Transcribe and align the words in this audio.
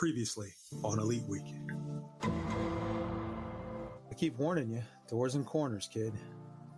Previously 0.00 0.48
on 0.82 0.98
Elite 0.98 1.28
Week. 1.28 1.44
I 2.22 4.14
keep 4.16 4.38
warning 4.38 4.70
you 4.70 4.82
doors 5.10 5.34
and 5.34 5.44
corners, 5.44 5.90
kid. 5.92 6.14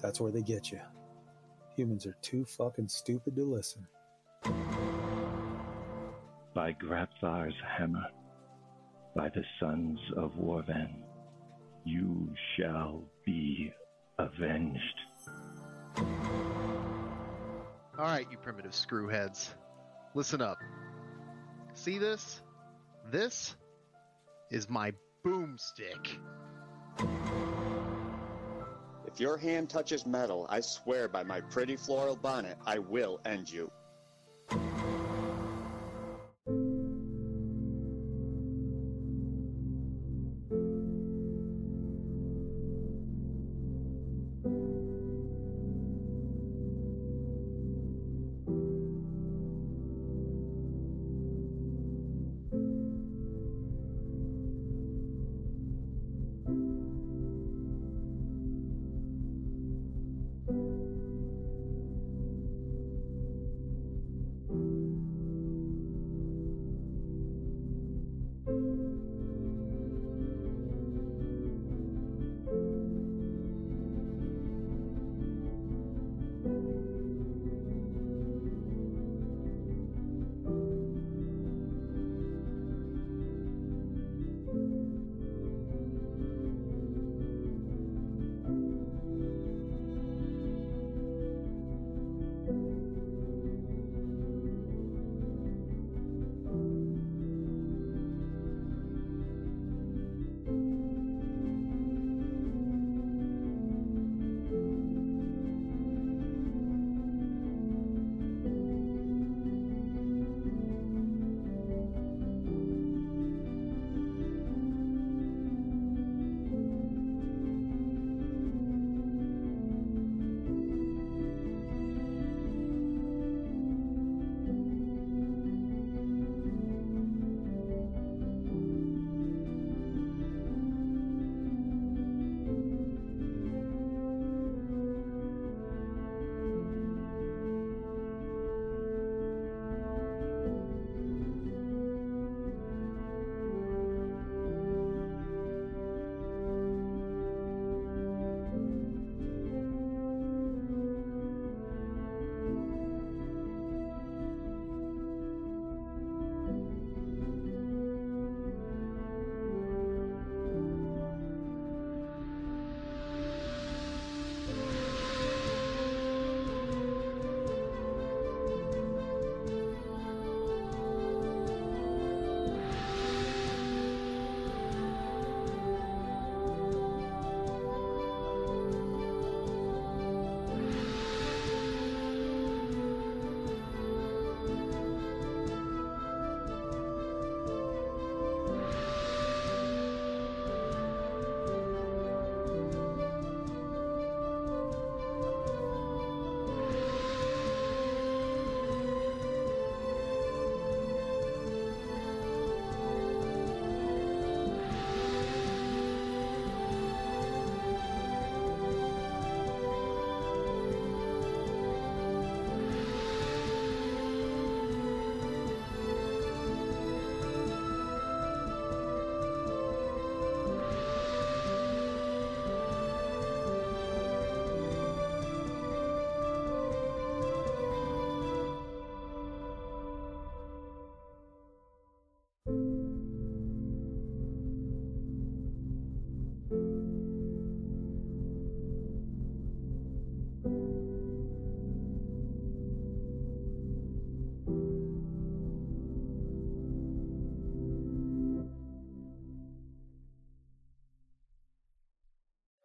That's 0.01 0.21
where 0.21 0.33
they 0.33 0.43
get 0.43 0.73
you. 0.73 0.81
Humans 1.77 2.05
are 2.05 2.17
too 2.21 2.45
fucking 2.45 2.89
stupid 2.89 3.37
to 3.37 3.45
listen. 3.45 3.87
By 6.53 6.73
Grabthar's 6.73 7.55
hammer, 7.79 8.09
by 9.15 9.29
the 9.29 9.45
sons 9.61 10.01
of 10.17 10.33
Warvan, 10.33 10.91
you 11.85 12.29
shall 12.57 13.05
be 13.25 13.73
avenged. 14.19 14.99
All 15.97 16.07
right, 17.99 18.27
you 18.33 18.37
primitive 18.39 18.73
screwheads. 18.73 19.51
Listen 20.17 20.43
up. 20.43 20.59
See 21.75 21.99
this? 21.99 22.41
This 23.11 23.57
is 24.51 24.69
my 24.71 24.93
boomstick. 25.25 26.19
If 29.07 29.21
your 29.21 29.37
hand 29.37 29.69
touches 29.69 30.07
metal, 30.07 30.47
I 30.49 30.61
swear 30.61 31.09
by 31.09 31.23
my 31.23 31.41
pretty 31.41 31.77
floral 31.77 32.17
bonnet, 32.17 32.57
I 32.67 32.79
will 32.79 33.21
end 33.25 33.51
you. 33.51 33.71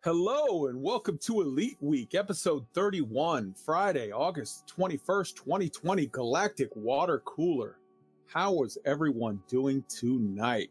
Hello 0.07 0.68
and 0.68 0.81
welcome 0.81 1.18
to 1.18 1.42
Elite 1.42 1.75
Week, 1.81 2.15
episode 2.15 2.65
31, 2.74 3.54
Friday, 3.65 4.13
August 4.13 4.74
21st, 4.74 5.36
2020, 5.36 6.06
Galactic 6.06 6.74
Water 6.77 7.21
Cooler. 7.25 7.77
How 8.27 8.63
is 8.63 8.77
everyone 8.86 9.42
doing 9.50 9.83
tonight? 9.89 10.69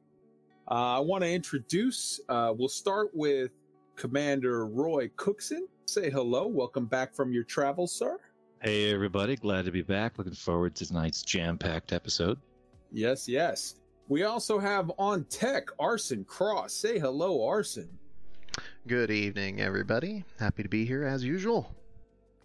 Uh, 0.71 0.97
I 0.97 1.01
want 1.01 1.23
to 1.23 1.31
introduce, 1.31 2.19
uh, 2.31 2.55
we'll 2.57 2.71
start 2.71 3.11
with 3.13 3.51
Commander 3.95 4.65
Roy 4.65 5.11
Cookson. 5.17 5.69
Say 5.85 6.09
hello. 6.09 6.47
Welcome 6.47 6.87
back 6.87 7.15
from 7.15 7.31
your 7.31 7.45
travels, 7.45 7.93
sir. 7.93 8.19
Hey, 8.63 8.91
everybody. 8.91 9.37
Glad 9.37 9.67
to 9.67 9.71
be 9.71 9.83
back. 9.83 10.17
Looking 10.17 10.33
forward 10.33 10.75
to 10.77 10.87
tonight's 10.87 11.21
jam 11.21 11.59
packed 11.59 11.93
episode. 11.93 12.39
Yes, 12.91 13.29
yes. 13.29 13.75
We 14.09 14.23
also 14.23 14.59
have 14.59 14.91
on 14.99 15.25
tech 15.25 15.69
Arson 15.79 16.25
Cross. 16.25 16.73
Say 16.73 16.99
hello, 16.99 17.47
Arson. 17.47 17.91
Good 18.87 19.11
evening, 19.11 19.61
everybody. 19.61 20.25
Happy 20.39 20.63
to 20.63 20.69
be 20.69 20.87
here 20.87 21.03
as 21.03 21.25
usual. 21.25 21.75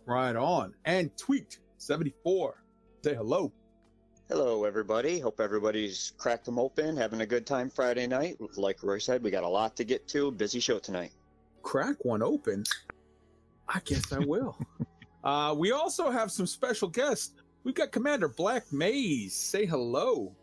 Right 0.07 0.35
on. 0.35 0.73
And 0.85 1.15
Tweaked 1.15 1.59
74. 1.77 2.63
Say 3.03 3.13
hello. 3.13 3.51
Hello, 4.27 4.63
everybody. 4.63 5.19
Hope 5.19 5.39
everybody's 5.39 6.13
cracked 6.17 6.45
them 6.45 6.57
open, 6.57 6.97
having 6.97 7.21
a 7.21 7.27
good 7.27 7.45
time 7.45 7.69
Friday 7.69 8.07
night. 8.07 8.37
Like 8.57 8.81
Roy 8.81 8.97
said, 8.97 9.21
we 9.21 9.29
got 9.29 9.43
a 9.43 9.47
lot 9.47 9.75
to 9.75 9.83
get 9.83 10.07
to. 10.07 10.31
Busy 10.31 10.59
show 10.59 10.79
tonight. 10.79 11.11
Crack 11.61 12.03
one 12.05 12.23
open. 12.23 12.63
I 13.69 13.79
guess 13.85 14.11
I 14.11 14.17
will. 14.17 14.57
uh, 15.23 15.53
we 15.55 15.71
also 15.73 16.09
have 16.09 16.31
some 16.31 16.47
special 16.47 16.87
guests. 16.87 17.35
We've 17.63 17.75
got 17.75 17.91
Commander 17.91 18.29
Black 18.29 18.73
Maze. 18.73 19.35
Say 19.35 19.67
hello. 19.67 20.35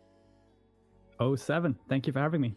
Oh 1.19 1.35
seven. 1.35 1.77
Thank 1.89 2.07
you 2.07 2.13
for 2.13 2.19
having 2.19 2.39
me. 2.39 2.55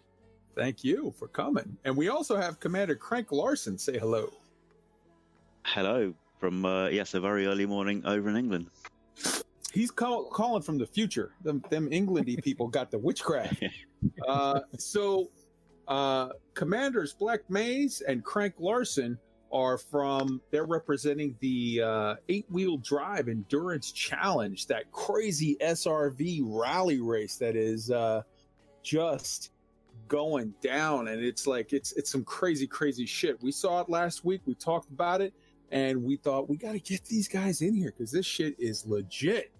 Thank 0.54 0.84
you 0.84 1.14
for 1.18 1.28
coming. 1.28 1.76
And 1.84 1.96
we 1.96 2.08
also 2.08 2.36
have 2.36 2.60
Commander 2.60 2.94
Crank 2.94 3.32
Larson. 3.32 3.78
Say 3.78 3.98
hello. 3.98 4.28
Hello 5.64 6.14
from 6.38 6.64
uh, 6.64 6.88
yes, 6.88 7.14
a 7.14 7.20
very 7.20 7.46
early 7.46 7.66
morning 7.66 8.02
over 8.04 8.28
in 8.28 8.36
England. 8.36 8.66
He's 9.72 9.90
call, 9.90 10.24
calling 10.24 10.62
from 10.62 10.76
the 10.76 10.86
future. 10.86 11.32
Them, 11.42 11.64
them 11.70 11.88
Englandy 11.90 12.42
people 12.44 12.68
got 12.68 12.90
the 12.90 12.98
witchcraft. 12.98 13.62
Uh, 14.26 14.60
so, 14.76 15.30
uh, 15.86 16.30
Commanders 16.54 17.14
Black 17.14 17.48
Maze 17.48 18.02
and 18.02 18.24
Crank 18.24 18.54
Larson 18.58 19.16
are 19.52 19.78
from. 19.78 20.40
They're 20.50 20.66
representing 20.66 21.36
the 21.40 21.80
uh, 21.82 22.14
eight-wheel 22.28 22.78
drive 22.78 23.28
endurance 23.28 23.92
challenge, 23.92 24.66
that 24.66 24.90
crazy 24.90 25.56
SRV 25.62 26.42
rally 26.44 27.00
race 27.00 27.36
that 27.36 27.54
is 27.54 27.90
uh, 27.90 28.22
just 28.82 29.51
going 30.12 30.52
down, 30.60 31.08
and 31.08 31.24
it's 31.24 31.46
like 31.46 31.72
it's 31.72 31.92
it's 31.92 32.12
some 32.12 32.22
crazy, 32.22 32.66
crazy 32.66 33.06
shit. 33.06 33.42
We 33.42 33.50
saw 33.50 33.80
it 33.80 33.88
last 33.88 34.26
week. 34.26 34.42
We 34.44 34.54
talked 34.54 34.90
about 34.90 35.22
it, 35.22 35.32
and 35.70 36.04
we 36.04 36.16
thought 36.16 36.50
we 36.50 36.58
got 36.58 36.72
to 36.72 36.78
get 36.78 37.06
these 37.06 37.26
guys 37.26 37.62
in 37.62 37.74
here 37.74 37.94
because 37.96 38.12
this 38.12 38.26
shit 38.26 38.54
is 38.58 38.86
legit. 38.86 39.50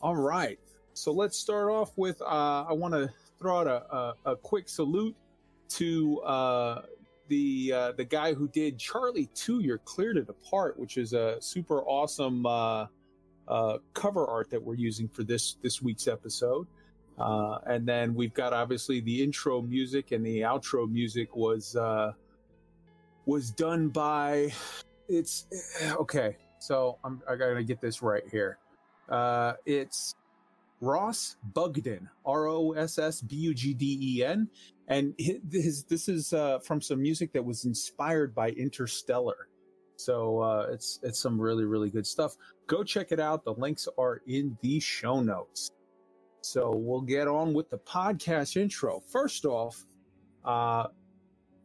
All 0.00 0.16
right, 0.16 0.58
so 0.94 1.12
let's 1.12 1.38
start 1.38 1.70
off 1.70 1.92
with. 1.96 2.20
Uh, 2.22 2.64
I 2.66 2.72
want 2.72 2.94
to 2.94 3.10
throw 3.38 3.60
out 3.60 3.66
a, 3.66 3.94
a, 3.94 4.32
a 4.32 4.36
quick 4.36 4.70
salute 4.70 5.14
to 5.68 6.20
uh, 6.20 6.82
the 7.28 7.72
uh, 7.74 7.92
the 7.92 8.04
guy 8.04 8.32
who 8.32 8.48
did 8.48 8.78
Charlie 8.78 9.28
Two. 9.34 9.60
You're 9.60 9.78
cleared 9.78 10.16
it 10.16 10.30
apart, 10.30 10.80
which 10.80 10.96
is 10.96 11.12
a 11.12 11.36
super 11.40 11.82
awesome 11.82 12.46
uh, 12.46 12.86
uh, 13.48 13.78
cover 13.92 14.26
art 14.26 14.48
that 14.48 14.62
we're 14.62 14.76
using 14.76 15.08
for 15.08 15.24
this 15.24 15.56
this 15.62 15.82
week's 15.82 16.08
episode. 16.08 16.66
Uh, 17.18 17.58
and 17.66 17.86
then 17.86 18.14
we've 18.14 18.34
got 18.34 18.52
obviously 18.52 19.00
the 19.00 19.22
intro 19.22 19.62
music 19.62 20.12
and 20.12 20.24
the 20.26 20.40
outro 20.40 20.90
music 20.90 21.36
was 21.36 21.76
uh, 21.76 22.12
was 23.26 23.50
done 23.50 23.88
by 23.88 24.52
it's 25.08 25.46
okay. 25.92 26.36
So 26.58 26.98
I'm 27.04 27.22
I 27.28 27.36
gotta 27.36 27.62
get 27.62 27.80
this 27.80 28.02
right 28.02 28.24
here. 28.30 28.58
Uh, 29.08 29.54
it's 29.66 30.14
Ross 30.80 31.36
Bugden, 31.54 32.08
R 32.24 32.48
O 32.48 32.72
S 32.72 32.98
S 32.98 33.20
B 33.20 33.36
U 33.36 33.54
G 33.54 33.74
D 33.74 33.98
E 34.00 34.24
N, 34.24 34.48
and 34.88 35.14
his 35.18 35.84
this 35.84 36.08
is 36.08 36.32
uh, 36.32 36.58
from 36.60 36.80
some 36.80 37.00
music 37.00 37.32
that 37.32 37.44
was 37.44 37.64
inspired 37.64 38.34
by 38.34 38.50
Interstellar. 38.50 39.48
So 39.96 40.40
uh, 40.40 40.66
it's 40.72 40.98
it's 41.02 41.20
some 41.20 41.40
really 41.40 41.64
really 41.64 41.90
good 41.90 42.06
stuff. 42.06 42.36
Go 42.66 42.82
check 42.82 43.12
it 43.12 43.20
out. 43.20 43.44
The 43.44 43.54
links 43.54 43.86
are 43.96 44.20
in 44.26 44.58
the 44.62 44.80
show 44.80 45.20
notes. 45.20 45.70
So 46.44 46.70
we'll 46.74 47.00
get 47.00 47.26
on 47.26 47.54
with 47.54 47.70
the 47.70 47.78
podcast 47.78 48.56
intro. 48.56 49.00
First 49.00 49.46
off, 49.46 49.84
uh, 50.44 50.88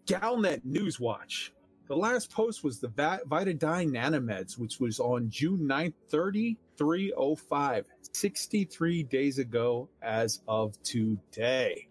Galnet 0.06 0.62
Newswatch. 0.66 1.50
The 1.90 1.96
last 1.96 2.32
post 2.32 2.64
was 2.64 2.80
the 2.80 2.88
Vitadine 2.88 3.92
Nanomeds, 3.92 4.58
which 4.58 4.80
was 4.80 5.00
on 5.00 5.30
June 5.30 5.68
9th, 5.68 5.96
3305, 6.10 7.86
63 8.14 9.04
days 9.04 9.40
ago 9.40 9.90
as 10.02 10.42
of 10.48 10.82
today. 10.84 11.88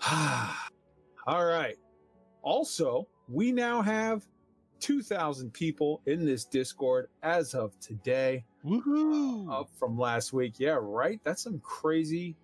All 0.10 1.44
right. 1.44 1.76
Also, 2.42 3.08
we 3.26 3.50
now 3.52 3.82
have 3.82 4.26
2,000 4.80 5.52
people 5.52 6.02
in 6.06 6.24
this 6.24 6.44
Discord 6.44 7.08
as 7.22 7.54
of 7.54 7.78
today 7.80 8.44
Woohoo! 8.64 9.52
up 9.52 9.70
from 9.78 9.98
last 9.98 10.32
week. 10.32 10.54
Yeah, 10.58 10.78
right. 10.80 11.20
That's 11.24 11.42
some 11.42 11.60
crazy, 11.60 12.36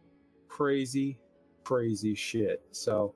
crazy, 0.48 1.18
crazy 1.64 2.14
shit. 2.14 2.62
So, 2.72 3.14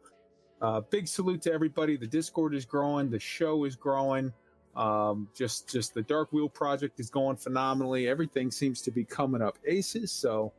uh, 0.60 0.80
big 0.80 1.06
salute 1.06 1.42
to 1.42 1.52
everybody. 1.52 1.96
The 1.96 2.06
Discord 2.06 2.54
is 2.54 2.64
growing. 2.64 3.10
The 3.10 3.18
show 3.18 3.64
is 3.64 3.76
growing. 3.76 4.32
Um, 4.76 5.28
just, 5.34 5.68
just 5.68 5.94
the 5.94 6.02
Dark 6.02 6.32
Wheel 6.32 6.48
project 6.48 7.00
is 7.00 7.10
going 7.10 7.36
phenomenally. 7.36 8.08
Everything 8.08 8.50
seems 8.50 8.80
to 8.82 8.90
be 8.90 9.04
coming 9.04 9.42
up 9.42 9.58
aces. 9.66 10.12
So, 10.12 10.52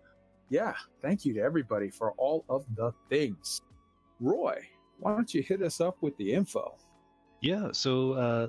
yeah, 0.49 0.73
thank 1.01 1.25
you 1.25 1.33
to 1.35 1.41
everybody 1.41 1.89
for 1.89 2.11
all 2.13 2.43
of 2.49 2.65
the 2.75 2.91
things. 3.09 3.61
Roy, 4.19 4.57
why 4.99 5.11
don't 5.11 5.33
you 5.33 5.41
hit 5.41 5.61
us 5.61 5.79
up 5.79 5.97
with 6.01 6.17
the 6.17 6.33
info? 6.33 6.75
Yeah, 7.41 7.69
so 7.71 8.13
uh, 8.13 8.47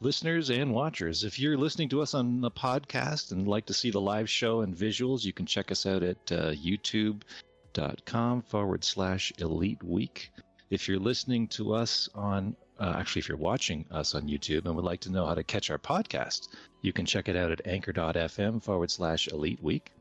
listeners 0.00 0.50
and 0.50 0.74
watchers, 0.74 1.22
if 1.22 1.38
you're 1.38 1.56
listening 1.56 1.88
to 1.90 2.02
us 2.02 2.14
on 2.14 2.40
the 2.40 2.50
podcast 2.50 3.30
and 3.30 3.46
like 3.46 3.66
to 3.66 3.74
see 3.74 3.92
the 3.92 4.00
live 4.00 4.28
show 4.28 4.62
and 4.62 4.76
visuals, 4.76 5.24
you 5.24 5.32
can 5.32 5.46
check 5.46 5.70
us 5.70 5.86
out 5.86 6.02
at 6.02 6.16
uh, 6.32 6.50
youtube.com 6.50 8.42
forward 8.42 8.82
slash 8.82 9.32
elite 9.38 9.80
week. 9.84 10.32
If 10.70 10.88
you're 10.88 10.98
listening 10.98 11.46
to 11.48 11.74
us 11.74 12.08
on, 12.16 12.56
uh, 12.80 12.94
actually, 12.96 13.20
if 13.20 13.28
you're 13.28 13.38
watching 13.38 13.84
us 13.92 14.16
on 14.16 14.26
YouTube 14.26 14.66
and 14.66 14.74
would 14.74 14.84
like 14.84 15.02
to 15.02 15.12
know 15.12 15.24
how 15.24 15.34
to 15.34 15.44
catch 15.44 15.70
our 15.70 15.78
podcast, 15.78 16.48
you 16.80 16.92
can 16.92 17.06
check 17.06 17.28
it 17.28 17.36
out 17.36 17.52
at 17.52 17.64
anchor.fm 17.66 18.60
forward 18.60 18.90
slash 18.90 19.28
elite 19.28 19.62
week. 19.62 19.92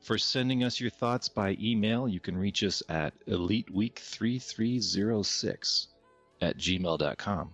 For 0.00 0.16
sending 0.16 0.62
us 0.62 0.78
your 0.78 0.90
thoughts 0.90 1.28
by 1.28 1.56
email, 1.60 2.06
you 2.06 2.20
can 2.20 2.36
reach 2.36 2.62
us 2.62 2.84
at 2.88 3.14
eliteweek3306 3.26 5.86
at 6.40 6.56
gmail.com. 6.58 7.52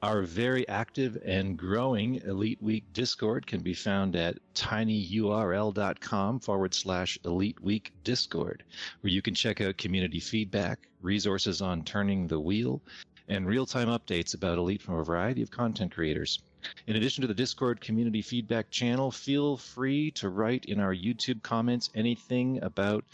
Our 0.00 0.22
very 0.22 0.68
active 0.68 1.18
and 1.24 1.56
growing 1.58 2.22
Elite 2.24 2.62
Week 2.62 2.84
Discord 2.92 3.48
can 3.48 3.60
be 3.60 3.74
found 3.74 4.14
at 4.14 4.38
tinyurl.com 4.54 6.38
forward 6.38 6.72
slash 6.72 7.18
Elite 7.24 7.60
Week 7.60 7.92
Discord, 8.04 8.62
where 9.00 9.12
you 9.12 9.22
can 9.22 9.34
check 9.34 9.60
out 9.60 9.76
community 9.76 10.20
feedback, 10.20 10.88
resources 11.02 11.60
on 11.60 11.82
turning 11.82 12.28
the 12.28 12.38
wheel, 12.38 12.80
and 13.26 13.44
real 13.44 13.66
time 13.66 13.88
updates 13.88 14.34
about 14.34 14.58
Elite 14.58 14.82
from 14.82 14.94
a 14.94 15.04
variety 15.04 15.42
of 15.42 15.50
content 15.50 15.92
creators. 15.92 16.38
In 16.86 16.94
addition 16.94 17.22
to 17.22 17.28
the 17.28 17.34
Discord 17.34 17.80
community 17.80 18.22
feedback 18.22 18.70
channel, 18.70 19.10
feel 19.10 19.56
free 19.56 20.12
to 20.12 20.28
write 20.28 20.66
in 20.66 20.78
our 20.78 20.94
YouTube 20.94 21.42
comments 21.42 21.90
anything 21.96 22.62
about 22.62 23.04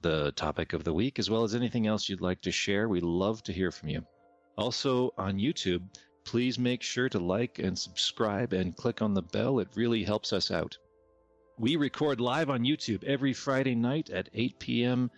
the 0.00 0.32
topic 0.32 0.72
of 0.72 0.82
the 0.82 0.92
week, 0.92 1.20
as 1.20 1.30
well 1.30 1.44
as 1.44 1.54
anything 1.54 1.86
else 1.86 2.08
you'd 2.08 2.20
like 2.20 2.40
to 2.40 2.50
share. 2.50 2.88
We 2.88 3.00
love 3.00 3.44
to 3.44 3.52
hear 3.52 3.70
from 3.70 3.90
you. 3.90 4.04
Also 4.56 5.12
on 5.16 5.38
YouTube, 5.38 5.82
please 6.24 6.58
make 6.58 6.82
sure 6.82 7.08
to 7.08 7.18
like 7.18 7.58
and 7.58 7.78
subscribe 7.78 8.52
and 8.52 8.76
click 8.76 9.02
on 9.02 9.14
the 9.14 9.22
bell. 9.22 9.58
It 9.58 9.68
really 9.74 10.04
helps 10.04 10.32
us 10.32 10.50
out. 10.50 10.76
We 11.58 11.76
record 11.76 12.20
live 12.20 12.50
on 12.50 12.64
YouTube 12.64 13.04
every 13.04 13.32
Friday 13.32 13.74
night 13.74 14.10
at 14.10 14.28
8 14.34 14.58
p.m. 14.58 15.10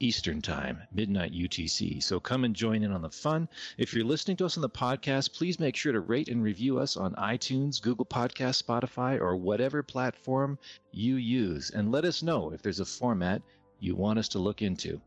Eastern 0.00 0.42
Time, 0.42 0.82
midnight 0.92 1.32
UTC. 1.32 2.02
So 2.02 2.20
come 2.20 2.44
and 2.44 2.54
join 2.54 2.82
in 2.82 2.92
on 2.92 3.02
the 3.02 3.10
fun. 3.10 3.48
If 3.78 3.94
you're 3.94 4.04
listening 4.04 4.36
to 4.38 4.44
us 4.44 4.56
on 4.56 4.62
the 4.62 4.68
podcast, 4.68 5.32
please 5.32 5.60
make 5.60 5.76
sure 5.76 5.92
to 5.92 6.00
rate 6.00 6.28
and 6.28 6.42
review 6.42 6.78
us 6.78 6.96
on 6.96 7.14
iTunes, 7.14 7.80
Google 7.80 8.04
Podcast, 8.04 8.62
Spotify, 8.62 9.20
or 9.20 9.36
whatever 9.36 9.82
platform 9.82 10.58
you 10.92 11.16
use. 11.16 11.70
And 11.70 11.92
let 11.92 12.04
us 12.04 12.22
know 12.22 12.50
if 12.50 12.60
there's 12.60 12.80
a 12.80 12.84
format 12.84 13.40
you 13.80 13.94
want 13.94 14.18
us 14.18 14.28
to 14.28 14.38
look 14.38 14.62
into. 14.62 15.00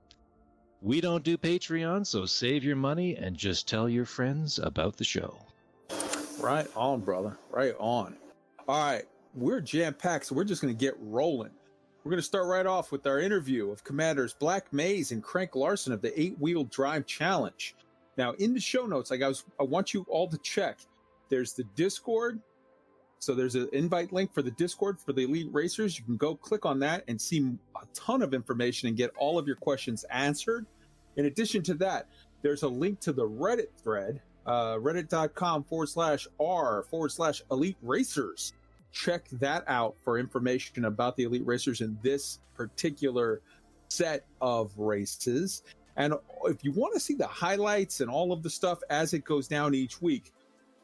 We 0.81 1.01
don't 1.01 1.23
do 1.23 1.37
Patreon, 1.37 2.05
so 2.05 2.25
save 2.25 2.63
your 2.63 2.75
money 2.75 3.15
and 3.15 3.35
just 3.35 3.67
tell 3.67 3.89
your 3.89 4.05
friends 4.05 4.59
about 4.59 4.95
the 4.95 5.03
show. 5.03 5.39
Right 6.39 6.67
on, 6.75 7.01
brother. 7.01 7.37
Right 7.49 7.73
on. 7.79 8.15
All 8.67 8.93
right. 8.93 9.03
We're 9.33 9.59
jam 9.59 9.93
packed, 9.93 10.25
so 10.27 10.35
we're 10.35 10.43
just 10.43 10.61
going 10.61 10.75
to 10.75 10.79
get 10.79 10.95
rolling. 10.99 11.51
We're 12.03 12.11
going 12.11 12.19
to 12.19 12.25
start 12.25 12.47
right 12.47 12.65
off 12.65 12.91
with 12.91 13.05
our 13.07 13.19
interview 13.19 13.71
of 13.71 13.83
Commanders 13.83 14.33
Black 14.33 14.71
Maze 14.71 15.11
and 15.11 15.21
Crank 15.21 15.55
Larson 15.55 15.93
of 15.93 16.01
the 16.01 16.19
Eight 16.19 16.39
Wheel 16.39 16.63
Drive 16.65 17.05
Challenge. 17.05 17.75
Now, 18.17 18.31
in 18.33 18.53
the 18.53 18.59
show 18.59 18.85
notes, 18.85 19.11
like 19.11 19.21
I 19.21 19.27
was, 19.27 19.43
I 19.59 19.63
want 19.63 19.93
you 19.93 20.05
all 20.09 20.27
to 20.29 20.37
check. 20.37 20.79
There's 21.29 21.53
the 21.53 21.65
Discord. 21.75 22.39
So 23.19 23.33
there's 23.33 23.55
an 23.55 23.69
invite 23.73 24.13
link 24.13 24.33
for 24.33 24.41
the 24.41 24.51
Discord 24.51 24.99
for 24.99 25.13
the 25.13 25.23
Elite 25.23 25.49
Racers. 25.51 25.97
You 25.97 26.05
can 26.05 26.17
go 26.17 26.35
click 26.35 26.65
on 26.65 26.79
that 26.79 27.03
and 27.07 27.19
see 27.19 27.57
a 27.75 27.85
ton 27.93 28.21
of 28.21 28.33
information 28.33 28.87
and 28.87 28.97
get 28.97 29.11
all 29.17 29.39
of 29.39 29.47
your 29.47 29.55
questions 29.55 30.05
answered. 30.11 30.65
In 31.15 31.25
addition 31.25 31.63
to 31.63 31.73
that, 31.75 32.07
there's 32.41 32.63
a 32.63 32.67
link 32.67 32.99
to 33.01 33.13
the 33.13 33.27
Reddit 33.27 33.69
thread, 33.81 34.21
uh, 34.45 34.75
reddit.com 34.75 35.63
forward 35.63 35.89
slash 35.89 36.27
r 36.39 36.83
forward 36.83 37.11
slash 37.11 37.41
elite 37.51 37.77
racers. 37.81 38.53
Check 38.91 39.27
that 39.33 39.63
out 39.67 39.95
for 40.03 40.17
information 40.17 40.85
about 40.85 41.17
the 41.17 41.23
elite 41.23 41.45
racers 41.45 41.81
in 41.81 41.97
this 42.03 42.39
particular 42.55 43.41
set 43.89 44.25
of 44.41 44.77
races. 44.77 45.63
And 45.95 46.13
if 46.45 46.63
you 46.63 46.71
want 46.71 46.93
to 46.93 46.99
see 46.99 47.15
the 47.15 47.27
highlights 47.27 48.01
and 48.01 48.09
all 48.09 48.31
of 48.31 48.43
the 48.43 48.49
stuff 48.49 48.79
as 48.89 49.13
it 49.13 49.25
goes 49.25 49.47
down 49.47 49.73
each 49.73 50.01
week, 50.01 50.31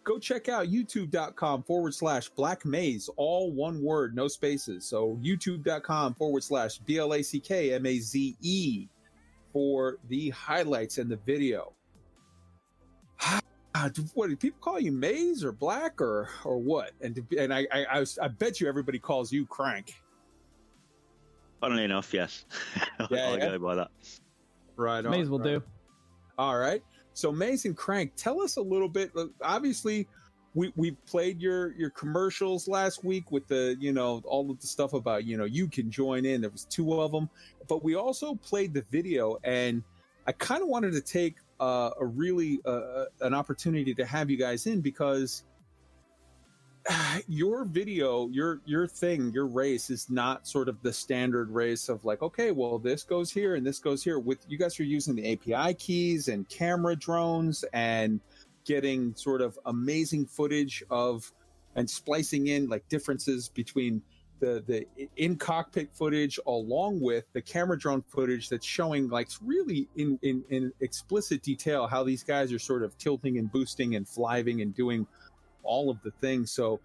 go 0.04 0.20
check 0.20 0.50
out 0.50 0.68
youtube.com 0.68 1.64
forward 1.64 1.94
slash 1.94 2.30
black 2.30 2.66
maze, 2.66 3.10
all 3.16 3.52
one 3.52 3.82
word, 3.82 4.16
no 4.16 4.28
spaces. 4.28 4.86
So 4.86 5.18
youtube.com 5.24 6.16
forward 6.16 6.44
slash 6.44 6.78
B 6.80 6.98
L 6.98 7.14
A 7.14 7.22
C 7.24 7.40
K 7.40 7.74
M 7.74 7.86
A 7.86 8.00
Z 8.00 8.36
E 8.42 8.88
for 9.52 9.98
the 10.10 10.30
highlights 10.32 10.98
and 10.98 11.10
the 11.10 11.18
video. 11.26 11.74
Ah, 13.76 13.90
what 14.14 14.30
do 14.30 14.36
people 14.36 14.60
call 14.62 14.80
you 14.80 14.92
maze 14.92 15.44
or 15.44 15.52
black 15.52 16.00
or 16.00 16.30
or 16.46 16.60
what 16.60 16.92
and 17.02 17.20
and 17.40 17.52
I, 17.52 17.66
I 17.72 17.86
I 17.86 18.00
was- 18.02 18.20
I 18.20 18.28
bet 18.28 18.62
you 18.62 18.68
everybody 18.68 19.00
calls 19.00 19.32
you 19.32 19.48
crank 19.48 19.96
Funnily 21.60 21.84
enough, 21.86 22.14
yes. 22.14 22.46
I'll 23.00 23.08
Yeah, 23.10 23.32
yeah. 23.36 23.50
go 23.50 23.58
by 23.60 23.74
that. 23.76 23.90
right 24.76 25.04
May 25.04 25.22
as 25.22 25.30
well 25.30 25.40
do. 25.40 25.64
All 26.38 26.56
right. 26.60 26.84
So 27.14 27.32
Mason 27.32 27.74
Crank, 27.74 28.14
tell 28.16 28.42
us 28.42 28.58
a 28.58 28.62
little 28.62 28.90
bit. 28.90 29.12
Obviously, 29.42 30.08
we 30.56 30.72
we 30.76 30.92
played 30.92 31.42
your 31.42 31.74
your 31.74 31.90
commercials 31.90 32.68
last 32.68 33.04
week 33.04 33.32
with 33.32 33.48
the 33.48 33.76
you 33.80 33.92
know 33.92 34.22
all 34.26 34.50
of 34.52 34.60
the 34.60 34.68
stuff 34.68 34.94
about 34.94 35.26
you 35.26 35.38
know 35.38 35.46
you 35.46 35.68
can 35.68 35.90
join 35.90 36.26
in. 36.26 36.42
There 36.42 36.50
was 36.50 36.66
two 36.66 37.02
of 37.02 37.12
them, 37.12 37.30
but 37.68 37.84
we 37.84 37.96
also 37.96 38.36
played 38.36 38.74
the 38.74 38.84
video, 38.92 39.38
and 39.44 39.84
I 40.28 40.32
kind 40.32 40.62
of 40.62 40.68
wanted 40.68 40.94
to 40.94 41.02
take 41.02 41.38
uh, 41.60 41.92
a 42.00 42.06
really 42.06 42.60
uh, 42.66 43.06
an 43.22 43.34
opportunity 43.34 43.94
to 43.96 44.06
have 44.06 44.30
you 44.30 44.38
guys 44.38 44.68
in 44.68 44.82
because 44.82 45.44
your 47.28 47.66
video 47.66 48.28
your 48.30 48.62
your 48.66 48.88
thing 48.88 49.32
your 49.32 49.48
race 49.48 49.90
is 49.90 50.10
not 50.10 50.48
sort 50.48 50.68
of 50.68 50.82
the 50.82 50.92
standard 50.92 51.50
race 51.50 51.90
of 51.90 52.04
like 52.04 52.22
okay 52.22 52.52
well 52.52 52.78
this 52.78 53.04
goes 53.04 53.32
here 53.32 53.56
and 53.56 53.66
this 53.66 53.80
goes 53.80 54.04
here. 54.04 54.20
With 54.20 54.40
you 54.48 54.58
guys 54.58 54.80
are 54.80 54.84
using 54.84 55.16
the 55.16 55.34
api 55.34 55.74
keys 55.76 56.28
and 56.28 56.48
camera 56.50 56.96
drones 56.96 57.64
and 57.74 58.20
getting 58.66 59.14
sort 59.16 59.42
of 59.42 59.58
amazing 59.66 60.26
footage 60.26 60.84
of 60.90 61.32
and 61.76 61.90
splicing 61.90 62.48
in 62.48 62.68
like 62.70 62.88
differences 62.90 63.50
between 63.50 64.02
the 64.40 64.64
the 64.68 64.86
in 65.16 65.38
cockpit 65.38 65.90
footage 65.94 66.40
along 66.48 67.00
with 67.00 67.24
the 67.34 67.42
camera 67.42 67.78
drone 67.78 68.02
footage 68.02 68.50
that's 68.50 68.66
showing 68.66 69.08
like 69.08 69.30
really 69.42 69.88
in 69.96 70.20
in, 70.22 70.44
in 70.50 70.72
explicit 70.82 71.42
detail 71.42 71.88
how 71.88 72.04
these 72.04 72.24
guys 72.24 72.52
are 72.52 72.60
sort 72.60 72.84
of 72.84 72.98
tilting 72.98 73.38
and 73.38 73.52
boosting 73.52 73.96
and 73.96 74.08
flying 74.08 74.62
and 74.62 74.76
doing 74.76 75.08
all 75.64 75.90
of 75.90 76.02
the 76.04 76.12
things. 76.22 76.52
So, 76.52 76.80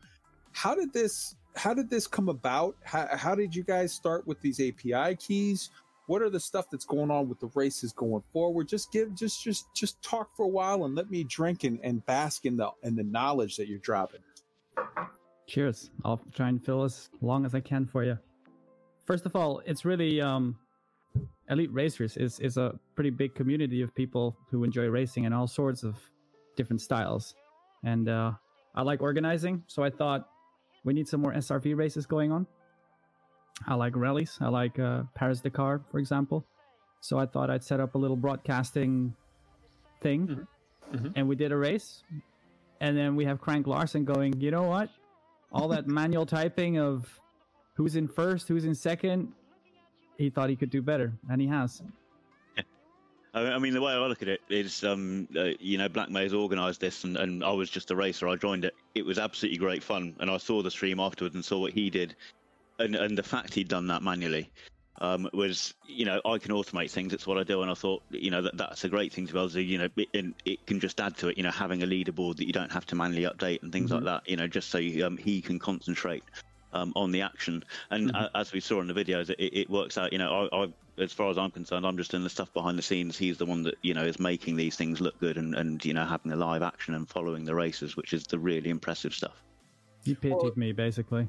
how 0.53 0.75
did 0.75 0.93
this 0.93 1.37
how 1.57 1.75
did 1.75 1.91
this 1.91 2.07
come 2.07 2.29
about? 2.29 2.77
How, 2.85 3.09
how 3.13 3.35
did 3.35 3.55
you 3.55 3.65
guys 3.65 3.93
start 3.93 4.27
with 4.27 4.41
these 4.41 4.61
API 4.61 5.17
keys? 5.17 5.71
What 6.07 6.23
are 6.23 6.31
the 6.31 6.41
stuff 6.41 6.71
that's 6.71 6.87
going 6.87 7.11
on 7.11 7.29
with 7.29 7.39
the 7.41 7.51
races 7.55 7.93
going 7.93 8.23
forward? 8.33 8.69
Just 8.69 8.93
give 8.93 9.15
just 9.15 9.43
just 9.43 9.67
just 9.75 10.03
talk 10.03 10.35
for 10.37 10.45
a 10.45 10.49
while 10.49 10.85
and 10.85 10.95
let 10.95 11.11
me 11.11 11.25
drink 11.25 11.65
and, 11.65 11.79
and 11.83 12.05
bask 12.07 12.47
in 12.47 12.57
the 12.57 12.71
in 12.83 12.97
the 12.97 13.05
knowledge 13.05 13.57
that 13.57 13.69
you're 13.69 13.79
dropping. 13.79 14.21
Cheers. 15.47 15.91
I'll 16.05 16.21
try 16.35 16.49
and 16.49 16.65
fill 16.65 16.85
as 16.85 17.11
long 17.21 17.45
as 17.45 17.55
I 17.55 17.61
can 17.61 17.87
for 17.87 18.05
you. 18.05 18.19
First 19.07 19.27
of 19.27 19.35
all, 19.35 19.63
it's 19.67 19.85
really 19.85 20.21
um, 20.21 20.57
Elite 21.51 21.73
Racers 21.73 22.17
is 22.17 22.39
is 22.41 22.57
a 22.57 22.79
pretty 22.95 23.11
big 23.11 23.35
community 23.35 23.83
of 23.83 23.95
people 23.95 24.37
who 24.51 24.65
enjoy 24.65 24.87
racing 24.87 25.25
in 25.25 25.33
all 25.33 25.47
sorts 25.47 25.83
of 25.83 25.97
different 26.57 26.81
styles, 26.81 27.35
and 27.85 28.09
uh, 28.09 28.33
I 28.79 28.83
like 28.83 29.03
organizing. 29.03 29.65
So 29.67 29.83
I 29.83 29.91
thought 29.91 30.29
we 30.85 30.93
need 30.95 31.09
some 31.09 31.21
more 31.21 31.33
SRV 31.35 31.77
races 31.77 32.07
going 32.07 32.31
on. 32.31 32.47
I 33.67 33.75
like 33.75 33.97
rallies. 33.97 34.39
I 34.41 34.49
like 34.49 34.79
uh, 34.79 35.03
Paris 35.17 35.41
Dakar, 35.41 35.83
for 35.91 35.99
example. 35.99 36.47
So 37.01 37.19
I 37.19 37.27
thought 37.27 37.51
I'd 37.51 37.65
set 37.65 37.81
up 37.81 37.97
a 37.97 37.99
little 37.99 38.17
broadcasting 38.17 39.15
thing, 40.01 40.29
Mhm. 40.29 40.47
Mhm. 40.93 41.13
and 41.17 41.29
we 41.29 41.35
did 41.35 41.51
a 41.51 41.57
race. 41.57 42.05
And 42.81 42.97
then 42.97 43.17
we 43.17 43.25
have 43.25 43.41
Crank 43.41 43.67
Larson 43.67 44.05
going, 44.05 44.41
you 44.41 44.53
know 44.53 44.63
what? 44.63 44.91
All 45.51 45.67
that 45.69 45.87
manual 46.01 46.25
typing 46.25 46.79
of 46.79 47.21
who's 47.75 47.97
in 47.97 48.07
first, 48.07 48.47
who's 48.47 48.65
in 48.65 48.77
second, 48.77 49.33
he 50.17 50.31
thought 50.31 50.51
he 50.51 50.57
could 50.57 50.71
do 50.71 50.83
better, 50.83 51.13
and 51.29 51.41
he 51.41 51.49
has. 51.49 51.83
I 53.39 53.59
mean, 53.59 53.75
the 53.75 53.81
way 53.81 53.93
I 53.93 54.07
look 54.07 54.23
at 54.23 54.29
it 54.29 54.41
is, 54.49 54.85
um, 54.85 55.29
uh, 55.37 55.51
you 55.61 55.79
know, 55.79 55.89
Black 55.89 56.11
Maze 56.11 56.33
organised 56.35 56.81
this, 56.81 57.05
and, 57.05 57.17
and 57.17 57.45
I 57.45 57.53
was 57.53 57.71
just 57.71 57.91
a 57.91 57.97
racer. 57.97 58.29
I 58.29 58.37
joined 58.37 58.65
it. 58.65 58.75
It 58.95 59.05
was 59.05 59.19
absolutely 59.19 59.59
great 59.59 59.83
fun, 59.83 60.17
and 60.21 60.31
I 60.31 60.37
saw 60.39 60.63
the 60.63 60.71
stream 60.71 61.01
afterwards 61.01 61.35
and 61.35 61.45
saw 61.45 61.59
what 61.59 61.73
he 61.73 61.91
did, 61.91 62.17
and 62.79 62.95
and 62.95 63.17
the 63.17 63.23
fact 63.23 63.55
he'd 63.55 63.69
done 63.69 63.87
that 63.89 64.03
manually 64.03 64.51
um, 65.01 65.29
was, 65.33 65.75
you 65.87 66.05
know, 66.05 66.21
I 66.25 66.39
can 66.39 66.53
automate 66.53 66.91
things. 66.91 67.13
It's 67.13 67.27
what 67.27 67.39
I 67.39 67.45
do, 67.45 67.63
and 67.63 67.71
I 67.71 67.75
thought, 67.75 68.03
you 68.11 68.31
know, 68.31 68.43
that 68.43 68.57
that's 68.57 68.85
a 68.85 68.89
great 68.89 69.13
thing 69.13 69.27
to 69.27 69.33
be 69.33 69.39
able 69.39 69.51
to, 69.51 69.63
you 69.63 69.79
know, 69.79 69.89
it, 69.97 70.09
and 70.15 70.35
it 70.45 70.67
can 70.67 70.81
just 70.81 71.01
add 71.01 71.17
to 71.19 71.29
it. 71.29 71.37
You 71.37 71.45
know, 71.45 71.51
having 71.51 71.83
a 71.83 71.87
leaderboard 71.87 72.37
that 72.37 72.47
you 72.47 72.53
don't 72.53 72.73
have 72.73 72.87
to 72.87 72.95
manually 72.95 73.25
update 73.25 73.63
and 73.63 73.73
things 73.73 73.91
like 73.91 74.05
that. 74.05 74.29
You 74.29 74.37
know, 74.37 74.47
just 74.47 74.71
so 74.71 74.79
you, 74.79 75.07
um, 75.07 75.17
he 75.17 75.41
can 75.41 75.59
concentrate 75.59 76.25
um, 76.73 76.93
on 76.97 77.13
the 77.13 77.23
action. 77.23 77.63
And 77.91 78.13
Mhm. 78.13 78.25
uh, 78.25 78.29
as 78.35 78.53
we 78.53 78.61
saw 78.61 78.81
in 78.81 78.89
the 78.89 78.95
videos, 78.95 79.31
it, 79.31 79.39
it 79.39 79.71
works 79.71 79.97
out. 79.99 80.13
You 80.13 80.19
know, 80.19 80.49
I, 80.53 80.65
I, 80.65 80.67
as 81.01 81.13
far 81.13 81.31
as 81.31 81.39
I'm 81.39 81.51
concerned, 81.51 81.87
I'm 81.87 81.97
just 81.97 82.11
doing 82.11 82.25
the 82.25 82.31
stuff 82.31 82.53
behind 82.53 82.79
the 82.79 82.83
scenes. 82.83 83.17
He's 83.17 83.39
the 83.39 83.47
one 83.47 83.63
that 83.65 83.77
you 83.83 83.95
know 83.95 84.05
is 84.05 84.19
making 84.19 84.57
these 84.57 84.77
things 84.77 85.01
look 85.01 85.19
good 85.21 85.37
and, 85.37 85.55
and 85.55 85.85
you 85.85 85.95
know 85.95 86.05
having 86.05 86.31
the 86.31 86.37
live 86.37 86.63
action 86.63 86.95
and 86.95 87.09
following 87.09 87.45
the 87.45 87.55
races, 87.55 87.97
which 87.97 88.13
is 88.13 88.25
the 88.25 88.39
really 88.39 88.71
impressive 88.71 89.15
stuff. 89.15 89.43
He 90.05 90.15
pitied 90.15 90.37
Well- 90.37 90.53
me, 90.57 90.73
basically. 90.73 91.29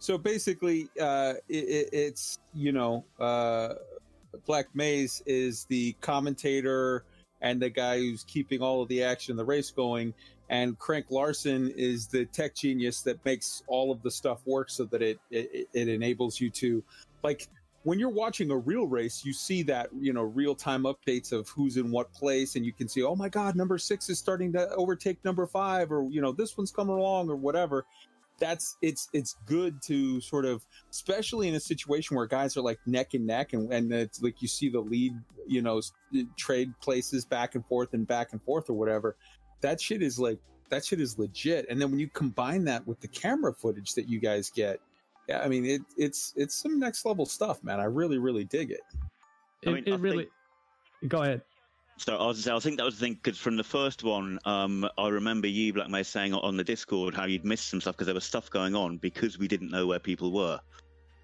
So 0.00 0.16
basically, 0.16 0.88
uh, 1.00 1.34
it, 1.48 1.64
it, 1.64 1.88
it's 1.92 2.38
you 2.54 2.70
know, 2.70 3.04
uh, 3.18 3.74
Black 4.46 4.68
Maze 4.72 5.22
is 5.26 5.64
the 5.64 5.94
commentator 6.00 7.04
and 7.40 7.60
the 7.60 7.70
guy 7.70 7.98
who's 7.98 8.22
keeping 8.24 8.62
all 8.62 8.82
of 8.82 8.88
the 8.88 9.02
action 9.02 9.32
in 9.32 9.36
the 9.36 9.44
race 9.44 9.72
going, 9.72 10.14
and 10.48 10.78
Crank 10.78 11.06
Larson 11.10 11.72
is 11.76 12.06
the 12.06 12.26
tech 12.26 12.54
genius 12.54 13.02
that 13.02 13.24
makes 13.24 13.62
all 13.66 13.90
of 13.90 14.02
the 14.02 14.10
stuff 14.10 14.40
work 14.46 14.70
so 14.70 14.84
that 14.84 15.02
it 15.02 15.18
it, 15.30 15.68
it 15.72 15.88
enables 15.88 16.40
you 16.40 16.50
to, 16.50 16.84
like. 17.22 17.48
When 17.84 17.98
you're 17.98 18.08
watching 18.10 18.50
a 18.50 18.56
real 18.56 18.86
race, 18.86 19.24
you 19.24 19.32
see 19.32 19.62
that 19.64 19.88
you 19.98 20.12
know 20.12 20.22
real 20.22 20.54
time 20.54 20.82
updates 20.82 21.32
of 21.32 21.48
who's 21.48 21.76
in 21.76 21.90
what 21.90 22.12
place, 22.12 22.56
and 22.56 22.66
you 22.66 22.72
can 22.72 22.88
see, 22.88 23.02
oh 23.02 23.14
my 23.14 23.28
God, 23.28 23.56
number 23.56 23.78
six 23.78 24.08
is 24.10 24.18
starting 24.18 24.52
to 24.52 24.68
overtake 24.74 25.24
number 25.24 25.46
five, 25.46 25.92
or 25.92 26.08
you 26.10 26.20
know 26.20 26.32
this 26.32 26.56
one's 26.56 26.72
coming 26.72 26.96
along, 26.96 27.30
or 27.30 27.36
whatever. 27.36 27.86
That's 28.38 28.76
it's 28.82 29.08
it's 29.12 29.36
good 29.46 29.82
to 29.82 30.20
sort 30.20 30.44
of 30.44 30.64
especially 30.90 31.48
in 31.48 31.54
a 31.54 31.60
situation 31.60 32.16
where 32.16 32.26
guys 32.26 32.56
are 32.56 32.62
like 32.62 32.78
neck 32.86 33.14
and 33.14 33.26
neck 33.26 33.52
and, 33.52 33.72
and 33.72 33.92
it's 33.92 34.22
like 34.22 34.40
you 34.40 34.46
see 34.46 34.68
the 34.68 34.78
lead 34.78 35.12
you 35.48 35.60
know 35.60 35.82
trade 36.36 36.72
places 36.80 37.24
back 37.24 37.56
and 37.56 37.66
forth 37.66 37.94
and 37.94 38.06
back 38.06 38.32
and 38.32 38.42
forth 38.42 38.70
or 38.70 38.74
whatever. 38.74 39.16
That 39.60 39.80
shit 39.80 40.02
is 40.02 40.20
like 40.20 40.38
that 40.70 40.84
shit 40.84 41.00
is 41.00 41.18
legit. 41.18 41.66
And 41.68 41.80
then 41.80 41.90
when 41.90 41.98
you 41.98 42.08
combine 42.08 42.64
that 42.64 42.86
with 42.86 43.00
the 43.00 43.08
camera 43.08 43.52
footage 43.52 43.94
that 43.94 44.08
you 44.08 44.20
guys 44.20 44.50
get 44.50 44.80
yeah 45.28 45.40
i 45.40 45.48
mean 45.48 45.64
it, 45.64 45.82
it's 45.96 46.32
it's 46.36 46.54
some 46.54 46.78
next 46.78 47.04
level 47.04 47.26
stuff 47.26 47.62
man 47.62 47.80
i 47.80 47.84
really 47.84 48.18
really 48.18 48.44
dig 48.44 48.70
it 48.70 48.80
It, 49.62 49.68
I 49.68 49.72
mean, 49.72 49.84
it 49.86 49.92
I 49.92 49.96
really. 49.96 50.28
Go 51.06 51.22
ahead. 51.22 51.42
So 51.98 52.16
I 52.16 52.26
was 52.26 52.44
gonna 52.44 52.56
I 52.56 52.60
think 52.60 52.76
that 52.76 52.84
was 52.84 52.98
the 52.98 53.06
thing 53.06 53.14
because 53.14 53.38
from 53.38 53.56
the 53.56 53.64
first 53.64 54.04
one, 54.04 54.38
um, 54.44 54.88
I 54.96 55.08
remember 55.08 55.48
you, 55.48 55.72
Black 55.72 55.88
Maze, 55.88 56.06
saying 56.06 56.32
on 56.32 56.56
the 56.56 56.62
Discord 56.62 57.14
how 57.14 57.24
you'd 57.24 57.44
missed 57.44 57.68
some 57.68 57.80
stuff 57.80 57.96
because 57.96 58.06
there 58.06 58.14
was 58.14 58.24
stuff 58.24 58.50
going 58.50 58.76
on 58.76 58.98
because 58.98 59.38
we 59.38 59.48
didn't 59.48 59.70
know 59.70 59.86
where 59.86 59.98
people 59.98 60.32
were, 60.32 60.60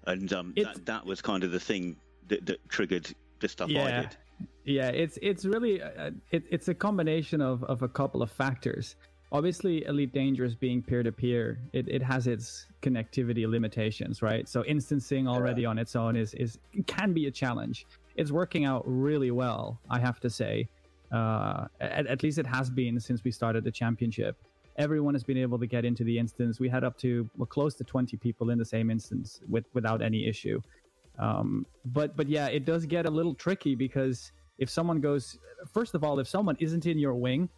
and 0.07 0.31
um, 0.33 0.53
that 0.57 0.85
that 0.85 1.05
was 1.05 1.21
kind 1.21 1.43
of 1.45 1.51
the 1.51 1.59
thing 1.59 1.95
that, 2.27 2.45
that 2.45 2.67
triggered 2.67 3.13
the 3.39 3.47
stuff 3.47 3.69
I 3.69 3.73
Yeah. 3.73 4.01
did. 4.01 4.17
Yeah, 4.65 4.89
it's 4.89 5.17
it's 5.21 5.45
really 5.45 5.81
uh, 5.81 6.11
it, 6.31 6.43
it's 6.51 6.67
a 6.67 6.73
combination 6.73 7.39
of, 7.39 7.63
of 7.63 7.81
a 7.81 7.87
couple 7.87 8.21
of 8.21 8.29
factors. 8.29 8.97
Obviously, 9.35 9.83
Elite 9.83 10.13
Dangerous 10.13 10.55
being 10.55 10.81
peer 10.81 11.03
to 11.03 11.11
peer, 11.11 11.59
it 11.73 11.89
it 11.89 12.01
has 12.01 12.25
its 12.25 12.67
connectivity 12.81 13.45
limitations, 13.45 14.21
right? 14.21 14.47
So 14.47 14.61
instancing 14.61 15.27
already 15.27 15.65
on 15.65 15.77
its 15.77 15.93
own 15.93 16.15
is 16.15 16.33
is 16.35 16.57
can 16.87 17.11
be 17.11 17.27
a 17.27 17.31
challenge. 17.31 17.85
It's 18.15 18.31
working 18.31 18.63
out 18.63 18.83
really 18.85 19.31
well, 19.31 19.77
I 19.89 19.99
have 19.99 20.21
to 20.21 20.29
say. 20.29 20.69
Uh, 21.11 21.67
at, 21.81 22.07
at 22.07 22.23
least 22.23 22.37
it 22.37 22.47
has 22.47 22.69
been 22.69 22.97
since 22.97 23.25
we 23.25 23.31
started 23.31 23.65
the 23.65 23.71
championship. 23.71 24.37
Everyone 24.77 25.13
has 25.13 25.25
been 25.25 25.37
able 25.37 25.59
to 25.59 25.67
get 25.67 25.83
into 25.83 26.05
the 26.05 26.17
instance. 26.17 26.61
We 26.61 26.69
had 26.69 26.85
up 26.85 26.97
to 26.99 27.29
well, 27.35 27.45
close 27.45 27.75
to 27.75 27.83
20 27.83 28.15
people 28.15 28.51
in 28.51 28.57
the 28.57 28.69
same 28.75 28.89
instance 28.89 29.41
with 29.49 29.65
without 29.73 30.01
any 30.01 30.29
issue. 30.29 30.61
Um, 31.19 31.65
but 31.83 32.15
but 32.15 32.29
yeah, 32.29 32.47
it 32.47 32.63
does 32.63 32.85
get 32.85 33.05
a 33.05 33.11
little 33.11 33.35
tricky 33.35 33.75
because 33.75 34.31
if 34.59 34.69
someone 34.69 35.01
goes, 35.01 35.37
first 35.73 35.93
of 35.93 36.05
all, 36.05 36.19
if 36.19 36.27
someone 36.29 36.55
isn't 36.61 36.85
in 36.85 36.97
your 36.97 37.15
wing 37.15 37.49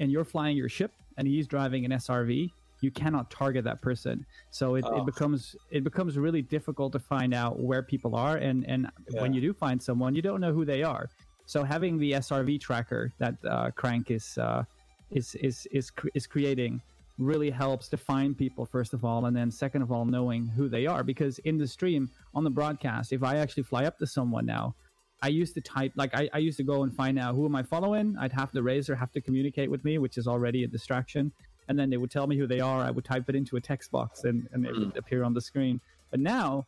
and 0.00 0.10
you're 0.10 0.24
flying 0.24 0.56
your 0.56 0.68
ship 0.68 0.90
and 1.16 1.26
he's 1.28 1.46
driving 1.46 1.84
an 1.84 1.92
SRV, 1.92 2.50
you 2.80 2.90
cannot 2.90 3.30
target 3.30 3.64
that 3.64 3.80
person. 3.82 4.24
So 4.50 4.74
it, 4.76 4.84
Oh. 4.86 4.98
it 5.02 5.06
becomes 5.06 5.54
it 5.70 5.84
becomes 5.84 6.16
really 6.18 6.42
difficult 6.42 6.92
to 6.92 6.98
find 6.98 7.34
out 7.34 7.58
where 7.60 7.82
people 7.82 8.14
are 8.16 8.36
and 8.36 8.64
and 8.66 8.90
when 9.20 9.32
you 9.34 9.40
do 9.40 9.52
find 9.52 9.80
someone, 9.82 10.14
you 10.14 10.22
don't 10.22 10.40
know 10.40 10.52
who 10.52 10.64
they 10.64 10.82
are. 10.82 11.08
So 11.46 11.64
having 11.64 11.98
the 11.98 12.12
SRV 12.12 12.60
tracker 12.60 13.12
that 13.18 13.34
uh, 13.44 13.70
Crank 13.72 14.10
is 14.10 14.38
uh, 14.38 14.64
is 15.10 15.34
is 15.36 15.66
is 15.72 15.90
cr- 15.90 16.08
is 16.14 16.26
creating 16.26 16.80
really 17.18 17.50
helps 17.50 17.88
to 17.90 17.98
find 17.98 18.38
people 18.38 18.64
first 18.64 18.94
of 18.94 19.04
all 19.04 19.26
and 19.26 19.36
then 19.36 19.50
second 19.50 19.82
of 19.82 19.92
all 19.92 20.06
knowing 20.06 20.46
who 20.46 20.70
they 20.70 20.86
are 20.86 21.04
because 21.04 21.38
in 21.40 21.58
the 21.58 21.66
stream 21.66 22.08
on 22.32 22.44
the 22.44 22.48
broadcast 22.48 23.12
if 23.12 23.22
i 23.22 23.36
actually 23.36 23.62
fly 23.62 23.84
up 23.84 23.98
to 23.98 24.06
someone 24.06 24.46
now 24.46 24.74
i 25.22 25.28
used 25.28 25.54
to 25.54 25.60
type 25.60 25.92
like 25.96 26.14
i, 26.14 26.28
I 26.32 26.38
used 26.38 26.56
to 26.58 26.64
go 26.64 26.82
and 26.82 26.94
find 26.94 27.18
out 27.18 27.34
who 27.34 27.44
am 27.46 27.54
i 27.54 27.62
following 27.62 28.16
i'd 28.20 28.32
have 28.32 28.50
the 28.52 28.62
razor 28.62 28.94
have 28.94 29.12
to 29.12 29.20
communicate 29.20 29.70
with 29.70 29.84
me 29.84 29.98
which 29.98 30.18
is 30.18 30.26
already 30.26 30.64
a 30.64 30.68
distraction 30.68 31.32
and 31.70 31.78
then 31.78 31.88
they 31.88 31.96
would 31.96 32.10
tell 32.10 32.26
me 32.26 32.36
who 32.36 32.48
they 32.48 32.58
are. 32.58 32.82
I 32.82 32.90
would 32.90 33.04
type 33.04 33.28
it 33.28 33.36
into 33.36 33.56
a 33.56 33.60
text 33.60 33.92
box, 33.92 34.24
and 34.24 34.48
and 34.52 34.66
it 34.66 34.76
would 34.76 34.96
appear 34.96 35.22
on 35.22 35.32
the 35.32 35.40
screen. 35.40 35.80
But 36.10 36.18
now, 36.18 36.66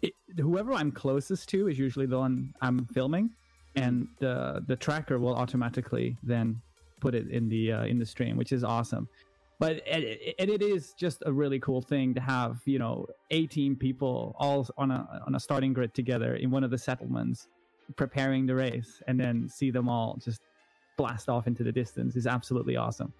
it, 0.00 0.14
whoever 0.40 0.72
I'm 0.72 0.90
closest 0.90 1.50
to 1.50 1.68
is 1.68 1.78
usually 1.78 2.06
the 2.06 2.18
one 2.18 2.54
I'm 2.62 2.86
filming, 2.86 3.28
and 3.76 4.08
the 4.18 4.64
the 4.66 4.76
tracker 4.76 5.18
will 5.18 5.34
automatically 5.34 6.16
then 6.22 6.58
put 7.00 7.14
it 7.14 7.28
in 7.28 7.50
the 7.50 7.72
uh, 7.72 7.84
in 7.84 7.98
the 7.98 8.06
stream, 8.06 8.38
which 8.38 8.50
is 8.50 8.64
awesome. 8.64 9.06
But 9.60 9.76
it, 9.86 10.36
it, 10.38 10.50
it 10.50 10.62
is 10.62 10.92
just 10.92 11.22
a 11.26 11.32
really 11.32 11.58
cool 11.58 11.82
thing 11.82 12.14
to 12.14 12.20
have, 12.20 12.60
you 12.64 12.78
know, 12.78 13.06
18 13.30 13.76
people 13.76 14.36
all 14.38 14.68
on 14.76 14.90
a 14.90 15.22
on 15.26 15.34
a 15.34 15.40
starting 15.40 15.72
grid 15.72 15.94
together 15.94 16.36
in 16.36 16.50
one 16.50 16.62
of 16.62 16.70
the 16.70 16.78
settlements, 16.78 17.48
preparing 17.96 18.46
the 18.46 18.54
race, 18.54 19.02
and 19.08 19.18
then 19.18 19.48
see 19.48 19.70
them 19.70 19.88
all 19.88 20.16
just 20.24 20.40
blast 20.96 21.28
off 21.28 21.46
into 21.46 21.64
the 21.64 21.72
distance 21.72 22.16
is 22.16 22.26
absolutely 22.26 22.76
awesome. 22.76 23.12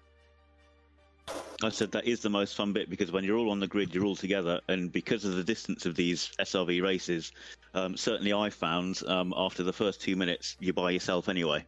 I 1.61 1.69
said 1.69 1.91
that 1.91 2.05
is 2.05 2.21
the 2.21 2.29
most 2.29 2.55
fun 2.55 2.71
bit 2.71 2.89
because 2.89 3.11
when 3.11 3.23
you're 3.23 3.37
all 3.37 3.49
on 3.49 3.59
the 3.59 3.67
grid, 3.67 3.93
you're 3.93 4.05
all 4.05 4.15
together, 4.15 4.61
and 4.69 4.91
because 4.91 5.25
of 5.25 5.35
the 5.35 5.43
distance 5.43 5.85
of 5.85 5.95
these 5.95 6.31
SRV 6.39 6.81
races, 6.81 7.33
um, 7.73 7.97
certainly 7.97 8.31
I 8.31 8.49
found 8.49 9.01
um, 9.07 9.33
after 9.35 9.63
the 9.63 9.73
first 9.73 10.01
two 10.01 10.15
minutes, 10.15 10.55
you're 10.59 10.73
by 10.73 10.91
yourself 10.91 11.27
anyway. 11.27 11.65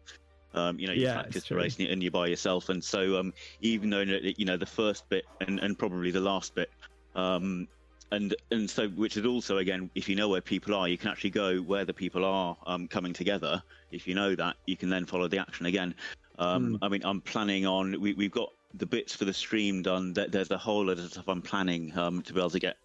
Um, 0.53 0.79
you 0.79 0.87
know, 0.87 0.93
you 0.93 1.03
Yeah, 1.03 1.13
practice 1.13 1.43
the 1.47 1.55
race 1.55 1.77
and 1.77 1.87
you- 1.87 1.93
and 1.93 2.03
you're 2.03 2.11
by 2.11 2.27
yourself, 2.27 2.69
and 2.69 2.83
so 2.83 3.17
um, 3.19 3.33
even 3.61 3.89
though 3.89 4.01
you 4.01 4.45
know 4.45 4.57
the 4.57 4.65
first 4.65 5.07
bit 5.09 5.25
and, 5.39 5.59
and 5.59 5.77
probably 5.77 6.11
the 6.11 6.19
last 6.19 6.53
bit, 6.55 6.69
um, 7.15 7.67
and 8.11 8.35
and 8.51 8.69
so 8.69 8.89
which 8.89 9.15
is 9.17 9.25
also 9.25 9.57
again, 9.57 9.89
if 9.95 10.09
you 10.09 10.15
know 10.15 10.27
where 10.29 10.41
people 10.41 10.75
are, 10.75 10.87
you 10.87 10.97
can 10.97 11.09
actually 11.09 11.29
go 11.29 11.59
where 11.61 11.85
the 11.85 11.93
people 11.93 12.25
are 12.25 12.57
um, 12.65 12.87
coming 12.87 13.13
together. 13.13 13.61
If 13.91 14.07
you 14.07 14.15
know 14.15 14.35
that, 14.35 14.55
you 14.65 14.75
can 14.77 14.89
then 14.89 15.05
follow 15.05 15.27
the 15.27 15.37
action 15.39 15.65
again. 15.65 15.95
Um, 16.37 16.77
I 16.81 16.89
mean, 16.89 17.01
I'm 17.05 17.21
planning 17.21 17.65
on 17.65 17.99
we, 18.01 18.13
we've 18.13 18.31
got 18.31 18.49
the 18.73 18.85
bits 18.85 19.15
for 19.15 19.25
the 19.25 19.33
stream 19.33 19.81
done. 19.81 20.13
There's 20.13 20.51
a 20.51 20.57
whole 20.57 20.85
lot 20.85 20.97
of 20.99 21.11
stuff 21.11 21.27
I'm 21.27 21.41
planning 21.41 21.97
um, 21.97 22.21
to 22.23 22.33
be 22.33 22.39
able 22.39 22.49
to 22.51 22.59
get 22.59 22.77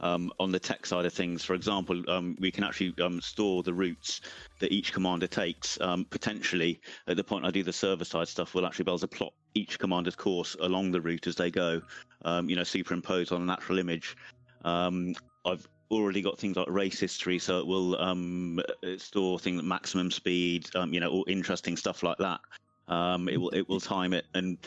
um, 0.00 0.32
on 0.38 0.52
the 0.52 0.58
tech 0.58 0.86
side 0.86 1.04
of 1.04 1.12
things. 1.12 1.44
For 1.44 1.54
example, 1.54 2.02
um, 2.10 2.36
we 2.40 2.50
can 2.50 2.64
actually 2.64 2.94
um, 3.02 3.20
store 3.20 3.62
the 3.62 3.74
routes 3.74 4.20
that 4.60 4.72
each 4.72 4.92
commander 4.92 5.26
takes. 5.26 5.80
Um, 5.80 6.06
potentially, 6.08 6.80
at 7.06 7.16
the 7.16 7.24
point 7.24 7.44
I 7.44 7.50
do 7.50 7.62
the 7.62 7.72
server 7.72 8.04
side 8.04 8.28
stuff, 8.28 8.54
we'll 8.54 8.66
actually 8.66 8.84
be 8.84 8.90
able 8.90 8.98
to 9.00 9.08
plot 9.08 9.32
each 9.54 9.78
commander's 9.78 10.16
course 10.16 10.56
along 10.60 10.92
the 10.92 11.00
route 11.00 11.26
as 11.26 11.36
they 11.36 11.50
go. 11.50 11.80
Um, 12.24 12.48
you 12.48 12.56
know, 12.56 12.64
superimpose 12.64 13.32
on 13.32 13.42
a 13.42 13.44
natural 13.44 13.78
image. 13.78 14.16
Um, 14.64 15.14
I've 15.44 15.66
already 15.90 16.20
got 16.20 16.38
things 16.38 16.56
like 16.56 16.68
race 16.68 17.00
history, 17.00 17.38
so 17.38 17.58
it 17.58 17.66
will 17.66 17.94
store 18.98 19.38
things 19.38 19.56
like 19.56 19.64
maximum 19.64 20.10
speed, 20.10 20.68
you 20.88 21.00
know, 21.00 21.08
all 21.08 21.24
interesting 21.28 21.76
stuff 21.76 22.02
like 22.02 22.18
that. 22.18 22.40
It 22.88 23.38
will 23.38 23.50
it 23.50 23.68
will 23.68 23.80
time 23.80 24.12
it, 24.12 24.26
and 24.34 24.58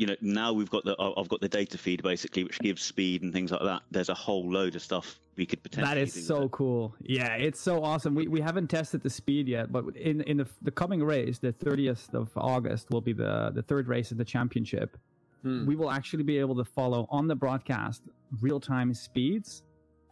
you 0.00 0.06
know 0.06 0.16
now 0.22 0.50
we've 0.54 0.70
got 0.70 0.82
the 0.84 0.96
I- 0.98 1.20
I've 1.20 1.28
got 1.28 1.42
the 1.42 1.48
data 1.48 1.76
feed 1.76 2.02
basically, 2.02 2.42
which 2.44 2.58
gives 2.60 2.80
speed 2.80 3.22
and 3.22 3.34
things 3.34 3.50
like 3.50 3.60
that. 3.60 3.82
There's 3.90 4.08
a 4.08 4.14
whole 4.14 4.50
load 4.50 4.74
of 4.74 4.80
stuff 4.80 5.20
we 5.36 5.44
could 5.44 5.62
potentially. 5.62 5.94
That 5.94 6.00
is 6.00 6.14
do 6.14 6.20
so 6.20 6.42
it. 6.44 6.52
cool. 6.52 6.94
Yeah, 7.02 7.34
it's 7.34 7.60
so 7.60 7.84
awesome. 7.84 8.14
We, 8.14 8.26
we 8.26 8.40
haven't 8.40 8.68
tested 8.68 9.02
the 9.02 9.10
speed 9.10 9.46
yet, 9.46 9.70
but 9.70 9.84
in 9.98 10.22
in 10.22 10.38
the 10.38 10.46
the 10.62 10.70
coming 10.70 11.04
race, 11.04 11.38
the 11.38 11.52
30th 11.52 12.14
of 12.14 12.30
August 12.34 12.88
will 12.90 13.02
be 13.02 13.12
the 13.12 13.50
the 13.54 13.62
third 13.62 13.88
race 13.88 14.10
of 14.10 14.16
the 14.16 14.24
championship. 14.24 14.96
Hmm. 15.42 15.66
We 15.66 15.76
will 15.76 15.90
actually 15.90 16.22
be 16.22 16.38
able 16.38 16.56
to 16.56 16.64
follow 16.64 17.06
on 17.10 17.28
the 17.28 17.36
broadcast 17.36 18.00
real 18.40 18.58
time 18.58 18.94
speeds, 18.94 19.62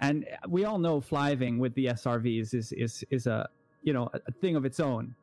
and 0.02 0.26
we 0.49 0.66
all 0.66 0.78
know 0.78 1.00
fliving 1.00 1.59
with 1.59 1.75
the 1.75 1.87
SRVs 1.87 2.52
is 2.52 2.73
is 2.73 3.04
is 3.09 3.26
a 3.26 3.49
you 3.83 3.95
know 3.95 4.11
a 4.12 4.33
thing 4.33 4.54
of 4.54 4.66
its 4.66 4.80
own. 4.80 5.14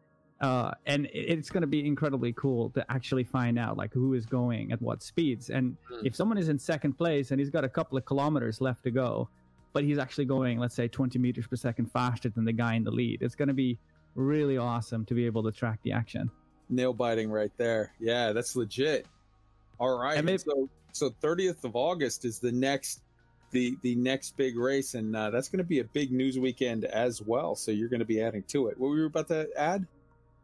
Uh, 0.41 0.71
and 0.85 1.07
it's 1.13 1.49
going 1.49 1.61
to 1.61 1.67
be 1.67 1.85
incredibly 1.85 2.33
cool 2.33 2.69
to 2.71 2.85
actually 2.91 3.23
find 3.23 3.57
out 3.57 3.77
like 3.77 3.93
who 3.93 4.13
is 4.13 4.25
going 4.25 4.71
at 4.73 4.81
what 4.81 5.01
speeds. 5.01 5.49
And 5.49 5.77
Hmm. 5.87 6.05
if 6.05 6.15
someone 6.15 6.37
is 6.37 6.49
in 6.49 6.59
second 6.59 6.93
place 6.97 7.31
and 7.31 7.39
he's 7.39 7.49
got 7.49 7.63
a 7.63 7.69
couple 7.69 7.97
of 7.97 8.03
kilometers 8.05 8.59
left 8.59 8.83
to 8.83 8.91
go, 8.91 9.29
but 9.71 9.83
he's 9.83 9.97
actually 9.97 10.25
going, 10.25 10.59
let's 10.59 10.75
say, 10.75 10.87
20 10.87 11.17
meters 11.19 11.47
per 11.47 11.55
second 11.55 11.91
faster 11.91 12.29
than 12.29 12.43
the 12.45 12.51
guy 12.53 12.75
in 12.75 12.83
the 12.83 12.91
lead. 12.91 13.21
It's 13.21 13.35
going 13.35 13.47
to 13.47 13.53
be 13.53 13.77
really 14.15 14.57
awesome 14.57 15.05
to 15.05 15.13
be 15.13 15.25
able 15.25 15.43
to 15.43 15.51
track 15.51 15.79
the 15.83 15.93
action. 15.93 16.29
Nail 16.69 16.93
biting 16.93 17.29
right 17.29 17.51
there. 17.57 17.93
Yeah, 17.99 18.33
that's 18.33 18.55
legit. 18.55 19.05
All 19.79 19.98
right. 19.98 20.24
Maybe- 20.24 20.37
so 20.39 20.69
so 20.91 21.09
30th 21.21 21.63
of 21.65 21.75
August 21.75 22.24
is 22.25 22.39
the 22.39 22.51
next 22.51 23.01
the 23.51 23.77
the 23.83 23.95
next 23.95 24.35
big 24.37 24.57
race, 24.57 24.95
and 24.95 25.15
uh, 25.15 25.29
that's 25.29 25.48
going 25.50 25.57
to 25.59 25.63
be 25.65 25.79
a 25.79 25.83
big 25.83 26.11
news 26.11 26.37
weekend 26.39 26.83
as 26.85 27.21
well. 27.21 27.55
So 27.55 27.71
you're 27.71 27.89
going 27.89 28.00
to 28.00 28.05
be 28.05 28.21
adding 28.21 28.43
to 28.50 28.67
it. 28.67 28.77
What 28.77 28.89
were 28.89 28.98
you 28.98 29.05
about 29.05 29.27
to 29.29 29.48
add? 29.57 29.85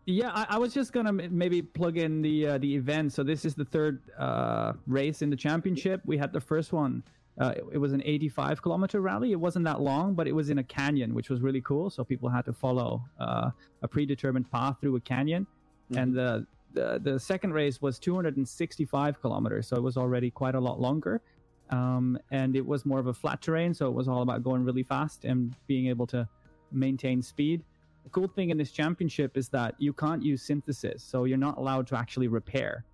Yeah, 0.05 0.31
I, 0.33 0.55
I 0.55 0.57
was 0.57 0.73
just 0.73 0.93
gonna 0.93 1.09
m- 1.09 1.37
maybe 1.37 1.61
plug 1.61 1.97
in 1.97 2.21
the 2.21 2.47
uh, 2.47 2.57
the 2.57 2.75
event. 2.75 3.13
So 3.13 3.23
this 3.23 3.45
is 3.45 3.55
the 3.55 3.65
third 3.65 4.01
uh, 4.17 4.73
race 4.87 5.21
in 5.21 5.29
the 5.29 5.35
championship. 5.35 6.01
We 6.05 6.17
had 6.17 6.33
the 6.33 6.41
first 6.41 6.73
one. 6.73 7.03
Uh, 7.39 7.53
it, 7.55 7.63
it 7.73 7.77
was 7.77 7.93
an 7.93 8.01
85 8.03 8.61
kilometer 8.61 8.99
rally. 8.99 9.31
It 9.31 9.39
wasn't 9.39 9.65
that 9.65 9.79
long, 9.79 10.13
but 10.13 10.27
it 10.27 10.33
was 10.33 10.49
in 10.49 10.57
a 10.57 10.63
canyon, 10.63 11.13
which 11.13 11.29
was 11.29 11.41
really 11.41 11.61
cool. 11.61 11.89
So 11.89 12.03
people 12.03 12.29
had 12.29 12.45
to 12.45 12.53
follow 12.53 13.03
uh, 13.19 13.51
a 13.81 13.87
predetermined 13.87 14.51
path 14.51 14.77
through 14.81 14.95
a 14.97 14.99
canyon. 15.01 15.47
And 15.95 16.13
the, 16.13 16.45
the 16.73 16.99
the 17.03 17.19
second 17.19 17.53
race 17.53 17.81
was 17.81 17.99
265 17.99 19.21
kilometers, 19.21 19.67
so 19.67 19.75
it 19.75 19.83
was 19.83 19.97
already 19.97 20.31
quite 20.31 20.55
a 20.55 20.59
lot 20.59 20.79
longer. 20.79 21.21
Um, 21.69 22.17
and 22.31 22.55
it 22.55 22.65
was 22.65 22.85
more 22.85 22.99
of 22.99 23.07
a 23.07 23.13
flat 23.13 23.41
terrain, 23.41 23.73
so 23.73 23.87
it 23.87 23.93
was 23.93 24.07
all 24.07 24.21
about 24.21 24.43
going 24.43 24.63
really 24.63 24.83
fast 24.83 25.25
and 25.25 25.55
being 25.67 25.87
able 25.87 26.07
to 26.07 26.27
maintain 26.71 27.21
speed. 27.21 27.63
The 28.03 28.09
cool 28.09 28.27
thing 28.27 28.49
in 28.49 28.57
this 28.57 28.71
championship 28.71 29.37
is 29.37 29.49
that 29.49 29.75
you 29.77 29.93
can't 29.93 30.23
use 30.23 30.41
synthesis, 30.43 31.03
so 31.03 31.25
you're 31.25 31.37
not 31.37 31.57
allowed 31.57 31.87
to 31.87 31.95
actually 31.95 32.27
repair. 32.27 32.85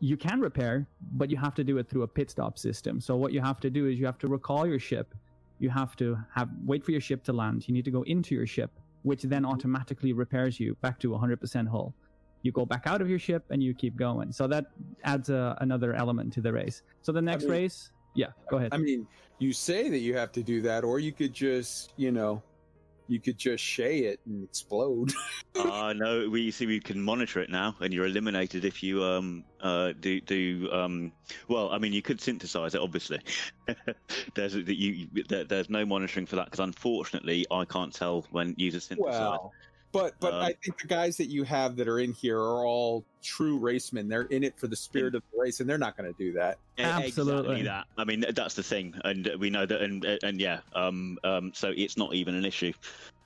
You 0.00 0.16
can 0.16 0.40
repair, 0.40 0.86
but 1.12 1.30
you 1.30 1.36
have 1.36 1.54
to 1.56 1.64
do 1.64 1.78
it 1.78 1.88
through 1.88 2.02
a 2.02 2.08
pit 2.08 2.30
stop 2.30 2.58
system. 2.58 3.00
So 3.00 3.16
what 3.16 3.32
you 3.32 3.40
have 3.40 3.60
to 3.60 3.70
do 3.70 3.86
is 3.86 3.98
you 3.98 4.06
have 4.06 4.18
to 4.18 4.28
recall 4.28 4.66
your 4.66 4.78
ship. 4.78 5.14
You 5.58 5.70
have 5.70 5.96
to 5.96 6.16
have 6.34 6.48
wait 6.64 6.84
for 6.84 6.92
your 6.92 7.00
ship 7.00 7.24
to 7.24 7.32
land. 7.32 7.66
You 7.66 7.74
need 7.74 7.84
to 7.84 7.90
go 7.90 8.02
into 8.02 8.34
your 8.34 8.46
ship, 8.46 8.70
which 9.02 9.22
then 9.22 9.44
automatically 9.44 10.12
repairs 10.12 10.60
you 10.60 10.76
back 10.80 11.00
to 11.00 11.10
100% 11.10 11.68
hull. 11.68 11.94
You 12.42 12.52
go 12.52 12.64
back 12.64 12.86
out 12.86 13.02
of 13.02 13.10
your 13.10 13.18
ship 13.18 13.44
and 13.50 13.60
you 13.60 13.74
keep 13.74 13.96
going. 13.96 14.30
So 14.30 14.46
that 14.46 14.66
adds 15.02 15.28
a, 15.28 15.58
another 15.60 15.94
element 15.94 16.32
to 16.34 16.40
the 16.40 16.52
race. 16.52 16.82
So 17.02 17.10
the 17.10 17.20
next 17.20 17.44
mean- 17.44 17.52
race, 17.52 17.90
yeah, 18.14 18.28
go 18.50 18.56
ahead. 18.58 18.70
I 18.72 18.78
mean, 18.78 19.06
you 19.38 19.52
say 19.52 19.88
that 19.88 19.98
you 19.98 20.16
have 20.16 20.32
to 20.32 20.42
do 20.42 20.60
that, 20.62 20.82
or 20.84 20.98
you 20.98 21.12
could 21.12 21.32
just, 21.32 21.92
you 21.96 22.10
know, 22.10 22.42
you 23.08 23.18
could 23.18 23.38
just 23.38 23.64
shay 23.64 24.00
it 24.00 24.20
and 24.26 24.44
explode. 24.44 25.12
Uh, 25.58 25.92
no, 25.92 26.28
we 26.30 26.52
see 26.52 26.66
we 26.66 26.78
can 26.78 27.02
monitor 27.02 27.40
it 27.40 27.50
now, 27.50 27.74
and 27.80 27.92
you're 27.92 28.06
eliminated 28.06 28.64
if 28.64 28.80
you 28.80 29.02
um 29.02 29.42
uh 29.60 29.92
do 29.98 30.20
do 30.20 30.68
um 30.70 31.10
well. 31.48 31.70
I 31.70 31.78
mean, 31.78 31.92
you 31.92 32.00
could 32.00 32.20
synthesize 32.20 32.76
it, 32.76 32.80
obviously. 32.80 33.18
there's 34.34 34.52
that 34.52 34.78
you 34.78 35.08
there, 35.28 35.42
there's 35.42 35.68
no 35.68 35.84
monitoring 35.84 36.26
for 36.26 36.36
that 36.36 36.44
because 36.44 36.60
unfortunately 36.60 37.44
I 37.50 37.64
can't 37.64 37.92
tell 37.92 38.24
when 38.30 38.54
users 38.56 38.84
synthesize. 38.84 39.20
Well, 39.20 39.52
but 39.92 40.14
but 40.20 40.34
Um, 40.34 40.42
I 40.42 40.54
think 40.62 40.80
the 40.80 40.86
guys 40.86 41.16
that 41.16 41.26
you 41.26 41.44
have 41.44 41.76
that 41.76 41.88
are 41.88 42.00
in 42.00 42.12
here 42.12 42.38
are 42.38 42.66
all 42.66 43.04
true 43.22 43.58
racemen. 43.58 44.08
They're 44.08 44.22
in 44.22 44.44
it 44.44 44.58
for 44.58 44.66
the 44.66 44.76
spirit 44.76 45.14
of 45.14 45.22
the 45.32 45.40
race, 45.40 45.60
and 45.60 45.68
they're 45.68 45.78
not 45.78 45.96
going 45.96 46.12
to 46.12 46.18
do 46.18 46.32
that. 46.34 46.58
Absolutely. 46.78 47.60
Exactly 47.60 47.62
that. 47.62 47.86
I 47.96 48.04
mean, 48.04 48.24
that's 48.34 48.54
the 48.54 48.62
thing, 48.62 48.94
and 49.04 49.30
we 49.38 49.50
know 49.50 49.66
that, 49.66 49.80
and 49.80 50.04
and 50.04 50.40
yeah, 50.40 50.60
um, 50.74 51.18
um, 51.24 51.52
so 51.54 51.72
it's 51.76 51.96
not 51.96 52.14
even 52.14 52.34
an 52.34 52.44
issue. 52.44 52.72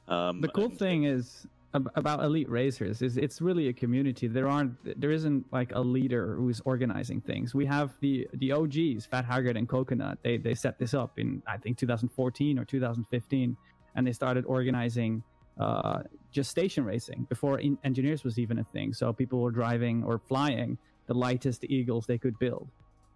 Um, 0.08 0.40
the 0.40 0.48
cool 0.48 0.64
and- 0.64 0.78
thing 0.78 1.04
is 1.04 1.46
about 1.74 2.22
elite 2.22 2.50
racers 2.50 3.00
is 3.00 3.16
it's 3.16 3.40
really 3.40 3.68
a 3.68 3.72
community 3.72 4.26
there 4.26 4.46
aren't 4.46 4.74
there 5.00 5.10
isn't 5.10 5.42
like 5.52 5.72
a 5.74 5.80
leader 5.80 6.34
who's 6.36 6.60
organizing 6.66 7.18
things 7.18 7.54
we 7.54 7.64
have 7.64 7.94
the 8.00 8.28
the 8.34 8.52
og's 8.52 9.06
fat 9.06 9.24
haggard 9.24 9.56
and 9.56 9.70
coconut 9.70 10.18
they 10.22 10.36
they 10.36 10.54
set 10.54 10.78
this 10.78 10.92
up 10.92 11.18
in 11.18 11.42
i 11.46 11.56
think 11.56 11.78
2014 11.78 12.58
or 12.58 12.64
2015 12.66 13.56
and 13.94 14.06
they 14.06 14.12
started 14.12 14.44
organizing 14.44 15.22
uh, 15.58 16.02
just 16.30 16.50
station 16.50 16.84
racing 16.84 17.26
before 17.28 17.58
in- 17.58 17.78
engineers 17.84 18.24
was 18.24 18.38
even 18.38 18.58
a 18.58 18.64
thing. 18.64 18.92
So 18.92 19.12
people 19.12 19.40
were 19.40 19.50
driving 19.50 20.02
or 20.04 20.18
flying 20.18 20.78
the 21.06 21.14
lightest 21.14 21.64
eagles 21.64 22.06
they 22.06 22.18
could 22.18 22.38
build. 22.38 22.68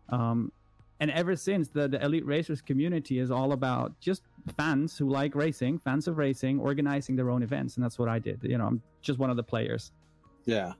Um, 0.09 0.53
and 1.01 1.11
ever 1.11 1.37
since 1.37 1.68
the, 1.68 1.88
the 1.88 2.03
elite 2.03 2.25
racers 2.25 2.62
community 2.62 3.18
is 3.18 3.31
all 3.31 3.53
about 3.53 3.99
just 4.01 4.22
fans 4.57 4.96
who 4.96 5.09
like 5.09 5.35
racing 5.35 5.79
fans 5.79 6.09
of 6.09 6.16
racing 6.16 6.59
organizing 6.59 7.16
their 7.16 7.31
own 7.31 7.42
events. 7.42 7.77
And 7.77 7.85
that's 7.85 7.99
what 7.99 8.09
i 8.09 8.18
did. 8.18 8.40
You 8.42 8.59
know 8.59 8.66
i'm 8.66 8.83
just 9.03 9.18
one 9.18 9.31
of 9.31 9.37
the 9.37 9.42
players. 9.42 9.92
Yeah, 10.44 10.72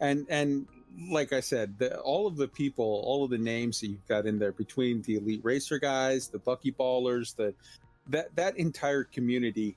and 0.00 0.26
and 0.28 0.66
like 1.10 1.32
I 1.32 1.40
said, 1.40 1.78
the, 1.78 1.98
all 2.00 2.26
of 2.26 2.36
the 2.36 2.48
people, 2.48 3.02
all 3.04 3.24
of 3.24 3.30
the 3.30 3.38
names 3.38 3.80
that 3.80 3.88
you've 3.88 4.06
got 4.06 4.26
in 4.26 4.38
there 4.38 4.52
between 4.52 5.02
the 5.02 5.16
elite 5.16 5.40
racer 5.42 5.78
guys, 5.78 6.28
the 6.28 6.38
bucky 6.38 6.72
ballers, 6.72 7.34
the 7.36 7.54
that 8.08 8.34
that 8.36 8.56
entire 8.58 9.04
community, 9.04 9.76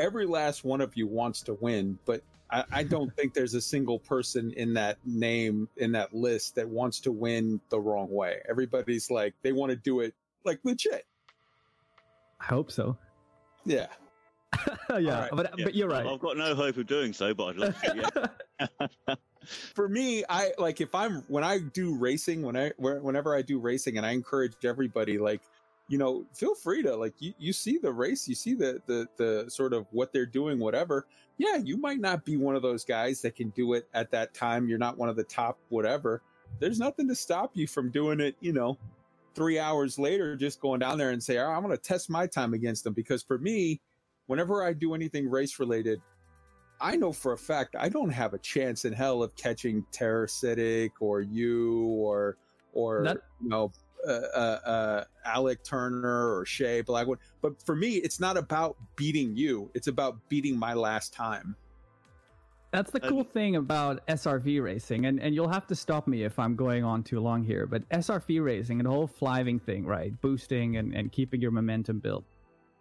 every 0.00 0.26
last 0.26 0.64
one 0.64 0.80
of 0.80 0.96
you 0.96 1.06
wants 1.06 1.42
to 1.42 1.54
win, 1.54 1.98
but. 2.04 2.22
I, 2.52 2.64
I 2.72 2.82
don't 2.82 3.14
think 3.16 3.32
there's 3.32 3.54
a 3.54 3.60
single 3.60 4.00
person 4.00 4.52
in 4.56 4.74
that 4.74 4.98
name 5.06 5.68
in 5.76 5.92
that 5.92 6.12
list 6.12 6.56
that 6.56 6.68
wants 6.68 6.98
to 7.02 7.12
win 7.12 7.60
the 7.68 7.78
wrong 7.78 8.10
way. 8.10 8.38
Everybody's 8.48 9.08
like 9.08 9.34
they 9.42 9.52
want 9.52 9.70
to 9.70 9.76
do 9.76 10.00
it 10.00 10.14
like 10.44 10.58
legit. 10.64 11.06
i 12.40 12.44
hope 12.44 12.72
so 12.72 12.96
Yeah. 13.64 13.86
yeah, 14.98 15.20
right, 15.20 15.30
but 15.32 15.54
Yeah, 15.56 15.64
but 15.64 15.74
you're 15.76 15.88
right. 15.88 16.04
I've 16.04 16.18
got 16.18 16.36
no 16.36 16.56
hope 16.56 16.76
of 16.76 16.88
doing 16.88 17.12
so, 17.12 17.32
but 17.34 17.50
I'd 17.50 17.56
love 17.56 17.80
to. 17.82 18.28
Yeah. 18.58 18.66
for 19.74 19.88
me 19.88 20.22
i 20.28 20.52
like 20.58 20.80
if 20.80 20.94
i'm 20.94 21.22
when 21.28 21.42
i 21.42 21.58
do 21.58 21.96
racing 21.96 22.42
when 22.42 22.56
i 22.56 22.70
whenever 22.78 23.34
i 23.34 23.40
do 23.40 23.58
racing 23.58 23.96
and 23.96 24.04
i 24.04 24.10
encourage 24.10 24.52
everybody 24.64 25.16
like 25.18 25.40
you 25.90 25.98
know 25.98 26.24
feel 26.32 26.54
free 26.54 26.82
to 26.82 26.94
like 26.94 27.14
you, 27.18 27.34
you 27.36 27.52
see 27.52 27.76
the 27.76 27.92
race 27.92 28.28
you 28.28 28.34
see 28.34 28.54
the 28.54 28.80
the 28.86 29.08
the 29.16 29.50
sort 29.50 29.72
of 29.72 29.86
what 29.90 30.12
they're 30.12 30.24
doing 30.24 30.58
whatever. 30.58 31.06
Yeah 31.36 31.56
you 31.56 31.76
might 31.76 31.98
not 31.98 32.24
be 32.24 32.36
one 32.36 32.54
of 32.54 32.62
those 32.62 32.84
guys 32.84 33.20
that 33.22 33.34
can 33.34 33.50
do 33.50 33.74
it 33.74 33.88
at 33.92 34.10
that 34.12 34.32
time. 34.32 34.68
You're 34.68 34.78
not 34.78 34.96
one 34.96 35.08
of 35.08 35.16
the 35.16 35.24
top 35.24 35.58
whatever. 35.68 36.22
There's 36.60 36.78
nothing 36.78 37.08
to 37.08 37.14
stop 37.14 37.50
you 37.54 37.66
from 37.66 37.90
doing 37.90 38.20
it 38.20 38.36
you 38.40 38.52
know 38.52 38.78
three 39.34 39.58
hours 39.58 39.98
later 39.98 40.36
just 40.36 40.60
going 40.60 40.80
down 40.80 40.98
there 40.98 41.10
and 41.10 41.22
say 41.22 41.38
i'm 41.38 41.62
going 41.62 41.76
to 41.76 41.82
test 41.82 42.08
my 42.08 42.26
time 42.26 42.54
against 42.54 42.84
them. 42.84 42.92
Because 42.92 43.22
for 43.22 43.38
me 43.38 43.80
whenever 44.26 44.62
i 44.64 44.72
do 44.72 44.94
anything 44.94 45.28
race 45.28 45.58
related 45.58 46.00
I 46.82 46.96
know 46.96 47.12
for 47.12 47.32
a 47.34 47.38
fact 47.38 47.76
I 47.78 47.90
don't 47.90 48.10
have 48.10 48.32
a 48.32 48.38
chance 48.38 48.86
in 48.86 48.92
hell 48.94 49.22
of 49.22 49.36
catching 49.36 49.84
Terrasitic 49.92 50.92
or 51.00 51.20
you 51.20 51.82
or 51.84 52.38
or 52.72 53.02
That- 53.04 53.18
you 53.42 53.48
know 53.50 53.70
uh, 54.06 54.10
uh, 54.10 54.58
uh, 54.64 55.04
Alec 55.24 55.62
Turner 55.64 56.36
or 56.36 56.44
Shay 56.44 56.80
Blackwood. 56.82 57.18
But 57.42 57.62
for 57.64 57.76
me, 57.76 57.94
it's 57.96 58.20
not 58.20 58.36
about 58.36 58.76
beating 58.96 59.36
you; 59.36 59.70
it's 59.74 59.86
about 59.86 60.28
beating 60.28 60.58
my 60.58 60.74
last 60.74 61.12
time. 61.12 61.56
That's 62.72 62.92
the 62.92 63.04
Uh, 63.04 63.08
cool 63.08 63.24
thing 63.24 63.56
about 63.56 64.06
SRV 64.06 64.62
racing, 64.62 65.06
and, 65.06 65.20
and 65.20 65.34
you'll 65.34 65.48
have 65.48 65.66
to 65.68 65.74
stop 65.74 66.06
me 66.06 66.22
if 66.22 66.38
I'm 66.38 66.54
going 66.54 66.84
on 66.84 67.02
too 67.02 67.18
long 67.18 67.42
here. 67.42 67.66
But 67.66 67.88
SRV 67.88 68.42
racing 68.44 68.78
and 68.78 68.86
the 68.86 68.90
whole 68.92 69.08
flying 69.08 69.58
thing, 69.58 69.84
right? 69.84 70.18
Boosting 70.20 70.76
and, 70.76 70.94
and 70.94 71.10
keeping 71.10 71.40
your 71.40 71.50
momentum 71.50 71.98
built. 71.98 72.24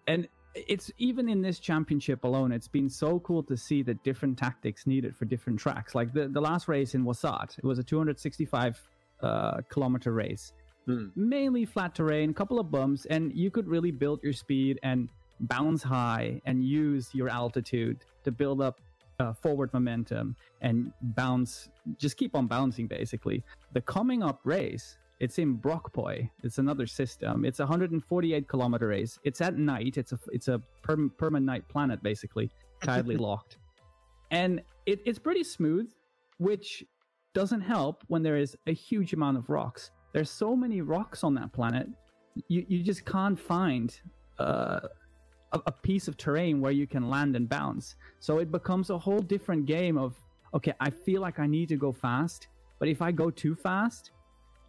And 0.08 0.28
it's 0.54 0.92
even 0.98 1.28
in 1.28 1.42
this 1.42 1.60
championship 1.60 2.24
alone, 2.24 2.52
it's 2.52 2.68
been 2.68 2.90
so 2.90 3.20
cool 3.20 3.44
to 3.44 3.58
see 3.58 3.82
the 3.82 3.96
different 3.96 4.38
tactics 4.38 4.86
needed 4.86 5.16
for 5.16 5.26
different 5.26 5.60
tracks. 5.60 5.96
Like 5.96 6.14
the, 6.14 6.28
the 6.28 6.42
last 6.42 6.68
race 6.68 6.94
in 6.94 7.04
Wasat, 7.04 7.58
it 7.58 7.64
was 7.64 7.80
a 7.80 7.84
265 7.84 8.80
uh, 9.22 9.62
kilometer 9.70 10.12
race, 10.12 10.54
Hmm. 10.90 11.08
mainly 11.16 11.66
flat 11.66 11.94
terrain, 11.94 12.34
couple 12.34 12.60
of 12.60 12.72
bumps, 12.72 13.06
and 13.06 13.32
you 13.36 13.52
could 13.52 13.68
really 13.68 13.92
build 13.92 14.24
your 14.24 14.34
speed 14.34 14.80
and 14.82 15.08
bounce 15.42 15.84
high 15.84 16.42
and 16.48 16.64
use 16.64 17.14
your 17.14 17.30
altitude 17.30 18.00
to 18.24 18.32
build 18.32 18.60
up 18.60 18.82
uh, 19.20 19.34
forward 19.34 19.72
momentum 19.72 20.36
and 20.62 20.92
bounce, 21.02 21.70
just 22.00 22.18
keep 22.18 22.36
on 22.36 22.48
bouncing 22.48 22.88
basically. 22.88 23.44
The 23.74 23.82
coming 23.82 24.24
up 24.24 24.40
race, 24.46 24.98
it's 25.20 25.38
in 25.38 25.60
Brockpoy. 25.60 26.28
It's 26.44 26.58
another 26.58 26.88
system. 26.88 27.46
It's 27.46 27.60
a 27.60 27.64
148 27.64 28.48
kilometer 28.48 28.88
race. 28.88 29.20
It's 29.24 29.42
at 29.42 29.58
night. 29.58 29.96
It's 29.98 30.12
a 30.12 30.20
it's 30.32 30.48
a 30.48 30.60
perm, 30.82 31.12
permanent 31.20 31.46
night 31.46 31.68
planet 31.68 32.02
basically, 32.02 32.50
tidally 32.82 33.20
locked, 33.20 33.58
and 34.32 34.62
it, 34.88 35.02
it's 35.06 35.20
pretty 35.20 35.44
smooth, 35.44 35.92
which 36.40 36.84
doesn't 37.36 37.62
help 37.62 38.04
when 38.08 38.24
there 38.24 38.38
is 38.38 38.58
a 38.66 38.74
huge 38.74 39.14
amount 39.14 39.38
of 39.38 39.50
rocks. 39.50 39.92
There's 40.14 40.30
so 40.30 40.56
many 40.56 40.82
rocks 40.82 41.24
on 41.24 41.34
that 41.36 41.54
planet, 41.54 41.88
you 42.48 42.66
you 42.68 42.84
just 42.84 43.06
can't 43.06 43.40
find 43.40 44.00
uh, 44.40 44.80
a, 45.52 45.60
a 45.68 45.72
piece 45.72 46.08
of 46.08 46.18
terrain 46.18 46.62
where 46.62 46.72
you 46.72 46.88
can 46.88 47.10
land 47.10 47.36
and 47.36 47.48
bounce. 47.48 47.96
So 48.20 48.40
it 48.40 48.52
becomes 48.52 48.90
a 48.90 48.98
whole 48.98 49.20
different 49.20 49.66
game 49.66 49.98
of 49.98 50.16
okay, 50.54 50.74
I 50.80 50.90
feel 50.90 51.22
like 51.22 51.40
I 51.40 51.46
need 51.46 51.70
to 51.70 51.76
go 51.78 51.92
fast, 51.92 52.48
but 52.80 52.88
if 52.88 53.02
I 53.02 53.12
go 53.12 53.30
too 53.30 53.56
fast, 53.56 54.12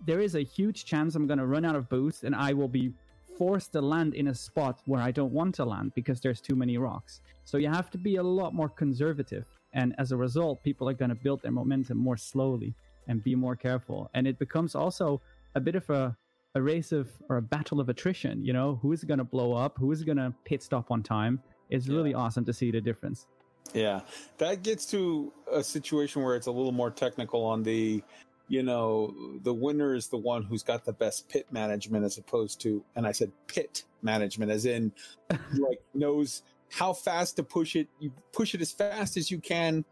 there 0.06 0.20
is 0.20 0.34
a 0.34 0.42
huge 0.42 0.84
chance 0.84 1.14
I'm 1.14 1.26
going 1.26 1.38
to 1.38 1.46
run 1.46 1.64
out 1.64 1.76
of 1.76 1.88
boost 1.88 2.24
and 2.24 2.34
I 2.34 2.52
will 2.52 2.68
be 2.68 2.92
forced 3.38 3.72
to 3.72 3.80
land 3.80 4.14
in 4.14 4.28
a 4.28 4.34
spot 4.34 4.82
where 4.84 5.00
I 5.00 5.10
don't 5.10 5.32
want 5.32 5.54
to 5.54 5.64
land 5.64 5.92
because 5.94 6.20
there's 6.20 6.42
too 6.42 6.54
many 6.54 6.76
rocks. 6.76 7.22
So 7.44 7.56
you 7.56 7.68
have 7.68 7.90
to 7.90 7.98
be 7.98 8.16
a 8.16 8.22
lot 8.22 8.52
more 8.54 8.68
conservative. 8.68 9.46
And 9.72 9.94
as 9.98 10.12
a 10.12 10.16
result, 10.16 10.62
people 10.62 10.88
are 10.88 10.94
going 10.94 11.08
to 11.08 11.14
build 11.14 11.40
their 11.42 11.52
momentum 11.52 11.96
more 11.96 12.16
slowly 12.16 12.74
and 13.08 13.24
be 13.24 13.34
more 13.34 13.56
careful. 13.56 14.10
And 14.14 14.26
it 14.26 14.38
becomes 14.38 14.74
also 14.74 15.22
a 15.54 15.60
bit 15.60 15.74
of 15.74 15.88
a, 15.90 16.16
a 16.54 16.62
race 16.62 16.92
of 16.92 17.10
or 17.28 17.36
a 17.36 17.42
battle 17.42 17.80
of 17.80 17.88
attrition. 17.88 18.44
You 18.44 18.52
know, 18.52 18.78
who 18.82 18.92
is 18.92 19.04
going 19.04 19.18
to 19.18 19.24
blow 19.24 19.54
up? 19.54 19.76
Who 19.78 19.92
is 19.92 20.02
going 20.04 20.18
to 20.18 20.32
pit 20.44 20.62
stop 20.62 20.90
on 20.90 21.02
time? 21.02 21.40
It's 21.70 21.88
really 21.88 22.14
awesome 22.14 22.44
to 22.46 22.52
see 22.52 22.70
the 22.70 22.80
difference. 22.80 23.26
Yeah, 23.72 24.00
that 24.38 24.62
gets 24.62 24.86
to 24.86 25.32
a 25.52 25.62
situation 25.62 26.22
where 26.22 26.34
it's 26.34 26.48
a 26.48 26.50
little 26.50 26.72
more 26.72 26.90
technical 26.90 27.44
on 27.44 27.62
the, 27.62 28.02
you 28.48 28.62
know, 28.62 29.14
the 29.44 29.54
winner 29.54 29.94
is 29.94 30.08
the 30.08 30.16
one 30.16 30.42
who's 30.42 30.62
got 30.62 30.84
the 30.84 30.92
best 30.92 31.28
pit 31.28 31.46
management 31.52 32.04
as 32.04 32.18
opposed 32.18 32.60
to, 32.62 32.82
and 32.96 33.06
I 33.06 33.12
said 33.12 33.30
pit 33.46 33.84
management 34.02 34.50
as 34.50 34.66
in, 34.66 34.92
like 35.30 35.80
knows 35.94 36.42
how 36.70 36.92
fast 36.92 37.36
to 37.36 37.42
push 37.44 37.76
it. 37.76 37.86
You 38.00 38.12
push 38.32 38.54
it 38.54 38.60
as 38.60 38.72
fast 38.72 39.16
as 39.16 39.30
you 39.30 39.38
can 39.38 39.84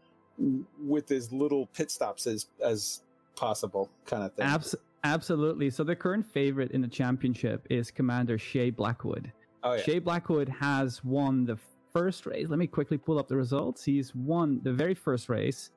with 0.83 1.11
as 1.11 1.31
little 1.31 1.67
pit 1.67 1.91
stops 1.91 2.27
as 2.27 2.47
as 2.63 3.01
possible, 3.35 3.89
kind 4.05 4.23
of 4.23 4.33
thing. 4.33 4.45
Abs- 4.45 4.75
absolutely. 5.03 5.69
So 5.69 5.83
the 5.83 5.95
current 5.95 6.25
favorite 6.25 6.71
in 6.71 6.81
the 6.81 6.87
championship 6.87 7.65
is 7.69 7.91
Commander 7.91 8.37
Shay 8.37 8.69
Blackwood. 8.69 9.31
oh 9.63 9.73
yeah, 9.73 9.81
Shay 9.81 9.99
Blackwood 9.99 10.49
has 10.49 11.03
won 11.03 11.45
the 11.45 11.57
first 11.93 12.25
race. 12.25 12.47
Let 12.49 12.59
me 12.59 12.67
quickly 12.67 12.97
pull 12.97 13.19
up 13.19 13.27
the 13.27 13.35
results. 13.35 13.83
He's 13.83 14.13
won 14.15 14.59
the 14.63 14.73
very 14.73 14.93
first 14.93 15.29
race. 15.29 15.71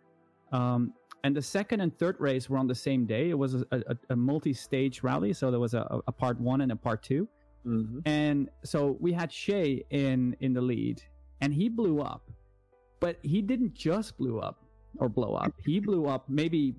Um, 0.53 0.93
and 1.25 1.37
the 1.37 1.43
second 1.43 1.81
and 1.81 1.97
third 1.99 2.17
race 2.19 2.51
were 2.51 2.59
on 2.59 2.67
the 2.67 2.75
same 2.75 3.07
day. 3.07 3.31
It 3.31 3.39
was 3.39 3.55
a, 3.55 3.65
a, 3.71 3.97
a 4.11 4.17
multi-stage 4.17 5.03
rally, 5.03 5.33
so 5.33 5.51
there 5.51 5.61
was 5.61 5.75
a, 5.75 6.03
a 6.07 6.13
part 6.13 6.41
one 6.41 6.63
and 6.63 6.73
a 6.73 6.77
part 6.77 7.03
two. 7.03 7.29
mm-hmm. 7.67 8.01
And 8.07 8.51
so 8.65 8.97
we 9.01 9.13
had 9.13 9.33
Shay 9.33 9.85
in 9.91 10.37
in 10.41 10.53
the 10.53 10.61
lead, 10.61 11.03
and 11.41 11.55
he 11.55 11.69
blew 11.69 12.01
up. 12.01 12.31
But 13.01 13.19
he 13.23 13.43
didn't 13.43 13.75
just 13.75 14.17
blew 14.19 14.39
up 14.41 14.65
or 14.99 15.09
blow 15.09 15.35
up. 15.35 15.53
He 15.65 15.81
blew 15.81 16.07
up 16.07 16.29
maybe 16.29 16.75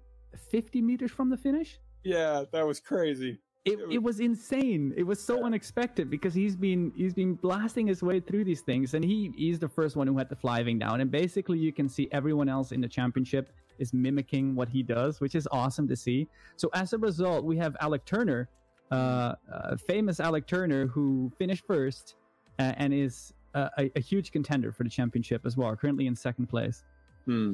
50 0.51 0.81
meters 0.81 1.11
from 1.11 1.29
the 1.29 1.37
finish. 1.37 1.79
Yeah, 2.03 2.43
that 2.51 2.65
was 2.65 2.79
crazy. 2.79 3.39
It, 3.65 3.79
it 3.89 4.03
was 4.03 4.19
insane. 4.19 4.93
It 4.97 5.03
was 5.03 5.23
so 5.23 5.45
unexpected 5.45 6.09
because 6.09 6.33
he's 6.33 6.55
been 6.55 6.91
he's 6.97 7.13
been 7.13 7.35
blasting 7.35 7.87
his 7.87 8.03
way 8.03 8.19
through 8.19 8.43
these 8.43 8.59
things, 8.59 8.93
and 8.93 9.05
he 9.05 9.31
he's 9.37 9.57
the 9.57 9.69
first 9.69 9.95
one 9.95 10.05
who 10.05 10.17
had 10.17 10.27
the 10.27 10.35
flying 10.35 10.77
down. 10.77 10.99
And 10.99 11.09
basically, 11.09 11.59
you 11.59 11.71
can 11.71 11.87
see 11.87 12.09
everyone 12.11 12.49
else 12.49 12.73
in 12.73 12.81
the 12.81 12.89
championship 12.89 13.53
is 13.79 13.93
mimicking 13.93 14.53
what 14.53 14.67
he 14.67 14.83
does, 14.83 15.21
which 15.21 15.33
is 15.33 15.47
awesome 15.51 15.87
to 15.87 15.95
see. 15.95 16.27
So 16.57 16.69
as 16.73 16.91
a 16.91 16.97
result, 16.97 17.45
we 17.45 17.55
have 17.57 17.77
Alec 17.79 18.03
Turner, 18.03 18.49
uh, 18.91 19.35
uh, 19.51 19.77
famous 19.77 20.19
Alec 20.19 20.45
Turner, 20.45 20.85
who 20.87 21.31
finished 21.37 21.63
first 21.65 22.15
uh, 22.59 22.73
and 22.75 22.93
is 22.93 23.33
a, 23.53 23.89
a 23.95 23.99
huge 23.99 24.31
contender 24.31 24.71
for 24.71 24.83
the 24.83 24.89
championship 24.89 25.45
as 25.45 25.55
well. 25.55 25.73
Currently 25.75 26.07
in 26.07 26.15
second 26.15 26.47
place. 26.47 26.83
Hmm. 27.25 27.53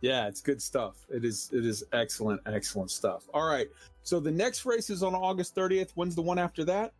Yeah, 0.00 0.28
it's 0.28 0.40
good 0.40 0.62
stuff. 0.62 0.96
It 1.08 1.24
is 1.24 1.50
it 1.52 1.64
is 1.64 1.84
excellent, 1.92 2.40
excellent 2.46 2.90
stuff. 2.90 3.24
All 3.34 3.46
right. 3.46 3.68
So 4.02 4.20
the 4.20 4.30
next 4.30 4.64
race 4.64 4.90
is 4.90 5.02
on 5.02 5.14
August 5.14 5.54
30th. 5.54 5.90
When's 5.94 6.14
the 6.14 6.22
one 6.22 6.38
after 6.38 6.64
that? 6.64 6.92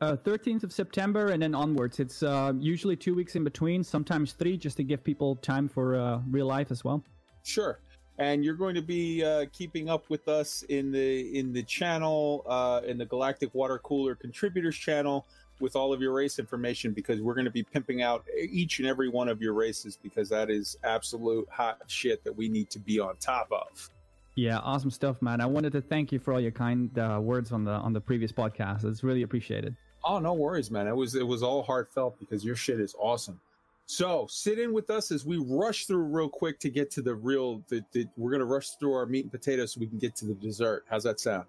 Uh, 0.00 0.14
13th 0.14 0.62
of 0.62 0.72
September 0.72 1.28
and 1.28 1.42
then 1.42 1.54
onwards. 1.54 1.98
It's 1.98 2.22
uh, 2.22 2.52
usually 2.56 2.94
two 2.94 3.16
weeks 3.16 3.34
in 3.34 3.42
between, 3.42 3.82
sometimes 3.82 4.32
three, 4.32 4.56
just 4.56 4.76
to 4.76 4.84
give 4.84 5.02
people 5.02 5.34
time 5.36 5.68
for 5.68 5.96
uh, 5.96 6.20
real 6.30 6.46
life 6.46 6.70
as 6.70 6.84
well. 6.84 7.02
Sure. 7.42 7.80
And 8.18 8.44
you're 8.44 8.54
going 8.54 8.76
to 8.76 8.82
be 8.82 9.24
uh, 9.24 9.46
keeping 9.52 9.88
up 9.88 10.08
with 10.08 10.28
us 10.28 10.62
in 10.68 10.92
the 10.92 11.36
in 11.38 11.52
the 11.52 11.64
channel, 11.64 12.44
uh, 12.48 12.80
in 12.86 12.98
the 12.98 13.06
Galactic 13.06 13.52
Water 13.54 13.78
Cooler 13.78 14.14
Contributors 14.14 14.76
channel, 14.76 15.26
with 15.60 15.76
all 15.76 15.92
of 15.92 16.00
your 16.00 16.12
race 16.12 16.38
information 16.38 16.92
because 16.92 17.20
we're 17.20 17.34
going 17.34 17.44
to 17.44 17.50
be 17.50 17.62
pimping 17.62 18.02
out 18.02 18.24
each 18.36 18.78
and 18.78 18.88
every 18.88 19.08
one 19.08 19.28
of 19.28 19.42
your 19.42 19.54
races 19.54 19.98
because 20.02 20.28
that 20.28 20.50
is 20.50 20.76
absolute 20.84 21.48
hot 21.50 21.82
shit 21.86 22.22
that 22.24 22.36
we 22.36 22.48
need 22.48 22.70
to 22.70 22.78
be 22.78 23.00
on 23.00 23.16
top 23.16 23.48
of. 23.50 23.90
Yeah, 24.34 24.58
awesome 24.58 24.90
stuff, 24.90 25.20
man. 25.20 25.40
I 25.40 25.46
wanted 25.46 25.72
to 25.72 25.80
thank 25.80 26.12
you 26.12 26.20
for 26.20 26.32
all 26.32 26.40
your 26.40 26.52
kind 26.52 26.96
uh, 26.96 27.18
words 27.20 27.50
on 27.50 27.64
the 27.64 27.72
on 27.72 27.92
the 27.92 28.00
previous 28.00 28.30
podcast. 28.30 28.84
It's 28.84 29.02
really 29.02 29.22
appreciated. 29.22 29.74
Oh, 30.04 30.20
no 30.20 30.32
worries, 30.32 30.70
man. 30.70 30.86
It 30.86 30.94
was 30.94 31.16
it 31.16 31.26
was 31.26 31.42
all 31.42 31.62
heartfelt 31.64 32.20
because 32.20 32.44
your 32.44 32.54
shit 32.54 32.78
is 32.78 32.94
awesome. 33.00 33.40
So 33.86 34.28
sit 34.30 34.58
in 34.58 34.72
with 34.72 34.90
us 34.90 35.10
as 35.10 35.24
we 35.26 35.38
rush 35.38 35.86
through 35.86 36.04
real 36.04 36.28
quick 36.28 36.60
to 36.60 36.70
get 36.70 36.90
to 36.92 37.02
the 37.02 37.14
real. 37.14 37.64
The, 37.68 37.84
the, 37.92 38.06
we're 38.16 38.30
gonna 38.30 38.44
rush 38.44 38.70
through 38.78 38.92
our 38.92 39.06
meat 39.06 39.24
and 39.24 39.32
potatoes 39.32 39.72
so 39.72 39.80
we 39.80 39.88
can 39.88 39.98
get 39.98 40.14
to 40.16 40.26
the 40.26 40.34
dessert. 40.34 40.84
How's 40.88 41.02
that 41.02 41.18
sound? 41.18 41.46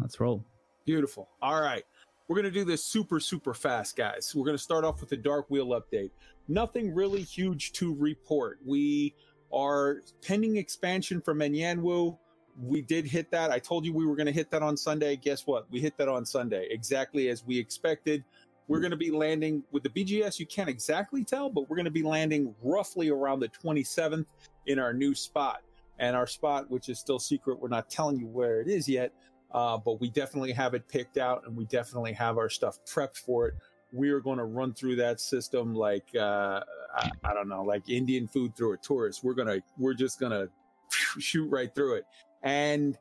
Let's 0.00 0.20
roll. 0.20 0.44
Beautiful. 0.84 1.28
All 1.40 1.60
right. 1.60 1.84
We're 2.26 2.36
going 2.36 2.44
to 2.44 2.50
do 2.50 2.64
this 2.64 2.82
super, 2.82 3.20
super 3.20 3.52
fast, 3.52 3.96
guys. 3.96 4.32
We're 4.34 4.46
going 4.46 4.56
to 4.56 4.62
start 4.62 4.84
off 4.84 5.00
with 5.00 5.10
the 5.10 5.16
Dark 5.16 5.50
Wheel 5.50 5.68
update. 5.68 6.10
Nothing 6.48 6.94
really 6.94 7.20
huge 7.20 7.72
to 7.72 7.94
report. 7.94 8.60
We 8.64 9.14
are 9.52 9.98
pending 10.26 10.56
expansion 10.56 11.20
from 11.20 11.40
Enyanwu. 11.40 12.16
We 12.62 12.80
did 12.80 13.04
hit 13.04 13.30
that. 13.32 13.50
I 13.50 13.58
told 13.58 13.84
you 13.84 13.92
we 13.92 14.06
were 14.06 14.16
going 14.16 14.26
to 14.26 14.32
hit 14.32 14.50
that 14.52 14.62
on 14.62 14.74
Sunday. 14.74 15.16
Guess 15.16 15.46
what? 15.46 15.70
We 15.70 15.80
hit 15.80 15.98
that 15.98 16.08
on 16.08 16.24
Sunday, 16.24 16.66
exactly 16.70 17.28
as 17.28 17.44
we 17.44 17.58
expected. 17.58 18.24
We're 18.68 18.80
going 18.80 18.92
to 18.92 18.96
be 18.96 19.10
landing 19.10 19.62
with 19.70 19.82
the 19.82 19.90
BGS. 19.90 20.38
You 20.38 20.46
can't 20.46 20.70
exactly 20.70 21.24
tell, 21.24 21.50
but 21.50 21.68
we're 21.68 21.76
going 21.76 21.84
to 21.84 21.90
be 21.90 22.02
landing 22.02 22.54
roughly 22.62 23.10
around 23.10 23.40
the 23.40 23.50
27th 23.50 24.24
in 24.64 24.78
our 24.78 24.94
new 24.94 25.14
spot. 25.14 25.60
And 25.98 26.16
our 26.16 26.26
spot, 26.26 26.70
which 26.70 26.88
is 26.88 26.98
still 26.98 27.18
secret, 27.18 27.60
we're 27.60 27.68
not 27.68 27.90
telling 27.90 28.18
you 28.18 28.26
where 28.26 28.62
it 28.62 28.68
is 28.68 28.88
yet, 28.88 29.12
uh, 29.54 29.78
but 29.78 30.00
we 30.00 30.10
definitely 30.10 30.52
have 30.52 30.74
it 30.74 30.86
picked 30.88 31.16
out 31.16 31.42
and 31.46 31.56
we 31.56 31.64
definitely 31.64 32.12
have 32.12 32.36
our 32.36 32.50
stuff 32.50 32.78
prepped 32.84 33.16
for 33.16 33.48
it 33.48 33.54
we 33.94 34.10
are 34.10 34.20
going 34.20 34.38
to 34.38 34.44
run 34.44 34.74
through 34.74 34.96
that 34.96 35.20
system 35.20 35.72
like 35.72 36.04
uh, 36.16 36.60
I, 36.94 37.10
I 37.22 37.32
don't 37.32 37.48
know, 37.48 37.62
like 37.62 37.88
Indian 37.88 38.26
food 38.26 38.56
through 38.56 38.72
a 38.72 38.76
tourist. 38.76 39.22
We're 39.22 39.34
gonna, 39.34 39.58
we're 39.78 39.94
just 39.94 40.18
gonna 40.18 40.48
shoot 41.18 41.48
right 41.48 41.72
through 41.74 41.94
it. 41.94 42.04
And 42.42 42.98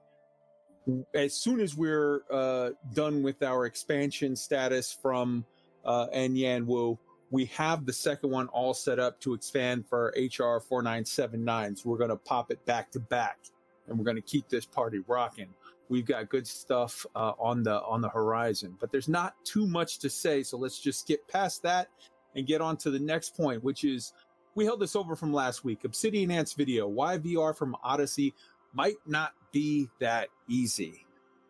as 1.13 1.33
soon 1.33 1.59
as 1.59 1.75
we're 1.75 2.21
uh, 2.31 2.71
done 2.93 3.23
with 3.23 3.41
our 3.41 3.65
expansion 3.65 4.35
status 4.35 4.95
from 5.01 5.45
uh, 5.83 6.07
Wu, 6.13 6.99
we 7.31 7.45
have 7.45 7.85
the 7.85 7.93
second 7.93 8.29
one 8.29 8.47
all 8.49 8.73
set 8.73 8.99
up 8.99 9.19
to 9.21 9.33
expand 9.33 9.87
for 9.87 10.13
HR 10.15 10.59
4979. 10.59 11.75
So 11.75 11.89
we're 11.89 11.97
going 11.97 12.09
to 12.09 12.15
pop 12.15 12.51
it 12.51 12.63
back 12.65 12.91
to 12.91 12.99
back 12.99 13.39
and 13.87 13.97
we're 13.97 14.05
going 14.05 14.17
to 14.17 14.21
keep 14.21 14.47
this 14.49 14.65
party 14.65 14.99
rocking. 15.07 15.49
We've 15.93 16.07
got 16.07 16.27
good 16.27 16.47
stuff 16.47 17.05
uh, 17.15 17.33
on 17.37 17.61
the 17.61 17.79
on 17.83 18.01
the 18.01 18.09
horizon, 18.09 18.75
but 18.79 18.91
there's 18.91 19.07
not 19.07 19.35
too 19.45 19.67
much 19.67 19.99
to 19.99 20.09
say. 20.09 20.41
So 20.41 20.57
let's 20.57 20.79
just 20.79 21.01
skip 21.01 21.27
past 21.27 21.61
that 21.61 21.89
and 22.35 22.47
get 22.47 22.61
on 22.61 22.77
to 22.77 22.89
the 22.89 22.97
next 22.97 23.37
point, 23.37 23.63
which 23.63 23.83
is 23.83 24.11
we 24.55 24.65
held 24.65 24.79
this 24.79 24.95
over 24.95 25.15
from 25.15 25.31
last 25.31 25.63
week. 25.63 25.83
Obsidian 25.83 26.31
Ant's 26.31 26.53
video, 26.53 26.87
why 26.87 27.19
VR 27.19 27.55
from 27.55 27.77
Odyssey 27.83 28.33
might 28.73 28.95
not 29.05 29.33
be 29.51 29.87
that 29.99 30.29
easy. 30.49 31.05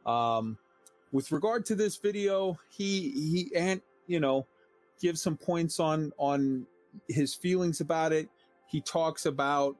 Um, 0.06 0.58
with 1.14 1.32
regard 1.32 1.64
to 1.68 1.76
this 1.76 1.96
video, 1.96 2.60
he 2.70 3.12
he 3.12 3.52
and 3.56 3.82
you 4.08 4.20
know 4.20 4.46
gives 5.00 5.22
some 5.22 5.38
points 5.38 5.80
on 5.80 6.12
on 6.18 6.68
his 7.08 7.34
feelings 7.34 7.80
about 7.80 8.12
it. 8.12 8.28
He 8.68 8.82
talks 8.82 9.26
about 9.26 9.78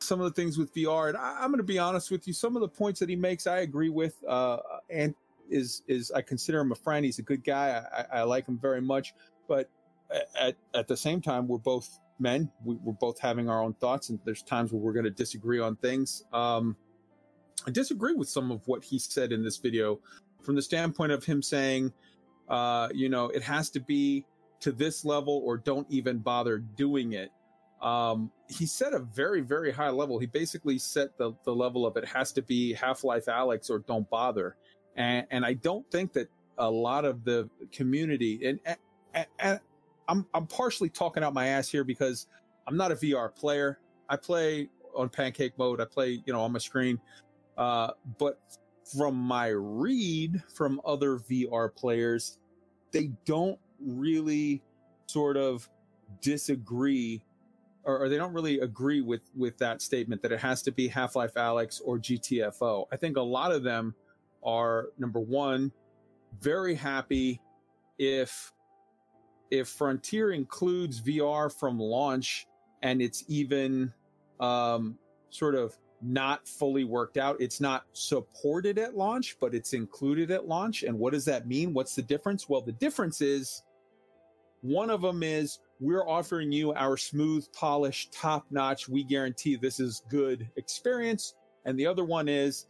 some 0.00 0.20
of 0.20 0.24
the 0.24 0.42
things 0.42 0.58
with 0.58 0.74
VR, 0.74 1.08
and 1.08 1.16
I, 1.16 1.44
am 1.44 1.50
going 1.50 1.58
to 1.58 1.64
be 1.64 1.78
honest 1.78 2.10
with 2.10 2.26
you. 2.26 2.32
Some 2.32 2.56
of 2.56 2.62
the 2.62 2.68
points 2.68 3.00
that 3.00 3.08
he 3.08 3.16
makes, 3.16 3.46
I 3.46 3.58
agree 3.58 3.90
with. 3.90 4.14
Uh, 4.26 4.58
and 4.88 5.14
is 5.50 5.82
is 5.88 6.10
I 6.10 6.22
consider 6.22 6.60
him 6.60 6.72
a 6.72 6.76
friend. 6.76 7.04
He's 7.04 7.18
a 7.18 7.22
good 7.22 7.44
guy. 7.44 7.84
I, 7.92 8.20
I 8.20 8.22
like 8.22 8.46
him 8.46 8.58
very 8.58 8.80
much. 8.80 9.14
But 9.48 9.68
at 10.38 10.56
at 10.74 10.88
the 10.88 10.96
same 10.96 11.20
time, 11.20 11.48
we're 11.48 11.58
both 11.58 11.98
men. 12.18 12.50
We, 12.64 12.76
are 12.76 12.92
both 12.92 13.18
having 13.18 13.48
our 13.48 13.62
own 13.62 13.74
thoughts, 13.74 14.10
and 14.10 14.18
there's 14.24 14.42
times 14.42 14.72
where 14.72 14.80
we're 14.80 14.92
going 14.92 15.04
to 15.04 15.10
disagree 15.10 15.60
on 15.60 15.76
things. 15.76 16.24
Um, 16.32 16.76
I 17.66 17.70
disagree 17.70 18.14
with 18.14 18.28
some 18.28 18.50
of 18.50 18.66
what 18.66 18.84
he 18.84 18.98
said 18.98 19.32
in 19.32 19.42
this 19.42 19.58
video, 19.58 20.00
from 20.42 20.54
the 20.54 20.62
standpoint 20.62 21.12
of 21.12 21.24
him 21.24 21.42
saying, 21.42 21.92
uh, 22.48 22.88
you 22.94 23.08
know, 23.08 23.26
it 23.26 23.42
has 23.42 23.70
to 23.70 23.80
be 23.80 24.24
to 24.60 24.72
this 24.72 25.04
level, 25.04 25.42
or 25.44 25.56
don't 25.56 25.86
even 25.90 26.18
bother 26.18 26.58
doing 26.58 27.12
it. 27.12 27.30
Um, 27.82 28.30
he 28.48 28.66
set 28.66 28.92
a 28.92 28.98
very, 28.98 29.40
very 29.40 29.72
high 29.72 29.90
level. 29.90 30.18
He 30.18 30.26
basically 30.26 30.78
set 30.78 31.16
the 31.16 31.32
the 31.44 31.54
level 31.54 31.86
of 31.86 31.96
it 31.96 32.04
has 32.06 32.32
to 32.32 32.42
be 32.42 32.74
Half 32.74 33.04
Life 33.04 33.26
Alyx 33.26 33.70
or 33.70 33.80
don't 33.80 34.08
bother. 34.10 34.56
And, 34.96 35.26
and 35.30 35.46
I 35.46 35.54
don't 35.54 35.88
think 35.90 36.12
that 36.14 36.28
a 36.58 36.70
lot 36.70 37.04
of 37.04 37.24
the 37.24 37.48
community 37.72 38.46
and, 38.46 38.60
and, 39.14 39.26
and 39.38 39.60
I'm 40.08 40.26
I'm 40.34 40.46
partially 40.46 40.88
talking 40.90 41.22
out 41.22 41.32
my 41.32 41.46
ass 41.46 41.68
here 41.68 41.84
because 41.84 42.26
I'm 42.66 42.76
not 42.76 42.92
a 42.92 42.96
VR 42.96 43.34
player. 43.34 43.78
I 44.08 44.16
play 44.16 44.68
on 44.94 45.08
pancake 45.08 45.56
mode. 45.56 45.80
I 45.80 45.84
play, 45.84 46.20
you 46.26 46.32
know, 46.32 46.42
on 46.42 46.52
my 46.52 46.58
screen. 46.58 47.00
Uh, 47.56 47.92
but 48.18 48.40
from 48.84 49.14
my 49.14 49.48
read 49.48 50.42
from 50.52 50.80
other 50.84 51.18
VR 51.18 51.74
players, 51.74 52.38
they 52.90 53.12
don't 53.24 53.58
really 53.80 54.62
sort 55.06 55.36
of 55.36 55.68
disagree 56.20 57.22
or, 57.90 58.04
or, 58.04 58.08
they 58.08 58.16
don't 58.16 58.32
really 58.32 58.60
agree 58.60 59.00
with 59.00 59.22
with 59.36 59.58
that 59.58 59.82
statement 59.82 60.22
that 60.22 60.32
it 60.32 60.40
has 60.40 60.62
to 60.62 60.72
be 60.72 60.88
Half-Life 60.88 61.34
Alyx 61.34 61.80
or 61.84 61.98
GTFO. 61.98 62.86
I 62.92 62.96
think 62.96 63.16
a 63.16 63.22
lot 63.22 63.52
of 63.52 63.62
them 63.62 63.94
are 64.42 64.88
number 64.98 65.20
one, 65.20 65.72
very 66.40 66.74
happy 66.74 67.40
if 67.98 68.52
if 69.50 69.68
Frontier 69.68 70.30
includes 70.30 71.00
VR 71.00 71.52
from 71.52 71.78
launch 71.78 72.46
and 72.82 73.02
it's 73.02 73.24
even 73.28 73.92
um, 74.38 74.96
sort 75.30 75.54
of 75.54 75.76
not 76.02 76.46
fully 76.48 76.84
worked 76.84 77.18
out, 77.18 77.36
it's 77.40 77.60
not 77.60 77.84
supported 77.92 78.78
at 78.78 78.96
launch, 78.96 79.36
but 79.40 79.54
it's 79.54 79.72
included 79.74 80.30
at 80.30 80.48
launch. 80.48 80.82
And 80.82 80.98
what 80.98 81.12
does 81.12 81.24
that 81.26 81.46
mean? 81.46 81.74
What's 81.74 81.94
the 81.94 82.02
difference? 82.02 82.48
Well, 82.48 82.62
the 82.62 82.72
difference 82.72 83.20
is 83.20 83.62
one 84.62 84.88
of 84.88 85.02
them 85.02 85.22
is 85.22 85.58
we're 85.80 86.06
offering 86.06 86.52
you 86.52 86.74
our 86.74 86.96
smooth, 86.96 87.46
polished, 87.52 88.12
top 88.12 88.46
notch, 88.50 88.88
we 88.88 89.02
guarantee 89.02 89.56
this 89.56 89.80
is 89.80 90.02
good 90.10 90.48
experience. 90.56 91.34
And 91.64 91.78
the 91.78 91.86
other 91.86 92.04
one 92.04 92.28
is 92.28 92.66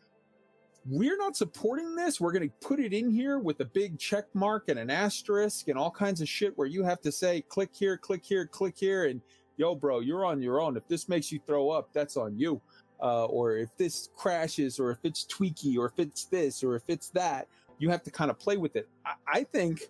we're 0.87 1.19
not 1.19 1.37
supporting 1.37 1.95
this. 1.97 2.21
We're 2.21 2.33
going 2.33 2.49
to 2.49 2.67
put 2.67 2.81
it 2.81 2.93
in 2.93 3.11
here 3.11 3.39
with 3.39 3.61
a 3.61 3.65
big 3.65 3.99
check 3.99 4.27
mark 4.33 4.69
and 4.69 4.79
an 4.79 4.91
asterisk 4.91 5.69
and 5.69 5.77
all 5.77 5.91
kinds 5.91 6.21
of 6.21 6.29
shit 6.29 6.57
where 6.57 6.69
you 6.69 6.85
have 6.85 7.01
to 7.03 7.13
say, 7.13 7.43
click 7.43 7.71
here, 7.73 7.99
click 7.99 8.25
here, 8.25 8.47
click 8.47 8.75
here. 8.79 9.05
And 9.07 9.21
yo, 9.57 9.75
bro, 9.75 10.01
you're 10.01 10.25
on 10.25 10.41
your 10.41 10.61
own. 10.61 10.77
If 10.77 10.87
this 10.89 11.09
makes 11.09 11.31
you 11.33 11.41
throw 11.47 11.69
up, 11.71 11.93
that's 11.93 12.17
on 12.17 12.39
you. 12.39 12.63
Uh, 13.03 13.25
or 13.27 13.57
if 13.57 13.77
this 13.77 14.11
crashes, 14.15 14.79
or 14.79 14.91
if 14.91 14.99
it's 15.05 15.25
tweaky, 15.25 15.77
or 15.79 15.87
if 15.87 15.99
it's 15.99 16.27
this, 16.27 16.63
or 16.63 16.77
if 16.77 16.83
it's 16.87 17.09
that, 17.11 17.49
you 17.79 17.89
have 17.89 18.03
to 18.03 18.11
kind 18.11 18.31
of 18.31 18.39
play 18.39 18.57
with 18.57 18.77
it. 18.77 18.89
I, 19.05 19.15
I 19.27 19.45
think 19.45 19.89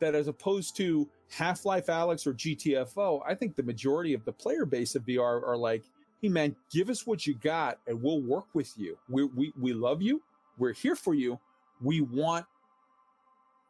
that 0.00 0.14
as 0.14 0.28
opposed 0.28 0.76
to 0.76 1.08
Half 1.30 1.64
Life 1.64 1.86
Alyx 1.86 2.26
or 2.26 2.34
GTFO, 2.34 3.20
I 3.26 3.34
think 3.34 3.56
the 3.56 3.62
majority 3.62 4.14
of 4.14 4.24
the 4.24 4.32
player 4.32 4.64
base 4.64 4.94
of 4.94 5.04
VR 5.04 5.46
are 5.46 5.56
like, 5.56 5.84
hey 6.20 6.28
man, 6.28 6.56
give 6.72 6.90
us 6.90 7.06
what 7.06 7.26
you 7.26 7.34
got 7.34 7.78
and 7.86 8.02
we'll 8.02 8.22
work 8.22 8.46
with 8.54 8.72
you. 8.76 8.96
We, 9.08 9.24
we, 9.24 9.52
we 9.60 9.72
love 9.72 10.02
you. 10.02 10.22
We're 10.58 10.72
here 10.72 10.96
for 10.96 11.14
you. 11.14 11.38
We 11.80 12.00
want 12.00 12.46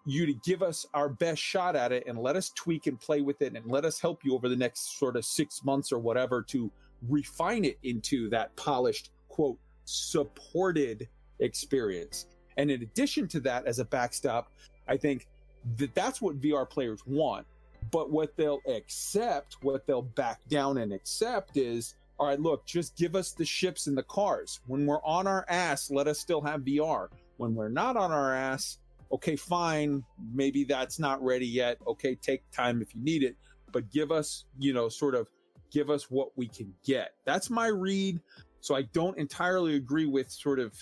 you 0.06 0.24
to 0.24 0.32
give 0.32 0.62
us 0.62 0.86
our 0.94 1.08
best 1.10 1.42
shot 1.42 1.76
at 1.76 1.92
it 1.92 2.04
and 2.06 2.18
let 2.18 2.34
us 2.36 2.50
tweak 2.50 2.86
and 2.86 2.98
play 2.98 3.20
with 3.20 3.42
it 3.42 3.54
and 3.54 3.66
let 3.66 3.84
us 3.84 4.00
help 4.00 4.24
you 4.24 4.34
over 4.34 4.48
the 4.48 4.56
next 4.56 4.98
sort 4.98 5.16
of 5.16 5.24
six 5.24 5.62
months 5.64 5.92
or 5.92 5.98
whatever 5.98 6.42
to 6.42 6.70
refine 7.08 7.64
it 7.64 7.78
into 7.82 8.30
that 8.30 8.54
polished, 8.56 9.10
quote, 9.28 9.58
supported 9.84 11.08
experience. 11.40 12.26
And 12.56 12.70
in 12.70 12.82
addition 12.82 13.28
to 13.28 13.40
that, 13.40 13.66
as 13.66 13.78
a 13.78 13.84
backstop, 13.84 14.50
I 14.88 14.96
think 14.96 15.28
that 15.76 15.94
that's 15.94 16.20
what 16.20 16.40
VR 16.40 16.68
players 16.68 17.02
want. 17.07 17.46
But 17.90 18.11
what 18.11 18.37
they'll 18.37 18.61
accept, 18.66 19.57
what 19.62 19.87
they'll 19.87 20.02
back 20.02 20.40
down 20.48 20.78
and 20.78 20.92
accept 20.92 21.57
is 21.57 21.94
all 22.18 22.26
right, 22.26 22.40
look, 22.40 22.66
just 22.66 22.96
give 22.96 23.14
us 23.14 23.33
the 23.33 23.44
ships 23.44 23.87
and 23.87 23.96
the 23.96 24.02
cars. 24.02 24.61
When 24.66 24.87
we're 24.87 25.02
on 25.04 25.26
our 25.26 25.44
ass, 25.48 25.90
let 25.90 26.09
us 26.09 26.18
still 26.18 26.40
have 26.40 26.62
VR. 26.62 27.09
When 27.37 27.54
we're 27.54 27.68
not 27.68 27.96
on 27.96 28.11
our 28.11 28.35
ass, 28.35 28.78
okay, 29.12 29.37
fine. 29.37 30.02
Maybe 30.35 30.64
that's 30.64 30.98
not 30.98 31.22
ready 31.22 31.46
yet. 31.46 31.78
Okay, 31.87 32.16
take 32.16 32.42
time 32.50 32.83
if 32.83 32.94
you 32.94 33.02
need 33.02 33.22
it, 33.22 33.37
but 33.72 33.90
give 33.92 34.11
us, 34.11 34.44
you 34.59 34.72
know, 34.72 34.88
sort 34.88 35.14
of 35.14 35.28
give 35.70 35.90
us 35.90 36.11
what 36.11 36.37
we 36.37 36.48
can 36.48 36.74
get. 36.85 37.14
That's 37.24 37.50
my 37.50 37.68
read. 37.68 38.20
So 38.61 38.74
I 38.74 38.83
don't 38.83 39.16
entirely 39.16 39.76
agree 39.76 40.07
with 40.07 40.31
sort 40.31 40.59
of 40.59 40.74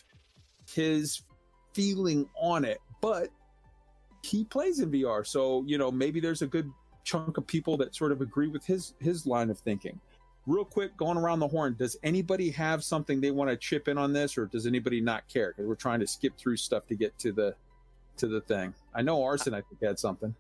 his 0.72 1.20
feeling 1.75 2.29
on 2.40 2.64
it, 2.64 2.79
but 3.03 3.29
he 4.27 4.45
plays 4.45 4.81
in 4.81 4.91
VR. 4.91 5.27
So, 5.27 5.65
you 5.67 5.79
know, 5.79 5.91
maybe 5.91 6.21
there's 6.21 6.43
a 6.43 6.47
good 6.47 6.71
chunk 7.05 7.39
of 7.39 7.47
people 7.47 7.77
that 7.77 7.95
sort 7.95 8.12
of 8.12 8.21
agree 8.21 8.49
with 8.49 8.65
his 8.67 8.95
his 9.01 9.27
line 9.27 9.51
of 9.51 9.59
thinking 9.59 10.01
real 10.47 10.65
quick, 10.65 10.97
going 10.97 11.19
around 11.19 11.41
the 11.41 11.49
horn, 11.49 11.75
does 11.79 11.97
anybody 12.03 12.51
have 12.51 12.85
something 12.85 13.21
they 13.21 13.31
want 13.31 13.51
to 13.51 13.57
chip 13.57 13.89
in 13.89 13.99
on 13.99 14.12
this, 14.12 14.39
or 14.39 14.47
does 14.47 14.67
anybody 14.67 15.01
not 15.01 15.29
care? 15.29 15.53
Because 15.53 15.67
we're 15.67 15.75
trying 15.75 16.01
to 16.01 16.07
skip 16.07 16.37
through 16.39 16.57
stuff 16.57 16.87
to 16.87 16.95
get 16.95 17.19
to 17.19 17.33
the 17.33 17.55
to 18.19 18.27
the 18.27 18.41
thing. 18.41 18.75
I 18.95 19.03
know 19.03 19.23
Arson, 19.23 19.53
I 19.53 19.61
think 19.61 19.83
had 19.83 19.99
something. 19.99 20.35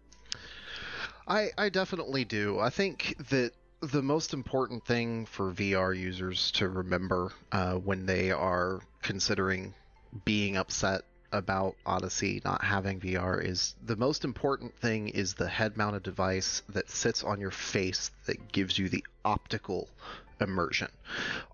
I 1.26 1.50
I 1.58 1.68
definitely 1.68 2.24
do. 2.24 2.58
I 2.58 2.70
think 2.70 3.16
that 3.30 3.52
the 3.80 4.02
most 4.02 4.32
important 4.32 4.86
thing 4.86 5.26
for 5.26 5.52
VR 5.52 5.96
users 5.96 6.50
to 6.52 6.68
remember 6.68 7.32
uh, 7.52 7.74
when 7.74 8.06
they 8.06 8.30
are 8.30 8.80
considering 9.02 9.74
being 10.24 10.56
upset 10.56 11.02
about 11.36 11.76
Odyssey 11.84 12.40
not 12.44 12.64
having 12.64 13.00
VR 13.00 13.44
is 13.44 13.74
the 13.84 13.96
most 13.96 14.24
important 14.24 14.74
thing 14.78 15.08
is 15.08 15.34
the 15.34 15.48
head 15.48 15.76
mounted 15.76 16.02
device 16.02 16.62
that 16.68 16.90
sits 16.90 17.22
on 17.22 17.40
your 17.40 17.50
face 17.50 18.10
that 18.24 18.50
gives 18.52 18.78
you 18.78 18.88
the 18.88 19.04
optical 19.24 19.88
immersion. 20.40 20.88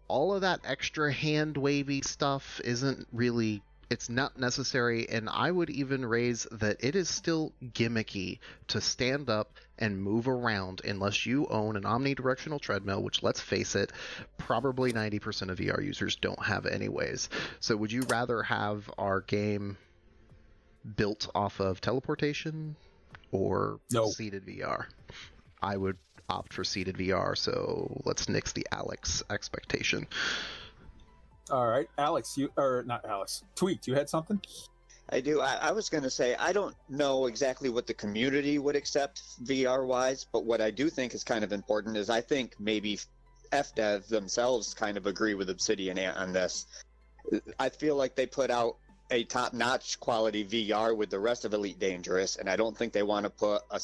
All 0.08 0.34
of 0.34 0.40
that 0.42 0.60
extra 0.64 1.12
hand 1.12 1.56
wavy 1.56 2.02
stuff 2.02 2.60
isn't 2.64 3.06
really 3.12 3.62
it's 3.90 4.08
not 4.08 4.38
necessary 4.38 5.06
and 5.10 5.28
I 5.28 5.50
would 5.50 5.68
even 5.68 6.06
raise 6.06 6.46
that 6.50 6.78
it 6.80 6.96
is 6.96 7.10
still 7.10 7.52
gimmicky 7.74 8.38
to 8.68 8.80
stand 8.80 9.28
up 9.28 9.58
and 9.82 10.00
move 10.00 10.28
around 10.28 10.80
unless 10.84 11.26
you 11.26 11.46
own 11.48 11.76
an 11.76 11.82
omnidirectional 11.82 12.60
treadmill, 12.60 13.02
which 13.02 13.20
let's 13.22 13.40
face 13.40 13.74
it, 13.74 13.90
probably 14.38 14.92
90% 14.92 15.50
of 15.50 15.58
VR 15.58 15.84
users 15.84 16.14
don't 16.14 16.42
have 16.42 16.66
anyways. 16.66 17.28
So 17.58 17.76
would 17.76 17.90
you 17.90 18.02
rather 18.02 18.44
have 18.44 18.88
our 18.96 19.22
game 19.22 19.76
built 20.96 21.28
off 21.34 21.60
of 21.60 21.80
teleportation 21.80 22.76
or 23.32 23.80
no. 23.90 24.06
seated 24.06 24.46
VR? 24.46 24.86
I 25.60 25.76
would 25.76 25.98
opt 26.28 26.54
for 26.54 26.62
seated 26.62 26.96
VR, 26.96 27.36
so 27.36 28.00
let's 28.04 28.28
nix 28.28 28.52
the 28.52 28.64
Alyx 28.72 29.24
expectation. 29.30 30.06
All 31.50 31.66
right, 31.66 31.88
Alex, 31.98 32.36
you 32.36 32.52
or 32.56 32.84
not 32.86 33.04
Alex? 33.04 33.42
Tweaked, 33.56 33.88
you 33.88 33.94
had 33.94 34.08
something? 34.08 34.40
I 35.08 35.20
do. 35.20 35.40
I, 35.40 35.56
I 35.56 35.72
was 35.72 35.88
going 35.88 36.04
to 36.04 36.10
say 36.10 36.34
I 36.36 36.52
don't 36.52 36.74
know 36.88 37.26
exactly 37.26 37.68
what 37.68 37.86
the 37.86 37.94
community 37.94 38.58
would 38.58 38.76
accept 38.76 39.22
VR 39.44 39.86
wise, 39.86 40.24
but 40.32 40.44
what 40.44 40.60
I 40.60 40.70
do 40.70 40.88
think 40.88 41.14
is 41.14 41.24
kind 41.24 41.44
of 41.44 41.52
important 41.52 41.96
is 41.96 42.08
I 42.08 42.20
think 42.20 42.54
maybe 42.58 42.98
FDev 43.52 44.06
themselves 44.08 44.72
kind 44.74 44.96
of 44.96 45.06
agree 45.06 45.34
with 45.34 45.50
Obsidian 45.50 45.98
Ant 45.98 46.16
on 46.16 46.32
this. 46.32 46.66
I 47.58 47.68
feel 47.68 47.96
like 47.96 48.14
they 48.14 48.26
put 48.26 48.50
out 48.50 48.76
a 49.10 49.24
top 49.24 49.52
notch 49.52 50.00
quality 50.00 50.44
VR 50.44 50.96
with 50.96 51.10
the 51.10 51.18
rest 51.20 51.44
of 51.44 51.52
Elite 51.52 51.78
Dangerous, 51.78 52.36
and 52.36 52.48
I 52.48 52.56
don't 52.56 52.76
think 52.76 52.92
they 52.94 53.02
want 53.02 53.24
to 53.24 53.30
put 53.30 53.60
a, 53.70 53.80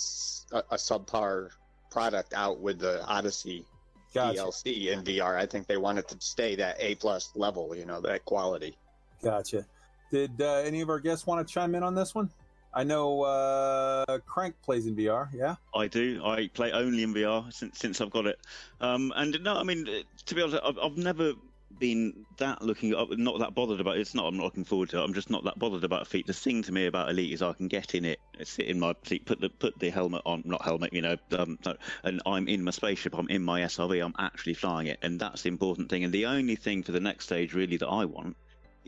a- 0.52 0.64
a 0.70 0.76
subpar 0.76 1.50
product 1.90 2.32
out 2.32 2.60
with 2.60 2.78
the 2.78 3.04
Odyssey 3.04 3.66
Gotcha. 4.14 4.38
DLC 4.40 4.86
in 4.86 5.04
VR. 5.04 5.36
I 5.36 5.44
think 5.46 5.66
they 5.66 5.76
want 5.76 5.98
it 5.98 6.08
to 6.08 6.16
stay 6.20 6.56
that 6.56 6.76
A 6.80 6.94
plus 6.94 7.30
level, 7.34 7.76
you 7.76 7.84
know, 7.84 8.00
that 8.00 8.24
quality. 8.24 8.76
Gotcha. 9.22 9.66
Did 10.10 10.40
uh, 10.40 10.62
any 10.64 10.80
of 10.80 10.88
our 10.88 11.00
guests 11.00 11.26
want 11.26 11.46
to 11.46 11.52
chime 11.52 11.74
in 11.74 11.82
on 11.82 11.94
this 11.94 12.14
one? 12.14 12.30
I 12.74 12.84
know 12.84 13.22
uh, 13.22 14.18
Crank 14.26 14.54
plays 14.62 14.86
in 14.86 14.94
VR. 14.94 15.28
Yeah. 15.34 15.56
I 15.74 15.86
do. 15.86 16.22
I 16.24 16.48
play 16.52 16.70
only 16.72 17.02
in 17.02 17.14
VR 17.14 17.52
since 17.52 17.78
since 17.78 18.00
I've 18.00 18.10
got 18.10 18.26
it. 18.26 18.38
Um, 18.80 19.12
and 19.16 19.36
no, 19.42 19.54
I 19.54 19.62
mean, 19.62 19.88
uh, 19.88 20.02
to 20.26 20.34
be 20.34 20.42
honest, 20.42 20.62
I've, 20.62 20.78
I've 20.78 20.96
never 20.96 21.32
been 21.78 22.24
that 22.38 22.62
looking 22.62 22.94
up, 22.94 23.08
not 23.10 23.38
that 23.38 23.54
bothered 23.54 23.80
about 23.80 23.96
it. 23.96 24.00
It's 24.00 24.14
not. 24.14 24.26
I'm 24.26 24.36
not 24.36 24.44
looking 24.44 24.64
forward 24.64 24.90
to 24.90 24.98
it. 24.98 25.04
I'm 25.04 25.14
just 25.14 25.30
not 25.30 25.44
that 25.44 25.58
bothered 25.58 25.84
about 25.84 26.06
feet. 26.06 26.26
The 26.26 26.32
thing 26.32 26.62
to 26.62 26.72
me 26.72 26.86
about 26.86 27.10
Elite 27.10 27.32
is 27.32 27.42
I 27.42 27.52
can 27.52 27.68
get 27.68 27.94
in 27.94 28.04
it, 28.04 28.20
sit 28.44 28.66
in 28.66 28.78
my 28.78 28.94
seat, 29.04 29.24
put 29.24 29.40
the 29.40 29.48
put 29.48 29.78
the 29.78 29.90
helmet 29.90 30.22
on, 30.26 30.42
not 30.44 30.62
helmet, 30.62 30.92
you 30.92 31.02
know, 31.02 31.16
um, 31.32 31.58
and 32.04 32.20
I'm 32.26 32.48
in 32.48 32.64
my 32.64 32.70
spaceship. 32.70 33.16
I'm 33.16 33.28
in 33.28 33.42
my 33.42 33.62
SRV. 33.62 34.04
I'm 34.04 34.14
actually 34.18 34.54
flying 34.54 34.88
it, 34.88 34.98
and 35.02 35.18
that's 35.18 35.42
the 35.42 35.48
important 35.48 35.88
thing. 35.88 36.04
And 36.04 36.12
the 36.12 36.26
only 36.26 36.56
thing 36.56 36.82
for 36.82 36.92
the 36.92 37.00
next 37.00 37.24
stage 37.24 37.54
really 37.54 37.76
that 37.78 37.88
I 37.88 38.04
want 38.04 38.36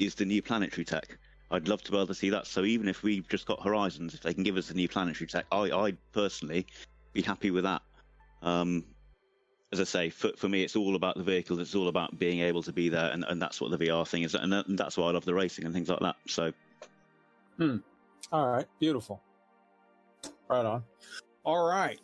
is 0.00 0.14
the 0.14 0.24
new 0.24 0.42
planetary 0.42 0.84
tech. 0.84 1.18
I'd 1.50 1.68
love 1.68 1.82
to 1.82 1.90
be 1.90 1.96
able 1.96 2.06
to 2.06 2.14
see 2.14 2.30
that. 2.30 2.46
So 2.46 2.64
even 2.64 2.88
if 2.88 3.02
we've 3.02 3.28
just 3.28 3.46
got 3.46 3.62
Horizons, 3.62 4.14
if 4.14 4.20
they 4.20 4.34
can 4.34 4.44
give 4.44 4.56
us 4.56 4.68
the 4.68 4.74
new 4.74 4.88
planetary 4.88 5.26
tech, 5.26 5.46
I 5.52 5.70
I 5.70 5.92
personally 6.12 6.66
be 7.12 7.22
happy 7.22 7.50
with 7.50 7.64
that. 7.64 7.82
Um, 8.42 8.84
as 9.72 9.80
I 9.80 9.84
say, 9.84 10.10
for, 10.10 10.32
for 10.36 10.48
me, 10.48 10.64
it's 10.64 10.74
all 10.74 10.96
about 10.96 11.16
the 11.16 11.22
vehicles. 11.22 11.60
It's 11.60 11.74
all 11.74 11.88
about 11.88 12.18
being 12.18 12.40
able 12.40 12.62
to 12.64 12.72
be 12.72 12.88
there, 12.88 13.10
and, 13.12 13.24
and 13.28 13.40
that's 13.40 13.60
what 13.60 13.70
the 13.70 13.78
VR 13.78 14.06
thing 14.06 14.22
is, 14.22 14.34
and, 14.34 14.52
that, 14.52 14.66
and 14.66 14.76
that's 14.76 14.96
why 14.96 15.08
I 15.08 15.10
love 15.12 15.24
the 15.24 15.34
racing 15.34 15.64
and 15.64 15.72
things 15.72 15.88
like 15.88 16.00
that. 16.00 16.16
So 16.26 16.52
All 18.32 18.48
right. 18.48 18.66
Beautiful. 18.78 19.20
Right 20.48 20.64
on. 20.64 20.82
All 21.44 21.68
right. 21.68 22.00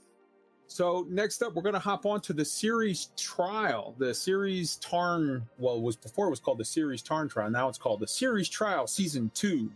So 0.69 1.07
next 1.09 1.43
up, 1.43 1.55
we're 1.55 1.63
going 1.63 1.75
to 1.75 1.79
hop 1.79 2.07
on 2.07 2.21
to 2.23 2.33
the 2.33 2.45
series 2.45 3.11
trial. 3.17 3.95
The 3.99 4.13
Ceres 4.13 4.77
Tarn, 4.77 5.47
well, 5.59 5.81
was 5.81 5.97
before 5.97 6.27
it 6.27 6.31
was 6.31 6.41
called 6.41 6.59
the 6.59 6.65
Ceres 6.65 7.03
Tarn 7.03 7.29
trial. 7.29 7.51
Now 7.51 7.69
it's 7.69 7.79
called 7.79 8.01
the 8.01 8.09
series 8.09 8.49
trial 8.49 8.87
season 8.87 9.31
two. 9.35 9.71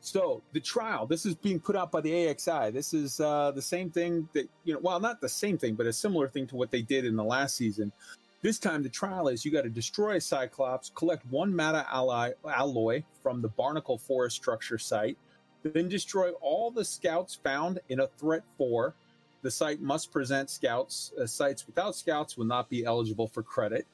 So 0.00 0.42
the 0.52 0.60
trial, 0.60 1.06
this 1.06 1.26
is 1.26 1.34
being 1.34 1.60
put 1.60 1.76
out 1.76 1.92
by 1.92 2.00
the 2.00 2.10
AXI. 2.10 2.72
This 2.72 2.92
is 2.92 3.20
uh, 3.20 3.52
the 3.52 3.62
same 3.62 3.90
thing 3.90 4.28
that 4.32 4.48
you 4.64 4.74
know, 4.74 4.80
well, 4.80 4.98
not 4.98 5.20
the 5.20 5.28
same 5.28 5.58
thing, 5.58 5.74
but 5.74 5.86
a 5.86 5.92
similar 5.92 6.28
thing 6.28 6.46
to 6.48 6.56
what 6.56 6.72
they 6.72 6.82
did 6.82 7.04
in 7.04 7.14
the 7.14 7.24
last 7.24 7.56
season. 7.56 7.92
This 8.42 8.58
time, 8.58 8.82
the 8.82 8.88
trial 8.88 9.28
is 9.28 9.44
you 9.44 9.52
got 9.52 9.62
to 9.62 9.70
destroy 9.70 10.18
Cyclops, 10.18 10.90
collect 10.96 11.24
one 11.26 11.54
Meta 11.54 11.86
ally, 11.88 12.32
alloy 12.44 13.04
from 13.22 13.40
the 13.40 13.48
Barnacle 13.48 13.98
Forest 13.98 14.34
structure 14.34 14.78
site, 14.78 15.16
then 15.62 15.88
destroy 15.88 16.30
all 16.40 16.72
the 16.72 16.84
scouts 16.84 17.36
found 17.36 17.78
in 17.88 18.00
a 18.00 18.08
threat 18.18 18.42
four. 18.58 18.96
The 19.42 19.50
site 19.50 19.80
must 19.80 20.12
present 20.12 20.50
scouts. 20.50 21.12
Uh, 21.20 21.26
sites 21.26 21.66
without 21.66 21.94
scouts 21.94 22.36
will 22.36 22.44
not 22.44 22.70
be 22.70 22.84
eligible 22.84 23.26
for 23.26 23.42
credit. 23.42 23.86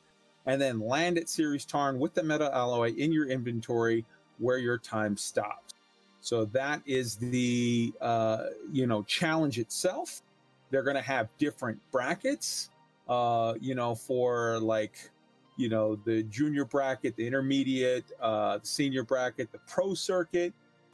And 0.47 0.61
then 0.61 0.81
land 0.81 1.19
at 1.19 1.29
Ceres 1.29 1.65
Tarn 1.65 1.99
with 1.99 2.15
the 2.15 2.23
meta 2.23 2.55
alloy 2.55 2.95
in 2.95 3.13
your 3.13 3.29
inventory 3.29 4.05
where 4.39 4.59
your 4.59 4.79
time 4.79 5.17
stops. 5.17 5.75
So 6.21 6.45
that 6.47 6.83
is 6.87 7.17
the 7.17 7.93
uh, 8.01 8.45
you 8.73 8.87
know 8.87 9.03
challenge 9.05 9.59
itself. 9.59 10.23
They're 10.71 10.83
going 10.83 10.97
to 10.97 11.03
have 11.03 11.29
different 11.39 11.79
brackets. 11.91 12.71
Uh, 13.09 13.55
you 13.61 13.75
know, 13.75 13.95
for 13.95 14.59
like 14.59 15.11
you 15.57 15.69
know 15.69 15.97
the 16.05 16.25
junior 16.25 16.65
bracket, 16.65 17.17
the 17.17 17.27
intermediate, 17.27 18.05
uh, 18.21 18.59
the 18.59 18.67
senior 18.67 19.03
bracket, 19.05 19.51
the 19.53 19.59
pro 19.67 19.95
circuit, 19.95 20.53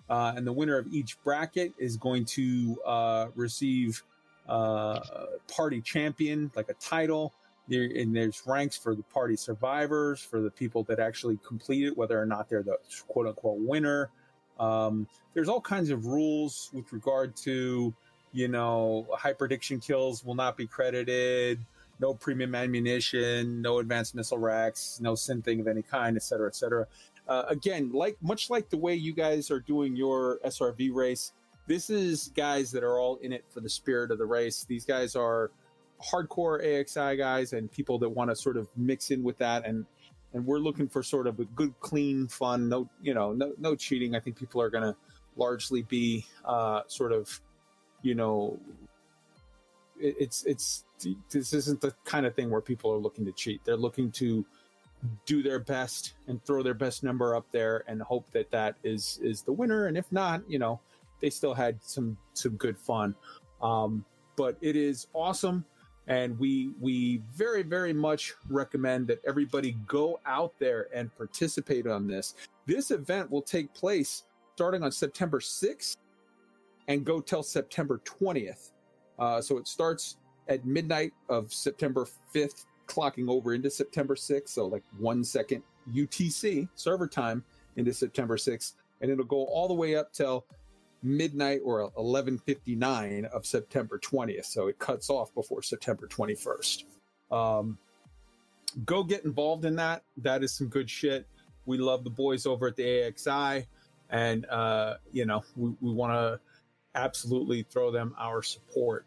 uh, 0.09 0.35
and 0.37 0.47
the 0.47 0.53
winner 0.53 0.79
of 0.79 0.87
each 0.93 1.21
bracket 1.25 1.73
is 1.79 1.97
going 1.97 2.25
to 2.25 2.79
uh, 2.87 3.27
receive 3.35 4.03
uh, 4.49 5.01
party 5.55 5.81
champion, 5.81 6.51
like 6.55 6.69
a 6.69 6.75
title. 6.75 7.33
There, 7.67 7.85
and 7.85 8.15
there's 8.15 8.43
ranks 8.45 8.77
for 8.77 8.95
the 8.95 9.03
party 9.05 9.37
survivors, 9.37 10.21
for 10.21 10.43
the 10.43 10.51
people 10.51 10.83
that 10.85 11.01
actually 11.01 11.39
complete 11.47 11.87
it, 11.87 11.97
whether 11.97 12.21
or 12.21 12.27
not 12.27 12.51
they're 12.51 12.63
the 12.63 12.77
quote 13.09 13.27
unquote 13.27 13.59
winner. 13.59 14.11
Um, 14.61 15.09
there's 15.33 15.49
all 15.49 15.63
kinds 15.63 15.89
of 15.89 16.05
rules 16.07 16.71
with 16.75 16.93
regard 16.93 17.35
to, 17.37 17.95
you 18.33 18.49
know, 18.49 19.07
high 19.13 19.33
prediction 19.33 19.81
kills 19.81 20.25
will 20.25 20.35
not 20.35 20.59
be 20.59 20.67
credited, 20.67 21.59
no 22.01 22.13
premium 22.13 22.55
ammunition, 22.55 23.63
no 23.63 23.79
advanced 23.79 24.15
missile 24.15 24.39
racks, 24.39 24.99
no 25.01 25.15
synthing 25.15 25.61
of 25.61 25.67
any 25.67 25.83
kind, 25.83 26.17
et 26.17 26.23
cetera, 26.23 26.49
et 26.49 26.55
cetera. 26.55 26.87
Uh, 27.27 27.45
again, 27.49 27.91
like 27.93 28.17
much 28.21 28.51
like 28.51 28.69
the 28.69 28.77
way 28.77 28.95
you 28.95 29.13
guys 29.13 29.51
are 29.51 29.61
doing 29.61 29.97
your 29.97 30.39
SRV 30.45 30.93
race, 30.93 31.33
this 31.67 31.91
is 31.91 32.31
guys 32.37 32.71
that 32.73 32.83
are 32.83 32.99
all 32.99 33.17
in 33.17 33.33
it 33.33 33.45
for 33.49 33.61
the 33.61 33.69
spirit 33.69 34.11
of 34.11 34.19
the 34.19 34.27
race. 34.27 34.65
These 34.65 34.85
guys 34.85 35.17
are 35.17 35.51
hardcore 36.03 36.65
AXI 36.65 37.17
guys 37.17 37.53
and 37.53 37.71
people 37.71 37.99
that 37.99 38.09
want 38.09 38.31
to 38.31 38.37
sort 38.37 38.57
of 38.57 38.69
mix 38.77 39.11
in 39.11 39.23
with 39.23 39.39
that. 39.39 39.67
And 39.67 39.87
and 40.35 40.45
we're 40.45 40.59
looking 40.59 40.89
for 40.89 41.03
sort 41.03 41.27
of 41.27 41.39
a 41.39 41.45
good 41.45 41.73
clean 41.81 42.27
fun 42.27 42.69
no 42.69 42.89
you 43.01 43.15
know 43.15 43.33
no 43.33 43.53
no 43.59 43.75
cheating. 43.75 44.15
I 44.15 44.21
think 44.21 44.37
people 44.37 44.61
are 44.61 44.71
going 44.71 44.85
to 44.85 44.97
largely 45.37 45.83
be 45.83 46.27
uh 46.45 46.83
sort 46.87 47.13
of 47.13 47.41
you 48.03 48.15
know 48.15 48.59
it, 49.99 50.17
it's 50.19 50.45
it's 50.45 50.85
this 51.31 51.53
isn't 51.53 51.81
the 51.81 51.95
kind 52.05 52.27
of 52.27 52.35
thing 52.35 52.51
where 52.51 52.61
people 52.61 52.93
are 52.93 52.99
looking 52.99 53.25
to 53.25 53.33
cheat. 53.33 53.65
They're 53.65 53.77
looking 53.77 54.11
to 54.13 54.45
do 55.27 55.43
their 55.43 55.59
best 55.59 56.15
and 56.29 56.43
throw 56.45 56.63
their 56.63 56.75
best 56.75 57.03
number 57.03 57.37
up 57.37 57.45
there 57.53 57.85
and 57.87 58.01
hope 58.03 58.31
that 58.33 58.51
that 58.51 58.77
is 58.85 59.19
is 59.23 59.43
the 59.43 59.53
winner. 59.53 59.87
And 59.87 59.97
if 59.97 60.11
not 60.13 60.43
you 60.49 60.59
know 60.59 60.81
they 61.25 61.31
still 61.31 61.55
had 61.55 61.83
some 61.83 62.19
some 62.35 62.55
good 62.57 62.77
fun. 62.77 63.15
Um 63.63 64.05
but 64.37 64.59
it 64.61 64.77
is 64.77 65.07
awesome. 65.15 65.65
And 66.07 66.39
we 66.39 66.73
we 66.83 67.23
very 67.35 67.63
very 67.63 67.95
much 67.95 68.35
recommend 68.51 69.07
that 69.07 69.23
everybody 69.27 69.79
go 69.87 70.21
out 70.27 70.53
there 70.59 70.89
and 70.95 71.15
participate 71.17 71.87
on 71.87 72.07
this. 72.07 72.35
This 72.67 72.91
event 72.91 73.31
will 73.31 73.41
take 73.41 73.73
place 73.73 74.25
starting 74.55 74.83
on 74.83 74.93
september 74.93 75.41
6th 75.41 75.97
and 76.89 77.05
go 77.05 77.21
till 77.21 77.43
september 77.43 78.01
20th 78.05 78.71
uh, 79.19 79.41
so 79.41 79.59
it 79.59 79.67
starts 79.67 80.19
at 80.49 80.65
midnight 80.65 81.13
of 81.29 81.53
september 81.53 82.07
5th 82.33 82.67
clocking 82.87 83.29
over 83.29 83.53
into 83.55 83.69
september 83.69 84.15
6th 84.15 84.51
so 84.51 84.67
like 84.67 84.85
one 84.99 85.25
second 85.25 85.61
utc 85.93 86.69
server 86.77 87.09
time 87.09 87.43
into 87.75 87.93
september 87.93 88.37
6th 88.37 88.75
and 89.01 89.11
it'll 89.11 89.25
go 89.25 89.45
all 89.47 89.67
the 89.67 89.75
way 89.75 89.97
up 89.97 90.13
till 90.13 90.47
midnight 91.05 91.61
or 91.65 91.91
11:59 91.97 93.27
of 93.27 93.47
September 93.47 93.99
20th. 93.99 94.47
So 94.47 94.69
it 94.69 94.79
cuts 94.79 95.11
off 95.11 95.35
before 95.35 95.63
September 95.63 96.07
21st. 96.07 96.85
Um, 97.31 97.79
go 98.85 99.05
get 99.05 99.25
involved 99.25 99.65
in 99.65 99.77
that. 99.77 100.03
That 100.17 100.43
is 100.43 100.53
some 100.53 100.69
good 100.69 100.91
shit. 100.91 101.27
We 101.67 101.79
love 101.79 102.05
the 102.05 102.11
boys 102.11 102.47
over 102.47 102.69
at 102.69 102.77
the 102.77 102.85
AXI, 102.85 103.67
and 104.11 104.47
uh, 104.47 104.95
you 105.13 105.27
know 105.27 105.45
we, 105.57 105.75
we 105.81 105.93
want 105.93 106.13
to 106.13 106.41
absolutely 106.95 107.63
throw 107.63 107.91
them 107.91 108.15
our 108.19 108.43
support. 108.43 109.07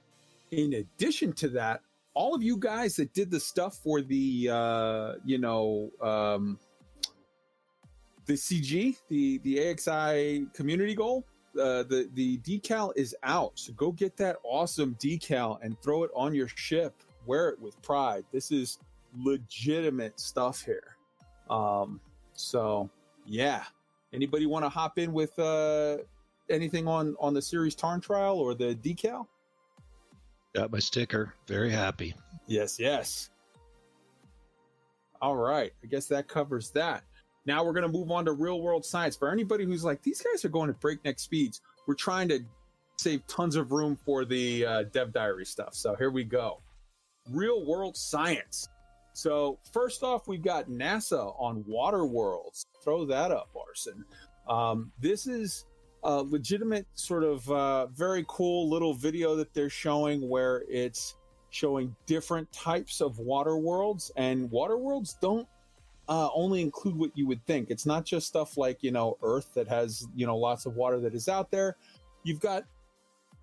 In 0.51 0.73
addition 0.73 1.33
to 1.33 1.49
that, 1.49 1.81
all 2.13 2.33
of 2.33 2.41
you 2.41 2.57
guys 2.57 2.95
that 2.95 3.13
did 3.13 3.29
the 3.29 3.39
stuff 3.39 3.77
for 3.83 4.01
the 4.01 4.49
uh, 4.51 5.13
you 5.25 5.37
know 5.37 5.91
um, 6.01 6.59
the 8.25 8.33
CG, 8.33 8.97
the 9.07 9.39
the 9.39 9.57
AXI 9.57 10.53
community 10.53 10.95
goal, 10.95 11.25
uh, 11.55 11.83
the 11.83 12.09
the 12.13 12.37
decal 12.39 12.91
is 12.95 13.15
out. 13.23 13.53
So 13.55 13.73
go 13.73 13.91
get 13.91 14.17
that 14.17 14.37
awesome 14.43 14.95
decal 14.99 15.59
and 15.61 15.79
throw 15.81 16.03
it 16.03 16.11
on 16.15 16.33
your 16.33 16.47
ship. 16.47 16.93
Wear 17.25 17.49
it 17.49 17.59
with 17.59 17.81
pride. 17.81 18.23
This 18.31 18.51
is 18.51 18.79
legitimate 19.17 20.19
stuff 20.19 20.61
here. 20.61 20.95
Um, 21.49 21.99
so 22.33 22.89
yeah. 23.25 23.63
Anybody 24.13 24.45
want 24.45 24.63
to 24.63 24.69
hop 24.69 24.97
in 24.99 25.11
with 25.11 25.37
uh, 25.37 25.97
anything 26.49 26.87
on 26.87 27.15
on 27.19 27.33
the 27.33 27.41
Ceres 27.41 27.75
Tarn 27.75 27.99
trial 27.99 28.39
or 28.39 28.53
the 28.53 28.75
decal? 28.75 29.27
Got 30.55 30.71
my 30.71 30.79
sticker. 30.79 31.33
Very 31.47 31.69
happy. 31.69 32.15
Yes, 32.47 32.79
yes. 32.79 33.29
All 35.21 35.35
right. 35.35 35.73
I 35.83 35.87
guess 35.87 36.05
that 36.07 36.27
covers 36.27 36.71
that. 36.71 37.03
Now 37.47 37.63
we're 37.63 37.71
going 37.71 37.89
to 37.89 37.97
move 37.97 38.11
on 38.11 38.25
to 38.25 38.33
real 38.33 38.61
world 38.61 38.85
science. 38.85 39.15
For 39.15 39.31
anybody 39.31 39.63
who's 39.63 39.83
like, 39.83 40.03
these 40.03 40.21
guys 40.21 40.43
are 40.43 40.49
going 40.49 40.69
at 40.69 40.79
breakneck 40.81 41.17
speeds, 41.17 41.61
we're 41.87 41.95
trying 41.95 42.27
to 42.27 42.41
save 42.97 43.25
tons 43.27 43.55
of 43.55 43.71
room 43.71 43.97
for 44.05 44.25
the 44.25 44.65
uh, 44.65 44.83
dev 44.91 45.13
diary 45.13 45.45
stuff. 45.45 45.73
So 45.73 45.95
here 45.95 46.11
we 46.11 46.25
go. 46.25 46.61
Real 47.31 47.65
world 47.65 47.95
science. 47.95 48.67
So 49.13 49.59
first 49.71 50.03
off, 50.03 50.27
we've 50.27 50.43
got 50.43 50.69
NASA 50.69 51.33
on 51.39 51.63
water 51.65 52.05
worlds. 52.05 52.65
Throw 52.83 53.05
that 53.05 53.31
up, 53.31 53.49
Arson. 53.55 54.03
Um, 54.49 54.91
this 54.99 55.25
is 55.25 55.65
a 56.03 56.21
legitimate 56.21 56.85
sort 56.95 57.23
of 57.23 57.49
uh, 57.49 57.87
very 57.87 58.25
cool 58.27 58.69
little 58.69 58.93
video 58.93 59.35
that 59.37 59.53
they're 59.53 59.69
showing 59.69 60.27
where 60.27 60.63
it's 60.67 61.15
showing 61.49 61.95
different 62.05 62.51
types 62.51 62.99
of 62.99 63.19
water 63.19 63.57
worlds 63.57 64.11
and 64.17 64.51
water 64.51 64.77
worlds 64.77 65.17
don't 65.21 65.47
uh, 66.09 66.29
only 66.33 66.61
include 66.61 66.97
what 66.97 67.11
you 67.17 67.27
would 67.27 67.45
think. 67.45 67.69
It's 67.69 67.85
not 67.85 68.05
just 68.05 68.27
stuff 68.27 68.57
like 68.57 68.83
you 68.83 68.91
know 68.91 69.17
earth 69.21 69.53
that 69.55 69.67
has 69.67 70.07
you 70.15 70.25
know 70.25 70.37
lots 70.37 70.65
of 70.65 70.75
water 70.75 70.99
that 71.01 71.13
is 71.13 71.27
out 71.27 71.51
there. 71.51 71.77
You've 72.23 72.39
got 72.39 72.63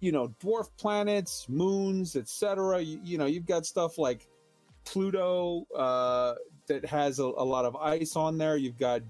you 0.01 0.12
know 0.12 0.35
dwarf 0.43 0.69
planets 0.77 1.47
moons 1.49 2.17
etc 2.17 2.83
you, 2.83 3.01
you 3.05 3.17
know 3.17 3.27
you've 3.27 3.47
got 3.47 3.65
stuff 3.65 3.97
like 3.97 4.29
pluto 4.85 5.67
uh, 5.75 6.35
that 6.67 6.85
has 6.85 7.19
a, 7.19 7.25
a 7.25 7.45
lot 7.45 7.65
of 7.65 7.77
ice 7.77 8.17
on 8.17 8.39
there. 8.39 8.57
You've 8.57 8.79
got 8.79 9.03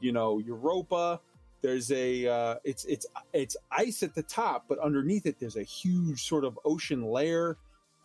you 0.00 0.12
know 0.12 0.38
europa. 0.40 1.20
There's 1.60 1.90
a 1.92 2.26
uh, 2.26 2.54
it's 2.64 2.84
it's 2.84 3.06
it's 3.32 3.56
ice 3.70 4.02
at 4.02 4.14
the 4.14 4.22
top, 4.22 4.64
but 4.68 4.78
underneath 4.78 5.26
it 5.26 5.38
there's 5.38 5.56
a 5.56 5.62
huge 5.62 6.24
sort 6.24 6.44
of 6.44 6.58
ocean 6.64 7.02
layer. 7.02 7.56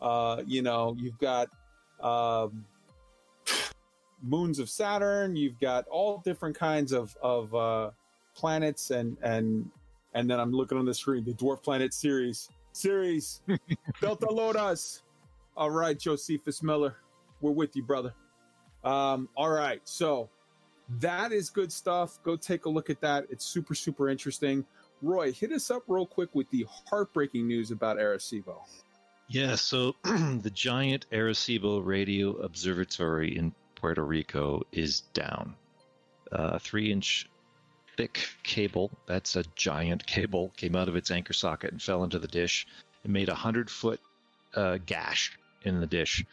Uh, 0.01 0.43
you 0.45 0.61
know, 0.61 0.95
you've 0.99 1.17
got 1.17 1.49
um, 2.01 2.65
moons 4.23 4.59
of 4.59 4.69
Saturn. 4.69 5.35
You've 5.35 5.59
got 5.59 5.87
all 5.87 6.21
different 6.23 6.57
kinds 6.57 6.91
of 6.91 7.15
of 7.21 7.53
uh, 7.53 7.91
planets, 8.35 8.91
and 8.91 9.17
and 9.21 9.69
and 10.13 10.29
then 10.29 10.39
I'm 10.39 10.51
looking 10.51 10.77
on 10.77 10.85
the 10.85 10.93
screen, 10.93 11.23
the 11.23 11.33
dwarf 11.33 11.63
planet 11.63 11.93
Ceres 11.93 12.49
Ceres, 12.77 13.41
Delta 14.01 14.29
Lotus. 14.29 15.03
All 15.55 15.71
right, 15.71 15.97
Josephus 15.97 16.61
Miller, 16.61 16.97
we're 17.41 17.51
with 17.51 17.75
you, 17.75 17.81
brother. 17.81 18.13
Um, 18.83 19.27
all 19.35 19.49
right, 19.49 19.81
so 19.85 20.29
that 20.99 21.31
is 21.31 21.49
good 21.49 21.71
stuff. 21.71 22.19
Go 22.23 22.35
take 22.35 22.65
a 22.65 22.69
look 22.69 22.89
at 22.91 23.01
that. 23.01 23.25
It's 23.31 23.43
super, 23.43 23.73
super 23.73 24.09
interesting. 24.09 24.63
Roy, 25.01 25.31
hit 25.31 25.51
us 25.51 25.71
up 25.71 25.83
real 25.87 26.05
quick 26.05 26.29
with 26.33 26.49
the 26.51 26.67
heartbreaking 26.89 27.47
news 27.47 27.71
about 27.71 27.97
Arecibo. 27.97 28.57
Yeah, 29.27 29.55
so 29.55 29.95
the 30.03 30.51
giant 30.53 31.07
Arecibo 31.11 31.83
Radio 31.85 32.33
Observatory 32.37 33.37
in 33.37 33.53
Puerto 33.77 34.03
Rico 34.03 34.63
is 34.71 35.01
down. 35.13 35.55
Uh, 36.31 36.51
a 36.53 36.59
three 36.59 36.91
inch 36.91 37.29
thick 37.95 38.27
cable, 38.43 38.91
that's 39.05 39.35
a 39.35 39.43
giant 39.55 40.05
cable, 40.15 40.51
came 40.57 40.75
out 40.75 40.89
of 40.89 40.95
its 40.95 41.11
anchor 41.11 41.33
socket 41.33 41.71
and 41.71 41.81
fell 41.81 42.03
into 42.03 42.19
the 42.19 42.27
dish. 42.27 42.67
It 43.05 43.11
made 43.11 43.29
a 43.29 43.33
100 43.33 43.69
foot 43.69 44.01
uh, 44.55 44.79
gash 44.85 45.37
in 45.63 45.79
the 45.79 45.87
dish. 45.87 46.25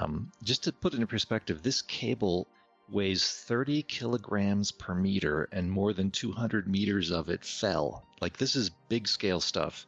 Um, 0.00 0.30
just 0.42 0.64
to 0.64 0.72
put 0.72 0.94
it 0.94 1.00
in 1.00 1.06
perspective, 1.06 1.62
this 1.62 1.82
cable 1.82 2.46
weighs 2.90 3.28
30 3.28 3.82
kilograms 3.82 4.70
per 4.70 4.94
meter 4.94 5.48
and 5.52 5.70
more 5.70 5.92
than 5.92 6.10
200 6.10 6.68
meters 6.68 7.10
of 7.10 7.28
it 7.28 7.44
fell. 7.44 8.04
Like, 8.20 8.36
this 8.36 8.56
is 8.56 8.70
big 8.88 9.08
scale 9.08 9.40
stuff. 9.40 9.86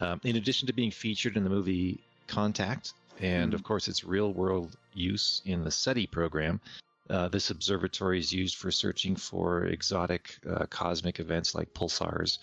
Um, 0.00 0.20
in 0.24 0.36
addition 0.36 0.66
to 0.66 0.72
being 0.72 0.90
featured 0.90 1.36
in 1.36 1.44
the 1.44 1.50
movie 1.50 2.00
Contact, 2.26 2.92
and 3.20 3.54
of 3.54 3.62
course 3.62 3.88
its 3.88 4.04
real 4.04 4.32
world 4.32 4.76
use 4.92 5.42
in 5.44 5.64
the 5.64 5.70
SETI 5.70 6.06
program, 6.06 6.60
uh, 7.08 7.28
this 7.28 7.50
observatory 7.50 8.18
is 8.18 8.32
used 8.32 8.56
for 8.56 8.70
searching 8.70 9.14
for 9.14 9.66
exotic 9.66 10.38
uh, 10.48 10.66
cosmic 10.66 11.20
events 11.20 11.54
like 11.54 11.72
pulsars, 11.72 12.38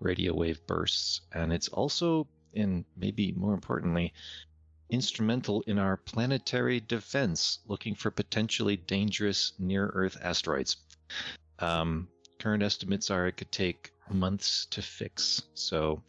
radio 0.00 0.34
wave 0.34 0.64
bursts, 0.66 1.20
and 1.32 1.52
it's 1.52 1.68
also, 1.68 2.26
and 2.54 2.84
maybe 2.96 3.32
more 3.32 3.54
importantly, 3.54 4.12
instrumental 4.90 5.62
in 5.66 5.78
our 5.78 5.96
planetary 5.96 6.80
defense, 6.80 7.60
looking 7.68 7.94
for 7.94 8.10
potentially 8.10 8.76
dangerous 8.76 9.52
near 9.58 9.86
Earth 9.94 10.16
asteroids. 10.22 10.78
Um, 11.58 12.08
current 12.38 12.62
estimates 12.62 13.10
are 13.10 13.26
it 13.26 13.36
could 13.36 13.52
take 13.52 13.92
months 14.10 14.66
to 14.70 14.82
fix, 14.82 15.42
so 15.54 16.02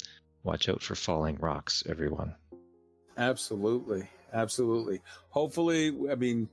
watch 0.43 0.69
out 0.69 0.81
for 0.81 0.95
falling 0.95 1.35
rocks, 1.35 1.83
everyone. 1.87 2.35
Absolutely. 3.19 4.09
Absolutely. 4.33 5.01
Hopefully, 5.29 5.93
I 6.11 6.15
mean, 6.15 6.49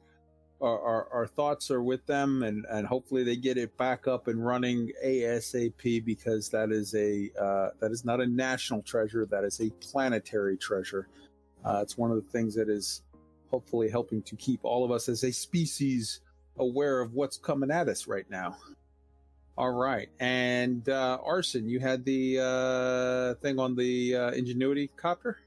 our, 0.61 0.81
our, 0.81 1.09
our, 1.13 1.27
thoughts 1.27 1.71
are 1.71 1.83
with 1.83 2.05
them 2.07 2.43
and, 2.43 2.65
and 2.71 2.87
hopefully 2.87 3.23
they 3.23 3.37
get 3.37 3.59
it 3.59 3.77
back 3.77 4.09
up 4.09 4.27
and 4.27 4.45
running 4.45 4.91
ASAP 5.05 6.03
because 6.05 6.49
that 6.49 6.73
is 6.73 6.95
a 6.95 7.31
uh, 7.39 7.69
that 7.81 7.93
is 7.93 8.07
not 8.07 8.23
a 8.23 8.27
national 8.27 8.81
treasure 8.81 9.27
that 9.27 9.45
is 9.45 9.61
a 9.61 9.69
planetary 9.83 10.57
treasure 10.57 11.09
uh, 11.67 11.81
it's 11.83 11.99
one 11.99 12.11
of 12.11 12.17
the 12.17 12.31
things 12.31 12.55
that 12.55 12.69
is 12.69 13.03
hopefully 13.51 13.91
helping 13.91 14.23
to 14.23 14.37
keep 14.37 14.61
all 14.63 14.85
of 14.85 14.91
us 14.91 15.09
as 15.09 15.25
a 15.25 15.33
species 15.33 16.21
aware 16.59 17.01
of 17.01 17.15
what's 17.15 17.37
coming 17.37 17.71
at 17.71 17.89
us 17.89 18.07
right 18.07 18.29
now. 18.31 18.57
All 19.59 19.73
right. 19.73 20.09
And 20.21 20.89
uh, 20.89 21.19
Arson, 21.25 21.69
you 21.69 21.81
had 21.81 22.05
the 22.05 22.39
uh, 22.41 23.41
thing 23.43 23.59
on 23.59 23.75
the 23.75 24.15
uh, 24.15 24.31
Ingenuity 24.33 24.91
copter? 24.97 25.39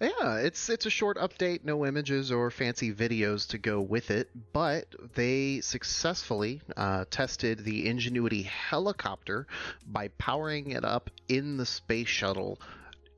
Yeah, 0.00 0.36
it's 0.36 0.70
it's 0.70 0.86
a 0.86 0.90
short 0.90 1.18
update, 1.18 1.62
no 1.62 1.84
images 1.84 2.32
or 2.32 2.50
fancy 2.50 2.90
videos 2.90 3.46
to 3.48 3.58
go 3.58 3.82
with 3.82 4.10
it, 4.10 4.30
but 4.54 4.86
they 5.14 5.60
successfully 5.60 6.62
uh, 6.74 7.04
tested 7.10 7.64
the 7.64 7.86
Ingenuity 7.86 8.44
helicopter 8.44 9.46
by 9.86 10.08
powering 10.16 10.70
it 10.70 10.86
up 10.86 11.10
in 11.28 11.58
the 11.58 11.66
space 11.66 12.08
shuttle 12.08 12.58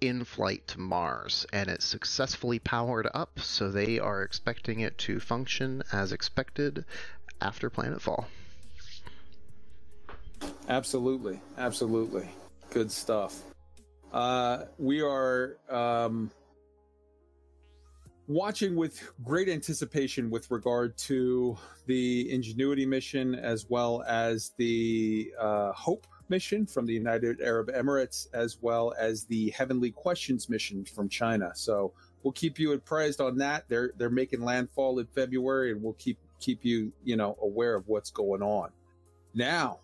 in 0.00 0.24
flight 0.24 0.66
to 0.66 0.80
Mars, 0.80 1.46
and 1.52 1.70
it's 1.70 1.84
successfully 1.84 2.58
powered 2.58 3.08
up, 3.14 3.38
so 3.38 3.70
they 3.70 4.00
are 4.00 4.24
expecting 4.24 4.80
it 4.80 4.98
to 4.98 5.20
function 5.20 5.84
as 5.92 6.10
expected 6.10 6.84
after 7.40 7.70
planetfall. 7.70 8.24
Absolutely, 10.68 11.40
absolutely, 11.56 12.28
good 12.70 12.90
stuff. 12.90 13.40
Uh, 14.12 14.64
we 14.78 15.00
are 15.00 15.56
um, 15.70 16.28
watching 18.28 18.76
with 18.76 19.12
great 19.24 19.48
anticipation 19.48 20.30
with 20.30 20.50
regard 20.50 20.96
to 20.96 21.56
the 21.86 22.32
Ingenuity 22.32 22.86
mission 22.86 23.34
as 23.34 23.68
well 23.68 24.04
as 24.06 24.52
the 24.56 25.32
uh, 25.38 25.72
Hope 25.72 26.06
mission 26.28 26.66
from 26.66 26.86
the 26.86 26.94
United 26.94 27.40
Arab 27.40 27.68
Emirates, 27.68 28.26
as 28.32 28.58
well 28.60 28.94
as 28.98 29.24
the 29.24 29.50
Heavenly 29.50 29.90
Questions 29.90 30.48
mission 30.48 30.84
from 30.84 31.08
China. 31.08 31.50
So 31.54 31.92
we'll 32.22 32.32
keep 32.32 32.58
you 32.58 32.72
apprised 32.72 33.20
on 33.20 33.36
that. 33.38 33.64
They're 33.68 33.92
they're 33.96 34.10
making 34.10 34.42
landfall 34.42 34.98
in 34.98 35.06
February, 35.06 35.72
and 35.72 35.82
we'll 35.82 35.94
keep 35.94 36.18
keep 36.40 36.64
you 36.64 36.92
you 37.04 37.16
know 37.16 37.36
aware 37.42 37.74
of 37.74 37.86
what's 37.88 38.10
going 38.10 38.42
on. 38.42 38.70
Now, 39.34 39.80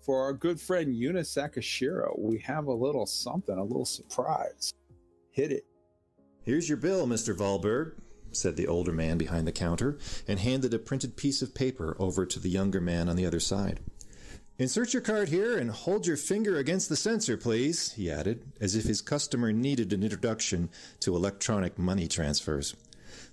for 0.00 0.22
our 0.22 0.32
good 0.32 0.60
friend 0.60 0.94
Yuna 0.94 1.20
Sakashiro, 1.20 2.18
we 2.18 2.38
have 2.38 2.66
a 2.66 2.72
little 2.72 3.06
something, 3.06 3.56
a 3.56 3.64
little 3.64 3.84
surprise. 3.84 4.72
Hit 5.30 5.52
it. 5.52 5.64
Here's 6.44 6.68
your 6.68 6.78
bill, 6.78 7.06
Mr. 7.06 7.36
Valberg, 7.36 7.92
said 8.32 8.56
the 8.56 8.66
older 8.66 8.92
man 8.92 9.16
behind 9.16 9.46
the 9.46 9.52
counter, 9.52 9.98
and 10.26 10.40
handed 10.40 10.74
a 10.74 10.78
printed 10.80 11.16
piece 11.16 11.40
of 11.40 11.54
paper 11.54 11.96
over 12.00 12.26
to 12.26 12.40
the 12.40 12.50
younger 12.50 12.80
man 12.80 13.08
on 13.08 13.14
the 13.14 13.26
other 13.26 13.38
side. 13.38 13.78
Insert 14.58 14.92
your 14.92 15.02
card 15.02 15.28
here 15.28 15.56
and 15.56 15.70
hold 15.70 16.06
your 16.06 16.16
finger 16.16 16.56
against 16.56 16.88
the 16.88 16.96
sensor, 16.96 17.36
please, 17.36 17.92
he 17.92 18.10
added, 18.10 18.44
as 18.60 18.74
if 18.74 18.84
his 18.84 19.00
customer 19.00 19.52
needed 19.52 19.92
an 19.92 20.02
introduction 20.02 20.68
to 20.98 21.14
electronic 21.14 21.78
money 21.78 22.08
transfers. 22.08 22.74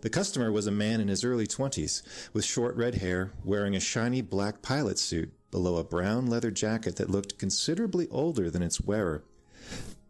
The 0.01 0.09
customer 0.09 0.51
was 0.51 0.67
a 0.67 0.71
man 0.71 1.01
in 1.01 1.07
his 1.07 1.23
early 1.23 1.47
twenties, 1.47 2.03
with 2.31 2.45
short 2.45 2.75
red 2.75 2.95
hair, 2.95 3.31
wearing 3.43 3.75
a 3.75 3.79
shiny 3.79 4.21
black 4.21 4.61
pilot 4.61 4.99
suit 4.99 5.33
below 5.49 5.77
a 5.77 5.83
brown 5.83 6.27
leather 6.27 6.51
jacket 6.51 6.97
that 6.97 7.09
looked 7.09 7.39
considerably 7.39 8.07
older 8.09 8.51
than 8.51 8.61
its 8.61 8.79
wearer. 8.79 9.23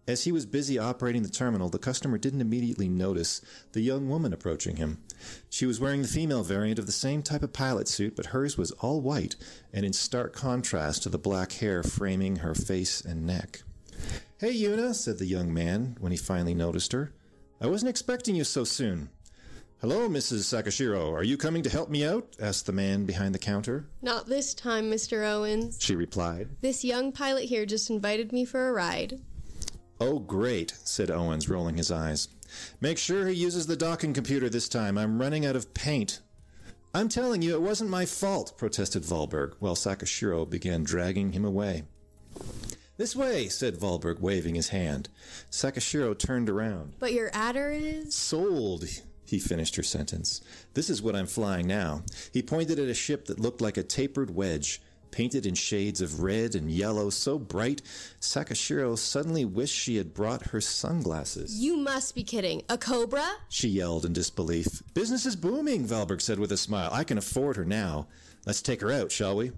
As 0.09 0.23
he 0.23 0.31
was 0.31 0.47
busy 0.47 0.79
operating 0.79 1.21
the 1.21 1.29
terminal, 1.29 1.69
the 1.69 1.77
customer 1.77 2.17
didn't 2.17 2.41
immediately 2.41 2.89
notice 2.89 3.41
the 3.73 3.81
young 3.81 4.09
woman 4.09 4.33
approaching 4.33 4.77
him. 4.77 5.03
She 5.51 5.67
was 5.67 5.79
wearing 5.79 6.01
the 6.01 6.07
female 6.07 6.41
variant 6.41 6.79
of 6.79 6.87
the 6.87 6.91
same 6.91 7.21
type 7.21 7.43
of 7.43 7.53
pilot 7.53 7.87
suit, 7.87 8.15
but 8.15 8.25
hers 8.25 8.57
was 8.57 8.71
all 8.71 9.01
white 9.01 9.35
and 9.71 9.85
in 9.85 9.93
stark 9.93 10.33
contrast 10.33 11.03
to 11.03 11.09
the 11.09 11.19
black 11.19 11.51
hair 11.51 11.83
framing 11.83 12.37
her 12.37 12.55
face 12.55 13.01
and 13.01 13.27
neck. 13.27 13.61
Hey, 14.39 14.51
Yuna, 14.51 14.95
said 14.95 15.19
the 15.19 15.27
young 15.27 15.53
man 15.53 15.95
when 15.99 16.11
he 16.11 16.17
finally 16.17 16.55
noticed 16.55 16.91
her. 16.91 17.13
I 17.61 17.67
wasn't 17.67 17.91
expecting 17.91 18.33
you 18.33 18.45
so 18.45 18.63
soon. 18.63 19.11
Hello, 19.79 20.09
Mrs. 20.09 20.39
Sakashiro. 20.39 21.13
Are 21.13 21.23
you 21.23 21.37
coming 21.37 21.61
to 21.61 21.69
help 21.69 21.91
me 21.91 22.03
out? 22.03 22.35
asked 22.41 22.65
the 22.65 22.71
man 22.71 23.05
behind 23.05 23.35
the 23.35 23.39
counter. 23.39 23.85
Not 24.01 24.25
this 24.25 24.55
time, 24.55 24.89
Mr. 24.89 25.23
Owens, 25.23 25.77
she 25.79 25.95
replied. 25.95 26.49
This 26.61 26.83
young 26.83 27.11
pilot 27.11 27.45
here 27.45 27.67
just 27.67 27.91
invited 27.91 28.33
me 28.33 28.43
for 28.43 28.67
a 28.67 28.73
ride. 28.73 29.21
Oh, 29.99 30.19
great, 30.19 30.73
said 30.83 31.11
Owens, 31.11 31.49
rolling 31.49 31.75
his 31.75 31.91
eyes. 31.91 32.29
Make 32.79 32.97
sure 32.97 33.27
he 33.27 33.35
uses 33.35 33.67
the 33.67 33.75
docking 33.75 34.13
computer 34.13 34.49
this 34.49 34.69
time. 34.69 34.97
I'm 34.97 35.19
running 35.19 35.45
out 35.45 35.55
of 35.55 35.73
paint. 35.73 36.21
I'm 36.93 37.09
telling 37.09 37.41
you, 37.41 37.53
it 37.53 37.61
wasn't 37.61 37.89
my 37.89 38.05
fault, 38.05 38.57
protested 38.57 39.03
Valberg, 39.03 39.55
while 39.59 39.75
Sakashiro 39.75 40.49
began 40.49 40.83
dragging 40.83 41.33
him 41.33 41.45
away. 41.45 41.83
This 42.97 43.15
way, 43.15 43.47
said 43.47 43.77
Valberg, 43.77 44.19
waving 44.19 44.55
his 44.55 44.69
hand. 44.69 45.09
Sakashiro 45.51 46.17
turned 46.17 46.49
around. 46.49 46.93
But 46.99 47.13
your 47.13 47.29
adder 47.33 47.69
is? 47.71 48.15
Sold, 48.15 48.85
he 49.25 49.39
finished 49.39 49.75
her 49.75 49.83
sentence. 49.83 50.41
This 50.73 50.89
is 50.89 51.01
what 51.01 51.15
I'm 51.15 51.27
flying 51.27 51.67
now. 51.67 52.03
He 52.33 52.41
pointed 52.41 52.79
at 52.79 52.87
a 52.89 52.93
ship 52.93 53.25
that 53.25 53.39
looked 53.39 53.61
like 53.61 53.77
a 53.77 53.83
tapered 53.83 54.33
wedge. 54.33 54.81
Painted 55.11 55.45
in 55.45 55.55
shades 55.55 56.01
of 56.01 56.21
red 56.21 56.55
and 56.55 56.69
yellow 56.71 57.09
so 57.09 57.37
bright, 57.37 57.81
Sakashiro 58.19 58.97
suddenly 58.97 59.45
wished 59.45 59.75
she 59.75 59.97
had 59.97 60.13
brought 60.13 60.47
her 60.47 60.61
sunglasses. 60.61 61.59
You 61.59 61.77
must 61.77 62.15
be 62.15 62.23
kidding. 62.23 62.63
A 62.69 62.77
cobra? 62.77 63.27
She 63.49 63.67
yelled 63.67 64.05
in 64.05 64.13
disbelief. 64.13 64.83
Business 64.93 65.25
is 65.25 65.35
booming, 65.35 65.85
Valberg 65.85 66.21
said 66.21 66.39
with 66.39 66.51
a 66.51 66.57
smile. 66.57 66.89
I 66.91 67.03
can 67.03 67.17
afford 67.17 67.55
her 67.55 67.65
now. 67.65 68.07
Let's 68.45 68.61
take 68.61 68.81
her 68.81 68.91
out, 68.91 69.11
shall 69.11 69.35
we? 69.35 69.51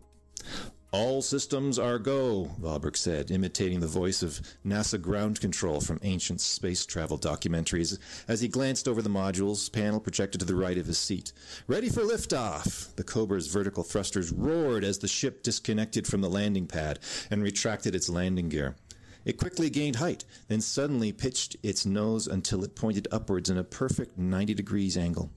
All 0.93 1.21
systems 1.21 1.79
are 1.79 1.97
go, 1.97 2.51
Valberg 2.59 2.97
said, 2.97 3.31
imitating 3.31 3.79
the 3.79 3.87
voice 3.87 4.21
of 4.21 4.41
NASA 4.65 5.01
ground 5.01 5.39
control 5.39 5.79
from 5.79 6.01
ancient 6.03 6.41
space 6.41 6.85
travel 6.85 7.17
documentaries 7.17 7.97
as 8.27 8.41
he 8.41 8.49
glanced 8.49 8.89
over 8.89 9.01
the 9.01 9.09
modules, 9.09 9.71
panel 9.71 10.01
projected 10.01 10.41
to 10.41 10.45
the 10.45 10.53
right 10.53 10.77
of 10.77 10.87
his 10.87 10.97
seat. 10.97 11.31
Ready 11.65 11.87
for 11.87 12.01
liftoff! 12.01 12.93
The 12.97 13.05
Cobra's 13.05 13.47
vertical 13.47 13.83
thrusters 13.83 14.33
roared 14.33 14.83
as 14.83 14.99
the 14.99 15.07
ship 15.07 15.43
disconnected 15.43 16.07
from 16.07 16.19
the 16.19 16.29
landing 16.29 16.67
pad 16.67 16.99
and 17.29 17.41
retracted 17.41 17.95
its 17.95 18.09
landing 18.09 18.49
gear. 18.49 18.75
It 19.23 19.37
quickly 19.37 19.69
gained 19.69 19.95
height, 19.95 20.25
then 20.49 20.59
suddenly 20.59 21.13
pitched 21.13 21.55
its 21.63 21.85
nose 21.85 22.27
until 22.27 22.65
it 22.65 22.75
pointed 22.75 23.07
upwards 23.13 23.49
in 23.49 23.57
a 23.57 23.63
perfect 23.63 24.17
90 24.17 24.55
degrees 24.55 24.97
angle. 24.97 25.31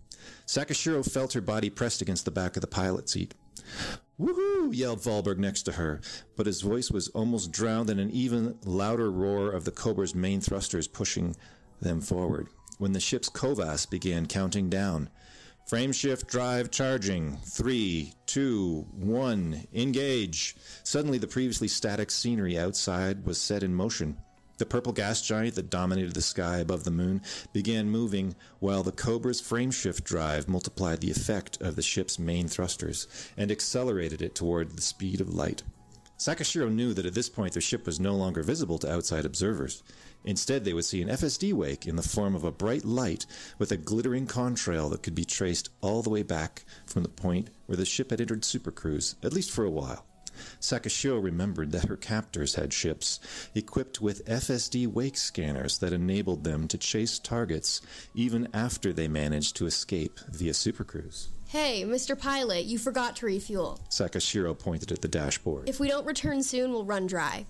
Sakashiro 0.49 1.09
felt 1.09 1.33
her 1.35 1.41
body 1.41 1.71
pressed 1.71 2.03
against 2.03 2.25
the 2.25 2.33
back 2.33 2.57
of 2.57 2.61
the 2.61 2.67
pilot 2.67 3.09
seat. 3.09 3.35
Woohoo! 4.19 4.73
yelled 4.73 5.01
Valberg 5.01 5.39
next 5.39 5.63
to 5.63 5.73
her, 5.73 6.01
but 6.37 6.47
his 6.47 6.63
voice 6.63 6.91
was 6.91 7.09
almost 7.09 7.51
drowned 7.51 7.91
in 7.91 7.99
an 7.99 8.11
even 8.11 8.57
louder 8.65 9.11
roar 9.11 9.51
of 9.51 9.65
the 9.65 9.73
Cobra's 9.73 10.15
main 10.15 10.41
thrusters 10.41 10.87
pushing 10.87 11.35
them 11.81 12.01
forward 12.01 12.49
when 12.79 12.93
the 12.93 13.01
ship's 13.01 13.29
COVAS 13.29 13.87
began 13.87 14.27
counting 14.27 14.71
down. 14.71 15.11
Frameshift 15.69 16.27
drive 16.27 16.71
charging. 16.71 17.39
Three, 17.39 18.15
two, 18.27 18.87
one, 18.93 19.67
engage. 19.73 20.55
Suddenly, 20.83 21.19
the 21.19 21.27
previously 21.27 21.69
static 21.69 22.11
scenery 22.11 22.59
outside 22.59 23.25
was 23.25 23.41
set 23.41 23.63
in 23.63 23.75
motion. 23.75 24.19
The 24.57 24.67
purple 24.67 24.93
gas 24.93 25.21
giant 25.21 25.57
that 25.57 25.69
dominated 25.69 26.15
the 26.15 26.23
sky 26.23 26.59
above 26.59 26.85
the 26.85 26.91
moon 26.93 27.23
began 27.53 27.91
moving 27.91 28.37
while 28.61 28.85
the 28.85 28.93
Cobra's 28.93 29.43
frameshift 29.43 30.05
drive 30.05 30.49
multiplied 30.49 31.01
the 31.01 31.11
effect 31.11 31.61
of 31.61 31.75
the 31.75 31.83
ship's 31.83 32.21
main 32.21 32.47
thrusters 32.47 33.09
and 33.37 33.51
accelerated 33.51 34.23
it 34.23 34.37
toward 34.37 34.71
the 34.71 34.83
speed 34.83 35.21
of 35.21 35.35
light. 35.35 35.65
Sakashiro 36.19 36.73
knew 36.73 36.95
that 36.95 37.07
at 37.07 37.15
this 37.15 37.29
point 37.29 37.53
their 37.53 37.61
ship 37.61 37.85
was 37.85 37.99
no 37.99 38.15
longer 38.15 38.45
visible 38.45 38.79
to 38.79 38.93
outside 38.93 39.25
observers. 39.25 39.83
Instead, 40.25 40.65
they 40.65 40.73
would 40.73 40.85
see 40.85 41.03
an 41.03 41.09
FSD 41.09 41.53
wake 41.53 41.87
in 41.87 41.97
the 41.97 42.03
form 42.03 42.37
of 42.37 42.45
a 42.45 42.53
bright 42.53 42.85
light 42.85 43.27
with 43.59 43.73
a 43.73 43.77
glittering 43.77 44.27
contrail 44.27 44.89
that 44.91 45.03
could 45.03 45.17
be 45.17 45.25
traced 45.25 45.71
all 45.81 46.03
the 46.03 46.11
way 46.11 46.23
back 46.23 46.65
from 46.87 47.03
the 47.03 47.09
point 47.09 47.51
where 47.67 47.77
the 47.77 47.85
ship 47.85 48.11
had 48.11 48.21
entered 48.21 48.43
supercruise, 48.43 49.17
at 49.25 49.33
least 49.33 49.51
for 49.51 49.65
a 49.65 49.71
while. 49.71 50.07
Sakashiro 50.61 51.23
remembered 51.23 51.73
that 51.73 51.89
her 51.89 51.97
captors 51.97 52.55
had 52.55 52.73
ships 52.73 53.21
equipped 53.55 54.01
with 54.01 54.25
FSD 54.27 54.87
wake 54.87 55.17
scanners 55.17 55.79
that 55.79 55.93
enabled 55.93 56.45
them 56.45 56.69
to 56.69 56.79
chase 56.79 57.19
targets 57.19 57.81
even 58.15 58.49
after 58.53 58.93
they 58.93 59.09
managed 59.09 59.57
to 59.57 59.67
escape 59.67 60.21
via 60.31 60.53
supercruise. 60.53 61.29
Hey, 61.49 61.85
Mr. 61.85 62.19
Pilot, 62.19 62.65
you 62.65 62.79
forgot 62.79 63.17
to 63.17 63.27
refuel. 63.27 63.79
Sakashiro 63.89 64.59
pointed 64.59 64.91
at 64.91 65.03
the 65.03 65.09
dashboard. 65.09 65.69
If 65.69 65.79
we 65.79 65.89
don't 65.89 66.07
return 66.07 66.43
soon, 66.43 66.73
we'll 66.73 66.85
run 66.85 67.07
dry. 67.07 67.47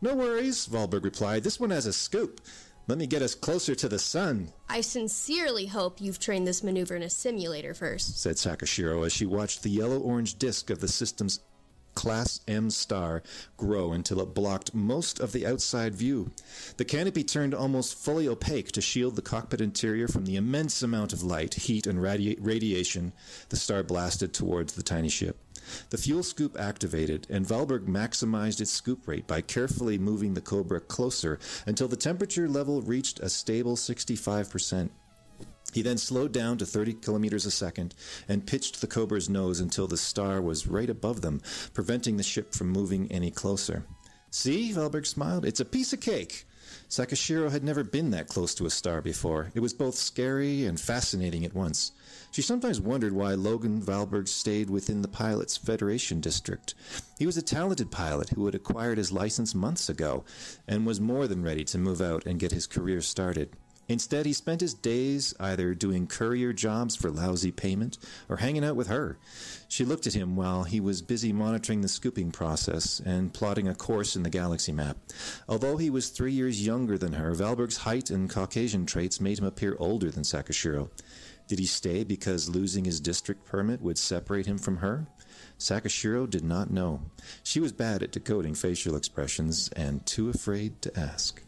No 0.00 0.14
worries, 0.14 0.66
Valberg 0.68 1.02
replied. 1.02 1.42
This 1.42 1.58
one 1.58 1.70
has 1.70 1.86
a 1.86 1.92
scoop. 1.92 2.40
Let 2.86 2.96
me 2.96 3.06
get 3.06 3.20
us 3.20 3.34
closer 3.34 3.74
to 3.74 3.88
the 3.88 3.98
sun, 3.98 4.50
I 4.66 4.80
sincerely 4.80 5.66
hope 5.66 6.00
you've 6.00 6.18
trained 6.18 6.46
this 6.46 6.62
maneuver 6.62 6.96
in 6.96 7.02
a 7.02 7.10
simulator 7.10 7.74
first. 7.74 8.18
said 8.18 8.36
Sakashiro 8.36 9.04
as 9.04 9.12
she 9.12 9.26
watched 9.26 9.62
the 9.62 9.68
yellow 9.68 9.98
orange 9.98 10.38
disk 10.38 10.70
of 10.70 10.80
the 10.80 10.88
system's 10.88 11.40
Class 11.98 12.40
M 12.46 12.70
star 12.70 13.24
grow 13.56 13.92
until 13.92 14.20
it 14.20 14.32
blocked 14.32 14.72
most 14.72 15.18
of 15.18 15.32
the 15.32 15.44
outside 15.44 15.96
view. 15.96 16.30
The 16.76 16.84
canopy 16.84 17.24
turned 17.24 17.56
almost 17.56 17.98
fully 17.98 18.28
opaque 18.28 18.70
to 18.70 18.80
shield 18.80 19.16
the 19.16 19.20
cockpit 19.20 19.60
interior 19.60 20.06
from 20.06 20.24
the 20.24 20.36
immense 20.36 20.80
amount 20.80 21.12
of 21.12 21.24
light, 21.24 21.54
heat, 21.54 21.88
and 21.88 21.98
radi- 21.98 22.38
radiation 22.40 23.14
the 23.48 23.56
star 23.56 23.82
blasted 23.82 24.32
towards 24.32 24.74
the 24.74 24.84
tiny 24.84 25.08
ship. 25.08 25.38
The 25.90 25.98
fuel 25.98 26.22
scoop 26.22 26.56
activated, 26.56 27.26
and 27.28 27.44
Valberg 27.44 27.86
maximized 27.86 28.60
its 28.60 28.70
scoop 28.70 29.08
rate 29.08 29.26
by 29.26 29.40
carefully 29.40 29.98
moving 29.98 30.34
the 30.34 30.40
Cobra 30.40 30.78
closer 30.78 31.40
until 31.66 31.88
the 31.88 31.96
temperature 31.96 32.48
level 32.48 32.80
reached 32.80 33.18
a 33.18 33.28
stable 33.28 33.74
65%. 33.74 34.90
He 35.72 35.82
then 35.82 35.98
slowed 35.98 36.32
down 36.32 36.58
to 36.58 36.66
30 36.66 36.94
kilometers 36.94 37.46
a 37.46 37.50
second 37.50 37.94
and 38.28 38.46
pitched 38.46 38.80
the 38.80 38.86
Cobra's 38.86 39.28
nose 39.28 39.60
until 39.60 39.86
the 39.86 39.96
star 39.96 40.40
was 40.40 40.66
right 40.66 40.88
above 40.88 41.20
them, 41.20 41.42
preventing 41.74 42.16
the 42.16 42.22
ship 42.22 42.54
from 42.54 42.68
moving 42.68 43.10
any 43.12 43.30
closer. 43.30 43.84
See, 44.30 44.72
Valberg 44.72 45.06
smiled, 45.06 45.44
it's 45.44 45.60
a 45.60 45.64
piece 45.64 45.92
of 45.92 46.00
cake. 46.00 46.46
Sakashiro 46.88 47.50
had 47.50 47.64
never 47.64 47.84
been 47.84 48.10
that 48.10 48.28
close 48.28 48.54
to 48.54 48.66
a 48.66 48.70
star 48.70 49.00
before. 49.02 49.50
It 49.54 49.60
was 49.60 49.74
both 49.74 49.94
scary 49.94 50.64
and 50.64 50.80
fascinating 50.80 51.44
at 51.44 51.54
once. 51.54 51.92
She 52.30 52.42
sometimes 52.42 52.80
wondered 52.80 53.12
why 53.12 53.34
Logan 53.34 53.80
Valberg 53.80 54.28
stayed 54.28 54.68
within 54.68 55.02
the 55.02 55.08
pilot's 55.08 55.56
Federation 55.56 56.20
district. 56.20 56.74
He 57.18 57.26
was 57.26 57.36
a 57.36 57.42
talented 57.42 57.90
pilot 57.90 58.30
who 58.30 58.44
had 58.46 58.54
acquired 58.54 58.98
his 58.98 59.12
license 59.12 59.54
months 59.54 59.88
ago 59.88 60.24
and 60.66 60.86
was 60.86 61.00
more 61.00 61.26
than 61.26 61.42
ready 61.42 61.64
to 61.64 61.78
move 61.78 62.00
out 62.00 62.26
and 62.26 62.38
get 62.38 62.52
his 62.52 62.66
career 62.66 63.00
started. 63.00 63.56
Instead, 63.88 64.26
he 64.26 64.32
spent 64.34 64.60
his 64.60 64.74
days 64.74 65.34
either 65.40 65.74
doing 65.74 66.06
courier 66.06 66.52
jobs 66.52 66.94
for 66.94 67.10
lousy 67.10 67.50
payment 67.50 67.96
or 68.28 68.36
hanging 68.36 68.64
out 68.64 68.76
with 68.76 68.88
her. 68.88 69.18
She 69.66 69.84
looked 69.84 70.06
at 70.06 70.14
him 70.14 70.36
while 70.36 70.64
he 70.64 70.78
was 70.78 71.00
busy 71.00 71.32
monitoring 71.32 71.80
the 71.80 71.88
scooping 71.88 72.30
process 72.30 73.00
and 73.00 73.32
plotting 73.32 73.66
a 73.66 73.74
course 73.74 74.14
in 74.14 74.22
the 74.22 74.30
galaxy 74.30 74.72
map. 74.72 74.98
Although 75.48 75.78
he 75.78 75.88
was 75.88 76.10
three 76.10 76.32
years 76.32 76.66
younger 76.66 76.98
than 76.98 77.14
her, 77.14 77.32
Valberg's 77.34 77.78
height 77.78 78.10
and 78.10 78.28
Caucasian 78.28 78.84
traits 78.84 79.20
made 79.20 79.38
him 79.38 79.46
appear 79.46 79.74
older 79.78 80.10
than 80.10 80.22
Sakashiro. 80.22 80.90
Did 81.46 81.58
he 81.58 81.66
stay 81.66 82.04
because 82.04 82.50
losing 82.50 82.84
his 82.84 83.00
district 83.00 83.46
permit 83.46 83.80
would 83.80 83.96
separate 83.96 84.44
him 84.44 84.58
from 84.58 84.76
her? 84.78 85.06
Sakashiro 85.58 86.28
did 86.28 86.44
not 86.44 86.70
know. 86.70 87.00
She 87.42 87.58
was 87.58 87.72
bad 87.72 88.02
at 88.02 88.12
decoding 88.12 88.54
facial 88.54 88.96
expressions 88.96 89.70
and 89.74 90.04
too 90.04 90.28
afraid 90.28 90.82
to 90.82 90.98
ask. 90.98 91.42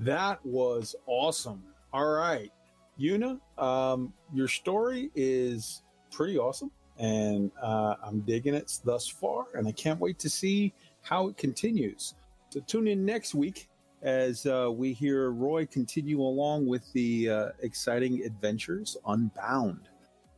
That 0.00 0.44
was 0.44 0.94
awesome. 1.06 1.62
All 1.92 2.12
right. 2.12 2.52
Yuna, 3.00 3.38
um, 3.58 4.12
your 4.34 4.48
story 4.48 5.10
is 5.14 5.82
pretty 6.10 6.36
awesome, 6.36 6.70
and 6.98 7.50
uh, 7.62 7.94
I'm 8.02 8.20
digging 8.20 8.54
it 8.54 8.80
thus 8.84 9.06
far, 9.06 9.46
and 9.54 9.68
I 9.68 9.72
can't 9.72 10.00
wait 10.00 10.18
to 10.20 10.28
see 10.28 10.72
how 11.02 11.28
it 11.28 11.36
continues. 11.36 12.14
So 12.50 12.60
tune 12.60 12.88
in 12.88 13.04
next 13.04 13.34
week 13.34 13.68
as 14.02 14.46
uh, 14.46 14.70
we 14.72 14.92
hear 14.92 15.30
Roy 15.30 15.66
continue 15.66 16.20
along 16.20 16.66
with 16.66 16.92
the 16.92 17.30
uh, 17.30 17.48
exciting 17.60 18.22
adventures 18.24 18.96
Unbound, 19.06 19.88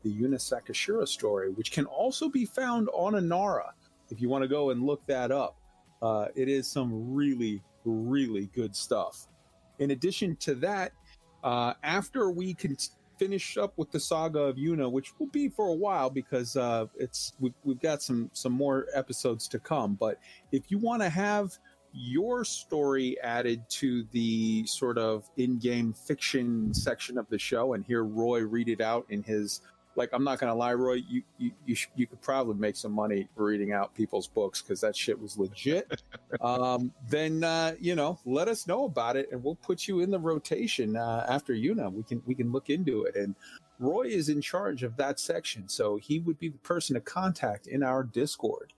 the 0.02 0.12
Yuna 0.12 0.36
Sakashiro 0.36 1.06
story, 1.06 1.50
which 1.50 1.72
can 1.72 1.86
also 1.86 2.28
be 2.28 2.44
found 2.44 2.88
on 2.92 3.14
Inara 3.14 3.70
if 4.10 4.20
you 4.20 4.28
want 4.28 4.42
to 4.42 4.48
go 4.48 4.70
and 4.70 4.82
look 4.82 5.04
that 5.06 5.30
up. 5.30 5.56
Uh, 6.02 6.26
it 6.34 6.48
is 6.48 6.66
some 6.66 7.14
really, 7.14 7.62
really 7.84 8.46
good 8.54 8.74
stuff. 8.74 9.28
In 9.80 9.90
addition 9.90 10.36
to 10.36 10.54
that, 10.56 10.92
uh, 11.42 11.74
after 11.82 12.30
we 12.30 12.54
can 12.54 12.76
finish 13.18 13.58
up 13.58 13.76
with 13.76 13.90
the 13.90 14.00
saga 14.00 14.40
of 14.40 14.56
Yuna, 14.56 14.90
which 14.90 15.18
will 15.18 15.26
be 15.26 15.48
for 15.48 15.68
a 15.68 15.74
while 15.74 16.08
because 16.08 16.56
uh, 16.56 16.86
it's 16.98 17.34
we've, 17.40 17.54
we've 17.64 17.80
got 17.80 18.02
some 18.02 18.30
some 18.32 18.52
more 18.52 18.86
episodes 18.94 19.48
to 19.48 19.58
come. 19.58 19.94
But 19.94 20.18
if 20.52 20.70
you 20.70 20.78
want 20.78 21.02
to 21.02 21.08
have 21.08 21.58
your 21.92 22.44
story 22.44 23.20
added 23.20 23.68
to 23.68 24.04
the 24.12 24.64
sort 24.64 24.96
of 24.96 25.28
in-game 25.36 25.92
fiction 25.92 26.72
section 26.72 27.18
of 27.18 27.28
the 27.28 27.38
show 27.38 27.74
and 27.74 27.84
hear 27.84 28.04
Roy 28.04 28.40
read 28.40 28.68
it 28.68 28.80
out 28.80 29.06
in 29.08 29.22
his 29.22 29.60
like 29.96 30.10
I'm 30.12 30.24
not 30.24 30.38
gonna 30.38 30.54
lie, 30.54 30.74
Roy, 30.74 31.02
you 31.08 31.22
you 31.38 31.50
you, 31.66 31.74
sh- 31.74 31.88
you 31.96 32.06
could 32.06 32.20
probably 32.22 32.54
make 32.54 32.76
some 32.76 32.92
money 32.92 33.28
reading 33.36 33.72
out 33.72 33.94
people's 33.94 34.28
books 34.28 34.62
because 34.62 34.80
that 34.80 34.96
shit 34.96 35.20
was 35.20 35.36
legit. 35.36 36.02
um, 36.40 36.92
then 37.08 37.42
uh, 37.42 37.74
you 37.80 37.94
know, 37.94 38.18
let 38.24 38.48
us 38.48 38.66
know 38.66 38.84
about 38.84 39.16
it, 39.16 39.28
and 39.32 39.42
we'll 39.42 39.56
put 39.56 39.88
you 39.88 40.00
in 40.00 40.10
the 40.10 40.18
rotation 40.18 40.96
uh, 40.96 41.26
after 41.28 41.52
Yuna. 41.52 41.92
We 41.92 42.02
can 42.02 42.22
we 42.26 42.34
can 42.34 42.52
look 42.52 42.70
into 42.70 43.04
it. 43.04 43.16
And 43.16 43.34
Roy 43.78 44.02
is 44.02 44.28
in 44.28 44.40
charge 44.40 44.82
of 44.82 44.96
that 44.96 45.18
section, 45.18 45.68
so 45.68 45.96
he 45.96 46.20
would 46.20 46.38
be 46.38 46.48
the 46.48 46.58
person 46.58 46.94
to 46.94 47.00
contact 47.00 47.66
in 47.66 47.82
our 47.82 48.04
Discord. 48.04 48.72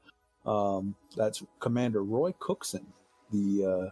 Um, 0.47 0.95
that's 1.17 1.43
Commander 1.61 2.03
Roy 2.03 2.33
Cookson, 2.39 2.87
the 3.31 3.65
uh, 3.65 3.91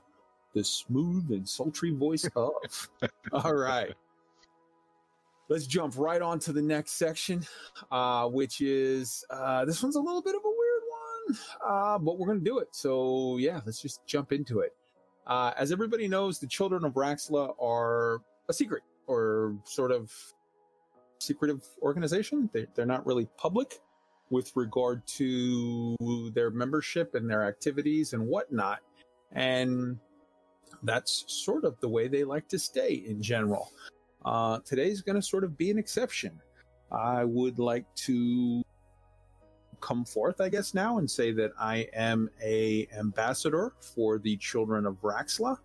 the 0.54 0.64
smooth 0.64 1.30
and 1.30 1.48
sultry 1.48 1.90
voice 1.92 2.28
of. 2.34 2.52
All 3.32 3.54
right 3.54 3.94
let's 5.50 5.66
jump 5.66 5.98
right 5.98 6.22
on 6.22 6.38
to 6.38 6.52
the 6.52 6.62
next 6.62 6.92
section, 6.92 7.44
uh, 7.90 8.26
which 8.28 8.62
is 8.62 9.24
uh, 9.28 9.66
this 9.66 9.82
one's 9.82 9.96
a 9.96 10.00
little 10.00 10.22
bit 10.22 10.34
of 10.34 10.42
a 10.42 10.48
weird 10.48 10.82
one, 10.88 11.38
uh, 11.68 11.98
but 11.98 12.18
we're 12.18 12.26
going 12.26 12.38
to 12.38 12.44
do 12.44 12.58
it. 12.60 12.68
So, 12.70 13.36
yeah, 13.36 13.60
let's 13.66 13.82
just 13.82 14.06
jump 14.06 14.32
into 14.32 14.60
it. 14.60 14.74
Uh, 15.26 15.52
as 15.58 15.72
everybody 15.72 16.08
knows, 16.08 16.38
the 16.38 16.46
children 16.46 16.84
of 16.84 16.94
Raxxla 16.94 17.54
are 17.60 18.22
a 18.48 18.52
secret 18.52 18.82
or 19.06 19.56
sort 19.64 19.90
of 19.90 20.12
secretive 21.18 21.62
organization. 21.82 22.48
They, 22.52 22.66
they're 22.74 22.86
not 22.86 23.04
really 23.04 23.26
public. 23.36 23.80
with 24.30 24.52
regard 24.54 25.06
to 25.06 25.96
their 26.34 26.50
membership 26.50 27.14
and 27.14 27.28
their 27.28 27.46
activities 27.46 28.12
and 28.12 28.26
whatnot. 28.26 28.78
And 29.32 29.98
that's 30.84 31.24
sort 31.26 31.64
of 31.64 31.78
the 31.80 31.88
way 31.88 32.08
they 32.08 32.24
like 32.24 32.48
to 32.48 32.58
stay 32.58 32.94
in 33.06 33.20
general. 33.20 33.72
Uh, 34.24 34.58
today's 34.64 35.00
going 35.00 35.16
to 35.16 35.22
sort 35.22 35.44
of 35.44 35.56
be 35.56 35.70
an 35.70 35.78
exception. 35.78 36.38
I 36.92 37.24
would 37.24 37.58
like 37.58 37.86
to 38.06 38.62
come 39.80 40.04
forth, 40.04 40.40
I 40.40 40.48
guess, 40.48 40.74
now 40.74 40.98
and 40.98 41.10
say 41.10 41.32
that 41.32 41.52
I 41.58 41.88
am 41.94 42.30
a 42.42 42.86
ambassador 42.96 43.72
for 43.80 44.18
the 44.18 44.36
Children 44.36 44.86
of 44.86 45.00
Raxxla, 45.00 45.56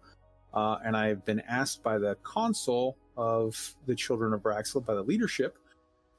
uh, 0.54 0.78
and 0.86 0.96
I 0.96 1.08
have 1.08 1.26
been 1.26 1.42
asked 1.42 1.84
by 1.84 1.98
the 1.98 2.16
consul 2.24 2.98
of 3.18 3.76
the 3.88 3.96
Children 3.96 4.34
of 4.34 4.42
Raxxla, 4.44 4.86
by 4.86 4.94
the 4.94 5.04
leadership, 5.04 5.58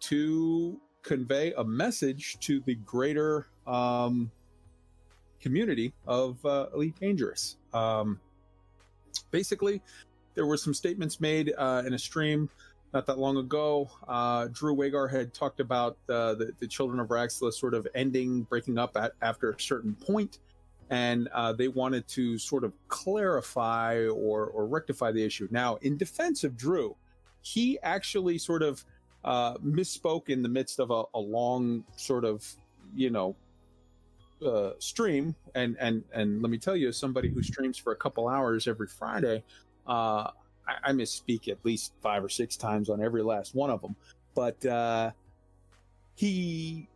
to 0.01 0.81
convey 1.03 1.53
a 1.57 1.65
message 1.65 2.39
to 2.41 2.61
the 2.61 2.75
greater 2.75 3.47
um, 3.67 4.31
community 5.41 5.93
of 6.07 6.45
uh, 6.45 6.67
Elite 6.75 6.99
Dangerous. 7.01 7.57
Um, 7.73 8.21
basically, 9.31 9.81
there 10.37 10.47
were 10.47 10.57
some 10.57 10.73
statements 10.73 11.21
made 11.21 11.53
uh, 11.59 11.83
in 11.85 11.95
a 11.95 11.99
stream 11.99 12.49
not 12.95 13.05
that 13.07 13.19
long 13.19 13.37
ago. 13.39 13.91
Uh, 14.07 14.47
Drew 14.53 14.73
Wagar 14.73 15.09
had 15.09 15.35
talked 15.35 15.59
about 15.59 15.99
uh, 16.09 16.35
the, 16.35 16.53
the 16.61 16.69
Children 16.69 17.01
of 17.01 17.09
Raxxla 17.09 17.53
sort 17.53 17.75
of 17.75 17.89
ending, 17.95 18.43
breaking 18.43 18.79
up 18.79 18.97
at, 18.97 19.13
after 19.23 19.51
a 19.51 19.61
certain 19.61 19.95
point, 19.95 20.39
and 20.91 21.29
uh, 21.35 21.53
they 21.53 21.69
wanted 21.69 22.07
to 22.09 22.39
sort 22.39 22.63
of 22.63 22.73
clarify 22.87 24.07
or, 24.07 24.47
or 24.47 24.67
rectify 24.67 25.11
the 25.11 25.25
issue. 25.25 25.49
Now, 25.51 25.77
in 25.83 25.97
defense 25.97 26.45
of 26.45 26.57
Drew, 26.57 26.95
he 27.43 27.79
actually 27.83 28.39
sort 28.39 28.63
of 28.63 28.85
uh, 29.25 29.55
misspoke 29.59 30.29
in 30.29 30.43
the 30.43 30.49
midst 30.49 30.79
of 30.79 30.91
a, 30.91 31.03
a 31.15 31.19
long 31.19 31.83
sort 31.97 32.25
of, 32.25 32.47
you 32.95 33.11
know, 33.11 33.35
uh, 34.47 34.71
stream. 34.79 35.35
And, 35.55 35.77
and, 35.81 36.05
and 36.15 36.41
let 36.43 36.51
me 36.51 36.59
tell 36.59 36.77
you, 36.77 36.93
somebody 36.93 37.29
who 37.31 37.43
streams 37.43 37.79
for 37.79 37.93
a 37.93 37.97
couple 37.97 38.29
hours 38.29 38.69
every 38.69 38.87
Friday, 38.87 39.43
uh, 39.87 40.31
I, 40.67 40.75
I 40.85 40.93
misspeak 40.93 41.49
at 41.49 41.59
least 41.65 41.93
five 42.01 42.25
or 42.25 42.29
six 42.29 42.57
times 42.57 42.89
on 42.89 43.03
every 43.03 43.23
last 43.23 43.55
one 43.55 43.71
of 43.71 43.81
them. 43.81 43.97
But 44.35 44.65
uh, 44.67 45.13
he 46.15 46.89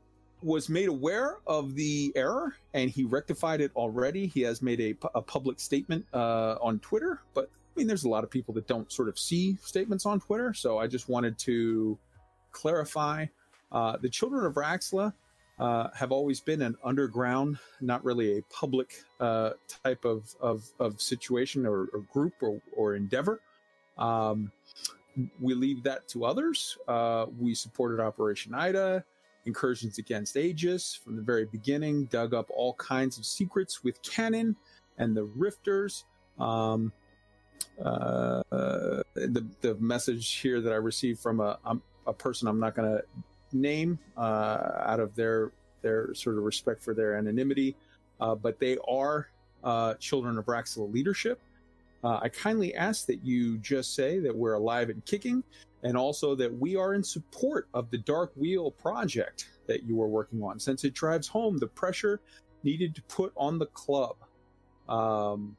was 0.43 0.69
made 0.69 0.89
aware 0.89 1.39
of 1.47 1.75
the 1.75 2.13
error 2.17 2.55
and 2.75 2.91
he 2.91 3.05
rectified 3.05 3.61
it 3.61 3.71
already. 3.77 4.27
He 4.27 4.41
has 4.43 4.63
made 4.63 4.81
a, 4.81 4.95
a 5.15 5.23
public 5.23 5.61
statement 5.61 6.07
uh, 6.15 6.57
on 6.61 6.79
Twitter, 6.81 7.21
but 7.35 7.51
I 7.55 7.79
mean, 7.79 7.87
there's 7.87 8.05
a 8.05 8.09
lot 8.09 8.25
of 8.25 8.31
people 8.31 8.53
that 8.55 8.67
don't 8.67 8.91
sort 8.91 9.09
of 9.09 9.19
see 9.19 9.57
statements 9.63 10.07
on 10.07 10.21
Twitter. 10.21 10.53
So 10.55 10.79
I 10.79 10.87
just 10.87 11.09
wanted 11.09 11.39
to 11.41 11.99
clarify. 12.53 13.27
Uh, 13.73 13.97
the 13.99 14.09
Children 14.09 14.45
of 14.45 14.55
Raxxla 14.55 15.13
uh, 15.61 15.91
have 15.95 16.11
always 16.11 16.41
been 16.41 16.63
an 16.63 16.75
underground, 16.83 17.59
not 17.83 18.03
really 18.03 18.39
a 18.39 18.43
public 18.45 19.05
uh, 19.21 19.51
type 19.85 20.07
of, 20.07 20.35
of, 20.41 20.65
of 20.81 21.01
situation 21.03 21.67
or, 21.67 21.91
or, 21.93 22.01
group 22.11 22.33
or, 22.41 22.63
or 22.75 22.95
endeavor. 22.95 23.41
Um, 23.99 24.51
we 25.39 25.53
leave 25.53 25.83
that 25.83 26.09
to 26.09 26.25
others. 26.25 26.79
Uh, 26.89 27.27
we 27.39 27.55
supported 27.55 28.01
Operation 28.01 28.55
Ida, 28.55 29.05
incursions 29.45 29.99
against 29.99 30.35
Aegis 30.35 30.95
from 30.95 31.15
the 31.17 31.23
very 31.23 31.45
beginning, 31.45 32.07
dug 32.07 32.33
up 32.33 32.49
all 32.49 32.73
kinds 32.75 33.19
of 33.19 33.27
secrets 33.27 33.85
with 33.85 34.01
Canonn 34.01 34.57
and 34.97 35.15
the 35.15 35.27
Rifters. 35.27 36.05
Um, 36.39 36.91
uh, 37.79 38.43
the 38.51 39.47
the 39.61 39.75
message 39.79 40.37
here 40.37 40.63
that 40.63 40.73
I 40.73 40.77
received 40.77 41.21
from 41.21 41.41
a 41.41 41.59
a 42.07 42.13
person 42.13 42.49
I'm 42.49 42.59
not 42.59 42.75
going 42.75 42.91
to 42.91 43.05
name 43.53 43.99
uh, 44.17 44.83
out 44.87 45.01
of 45.01 45.15
their 45.15 45.53
their 45.83 46.15
sort 46.15 46.37
of 46.37 46.45
respect 46.45 46.83
for 46.83 46.95
their 46.95 47.17
anonymity, 47.17 47.75
uh, 48.21 48.35
but 48.35 48.59
they 48.59 48.77
are 48.89 49.29
uh, 49.65 49.95
children 49.95 50.37
of 50.37 50.47
Raxxla 50.47 50.93
leadership. 50.93 51.41
I 52.03 52.31
kindly 52.31 52.75
ask 52.75 53.05
that 53.07 53.23
you 53.23 53.59
just 53.59 53.95
say 53.95 54.21
that 54.21 54.35
we're 54.35 54.55
alive 54.55 54.89
and 54.89 55.05
kicking, 55.05 55.45
and 55.83 55.99
also 55.99 56.35
that 56.35 56.51
we 56.59 56.75
are 56.75 56.95
in 56.95 57.05
support 57.05 57.69
of 57.75 57.91
the 57.91 57.99
Dark 57.99 58.33
Wheel 58.37 58.71
project 58.71 59.49
that 59.67 59.85
you 59.85 60.01
are 60.01 60.09
working 60.09 60.43
on, 60.43 60.59
since 60.59 60.85
it 60.85 60.95
drives 60.95 61.29
home 61.29 61.59
the 61.59 61.67
pressure 61.67 62.21
needed 62.63 62.95
to 62.95 63.03
put 63.03 63.33
on 63.37 63.59
the 63.59 63.67
club. 63.67 64.17
Um, 64.89 65.57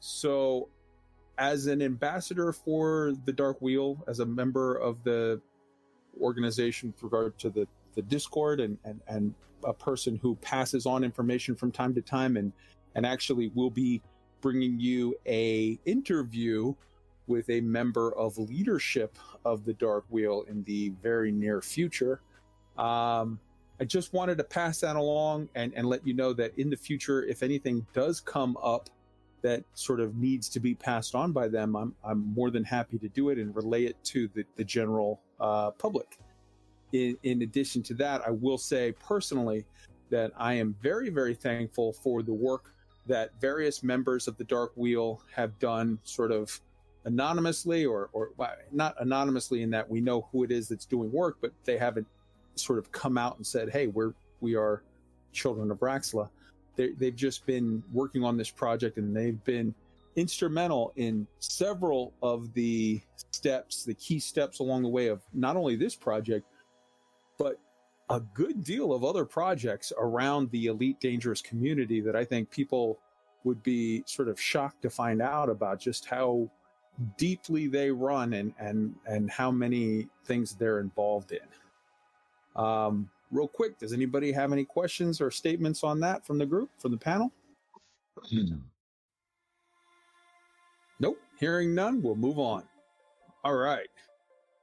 so, 0.00 0.68
as 1.38 1.66
an 1.66 1.80
ambassador 1.80 2.52
for 2.52 3.14
the 3.24 3.32
Dark 3.32 3.60
Wheel, 3.62 4.02
as 4.08 4.20
a 4.20 4.26
member 4.26 4.76
of 4.76 5.02
the 5.04 5.40
organization 6.20 6.92
with 6.92 7.02
regard 7.02 7.38
to 7.38 7.50
the, 7.50 7.66
the 7.94 8.02
Discord, 8.02 8.60
and, 8.60 8.78
and, 8.84 9.00
and 9.08 9.34
a 9.64 9.72
person 9.72 10.18
who 10.20 10.34
passes 10.36 10.86
on 10.86 11.04
information 11.04 11.54
from 11.54 11.70
time 11.70 11.94
to 11.94 12.02
time 12.02 12.36
and, 12.36 12.52
and 12.94 13.06
actually 13.06 13.50
will 13.54 13.70
be 13.70 14.00
bringing 14.40 14.78
you 14.80 15.14
a 15.26 15.78
interview 15.84 16.74
with 17.26 17.48
a 17.48 17.60
member 17.60 18.12
of 18.16 18.36
leadership 18.38 19.16
of 19.44 19.64
the 19.64 19.72
Dark 19.74 20.04
Wheel 20.10 20.44
in 20.48 20.64
the 20.64 20.90
very 21.02 21.30
near 21.30 21.62
future. 21.62 22.20
Um, 22.76 23.38
I 23.80 23.84
just 23.84 24.12
wanted 24.12 24.38
to 24.38 24.44
pass 24.44 24.80
that 24.80 24.96
along 24.96 25.48
and, 25.54 25.72
and 25.74 25.86
let 25.86 26.06
you 26.06 26.14
know 26.14 26.32
that 26.34 26.58
in 26.58 26.70
the 26.70 26.76
future, 26.76 27.24
if 27.24 27.42
anything 27.42 27.86
does 27.92 28.20
come 28.20 28.56
up 28.62 28.90
that 29.42 29.64
sort 29.74 30.00
of 30.00 30.16
needs 30.16 30.48
to 30.48 30.60
be 30.60 30.74
passed 30.74 31.14
on 31.14 31.32
by 31.32 31.48
them, 31.48 31.76
I'm, 31.76 31.94
I'm 32.04 32.32
more 32.34 32.50
than 32.50 32.64
happy 32.64 32.98
to 32.98 33.08
do 33.08 33.30
it 33.30 33.38
and 33.38 33.54
relay 33.54 33.84
it 33.84 34.02
to 34.04 34.28
the, 34.34 34.44
the 34.56 34.64
general 34.64 35.20
uh, 35.40 35.72
public. 35.72 36.18
In, 36.92 37.16
in 37.22 37.42
addition 37.42 37.82
to 37.84 37.94
that, 37.94 38.22
I 38.26 38.30
will 38.30 38.58
say 38.58 38.92
personally 38.92 39.64
that 40.10 40.32
I 40.36 40.54
am 40.54 40.76
very, 40.82 41.10
very 41.10 41.34
thankful 41.34 41.92
for 41.92 42.22
the 42.22 42.32
work 42.32 42.74
that 43.06 43.30
various 43.40 43.82
members 43.82 44.28
of 44.28 44.36
the 44.36 44.44
Dark 44.44 44.72
Wheel 44.76 45.22
have 45.34 45.58
done 45.58 45.98
sort 46.04 46.30
of 46.30 46.60
anonymously 47.04 47.84
or, 47.84 48.10
or 48.12 48.30
not 48.70 48.94
anonymously 49.00 49.62
in 49.62 49.70
that 49.70 49.88
we 49.88 50.00
know 50.00 50.28
who 50.30 50.44
it 50.44 50.52
is 50.52 50.68
that's 50.68 50.86
doing 50.86 51.10
work, 51.10 51.38
but 51.40 51.52
they 51.64 51.76
haven't 51.76 52.06
sort 52.54 52.78
of 52.78 52.92
come 52.92 53.18
out 53.18 53.36
and 53.38 53.46
said, 53.46 53.70
Hey, 53.70 53.88
we're, 53.88 54.12
we 54.40 54.54
are 54.54 54.84
children 55.32 55.70
of 55.70 55.78
Raxxla. 55.78 56.28
They, 56.76 56.90
they've 56.90 57.16
just 57.16 57.46
been 57.46 57.82
working 57.92 58.24
on 58.24 58.36
this 58.36 58.50
project 58.50 58.98
and 58.98 59.14
they've 59.14 59.42
been 59.44 59.74
instrumental 60.16 60.92
in 60.96 61.26
several 61.38 62.12
of 62.22 62.52
the 62.54 63.00
steps, 63.30 63.84
the 63.84 63.94
key 63.94 64.18
steps 64.18 64.58
along 64.58 64.82
the 64.82 64.88
way 64.88 65.08
of 65.08 65.22
not 65.32 65.56
only 65.56 65.76
this 65.76 65.94
project, 65.94 66.46
but 67.38 67.58
a 68.10 68.20
good 68.20 68.62
deal 68.62 68.92
of 68.92 69.04
other 69.04 69.24
projects 69.24 69.92
around 69.98 70.50
the 70.50 70.66
elite 70.66 71.00
dangerous 71.00 71.40
community 71.40 72.00
that 72.00 72.14
I 72.14 72.24
think 72.24 72.50
people 72.50 72.98
would 73.44 73.62
be 73.62 74.04
sort 74.06 74.28
of 74.28 74.40
shocked 74.40 74.82
to 74.82 74.90
find 74.90 75.22
out 75.22 75.48
about 75.48 75.80
just 75.80 76.06
how 76.06 76.50
deeply 77.16 77.66
they 77.68 77.90
run 77.90 78.34
and 78.34 78.52
and 78.58 78.94
and 79.06 79.30
how 79.30 79.50
many 79.50 80.08
things 80.24 80.54
they're 80.54 80.80
involved 80.80 81.32
in. 81.32 82.62
Um, 82.62 83.08
real 83.32 83.48
quick, 83.48 83.78
does 83.78 83.92
anybody 83.92 84.30
have 84.30 84.52
any 84.52 84.64
questions 84.64 85.20
or 85.20 85.30
statements 85.30 85.82
on 85.82 85.98
that 86.00 86.24
from 86.24 86.38
the 86.38 86.46
group, 86.46 86.70
from 86.78 86.92
the 86.92 86.98
panel? 86.98 87.32
Nope. 91.00 91.18
Hearing 91.36 91.74
none, 91.74 92.00
we'll 92.00 92.14
move 92.14 92.38
on. 92.38 92.62
All 93.42 93.56
right. 93.56 93.88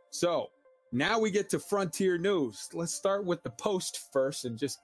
So 0.09 0.51
now 0.93 1.19
we 1.19 1.31
get 1.31 1.49
to 1.49 1.59
frontier 1.59 2.17
news. 2.17 2.69
Let's 2.73 2.93
start 2.93 3.25
with 3.25 3.43
the 3.43 3.49
post 3.49 4.13
first 4.13 4.45
and 4.45 4.57
just 4.57 4.79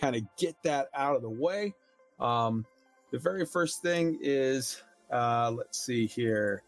kind 0.00 0.14
of 0.14 0.22
get 0.38 0.54
that 0.62 0.88
out 0.94 1.16
of 1.16 1.22
the 1.22 1.30
way. 1.30 1.74
Um, 2.20 2.64
the 3.10 3.18
very 3.18 3.44
first 3.44 3.82
thing 3.82 4.18
is, 4.22 4.80
uh, 5.12 5.50
let's 5.50 5.80
see 5.84 6.06
here. 6.06 6.62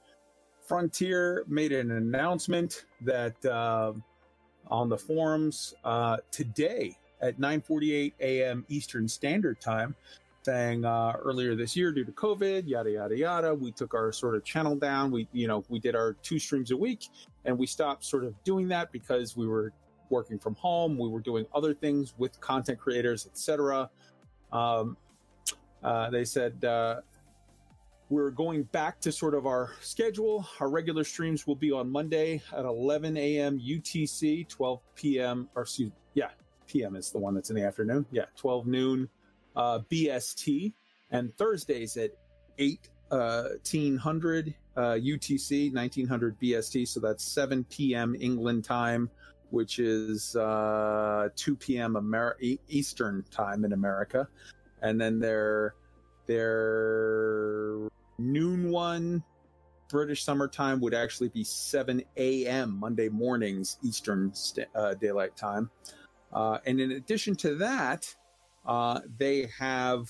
Frontier 0.66 1.44
made 1.46 1.70
an 1.70 1.92
announcement 1.92 2.86
that 3.02 3.44
uh, 3.44 3.92
on 4.72 4.88
the 4.88 4.96
forums 4.96 5.74
uh, 5.84 6.16
today 6.30 6.96
at 7.20 7.38
9:48 7.38 8.14
a.m. 8.20 8.64
Eastern 8.68 9.06
Standard 9.06 9.60
Time, 9.60 9.94
saying 10.42 10.84
uh, 10.84 11.12
earlier 11.22 11.54
this 11.54 11.76
year 11.76 11.92
due 11.92 12.04
to 12.04 12.12
COVID, 12.12 12.66
yada 12.66 12.90
yada 12.90 13.16
yada, 13.16 13.54
we 13.54 13.70
took 13.70 13.92
our 13.92 14.10
sort 14.12 14.34
of 14.34 14.44
channel 14.44 14.74
down. 14.74 15.10
We 15.10 15.28
you 15.32 15.46
know 15.46 15.62
we 15.68 15.78
did 15.78 15.94
our 15.94 16.14
two 16.22 16.38
streams 16.38 16.70
a 16.70 16.76
week, 16.76 17.08
and 17.44 17.56
we 17.56 17.66
stopped 17.66 18.02
sort 18.02 18.24
of 18.24 18.34
doing 18.44 18.66
that 18.68 18.90
because 18.90 19.36
we 19.36 19.46
were 19.46 19.72
working 20.08 20.38
from 20.38 20.54
home. 20.54 20.96
We 20.96 21.08
were 21.08 21.20
doing 21.20 21.44
other 21.54 21.74
things 21.74 22.14
with 22.16 22.40
content 22.40 22.78
creators, 22.78 23.26
etc. 23.26 23.90
Um, 24.52 24.96
uh, 25.84 26.08
they 26.08 26.24
said 26.24 26.64
uh, 26.64 27.00
we're 28.11 28.30
going 28.30 28.64
back 28.64 29.00
to 29.00 29.12
sort 29.12 29.34
of 29.34 29.46
our 29.46 29.70
schedule. 29.80 30.46
Our 30.61 30.68
regular 30.68 31.05
streams 31.05 31.46
will 31.46 31.57
be 31.57 31.72
on 31.72 31.90
Monday 31.90 32.42
at 32.55 32.64
11 32.64 33.16
a.m. 33.16 33.59
UTC, 33.59 34.48
12 34.48 34.80
p.m. 34.94 35.48
or 35.55 35.62
excuse, 35.62 35.92
yeah, 36.14 36.28
p.m. 36.66 36.96
is 36.96 37.11
the 37.11 37.18
one 37.18 37.34
that's 37.34 37.50
in 37.50 37.57
the 37.57 37.64
afternoon. 37.64 38.05
Yeah, 38.11 38.26
12 38.36 38.66
noon 38.66 39.09
uh, 39.57 39.80
BST, 39.90 40.72
and 41.11 41.36
Thursdays 41.36 41.96
at 41.96 42.11
1800 42.59 44.55
uh, 44.76 44.80
UTC, 44.80 45.74
1900 45.74 46.40
BST. 46.40 46.88
So 46.88 47.00
that's 47.00 47.24
7 47.24 47.64
p.m. 47.64 48.16
England 48.18 48.64
time, 48.64 49.11
which 49.50 49.78
is 49.78 50.34
uh, 50.36 51.28
2 51.36 51.57
p.m. 51.57 51.96
Amer- 51.96 52.38
Eastern 52.68 53.24
time 53.30 53.64
in 53.64 53.72
America, 53.72 54.28
and 54.80 55.00
then 55.00 55.18
their 55.18 55.74
their 56.26 57.88
noon 58.18 58.70
one 58.70 59.22
British 59.88 60.24
summertime 60.24 60.80
would 60.80 60.94
actually 60.94 61.28
be 61.28 61.44
7 61.44 62.02
a.m. 62.16 62.78
Monday 62.80 63.08
mornings 63.08 63.78
Eastern 63.82 64.34
st- 64.34 64.68
uh, 64.74 64.94
daylight 64.94 65.36
time. 65.36 65.70
Uh, 66.32 66.58
and 66.64 66.80
in 66.80 66.92
addition 66.92 67.36
to 67.36 67.54
that, 67.56 68.12
uh, 68.66 69.00
they 69.18 69.50
have 69.58 70.08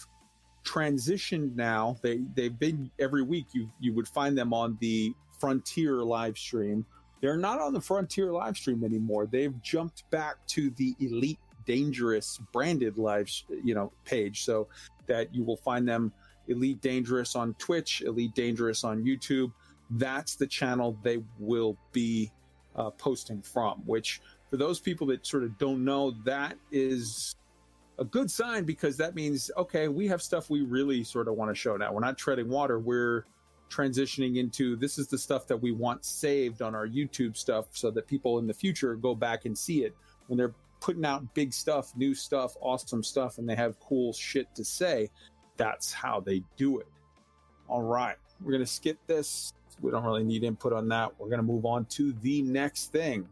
transitioned 0.65 1.57
now. 1.57 1.97
They 2.03 2.21
they've 2.35 2.57
been 2.57 2.91
every 2.99 3.23
week. 3.23 3.47
You 3.53 3.71
you 3.81 3.93
would 3.95 4.07
find 4.07 4.39
them 4.39 4.55
on 4.55 4.79
the 4.81 5.13
Frontier 5.41 6.05
live 6.05 6.39
stream. 6.39 6.87
They're 7.21 7.37
not 7.37 7.61
on 7.61 7.73
the 7.73 7.81
Frontier 7.81 8.33
live 8.33 8.57
stream 8.57 8.85
anymore. 8.85 9.27
They've 9.27 9.61
jumped 9.63 10.09
back 10.11 10.37
to 10.49 10.71
the 10.71 10.95
Elite 11.01 11.41
Dangerous 11.67 12.41
branded 12.53 12.99
live 12.99 13.31
you 13.65 13.75
know 13.75 13.93
page, 14.05 14.45
so 14.45 14.69
that 15.07 15.35
you 15.35 15.45
will 15.45 15.57
find 15.57 15.89
them 15.89 16.13
Elite 16.49 16.81
Dangerous 16.81 17.37
on 17.37 17.55
Twitch, 17.55 18.03
Elite 18.03 18.35
Dangerous 18.35 18.85
on 18.85 19.05
YouTube. 19.05 19.53
That's 19.91 20.37
the 20.37 20.47
channel 20.47 20.99
they 21.03 21.23
will 21.39 21.77
be 21.93 22.33
uh, 22.75 22.91
posting 22.91 23.43
from. 23.43 23.83
Which 23.87 24.21
for 24.51 24.57
those 24.57 24.81
people 24.81 25.07
that 25.09 25.27
sort 25.27 25.45
of 25.45 25.57
don't 25.59 25.85
know, 25.85 26.13
that 26.25 26.57
is 26.71 27.37
a 27.99 28.05
good 28.05 28.31
sign 28.31 28.65
because 28.65 28.97
that 28.97 29.15
means 29.15 29.51
okay 29.57 29.89
we 29.89 30.09
have 30.09 30.23
stuff 30.23 30.49
we 30.49 30.63
really 30.63 31.05
sort 31.05 31.29
of 31.29 31.35
want 31.35 31.51
to 31.51 31.55
show 31.55 31.77
now 31.77 31.93
we're 31.93 32.01
not 32.01 32.17
treading 32.17 32.49
water 32.49 32.79
we're 32.79 33.27
transitioning 33.71 34.39
into 34.39 34.77
this 34.77 34.99
is 34.99 35.07
the 35.07 35.19
stuff 35.19 35.47
that 35.47 35.57
we 35.57 35.73
want 35.73 36.05
saved 36.05 36.63
on 36.63 36.75
our 36.75 36.87
youtube 36.87 37.37
stuff 37.37 37.67
so 37.73 37.91
that 37.91 38.07
people 38.07 38.39
in 38.39 38.47
the 38.47 38.55
future 38.55 38.97
go 38.97 39.15
back 39.15 39.45
and 39.45 39.57
see 39.57 39.85
it 39.85 39.95
when 40.27 40.37
they're 40.37 40.55
putting 40.83 41.05
out 41.05 41.33
big 41.35 41.53
stuff 41.55 41.93
new 41.97 42.15
stuff 42.15 42.57
awesome 42.61 43.03
stuff 43.03 43.39
and 43.39 43.49
they 43.49 43.55
have 43.55 43.79
cool 43.81 44.13
shit 44.13 44.53
to 44.55 44.65
say 44.65 45.09
that's 45.57 45.93
how 45.93 46.21
they 46.21 46.43
do 46.57 46.79
it. 46.79 46.89
All 47.69 47.83
right 47.83 48.17
we're 48.43 48.53
going 48.53 48.65
to 48.65 48.71
skip 48.71 48.99
this. 49.07 49.53
We 49.81 49.93
don't 49.93 50.05
really 50.05 50.25
need 50.25 50.43
input 50.43 50.73
on 50.73 50.89
that. 50.89 51.13
We're 51.19 51.29
going 51.29 51.39
to 51.39 51.45
move 51.45 51.65
on 51.65 51.85
to 51.87 52.13
the 52.23 52.43
next 52.43 52.91
thing 52.93 53.29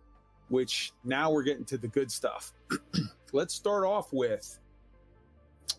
which 0.51 0.93
now 1.05 1.31
we're 1.31 1.45
getting 1.45 1.65
to 1.65 1.79
the 1.79 1.89
good 1.89 2.11
stuff. 2.11 2.53
Let's 3.33 3.55
start 3.55 3.85
off 3.85 4.13
with 4.13 4.59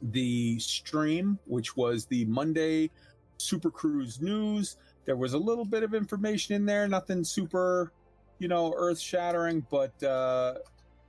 the 0.02 0.58
stream, 0.60 1.38
which 1.46 1.76
was 1.76 2.06
the 2.06 2.26
Monday 2.26 2.90
Super 3.38 3.70
Cruise 3.70 4.22
news. 4.22 4.78
There 5.06 5.18
was 5.18 5.34
a 5.34 5.38
little 5.38 5.66
bit 5.66 5.84
of 5.84 5.94
information 5.94 6.56
in 6.56 6.66
there, 6.66 6.88
nothing 6.88 7.24
super, 7.24 7.92
you 8.40 8.48
know, 8.48 8.74
earth 8.78 9.00
shattering, 9.00 9.66
but 9.70 10.02
uh, 10.04 10.56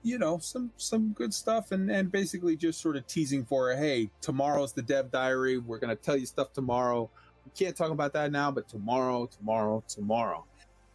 you 0.03 0.19
know, 0.19 0.39
some 0.39 0.71
some 0.77 1.13
good 1.13 1.33
stuff, 1.33 1.73
and 1.73 1.91
and 1.91 2.11
basically 2.11 2.57
just 2.57 2.81
sort 2.81 2.97
of 2.97 3.07
teasing 3.07 3.45
for, 3.45 3.75
hey, 3.75 4.11
tomorrow's 4.21 4.73
the 4.73 4.83
Dev 4.83 5.11
Diary. 5.11 5.59
We're 5.59 5.79
gonna 5.79 5.97
tell 5.97 6.17
you 6.17 6.27
stuff 6.27 6.53
tomorrow. 6.53 7.09
We 7.45 7.53
can't 7.57 7.77
talk 7.77 7.91
about 7.91 8.13
that 8.15 8.33
now, 8.33 8.51
but 8.51 8.69
tomorrow, 8.69 9.27
tomorrow, 9.27 9.83
tomorrow. 9.89 10.45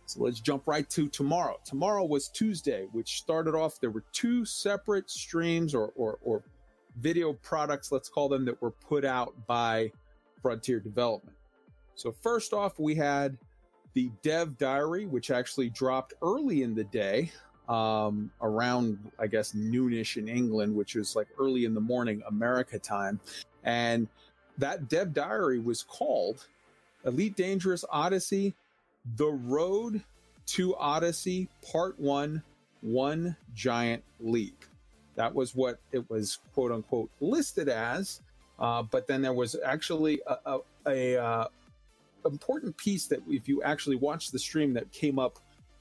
So 0.05 0.21
let's 0.23 0.39
jump 0.39 0.63
right 0.67 0.89
to 0.91 1.09
tomorrow. 1.09 1.59
Tomorrow 1.65 2.05
was 2.05 2.29
Tuesday, 2.29 2.87
which 2.93 3.17
started 3.17 3.55
off. 3.55 3.79
There 3.81 3.89
were 3.89 4.05
two 4.13 4.45
separate 4.45 5.09
streams 5.09 5.73
or 5.73 5.91
or, 5.95 6.17
or 6.21 6.43
video 6.99 7.33
products, 7.33 7.91
let's 7.91 8.09
call 8.09 8.29
them, 8.29 8.45
that 8.45 8.61
were 8.61 8.71
put 8.71 9.05
out 9.05 9.33
by 9.47 9.91
Frontier 10.41 10.79
Development. 10.79 11.35
So 11.95 12.11
first 12.11 12.53
off, 12.53 12.79
we 12.79 12.95
had 12.95 13.37
the 13.93 14.11
Dev 14.21 14.57
Diary, 14.57 15.05
which 15.05 15.31
actually 15.31 15.69
dropped 15.69 16.13
early 16.21 16.63
in 16.63 16.75
the 16.75 16.83
day, 16.83 17.31
um, 17.69 18.31
around 18.41 18.97
I 19.19 19.27
guess 19.27 19.53
noonish 19.53 20.17
in 20.17 20.27
England, 20.27 20.75
which 20.75 20.95
was 20.95 21.15
like 21.15 21.27
early 21.39 21.65
in 21.65 21.73
the 21.73 21.81
morning 21.81 22.23
America 22.27 22.79
time, 22.79 23.19
and 23.63 24.07
that 24.57 24.89
Dev 24.89 25.13
Diary 25.13 25.59
was 25.59 25.83
called 25.83 26.47
Elite 27.05 27.35
Dangerous 27.35 27.85
Odyssey 27.89 28.55
the 29.15 29.27
Road 29.27 30.01
to 30.47 30.75
Odyssey 30.75 31.47
Part 31.71 31.99
1 31.99 32.41
One 32.81 33.35
Giant 33.53 34.03
Leap. 34.19 34.65
That 35.15 35.33
was 35.33 35.55
what 35.55 35.79
it 35.91 36.07
was, 36.09 36.39
quote 36.53 36.71
unquote, 36.71 37.09
listed 37.19 37.69
as. 37.69 38.21
Uh, 38.59 38.83
but 38.83 39.07
then 39.07 39.21
there 39.21 39.33
was 39.33 39.55
actually 39.63 40.19
a, 40.27 40.35
a, 40.45 40.59
a 40.87 41.23
uh, 41.23 41.47
important 42.25 42.75
piece 42.77 43.05
that, 43.07 43.19
if 43.27 43.47
you 43.47 43.61
actually 43.63 43.95
watch 43.95 44.31
the 44.31 44.39
stream, 44.39 44.73
that 44.73 44.91
came 44.91 45.19
up 45.19 45.39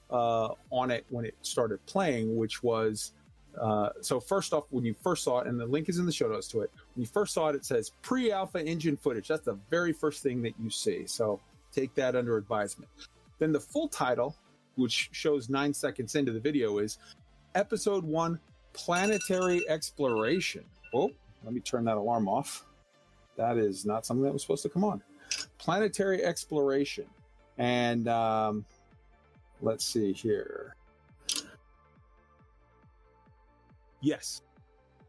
uh, 0.09 0.49
on 0.71 0.91
it 0.91 1.05
when 1.09 1.25
it 1.25 1.35
started 1.41 1.85
playing, 1.85 2.35
which 2.35 2.63
was 2.63 3.13
uh, 3.59 3.89
so 4.01 4.19
first 4.19 4.53
off, 4.53 4.65
when 4.69 4.85
you 4.85 4.95
first 5.01 5.23
saw 5.23 5.39
it, 5.39 5.47
and 5.47 5.59
the 5.59 5.65
link 5.65 5.89
is 5.89 5.97
in 5.97 6.05
the 6.05 6.11
show 6.11 6.27
notes 6.27 6.47
to 6.49 6.61
it, 6.61 6.71
when 6.93 7.01
you 7.01 7.07
first 7.07 7.33
saw 7.33 7.47
it, 7.49 7.55
it 7.55 7.65
says 7.65 7.91
pre-alpha 8.01 8.63
engine 8.63 8.97
footage. 8.97 9.27
That's 9.27 9.45
the 9.45 9.57
very 9.69 9.93
first 9.93 10.23
thing 10.23 10.41
that 10.43 10.53
you 10.61 10.69
see. 10.69 11.05
So 11.07 11.39
take 11.71 11.93
that 11.95 12.15
under 12.15 12.37
advisement. 12.37 12.89
Then 13.39 13.51
the 13.51 13.59
full 13.59 13.87
title, 13.87 14.35
which 14.75 15.09
shows 15.11 15.49
nine 15.49 15.73
seconds 15.73 16.15
into 16.15 16.31
the 16.31 16.39
video, 16.39 16.77
is 16.79 16.97
Episode 17.55 18.03
One 18.03 18.39
Planetary 18.73 19.67
Exploration. 19.67 20.63
Oh, 20.93 21.11
let 21.43 21.53
me 21.53 21.59
turn 21.59 21.85
that 21.85 21.97
alarm 21.97 22.27
off. 22.27 22.65
That 23.37 23.57
is 23.57 23.85
not 23.85 24.05
something 24.05 24.23
that 24.23 24.33
was 24.33 24.41
supposed 24.41 24.63
to 24.63 24.69
come 24.69 24.83
on. 24.83 25.01
Planetary 25.57 26.23
Exploration. 26.23 27.05
And 27.57 28.07
um, 28.07 28.65
let's 29.61 29.85
see 29.85 30.13
here. 30.13 30.75
Yes. 34.01 34.41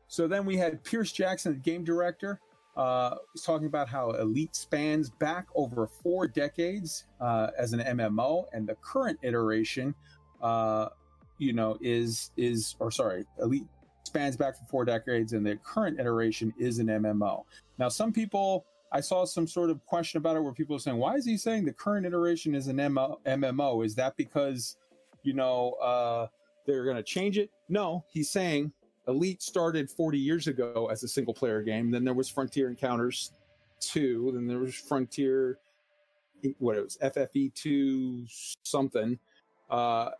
So 0.08 0.26
then 0.26 0.44
we 0.44 0.56
had 0.56 0.82
Pierce 0.84 1.12
Jackson, 1.12 1.52
the 1.52 1.58
game 1.58 1.84
director, 1.84 2.40
uh, 2.76 3.16
was 3.32 3.42
talking 3.42 3.66
about 3.66 3.88
how 3.88 4.10
Elite 4.12 4.54
spans 4.54 5.10
back 5.10 5.46
over 5.54 5.86
four 5.86 6.28
decades 6.28 7.04
uh, 7.20 7.48
as 7.58 7.72
an 7.72 7.80
MMO, 7.80 8.44
and 8.52 8.66
the 8.66 8.76
current 8.76 9.18
iteration, 9.22 9.94
uh, 10.40 10.88
you 11.38 11.52
know, 11.52 11.76
is 11.80 12.30
is 12.36 12.76
or 12.78 12.90
sorry, 12.90 13.24
Elite 13.42 13.66
spans 14.04 14.36
back 14.36 14.56
for 14.56 14.64
four 14.70 14.84
decades, 14.84 15.32
and 15.32 15.44
the 15.44 15.56
current 15.56 15.98
iteration 16.00 16.54
is 16.56 16.78
an 16.78 16.86
MMO. 16.86 17.44
Now, 17.78 17.88
some 17.88 18.12
people. 18.12 18.64
I 18.90 19.00
saw 19.00 19.24
some 19.24 19.46
sort 19.46 19.70
of 19.70 19.84
question 19.86 20.18
about 20.18 20.36
it 20.36 20.40
where 20.40 20.52
people 20.52 20.74
are 20.76 20.78
saying, 20.78 20.96
"Why 20.96 21.14
is 21.14 21.24
he 21.24 21.36
saying 21.36 21.64
the 21.64 21.72
current 21.72 22.06
iteration 22.06 22.54
is 22.54 22.68
an 22.68 22.78
MMO? 22.78 23.84
Is 23.84 23.94
that 23.96 24.16
because, 24.16 24.76
you 25.22 25.34
know, 25.34 25.72
uh, 25.72 26.28
they're 26.66 26.84
going 26.84 26.96
to 26.96 27.02
change 27.02 27.38
it?" 27.38 27.50
No, 27.68 28.04
he's 28.08 28.30
saying 28.30 28.72
Elite 29.08 29.42
started 29.42 29.90
40 29.90 30.18
years 30.18 30.46
ago 30.46 30.88
as 30.90 31.02
a 31.02 31.08
single 31.08 31.34
player 31.34 31.62
game. 31.62 31.90
Then 31.90 32.04
there 32.04 32.14
was 32.14 32.28
Frontier 32.28 32.68
Encounters 32.68 33.32
2. 33.80 34.32
Then 34.34 34.46
there 34.46 34.58
was 34.58 34.74
Frontier, 34.74 35.58
what 36.58 36.76
it 36.76 36.84
was, 36.84 36.98
FFE 37.02 37.52
2 37.54 38.26
something. 38.62 39.18
Uh, 39.70 40.10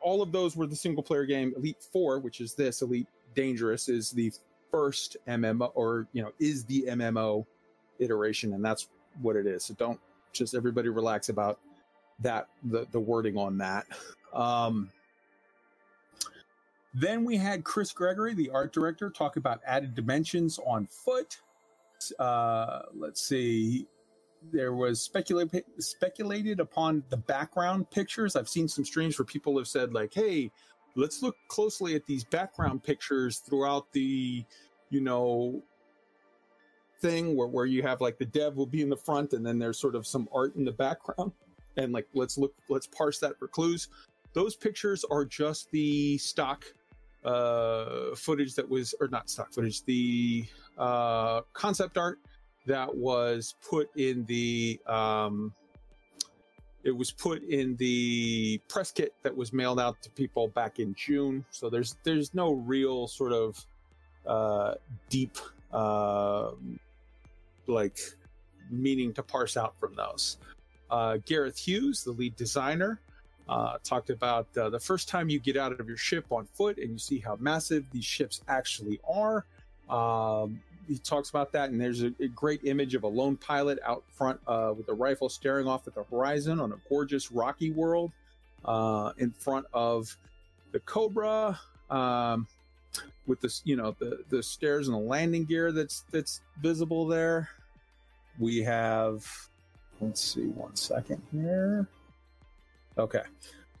all 0.00 0.22
of 0.22 0.32
those 0.32 0.56
were 0.56 0.66
the 0.66 0.76
single 0.76 1.02
player 1.02 1.24
game. 1.24 1.52
Elite 1.56 1.82
4, 1.92 2.18
which 2.18 2.40
is 2.40 2.54
this, 2.54 2.82
Elite 2.82 3.08
Dangerous, 3.34 3.88
is 3.88 4.10
the 4.10 4.32
first 4.70 5.16
MMO, 5.28 5.70
or, 5.74 6.08
you 6.12 6.22
know, 6.22 6.32
is 6.38 6.64
the 6.64 6.84
MMO 6.88 7.46
iteration. 8.02 8.52
And 8.54 8.64
that's 8.64 8.88
what 9.20 9.36
it 9.36 9.46
is. 9.46 9.64
So 9.64 9.74
don't 9.74 10.00
just 10.32 10.54
everybody 10.54 10.88
relax 10.88 11.28
about 11.28 11.60
that, 12.20 12.48
the, 12.64 12.86
the 12.90 13.00
wording 13.00 13.36
on 13.36 13.58
that. 13.58 13.86
Um, 14.32 14.90
then 16.94 17.24
we 17.24 17.36
had 17.36 17.64
Chris 17.64 17.92
Gregory, 17.92 18.34
the 18.34 18.50
art 18.50 18.72
director, 18.72 19.10
talk 19.10 19.36
about 19.36 19.60
added 19.66 19.94
dimensions 19.94 20.58
on 20.66 20.86
foot. 20.86 21.38
Uh, 22.18 22.80
let's 22.94 23.22
see. 23.22 23.86
There 24.52 24.74
was 24.74 25.00
speculated 25.00 25.64
speculated 25.78 26.58
upon 26.60 27.04
the 27.10 27.16
background 27.16 27.90
pictures. 27.90 28.34
I've 28.34 28.48
seen 28.48 28.66
some 28.68 28.84
streams 28.84 29.18
where 29.18 29.24
people 29.24 29.56
have 29.56 29.68
said 29.68 29.94
like, 29.94 30.12
"Hey, 30.12 30.50
let's 30.96 31.22
look 31.22 31.36
closely 31.48 31.94
at 31.94 32.06
these 32.06 32.24
background 32.24 32.82
pictures 32.82 33.38
throughout 33.38 33.92
the, 33.92 34.44
you 34.90 35.00
know, 35.00 35.62
thing 37.02 37.36
where 37.36 37.48
where 37.48 37.66
you 37.66 37.82
have 37.82 38.00
like 38.00 38.16
the 38.18 38.24
dev 38.24 38.56
will 38.56 38.72
be 38.76 38.80
in 38.80 38.88
the 38.88 38.96
front 38.96 39.32
and 39.34 39.44
then 39.44 39.58
there's 39.58 39.78
sort 39.78 39.94
of 39.94 40.06
some 40.06 40.28
art 40.32 40.56
in 40.56 40.64
the 40.64 40.72
background, 40.72 41.32
and 41.76 41.92
like 41.92 42.06
let's 42.14 42.38
look 42.38 42.54
let's 42.68 42.86
parse 42.86 43.18
that 43.18 43.38
for 43.38 43.48
clues." 43.48 43.88
Those 44.34 44.56
pictures 44.56 45.04
are 45.10 45.26
just 45.26 45.70
the 45.72 46.16
stock 46.16 46.64
uh, 47.24 48.14
footage 48.14 48.54
that 48.54 48.68
was, 48.68 48.94
or 49.00 49.08
not 49.08 49.30
stock 49.30 49.52
footage, 49.52 49.84
the 49.84 50.44
uh, 50.78 51.42
concept 51.52 51.98
art 51.98 52.18
that 52.66 52.94
was 52.94 53.54
put 53.68 53.90
in 53.96 54.24
the, 54.26 54.80
um, 54.86 55.52
it 56.84 56.90
was 56.90 57.10
put 57.10 57.42
in 57.44 57.76
the 57.76 58.58
press 58.68 58.90
kit 58.90 59.14
that 59.22 59.36
was 59.36 59.52
mailed 59.52 59.78
out 59.78 60.00
to 60.02 60.10
people 60.10 60.48
back 60.48 60.78
in 60.78 60.94
June. 60.94 61.44
So 61.50 61.70
there's 61.70 61.96
there's 62.02 62.34
no 62.34 62.54
real 62.54 63.06
sort 63.06 63.32
of 63.32 63.64
uh, 64.26 64.74
deep 65.08 65.38
uh, 65.72 66.52
like 67.66 67.98
meaning 68.70 69.12
to 69.14 69.22
parse 69.22 69.56
out 69.56 69.78
from 69.78 69.94
those. 69.94 70.38
Uh, 70.90 71.18
Gareth 71.24 71.58
Hughes, 71.58 72.04
the 72.04 72.12
lead 72.12 72.36
designer, 72.36 73.00
Uh, 73.48 73.76
talked 73.82 74.08
about 74.08 74.46
uh, 74.56 74.70
the 74.70 74.78
first 74.78 75.08
time 75.08 75.28
you 75.28 75.40
get 75.40 75.56
out 75.56 75.72
of 75.78 75.88
your 75.88 75.96
ship 75.96 76.24
on 76.30 76.46
foot 76.54 76.78
and 76.78 76.90
you 76.92 76.98
see 76.98 77.18
how 77.18 77.36
massive 77.40 77.84
these 77.90 78.04
ships 78.04 78.40
actually 78.46 79.00
are. 79.04 79.44
Um, 79.90 80.62
he 80.88 80.96
talks 80.98 81.30
about 81.30 81.52
that, 81.52 81.70
and 81.70 81.80
there's 81.80 82.02
a, 82.02 82.12
a, 82.20 82.28
great 82.28 82.64
image 82.64 82.94
of 82.94 83.02
a 83.02 83.08
lone 83.08 83.36
pilot 83.36 83.78
out 83.84 84.04
front 84.12 84.40
uh, 84.46 84.72
with 84.76 84.88
a 84.88 84.94
rifle 84.94 85.28
staring 85.28 85.66
off 85.66 85.86
at 85.86 85.94
the 85.94 86.04
horizon 86.04 86.60
on 86.60 86.72
a 86.72 86.76
gorgeous 86.88 87.32
rocky 87.32 87.70
world 87.70 88.12
uh, 88.64 89.12
in 89.18 89.32
front 89.32 89.66
of 89.72 90.16
the 90.70 90.80
Cobra. 90.80 91.58
Um, 91.90 92.46
with 93.26 93.40
this, 93.40 93.62
you 93.64 93.76
know, 93.76 93.94
the 93.98 94.24
the 94.28 94.42
stairs 94.42 94.88
and 94.88 94.96
the 94.96 95.00
landing 95.00 95.44
gear 95.44 95.72
that's 95.72 96.04
that's 96.10 96.40
visible 96.60 97.06
there. 97.06 97.48
We 98.38 98.62
have, 98.62 99.26
let's 100.00 100.20
see, 100.20 100.46
one 100.46 100.74
second 100.74 101.22
here. 101.30 101.86
Okay. 102.96 103.22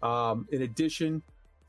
Um, 0.02 0.46
in 0.52 0.62
addition, 0.62 1.22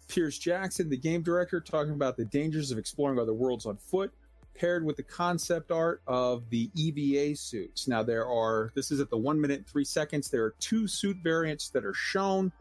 Pierce 0.07 0.37
Jackson, 0.37 0.89
the 0.89 0.97
game 0.97 1.21
director, 1.21 1.61
talking 1.61 1.93
about 1.93 2.17
the 2.17 2.25
dangers 2.25 2.71
of 2.71 2.77
exploring 2.77 3.19
other 3.19 3.33
worlds 3.33 3.65
on 3.65 3.77
foot, 3.77 4.11
paired 4.53 4.85
with 4.85 4.97
the 4.97 5.03
concept 5.03 5.71
art 5.71 6.01
of 6.07 6.49
the 6.49 6.69
EVA 6.75 7.35
suits. 7.35 7.87
Now, 7.87 8.03
there 8.03 8.27
are, 8.27 8.71
this 8.75 8.91
is 8.91 8.99
at 8.99 9.09
the 9.09 9.17
one 9.17 9.39
minute, 9.39 9.65
three 9.65 9.85
seconds. 9.85 10.29
There 10.29 10.43
are 10.43 10.55
two 10.59 10.87
suit 10.87 11.17
variants 11.23 11.69
that 11.69 11.85
are 11.85 11.93
shown. 11.93 12.51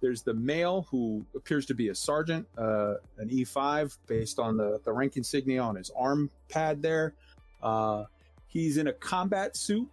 There's 0.00 0.22
the 0.22 0.34
male 0.34 0.86
who 0.90 1.24
appears 1.34 1.66
to 1.66 1.74
be 1.74 1.88
a 1.88 1.94
sergeant, 1.94 2.46
uh, 2.56 2.94
an 3.18 3.28
E5, 3.30 3.96
based 4.06 4.38
on 4.38 4.56
the, 4.56 4.80
the 4.84 4.92
rank 4.92 5.16
insignia 5.16 5.60
on 5.60 5.74
his 5.74 5.90
arm 5.96 6.30
pad 6.48 6.82
there. 6.82 7.14
Uh, 7.62 8.04
he's 8.46 8.76
in 8.76 8.86
a 8.86 8.92
combat 8.92 9.56
suit. 9.56 9.88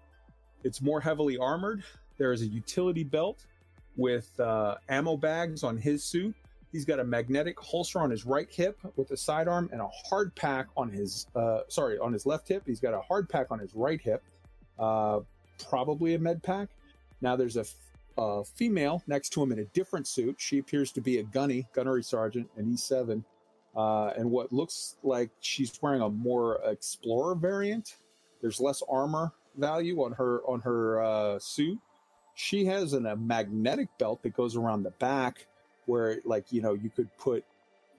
It's 0.64 0.82
more 0.82 1.02
heavily 1.02 1.38
armored. 1.38 1.84
There 2.18 2.32
is 2.34 2.42
a 2.42 2.48
utility 2.48 3.04
belt 3.04 3.46
with 3.98 4.40
uh, 4.40 4.76
ammo 4.90 5.18
bags 5.18 5.64
on 5.64 5.78
his 5.78 6.04
suit. 6.04 6.36
He's 6.72 6.86
got 6.86 7.00
a 7.00 7.04
magnetic 7.04 7.60
holster 7.60 8.00
on 8.00 8.12
his 8.12 8.26
right 8.26 8.50
hip 8.52 8.78
with 8.96 9.10
a 9.12 9.18
sidearm 9.18 9.70
and 9.72 9.80
a 9.80 9.88
hard 9.88 10.36
pack 10.36 10.68
on 10.76 10.90
his 10.90 11.26
uh, 11.36 11.62
sorry 11.70 11.98
on 11.98 12.12
his 12.12 12.26
left 12.26 12.48
hip. 12.50 12.64
He's 12.66 12.82
got 12.82 12.94
a 12.94 13.00
hard 13.00 13.30
pack 13.30 13.48
on 13.50 13.60
his 13.60 13.74
right 13.74 14.02
hip, 14.02 14.22
uh, 14.78 15.22
probably 15.70 16.16
a 16.16 16.20
med 16.20 16.44
pack. 16.44 16.70
Now 17.22 17.38
there's 17.38 17.56
a, 17.56 17.66
a 18.18 18.44
female 18.44 19.04
next 19.08 19.30
to 19.30 19.44
him 19.44 19.52
in 19.52 19.60
a 19.60 19.66
different 19.66 20.08
suit. 20.08 20.36
She 20.40 20.60
appears 20.60 20.92
to 20.94 21.02
be 21.02 21.20
a 21.20 21.24
gunny 21.24 21.68
gunnery 21.74 22.04
sergeant, 22.04 22.50
an 22.58 22.66
E7, 22.66 23.24
uh, 23.76 24.08
and 24.18 24.30
what 24.30 24.54
looks 24.54 24.96
like 25.04 25.30
she's 25.40 25.72
wearing 25.82 26.02
a 26.02 26.10
more 26.10 26.60
explorer 26.66 27.36
variant. 27.36 27.98
There's 28.42 28.60
less 28.60 28.82
armor 28.90 29.32
value 29.58 30.04
on 30.04 30.12
her 30.14 30.42
on 30.42 30.62
her 30.62 31.04
uh, 31.04 31.40
suit 31.40 31.80
she 32.36 32.66
has 32.66 32.94
an, 32.94 33.06
a 33.08 33.16
magnetic 33.16 33.88
belt 33.98 34.22
that 34.22 34.36
goes 34.36 34.56
around 34.56 34.84
the 34.84 34.92
back 34.92 35.48
where 35.86 36.20
like 36.26 36.52
you 36.52 36.62
know 36.62 36.74
you 36.74 36.90
could 36.90 37.10
put 37.18 37.44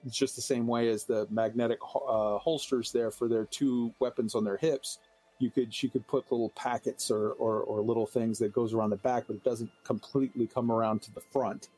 it's 0.05 0.15
just 0.15 0.35
the 0.35 0.41
same 0.41 0.67
way 0.67 0.89
as 0.89 1.03
the 1.03 1.27
magnetic 1.29 1.79
uh, 1.83 2.37
holsters 2.37 2.91
there 2.91 3.11
for 3.11 3.27
their 3.27 3.45
two 3.45 3.93
weapons 3.99 4.35
on 4.35 4.43
their 4.43 4.57
hips 4.57 4.99
you 5.39 5.49
could 5.49 5.73
she 5.73 5.87
could 5.89 6.07
put 6.07 6.31
little 6.31 6.49
packets 6.49 7.11
or, 7.11 7.31
or, 7.31 7.61
or 7.61 7.81
little 7.81 8.05
things 8.05 8.39
that 8.39 8.51
goes 8.51 8.73
around 8.73 8.89
the 8.89 8.97
back 8.97 9.25
but 9.27 9.35
it 9.35 9.43
doesn't 9.43 9.69
completely 9.83 10.47
come 10.47 10.71
around 10.71 11.01
to 11.03 11.13
the 11.13 11.21
front. 11.21 11.69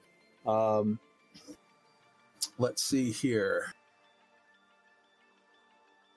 Um, 0.45 0.99
let's 2.57 2.83
see 2.83 3.11
here. 3.11 3.73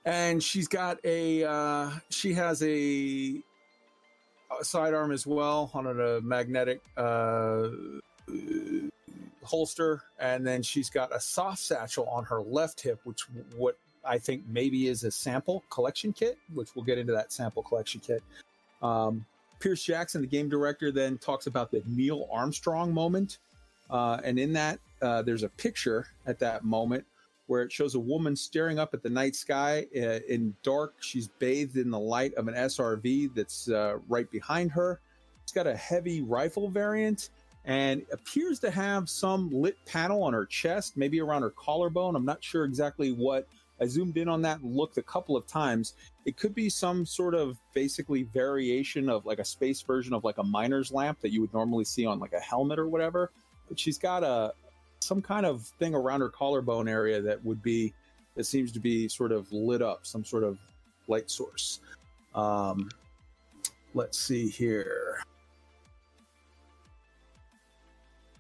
And 0.05 0.43
she's 0.43 0.66
got 0.68 0.99
a 1.05 1.45
uh, 1.45 1.90
she 2.11 2.32
has 2.34 2.62
a 2.62 3.40
sidearm 4.62 5.12
as 5.12 5.26
well 5.26 5.70
on 5.74 5.86
a 5.86 6.20
magnetic 6.20 6.80
uh, 6.97 7.68
holster, 9.45 10.03
and 10.18 10.47
then 10.47 10.62
she's 10.62 10.90
got 10.90 11.14
a 11.14 11.20
soft 11.20 11.61
satchel 11.61 12.09
on 12.09 12.24
her 12.24 12.40
left 12.40 12.80
hip, 12.80 13.01
which 13.05 13.22
what 13.57 13.78
I 14.05 14.18
think 14.18 14.42
maybe 14.48 14.88
is 14.88 15.05
a 15.05 15.11
sample 15.11 15.64
collection 15.70 16.12
kit, 16.12 16.38
which 16.55 16.74
we'll 16.74 16.84
get 16.84 16.98
into 16.98 17.12
that 17.12 17.32
sample 17.32 17.62
collection 17.62 18.00
kit. 18.00 18.22
Um, 18.82 19.24
Pierce 19.61 19.82
Jackson, 19.82 20.20
the 20.20 20.26
game 20.26 20.48
director, 20.48 20.90
then 20.90 21.18
talks 21.18 21.46
about 21.46 21.70
the 21.70 21.82
Neil 21.86 22.28
Armstrong 22.32 22.92
moment, 22.92 23.38
uh, 23.90 24.18
and 24.24 24.38
in 24.38 24.53
that 24.55 24.80
uh, 25.00 25.22
there's 25.22 25.44
a 25.44 25.48
picture 25.48 26.07
at 26.26 26.38
that 26.40 26.64
moment 26.64 27.05
where 27.46 27.62
it 27.62 27.72
shows 27.72 27.94
a 27.94 28.00
woman 28.00 28.34
staring 28.34 28.78
up 28.78 28.94
at 28.94 29.03
the 29.03 29.11
night 29.11 29.36
sky 29.36 29.86
uh, 29.96 30.20
in 30.28 30.55
dark. 30.62 30.94
She's 31.00 31.28
bathed 31.28 31.76
in 31.76 31.90
the 31.90 31.98
light 31.98 32.34
of 32.34 32.48
an 32.48 32.55
SRV 32.55 33.34
that's 33.34 33.68
uh, 33.68 33.98
right 34.09 34.30
behind 34.30 34.70
her. 34.72 35.00
It's 35.42 35.53
got 35.53 35.66
a 35.66 35.76
heavy 35.76 36.22
rifle 36.22 36.70
variant 36.70 37.30
and 37.64 38.05
appears 38.12 38.59
to 38.61 38.70
have 38.70 39.09
some 39.09 39.50
lit 39.50 39.76
panel 39.86 40.22
on 40.22 40.32
her 40.32 40.46
chest, 40.46 40.96
maybe 40.96 41.20
around 41.20 41.42
her 41.42 41.50
collarbone. 41.50 42.16
I'm 42.16 42.24
not 42.24 42.42
sure 42.42 42.64
exactly 42.64 43.12
what. 43.12 43.46
I 43.83 43.87
zoomed 43.87 44.16
in 44.16 44.28
on 44.28 44.43
that 44.43 44.61
and 44.61 44.76
looked 44.76 44.97
a 44.97 45.03
couple 45.03 45.37
of 45.37 45.45
times. 45.49 45.95
It 46.24 46.37
could 46.37 46.55
be 46.55 46.68
some 46.68 47.05
sort 47.05 47.35
of 47.35 47.59
basically 47.74 48.22
variation 48.22 49.09
of 49.09 49.26
like 49.26 49.41
a 49.41 49.45
space 49.45 49.83
version 49.83 50.14
of 50.14 50.22
like 50.22 50.39
a 50.39 50.45
miner's 50.45 50.93
lamp 50.93 51.20
that 51.20 51.33
you 51.33 51.41
would 51.41 51.53
normally 51.53 51.85
see 51.85 52.07
on 52.07 52.20
like 52.20 52.33
a 52.33 52.39
helmet 52.39 52.78
or 52.78 52.89
whatever. 52.89 53.33
But 53.68 53.80
she's 53.80 53.99
got 53.99 54.22
a, 54.22 54.53
some 55.01 55.20
kind 55.20 55.45
of 55.45 55.62
thing 55.80 55.97
around 55.97 56.20
her 56.20 56.28
collarbone 56.28 56.87
area 56.87 57.20
that 57.22 57.45
would 57.45 57.61
be 57.61 57.93
that 58.37 58.45
seems 58.45 58.70
to 58.72 58.78
be 58.80 59.09
sort 59.09 59.33
of 59.33 59.51
lit 59.51 59.83
up, 59.83 60.07
some 60.07 60.24
sort 60.24 60.45
of 60.45 60.59
light 61.09 61.28
source. 61.28 61.80
Um, 62.37 62.89
let's 63.95 64.16
see 64.16 64.49
here. 64.49 65.18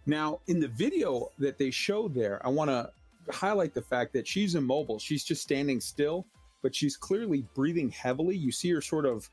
Now, 0.06 0.40
in 0.46 0.60
the 0.60 0.68
video 0.68 1.30
that 1.38 1.58
they 1.58 1.72
showed 1.72 2.14
there, 2.14 2.40
I 2.46 2.48
want 2.48 2.70
to 2.70 2.92
highlight 3.30 3.74
the 3.74 3.82
fact 3.82 4.12
that 4.14 4.26
she's 4.26 4.54
immobile. 4.54 4.98
She's 4.98 5.24
just 5.24 5.42
standing 5.42 5.80
still, 5.80 6.26
but 6.62 6.74
she's 6.74 6.96
clearly 6.96 7.44
breathing 7.54 7.90
heavily. 7.90 8.36
You 8.36 8.52
see 8.52 8.70
her 8.70 8.80
sort 8.80 9.06
of, 9.06 9.28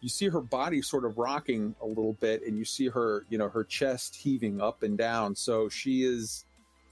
you 0.00 0.08
see 0.08 0.28
her 0.28 0.40
body 0.40 0.82
sort 0.82 1.04
of 1.04 1.18
rocking 1.18 1.74
a 1.82 1.86
little 1.86 2.14
bit, 2.14 2.42
and 2.46 2.56
you 2.58 2.64
see 2.64 2.88
her, 2.88 3.26
you 3.30 3.38
know, 3.38 3.48
her 3.48 3.64
chest 3.64 4.16
heaving 4.16 4.60
up 4.60 4.82
and 4.82 4.98
down. 4.98 5.34
So 5.34 5.68
she 5.68 6.04
is 6.04 6.44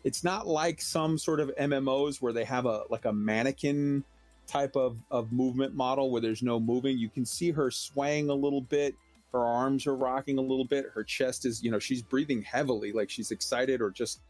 it's 0.05 0.25
not 0.25 0.47
like 0.47 0.81
some 0.81 1.17
sort 1.17 1.41
of 1.41 1.53
MMOs 1.57 2.21
where 2.21 2.33
they 2.33 2.45
have 2.45 2.67
a 2.67 2.83
like 2.91 3.05
a 3.05 3.13
mannequin 3.13 4.05
type 4.47 4.77
of, 4.77 4.97
of 5.11 5.33
movement 5.33 5.75
model 5.75 6.11
where 6.11 6.21
there's 6.21 6.43
no 6.43 6.59
moving. 6.59 6.99
You 6.99 7.09
can 7.09 7.25
see 7.25 7.51
her 7.53 7.71
swaying 7.71 8.29
a 8.29 8.35
little 8.35 8.61
bit. 8.61 8.95
Her 9.33 9.45
arms 9.45 9.87
are 9.87 9.97
rocking 9.97 10.39
a 10.39 10.43
little 10.43 10.65
bit. 10.65 10.87
Her 10.93 11.05
chest 11.05 11.47
is, 11.47 11.63
you 11.63 11.71
know, 11.71 11.79
she's 11.79 12.03
breathing 12.03 12.43
heavily, 12.43 12.93
like 12.93 13.09
she's 13.09 13.31
excited 13.31 13.81
or 13.81 13.91
just, 13.91 14.21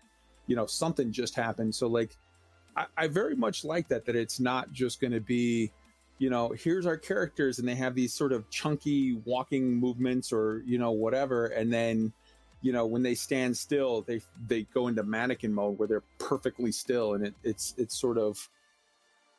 you 0.46 0.56
know, 0.56 0.66
something 0.66 1.12
just 1.12 1.34
happened. 1.34 1.74
So 1.74 1.86
like 1.86 2.16
I, 2.76 2.86
I 2.96 3.06
very 3.08 3.34
much 3.34 3.64
like 3.64 3.88
that, 3.88 4.04
that 4.06 4.16
it's 4.16 4.40
not 4.40 4.72
just 4.72 5.00
gonna 5.00 5.20
be, 5.20 5.70
you 6.18 6.30
know, 6.30 6.50
here's 6.50 6.86
our 6.86 6.96
characters 6.96 7.58
and 7.58 7.68
they 7.68 7.74
have 7.74 7.94
these 7.94 8.12
sort 8.12 8.32
of 8.32 8.48
chunky 8.50 9.20
walking 9.24 9.74
movements 9.74 10.32
or, 10.32 10.62
you 10.66 10.78
know, 10.78 10.92
whatever, 10.92 11.46
and 11.46 11.72
then 11.72 12.12
you 12.62 12.72
know 12.72 12.86
when 12.86 13.02
they 13.02 13.14
stand 13.14 13.56
still 13.56 14.02
they 14.02 14.20
they 14.46 14.62
go 14.72 14.86
into 14.86 15.02
mannequin 15.02 15.52
mode 15.52 15.76
where 15.80 15.88
they're 15.88 16.04
perfectly 16.18 16.70
still 16.70 17.14
and 17.14 17.26
it, 17.26 17.34
it's 17.42 17.74
it's 17.76 18.00
sort 18.00 18.16
of 18.16 18.48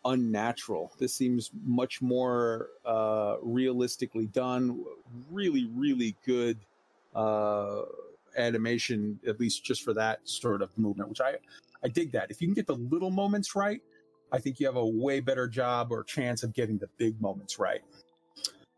unnatural. 0.06 0.92
This 1.00 1.14
seems 1.14 1.52
much 1.64 2.02
more 2.02 2.68
uh, 2.86 3.38
realistically 3.42 4.28
done. 4.28 4.84
Really 5.32 5.70
really 5.74 6.16
good 6.26 6.60
uh, 7.16 7.84
animation 8.38 9.20
at 9.28 9.40
least 9.40 9.64
just 9.64 9.84
for 9.84 9.94
that 9.94 10.20
sort 10.24 10.62
of 10.62 10.76
movement 10.78 11.10
which 11.10 11.22
i 11.22 11.36
i 11.84 11.88
dig 11.88 12.12
that 12.12 12.30
if 12.30 12.42
you 12.42 12.48
can 12.48 12.54
get 12.54 12.68
the 12.68 12.76
little 12.76 13.12
moments 13.12 13.56
right 13.56 13.82
i 14.32 14.40
think 14.40 14.60
you 14.60 14.66
have 14.66 14.76
a 14.76 14.86
way 14.86 15.20
better 15.20 15.48
job 15.48 15.92
or 15.92 16.04
chance 16.04 16.44
of 16.44 16.54
getting 16.54 16.78
the 16.78 16.90
big 16.98 17.20
moments 17.22 17.60
right 17.60 17.82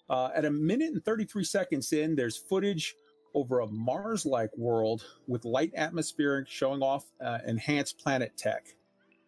uh, 0.08 0.30
at 0.36 0.46
a 0.46 0.52
minute 0.52 0.94
and 0.94 1.04
33 1.04 1.44
seconds 1.44 1.92
in 1.92 2.16
there's 2.16 2.38
footage 2.38 2.96
over 3.36 3.60
a 3.60 3.68
Mars 3.68 4.26
like 4.26 4.58
world 4.58 5.06
with 5.28 5.46
light 5.46 5.72
atmosphere 5.76 6.46
showing 6.48 6.82
off 6.82 7.06
uh, 7.24 7.40
enhanced 7.46 8.00
planet 8.00 8.32
tech. 8.38 8.66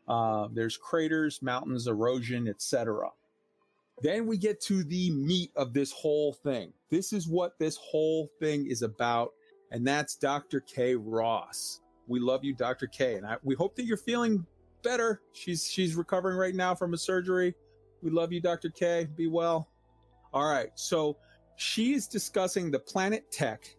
Uh, 0.08 0.48
there's 0.54 0.78
craters, 0.78 1.42
mountains, 1.42 1.88
erosion, 1.88 2.48
etc. 2.48 3.10
Then 4.02 4.26
we 4.26 4.38
get 4.38 4.62
to 4.62 4.84
the 4.84 5.12
meat 5.12 5.52
of 5.56 5.74
this 5.74 5.92
whole 5.92 6.34
thing. 6.34 6.72
This 6.90 7.12
is 7.12 7.28
what 7.28 7.60
this 7.60 7.76
whole 7.76 8.30
thing 8.40 8.66
is 8.68 8.82
about, 8.82 9.34
and 9.72 9.86
that's 9.86 10.16
Dr. 10.16 10.62
Kay 10.62 10.96
Ross. 10.96 11.82
We 12.08 12.20
love 12.20 12.44
you, 12.44 12.54
Dr. 12.54 12.88
K, 12.88 13.16
and 13.16 13.26
I, 13.26 13.38
we 13.44 13.56
hope 13.56 13.76
that 13.76 13.86
you're 13.86 13.98
feeling 13.98 14.46
better. 14.84 15.22
She's 15.34 15.70
she's 15.70 15.96
recovering 15.96 16.38
right 16.38 16.56
now 16.56 16.74
from 16.76 16.94
a 16.94 16.98
surgery. 16.98 17.54
We 18.02 18.12
love 18.12 18.32
you, 18.32 18.40
Dr. 18.40 18.70
K. 18.70 19.08
Be 19.16 19.28
well. 19.28 19.70
All 20.34 20.50
right, 20.50 20.70
so 20.76 21.18
she 21.58 21.94
is 21.94 22.08
discussing 22.08 22.72
the 22.72 22.80
planet 22.80 23.30
tech 23.32 23.76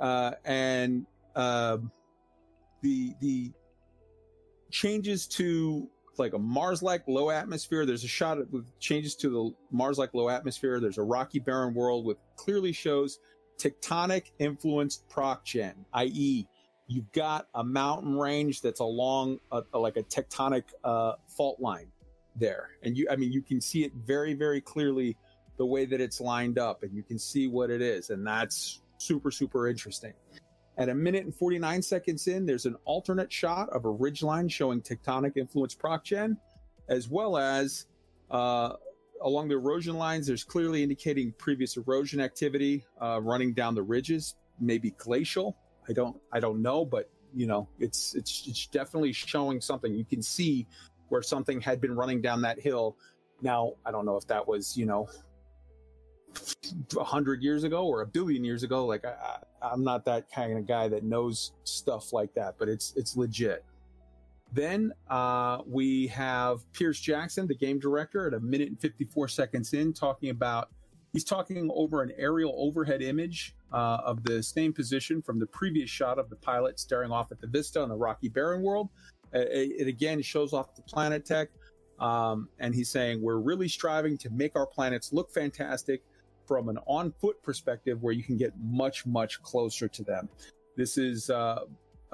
uh, 0.00 0.32
and 0.44 1.06
uh, 1.34 1.78
the 2.82 3.14
the 3.20 3.52
changes 4.70 5.26
to 5.28 5.88
like 6.18 6.32
a 6.32 6.38
Mars-like 6.38 7.06
low 7.08 7.30
atmosphere. 7.30 7.86
There's 7.86 8.04
a 8.04 8.08
shot 8.08 8.38
with 8.50 8.66
changes 8.78 9.14
to 9.16 9.30
the 9.30 9.54
Mars-like 9.70 10.14
low 10.14 10.28
atmosphere. 10.28 10.80
There's 10.80 10.98
a 10.98 11.02
rocky, 11.02 11.38
barren 11.38 11.74
world 11.74 12.04
with 12.04 12.18
clearly 12.36 12.72
shows 12.72 13.18
tectonic 13.58 14.32
influenced 14.38 15.08
proc 15.08 15.44
gen, 15.44 15.74
i.e., 15.94 16.46
you've 16.86 17.10
got 17.12 17.48
a 17.54 17.64
mountain 17.64 18.16
range 18.16 18.60
that's 18.60 18.80
along 18.80 19.38
a, 19.52 19.62
a, 19.72 19.78
like 19.78 19.96
a 19.96 20.02
tectonic 20.02 20.64
uh, 20.84 21.14
fault 21.26 21.58
line 21.60 21.86
there, 22.36 22.70
and 22.82 22.96
you 22.96 23.06
I 23.10 23.16
mean 23.16 23.32
you 23.32 23.42
can 23.42 23.60
see 23.60 23.84
it 23.84 23.92
very 23.94 24.34
very 24.34 24.60
clearly 24.60 25.16
the 25.56 25.64
way 25.64 25.84
that 25.84 26.00
it's 26.00 26.20
lined 26.20 26.58
up, 26.58 26.82
and 26.82 26.94
you 26.94 27.02
can 27.02 27.18
see 27.18 27.46
what 27.46 27.70
it 27.70 27.80
is, 27.80 28.10
and 28.10 28.26
that's 28.26 28.82
super 28.98 29.30
super 29.30 29.68
interesting. 29.68 30.12
At 30.76 30.88
a 30.88 30.94
minute 30.94 31.24
and 31.24 31.34
49 31.34 31.82
seconds 31.82 32.26
in, 32.26 32.46
there's 32.46 32.66
an 32.66 32.74
alternate 32.84 33.32
shot 33.32 33.68
of 33.70 33.84
a 33.84 33.90
ridge 33.90 34.24
line 34.24 34.48
showing 34.48 34.80
tectonic 34.82 35.36
influence 35.36 35.74
procgen, 35.74 36.36
as 36.88 37.08
well 37.08 37.38
as 37.38 37.86
uh, 38.32 38.72
along 39.24 39.48
the 39.48 39.54
erosion 39.54 39.96
lines, 39.96 40.26
there's 40.26 40.44
clearly 40.44 40.82
indicating 40.82 41.32
previous 41.38 41.76
erosion 41.76 42.20
activity 42.20 42.84
uh, 43.00 43.20
running 43.22 43.54
down 43.54 43.74
the 43.74 43.82
ridges, 43.82 44.36
maybe 44.60 44.90
glacial. 44.92 45.56
I 45.88 45.92
don't, 45.92 46.16
I 46.32 46.40
don't 46.40 46.62
know, 46.62 46.84
but 46.84 47.10
you 47.34 47.46
know, 47.46 47.68
it's 47.80 48.14
it's 48.14 48.44
it's 48.46 48.66
definitely 48.68 49.12
showing 49.12 49.60
something. 49.60 49.92
You 49.92 50.04
can 50.04 50.22
see 50.22 50.68
where 51.08 51.22
something 51.22 51.60
had 51.60 51.80
been 51.80 51.96
running 51.96 52.22
down 52.22 52.42
that 52.42 52.60
hill. 52.60 52.96
Now, 53.42 53.72
I 53.84 53.90
don't 53.90 54.06
know 54.06 54.16
if 54.16 54.26
that 54.28 54.46
was, 54.46 54.76
you 54.76 54.86
know, 54.86 55.08
a 56.98 57.04
hundred 57.04 57.42
years 57.42 57.64
ago 57.64 57.86
or 57.86 58.02
a 58.02 58.06
billion 58.06 58.44
years 58.44 58.62
ago. 58.62 58.86
Like 58.86 59.04
I, 59.04 59.14
I, 59.62 59.70
I'm 59.72 59.82
not 59.82 60.04
that 60.04 60.30
kind 60.30 60.56
of 60.56 60.66
guy 60.66 60.86
that 60.88 61.02
knows 61.02 61.52
stuff 61.64 62.12
like 62.12 62.32
that, 62.34 62.54
but 62.58 62.68
it's 62.68 62.92
it's 62.94 63.16
legit. 63.16 63.64
Then 64.54 64.92
uh, 65.10 65.58
we 65.66 66.06
have 66.08 66.60
Pierce 66.72 67.00
Jackson, 67.00 67.48
the 67.48 67.56
game 67.56 67.80
director, 67.80 68.28
at 68.28 68.34
a 68.34 68.40
minute 68.40 68.68
and 68.68 68.80
54 68.80 69.26
seconds 69.26 69.72
in, 69.72 69.92
talking 69.92 70.30
about 70.30 70.70
he's 71.12 71.24
talking 71.24 71.68
over 71.74 72.02
an 72.02 72.12
aerial 72.16 72.54
overhead 72.56 73.02
image 73.02 73.56
uh, 73.72 73.98
of 74.04 74.22
the 74.22 74.40
same 74.40 74.72
position 74.72 75.20
from 75.20 75.40
the 75.40 75.46
previous 75.46 75.90
shot 75.90 76.20
of 76.20 76.30
the 76.30 76.36
pilot 76.36 76.78
staring 76.78 77.10
off 77.10 77.32
at 77.32 77.40
the 77.40 77.48
vista 77.48 77.82
on 77.82 77.88
the 77.88 77.96
Rocky 77.96 78.28
Barren 78.28 78.62
world. 78.62 78.90
It, 79.32 79.72
it 79.80 79.88
again 79.88 80.22
shows 80.22 80.52
off 80.52 80.76
the 80.76 80.82
planet 80.82 81.24
tech. 81.24 81.48
Um, 81.98 82.48
and 82.60 82.74
he's 82.74 82.90
saying 82.90 83.22
we're 83.22 83.38
really 83.38 83.68
striving 83.68 84.16
to 84.18 84.30
make 84.30 84.54
our 84.54 84.66
planets 84.66 85.12
look 85.12 85.32
fantastic 85.32 86.02
from 86.46 86.68
an 86.68 86.78
on 86.86 87.12
foot 87.20 87.42
perspective 87.42 88.02
where 88.02 88.12
you 88.12 88.22
can 88.22 88.36
get 88.36 88.52
much, 88.62 89.04
much 89.04 89.42
closer 89.42 89.88
to 89.88 90.02
them. 90.04 90.28
This 90.76 90.98
is 90.98 91.30
uh, 91.30 91.60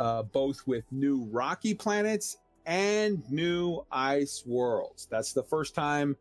uh, 0.00 0.22
both 0.22 0.66
with 0.66 0.84
new 0.90 1.28
rocky 1.30 1.74
planets 1.74 2.38
and 2.64 3.22
new 3.30 3.84
ice 3.92 4.42
worlds. 4.46 5.06
That's 5.10 5.34
the 5.34 5.42
first 5.42 5.74
time 5.74 6.16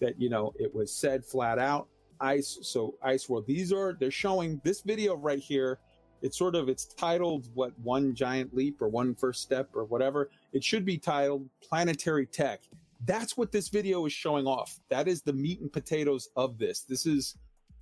that, 0.00 0.20
you 0.20 0.28
know, 0.28 0.52
it 0.58 0.72
was 0.72 0.94
said 0.94 1.24
flat 1.24 1.58
out 1.58 1.88
ice. 2.20 2.58
So 2.60 2.94
ice 3.02 3.28
world, 3.30 3.46
these 3.46 3.72
are, 3.72 3.96
they're 3.98 4.10
showing 4.10 4.60
this 4.64 4.82
video 4.82 5.16
right 5.16 5.38
here. 5.38 5.78
It's 6.20 6.36
sort 6.36 6.54
of, 6.54 6.68
it's 6.68 6.84
titled 6.84 7.48
what 7.54 7.72
one 7.78 8.14
giant 8.14 8.54
leap 8.54 8.82
or 8.82 8.88
one 8.88 9.14
first 9.14 9.40
step 9.42 9.70
or 9.74 9.86
whatever. 9.86 10.28
It 10.52 10.62
should 10.62 10.84
be 10.84 10.98
titled 10.98 11.48
planetary 11.62 12.26
tech. 12.26 12.60
That's 13.06 13.36
what 13.36 13.50
this 13.50 13.70
video 13.70 14.04
is 14.04 14.12
showing 14.12 14.46
off. 14.46 14.78
That 14.90 15.08
is 15.08 15.22
the 15.22 15.32
meat 15.32 15.60
and 15.60 15.72
potatoes 15.72 16.28
of 16.36 16.58
this. 16.58 16.82
This 16.82 17.06
is 17.06 17.36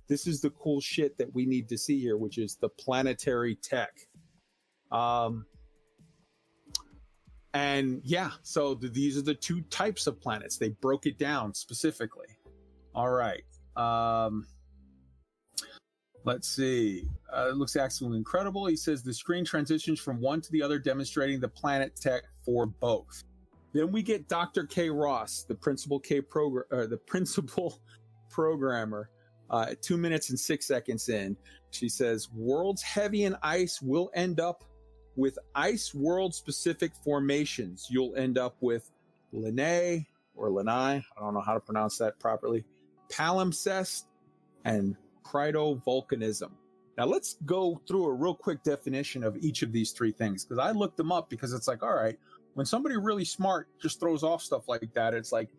this 0.07 0.27
is 0.27 0.41
the 0.41 0.49
cool 0.49 0.81
shit 0.81 1.17
that 1.17 1.33
we 1.33 1.45
need 1.45 1.69
to 1.69 1.77
see 1.77 1.99
here, 1.99 2.17
which 2.17 2.37
is 2.37 2.55
the 2.55 2.67
planetary 2.67 3.55
tech. 3.55 4.07
Um, 4.91 5.45
and 7.53 8.01
yeah, 8.03 8.31
so 8.43 8.75
the, 8.75 8.87
these 8.87 9.17
are 9.17 9.21
the 9.21 9.33
two 9.33 9.61
types 9.63 10.07
of 10.07 10.21
planets. 10.21 10.57
They 10.57 10.69
broke 10.69 11.05
it 11.05 11.17
down 11.17 11.53
specifically. 11.53 12.27
All 12.95 13.09
right. 13.09 13.43
Um, 13.75 14.45
let's 16.23 16.47
see. 16.47 17.07
Uh, 17.33 17.49
it 17.49 17.55
looks 17.55 17.75
absolutely 17.75 18.19
incredible. 18.19 18.65
He 18.67 18.75
says 18.75 19.03
the 19.03 19.13
screen 19.13 19.43
transitions 19.43 19.99
from 19.99 20.21
one 20.21 20.41
to 20.41 20.51
the 20.51 20.61
other, 20.61 20.79
demonstrating 20.79 21.39
the 21.39 21.47
planet 21.49 21.95
tech 21.95 22.23
for 22.45 22.65
both. 22.65 23.23
Then 23.73 23.91
we 23.91 24.01
get 24.01 24.27
Dr. 24.27 24.65
Kay 24.65 24.89
Ross, 24.89 25.45
the 25.47 25.55
principal 25.55 25.99
K 25.99 26.21
program, 26.21 26.65
uh, 26.71 26.87
the 26.87 26.97
principal 26.97 27.79
programmer, 28.29 29.09
uh, 29.49 29.73
two 29.81 29.97
minutes 29.97 30.29
and 30.29 30.39
six 30.39 30.65
seconds 30.65 31.09
in, 31.09 31.35
she 31.71 31.89
says, 31.89 32.29
Worlds 32.33 32.81
heavy 32.81 33.25
in 33.25 33.35
ice 33.43 33.81
will 33.81 34.09
end 34.13 34.39
up 34.39 34.63
with 35.15 35.37
ice 35.55 35.93
world 35.93 36.33
specific 36.33 36.93
formations. 37.03 37.87
You'll 37.89 38.15
end 38.15 38.37
up 38.37 38.55
with 38.61 38.89
Lineae 39.33 40.05
or 40.35 40.49
Lanai, 40.49 40.95
I 40.95 41.19
don't 41.19 41.33
know 41.33 41.41
how 41.41 41.53
to 41.53 41.59
pronounce 41.59 41.97
that 41.97 42.19
properly, 42.19 42.63
palimpsest, 43.09 44.03
and 44.65 44.95
cryovolcanism. 45.23 46.51
Now 46.97 47.05
let's 47.05 47.37
go 47.45 47.81
through 47.87 48.05
a 48.05 48.13
real 48.13 48.35
quick 48.35 48.63
definition 48.63 49.23
of 49.23 49.37
each 49.37 49.61
of 49.61 49.71
these 49.71 49.91
three 49.91 50.11
things 50.11 50.43
because 50.43 50.59
I 50.59 50.71
looked 50.71 50.97
them 50.97 51.11
up 51.11 51.29
because 51.29 51.53
it's 51.53 51.67
like, 51.67 51.83
all 51.83 51.95
right, 51.95 52.17
when 52.53 52.65
somebody 52.65 52.97
really 52.97 53.25
smart 53.25 53.67
just 53.81 53.99
throws 53.99 54.23
off 54.23 54.41
stuff 54.41 54.67
like 54.67 54.93
that, 54.93 55.13
it's 55.13 55.31
like, 55.31 55.49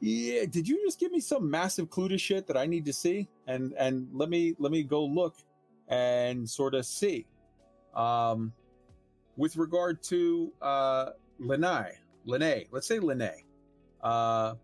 yeah, 0.00 0.44
did 0.46 0.68
you 0.68 0.82
just 0.84 0.98
give 0.98 1.12
me 1.12 1.20
some 1.20 1.48
massive 1.48 1.88
clue 1.88 2.08
to 2.08 2.18
shit 2.18 2.46
that 2.48 2.56
I 2.56 2.66
need 2.66 2.84
to 2.86 2.92
see? 2.92 3.28
And 3.46 3.72
and 3.78 4.08
let 4.12 4.28
me 4.28 4.54
let 4.58 4.72
me 4.72 4.82
go 4.82 5.04
look 5.04 5.36
and 5.88 6.48
sort 6.48 6.74
of 6.74 6.84
see. 6.84 7.26
Um, 7.94 8.52
with 9.36 9.56
regard 9.56 10.02
to 10.04 10.52
uh, 10.60 11.10
Lineae, 11.40 11.94
Lineae, 12.26 12.68
let's 12.70 12.86
say 12.86 12.98
Lineae, 12.98 13.42
uh, 14.02 14.54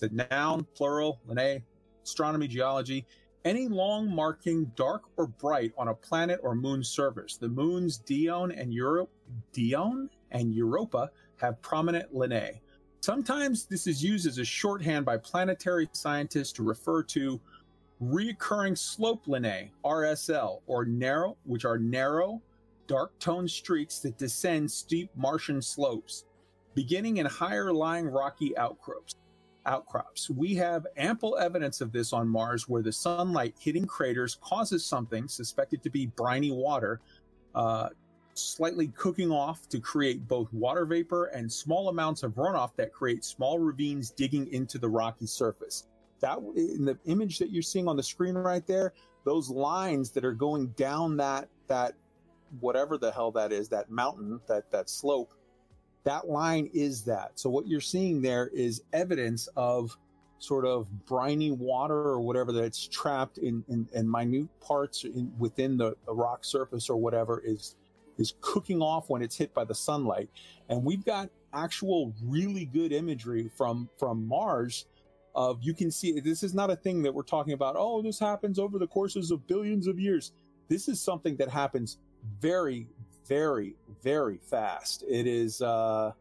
the 0.00 0.26
noun 0.30 0.66
plural 0.74 1.20
Lineae, 1.28 1.62
astronomy, 2.04 2.48
geology, 2.48 3.06
any 3.44 3.68
long 3.68 4.14
marking 4.14 4.70
dark 4.76 5.02
or 5.16 5.26
bright 5.26 5.72
on 5.78 5.88
a 5.88 5.94
planet 5.94 6.40
or 6.42 6.54
moon 6.54 6.84
surface. 6.84 7.36
The 7.36 7.48
moons 7.48 7.98
Dione 7.98 8.54
and 8.54 8.72
Europe, 8.72 9.10
Dione 9.52 10.08
and 10.30 10.54
Europa 10.54 11.10
have 11.36 11.60
prominent 11.62 12.12
Lineae. 12.14 12.60
Sometimes 13.00 13.64
this 13.64 13.86
is 13.86 14.04
used 14.04 14.26
as 14.26 14.36
a 14.36 14.44
shorthand 14.44 15.06
by 15.06 15.16
planetary 15.16 15.88
scientists 15.92 16.52
to 16.52 16.62
refer 16.62 17.02
to 17.04 17.40
reoccurring 18.02 18.76
slope 18.76 19.24
Lineae, 19.26 19.70
RSL, 19.84 20.60
or 20.66 20.84
narrow, 20.84 21.36
which 21.44 21.64
are 21.64 21.78
narrow, 21.78 22.42
dark 22.90 23.16
toned 23.20 23.48
streaks 23.48 24.00
that 24.00 24.18
descend 24.18 24.68
steep 24.68 25.08
Martian 25.14 25.62
slopes, 25.62 26.24
beginning 26.74 27.18
in 27.18 27.26
higher 27.26 27.72
lying 27.72 28.06
rocky 28.06 28.58
outcrops. 28.58 29.14
Outcrops. 29.64 30.28
We 30.28 30.56
have 30.56 30.88
ample 30.96 31.38
evidence 31.38 31.80
of 31.80 31.92
this 31.92 32.12
on 32.12 32.28
Mars, 32.28 32.68
where 32.68 32.82
the 32.82 32.90
sunlight 32.90 33.54
hitting 33.60 33.86
craters 33.86 34.38
causes 34.40 34.84
something 34.84 35.28
suspected 35.28 35.84
to 35.84 35.90
be 35.90 36.06
briny 36.06 36.50
water 36.50 37.00
uh, 37.54 37.90
slightly 38.34 38.88
cooking 38.88 39.30
off 39.30 39.68
to 39.68 39.78
create 39.78 40.26
both 40.26 40.52
water 40.52 40.84
vapor 40.84 41.26
and 41.26 41.52
small 41.52 41.90
amounts 41.90 42.24
of 42.24 42.32
runoff 42.32 42.74
that 42.74 42.92
create 42.92 43.24
small 43.24 43.60
ravines 43.60 44.10
digging 44.10 44.52
into 44.52 44.78
the 44.78 44.88
rocky 44.88 45.26
surface. 45.26 45.86
That 46.18 46.38
in 46.56 46.84
the 46.84 46.98
image 47.04 47.38
that 47.38 47.52
you're 47.52 47.62
seeing 47.62 47.86
on 47.86 47.96
the 47.96 48.02
screen 48.02 48.34
right 48.34 48.66
there, 48.66 48.94
those 49.24 49.48
lines 49.48 50.10
that 50.10 50.24
are 50.24 50.32
going 50.32 50.68
down 50.68 51.16
that 51.18 51.48
that 51.68 51.94
whatever 52.58 52.98
the 52.98 53.12
hell 53.12 53.30
that 53.32 53.52
is, 53.52 53.68
that 53.68 53.90
mountain, 53.90 54.40
that 54.48 54.70
that 54.70 54.90
slope, 54.90 55.32
that 56.04 56.28
line 56.28 56.70
is 56.72 57.02
that. 57.04 57.38
So 57.38 57.50
what 57.50 57.66
you're 57.66 57.80
seeing 57.80 58.20
there 58.20 58.48
is 58.48 58.82
evidence 58.92 59.48
of 59.56 59.96
sort 60.38 60.64
of 60.64 60.88
briny 61.06 61.50
water 61.50 61.94
or 61.94 62.20
whatever 62.20 62.50
that's 62.50 62.88
trapped 62.88 63.38
in, 63.38 63.62
in, 63.68 63.86
in 63.92 64.10
minute 64.10 64.48
parts 64.60 65.04
in, 65.04 65.30
within 65.38 65.76
the, 65.76 65.94
the 66.06 66.14
rock 66.14 66.44
surface 66.44 66.88
or 66.88 66.96
whatever 66.96 67.42
is 67.44 67.76
is 68.18 68.34
cooking 68.40 68.82
off 68.82 69.08
when 69.08 69.22
it's 69.22 69.36
hit 69.36 69.54
by 69.54 69.64
the 69.64 69.74
sunlight. 69.74 70.28
And 70.68 70.84
we've 70.84 71.04
got 71.04 71.30
actual 71.54 72.14
really 72.22 72.64
good 72.64 72.92
imagery 72.92 73.50
from 73.56 73.88
from 73.98 74.26
Mars 74.26 74.86
of 75.34 75.58
you 75.62 75.74
can 75.74 75.90
see 75.90 76.18
this 76.20 76.42
is 76.42 76.54
not 76.54 76.70
a 76.70 76.76
thing 76.76 77.02
that 77.02 77.12
we're 77.12 77.22
talking 77.22 77.52
about 77.52 77.76
oh 77.78 78.02
this 78.02 78.18
happens 78.18 78.58
over 78.58 78.78
the 78.78 78.86
courses 78.86 79.30
of 79.30 79.46
billions 79.46 79.86
of 79.86 79.98
years 79.98 80.32
this 80.68 80.88
is 80.88 81.00
something 81.00 81.36
that 81.36 81.48
happens 81.48 81.98
very 82.40 82.86
very 83.26 83.74
very 84.02 84.38
fast 84.42 85.04
it 85.08 85.26
is 85.26 85.62
uh 85.62 86.12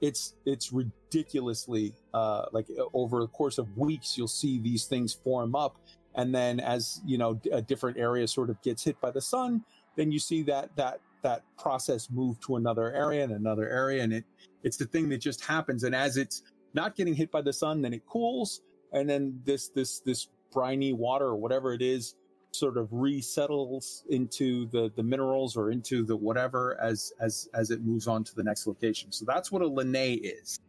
it's 0.00 0.34
it's 0.44 0.72
ridiculously 0.72 1.92
uh 2.14 2.46
like 2.52 2.66
over 2.94 3.20
the 3.20 3.28
course 3.28 3.58
of 3.58 3.76
weeks 3.76 4.16
you'll 4.16 4.28
see 4.28 4.58
these 4.58 4.84
things 4.84 5.12
form 5.12 5.54
up 5.54 5.76
and 6.14 6.34
then 6.34 6.60
as 6.60 7.00
you 7.04 7.18
know 7.18 7.38
a 7.52 7.60
different 7.62 7.96
area 7.98 8.26
sort 8.26 8.50
of 8.50 8.60
gets 8.62 8.84
hit 8.84 9.00
by 9.00 9.10
the 9.10 9.20
sun 9.20 9.62
then 9.96 10.12
you 10.12 10.18
see 10.18 10.42
that 10.42 10.74
that 10.76 11.00
that 11.26 11.42
process 11.58 12.08
move 12.08 12.38
to 12.40 12.54
another 12.54 12.92
area 12.94 13.24
and 13.24 13.32
another 13.32 13.68
area. 13.68 14.04
And 14.04 14.12
it, 14.12 14.24
it's 14.62 14.76
the 14.76 14.84
thing 14.84 15.08
that 15.08 15.18
just 15.18 15.44
happens. 15.44 15.82
And 15.82 15.92
as 15.92 16.16
it's 16.16 16.44
not 16.72 16.94
getting 16.94 17.14
hit 17.14 17.32
by 17.32 17.42
the 17.42 17.52
sun, 17.52 17.82
then 17.82 17.92
it 17.92 18.06
cools. 18.06 18.60
And 18.92 19.10
then 19.10 19.40
this, 19.44 19.68
this, 19.68 19.98
this 19.98 20.28
briny 20.52 20.92
water 20.92 21.26
or 21.26 21.36
whatever 21.36 21.72
it 21.72 21.82
is 21.82 22.14
sort 22.58 22.76
of 22.76 22.88
resettles 22.92 24.04
into 24.08 24.66
the, 24.68 24.90
the 24.96 25.02
minerals 25.02 25.56
or 25.56 25.70
into 25.70 26.04
the 26.04 26.16
whatever 26.16 26.78
as, 26.80 27.12
as, 27.20 27.48
as 27.54 27.70
it 27.70 27.82
moves 27.82 28.06
on 28.06 28.24
to 28.24 28.34
the 28.34 28.42
next 28.42 28.66
location. 28.66 29.12
So 29.12 29.24
that's 29.26 29.52
what 29.52 29.62
a 29.62 29.66
Lineae 29.66 30.20
is. 30.22 30.60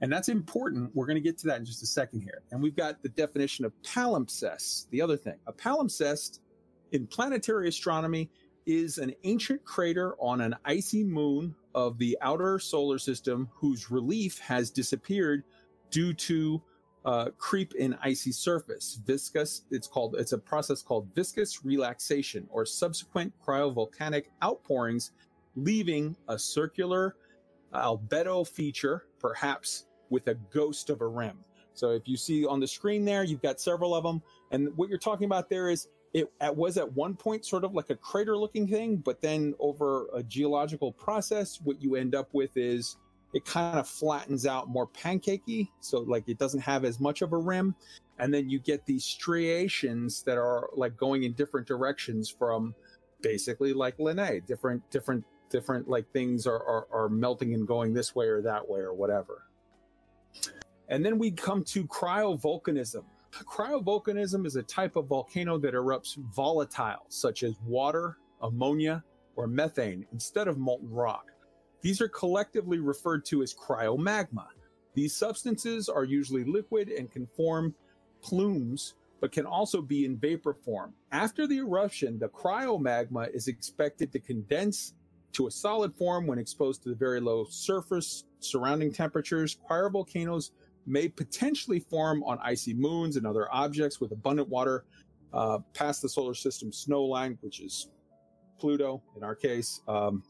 And 0.00 0.12
that's 0.12 0.28
important. 0.28 0.90
We're 0.94 1.06
going 1.06 1.16
to 1.16 1.20
get 1.20 1.38
to 1.38 1.46
that 1.48 1.58
in 1.58 1.64
just 1.64 1.82
a 1.82 1.86
second 1.86 2.20
here. 2.20 2.42
And 2.52 2.62
we've 2.62 2.76
got 2.76 3.02
the 3.02 3.08
definition 3.08 3.64
of 3.64 3.72
palimpsest, 3.82 4.88
the 4.90 5.02
other 5.02 5.16
thing. 5.16 5.34
A 5.46 5.52
palimpsest 5.52 6.40
in 6.92 7.06
planetary 7.06 7.68
astronomy 7.68 8.30
is 8.66 8.98
an 8.98 9.12
ancient 9.24 9.64
crater 9.64 10.14
on 10.20 10.40
an 10.40 10.54
icy 10.64 11.02
moon 11.02 11.54
of 11.74 11.98
the 11.98 12.16
outer 12.20 12.58
solar 12.58 12.98
system 12.98 13.48
whose 13.52 13.90
relief 13.90 14.38
has 14.38 14.70
disappeared 14.70 15.42
due 15.90 16.12
to 16.12 16.62
uh, 17.08 17.30
creep 17.38 17.74
in 17.76 17.96
icy 18.02 18.30
surface. 18.30 19.00
Viscous, 19.06 19.62
it's 19.70 19.86
called, 19.86 20.14
it's 20.18 20.32
a 20.32 20.38
process 20.38 20.82
called 20.82 21.08
viscous 21.14 21.64
relaxation 21.64 22.46
or 22.50 22.66
subsequent 22.66 23.32
cryovolcanic 23.42 24.24
outpourings, 24.44 25.12
leaving 25.56 26.14
a 26.28 26.38
circular 26.38 27.16
albedo 27.72 28.46
feature, 28.46 29.06
perhaps 29.18 29.86
with 30.10 30.28
a 30.28 30.34
ghost 30.52 30.90
of 30.90 31.00
a 31.00 31.06
rim. 31.06 31.38
So 31.72 31.92
if 31.92 32.06
you 32.06 32.18
see 32.18 32.44
on 32.44 32.60
the 32.60 32.68
screen 32.68 33.06
there, 33.06 33.24
you've 33.24 33.40
got 33.40 33.58
several 33.58 33.94
of 33.94 34.04
them. 34.04 34.20
And 34.50 34.76
what 34.76 34.90
you're 34.90 34.98
talking 34.98 35.24
about 35.24 35.48
there 35.48 35.70
is 35.70 35.88
it 36.12 36.30
was 36.42 36.76
at 36.76 36.92
one 36.92 37.14
point 37.14 37.46
sort 37.46 37.64
of 37.64 37.72
like 37.72 37.88
a 37.88 37.96
crater 37.96 38.36
looking 38.36 38.68
thing, 38.68 38.96
but 38.96 39.22
then 39.22 39.54
over 39.60 40.08
a 40.12 40.22
geological 40.22 40.92
process, 40.92 41.58
what 41.64 41.80
you 41.80 41.96
end 41.96 42.14
up 42.14 42.28
with 42.34 42.54
is 42.58 42.98
it 43.32 43.44
kind 43.44 43.78
of 43.78 43.88
flattens 43.88 44.46
out 44.46 44.68
more 44.68 44.86
pancakey. 44.86 45.68
So 45.80 46.00
like 46.00 46.28
it 46.28 46.38
doesn't 46.38 46.60
have 46.60 46.84
as 46.84 47.00
much 47.00 47.22
of 47.22 47.32
a 47.32 47.36
rim. 47.36 47.74
And 48.18 48.32
then 48.32 48.48
you 48.48 48.58
get 48.58 48.84
these 48.86 49.04
striations 49.04 50.22
that 50.22 50.38
are 50.38 50.70
like 50.74 50.96
going 50.96 51.24
in 51.24 51.32
different 51.34 51.66
directions 51.66 52.28
from 52.28 52.74
basically 53.20 53.72
like 53.72 53.96
Lineae, 53.98 54.44
different, 54.46 54.88
different, 54.90 55.24
different 55.50 55.88
like 55.88 56.10
things 56.12 56.46
are, 56.46 56.62
are, 56.62 56.86
are 56.92 57.08
melting 57.08 57.54
and 57.54 57.66
going 57.66 57.92
this 57.92 58.14
way 58.14 58.26
or 58.26 58.42
that 58.42 58.68
way 58.68 58.80
or 58.80 58.94
whatever. 58.94 59.44
And 60.88 61.04
then 61.04 61.18
we 61.18 61.30
come 61.30 61.62
to 61.64 61.84
cryovolcanism. 61.86 63.04
Cryovolcanism 63.32 64.46
is 64.46 64.56
a 64.56 64.62
type 64.62 64.96
of 64.96 65.06
volcano 65.06 65.58
that 65.58 65.74
erupts 65.74 66.16
volatile, 66.34 67.04
such 67.08 67.42
as 67.42 67.54
water, 67.64 68.16
ammonia, 68.42 69.04
or 69.36 69.46
methane, 69.46 70.06
instead 70.12 70.48
of 70.48 70.58
molten 70.58 70.90
rock. 70.90 71.26
These 71.80 72.00
are 72.00 72.08
collectively 72.08 72.78
referred 72.78 73.24
to 73.26 73.42
as 73.42 73.54
cryomagma. 73.54 74.46
These 74.94 75.14
substances 75.14 75.88
are 75.88 76.04
usually 76.04 76.44
liquid 76.44 76.88
and 76.88 77.10
can 77.10 77.26
form 77.26 77.74
plumes, 78.20 78.94
but 79.20 79.32
can 79.32 79.46
also 79.46 79.80
be 79.80 80.04
in 80.04 80.16
vapor 80.16 80.54
form. 80.54 80.92
After 81.12 81.46
the 81.46 81.58
eruption, 81.58 82.18
the 82.18 82.28
cryomagma 82.28 83.32
is 83.34 83.48
expected 83.48 84.12
to 84.12 84.18
condense 84.18 84.94
to 85.32 85.46
a 85.46 85.50
solid 85.50 85.94
form 85.94 86.26
when 86.26 86.38
exposed 86.38 86.82
to 86.82 86.88
the 86.88 86.94
very 86.94 87.20
low 87.20 87.44
surface 87.48 88.24
surrounding 88.40 88.92
temperatures. 88.92 89.56
Cryovolcanoes 89.68 90.50
may 90.86 91.08
potentially 91.08 91.80
form 91.80 92.22
on 92.24 92.38
icy 92.42 92.74
moons 92.74 93.16
and 93.16 93.26
other 93.26 93.46
objects 93.52 94.00
with 94.00 94.10
abundant 94.10 94.48
water 94.48 94.84
uh, 95.32 95.58
past 95.74 96.02
the 96.02 96.08
solar 96.08 96.34
system 96.34 96.72
snow 96.72 97.04
line, 97.04 97.38
which 97.42 97.60
is 97.60 97.88
Pluto 98.58 99.02
in 99.16 99.22
our 99.22 99.34
case. 99.34 99.82
Um, 99.86 100.22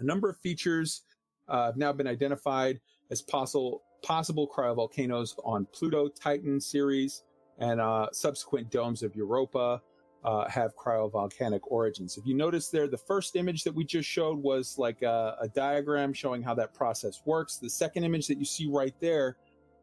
a 0.00 0.04
number 0.04 0.28
of 0.28 0.36
features 0.38 1.02
uh, 1.48 1.66
have 1.66 1.76
now 1.76 1.92
been 1.92 2.06
identified 2.06 2.80
as 3.10 3.22
possible 3.22 3.82
possible 4.02 4.48
cryovolcanoes 4.48 5.34
on 5.44 5.66
Pluto, 5.72 6.08
Titan, 6.08 6.60
Ceres, 6.60 7.22
and 7.58 7.80
uh, 7.80 8.08
subsequent 8.12 8.70
domes 8.70 9.02
of 9.02 9.14
Europa. 9.14 9.80
Uh, 10.24 10.48
have 10.48 10.76
cryovolcanic 10.76 11.58
origins. 11.64 12.16
If 12.16 12.24
you 12.24 12.34
notice 12.34 12.68
there, 12.68 12.86
the 12.86 12.96
first 12.96 13.34
image 13.34 13.64
that 13.64 13.74
we 13.74 13.84
just 13.84 14.08
showed 14.08 14.38
was 14.38 14.78
like 14.78 15.02
a, 15.02 15.36
a, 15.40 15.48
diagram 15.48 16.12
showing 16.12 16.44
how 16.44 16.54
that 16.54 16.72
process 16.74 17.22
works. 17.26 17.56
The 17.56 17.68
second 17.68 18.04
image 18.04 18.28
that 18.28 18.38
you 18.38 18.44
see 18.44 18.68
right 18.68 18.94
there 19.00 19.36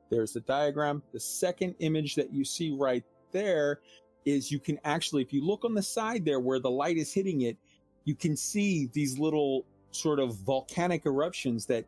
there's 0.09 0.33
the 0.33 0.41
diagram. 0.41 1.01
The 1.13 1.19
second 1.19 1.75
image 1.79 2.15
that 2.15 2.33
you 2.33 2.43
see 2.43 2.71
right 2.71 3.03
there 3.31 3.81
is 4.25 4.51
you 4.51 4.59
can 4.59 4.79
actually, 4.83 5.21
if 5.21 5.31
you 5.31 5.45
look 5.45 5.63
on 5.63 5.73
the 5.73 5.83
side 5.83 6.25
there 6.25 6.39
where 6.39 6.59
the 6.59 6.69
light 6.69 6.97
is 6.97 7.13
hitting 7.13 7.41
it, 7.41 7.57
you 8.05 8.15
can 8.15 8.35
see 8.35 8.89
these 8.93 9.19
little 9.19 9.65
sort 9.91 10.19
of 10.19 10.35
volcanic 10.35 11.05
eruptions 11.05 11.65
that 11.67 11.85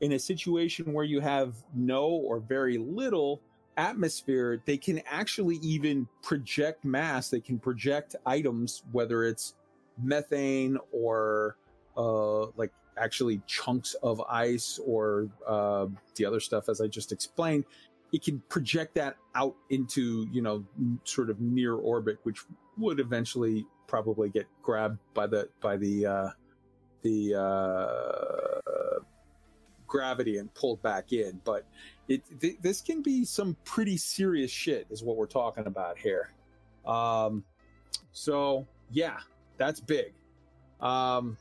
in 0.00 0.12
a 0.12 0.18
situation 0.18 0.92
where 0.92 1.04
you 1.04 1.20
have 1.20 1.54
no 1.74 2.04
or 2.04 2.40
very 2.40 2.78
little 2.78 3.40
atmosphere, 3.76 4.62
they 4.64 4.76
can 4.76 5.00
actually 5.06 5.56
even 5.56 6.08
project 6.22 6.84
mass. 6.84 7.28
They 7.28 7.40
can 7.40 7.58
project 7.58 8.16
items, 8.26 8.82
whether 8.92 9.24
it's 9.24 9.54
methane 10.02 10.78
or 10.92 11.56
uh, 11.96 12.46
like 12.56 12.72
actually 12.98 13.40
chunks 13.46 13.94
of 14.02 14.20
ice 14.22 14.78
or 14.84 15.28
uh, 15.46 15.86
the 16.16 16.24
other 16.24 16.40
stuff, 16.40 16.68
as 16.68 16.80
I 16.80 16.86
just 16.86 17.12
explained, 17.12 17.64
it 18.12 18.22
can 18.22 18.40
project 18.48 18.94
that 18.94 19.16
out 19.34 19.54
into, 19.70 20.26
you 20.32 20.42
know, 20.42 20.64
sort 21.04 21.30
of 21.30 21.40
near 21.40 21.74
orbit, 21.74 22.18
which 22.24 22.42
would 22.76 23.00
eventually 23.00 23.66
probably 23.86 24.28
get 24.28 24.46
grabbed 24.62 24.98
by 25.14 25.26
the, 25.26 25.48
by 25.60 25.76
the, 25.76 26.06
uh, 26.06 26.28
the, 27.02 27.34
uh, 27.34 29.00
gravity 29.90 30.38
and 30.38 30.52
pulled 30.54 30.80
back 30.80 31.12
in. 31.12 31.38
But 31.44 31.66
it, 32.08 32.22
th- 32.40 32.56
this 32.62 32.80
can 32.80 33.02
be 33.02 33.26
some 33.26 33.56
pretty 33.64 33.98
serious 33.98 34.50
shit 34.50 34.86
is 34.88 35.02
what 35.02 35.16
we're 35.16 35.26
talking 35.26 35.66
about 35.66 35.98
here. 35.98 36.32
Um, 36.86 37.44
so 38.12 38.66
yeah, 38.90 39.18
that's 39.58 39.80
big. 39.80 40.14
Um, 40.80 41.36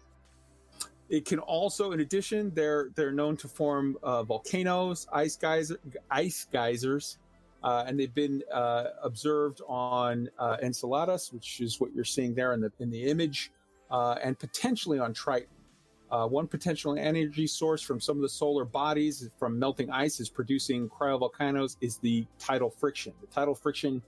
it 1.07 1.25
can 1.25 1.39
also, 1.39 1.91
in 1.91 2.01
addition, 2.01 2.51
they're 2.53 2.89
they're 2.95 3.11
known 3.11 3.37
to 3.37 3.47
form 3.47 3.97
uh, 4.03 4.23
volcanoes, 4.23 5.07
ice 5.11 5.35
geyser, 5.35 5.79
ice 6.11 6.45
geysers, 6.51 7.17
uh, 7.63 7.85
and 7.87 7.99
they've 7.99 8.13
been 8.13 8.43
uh, 8.53 8.85
observed 9.01 9.61
on 9.67 10.29
uh, 10.37 10.57
Enceladus, 10.61 11.33
which 11.33 11.61
is 11.61 11.79
what 11.79 11.95
you're 11.95 12.03
seeing 12.03 12.35
there 12.35 12.53
in 12.53 12.61
the 12.61 12.71
in 12.79 12.91
the 12.91 13.05
image, 13.05 13.51
and 14.21 14.37
potentially 14.37 14.99
on 14.99 15.13
Triton. 15.13 15.49
Uh, 16.11 16.27
one 16.27 16.47
potential 16.47 16.97
energy 16.97 17.45
source 17.45 17.83
from 17.83 18.01
some 18.01 18.15
of 18.15 18.23
the 18.23 18.29
solar 18.29 18.65
bodies 18.65 19.29
from 19.37 19.59
melting 19.59 19.91
ice 19.91 20.19
is 20.19 20.27
producing 20.27 20.89
cryovolcanoes 20.89 21.77
is 21.81 21.97
the 21.97 22.25
tidal 22.39 22.71
friction. 22.71 23.13
The 23.21 23.27
tidal 23.27 23.53
friction 23.53 24.01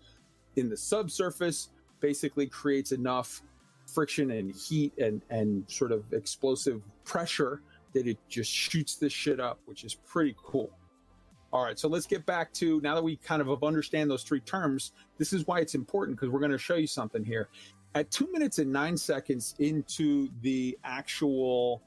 in 0.55 0.67
the 0.67 0.77
subsurface 0.77 1.69
basically 1.99 2.47
creates 2.47 2.91
enough 2.91 3.43
friction 3.85 4.31
and 4.31 4.53
heat 4.55 4.97
and 4.97 5.21
and 5.29 5.69
sort 5.69 5.91
of 5.91 6.11
explosive 6.13 6.81
pressure 7.03 7.61
that 7.93 8.07
it 8.07 8.17
just 8.29 8.51
shoots 8.51 8.95
this 8.95 9.13
shit 9.13 9.39
up, 9.39 9.59
which 9.65 9.83
is 9.83 9.93
pretty 9.93 10.35
cool. 10.43 10.71
All 11.53 11.65
right, 11.65 11.77
so 11.77 11.89
let's 11.89 12.07
get 12.07 12.25
back 12.25 12.53
to 12.53 12.79
now 12.81 12.95
that 12.95 13.03
we 13.03 13.17
kind 13.17 13.41
of 13.41 13.63
understand 13.63 14.09
those 14.09 14.23
three 14.23 14.39
terms. 14.39 14.93
This 15.17 15.33
is 15.33 15.45
why 15.45 15.59
it's 15.59 15.75
important 15.75 16.17
because 16.17 16.31
we're 16.31 16.39
going 16.39 16.51
to 16.51 16.57
show 16.57 16.75
you 16.75 16.87
something 16.87 17.25
here. 17.25 17.49
At 17.93 18.09
two 18.09 18.31
minutes 18.31 18.59
and 18.59 18.71
nine 18.71 18.95
seconds 18.95 19.53
into 19.59 20.29
the 20.41 20.77
actual 20.83 21.81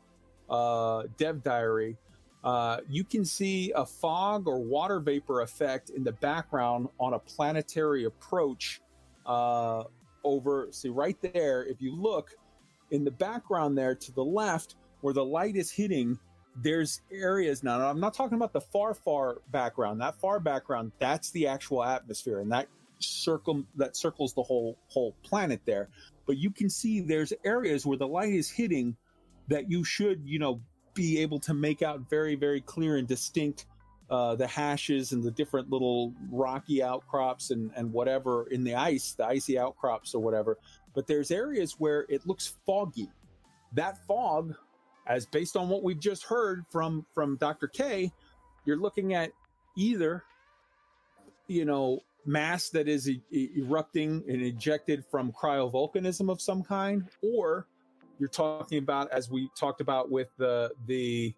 uh, 0.51 1.05
dev 1.17 1.43
diary, 1.43 1.97
uh, 2.43 2.81
you 2.91 3.05
can 3.05 3.25
see 3.25 3.73
a 3.75 3.87
fog 3.87 4.47
or 4.47 4.59
water 4.59 5.01
vapor 5.01 5.41
effect 5.41 5.89
in 5.91 6.05
the 6.05 6.13
background 6.13 6.89
on 7.01 7.15
a 7.15 7.19
planetary 7.19 8.05
approach 8.05 8.83
uh, 9.25 9.85
over, 10.25 10.69
see 10.71 10.91
right 10.91 11.17
there, 11.23 11.65
if 11.65 11.81
you 11.81 11.95
look 11.95 12.33
in 12.91 13.03
the 13.03 13.11
background 13.11 13.77
there 13.77 13.95
to 13.95 14.13
the 14.13 14.25
left 14.25 14.77
where 15.01 15.15
the 15.15 15.25
light 15.25 15.57
is 15.57 15.71
hitting, 15.71 16.19
there's 16.57 17.01
areas 17.11 17.63
now. 17.63 17.81
I'm 17.81 17.99
not 17.99 18.15
talking 18.15 18.37
about 18.37 18.53
the 18.53 18.61
far, 18.61 18.95
far 18.95 19.39
background. 19.51 20.01
That 20.01 20.21
far 20.21 20.39
background, 20.39 20.93
that's 20.99 21.31
the 21.31 21.47
actual 21.47 21.83
atmosphere, 21.83 22.41
and 22.41 22.53
that 22.53 22.69
that 23.77 23.97
circles 23.97 24.35
the 24.35 24.43
whole 24.43 24.79
whole 24.89 25.15
planet 25.23 25.61
there. 25.65 25.89
But 26.27 26.39
you 26.39 26.51
can 26.51 26.71
see 26.71 27.01
there's 27.01 27.33
areas 27.45 27.85
where 27.85 27.99
the 27.99 28.09
light 28.09 28.33
is 28.33 28.51
hitting 28.51 28.97
that 29.49 29.71
you 29.71 29.85
should, 29.85 30.23
you 30.25 30.39
know, 30.39 30.61
be 30.95 31.19
able 31.21 31.41
to 31.41 31.55
make 31.55 31.83
out 31.83 32.09
very, 32.09 32.35
very 32.35 32.61
clear 32.61 32.97
and 32.97 33.07
distinct 33.07 33.67
uh, 34.11 34.35
the 34.35 34.47
hashes 34.47 35.13
and 35.13 35.23
the 35.23 35.31
different 35.31 35.71
little 35.71 36.13
rocky 36.31 36.83
outcrops 36.83 37.51
and, 37.51 37.71
and 37.75 37.93
whatever 37.93 38.47
in 38.49 38.63
the 38.65 38.75
ice, 38.75 39.13
the 39.13 39.27
icy 39.27 39.59
outcrops 39.59 40.15
or 40.15 40.23
whatever. 40.23 40.59
But 40.95 41.07
there's 41.07 41.31
areas 41.31 41.77
where 41.79 42.07
it 42.09 42.27
looks 42.27 42.55
foggy. 42.67 43.11
That 43.73 43.99
fog, 44.07 44.55
as 45.07 45.27
based 45.27 45.57
on 45.57 45.69
what 45.69 45.83
we've 45.83 45.99
just 45.99 46.23
heard 46.23 46.65
from 46.71 47.05
from 47.15 47.37
Dr. 47.37 47.67
Kay, 47.67 48.13
you're 48.65 48.77
looking 48.77 49.15
at 49.15 49.33
either, 49.77 50.23
you 51.49 51.65
know, 51.65 52.01
mass 52.27 52.71
that 52.71 52.89
is 52.89 53.09
e- 53.09 53.51
erupting 53.57 54.23
and 54.29 54.43
ejected 54.43 55.05
from 55.05 55.33
cryovolcanism 55.33 56.31
of 56.31 56.41
some 56.41 56.63
kind, 56.63 57.09
or 57.23 57.67
you're 58.19 58.29
talking 58.29 58.79
about, 58.79 59.11
as 59.11 59.31
we 59.31 59.51
talked 59.59 59.81
about 59.81 60.11
with 60.11 60.29
the 60.39 60.73
the 60.87 61.35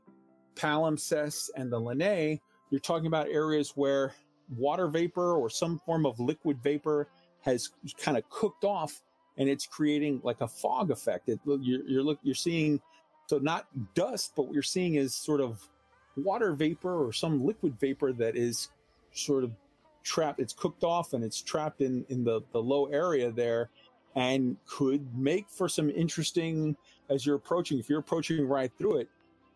palimpsest 0.54 1.50
and 1.56 1.72
the 1.72 1.80
Lineae, 1.80 2.40
you're 2.70 2.80
talking 2.80 3.06
about 3.06 3.28
areas 3.28 3.72
where 3.76 4.14
water 4.56 4.88
vapor 4.88 5.34
or 5.34 5.50
some 5.50 5.78
form 5.80 6.06
of 6.06 6.18
liquid 6.20 6.62
vapor 6.62 7.08
has 7.42 7.70
kind 7.98 8.16
of 8.16 8.28
cooked 8.30 8.64
off 8.64 9.02
and 9.38 9.48
it's 9.48 9.66
creating 9.66 10.20
like 10.24 10.40
a 10.40 10.48
fog 10.48 10.90
effect. 10.90 11.28
It, 11.28 11.38
you're, 11.44 11.82
you're, 11.86 12.02
look, 12.02 12.18
you're 12.22 12.34
seeing, 12.34 12.80
so 13.26 13.38
not 13.38 13.66
dust, 13.94 14.32
but 14.34 14.46
what 14.46 14.54
you're 14.54 14.62
seeing 14.62 14.94
is 14.94 15.14
sort 15.14 15.40
of 15.40 15.60
water 16.16 16.52
vapor 16.54 17.06
or 17.06 17.12
some 17.12 17.44
liquid 17.44 17.78
vapor 17.78 18.12
that 18.14 18.36
is 18.36 18.70
sort 19.12 19.44
of 19.44 19.52
trapped. 20.06 20.40
It's 20.40 20.54
cooked 20.54 20.84
off 20.84 21.12
and 21.12 21.22
it's 21.22 21.42
trapped 21.42 21.80
in, 21.82 22.06
in 22.08 22.24
the, 22.24 22.40
the 22.52 22.62
low 22.62 22.86
area 22.86 23.30
there. 23.30 23.68
and 24.16 24.56
could 24.66 25.06
make 25.16 25.48
for 25.48 25.68
some 25.68 25.90
interesting 25.90 26.76
as 27.10 27.24
you're 27.24 27.36
approaching. 27.36 27.78
If 27.78 27.88
you're 27.88 28.00
approaching 28.00 28.48
right 28.48 28.72
through 28.76 28.96
it, 29.00 29.08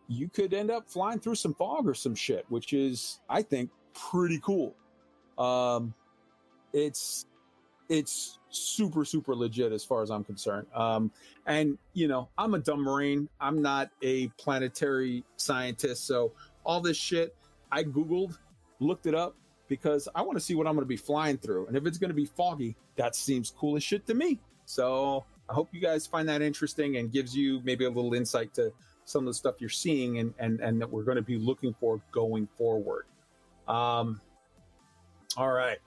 you 0.06 0.28
could 0.28 0.52
end 0.55 0.70
up 0.70 0.89
flying 0.89 1.18
through 1.18 1.36
some 1.36 1.55
fog 1.55 1.89
or 1.89 1.94
some 1.94 2.14
shit, 2.14 2.44
which 2.51 2.72
is, 2.72 3.20
I 3.28 3.43
think, 3.43 3.70
pretty 3.94 4.39
cool. 4.40 4.74
Um, 5.39 5.94
it's 6.72 7.27
it's 7.89 8.39
super 8.51 9.05
super 9.05 9.35
legit 9.35 9.72
as 9.72 9.85
far 9.85 10.02
as 10.02 10.10
I'm 10.10 10.22
concerned. 10.22 10.66
Um, 10.74 11.10
and 11.47 11.78
you 11.94 12.06
know, 12.06 12.28
I'm 12.36 12.55
a 12.55 12.59
dumb 12.59 12.82
marine. 12.82 13.28
I'm 13.40 13.62
not 13.62 13.90
a 14.02 14.28
planetary 14.39 15.24
scientist, 15.36 16.06
so 16.06 16.32
all 16.64 16.81
this 16.81 16.97
shit 16.97 17.35
I 17.72 17.82
googled, 17.82 18.36
looked 18.81 19.06
it 19.06 19.14
up 19.14 19.35
because 19.70 20.09
I 20.16 20.20
want 20.20 20.36
to 20.36 20.44
see 20.44 20.55
what 20.55 20.66
I'm 20.66 20.74
going 20.74 20.84
to 20.84 20.88
be 20.88 20.97
flying 20.97 21.38
through. 21.38 21.68
And 21.68 21.76
if 21.76 21.86
it's 21.86 21.97
going 21.97 22.10
to 22.10 22.14
be 22.14 22.26
foggy, 22.26 22.76
that 22.97 23.14
seems 23.14 23.51
cool 23.56 23.76
as 23.76 23.84
shit 23.84 24.05
to 24.09 24.14
me. 24.14 24.38
So 24.66 25.24
I 25.48 25.55
hope 25.55 25.68
you 25.72 25.80
guys 25.80 26.06
find 26.06 26.28
that 26.28 26.42
interesting 26.42 26.97
and 26.97 27.10
gives 27.10 27.34
you 27.34 27.62
maybe 27.64 27.86
a 27.86 27.90
little 27.90 28.12
insight 28.12 28.52
to 28.55 28.72
some 29.05 29.22
of 29.22 29.26
the 29.26 29.34
stuff 29.34 29.56
you're 29.60 29.70
seeing 29.70 30.18
and 30.18 30.34
and 30.38 30.60
and 30.60 30.80
that 30.80 30.90
we're 30.90 31.05
going 31.05 31.16
to 31.16 31.22
be 31.22 31.38
looking 31.38 31.74
for 31.80 32.01
going 32.12 32.48
forward. 32.59 33.06
Um, 33.66 34.20
all 35.36 35.52
right. 35.52 35.78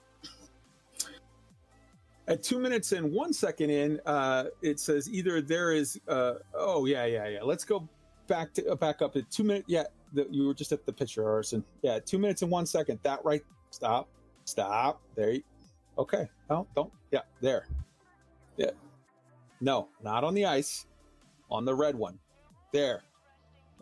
At 2.26 2.42
two 2.42 2.58
minutes 2.58 2.92
and 2.92 3.12
one 3.12 3.34
second 3.34 3.68
in, 3.68 4.00
uh, 4.06 4.46
it 4.62 4.80
says 4.80 5.10
either 5.10 5.42
there 5.42 5.72
is. 5.72 6.00
Uh, 6.08 6.34
oh 6.54 6.86
yeah, 6.86 7.04
yeah, 7.04 7.28
yeah. 7.28 7.42
Let's 7.42 7.64
go 7.64 7.86
back 8.26 8.54
to 8.54 8.66
uh, 8.70 8.74
back 8.74 9.02
up 9.02 9.14
at 9.16 9.30
two 9.30 9.44
minutes. 9.44 9.66
Yeah, 9.68 9.84
the, 10.14 10.26
you 10.30 10.46
were 10.46 10.54
just 10.54 10.72
at 10.72 10.86
the 10.86 10.92
picture, 10.92 11.28
Arson. 11.28 11.62
Yeah, 11.82 11.98
two 11.98 12.18
minutes 12.18 12.40
and 12.40 12.50
one 12.50 12.64
second. 12.64 12.98
That 13.02 13.22
right. 13.24 13.42
Stop. 13.74 14.08
Stop. 14.44 15.02
There. 15.16 15.32
You, 15.32 15.42
okay. 15.98 16.28
No, 16.48 16.64
don't. 16.76 16.92
Yeah, 17.10 17.22
there. 17.40 17.66
Yeah. 18.56 18.70
No, 19.60 19.88
not 20.00 20.22
on 20.22 20.32
the 20.32 20.44
ice. 20.44 20.86
On 21.50 21.64
the 21.64 21.74
red 21.74 21.96
one. 21.96 22.16
There. 22.72 23.02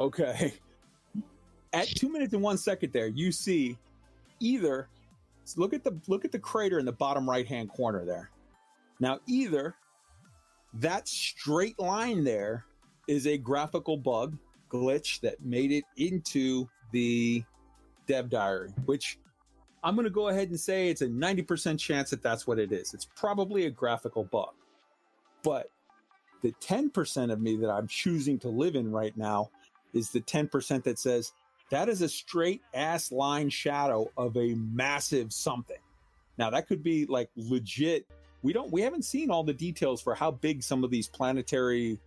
Okay. 0.01 0.55
At 1.74 1.89
two 1.89 2.10
minutes 2.10 2.32
and 2.32 2.43
one 2.43 2.56
second, 2.56 2.94
there 2.94 3.09
you 3.09 3.32
see 3.32 3.77
either 4.40 4.89
look 5.56 5.74
at 5.74 5.85
the 5.85 5.98
look 6.06 6.24
at 6.24 6.32
the 6.32 6.39
crater 6.39 6.78
in 6.78 6.85
the 6.85 6.93
bottom 6.93 7.28
right 7.28 7.47
hand 7.47 7.70
corner 7.70 8.05
there. 8.05 8.31
Now, 9.01 9.20
either 9.27 9.74
that 10.74 11.09
straight 11.09 11.78
line 11.78 12.24
there 12.24 12.64
is 13.09 13.27
a 13.27 13.36
graphical 13.36 13.97
bug 13.97 14.36
glitch 14.70 15.20
that 15.20 15.43
made 15.43 15.73
it 15.73 15.85
into 15.97 16.69
the 16.93 17.43
dev 18.06 18.28
diary, 18.28 18.70
which 18.85 19.19
I'm 19.84 19.94
going 19.94 20.04
to 20.04 20.10
go 20.10 20.28
ahead 20.28 20.48
and 20.48 20.59
say 20.59 20.88
it's 20.88 21.02
a 21.02 21.09
90% 21.09 21.78
chance 21.78 22.10
that 22.10 22.22
that's 22.22 22.46
what 22.46 22.59
it 22.59 22.72
is. 22.72 22.94
It's 22.94 23.09
probably 23.16 23.66
a 23.66 23.70
graphical 23.70 24.24
bug. 24.24 24.52
But 25.42 25.70
the 26.42 26.52
10% 26.60 27.32
of 27.32 27.40
me 27.40 27.56
that 27.56 27.70
I'm 27.70 27.88
choosing 27.88 28.38
to 28.40 28.48
live 28.48 28.76
in 28.76 28.90
right 28.90 29.16
now 29.16 29.50
is 29.92 30.10
the 30.10 30.20
10% 30.20 30.84
that 30.84 30.98
says 30.98 31.32
that 31.70 31.88
is 31.88 32.02
a 32.02 32.09
straight 32.09 32.60
ass 32.74 33.10
line 33.10 33.48
shadow 33.48 34.10
of 34.16 34.36
a 34.36 34.54
massive 34.54 35.32
something. 35.32 35.78
Now 36.38 36.50
that 36.50 36.66
could 36.66 36.82
be 36.82 37.06
like 37.06 37.30
legit. 37.36 38.06
We 38.42 38.52
don't 38.52 38.72
we 38.72 38.82
haven't 38.82 39.04
seen 39.04 39.30
all 39.30 39.44
the 39.44 39.52
details 39.52 40.02
for 40.02 40.14
how 40.14 40.32
big 40.32 40.62
some 40.62 40.84
of 40.84 40.90
these 40.90 41.09
planetary 41.09 41.98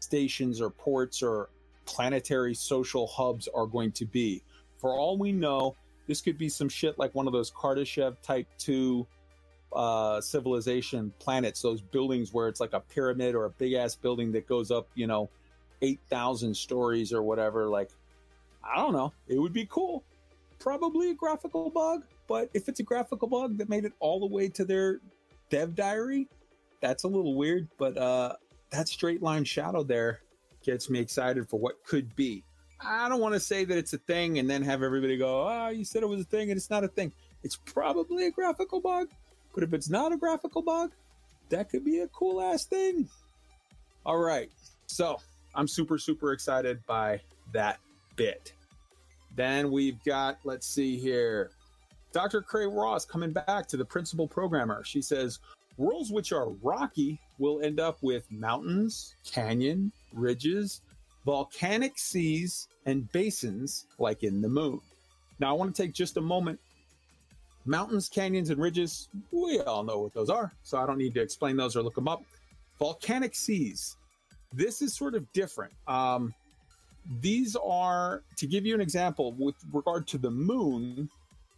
stations 0.00 0.60
or 0.60 0.70
ports 0.70 1.22
or 1.22 1.50
planetary 1.84 2.54
social 2.54 3.06
hubs 3.06 3.48
are 3.54 3.66
going 3.66 3.92
to 3.92 4.06
be. 4.06 4.42
For 4.78 4.90
all 4.90 5.16
we 5.18 5.32
know, 5.32 5.76
this 6.06 6.20
could 6.20 6.38
be 6.38 6.48
some 6.48 6.68
shit 6.68 6.98
like 6.98 7.14
one 7.14 7.26
of 7.26 7.32
those 7.32 7.50
Kardashev 7.50 8.20
type 8.22 8.46
2 8.58 9.06
uh, 9.74 10.20
civilization 10.20 11.12
planets, 11.18 11.62
those 11.62 11.80
buildings 11.80 12.32
where 12.32 12.48
it's 12.48 12.60
like 12.60 12.72
a 12.72 12.80
pyramid 12.80 13.34
or 13.34 13.44
a 13.46 13.50
big 13.50 13.72
ass 13.74 13.94
building 13.94 14.32
that 14.32 14.46
goes 14.46 14.70
up, 14.70 14.88
you 14.94 15.06
know, 15.06 15.30
8,000 15.80 16.54
stories 16.54 17.12
or 17.12 17.22
whatever. 17.22 17.68
Like, 17.68 17.90
I 18.62 18.76
don't 18.76 18.92
know. 18.92 19.12
It 19.28 19.38
would 19.38 19.52
be 19.52 19.66
cool. 19.70 20.04
Probably 20.58 21.10
a 21.10 21.14
graphical 21.14 21.70
bug, 21.70 22.04
but 22.28 22.50
if 22.54 22.68
it's 22.68 22.80
a 22.80 22.84
graphical 22.84 23.28
bug 23.28 23.58
that 23.58 23.68
made 23.68 23.84
it 23.84 23.92
all 23.98 24.20
the 24.20 24.26
way 24.26 24.48
to 24.50 24.64
their 24.64 25.00
dev 25.50 25.74
diary, 25.74 26.28
that's 26.80 27.04
a 27.04 27.08
little 27.08 27.34
weird. 27.34 27.68
But 27.78 27.98
uh, 27.98 28.34
that 28.70 28.88
straight 28.88 29.22
line 29.22 29.44
shadow 29.44 29.82
there 29.82 30.20
gets 30.62 30.88
me 30.88 31.00
excited 31.00 31.48
for 31.48 31.58
what 31.58 31.84
could 31.84 32.14
be. 32.14 32.44
I 32.84 33.08
don't 33.08 33.20
want 33.20 33.34
to 33.34 33.40
say 33.40 33.64
that 33.64 33.76
it's 33.76 33.92
a 33.92 33.98
thing 33.98 34.38
and 34.38 34.48
then 34.48 34.62
have 34.62 34.82
everybody 34.82 35.16
go, 35.16 35.48
oh, 35.48 35.68
you 35.68 35.84
said 35.84 36.02
it 36.02 36.08
was 36.08 36.20
a 36.20 36.24
thing 36.24 36.50
and 36.50 36.56
it's 36.56 36.70
not 36.70 36.84
a 36.84 36.88
thing. 36.88 37.12
It's 37.42 37.56
probably 37.56 38.26
a 38.26 38.30
graphical 38.30 38.80
bug, 38.80 39.08
but 39.54 39.62
if 39.62 39.72
it's 39.72 39.88
not 39.88 40.12
a 40.12 40.16
graphical 40.16 40.62
bug, 40.62 40.92
that 41.48 41.68
could 41.68 41.84
be 41.84 42.00
a 42.00 42.08
cool 42.08 42.40
ass 42.40 42.64
thing. 42.64 43.08
All 44.04 44.18
right. 44.18 44.50
So 44.86 45.20
I'm 45.54 45.68
super, 45.68 45.98
super 45.98 46.32
excited 46.32 46.80
by 46.86 47.20
that 47.52 47.78
bit. 48.16 48.52
Then 49.34 49.70
we've 49.70 50.02
got, 50.04 50.38
let's 50.44 50.66
see 50.66 50.98
here, 50.98 51.50
Dr. 52.12 52.42
Kay 52.42 52.66
Ross 52.66 53.04
coming 53.04 53.32
back 53.32 53.66
to 53.68 53.76
the 53.76 53.84
principal 53.84 54.28
programmer. 54.28 54.84
She 54.84 55.00
says, 55.00 55.38
worlds 55.78 56.10
which 56.10 56.32
are 56.32 56.50
rocky 56.62 57.18
will 57.38 57.62
end 57.62 57.80
up 57.80 57.98
with 58.02 58.30
mountains, 58.30 59.14
canyon, 59.24 59.92
ridges, 60.12 60.82
volcanic 61.24 61.98
seas, 61.98 62.68
and 62.86 63.10
basins 63.12 63.86
like 63.98 64.22
in 64.22 64.40
the 64.40 64.48
moon. 64.48 64.80
Now, 65.38 65.50
I 65.50 65.52
want 65.52 65.74
to 65.74 65.82
take 65.82 65.92
just 65.92 66.16
a 66.16 66.20
moment. 66.20 66.58
Mountains, 67.64 68.08
canyons, 68.08 68.50
and 68.50 68.60
ridges, 68.60 69.08
we 69.30 69.60
all 69.60 69.84
know 69.84 69.98
what 69.98 70.12
those 70.12 70.28
are, 70.28 70.52
so 70.64 70.78
I 70.78 70.86
don't 70.86 70.98
need 70.98 71.14
to 71.14 71.20
explain 71.20 71.56
those 71.56 71.76
or 71.76 71.82
look 71.82 71.94
them 71.94 72.08
up. 72.08 72.22
Volcanic 72.78 73.36
seas, 73.36 73.96
this 74.52 74.82
is 74.82 74.94
sort 74.94 75.14
of 75.14 75.32
different. 75.32 75.72
Um, 75.86 76.34
these 77.20 77.56
are, 77.56 78.22
to 78.36 78.46
give 78.46 78.66
you 78.66 78.74
an 78.74 78.80
example, 78.80 79.32
with 79.38 79.54
regard 79.72 80.08
to 80.08 80.18
the 80.18 80.30
moon, 80.30 81.08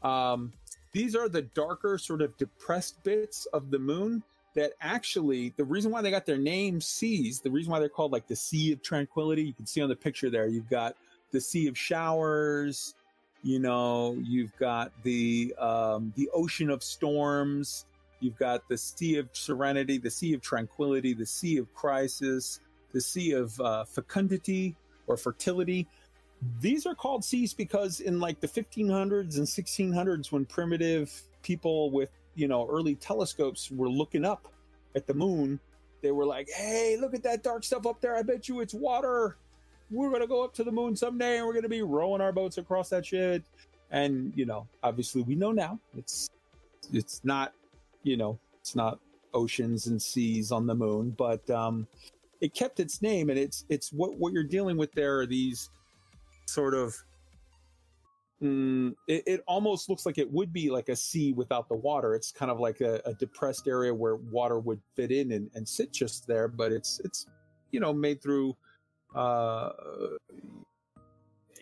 um, 0.02 0.52
these 0.92 1.16
are 1.16 1.28
the 1.28 1.42
darker, 1.42 1.96
sort 1.96 2.20
of 2.20 2.36
depressed 2.36 3.02
bits 3.02 3.46
of 3.46 3.70
the 3.70 3.78
moon 3.78 4.22
that 4.54 4.72
actually, 4.80 5.52
the 5.56 5.64
reason 5.64 5.90
why 5.90 6.00
they 6.00 6.10
got 6.10 6.26
their 6.26 6.38
name 6.38 6.80
seas, 6.80 7.40
the 7.40 7.50
reason 7.50 7.72
why 7.72 7.80
they're 7.80 7.88
called 7.88 8.12
like 8.12 8.28
the 8.28 8.36
Sea 8.36 8.72
of 8.72 8.82
Tranquility, 8.82 9.42
you 9.42 9.52
can 9.52 9.66
see 9.66 9.80
on 9.80 9.88
the 9.88 9.96
picture 9.96 10.30
there, 10.30 10.46
you've 10.46 10.70
got 10.70 10.96
the 11.32 11.40
Sea 11.40 11.66
of 11.66 11.76
Showers, 11.76 12.94
you 13.42 13.58
know, 13.58 14.16
you've 14.22 14.56
got 14.56 14.92
the 15.02 15.54
um, 15.58 16.12
the 16.16 16.30
Ocean 16.32 16.70
of 16.70 16.82
Storms, 16.82 17.84
you've 18.20 18.38
got 18.38 18.66
the 18.68 18.78
Sea 18.78 19.18
of 19.18 19.28
Serenity, 19.32 19.98
the 19.98 20.10
Sea 20.10 20.34
of 20.34 20.40
Tranquility, 20.40 21.12
the 21.12 21.26
Sea 21.26 21.58
of 21.58 21.72
Crisis, 21.74 22.60
the 22.92 23.00
Sea 23.00 23.32
of 23.32 23.60
uh, 23.60 23.84
Fecundity 23.84 24.76
or 25.06 25.16
Fertility. 25.16 25.86
These 26.60 26.86
are 26.86 26.94
called 26.94 27.24
seas 27.24 27.52
because 27.52 28.00
in 28.00 28.20
like 28.20 28.40
the 28.40 28.48
1500s 28.48 29.36
and 29.36 29.46
1600s, 29.46 30.30
when 30.30 30.44
primitive 30.44 31.22
people 31.42 31.90
with 31.90 32.10
you 32.34 32.48
know 32.48 32.66
early 32.68 32.94
telescopes 32.94 33.70
were 33.70 33.88
looking 33.88 34.24
up 34.24 34.48
at 34.94 35.06
the 35.06 35.14
moon, 35.14 35.58
they 36.02 36.12
were 36.12 36.26
like, 36.26 36.48
"Hey, 36.50 36.96
look 37.00 37.14
at 37.14 37.22
that 37.22 37.42
dark 37.42 37.64
stuff 37.64 37.86
up 37.86 38.00
there! 38.00 38.16
I 38.16 38.22
bet 38.22 38.48
you 38.48 38.60
it's 38.60 38.74
water. 38.74 39.36
We're 39.90 40.10
gonna 40.10 40.26
go 40.26 40.42
up 40.42 40.54
to 40.54 40.64
the 40.64 40.72
moon 40.72 40.96
someday, 40.96 41.38
and 41.38 41.46
we're 41.46 41.54
gonna 41.54 41.68
be 41.68 41.82
rowing 41.82 42.20
our 42.20 42.32
boats 42.32 42.58
across 42.58 42.88
that 42.90 43.06
shit." 43.06 43.42
And 43.90 44.32
you 44.36 44.46
know, 44.46 44.66
obviously, 44.82 45.22
we 45.22 45.34
know 45.34 45.52
now 45.52 45.78
it's 45.96 46.28
it's 46.92 47.20
not 47.24 47.52
you 48.02 48.16
know 48.16 48.38
it's 48.60 48.76
not 48.76 48.98
oceans 49.32 49.86
and 49.88 50.00
seas 50.00 50.52
on 50.52 50.66
the 50.66 50.74
moon, 50.74 51.10
but 51.10 51.48
um, 51.50 51.86
it 52.40 52.54
kept 52.54 52.80
its 52.80 53.02
name, 53.02 53.30
and 53.30 53.38
it's 53.38 53.64
it's 53.68 53.92
what 53.92 54.14
what 54.18 54.32
you're 54.32 54.42
dealing 54.44 54.76
with. 54.76 54.92
There 54.92 55.20
are 55.20 55.26
these 55.26 55.70
sort 56.46 56.74
of 56.74 56.96
mm, 58.44 58.94
it, 59.08 59.22
it, 59.26 59.44
almost 59.46 59.88
looks 59.88 60.04
like 60.04 60.18
it 60.18 60.30
would 60.30 60.52
be 60.52 60.70
like 60.70 60.88
a 60.88 60.96
sea 60.96 61.32
without 61.32 61.68
the 61.68 61.74
water. 61.74 62.14
It's 62.14 62.30
kind 62.30 62.50
of 62.50 62.60
like 62.60 62.80
a, 62.80 63.00
a 63.06 63.14
depressed 63.14 63.66
area 63.66 63.92
where 63.94 64.16
water 64.16 64.58
would 64.58 64.80
fit 64.94 65.10
in 65.10 65.32
and, 65.32 65.50
and, 65.54 65.66
sit 65.66 65.92
just 65.92 66.26
there, 66.26 66.46
but 66.48 66.70
it's 66.70 67.00
it's 67.04 67.26
you 67.70 67.80
know 67.80 67.92
made 67.92 68.22
through 68.22 68.56
uh, 69.14 69.70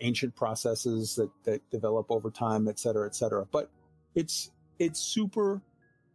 ancient 0.01 0.35
processes 0.35 1.15
that 1.15 1.31
that 1.45 1.71
develop 1.71 2.07
over 2.11 2.31
time, 2.31 2.69
et 2.69 2.79
cetera, 2.79 3.07
et 3.07 3.15
cetera. 3.15 3.47
But 3.51 3.71
it's 4.15 4.51
it's 4.79 5.01
super 5.01 5.63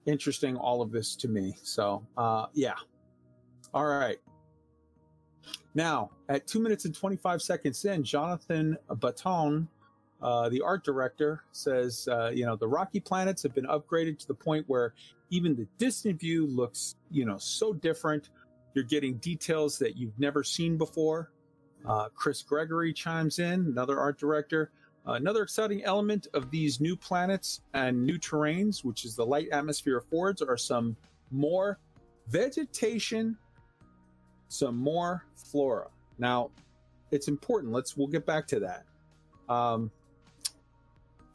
interesting 0.05 0.57
all 0.57 0.81
of 0.81 0.91
this 0.91 1.15
to 1.17 1.27
me. 1.27 1.55
So 1.63 2.05
uh, 2.17 2.47
yeah, 2.53 2.75
all 3.73 3.85
right. 3.85 4.17
Now, 5.75 6.09
at 6.27 6.47
two 6.47 6.59
minutes 6.59 6.85
and 6.85 6.95
25 6.95 7.41
seconds 7.41 7.85
in, 7.85 8.03
Jonathan 8.03 8.77
Bottone, 8.89 9.67
uh, 10.21 10.49
the 10.49 10.61
art 10.61 10.83
director, 10.83 11.43
says, 11.51 12.07
uh, 12.11 12.31
you 12.33 12.45
know, 12.45 12.55
the 12.55 12.67
rocky 12.67 12.99
planets 12.99 13.43
have 13.43 13.53
been 13.53 13.67
upgraded 13.67 14.17
to 14.19 14.27
the 14.27 14.33
point 14.33 14.65
where 14.67 14.93
even 15.29 15.55
the 15.55 15.67
distant 15.77 16.19
view 16.19 16.47
looks, 16.47 16.95
you 17.11 17.25
know, 17.25 17.37
so 17.37 17.73
different. 17.73 18.29
You're 18.73 18.85
getting 18.85 19.17
details 19.17 19.77
that 19.79 19.95
you've 19.95 20.17
never 20.17 20.43
seen 20.43 20.77
before. 20.77 21.31
Uh, 21.85 22.09
Chris 22.15 22.41
Gregory 22.41 22.93
chimes 22.93 23.39
in, 23.39 23.61
another 23.67 23.99
art 23.99 24.19
director. 24.19 24.71
another 25.05 25.43
exciting 25.43 25.83
element 25.85 26.27
of 26.33 26.51
these 26.51 26.81
new 26.81 26.95
planets 26.95 27.61
and 27.73 28.05
new 28.05 28.19
terrains, 28.19 28.83
which 28.83 29.05
is 29.05 29.15
the 29.15 29.25
light 29.25 29.47
atmosphere 29.51 29.99
affords, 29.99 30.41
are 30.41 30.57
some 30.57 30.97
more 31.31 31.79
vegetation, 32.27 33.37
some 34.49 34.75
more 34.75 35.25
flora. 35.35 35.87
Now, 36.17 36.49
it's 37.11 37.27
important. 37.27 37.71
Let's 37.71 37.95
we'll 37.95 38.07
get 38.07 38.25
back 38.25 38.47
to 38.47 38.59
that. 38.59 38.85
Um, 39.47 39.91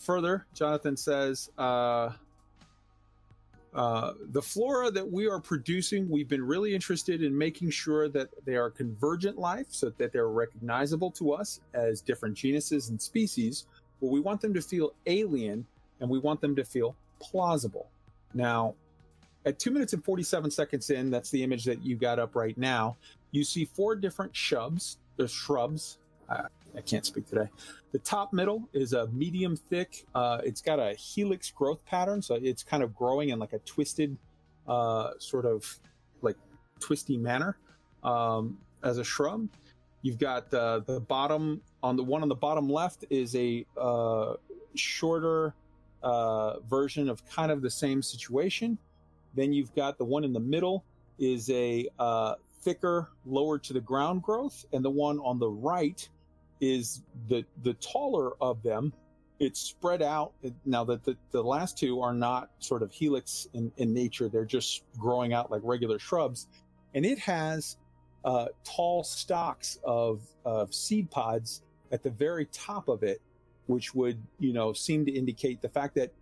further, 0.02 0.46
Jonathan 0.54 0.96
says 0.96 1.50
uh, 1.58 2.10
uh, 3.74 4.12
the 4.32 4.42
flora 4.42 4.90
that 4.90 5.10
we 5.10 5.26
are 5.26 5.40
producing, 5.40 6.08
we've 6.10 6.28
been 6.28 6.44
really 6.44 6.74
interested 6.74 7.22
in 7.22 7.36
making 7.36 7.70
sure 7.70 8.08
that 8.08 8.28
they 8.44 8.56
are 8.56 8.70
convergent 8.70 9.38
life, 9.38 9.66
so 9.70 9.90
that 9.96 10.12
they're 10.12 10.28
recognizable 10.28 11.10
to 11.10 11.32
us 11.32 11.60
as 11.72 12.00
different 12.02 12.36
genuses 12.36 12.90
and 12.90 13.00
species. 13.00 13.66
But 14.00 14.10
we 14.10 14.20
want 14.20 14.40
them 14.40 14.52
to 14.54 14.60
feel 14.60 14.92
alien, 15.06 15.64
and 16.00 16.10
we 16.10 16.18
want 16.18 16.40
them 16.40 16.54
to 16.56 16.64
feel 16.64 16.94
plausible. 17.18 17.88
Now, 18.34 18.74
at 19.46 19.58
two 19.58 19.70
minutes 19.70 19.94
and 19.94 20.04
47 20.04 20.50
seconds 20.50 20.90
in, 20.90 21.10
that's 21.10 21.30
the 21.30 21.42
image 21.42 21.64
that 21.64 21.82
you 21.82 21.96
got 21.96 22.18
up 22.18 22.36
right 22.36 22.56
now. 22.58 22.96
You 23.30 23.42
see 23.42 23.64
four 23.64 23.96
different 23.96 24.36
shrubs. 24.36 24.98
There's 25.16 25.32
shrubs. 25.32 25.98
Uh, 26.28 26.44
I 26.76 26.80
can't 26.80 27.04
speak 27.04 27.28
today. 27.28 27.48
The 27.92 27.98
top 27.98 28.32
middle 28.32 28.68
is 28.72 28.92
a 28.92 29.06
medium 29.08 29.56
thick. 29.56 30.06
Uh, 30.14 30.40
it's 30.42 30.60
got 30.60 30.78
a 30.78 30.94
helix 30.94 31.50
growth 31.50 31.84
pattern, 31.84 32.22
so 32.22 32.38
it's 32.40 32.62
kind 32.62 32.82
of 32.82 32.94
growing 32.94 33.28
in 33.28 33.38
like 33.38 33.52
a 33.52 33.58
twisted, 33.60 34.16
uh, 34.66 35.10
sort 35.18 35.44
of 35.44 35.78
like 36.22 36.36
twisty 36.80 37.16
manner 37.16 37.58
um, 38.02 38.58
as 38.82 38.98
a 38.98 39.04
shrub. 39.04 39.48
You've 40.02 40.18
got 40.18 40.52
uh, 40.52 40.80
the 40.80 41.00
bottom 41.00 41.60
on 41.82 41.96
the 41.96 42.02
one 42.02 42.22
on 42.22 42.28
the 42.28 42.34
bottom 42.34 42.68
left 42.68 43.04
is 43.10 43.36
a 43.36 43.64
uh, 43.80 44.34
shorter 44.74 45.54
uh, 46.02 46.58
version 46.60 47.08
of 47.08 47.24
kind 47.26 47.52
of 47.52 47.62
the 47.62 47.70
same 47.70 48.02
situation. 48.02 48.78
Then 49.34 49.52
you've 49.52 49.74
got 49.74 49.98
the 49.98 50.04
one 50.04 50.24
in 50.24 50.32
the 50.32 50.40
middle 50.40 50.84
is 51.18 51.48
a 51.50 51.88
uh, 51.98 52.34
thicker, 52.62 53.10
lower 53.26 53.58
to 53.58 53.72
the 53.72 53.80
ground 53.80 54.22
growth, 54.22 54.64
and 54.72 54.84
the 54.84 54.90
one 54.90 55.18
on 55.20 55.38
the 55.38 55.48
right 55.48 56.08
is 56.62 57.02
the 57.28 57.44
the 57.64 57.74
taller 57.74 58.32
of 58.40 58.62
them. 58.62 58.94
It's 59.40 59.60
spread 59.60 60.02
out 60.02 60.32
now 60.64 60.84
that 60.84 61.02
the, 61.04 61.16
the 61.32 61.42
last 61.42 61.76
two 61.76 62.00
are 62.00 62.14
not 62.14 62.50
sort 62.60 62.82
of 62.82 62.92
helix 62.92 63.48
in, 63.52 63.72
in 63.76 63.92
nature; 63.92 64.28
they're 64.28 64.44
just 64.44 64.84
growing 64.96 65.34
out 65.34 65.50
like 65.50 65.60
regular 65.64 65.98
shrubs, 65.98 66.46
and 66.94 67.04
it 67.04 67.18
has 67.18 67.76
uh, 68.24 68.46
tall 68.64 69.02
stalks 69.02 69.78
of 69.84 70.22
of 70.44 70.72
seed 70.72 71.10
pods 71.10 71.62
at 71.90 72.02
the 72.02 72.10
very 72.10 72.46
top 72.46 72.88
of 72.88 73.02
it, 73.02 73.20
which 73.66 73.94
would 73.94 74.22
you 74.38 74.52
know 74.52 74.72
seem 74.72 75.04
to 75.04 75.10
indicate 75.10 75.60
the 75.60 75.68
fact 75.68 75.96
that 75.96 76.12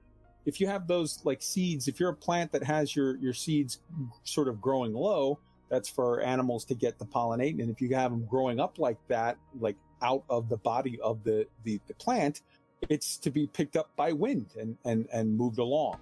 if 0.46 0.58
you 0.58 0.66
have 0.66 0.86
those 0.86 1.20
like 1.24 1.42
seeds, 1.42 1.86
if 1.86 2.00
you're 2.00 2.10
a 2.10 2.16
plant 2.16 2.50
that 2.52 2.64
has 2.64 2.96
your 2.96 3.18
your 3.18 3.34
seeds 3.34 3.80
sort 4.24 4.48
of 4.48 4.62
growing 4.62 4.94
low, 4.94 5.38
that's 5.68 5.90
for 5.90 6.22
animals 6.22 6.64
to 6.64 6.74
get 6.74 6.98
to 6.98 7.04
pollinate. 7.04 7.60
And 7.60 7.70
if 7.70 7.82
you 7.82 7.94
have 7.94 8.10
them 8.10 8.24
growing 8.24 8.58
up 8.58 8.78
like 8.78 8.96
that, 9.08 9.36
like 9.60 9.76
out 10.02 10.24
of 10.28 10.48
the 10.48 10.56
body 10.56 10.98
of 11.00 11.22
the, 11.24 11.46
the, 11.64 11.80
the 11.86 11.94
plant, 11.94 12.42
it's 12.88 13.16
to 13.18 13.30
be 13.30 13.46
picked 13.46 13.76
up 13.76 13.90
by 13.96 14.12
wind 14.12 14.46
and, 14.58 14.76
and, 14.84 15.06
and 15.12 15.36
moved 15.36 15.58
along. 15.58 15.98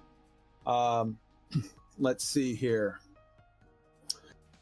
Um, 0.65 1.17
let's 1.99 2.25
see 2.25 2.55
here. 2.55 2.99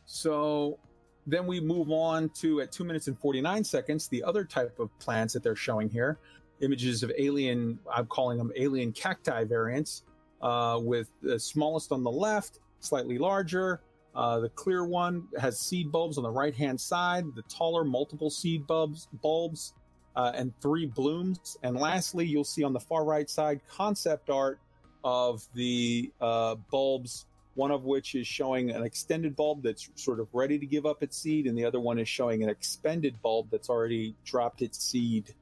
So 0.05 0.79
then 1.25 1.45
we 1.45 1.59
move 1.59 1.91
on 1.91 2.29
to 2.41 2.61
at 2.61 2.71
two 2.71 2.83
minutes 2.83 3.07
and 3.07 3.19
49 3.19 3.63
seconds, 3.63 4.07
the 4.07 4.23
other 4.23 4.43
type 4.43 4.79
of 4.79 4.97
plants 4.99 5.33
that 5.33 5.43
they're 5.43 5.55
showing 5.55 5.89
here 5.89 6.17
images 6.61 7.03
of 7.03 7.11
alien, 7.17 7.79
I'm 7.91 8.07
calling 8.07 8.37
them 8.37 8.51
alien 8.55 8.91
cacti 8.91 9.43
variants, 9.43 10.03
uh, 10.41 10.79
with 10.81 11.09
the 11.21 11.39
smallest 11.39 11.91
on 11.91 12.03
the 12.03 12.11
left, 12.11 12.59
slightly 12.79 13.17
larger. 13.17 13.81
Uh, 14.17 14.39
the 14.39 14.49
clear 14.49 14.83
one 14.83 15.27
has 15.39 15.59
seed 15.59 15.91
bulbs 15.91 16.17
on 16.17 16.23
the 16.23 16.29
right 16.29 16.55
hand 16.55 16.81
side, 16.81 17.23
the 17.35 17.43
taller, 17.43 17.83
multiple 17.83 18.31
seed 18.31 18.65
bulbs, 18.65 19.07
bulbs 19.21 19.73
uh, 20.15 20.31
and 20.33 20.51
three 20.59 20.87
blooms. 20.87 21.55
And 21.61 21.77
lastly, 21.77 22.25
you'll 22.25 22.43
see 22.43 22.63
on 22.63 22.73
the 22.73 22.79
far 22.79 23.05
right 23.05 23.29
side 23.29 23.61
concept 23.69 24.31
art 24.31 24.59
of 25.03 25.47
the 25.53 26.11
uh, 26.19 26.55
bulbs, 26.71 27.27
one 27.53 27.69
of 27.69 27.83
which 27.83 28.15
is 28.15 28.25
showing 28.25 28.71
an 28.71 28.81
extended 28.81 29.35
bulb 29.35 29.61
that's 29.61 29.87
sort 29.93 30.19
of 30.19 30.27
ready 30.33 30.57
to 30.57 30.65
give 30.65 30.87
up 30.87 31.03
its 31.03 31.15
seed, 31.15 31.45
and 31.45 31.55
the 31.55 31.63
other 31.63 31.79
one 31.79 31.99
is 31.99 32.09
showing 32.09 32.41
an 32.41 32.49
expended 32.49 33.21
bulb 33.21 33.49
that's 33.51 33.69
already 33.69 34.15
dropped 34.25 34.63
its 34.63 34.83
seed 34.83 35.35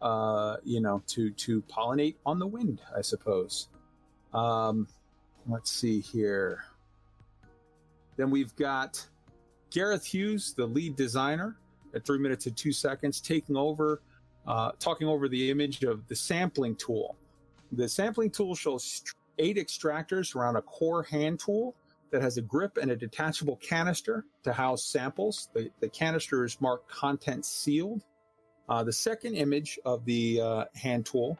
uh, 0.00 0.56
you 0.64 0.80
know, 0.80 1.02
to 1.08 1.30
to 1.32 1.62
pollinate 1.62 2.14
on 2.24 2.38
the 2.38 2.46
wind, 2.46 2.80
I 2.96 3.02
suppose. 3.02 3.68
Um, 4.32 4.86
let's 5.48 5.70
see 5.70 6.00
here. 6.00 6.64
Then 8.20 8.30
we've 8.30 8.54
got 8.56 9.02
Gareth 9.70 10.04
Hughes, 10.04 10.52
the 10.52 10.66
lead 10.66 10.94
designer, 10.94 11.56
at 11.94 12.04
three 12.04 12.18
minutes 12.18 12.44
and 12.44 12.54
two 12.54 12.70
seconds, 12.70 13.18
taking 13.18 13.56
over, 13.56 14.02
uh, 14.46 14.72
talking 14.78 15.08
over 15.08 15.26
the 15.26 15.50
image 15.50 15.82
of 15.84 16.06
the 16.06 16.14
sampling 16.14 16.76
tool. 16.76 17.16
The 17.72 17.88
sampling 17.88 18.30
tool 18.30 18.54
shows 18.54 19.02
eight 19.38 19.56
extractors 19.56 20.36
around 20.36 20.56
a 20.56 20.62
core 20.62 21.02
hand 21.02 21.40
tool 21.40 21.74
that 22.10 22.20
has 22.20 22.36
a 22.36 22.42
grip 22.42 22.76
and 22.76 22.90
a 22.90 22.96
detachable 22.96 23.56
canister 23.56 24.26
to 24.42 24.52
house 24.52 24.84
samples. 24.84 25.48
The, 25.54 25.70
the 25.80 25.88
canister 25.88 26.44
is 26.44 26.60
marked 26.60 26.90
content 26.90 27.46
sealed 27.46 28.04
uh, 28.68 28.84
the 28.84 28.92
second 28.92 29.34
image 29.34 29.78
of 29.86 30.04
the 30.04 30.42
uh, 30.42 30.64
hand 30.74 31.06
tool 31.06 31.38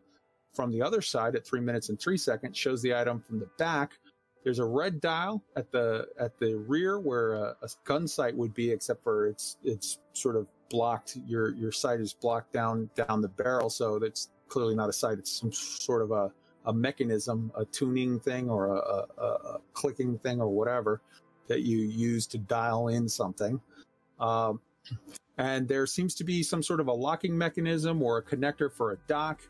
from 0.55 0.73
the 0.73 0.81
other 0.81 1.03
side 1.03 1.37
at 1.37 1.47
three 1.47 1.61
minutes 1.61 1.91
and 1.91 2.01
three 2.01 2.17
seconds 2.17 2.57
shows 2.57 2.81
the 2.81 2.95
item 2.95 3.21
from 3.21 3.39
the 3.39 3.49
back. 3.59 3.99
There's 4.43 4.59
a 4.59 4.65
red 4.65 5.01
dial 5.01 5.43
at 5.57 5.71
the 5.71 6.09
at 6.19 6.39
the 6.39 6.55
rear 6.55 6.99
where 6.99 7.35
a, 7.35 7.57
a 7.63 7.69
gun 7.85 8.09
sight 8.09 8.35
would 8.35 8.55
be, 8.55 8.71
except 8.71 9.03
for 9.03 9.27
it's 9.27 9.59
it's 9.63 9.99
sort 10.13 10.37
of 10.37 10.47
blocked. 10.71 11.17
Your 11.27 11.51
your 11.55 11.73
sight 11.73 12.01
is 12.01 12.15
blocked 12.15 12.53
down 12.53 12.89
down 12.95 13.21
the 13.21 13.29
barrel, 13.29 13.69
so 13.69 13.99
that's 13.99 14.31
clearly 14.49 14.75
not 14.75 14.89
a 14.89 14.93
sight. 14.93 15.19
It's 15.19 15.41
some 15.41 15.53
sort 15.53 16.03
of 16.03 16.11
a 16.11 16.33
a 16.67 16.73
mechanism, 16.73 17.53
a 17.55 17.65
tuning 17.65 18.21
thing, 18.21 18.51
or 18.51 18.77
a, 18.77 19.07
a, 19.19 19.25
a 19.25 19.61
clicking 19.73 20.19
thing, 20.19 20.41
or 20.41 20.49
whatever 20.49 21.01
that 21.49 21.63
you 21.63 21.79
use 21.79 22.27
to 22.29 22.39
dial 22.39 22.89
in 22.89 23.09
something. 23.09 23.61
Um, 24.19 24.61
and 25.37 25.67
there 25.67 25.87
seems 25.87 26.15
to 26.17 26.25
be 26.25 26.43
some 26.43 26.63
sort 26.63 26.81
of 26.81 26.89
a 26.89 26.93
locking 26.93 27.37
mechanism 27.37 28.03
or 28.03 28.19
a 28.19 28.23
connector 28.23 28.71
for 28.73 28.93
a 28.93 28.97
dock. 29.09 29.41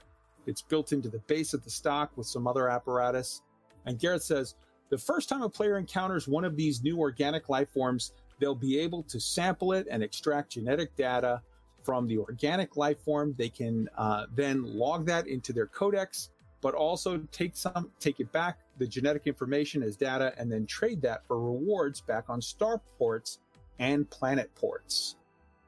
It's 0.46 0.62
built 0.62 0.92
into 0.92 1.08
the 1.08 1.18
base 1.18 1.52
of 1.52 1.62
the 1.64 1.70
stock 1.70 2.16
with 2.16 2.26
some 2.26 2.46
other 2.46 2.68
apparatus. 2.68 3.42
And 3.86 3.98
Gareth 3.98 4.22
says 4.22 4.54
the 4.90 4.98
first 4.98 5.28
time 5.28 5.42
a 5.42 5.48
player 5.48 5.78
encounters 5.78 6.28
one 6.28 6.44
of 6.44 6.56
these 6.56 6.82
new 6.82 6.98
organic 6.98 7.48
life 7.48 7.70
forms, 7.70 8.12
they'll 8.38 8.54
be 8.54 8.78
able 8.78 9.02
to 9.04 9.20
sample 9.20 9.72
it 9.72 9.86
and 9.90 10.02
extract 10.02 10.50
genetic 10.52 10.94
data 10.96 11.40
from 11.82 12.06
the 12.06 12.18
organic 12.18 12.76
life 12.76 13.00
form. 13.00 13.34
They 13.38 13.48
can 13.48 13.88
uh, 13.96 14.26
then 14.34 14.62
log 14.64 15.06
that 15.06 15.28
into 15.28 15.52
their 15.52 15.66
codex, 15.66 16.30
but 16.60 16.74
also 16.74 17.18
take 17.32 17.56
some, 17.56 17.90
take 18.00 18.20
it 18.20 18.30
back, 18.32 18.58
the 18.78 18.86
genetic 18.86 19.26
information 19.26 19.82
as 19.82 19.96
data, 19.96 20.34
and 20.36 20.50
then 20.50 20.66
trade 20.66 21.00
that 21.02 21.26
for 21.26 21.40
rewards 21.40 22.00
back 22.00 22.24
on 22.28 22.40
starports 22.40 23.38
and 23.78 24.08
planet 24.10 24.54
ports. 24.54 25.16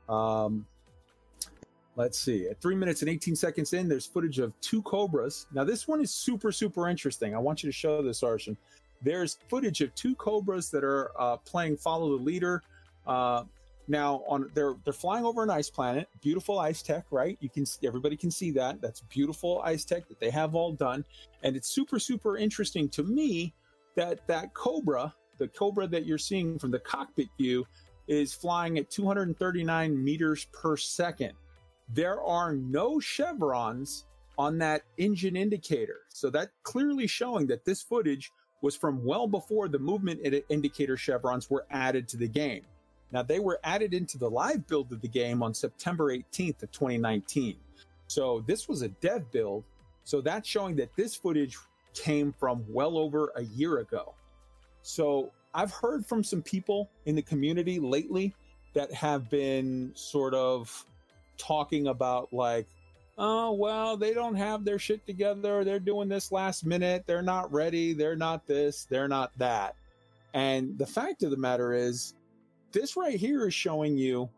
Um, 0.08 0.66
let's 1.96 2.18
see. 2.18 2.48
At 2.48 2.60
three 2.60 2.74
minutes 2.74 3.02
and 3.02 3.10
18 3.10 3.36
seconds 3.36 3.72
in, 3.72 3.88
there's 3.88 4.06
footage 4.06 4.38
of 4.38 4.52
two 4.60 4.82
cobras. 4.82 5.46
Now, 5.52 5.64
this 5.64 5.88
one 5.88 6.00
is 6.00 6.10
super, 6.10 6.52
super 6.52 6.88
interesting. 6.88 7.34
I 7.34 7.38
want 7.38 7.62
you 7.62 7.68
to 7.68 7.72
show 7.72 8.02
this, 8.02 8.20
Arshan. 8.22 8.56
There's 9.02 9.38
footage 9.48 9.80
of 9.80 9.94
two 9.94 10.14
cobras 10.14 10.70
that 10.70 10.84
are 10.84 11.10
uh, 11.18 11.36
playing 11.38 11.76
follow 11.76 12.16
the 12.16 12.22
leader. 12.22 12.62
Uh, 13.06 13.44
now, 13.88 14.22
on 14.28 14.50
they're 14.54 14.74
they're 14.84 14.92
flying 14.92 15.24
over 15.24 15.42
an 15.42 15.50
ice 15.50 15.68
planet. 15.68 16.08
Beautiful 16.20 16.58
ice 16.58 16.82
tech, 16.82 17.04
right? 17.10 17.36
You 17.40 17.48
can 17.48 17.66
everybody 17.84 18.16
can 18.16 18.30
see 18.30 18.50
that. 18.52 18.80
That's 18.80 19.00
beautiful 19.00 19.60
ice 19.64 19.84
tech 19.84 20.08
that 20.08 20.20
they 20.20 20.30
have 20.30 20.54
all 20.54 20.72
done, 20.72 21.04
and 21.42 21.56
it's 21.56 21.68
super, 21.68 21.98
super 21.98 22.36
interesting 22.36 22.88
to 22.90 23.02
me 23.02 23.54
that 23.96 24.26
that 24.28 24.54
cobra, 24.54 25.12
the 25.38 25.48
cobra 25.48 25.86
that 25.88 26.06
you're 26.06 26.18
seeing 26.18 26.58
from 26.58 26.70
the 26.70 26.78
cockpit 26.78 27.28
view, 27.36 27.66
is 28.06 28.32
flying 28.32 28.78
at 28.78 28.90
239 28.90 30.04
meters 30.04 30.46
per 30.52 30.76
second. 30.76 31.32
There 31.88 32.22
are 32.22 32.54
no 32.54 33.00
chevrons 33.00 34.06
on 34.38 34.58
that 34.58 34.82
engine 34.96 35.36
indicator. 35.36 36.00
So 36.08 36.30
that 36.30 36.50
clearly 36.62 37.06
showing 37.06 37.46
that 37.48 37.64
this 37.64 37.82
footage 37.82 38.32
was 38.62 38.74
from 38.74 39.04
well 39.04 39.26
before 39.26 39.68
the 39.68 39.78
movement 39.78 40.20
indicator 40.48 40.96
chevrons 40.96 41.50
were 41.50 41.66
added 41.70 42.08
to 42.08 42.16
the 42.16 42.28
game. 42.28 42.62
Now 43.12 43.22
they 43.22 43.40
were 43.40 43.60
added 43.62 43.92
into 43.92 44.16
the 44.16 44.30
live 44.30 44.66
build 44.66 44.90
of 44.92 45.02
the 45.02 45.08
game 45.08 45.42
on 45.42 45.52
September 45.52 46.16
18th 46.16 46.62
of 46.62 46.72
2019. 46.72 47.56
So 48.06 48.42
this 48.46 48.68
was 48.68 48.82
a 48.82 48.88
dev 48.88 49.30
build. 49.30 49.64
So 50.04 50.20
that's 50.20 50.48
showing 50.48 50.76
that 50.76 50.96
this 50.96 51.14
footage 51.14 51.58
came 51.94 52.32
from 52.32 52.64
well 52.68 52.96
over 52.96 53.32
a 53.36 53.42
year 53.42 53.78
ago. 53.78 54.14
So 54.82 55.30
I've 55.54 55.72
heard 55.72 56.06
from 56.06 56.24
some 56.24 56.42
people 56.42 56.88
in 57.04 57.14
the 57.14 57.22
community 57.22 57.78
lately 57.78 58.34
that 58.74 58.92
have 58.94 59.28
been 59.28 59.92
sort 59.94 60.34
of 60.34 60.86
talking 61.36 61.88
about 61.88 62.32
like, 62.32 62.66
oh, 63.22 63.52
well, 63.52 63.96
they 63.96 64.12
don't 64.12 64.34
have 64.34 64.64
their 64.64 64.80
shit 64.80 65.06
together. 65.06 65.62
They're 65.62 65.78
doing 65.78 66.08
this 66.08 66.32
last 66.32 66.66
minute. 66.66 67.04
They're 67.06 67.22
not 67.22 67.50
ready. 67.52 67.92
They're 67.92 68.16
not 68.16 68.48
this. 68.48 68.84
They're 68.84 69.06
not 69.06 69.30
that. 69.38 69.76
And 70.34 70.76
the 70.76 70.86
fact 70.86 71.22
of 71.22 71.30
the 71.30 71.36
matter 71.36 71.72
is, 71.72 72.14
this 72.72 72.96
right 72.96 73.14
here 73.14 73.46
is 73.46 73.54
showing 73.54 73.96
you 73.96 74.28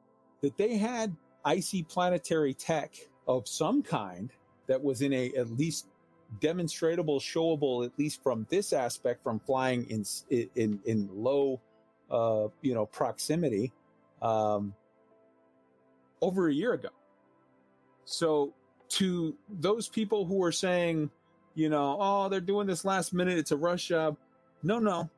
that 0.42 0.58
they 0.58 0.76
had 0.76 1.16
icy 1.46 1.82
planetary 1.82 2.52
tech 2.52 2.94
of 3.26 3.48
some 3.48 3.82
kind 3.82 4.30
that 4.66 4.82
was 4.82 5.00
in 5.00 5.14
a 5.14 5.32
at 5.32 5.50
least 5.50 5.86
demonstratable, 6.40 7.20
showable, 7.20 7.86
at 7.86 7.98
least 7.98 8.22
from 8.22 8.46
this 8.50 8.74
aspect, 8.74 9.22
from 9.22 9.40
flying 9.40 9.88
in 9.88 10.04
in 10.56 10.78
in 10.84 11.08
low, 11.10 11.58
uh, 12.10 12.48
you 12.60 12.74
know, 12.74 12.84
proximity, 12.84 13.72
um, 14.20 14.74
over 16.20 16.48
a 16.48 16.52
year 16.52 16.74
ago. 16.74 16.90
So 18.04 18.52
to 18.94 19.34
those 19.48 19.88
people 19.88 20.24
who 20.24 20.42
are 20.42 20.52
saying, 20.52 21.10
you 21.54 21.68
know, 21.68 21.96
oh, 22.00 22.28
they're 22.28 22.40
doing 22.40 22.66
this 22.66 22.84
last 22.84 23.12
minute, 23.12 23.38
it's 23.38 23.50
a 23.50 23.56
rush 23.56 23.88
job. 23.88 24.16
No, 24.62 24.78
no. 24.78 25.10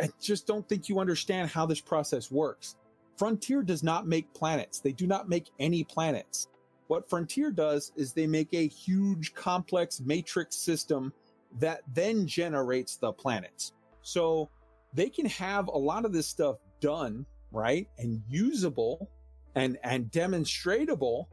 I 0.00 0.10
just 0.20 0.46
don't 0.46 0.68
think 0.68 0.88
you 0.88 1.00
understand 1.00 1.50
how 1.50 1.66
this 1.66 1.80
process 1.80 2.30
works. 2.30 2.76
Frontier 3.16 3.62
does 3.62 3.82
not 3.82 4.06
make 4.06 4.32
planets. 4.34 4.80
They 4.80 4.92
do 4.92 5.06
not 5.06 5.28
make 5.28 5.50
any 5.58 5.84
planets. 5.84 6.48
What 6.86 7.08
Frontier 7.08 7.50
does 7.50 7.92
is 7.96 8.12
they 8.12 8.26
make 8.26 8.52
a 8.52 8.66
huge 8.66 9.34
complex 9.34 10.00
matrix 10.00 10.56
system 10.56 11.12
that 11.58 11.82
then 11.94 12.26
generates 12.26 12.96
the 12.96 13.12
planets. 13.12 13.72
So 14.02 14.50
they 14.92 15.08
can 15.08 15.26
have 15.26 15.68
a 15.68 15.78
lot 15.78 16.04
of 16.04 16.12
this 16.12 16.26
stuff 16.26 16.56
done, 16.80 17.26
right? 17.52 17.88
And 17.98 18.22
usable 18.28 19.10
and 19.54 19.78
and 19.82 20.10
demonstratable, 20.10 21.26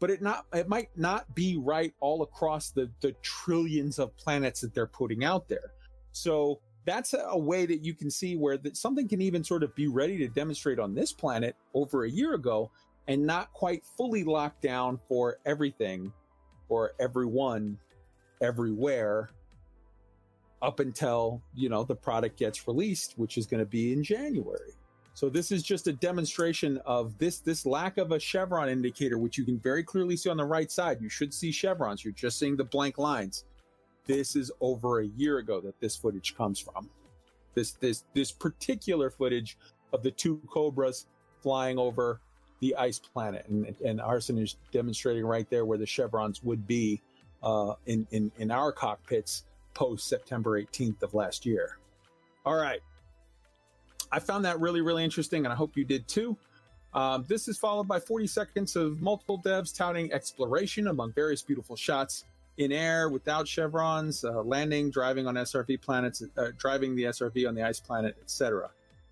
but 0.00 0.10
it 0.10 0.22
not 0.22 0.46
it 0.52 0.68
might 0.68 0.90
not 0.96 1.34
be 1.34 1.56
right 1.56 1.94
all 2.00 2.22
across 2.22 2.70
the 2.70 2.90
the 3.00 3.12
trillions 3.22 3.98
of 3.98 4.16
planets 4.16 4.60
that 4.60 4.74
they're 4.74 4.86
putting 4.86 5.24
out 5.24 5.48
there. 5.48 5.72
So 6.12 6.60
that's 6.84 7.14
a 7.14 7.38
way 7.38 7.66
that 7.66 7.82
you 7.82 7.94
can 7.94 8.10
see 8.10 8.36
where 8.36 8.58
that 8.58 8.76
something 8.76 9.08
can 9.08 9.22
even 9.22 9.42
sort 9.42 9.62
of 9.62 9.74
be 9.74 9.88
ready 9.88 10.18
to 10.18 10.28
demonstrate 10.28 10.78
on 10.78 10.94
this 10.94 11.12
planet 11.12 11.56
over 11.72 12.04
a 12.04 12.10
year 12.10 12.34
ago 12.34 12.70
and 13.08 13.26
not 13.26 13.52
quite 13.52 13.84
fully 13.96 14.24
locked 14.24 14.62
down 14.62 14.98
for 15.08 15.38
everything 15.46 16.12
or 16.68 16.92
everyone 17.00 17.78
everywhere 18.42 19.30
up 20.60 20.80
until 20.80 21.42
you 21.54 21.68
know 21.68 21.84
the 21.84 21.94
product 21.94 22.38
gets 22.38 22.66
released 22.66 23.14
which 23.16 23.38
is 23.38 23.46
going 23.46 23.60
to 23.60 23.66
be 23.66 23.92
in 23.92 24.02
January. 24.02 24.72
So 25.14 25.28
this 25.28 25.52
is 25.52 25.62
just 25.62 25.86
a 25.86 25.92
demonstration 25.92 26.78
of 26.84 27.16
this 27.18 27.38
this 27.38 27.64
lack 27.64 27.98
of 27.98 28.10
a 28.10 28.18
chevron 28.18 28.68
indicator 28.68 29.16
which 29.16 29.38
you 29.38 29.44
can 29.44 29.58
very 29.60 29.84
clearly 29.84 30.16
see 30.16 30.28
on 30.28 30.36
the 30.36 30.44
right 30.44 30.70
side. 30.70 31.00
You 31.00 31.08
should 31.08 31.32
see 31.32 31.52
chevrons. 31.52 32.04
You're 32.04 32.12
just 32.12 32.38
seeing 32.38 32.56
the 32.56 32.64
blank 32.64 32.98
lines. 32.98 33.44
This 34.06 34.34
is 34.34 34.50
over 34.60 35.00
a 35.00 35.06
year 35.06 35.38
ago 35.38 35.60
that 35.60 35.80
this 35.80 35.94
footage 35.94 36.36
comes 36.36 36.58
from. 36.58 36.90
This 37.54 37.72
this 37.72 38.04
this 38.12 38.32
particular 38.32 39.08
footage 39.08 39.56
of 39.92 40.02
the 40.02 40.10
two 40.10 40.40
cobras 40.48 41.06
flying 41.40 41.78
over 41.78 42.20
the 42.60 42.74
ice 42.76 42.98
planet, 42.98 43.46
and, 43.48 43.74
and 43.84 44.00
Arson 44.00 44.38
is 44.38 44.56
demonstrating 44.72 45.24
right 45.24 45.48
there 45.48 45.64
where 45.64 45.78
the 45.78 45.86
chevrons 45.86 46.42
would 46.42 46.66
be 46.66 47.00
uh, 47.42 47.74
in, 47.86 48.06
in 48.10 48.32
in 48.38 48.50
our 48.50 48.72
cockpits 48.72 49.44
post 49.74 50.08
September 50.08 50.60
18th 50.60 51.02
of 51.04 51.14
last 51.14 51.46
year. 51.46 51.78
All 52.44 52.56
right, 52.56 52.80
I 54.14 54.20
found 54.20 54.44
that 54.44 54.60
really 54.60 54.80
really 54.80 55.02
interesting, 55.02 55.44
and 55.44 55.52
I 55.52 55.56
hope 55.56 55.76
you 55.76 55.84
did 55.84 56.06
too. 56.06 56.36
Um, 56.94 57.24
this 57.28 57.48
is 57.48 57.58
followed 57.58 57.88
by 57.88 57.98
40 57.98 58.28
seconds 58.28 58.76
of 58.76 59.02
multiple 59.02 59.42
devs 59.44 59.76
touting 59.76 60.12
exploration 60.12 60.86
among 60.86 61.12
various 61.12 61.42
beautiful 61.42 61.74
shots 61.74 62.24
in 62.56 62.70
air 62.70 63.08
without 63.08 63.48
chevrons, 63.48 64.24
uh, 64.24 64.40
landing, 64.42 64.88
driving 64.90 65.26
on 65.26 65.34
SRV 65.34 65.82
planets, 65.82 66.22
uh, 66.36 66.52
driving 66.56 66.94
the 66.94 67.04
SRV 67.04 67.48
on 67.48 67.56
the 67.56 67.62
ice 67.62 67.80
planet, 67.80 68.16
etc. 68.22 68.70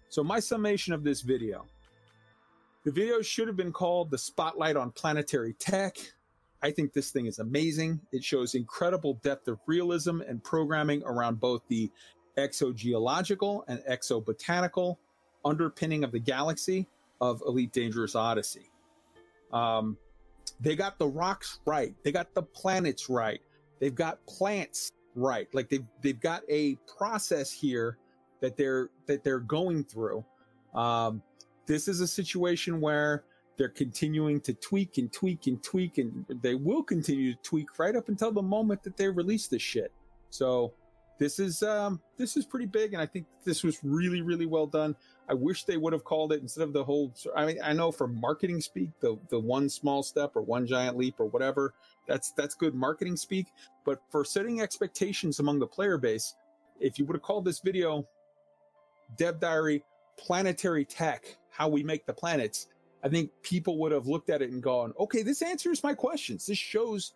So 0.09 0.23
my 0.23 0.39
summation 0.39 0.93
of 0.93 1.03
this 1.03 1.20
video 1.23 1.66
the 2.85 2.91
video 2.91 3.23
should 3.23 3.47
have 3.47 3.57
been 3.57 3.73
called 3.73 4.11
The 4.11 4.19
Spotlight 4.19 4.77
on 4.77 4.91
Planetary 4.91 5.53
Tech. 5.55 5.97
I 6.62 6.73
think 6.73 6.93
this 6.93 7.11
thing 7.11 7.27
is 7.27 7.39
amazing. 7.39 8.01
It 8.12 8.24
shows 8.24 8.57
incredible 8.57 9.15
depth 9.23 9.47
of 9.49 9.59
realism 9.66 10.20
and 10.20 10.43
programming 10.43 11.03
around 11.05 11.39
both 11.39 11.62
the 11.69 11.91
exogeological 12.36 13.62
and 13.68 13.80
exobotanical 13.88 14.96
underpinning 15.44 16.04
of 16.04 16.12
the 16.12 16.18
galaxy 16.18 16.86
of 17.20 17.42
Elite 17.46 17.72
Dangerous 17.72 18.14
Odyssey. 18.14 18.70
Um, 19.52 19.96
they 20.60 20.76
got 20.76 20.98
the 20.98 21.06
rocks 21.06 21.60
right. 21.66 21.94
They 22.02 22.12
got 22.12 22.34
the 22.34 22.42
planets 22.42 23.09
right. 23.09 23.40
They've 23.80 23.94
got 23.94 24.24
plants 24.26 24.92
right. 25.14 25.48
Like 25.52 25.68
they've 25.68 25.84
they've 26.00 26.20
got 26.20 26.42
a 26.48 26.76
process 26.96 27.52
here 27.52 27.98
that 28.40 28.56
they're 28.56 28.90
that 29.06 29.24
they're 29.24 29.40
going 29.40 29.84
through. 29.84 30.24
Um, 30.74 31.22
this 31.66 31.88
is 31.88 32.00
a 32.00 32.06
situation 32.06 32.80
where 32.80 33.24
they're 33.56 33.68
continuing 33.68 34.40
to 34.42 34.54
tweak 34.54 34.98
and 34.98 35.12
tweak 35.12 35.46
and 35.46 35.62
tweak, 35.62 35.98
and 35.98 36.24
they 36.42 36.54
will 36.54 36.82
continue 36.82 37.34
to 37.34 37.42
tweak 37.42 37.78
right 37.78 37.94
up 37.94 38.09
until 38.09 38.32
the 38.32 38.42
moment 38.42 38.82
that 38.82 38.96
they 38.96 39.09
release 39.09 39.46
this 39.46 39.62
shit. 39.62 39.92
So 40.30 40.72
this 41.18 41.39
is 41.39 41.62
um, 41.62 42.01
this 42.16 42.36
is 42.36 42.44
pretty 42.44 42.66
big, 42.66 42.94
and 42.94 43.02
I 43.02 43.06
think 43.06 43.26
this 43.44 43.62
was 43.62 43.78
really 43.82 44.22
really 44.22 44.47
well 44.47 44.66
done. 44.66 44.97
I 45.28 45.34
wish 45.34 45.64
they 45.64 45.76
would 45.76 45.93
have 45.93 46.05
called 46.05 46.32
it 46.32 46.43
instead 46.43 46.64
of 46.64 46.72
the 46.72 46.84
whole. 46.84 47.14
I 47.36 47.47
mean, 47.47 47.59
I 47.62 47.72
know 47.72 47.93
for 47.93 48.09
marketing 48.09 48.60
speak, 48.60 48.90
the 49.01 49.18
the 49.28 49.39
one 49.39 49.68
small 49.68 50.02
step 50.02 50.32
or 50.34 50.43
one 50.43 50.66
giant 50.66 50.97
leap 50.97 51.14
or 51.18 51.26
whatever, 51.26 51.74
that's 52.09 52.32
that's 52.32 52.55
good 52.55 52.74
marketing 52.74 53.16
speak. 53.16 53.47
But 53.84 54.01
for 54.10 54.24
setting 54.24 54.60
expectations 54.60 55.39
among 55.39 55.59
the 55.59 55.66
player 55.66 55.98
base, 55.98 56.34
if 56.80 56.98
you 56.98 57.05
would 57.06 57.14
have 57.14 57.22
called 57.22 57.44
this 57.44 57.60
video 57.60 58.06
Dev 59.16 59.40
Diary 59.40 59.84
Planetary 60.18 60.84
Tech 60.84 61.36
how 61.52 61.68
we 61.68 61.82
make 61.82 62.06
the 62.06 62.12
planets, 62.12 62.66
I 63.05 63.09
think 63.09 63.30
people 63.43 63.78
would 63.78 63.93
have 63.93 64.06
looked 64.06 64.30
at 64.30 64.43
it 64.43 64.51
and 64.51 64.62
gone, 64.62 64.94
okay, 64.98 65.22
this 65.22 65.43
answers 65.43 65.82
my 65.82 65.94
questions. 65.94 66.47
This 66.47 66.59
shows, 66.59 67.12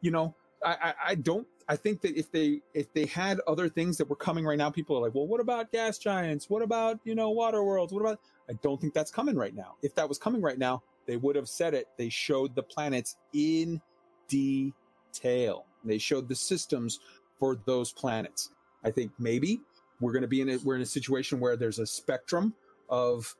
you 0.00 0.10
know, 0.10 0.34
I, 0.64 0.94
I, 1.08 1.14
don't, 1.14 1.46
I 1.68 1.76
think 1.76 2.00
that 2.02 2.16
if 2.18 2.32
they, 2.32 2.60
if 2.72 2.92
they 2.92 3.06
had 3.06 3.40
other 3.46 3.68
things 3.68 3.98
that 3.98 4.08
were 4.08 4.16
coming 4.16 4.44
right 4.44 4.58
now, 4.58 4.70
people 4.70 4.96
are 4.96 5.00
like, 5.00 5.14
well, 5.14 5.26
what 5.26 5.40
about 5.40 5.70
gas 5.72 5.98
giants? 5.98 6.48
What 6.48 6.62
about, 6.62 7.00
you 7.04 7.14
know, 7.14 7.30
water 7.30 7.62
worlds? 7.62 7.92
What 7.92 8.00
about, 8.00 8.20
I 8.48 8.54
don't 8.62 8.80
think 8.80 8.94
that's 8.94 9.10
coming 9.10 9.36
right 9.36 9.54
now. 9.54 9.76
If 9.82 9.94
that 9.96 10.08
was 10.08 10.18
coming 10.18 10.40
right 10.40 10.58
now, 10.58 10.82
they 11.06 11.16
would 11.16 11.36
have 11.36 11.48
said 11.48 11.74
it. 11.74 11.88
They 11.98 12.08
showed 12.08 12.54
the 12.54 12.62
planets 12.62 13.16
in 13.34 13.80
detail. 14.28 15.66
They 15.84 15.98
showed 15.98 16.28
the 16.28 16.34
systems 16.34 17.00
for 17.38 17.58
those 17.66 17.92
planets. 17.92 18.50
I 18.84 18.90
think 18.90 19.12
maybe 19.18 19.60
we're 20.00 20.12
going 20.12 20.22
to 20.22 20.28
be 20.28 20.40
in 20.40 20.48
a, 20.48 20.56
we're 20.58 20.76
in 20.76 20.82
a 20.82 20.86
situation 20.86 21.40
where 21.40 21.56
there's 21.56 21.78
a 21.78 21.86
spectrum 21.86 22.54
of 22.88 23.34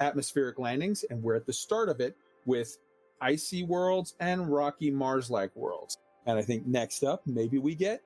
atmospheric 0.00 0.58
landings, 0.58 1.04
and 1.08 1.22
we're 1.22 1.36
at 1.36 1.46
the 1.46 1.52
start 1.52 1.88
of 1.88 2.00
it 2.00 2.16
with 2.44 2.78
icy 3.20 3.62
worlds 3.62 4.14
and 4.20 4.52
rocky 4.52 4.90
Mars 4.90 5.30
like 5.30 5.54
worlds. 5.56 5.98
And 6.26 6.38
I 6.38 6.42
think 6.42 6.66
next 6.66 7.04
up, 7.04 7.22
maybe 7.26 7.58
we 7.58 7.74
get 7.74 8.02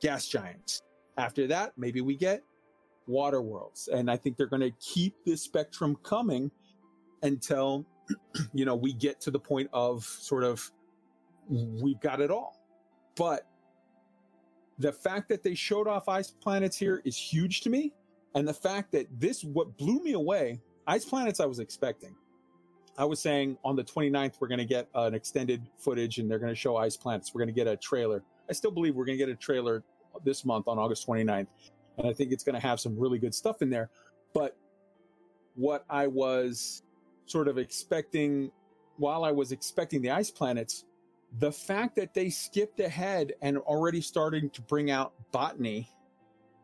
gas 0.00 0.26
giants. 0.26 0.82
After 1.18 1.46
that, 1.48 1.72
maybe 1.76 2.00
we 2.00 2.16
get 2.16 2.42
water 3.06 3.40
worlds. 3.40 3.88
And 3.88 4.10
I 4.10 4.16
think 4.16 4.36
they're 4.36 4.46
going 4.46 4.62
to 4.62 4.72
keep 4.80 5.14
this 5.24 5.42
spectrum 5.42 5.96
coming 6.02 6.50
until, 7.22 7.86
you 8.54 8.64
know, 8.64 8.74
we 8.74 8.92
get 8.92 9.20
to 9.22 9.30
the 9.30 9.38
point 9.38 9.68
of 9.72 10.04
sort 10.04 10.44
of, 10.44 10.70
we've 11.48 12.00
got 12.00 12.20
it 12.20 12.30
all. 12.30 12.60
But 13.16 13.46
the 14.78 14.92
fact 14.92 15.28
that 15.30 15.42
they 15.42 15.54
showed 15.54 15.88
off 15.88 16.08
ice 16.08 16.30
planets 16.30 16.76
here 16.76 17.00
is 17.04 17.16
huge 17.16 17.62
to 17.62 17.70
me. 17.70 17.92
And 18.34 18.46
the 18.46 18.54
fact 18.54 18.92
that 18.92 19.06
this, 19.18 19.42
what 19.42 19.76
blew 19.78 20.02
me 20.02 20.12
away 20.12 20.60
Ice 20.86 21.04
Planets, 21.04 21.40
I 21.40 21.46
was 21.46 21.58
expecting. 21.58 22.14
I 22.98 23.04
was 23.04 23.20
saying 23.20 23.58
on 23.64 23.76
the 23.76 23.84
29th, 23.84 24.34
we're 24.40 24.48
going 24.48 24.58
to 24.58 24.64
get 24.64 24.88
uh, 24.94 25.02
an 25.02 25.14
extended 25.14 25.62
footage 25.78 26.18
and 26.18 26.30
they're 26.30 26.38
going 26.38 26.52
to 26.52 26.56
show 26.56 26.76
Ice 26.76 26.96
Planets. 26.96 27.34
We're 27.34 27.40
going 27.40 27.54
to 27.54 27.54
get 27.54 27.66
a 27.66 27.76
trailer. 27.76 28.22
I 28.48 28.52
still 28.52 28.70
believe 28.70 28.94
we're 28.94 29.04
going 29.04 29.18
to 29.18 29.24
get 29.24 29.32
a 29.32 29.36
trailer 29.36 29.82
this 30.24 30.44
month 30.44 30.66
on 30.68 30.78
August 30.78 31.06
29th. 31.06 31.46
And 31.98 32.06
I 32.06 32.12
think 32.12 32.32
it's 32.32 32.44
going 32.44 32.54
to 32.54 32.60
have 32.60 32.80
some 32.80 32.98
really 32.98 33.18
good 33.18 33.34
stuff 33.34 33.60
in 33.60 33.70
there. 33.70 33.90
But 34.32 34.56
what 35.54 35.84
I 35.90 36.06
was 36.06 36.82
sort 37.26 37.48
of 37.48 37.58
expecting 37.58 38.50
while 38.96 39.24
I 39.24 39.30
was 39.30 39.52
expecting 39.52 40.00
the 40.00 40.10
Ice 40.10 40.30
Planets, 40.30 40.84
the 41.38 41.52
fact 41.52 41.96
that 41.96 42.14
they 42.14 42.30
skipped 42.30 42.80
ahead 42.80 43.34
and 43.42 43.58
already 43.58 44.00
starting 44.00 44.48
to 44.50 44.62
bring 44.62 44.90
out 44.90 45.12
botany 45.32 45.90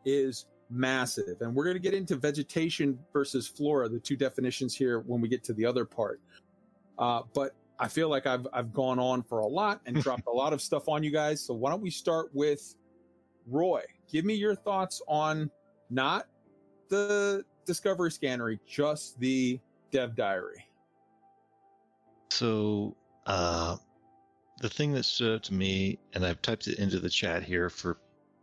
is 0.05 0.45
massive. 0.69 1.41
And 1.41 1.53
we're 1.53 1.63
going 1.63 1.75
to 1.75 1.81
get 1.81 1.93
into 1.93 2.15
vegetation 2.15 2.97
versus 3.11 3.47
flora, 3.47 3.89
the 3.89 3.99
two 3.99 4.15
definitions 4.15 4.75
here 4.75 4.99
when 4.99 5.21
we 5.21 5.27
get 5.27 5.43
to 5.45 5.53
the 5.53 5.65
other 5.65 5.85
part. 5.85 6.19
Uh, 6.97 7.21
but 7.33 7.55
I 7.79 7.87
feel 7.87 8.09
like 8.09 8.27
I've 8.27 8.47
I've 8.53 8.73
gone 8.73 8.99
on 8.99 9.23
for 9.23 9.39
a 9.39 9.47
lot 9.47 9.81
and 9.85 9.95
dropped 10.03 10.27
a 10.27 10.31
lot 10.31 10.53
of 10.53 10.61
stuff 10.61 10.87
on 10.87 11.03
you 11.03 11.11
guys. 11.11 11.41
So 11.41 11.53
why 11.53 11.71
don't 11.71 11.81
we 11.81 11.89
start 11.89 12.29
with 12.33 12.75
Roy? 13.47 13.81
Give 14.11 14.25
me 14.25 14.35
your 14.35 14.55
thoughts 14.55 15.01
on 15.07 15.49
not 15.89 16.27
the 16.89 17.43
Discovery 17.65 18.09
Scannery, 18.09 18.59
just 18.67 19.19
the 19.19 19.59
Dev 19.91 20.15
Diary. 20.15 20.65
So 22.29 22.95
uh, 23.25 23.77
the 24.59 24.69
thing 24.69 24.93
that 24.93 25.03
stood 25.03 25.35
out 25.35 25.43
to 25.43 25.53
me, 25.53 25.99
and 26.13 26.25
I've 26.25 26.41
typed 26.41 26.67
it 26.67 26.79
into 26.79 26.99
the 26.99 27.09
chat 27.09 27.43
here 27.43 27.69
for 27.69 27.97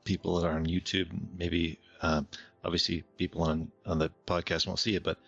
people 0.05 0.39
that 0.41 0.47
are 0.47 0.53
on 0.53 0.67
YouTube, 0.67 1.09
maybe 1.37 1.79
uh, 2.03 2.23
obviously 2.65 3.05
people 3.19 3.43
on 3.43 3.71
on 3.87 3.99
the 3.99 4.11
podcast 4.27 4.67
won't 4.67 4.79
see 4.79 4.97
it, 4.97 5.03
but 5.03 5.19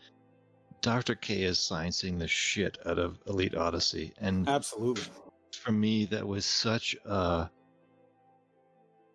Dr. 0.81 1.15
Kay 1.15 1.43
is 1.43 1.59
sciencing 1.59 2.19
the 2.19 2.27
shit 2.27 2.78
out 2.86 2.99
of 2.99 3.19
Elite 3.27 3.55
Odyssey, 3.55 4.12
and 4.19 4.49
Absolutely. 4.49 5.05
for 5.53 5.73
me 5.73 6.07
that 6.07 6.27
was 6.27 6.44
such 6.44 6.97
a 7.05 7.49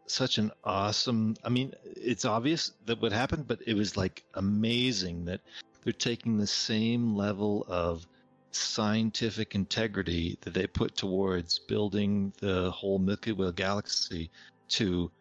such 0.08 0.38
an 0.38 0.52
awesome 0.64 1.36
i 1.44 1.50
mean 1.50 1.74
it's 1.84 2.24
obvious 2.24 2.72
that 2.86 3.02
what 3.02 3.12
happened 3.12 3.46
but 3.46 3.60
it 3.68 3.74
was 3.74 3.98
like 3.98 4.24
amazing 4.36 5.26
that 5.26 5.42
they're 5.84 5.94
taking 5.94 6.38
the 6.38 6.48
same 6.48 7.16
level 7.16 7.66
of 7.68 8.08
scientific 8.52 9.54
integrity 9.54 10.38
that 10.42 10.54
they 10.54 10.66
put 10.66 10.96
towards 10.96 11.60
building 11.60 12.32
the 12.40 12.72
whole 12.72 12.98
milky 12.98 13.34
way 13.34 13.52
galaxy 13.52 14.32
to 14.70 15.12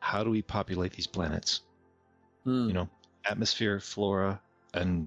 how 0.00 0.24
do 0.24 0.30
we 0.30 0.42
populate 0.42 0.92
these 0.92 1.06
planets 1.06 1.62
Hmm. 2.44 2.68
you 2.68 2.72
know 2.72 2.88
atmosphere 3.26 3.78
flora 3.78 4.40
and 4.74 5.06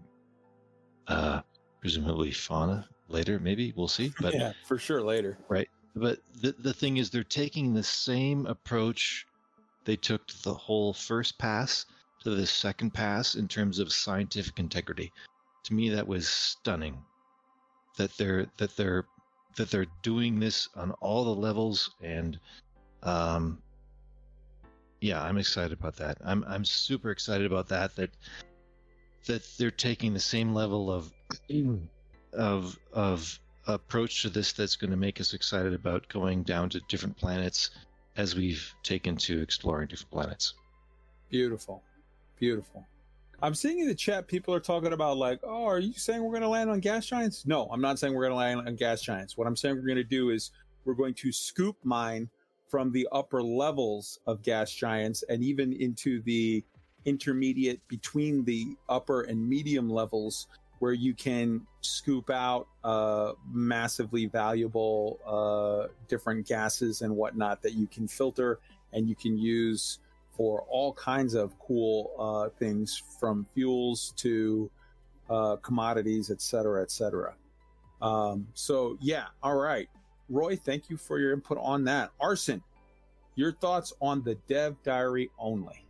uh 1.07 1.41
presumably 1.81 2.31
fauna 2.31 2.87
later 3.09 3.39
maybe 3.39 3.73
we'll 3.75 3.87
see 3.87 4.13
but 4.19 4.33
yeah, 4.39 4.53
for 4.65 4.77
sure 4.77 5.01
later. 5.01 5.37
right 5.49 5.67
but 5.95 6.19
the, 6.41 6.53
the 6.59 6.73
thing 6.73 6.97
is 6.97 7.09
they're 7.09 7.23
taking 7.23 7.73
the 7.73 7.83
same 7.83 8.45
approach 8.47 9.25
they 9.85 9.95
took 9.95 10.25
to 10.27 10.43
the 10.43 10.53
whole 10.53 10.93
first 10.93 11.37
pass 11.37 11.85
to 12.23 12.31
the 12.31 12.45
second 12.47 12.91
pass 12.93 13.35
in 13.35 13.47
terms 13.47 13.79
of 13.79 13.91
scientific 13.91 14.59
integrity 14.59 15.11
to 15.63 15.73
me 15.73 15.89
that 15.89 16.07
was 16.07 16.27
stunning 16.27 16.97
that 17.97 18.15
they're 18.17 18.47
that 18.57 18.75
they're 18.75 19.05
that 19.57 19.69
they're 19.69 19.85
doing 20.01 20.39
this 20.39 20.69
on 20.75 20.91
all 21.01 21.23
the 21.23 21.41
levels 21.41 21.91
and 22.01 22.39
um 23.03 23.61
yeah 25.01 25.21
i'm 25.21 25.37
excited 25.37 25.73
about 25.73 25.95
that 25.95 26.17
i'm 26.23 26.43
i'm 26.47 26.65
super 26.65 27.11
excited 27.11 27.45
about 27.45 27.67
that 27.67 27.95
that 27.95 28.09
that 29.25 29.47
they're 29.57 29.71
taking 29.71 30.13
the 30.13 30.19
same 30.19 30.53
level 30.53 30.91
of 30.91 31.11
of 32.33 32.77
of 32.93 33.39
approach 33.67 34.21
to 34.21 34.29
this 34.29 34.53
that's 34.53 34.75
going 34.75 34.91
to 34.91 34.97
make 34.97 35.19
us 35.19 35.33
excited 35.33 35.73
about 35.73 36.07
going 36.09 36.43
down 36.43 36.69
to 36.69 36.79
different 36.87 37.17
planets 37.17 37.71
as 38.17 38.35
we've 38.35 38.73
taken 38.83 39.15
to 39.17 39.41
exploring 39.41 39.87
different 39.87 40.11
planets. 40.11 40.53
Beautiful. 41.29 41.83
Beautiful. 42.39 42.85
I'm 43.41 43.53
seeing 43.53 43.79
in 43.79 43.87
the 43.87 43.95
chat 43.95 44.27
people 44.27 44.53
are 44.53 44.59
talking 44.59 44.93
about 44.93 45.17
like, 45.17 45.39
oh, 45.43 45.65
are 45.65 45.79
you 45.79 45.93
saying 45.93 46.23
we're 46.23 46.31
going 46.31 46.41
to 46.41 46.47
land 46.47 46.69
on 46.69 46.79
gas 46.79 47.05
giants? 47.05 47.45
No, 47.45 47.67
I'm 47.71 47.81
not 47.81 47.99
saying 47.99 48.13
we're 48.13 48.27
going 48.27 48.31
to 48.31 48.37
land 48.37 48.67
on 48.67 48.75
gas 48.75 49.01
giants. 49.01 49.35
What 49.35 49.47
I'm 49.47 49.55
saying 49.55 49.75
we're 49.75 49.87
going 49.87 49.95
to 49.97 50.03
do 50.03 50.29
is 50.29 50.51
we're 50.85 50.93
going 50.93 51.13
to 51.15 51.31
scoop 51.31 51.75
mine 51.83 52.29
from 52.75 52.91
the 52.91 53.07
upper 53.13 53.41
levels 53.41 54.19
of 54.27 54.41
gas 54.41 54.69
giants 54.69 55.23
and 55.29 55.41
even 55.41 55.71
into 55.71 56.21
the 56.23 56.61
intermediate 57.05 57.79
between 57.87 58.43
the 58.43 58.75
upper 58.89 59.21
and 59.21 59.47
medium 59.47 59.89
levels 59.89 60.47
where 60.79 60.91
you 60.91 61.13
can 61.13 61.65
scoop 61.79 62.29
out 62.29 62.67
uh, 62.83 63.31
massively 63.49 64.25
valuable 64.25 65.17
uh, 65.25 65.87
different 66.09 66.45
gases 66.45 67.01
and 67.01 67.15
whatnot 67.15 67.61
that 67.61 67.75
you 67.75 67.87
can 67.87 68.09
filter 68.09 68.59
and 68.91 69.07
you 69.07 69.15
can 69.15 69.37
use 69.37 69.99
for 70.33 70.65
all 70.67 70.91
kinds 70.91 71.33
of 71.33 71.57
cool 71.59 72.11
uh, 72.19 72.49
things 72.59 73.01
from 73.21 73.45
fuels 73.53 74.13
to 74.17 74.69
uh, 75.29 75.55
commodities, 75.61 76.29
et 76.29 76.41
cetera, 76.41 76.81
et 76.81 76.91
cetera. 76.91 77.35
Um, 78.01 78.49
so, 78.53 78.97
yeah, 78.99 79.27
all 79.41 79.55
right. 79.55 79.87
Roy, 80.29 80.55
thank 80.55 80.89
you 80.89 80.97
for 80.97 81.19
your 81.19 81.33
input 81.33 81.57
on 81.59 81.83
that. 81.85 82.11
Arson, 82.19 82.63
your 83.35 83.51
thoughts 83.51 83.93
on 84.01 84.23
the 84.23 84.35
dev 84.47 84.75
diary 84.83 85.29
only. 85.37 85.85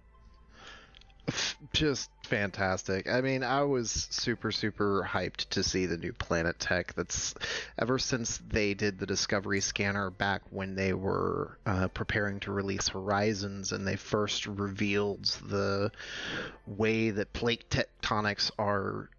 just 1.74 2.10
fantastic. 2.24 3.10
I 3.10 3.22
mean, 3.22 3.44
I 3.44 3.64
was 3.64 3.90
super, 3.90 4.52
super 4.52 5.08
hyped 5.10 5.50
to 5.50 5.64
see 5.64 5.86
the 5.86 5.98
new 5.98 6.14
Planet 6.14 6.60
Tech. 6.60 6.94
That's 6.96 7.34
ever 7.80 7.98
since 7.98 8.40
they 8.50 8.74
did 8.74 9.00
the 9.00 9.06
Discovery 9.06 9.62
Scanner 9.62 10.10
back 10.10 10.42
when 10.50 10.76
they 10.76 10.94
were 10.94 11.58
uh, 11.66 11.88
preparing 11.90 12.40
to 12.42 12.52
release 12.52 12.90
Horizons 12.90 13.72
and 13.72 13.88
they 13.88 13.96
first 13.96 14.46
revealed 14.48 15.26
the 15.48 15.92
way 16.68 17.12
that 17.12 17.34
plate 17.34 17.66
tectonics 17.70 18.52
are 18.60 19.10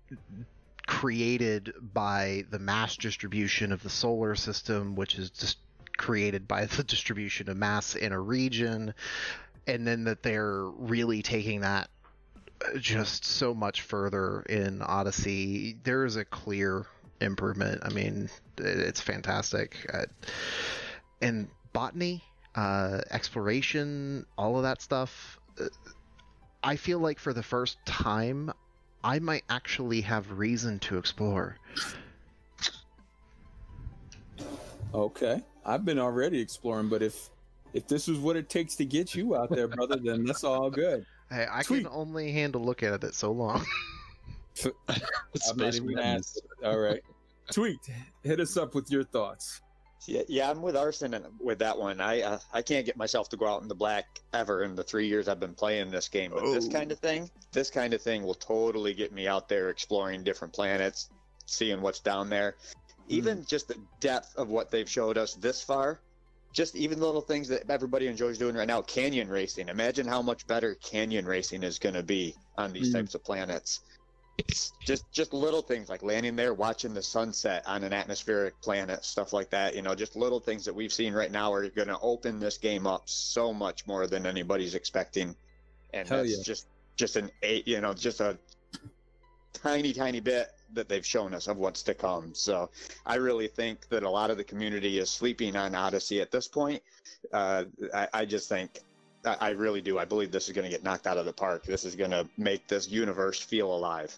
created 0.96 1.74
by 1.92 2.42
the 2.50 2.58
mass 2.58 2.96
distribution 2.96 3.70
of 3.70 3.82
the 3.82 3.90
solar 3.90 4.34
system, 4.34 4.96
which 4.96 5.16
is 5.16 5.28
just 5.28 5.58
created 5.98 6.48
by 6.48 6.64
the 6.64 6.82
distribution 6.94 7.50
of 7.50 7.56
mass 7.58 7.94
in 7.96 8.12
a 8.12 8.18
region 8.18 8.94
and 9.66 9.86
then 9.86 10.04
that 10.04 10.22
they're 10.22 10.62
really 10.64 11.20
taking 11.20 11.60
that 11.60 11.90
just 12.78 13.26
so 13.26 13.52
much 13.52 13.82
further 13.82 14.40
in 14.48 14.80
Odyssey. 14.80 15.76
There 15.84 16.06
is 16.06 16.16
a 16.16 16.24
clear 16.24 16.86
improvement. 17.20 17.82
I 17.84 17.90
mean, 17.90 18.30
it's 18.56 19.02
fantastic. 19.02 19.76
Uh, 19.92 20.06
and 21.20 21.48
botany, 21.74 22.24
uh, 22.54 23.02
exploration, 23.10 24.24
all 24.38 24.56
of 24.56 24.62
that 24.62 24.80
stuff. 24.80 25.38
uh, 25.60 25.66
I 26.62 26.76
feel 26.76 27.00
like 27.00 27.18
for 27.18 27.34
the 27.34 27.42
first 27.42 27.76
time, 27.84 28.50
I 29.06 29.20
might 29.20 29.44
actually 29.48 30.00
have 30.00 30.28
reason 30.32 30.80
to 30.80 30.98
explore. 30.98 31.56
Okay. 34.92 35.40
I've 35.64 35.84
been 35.84 36.00
already 36.00 36.40
exploring, 36.40 36.88
but 36.88 37.02
if 37.02 37.30
if 37.72 37.86
this 37.86 38.08
is 38.08 38.18
what 38.18 38.34
it 38.34 38.48
takes 38.48 38.74
to 38.76 38.84
get 38.84 39.14
you 39.14 39.36
out 39.36 39.50
there, 39.50 39.68
brother, 39.68 39.96
then 40.02 40.24
that's 40.24 40.42
all 40.42 40.70
good. 40.70 41.06
Hey, 41.30 41.46
I 41.48 41.62
Sweet. 41.62 41.84
can 41.84 41.92
only 41.92 42.32
handle 42.32 42.60
looking 42.60 42.88
at 42.88 43.04
it 43.04 43.14
so 43.14 43.30
long. 43.30 43.64
I'm 44.88 45.56
not 45.56 45.74
even 45.74 45.94
gonna. 45.94 46.20
All 46.64 46.78
right. 46.78 47.00
Tweet, 47.52 47.78
hit 48.24 48.40
us 48.40 48.56
up 48.56 48.74
with 48.74 48.90
your 48.90 49.04
thoughts. 49.04 49.60
Yeah, 50.06 50.22
yeah, 50.28 50.50
I'm 50.50 50.62
with 50.62 50.76
Arson 50.76 51.14
and 51.14 51.26
with 51.40 51.58
that 51.60 51.78
one. 51.78 52.00
I 52.00 52.22
uh, 52.22 52.38
I 52.52 52.62
can't 52.62 52.86
get 52.86 52.96
myself 52.96 53.28
to 53.30 53.36
go 53.36 53.46
out 53.46 53.62
in 53.62 53.68
the 53.68 53.74
black 53.74 54.04
ever 54.32 54.62
in 54.62 54.74
the 54.76 54.84
three 54.84 55.08
years 55.08 55.26
I've 55.28 55.40
been 55.40 55.54
playing 55.54 55.90
this 55.90 56.08
game. 56.08 56.30
But 56.30 56.44
this 56.52 56.66
Oh. 56.66 56.70
kind 56.70 56.92
of 56.92 57.00
thing, 57.00 57.28
this 57.52 57.70
kind 57.70 57.94
of 57.94 58.02
thing 58.02 58.22
will 58.22 58.34
totally 58.34 58.94
get 58.94 59.12
me 59.12 59.26
out 59.26 59.48
there 59.48 59.70
exploring 59.70 60.22
different 60.22 60.54
planets, 60.54 61.08
seeing 61.46 61.80
what's 61.80 62.00
down 62.00 62.28
there. 62.30 62.56
Even 63.08 63.44
just 63.44 63.68
the 63.68 63.80
depth 64.00 64.34
of 64.36 64.48
what 64.48 64.70
they've 64.70 64.90
showed 64.90 65.16
us 65.18 65.34
this 65.34 65.62
far, 65.62 66.02
just 66.52 66.76
even 66.76 66.98
the 66.98 67.06
little 67.06 67.20
things 67.20 67.48
that 67.48 67.68
everybody 67.70 68.06
enjoys 68.06 68.38
doing 68.38 68.54
right 68.56 68.66
now, 68.68 68.82
canyon 68.82 69.28
racing. 69.28 69.68
Imagine 69.68 70.06
how 70.06 70.22
much 70.22 70.46
better 70.46 70.74
canyon 70.76 71.24
racing 71.26 71.62
is 71.62 71.78
going 71.78 71.94
to 71.94 72.02
be 72.02 72.34
on 72.56 72.72
these 72.72 72.90
Mm. 72.90 72.94
types 73.00 73.14
of 73.14 73.24
planets. 73.24 73.80
It's 74.38 74.72
just 74.80 75.10
just 75.12 75.32
little 75.32 75.62
things 75.62 75.88
like 75.88 76.02
landing 76.02 76.36
there, 76.36 76.52
watching 76.52 76.92
the 76.92 77.02
sunset 77.02 77.62
on 77.66 77.82
an 77.84 77.92
atmospheric 77.92 78.60
planet, 78.60 79.04
stuff 79.04 79.32
like 79.32 79.48
that. 79.50 79.74
You 79.74 79.82
know, 79.82 79.94
just 79.94 80.14
little 80.14 80.40
things 80.40 80.64
that 80.66 80.74
we've 80.74 80.92
seen 80.92 81.14
right 81.14 81.30
now 81.30 81.52
are 81.52 81.68
going 81.70 81.88
to 81.88 81.98
open 82.00 82.38
this 82.38 82.58
game 82.58 82.86
up 82.86 83.02
so 83.06 83.52
much 83.54 83.86
more 83.86 84.06
than 84.06 84.26
anybody's 84.26 84.74
expecting, 84.74 85.34
and 85.94 86.06
Hell 86.06 86.18
that's 86.18 86.36
yeah. 86.36 86.42
just 86.44 86.66
just 86.96 87.16
an 87.16 87.30
eight, 87.42 87.66
you 87.66 87.80
know, 87.80 87.94
just 87.94 88.20
a 88.20 88.38
tiny 89.54 89.94
tiny 89.94 90.20
bit 90.20 90.48
that 90.74 90.88
they've 90.88 91.06
shown 91.06 91.32
us 91.32 91.46
of 91.46 91.56
what's 91.56 91.82
to 91.84 91.94
come. 91.94 92.34
So 92.34 92.70
I 93.06 93.14
really 93.14 93.48
think 93.48 93.88
that 93.88 94.02
a 94.02 94.10
lot 94.10 94.30
of 94.30 94.36
the 94.36 94.44
community 94.44 94.98
is 94.98 95.08
sleeping 95.08 95.56
on 95.56 95.74
Odyssey 95.74 96.20
at 96.20 96.30
this 96.30 96.46
point. 96.46 96.82
Uh, 97.32 97.64
I, 97.94 98.08
I 98.12 98.24
just 98.26 98.48
think. 98.50 98.80
I 99.24 99.36
I 99.40 99.50
really 99.50 99.80
do. 99.80 99.98
I 99.98 100.04
believe 100.04 100.30
this 100.30 100.46
is 100.46 100.54
going 100.54 100.66
to 100.66 100.70
get 100.70 100.84
knocked 100.84 101.06
out 101.06 101.16
of 101.16 101.24
the 101.24 101.32
park. 101.32 101.64
This 101.64 101.84
is 101.84 101.96
going 101.96 102.10
to 102.10 102.28
make 102.36 102.68
this 102.68 102.88
universe 102.88 103.40
feel 103.40 103.74
alive. 103.74 104.16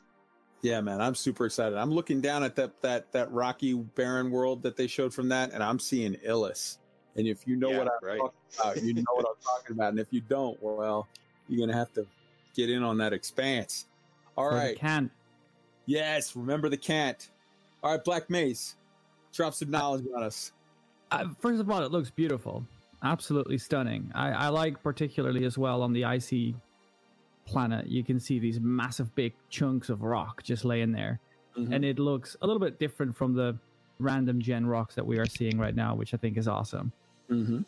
Yeah, 0.63 0.81
man, 0.81 1.01
I'm 1.01 1.15
super 1.15 1.47
excited. 1.47 1.79
I'm 1.79 1.91
looking 1.93 2.21
down 2.21 2.43
at 2.43 2.57
that 2.57 2.81
that 2.83 3.13
that 3.13 3.31
rocky 3.33 3.75
barren 3.75 4.31
world 4.31 4.63
that 4.65 4.77
they 4.77 4.87
showed 4.89 5.15
from 5.15 5.29
that, 5.29 5.53
and 5.53 5.63
I'm 5.63 5.79
seeing 5.79 6.15
Ilus. 6.27 6.79
And 7.17 7.27
if 7.27 7.47
you 7.47 7.57
know 7.57 7.71
Yeah, 7.71 7.79
what 7.79 7.89
I'm 7.89 8.09
right. 8.09 8.19
talking 8.19 8.39
about, 8.61 8.83
you 8.83 8.95
know 8.95 9.03
what 9.15 9.27
I'm 9.29 9.43
talking 9.43 9.77
about. 9.77 9.91
And 9.91 10.01
if 10.01 10.09
you 10.11 10.21
don't, 10.21 10.61
well, 10.63 11.07
you're 11.49 11.65
gonna 11.65 11.79
have 11.79 11.93
to 11.95 12.07
get 12.55 12.71
in 12.71 12.83
on 12.83 12.99
that 12.99 13.13
expanse. 13.13 13.87
All 14.37 14.47
Or 14.47 14.51
the 14.51 14.57
right. 14.57 14.79
Can't. 14.79 15.11
Yes, 15.87 16.35
remember 16.37 16.69
the 16.69 16.77
can't. 16.77 17.31
All 17.83 17.93
right, 17.93 18.03
Black 18.03 18.29
Mace, 18.29 18.77
drop 19.33 19.55
some 19.55 19.71
knowledge 19.71 20.05
on 20.15 20.23
us. 20.25 20.53
Uh, 21.11 21.29
first 21.41 21.61
of 21.61 21.71
all, 21.71 21.83
it 21.83 21.93
looks 21.93 22.11
beautiful, 22.11 22.65
absolutely 23.03 23.59
stunning. 23.59 24.11
I, 24.15 24.31
I 24.31 24.49
like 24.49 24.83
particularly 24.83 25.45
as 25.45 25.57
well 25.57 25.83
on 25.83 25.93
the 25.93 26.05
icy 26.05 26.57
planet. 27.49 27.87
You 27.89 28.05
can 28.05 28.20
see 28.20 28.39
these 28.39 28.61
massive 28.61 29.15
big 29.15 29.33
chunks 29.51 29.89
of 29.89 30.03
rock 30.03 30.43
just 30.43 30.65
laying 30.65 30.93
there, 30.93 31.19
Mhm. 31.57 31.75
and 31.75 31.85
it 31.85 31.99
looks 31.99 32.37
a 32.43 32.47
little 32.47 32.61
bit 32.61 32.79
different 32.79 33.16
from 33.16 33.35
the 33.35 33.57
random 33.99 34.41
gen 34.41 34.66
rocks 34.66 34.95
that 34.95 35.07
we 35.07 35.19
are 35.19 35.27
seeing 35.27 35.59
right 35.59 35.75
now, 35.75 35.95
which 35.95 36.15
I 36.15 36.16
think 36.19 36.37
is 36.37 36.47
awesome. 36.47 36.93
Mm-hmm. 37.31 37.62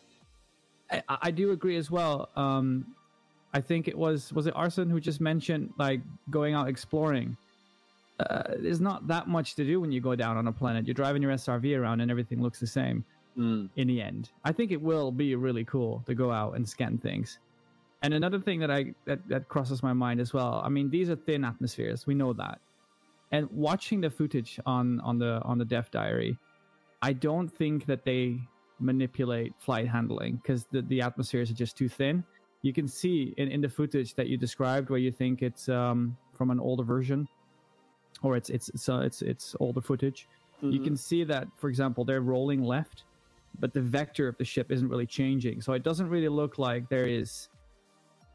I, 0.91 1.03
I 1.23 1.31
do 1.31 1.51
agree 1.51 1.77
as 1.77 1.89
well. 1.91 2.29
Um, 2.35 2.95
I 3.53 3.59
think 3.61 3.87
it 3.87 3.97
was 3.97 4.31
was 4.33 4.47
it 4.47 4.55
Arson 4.55 4.89
who 4.89 4.99
just 4.99 5.19
mentioned 5.19 5.73
like 5.77 6.01
going 6.29 6.53
out 6.53 6.67
exploring. 6.69 7.35
Uh, 8.19 8.43
there's 8.59 8.79
not 8.79 9.07
that 9.07 9.27
much 9.27 9.55
to 9.55 9.65
do 9.65 9.81
when 9.81 9.91
you 9.91 9.99
go 9.99 10.15
down 10.15 10.37
on 10.37 10.47
a 10.47 10.51
planet. 10.51 10.85
You're 10.85 10.93
driving 10.93 11.21
your 11.21 11.31
SRV 11.31 11.75
around 11.77 12.01
and 12.01 12.11
everything 12.11 12.41
looks 12.41 12.59
the 12.59 12.67
same 12.67 13.03
Mm. 13.37 13.69
in 13.77 13.87
the 13.87 14.01
end. 14.01 14.29
I 14.43 14.51
think 14.51 14.71
it 14.71 14.81
will 14.81 15.09
be 15.11 15.33
really 15.35 15.63
cool 15.63 16.03
to 16.05 16.13
go 16.13 16.31
out 16.31 16.55
and 16.57 16.67
scan 16.67 16.97
things. 16.97 17.39
And 18.01 18.13
another 18.13 18.39
thing 18.39 18.59
that 18.59 18.71
I 18.71 18.93
that, 19.05 19.27
that 19.27 19.47
crosses 19.47 19.83
my 19.83 19.93
mind 19.93 20.19
as 20.19 20.33
well. 20.33 20.61
I 20.65 20.69
mean, 20.69 20.89
these 20.89 21.09
are 21.09 21.15
thin 21.15 21.43
atmospheres. 21.45 22.07
We 22.07 22.15
know 22.15 22.33
that. 22.33 22.59
And 23.31 23.49
watching 23.51 24.01
the 24.01 24.09
footage 24.09 24.59
on 24.65 24.99
on 25.01 25.19
the 25.19 25.41
on 25.43 25.57
the 25.57 25.65
Death 25.65 25.91
Diary, 25.91 26.37
I 27.01 27.13
don't 27.13 27.47
think 27.49 27.85
that 27.85 28.03
they 28.03 28.39
manipulate 28.79 29.53
flight 29.59 29.87
handling 29.87 30.37
because 30.37 30.65
the, 30.71 30.81
the 30.81 31.01
atmospheres 31.01 31.51
are 31.51 31.53
just 31.53 31.77
too 31.77 31.87
thin. 31.87 32.23
You 32.63 32.73
can 32.73 32.87
see 32.87 33.33
in, 33.37 33.47
in 33.49 33.61
the 33.61 33.69
footage 33.69 34.15
that 34.15 34.27
you 34.27 34.37
described 34.37 34.89
where 34.89 34.99
you 34.99 35.11
think 35.11 35.41
it's 35.43 35.69
um, 35.69 36.17
from 36.35 36.49
an 36.49 36.59
older 36.59 36.83
version 36.83 37.27
or 38.23 38.35
it's 38.35 38.49
it's 38.49 38.69
it's 38.69 38.89
uh, 38.89 38.99
it's, 38.99 39.21
it's 39.21 39.55
older 39.59 39.81
footage. 39.81 40.27
You 40.61 40.79
Mhm. 40.79 40.83
can 40.83 40.97
see 40.97 41.23
that, 41.23 41.47
for 41.57 41.69
example, 41.69 42.05
they're 42.05 42.21
rolling 42.21 42.63
left, 42.63 43.03
but 43.59 43.73
the 43.73 43.81
vector 43.81 44.27
of 44.27 44.37
the 44.37 44.45
ship 44.45 44.71
isn't 44.71 44.87
really 44.87 45.07
changing. 45.07 45.61
So 45.61 45.73
it 45.73 45.83
doesn't 45.83 46.07
really 46.07 46.29
look 46.29 46.59
like 46.59 46.87
there 46.89 47.07
is 47.07 47.49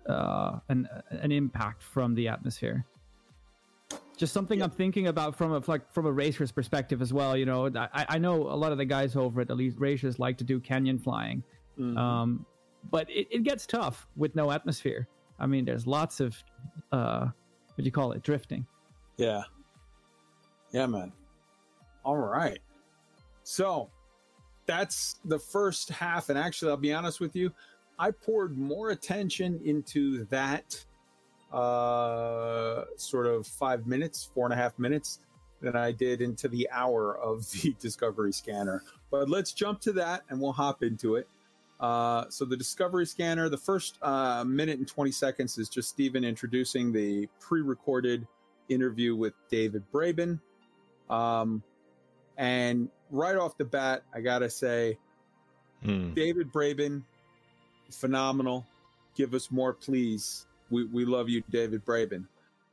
uh, 0.08 0.58
an 0.68 0.88
an 1.10 1.32
impact 1.32 1.82
from 1.82 2.14
the 2.14 2.28
atmosphere. 2.28 2.84
Just 4.16 4.32
something 4.32 4.62
I'm 4.62 4.70
thinking 4.70 5.08
about 5.08 5.36
from 5.36 5.52
a 5.52 5.62
like 5.66 5.92
from 5.92 6.06
a 6.06 6.12
racer's 6.12 6.50
perspective 6.50 7.02
as 7.02 7.12
well. 7.12 7.36
You 7.36 7.44
know, 7.46 7.66
I, 7.76 8.06
I 8.08 8.18
know 8.18 8.34
a 8.42 8.56
lot 8.56 8.72
of 8.72 8.78
the 8.78 8.84
guys 8.84 9.14
over 9.16 9.42
at 9.42 9.50
Elite 9.50 9.74
Racers 9.78 10.18
like 10.18 10.38
to 10.38 10.44
do 10.44 10.58
canyon 10.58 10.98
flying, 10.98 11.42
Mhm. 11.78 11.98
um, 11.98 12.46
but 12.90 13.10
it, 13.10 13.26
it 13.30 13.42
gets 13.42 13.66
tough 13.66 14.06
with 14.16 14.34
no 14.34 14.50
atmosphere. 14.52 15.06
I 15.38 15.46
mean, 15.46 15.64
there's 15.66 15.86
lots 15.86 16.20
of 16.20 16.34
uh, 16.92 17.26
what 17.26 17.76
do 17.76 17.84
you 17.84 17.92
call 17.92 18.12
it, 18.12 18.22
drifting. 18.22 18.66
Yeah. 19.18 19.42
Yeah, 20.72 20.86
man. 20.86 21.12
All 22.04 22.16
right. 22.16 22.58
So 23.44 23.90
that's 24.66 25.16
the 25.26 25.38
first 25.38 25.90
half. 25.90 26.30
And 26.30 26.38
actually, 26.38 26.70
I'll 26.70 26.76
be 26.76 26.92
honest 26.92 27.20
with 27.20 27.36
you, 27.36 27.52
I 27.98 28.10
poured 28.10 28.56
more 28.56 28.90
attention 28.90 29.60
into 29.64 30.24
that 30.26 30.84
uh, 31.52 32.84
sort 32.96 33.26
of 33.26 33.46
five 33.46 33.86
minutes, 33.86 34.30
four 34.34 34.44
and 34.44 34.52
a 34.52 34.56
half 34.56 34.78
minutes 34.78 35.20
than 35.60 35.76
I 35.76 35.92
did 35.92 36.20
into 36.20 36.48
the 36.48 36.68
hour 36.70 37.16
of 37.18 37.50
the 37.62 37.74
Discovery 37.78 38.32
Scanner. 38.32 38.82
But 39.10 39.28
let's 39.28 39.52
jump 39.52 39.80
to 39.82 39.92
that 39.92 40.22
and 40.28 40.40
we'll 40.40 40.52
hop 40.52 40.82
into 40.82 41.16
it. 41.16 41.28
Uh, 41.78 42.24
so 42.30 42.44
the 42.44 42.56
Discovery 42.56 43.06
Scanner, 43.06 43.48
the 43.48 43.58
first 43.58 43.98
uh, 44.02 44.44
minute 44.44 44.78
and 44.78 44.88
20 44.88 45.10
seconds 45.12 45.58
is 45.58 45.68
just 45.68 45.88
Stephen 45.88 46.24
introducing 46.24 46.92
the 46.92 47.28
pre-recorded 47.38 48.26
interview 48.68 49.14
with 49.14 49.34
David 49.50 49.84
Braben. 49.92 50.40
Um, 51.10 51.62
and 52.38 52.88
right 53.10 53.36
off 53.36 53.56
the 53.56 53.64
bat, 53.64 54.02
I 54.14 54.20
gotta 54.20 54.50
say, 54.50 54.98
Hmm. 55.82 56.14
David 56.14 56.52
Braben, 56.52 57.02
phenomenal. 57.90 58.66
Give 59.14 59.34
us 59.34 59.50
more, 59.50 59.72
please. 59.72 60.46
We 60.70 60.84
we 60.84 61.04
love 61.04 61.28
you, 61.28 61.42
David 61.50 61.84
Braben. 61.84 62.26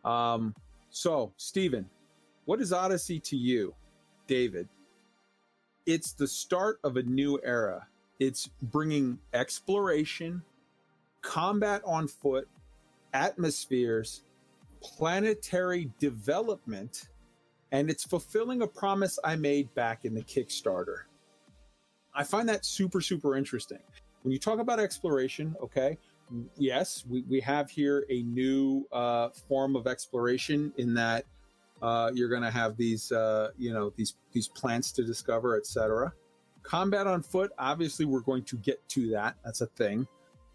Um, 0.03 0.53
so, 0.90 1.31
Stephen, 1.38 1.90
what 2.45 2.60
is 2.60 2.73
Odyssey 2.73 3.19
to 3.22 3.38
you, 3.38 3.73
David? 4.27 4.68
It's 5.85 6.14
the 6.14 6.27
start 6.27 6.80
of 6.84 6.98
a 6.98 7.03
new 7.03 7.40
era. 7.44 7.88
It's 8.19 8.49
bringing 8.61 9.19
exploration, 9.34 10.44
combat 11.22 11.81
on 11.85 12.07
foot, 12.07 12.48
atmospheres, 13.14 14.23
planetary 14.81 15.90
development, 15.99 17.07
and 17.72 17.90
it's 17.90 18.06
fulfilling 18.06 18.61
a 18.61 18.68
promise 18.68 19.18
I 19.23 19.35
made 19.35 19.73
back 19.73 20.06
in 20.06 20.14
the 20.14 20.22
Kickstarter. 20.22 21.03
I 22.15 22.23
find 22.23 22.48
that 22.49 22.65
super, 22.65 23.02
super 23.02 23.35
interesting. 23.35 23.80
When 24.24 24.32
you 24.32 24.40
talk 24.40 24.60
about 24.60 24.80
exploration, 24.80 25.56
okay, 25.62 25.98
yes, 26.58 27.06
we, 27.08 27.24
we 27.30 27.40
have 27.41 27.70
here 27.70 28.06
a 28.10 28.24
new 28.24 28.88
uh, 28.91 29.30
form 29.48 29.76
of 29.76 29.88
exploration 29.88 30.74
in 30.78 30.94
that 30.95 31.26
uh, 31.82 32.12
you're 32.14 32.30
going 32.30 32.41
to 32.41 32.52
have 32.52 32.78
these, 32.78 33.12
uh, 33.12 33.50
you 33.58 33.74
know, 33.74 33.91
these 33.98 34.16
these 34.32 34.48
plants 34.48 34.91
to 34.94 35.04
discover, 35.04 35.58
etc. 35.58 36.14
Combat 36.64 37.08
on 37.08 37.22
foot, 37.22 37.52
obviously, 37.60 38.06
we're 38.06 38.22
going 38.22 38.44
to 38.44 38.56
get 38.58 38.88
to 38.90 39.10
that. 39.12 39.36
That's 39.44 39.62
a 39.62 39.68
thing. 39.68 40.08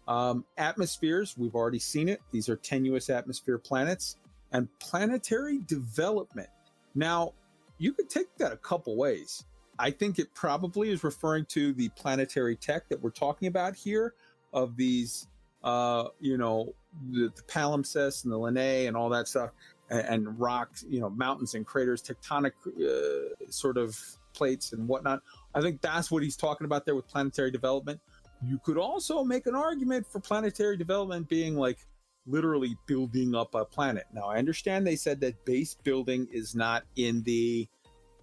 Um, 0.07 0.43
atmospheres, 0.57 1.35
we've 1.37 1.53
already 1.53 1.77
seen 1.77 2.09
it. 2.09 2.19
These 2.31 2.49
are 2.49 2.55
tenuous 2.55 3.11
atmosphere 3.11 3.59
planets 3.59 4.15
and 4.51 4.67
planetary 4.79 5.59
development. 5.67 6.49
Now, 6.95 7.33
you 7.77 7.93
could 7.93 8.09
take 8.09 8.35
that 8.37 8.51
a 8.51 8.57
couple 8.57 8.97
ways. 8.97 9.45
I 9.79 9.91
think 9.91 10.19
it 10.19 10.33
probably 10.33 10.89
is 10.89 11.03
referring 11.03 11.45
to 11.45 11.73
the 11.73 11.89
planetary 11.89 12.57
tech 12.57 12.89
that 12.89 13.01
we're 13.01 13.11
talking 13.11 13.47
about 13.47 13.75
here 13.75 14.13
of 14.53 14.75
these, 14.75 15.27
uh, 15.63 16.09
you 16.19 16.37
know, 16.37 16.73
the, 17.11 17.31
the 17.33 17.41
palimpsest 17.43 18.25
and 18.25 18.33
the 18.33 18.37
Lineae 18.37 18.87
and 18.87 18.97
all 18.97 19.09
that 19.09 19.29
stuff 19.29 19.51
and, 19.89 20.01
and 20.01 20.39
rocks, 20.39 20.83
you 20.89 20.99
know, 20.99 21.09
mountains 21.09 21.55
and 21.55 21.65
craters, 21.65 22.03
tectonic 22.03 22.51
uh, 22.67 23.49
sort 23.49 23.77
of 23.77 23.97
plates 24.33 24.73
and 24.73 24.85
whatnot. 24.87 25.21
I 25.55 25.61
think 25.61 25.81
that's 25.81 26.11
what 26.11 26.23
he's 26.23 26.35
talking 26.35 26.65
about 26.65 26.85
there 26.85 26.95
with 26.95 27.07
planetary 27.07 27.51
development. 27.51 28.01
You 28.43 28.59
could 28.63 28.77
also 28.77 29.23
make 29.23 29.47
an 29.47 29.55
argument 29.55 30.05
for 30.07 30.19
planetary 30.19 30.75
development 30.77 31.29
being 31.29 31.55
like 31.55 31.79
literally 32.27 32.75
building 32.85 33.33
up 33.33 33.55
a 33.55 33.65
planet. 33.65 34.05
Now, 34.13 34.27
I 34.27 34.37
understand 34.37 34.85
they 34.85 34.95
said 34.95 35.21
that 35.21 35.45
base 35.45 35.73
building 35.73 36.27
is 36.31 36.53
not 36.53 36.83
in 36.95 37.23
the 37.23 37.67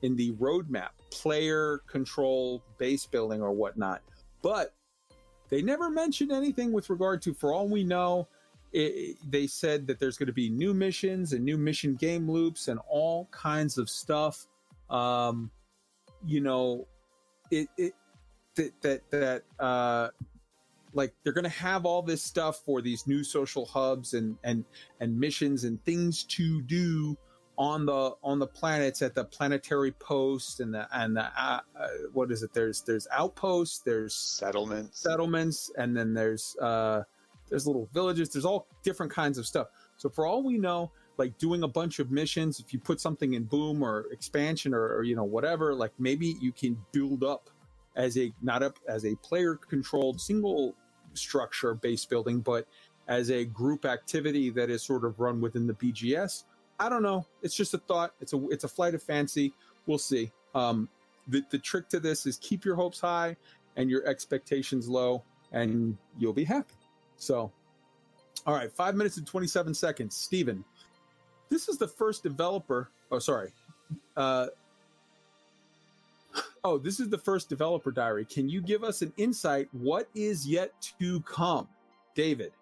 in 0.06 0.14
the 0.14 0.32
roadmap, 0.34 0.90
player 1.10 1.82
control 1.88 2.62
base 2.78 3.06
building 3.06 3.42
or 3.42 3.50
whatnot, 3.50 4.02
but 4.40 4.72
they 5.48 5.62
never 5.62 5.90
mentioned 5.90 6.30
anything 6.30 6.70
with 6.72 6.88
regard 6.90 7.20
to. 7.22 7.34
For 7.34 7.52
all 7.52 7.68
we 7.68 7.82
know, 7.82 8.28
it, 8.72 9.16
they 9.28 9.48
said 9.48 9.86
that 9.88 9.98
there's 9.98 10.16
going 10.16 10.28
to 10.28 10.32
be 10.32 10.48
new 10.48 10.72
missions 10.72 11.32
and 11.32 11.44
new 11.44 11.58
mission 11.58 11.96
game 11.96 12.30
loops 12.30 12.68
and 12.68 12.78
all 12.88 13.26
kinds 13.32 13.78
of 13.78 13.90
stuff. 13.90 14.46
Um, 14.88 15.50
you 16.24 16.40
know, 16.40 16.86
it, 17.50 17.68
it 17.76 17.94
that 18.54 18.72
that 18.82 19.10
that 19.10 19.42
uh 19.58 20.10
like 20.94 21.12
they're 21.22 21.32
going 21.32 21.44
to 21.44 21.50
have 21.50 21.84
all 21.84 22.00
this 22.00 22.22
stuff 22.22 22.62
for 22.64 22.80
these 22.80 23.06
new 23.06 23.24
social 23.24 23.66
hubs 23.66 24.14
and 24.14 24.36
and 24.44 24.64
and 25.00 25.18
missions 25.18 25.64
and 25.64 25.84
things 25.84 26.22
to 26.24 26.62
do 26.62 27.16
on 27.58 27.86
the 27.86 28.14
on 28.22 28.38
the 28.38 28.46
planets 28.46 29.02
at 29.02 29.14
the 29.14 29.24
planetary 29.24 29.92
post 29.92 30.60
and 30.60 30.74
the 30.74 30.86
and 30.92 31.16
the 31.16 31.24
uh, 31.24 31.60
uh, 31.78 31.88
what 32.12 32.30
is 32.30 32.42
it? 32.42 32.52
There's 32.52 32.82
there's 32.82 33.06
outposts 33.12 33.78
there's 33.78 34.14
settlements. 34.14 35.00
settlements 35.00 35.70
and 35.76 35.96
then 35.96 36.14
there's 36.14 36.56
uh 36.60 37.02
there's 37.48 37.66
little 37.66 37.88
villages. 37.94 38.30
There's 38.30 38.44
all 38.44 38.66
different 38.82 39.12
kinds 39.12 39.38
of 39.38 39.46
stuff. 39.46 39.68
So 39.96 40.08
for 40.08 40.26
all 40.26 40.42
we 40.42 40.58
know 40.58 40.90
like 41.18 41.36
doing 41.38 41.62
a 41.62 41.68
bunch 41.68 41.98
of 41.98 42.10
missions 42.10 42.60
if 42.60 42.72
you 42.72 42.78
put 42.78 43.00
something 43.00 43.34
in 43.34 43.44
boom 43.44 43.82
or 43.82 44.06
expansion 44.12 44.74
or, 44.74 44.96
or 44.96 45.02
you 45.02 45.16
know 45.16 45.24
whatever 45.24 45.74
like 45.74 45.92
maybe 45.98 46.36
you 46.40 46.52
can 46.52 46.76
build 46.92 47.24
up 47.24 47.50
as 47.96 48.18
a 48.18 48.32
not 48.42 48.62
up 48.62 48.78
as 48.88 49.04
a 49.04 49.14
player 49.16 49.56
controlled 49.56 50.20
single 50.20 50.74
structure 51.14 51.74
base 51.74 52.04
building 52.04 52.40
but 52.40 52.66
as 53.08 53.30
a 53.30 53.44
group 53.44 53.84
activity 53.84 54.50
that 54.50 54.68
is 54.68 54.82
sort 54.82 55.04
of 55.04 55.18
run 55.18 55.40
within 55.40 55.66
the 55.66 55.74
bgs 55.74 56.44
i 56.78 56.88
don't 56.88 57.02
know. 57.02 57.26
It's 57.42 57.54
just 57.54 57.74
a 57.74 57.78
thought. 57.78 58.12
It's 58.20 58.32
a 58.32 58.48
it's 58.48 58.64
a 58.64 58.68
flight 58.68 58.94
of 58.94 59.02
fancy. 59.02 59.52
We'll 59.86 59.98
see. 59.98 60.30
Um 60.54 60.88
the, 61.28 61.42
the 61.50 61.58
trick 61.58 61.88
to 61.88 61.98
this 62.00 62.26
is 62.26 62.36
keep 62.36 62.64
your 62.64 62.76
hopes 62.76 63.00
high 63.00 63.36
and 63.76 63.90
your 63.90 64.06
expectations 64.06 64.88
low 64.88 65.22
and 65.52 65.96
you'll 66.18 66.32
be 66.32 66.44
happy. 66.44 66.74
So 67.16 67.50
all 68.46 68.54
right 68.54 68.70
five 68.70 68.94
minutes 68.94 69.16
and 69.16 69.26
27 69.26 69.74
seconds. 69.74 70.16
Steven. 70.16 70.64
this 71.48 71.68
is 71.68 71.78
the 71.78 71.88
first 71.88 72.22
developer 72.22 72.90
oh 73.10 73.18
sorry. 73.18 73.52
Uh 74.16 74.48
oh 76.64 76.78
this 76.78 77.00
is 77.00 77.08
the 77.08 77.18
first 77.18 77.48
developer 77.48 77.90
diary. 77.90 78.24
Can 78.24 78.48
you 78.48 78.60
give 78.60 78.84
us 78.84 79.02
an 79.02 79.12
insight? 79.16 79.68
What 79.72 80.08
is 80.14 80.46
yet 80.46 80.72
to 80.98 81.20
come? 81.22 81.68
David 82.14 82.52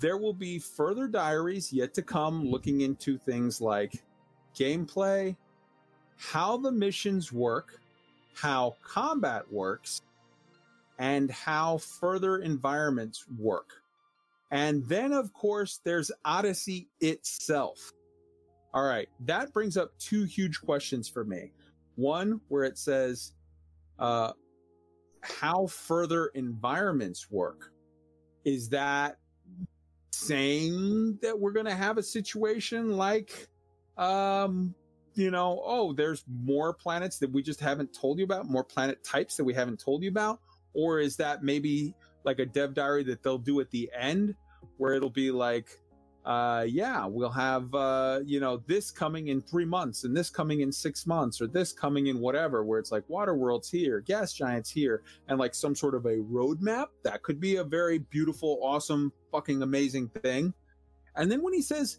there 0.00 0.16
will 0.16 0.34
be 0.34 0.58
further 0.58 1.06
diaries 1.06 1.72
yet 1.72 1.94
to 1.94 2.02
come 2.02 2.44
looking 2.44 2.80
into 2.80 3.18
things 3.18 3.60
like 3.60 4.02
gameplay 4.56 5.36
how 6.16 6.56
the 6.56 6.70
missions 6.70 7.32
work 7.32 7.80
how 8.34 8.74
combat 8.82 9.50
works 9.50 10.02
and 10.98 11.30
how 11.30 11.78
further 11.78 12.38
environments 12.38 13.24
work. 13.38 13.70
And 14.50 14.84
then 14.86 15.12
of 15.12 15.32
course 15.32 15.80
there's 15.84 16.10
odyssey 16.24 16.88
itself. 17.00 17.92
All 18.72 18.84
right 18.84 19.08
that 19.20 19.52
brings 19.52 19.76
up 19.76 19.96
two 19.98 20.24
huge 20.24 20.60
questions 20.60 21.08
for 21.08 21.24
me. 21.24 21.52
One 21.96 22.40
where 22.48 22.64
it 22.64 22.78
says 22.78 23.32
uh, 23.98 24.32
how 25.22 25.66
further 25.66 26.26
environments 26.34 27.30
work. 27.30 27.72
Is 28.44 28.68
that 28.70 29.18
saying 30.14 31.18
that 31.22 31.38
we're 31.38 31.52
going 31.52 31.66
to 31.66 31.74
have 31.74 31.98
a 31.98 32.02
situation 32.02 32.96
like, 32.96 33.48
um, 33.96 34.74
you 35.14 35.30
know, 35.30 35.60
oh, 35.64 35.92
there's 35.92 36.24
more 36.42 36.72
planets 36.72 37.18
that 37.18 37.30
we 37.30 37.42
just 37.42 37.60
haven't 37.60 37.92
told 37.92 38.18
you 38.18 38.24
about, 38.24 38.46
more 38.46 38.64
planet 38.64 39.02
types 39.04 39.36
that 39.36 39.44
we 39.44 39.54
haven't 39.54 39.80
told 39.80 40.02
you 40.02 40.08
about? 40.08 40.40
Or 40.72 40.98
is 40.98 41.16
that 41.16 41.42
maybe 41.42 41.94
like 42.24 42.38
a 42.38 42.46
dev 42.46 42.74
diary 42.74 43.04
that 43.04 43.22
they'll 43.22 43.38
do 43.38 43.60
at 43.60 43.70
the 43.70 43.90
end 43.96 44.34
where 44.76 44.94
it'll 44.94 45.10
be 45.10 45.30
like 45.30 45.68
uh 46.24 46.64
yeah 46.66 47.04
we'll 47.04 47.28
have 47.28 47.74
uh 47.74 48.18
you 48.24 48.40
know 48.40 48.56
this 48.66 48.90
coming 48.90 49.28
in 49.28 49.42
three 49.42 49.66
months 49.66 50.04
and 50.04 50.16
this 50.16 50.30
coming 50.30 50.60
in 50.60 50.72
six 50.72 51.06
months 51.06 51.40
or 51.40 51.46
this 51.46 51.70
coming 51.70 52.06
in 52.06 52.18
whatever 52.18 52.64
where 52.64 52.78
it's 52.78 52.90
like 52.90 53.04
water 53.08 53.34
worlds 53.34 53.68
here 53.70 54.00
gas 54.00 54.32
giants 54.32 54.70
here 54.70 55.02
and 55.28 55.38
like 55.38 55.54
some 55.54 55.74
sort 55.74 55.94
of 55.94 56.06
a 56.06 56.16
roadmap. 56.16 56.86
That 57.02 57.22
could 57.22 57.40
be 57.40 57.56
a 57.56 57.64
very 57.64 57.98
beautiful 57.98 58.58
awesome 58.62 59.12
fucking 59.32 59.62
amazing 59.62 60.08
thing. 60.22 60.54
And 61.16 61.30
then 61.30 61.42
when 61.42 61.52
he 61.52 61.62
says 61.62 61.98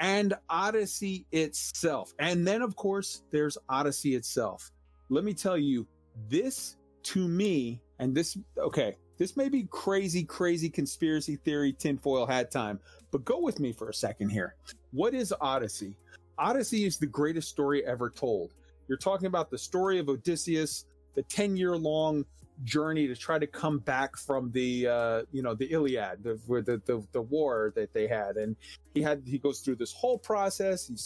and 0.00 0.34
odyssey 0.48 1.26
itself 1.30 2.12
and 2.18 2.46
then 2.46 2.62
of 2.62 2.74
course 2.76 3.22
there's 3.30 3.56
odyssey 3.68 4.14
itself. 4.14 4.70
Let 5.10 5.24
me 5.24 5.34
tell 5.34 5.58
you 5.58 5.86
this 6.28 6.76
to 7.02 7.28
me 7.28 7.80
and 7.98 8.14
this 8.14 8.36
okay 8.58 8.96
this 9.20 9.36
may 9.36 9.50
be 9.50 9.64
crazy, 9.64 10.24
crazy 10.24 10.70
conspiracy 10.70 11.36
theory 11.36 11.74
tinfoil 11.74 12.24
hat 12.24 12.50
time, 12.50 12.80
but 13.10 13.22
go 13.26 13.38
with 13.38 13.60
me 13.60 13.70
for 13.70 13.90
a 13.90 13.94
second 13.94 14.30
here. 14.30 14.54
What 14.92 15.12
is 15.12 15.34
Odyssey? 15.42 15.94
Odyssey 16.38 16.86
is 16.86 16.96
the 16.96 17.06
greatest 17.06 17.50
story 17.50 17.84
ever 17.84 18.08
told. 18.08 18.54
You're 18.88 18.96
talking 18.96 19.26
about 19.26 19.50
the 19.50 19.58
story 19.58 19.98
of 19.98 20.08
Odysseus, 20.08 20.86
the 21.14 21.22
10 21.24 21.58
year 21.58 21.76
long 21.76 22.24
journey 22.64 23.06
to 23.08 23.14
try 23.14 23.38
to 23.38 23.46
come 23.46 23.80
back 23.80 24.16
from 24.16 24.50
the 24.52 24.86
uh, 24.86 25.22
you 25.32 25.42
know 25.42 25.54
the 25.54 25.66
Iliad, 25.66 26.22
the, 26.22 26.40
the 26.48 26.80
the 26.86 27.06
the 27.12 27.20
war 27.20 27.74
that 27.76 27.92
they 27.92 28.06
had, 28.06 28.36
and 28.36 28.56
he 28.94 29.02
had 29.02 29.22
he 29.26 29.36
goes 29.36 29.60
through 29.60 29.76
this 29.76 29.92
whole 29.92 30.18
process. 30.18 30.86
He 30.86 30.96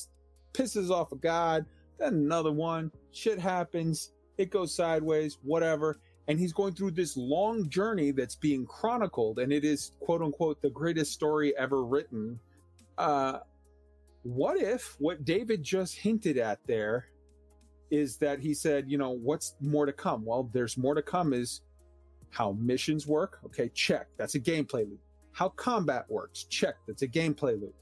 pisses 0.53 0.89
off 0.91 1.11
a 1.11 1.16
god, 1.16 1.66
then 1.99 2.15
another 2.15 2.53
one. 2.53 2.93
Shit 3.11 3.41
happens. 3.41 4.12
It 4.39 4.51
goes 4.51 4.74
sideways. 4.74 5.39
Whatever 5.43 5.99
and 6.28 6.38
he's 6.38 6.52
going 6.52 6.74
through 6.74 6.92
this 6.92 7.16
long 7.16 7.68
journey 7.68 8.10
that's 8.10 8.34
being 8.36 8.66
chronicled 8.66 9.38
and 9.38 9.52
it 9.52 9.64
is 9.64 9.92
quote 10.01 10.22
unquote 10.22 10.60
the 10.62 10.70
greatest 10.70 11.12
story 11.12 11.56
ever 11.56 11.84
written. 11.84 12.38
Uh 12.98 13.38
what 14.22 14.56
if 14.59 14.96
what 14.98 15.24
david 15.24 15.62
just 15.62 15.96
hinted 15.96 16.38
at 16.38 16.59
there 16.66 17.06
is 17.90 18.16
that 18.16 18.40
he 18.40 18.55
said 18.55 18.90
you 18.90 18.96
know 18.96 19.10
what's 19.10 19.55
more 19.60 19.86
to 19.86 19.92
come? 19.92 20.24
Well 20.24 20.51
there's 20.52 20.76
more 20.78 20.94
to 20.94 21.02
come 21.02 21.32
is 21.32 21.62
how 22.30 22.52
missions 22.52 23.06
work. 23.06 23.40
Okay 23.46 23.70
check. 23.74 24.09
That's 24.16 24.34
a 24.34 24.40
gameplay 24.40 24.88
loop. 24.88 25.01
How 25.32 25.51
combat 25.51 26.06
works. 26.09 26.44
Check. 26.44 26.76
That's 26.86 27.02
a 27.02 27.09
gameplay 27.09 27.60
loop. 27.60 27.74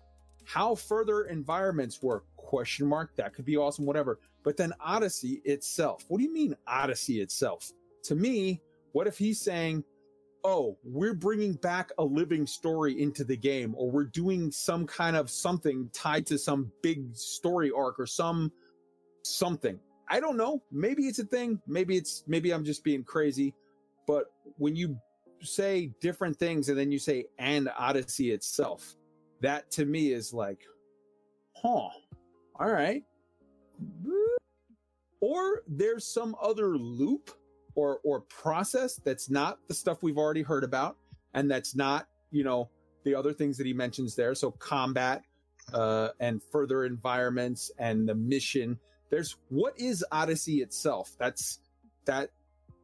How 0.44 0.74
further 0.74 1.24
environments 1.24 2.02
work. 2.02 2.24
Question 2.36 2.86
mark. 2.86 3.14
That 3.16 3.34
could 3.34 3.44
be 3.44 3.56
awesome 3.56 3.84
whatever. 3.84 4.18
But 4.42 4.56
then 4.56 4.72
odyssey 4.80 5.40
itself. 5.44 6.04
What 6.08 6.18
do 6.18 6.24
you 6.24 6.32
mean 6.32 6.56
odyssey 6.66 7.20
itself 7.20 7.70
to 8.04 8.14
me, 8.14 8.60
what 8.92 9.06
if 9.06 9.16
he's 9.16 9.40
saying, 9.40 9.84
oh, 10.44 10.76
we're 10.82 11.14
bringing 11.14 11.54
back 11.54 11.90
a 11.98 12.04
living 12.04 12.46
story 12.46 13.00
into 13.00 13.24
the 13.24 13.36
game, 13.36 13.74
or 13.76 13.90
we're 13.90 14.04
doing 14.04 14.50
some 14.50 14.86
kind 14.86 15.16
of 15.16 15.30
something 15.30 15.88
tied 15.92 16.26
to 16.26 16.38
some 16.38 16.70
big 16.82 17.14
story 17.14 17.70
arc 17.76 17.98
or 17.98 18.06
some 18.06 18.50
something. 19.22 19.78
I 20.10 20.20
don't 20.20 20.36
know. 20.36 20.62
Maybe 20.70 21.04
it's 21.04 21.20
a 21.20 21.24
thing. 21.24 21.60
Maybe 21.66 21.96
it's, 21.96 22.24
maybe 22.26 22.52
I'm 22.52 22.64
just 22.64 22.84
being 22.84 23.04
crazy. 23.04 23.54
But 24.06 24.32
when 24.58 24.74
you 24.76 24.98
say 25.42 25.92
different 26.00 26.38
things 26.38 26.68
and 26.68 26.78
then 26.78 26.90
you 26.90 26.98
say, 26.98 27.26
and 27.38 27.70
Odyssey 27.78 28.32
itself, 28.32 28.96
that 29.40 29.70
to 29.72 29.84
me 29.84 30.12
is 30.12 30.34
like, 30.34 30.60
huh, 31.54 31.68
all 31.68 31.92
right. 32.60 33.04
Or 35.20 35.62
there's 35.68 36.04
some 36.04 36.34
other 36.42 36.76
loop 36.76 37.30
or 37.74 38.00
or 38.04 38.20
process 38.20 38.96
that's 39.04 39.30
not 39.30 39.58
the 39.68 39.74
stuff 39.74 40.02
we've 40.02 40.18
already 40.18 40.42
heard 40.42 40.64
about 40.64 40.96
and 41.34 41.50
that's 41.50 41.74
not 41.74 42.08
you 42.30 42.44
know 42.44 42.68
the 43.04 43.14
other 43.14 43.32
things 43.32 43.56
that 43.58 43.66
he 43.66 43.72
mentions 43.72 44.14
there. 44.14 44.34
So 44.34 44.50
combat 44.52 45.22
uh, 45.72 46.08
and 46.20 46.42
further 46.42 46.84
environments 46.84 47.70
and 47.78 48.08
the 48.08 48.14
mission. 48.14 48.78
There's 49.10 49.36
what 49.48 49.78
is 49.78 50.04
odyssey 50.10 50.62
itself? 50.62 51.12
That's 51.18 51.60
that 52.06 52.30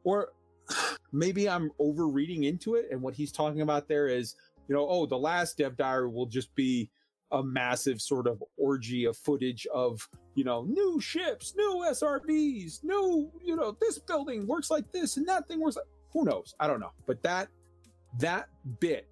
or 0.04 0.30
maybe 1.12 1.48
i'm 1.48 1.70
over 1.78 2.06
reading 2.06 2.44
into 2.44 2.74
it 2.74 2.86
and 2.90 3.00
what 3.00 3.14
he's 3.14 3.32
talking 3.32 3.62
about 3.62 3.88
there 3.88 4.06
is 4.06 4.36
you 4.68 4.74
know 4.74 4.86
oh 4.86 5.06
the 5.06 5.18
last 5.18 5.56
dev 5.56 5.76
diary 5.76 6.08
will 6.08 6.26
just 6.26 6.54
be 6.54 6.90
a 7.32 7.42
massive 7.42 8.00
sort 8.00 8.26
of 8.26 8.44
orgy 8.58 9.06
of 9.06 9.16
footage 9.16 9.66
of 9.74 10.06
you 10.38 10.44
know 10.44 10.62
new 10.62 11.00
ships 11.00 11.54
new 11.56 11.84
SRVs, 11.90 12.84
new 12.84 13.28
you 13.42 13.56
know 13.56 13.76
this 13.80 13.98
building 13.98 14.46
works 14.46 14.70
like 14.70 14.90
this 14.92 15.16
and 15.16 15.26
that 15.28 15.48
thing 15.48 15.60
works 15.60 15.74
like 15.74 15.84
who 16.12 16.24
knows? 16.24 16.54
I 16.60 16.68
don't 16.68 16.78
know. 16.78 16.92
But 17.06 17.24
that 17.24 17.48
that 18.20 18.48
bit 18.78 19.08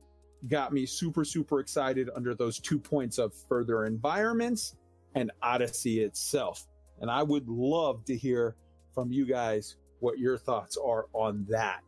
got 0.47 0.73
me 0.73 0.86
super 0.86 1.24
super 1.24 1.59
excited 1.59 2.11
under 2.15 2.32
those 2.32 2.61
two 2.61 2.78
points 2.78 3.19
of 3.19 3.35
further 3.48 3.86
environments 3.86 4.77
and 5.16 5.32
odyssey 5.43 6.01
itself. 6.01 6.65
And 7.01 7.11
i 7.11 7.24
would 7.24 7.48
love 7.48 8.05
to 8.05 8.16
hear 8.16 8.55
from 8.94 9.11
you 9.11 9.27
guys 9.27 9.77
what 9.98 10.19
your 10.20 10.39
thoughts 10.39 10.77
are 10.77 11.07
on 11.12 11.44
that. 11.51 11.81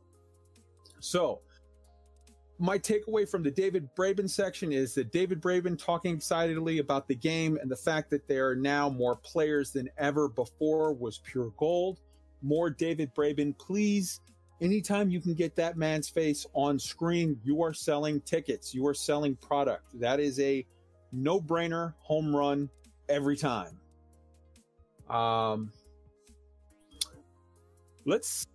So 0.98 1.42
my 2.58 2.78
takeaway 2.78 3.28
from 3.28 3.42
the 3.42 3.50
David 3.50 3.88
Braben 3.94 4.28
section 4.28 4.72
is 4.72 4.94
that 4.94 5.12
David 5.12 5.40
Braben 5.40 5.78
talking 5.78 6.16
excitedly 6.16 6.78
about 6.78 7.06
the 7.06 7.14
game 7.14 7.56
and 7.60 7.70
the 7.70 7.76
fact 7.76 8.10
that 8.10 8.26
there 8.26 8.48
are 8.48 8.56
now 8.56 8.88
more 8.88 9.14
players 9.16 9.70
than 9.70 9.88
ever 9.96 10.28
before 10.28 10.92
was 10.92 11.18
pure 11.18 11.52
gold. 11.56 12.00
More 12.42 12.68
David 12.68 13.14
Braben, 13.14 13.56
please. 13.58 14.20
Anytime 14.60 15.08
you 15.08 15.20
can 15.20 15.34
get 15.34 15.54
that 15.54 15.76
man's 15.76 16.08
face 16.08 16.46
on 16.52 16.80
screen, 16.80 17.38
you 17.44 17.62
are 17.62 17.72
selling 17.72 18.20
tickets, 18.22 18.74
you 18.74 18.84
are 18.88 18.94
selling 18.94 19.36
product. 19.36 19.84
That 20.00 20.18
is 20.18 20.40
a 20.40 20.66
no 21.12 21.40
brainer 21.40 21.94
home 22.00 22.34
run 22.34 22.68
every 23.08 23.36
time. 23.36 23.78
Um, 25.08 25.72
let's 28.04 28.46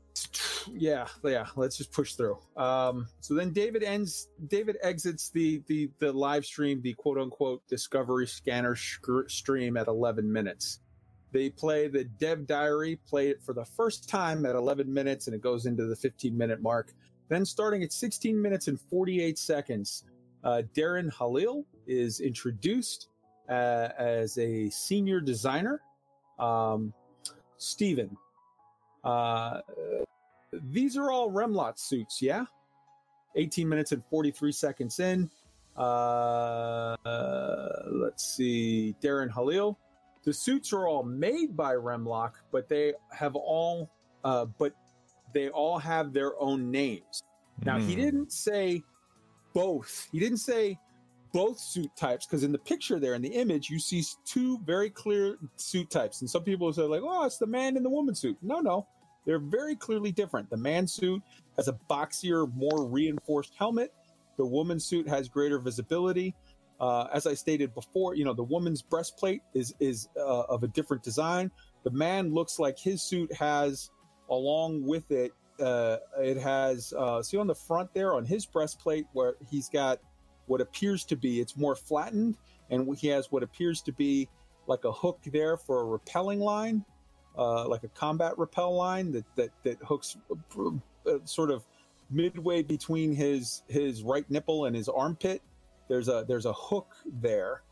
yeah, 0.71 1.07
yeah. 1.23 1.47
Let's 1.55 1.77
just 1.77 1.91
push 1.91 2.13
through. 2.13 2.37
Um, 2.55 3.07
so 3.19 3.33
then 3.33 3.51
David 3.51 3.83
ends. 3.83 4.29
David 4.47 4.77
exits 4.81 5.29
the 5.29 5.61
the 5.67 5.89
the 5.99 6.11
live 6.11 6.45
stream, 6.45 6.81
the 6.81 6.93
quote 6.93 7.17
unquote 7.17 7.65
Discovery 7.67 8.27
Scanner 8.27 8.75
stream 8.75 9.77
at 9.77 9.87
11 9.87 10.31
minutes. 10.31 10.79
They 11.31 11.49
play 11.49 11.87
the 11.87 12.03
Dev 12.03 12.45
Diary, 12.45 12.99
play 13.07 13.29
it 13.29 13.41
for 13.41 13.53
the 13.53 13.65
first 13.65 14.07
time 14.07 14.45
at 14.45 14.55
11 14.55 14.91
minutes, 14.93 15.27
and 15.27 15.35
it 15.35 15.41
goes 15.41 15.65
into 15.65 15.85
the 15.85 15.95
15 15.95 16.37
minute 16.37 16.61
mark. 16.61 16.93
Then, 17.29 17.45
starting 17.45 17.81
at 17.83 17.91
16 17.91 18.39
minutes 18.39 18.67
and 18.67 18.79
48 18.79 19.39
seconds, 19.39 20.03
uh, 20.43 20.61
Darren 20.75 21.11
Halil 21.17 21.65
is 21.87 22.19
introduced 22.19 23.07
uh, 23.49 23.89
as 23.97 24.37
a 24.37 24.69
senior 24.69 25.19
designer. 25.19 25.81
Um, 26.37 26.93
Stephen, 27.57 28.15
uh, 29.03 29.61
these 30.71 30.97
are 30.97 31.11
all 31.11 31.31
Remlok 31.31 31.77
suits, 31.79 32.21
yeah? 32.21 32.45
18 33.35 33.67
minutes 33.67 33.91
and 33.91 34.03
43 34.09 34.51
seconds 34.51 34.99
in. 34.99 35.29
Uh, 35.75 36.95
uh, 37.05 37.81
let's 37.91 38.23
see, 38.35 38.95
Darren 39.01 39.31
Halil. 39.31 39.77
The 40.23 40.31
suits 40.33 40.71
are 40.71 40.87
all 40.87 41.03
made 41.03 41.57
by 41.57 41.73
Remlok, 41.73 42.33
but 42.51 42.69
they 42.69 42.93
have 43.11 43.35
all, 43.35 43.89
uh, 44.23 44.45
but 44.45 44.73
they 45.33 45.49
all 45.49 45.79
have 45.79 46.13
their 46.13 46.39
own 46.39 46.69
names. 46.71 47.23
Now, 47.65 47.77
he 47.79 47.93
Hmm. 47.95 48.01
didn't 48.01 48.31
say 48.31 48.83
both. 49.53 50.07
He 50.11 50.19
didn't 50.19 50.37
say 50.37 50.79
both 51.33 51.59
suit 51.59 51.93
types 51.97 52.25
because 52.25 52.43
in 52.43 52.51
the 52.51 52.59
picture 52.59 52.99
there, 52.99 53.15
in 53.15 53.21
the 53.21 53.33
image, 53.33 53.69
you 53.69 53.79
see 53.79 54.03
two 54.23 54.59
very 54.59 54.89
clear 54.89 55.37
suit 55.57 55.89
types. 55.89 56.21
And 56.21 56.29
some 56.29 56.43
people 56.43 56.71
say, 56.71 56.83
like, 56.83 57.01
oh, 57.03 57.25
it's 57.25 57.39
the 57.39 57.47
man 57.47 57.75
and 57.75 57.83
the 57.83 57.89
woman 57.89 58.15
suit. 58.15 58.37
No, 58.41 58.59
no. 58.59 58.87
They're 59.25 59.39
very 59.39 59.75
clearly 59.75 60.11
different. 60.11 60.49
The 60.49 60.57
man 60.57 60.87
suit 60.87 61.21
has 61.57 61.67
a 61.67 61.77
boxier, 61.89 62.53
more 62.55 62.85
reinforced 62.85 63.53
helmet. 63.57 63.93
The 64.37 64.45
woman 64.45 64.79
suit 64.79 65.07
has 65.07 65.27
greater 65.27 65.59
visibility. 65.59 66.35
Uh, 66.79 67.07
as 67.13 67.25
I 67.25 67.33
stated 67.33 67.73
before, 67.73 68.15
you 68.15 68.25
know 68.25 68.33
the 68.33 68.43
woman's 68.43 68.81
breastplate 68.81 69.41
is 69.53 69.73
is 69.79 70.09
uh, 70.17 70.41
of 70.41 70.63
a 70.63 70.67
different 70.67 71.03
design. 71.03 71.51
The 71.83 71.91
man 71.91 72.33
looks 72.33 72.59
like 72.59 72.77
his 72.77 73.01
suit 73.01 73.31
has, 73.33 73.91
along 74.29 74.83
with 74.85 75.09
it, 75.11 75.31
uh, 75.61 75.97
it 76.19 76.37
has. 76.37 76.91
Uh, 76.97 77.21
see 77.21 77.37
on 77.37 77.47
the 77.47 77.55
front 77.55 77.93
there 77.93 78.15
on 78.15 78.25
his 78.25 78.45
breastplate 78.45 79.05
where 79.13 79.35
he's 79.49 79.69
got 79.69 79.99
what 80.47 80.61
appears 80.61 81.05
to 81.05 81.15
be 81.15 81.39
it's 81.39 81.57
more 81.57 81.75
flattened, 81.75 82.37
and 82.69 82.95
he 82.97 83.07
has 83.07 83.31
what 83.31 83.43
appears 83.43 83.81
to 83.83 83.91
be 83.91 84.29
like 84.67 84.85
a 84.85 84.91
hook 84.91 85.19
there 85.25 85.57
for 85.57 85.81
a 85.81 85.85
repelling 85.85 86.39
line 86.39 86.83
uh, 87.37 87.67
like 87.67 87.83
a 87.83 87.87
combat 87.89 88.37
repel 88.37 88.75
line 88.75 89.11
that 89.11 89.25
that 89.35 89.49
that 89.63 89.77
hooks 89.83 90.17
uh, 91.07 91.17
sort 91.25 91.51
of 91.51 91.65
midway 92.09 92.61
between 92.61 93.13
his 93.13 93.63
his 93.67 94.03
right 94.03 94.29
nipple 94.29 94.65
and 94.65 94.75
his 94.75 94.87
armpit. 94.87 95.41
There's 95.89 96.07
a 96.07 96.25
there's 96.27 96.45
a 96.45 96.53
hook 96.53 96.95
there. 97.21 97.63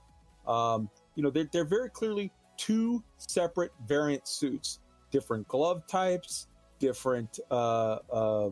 Um, 0.48 0.90
you 1.16 1.24
know, 1.24 1.30
they're 1.30 1.48
they're 1.52 1.66
very 1.66 1.90
clearly 1.90 2.32
two 2.58 3.04
separate 3.18 3.72
variant 3.86 4.28
suits, 4.28 4.80
different 5.12 5.48
glove 5.48 5.86
types, 5.88 6.48
different 6.80 7.40
uh, 7.52 8.00
uh, 8.12 8.50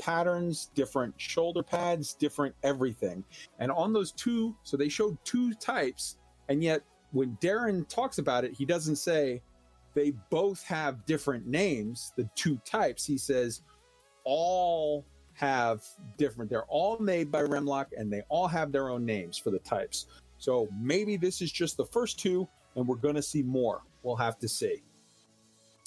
patterns, 0.00 0.70
different 0.74 1.14
shoulder 1.18 1.62
pads, 1.62 2.14
different 2.14 2.54
everything. 2.62 3.22
And 3.58 3.70
on 3.70 3.92
those 3.92 4.12
two, 4.12 4.56
so 4.62 4.76
they 4.76 4.88
showed 4.88 5.16
two 5.24 5.54
types, 5.54 6.16
and 6.48 6.62
yet 6.64 6.82
when 7.12 7.36
Darren 7.40 7.88
talks 7.88 8.18
about 8.18 8.44
it, 8.44 8.52
he 8.54 8.64
doesn't 8.64 8.96
say 8.96 9.42
they 9.94 10.12
both 10.30 10.62
have 10.64 11.04
different 11.06 11.46
names, 11.46 12.12
the 12.16 12.28
two 12.34 12.56
types. 12.64 13.04
He 13.04 13.18
says 13.18 13.62
all 14.24 15.04
have 15.34 15.82
different, 16.16 16.50
they're 16.50 16.64
all 16.64 16.98
made 16.98 17.30
by 17.30 17.42
Remlok 17.42 17.86
and 17.96 18.12
they 18.12 18.22
all 18.28 18.46
have 18.46 18.72
their 18.72 18.88
own 18.88 19.04
names 19.04 19.36
for 19.38 19.50
the 19.50 19.58
types. 19.60 20.06
So 20.38 20.68
maybe 20.80 21.16
this 21.16 21.42
is 21.42 21.50
just 21.50 21.76
the 21.76 21.86
first 21.86 22.18
two, 22.18 22.48
and 22.76 22.86
we're 22.86 22.96
going 22.96 23.16
to 23.16 23.22
see 23.22 23.42
more. 23.42 23.82
We'll 24.02 24.16
have 24.16 24.38
to 24.38 24.48
see. 24.48 24.82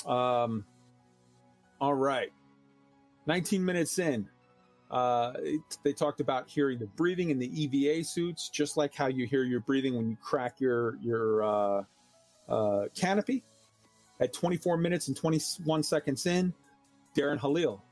Um, 0.06 0.66
all 1.80 1.94
right. 1.94 2.32
19 3.26 3.64
minutes 3.64 4.00
in, 4.00 4.28
uh, 4.92 5.34
it, 5.40 5.62
they 5.84 5.94
talked 5.94 6.20
about 6.20 6.48
hearing 6.48 6.78
the 6.78 6.86
breathing 6.86 7.32
in 7.32 7.40
the 7.40 7.50
EVA 7.64 8.04
suits, 8.04 8.50
just 8.50 8.78
like 8.78 8.94
how 8.94 9.08
you 9.08 9.26
hear 9.26 9.44
your 9.44 9.60
breathing 9.62 9.96
when 9.96 10.10
you 10.10 10.18
crack 10.22 10.60
your 10.60 10.98
your 11.02 11.44
uh, 11.44 11.84
uh, 12.48 12.86
canopy. 12.96 13.44
At 14.20 14.32
24 14.32 14.78
minutes 14.78 15.08
and 15.08 15.18
21 15.18 15.82
seconds 15.84 16.28
in, 16.28 16.54
Darren 17.18 17.40
Halil. 17.40 17.84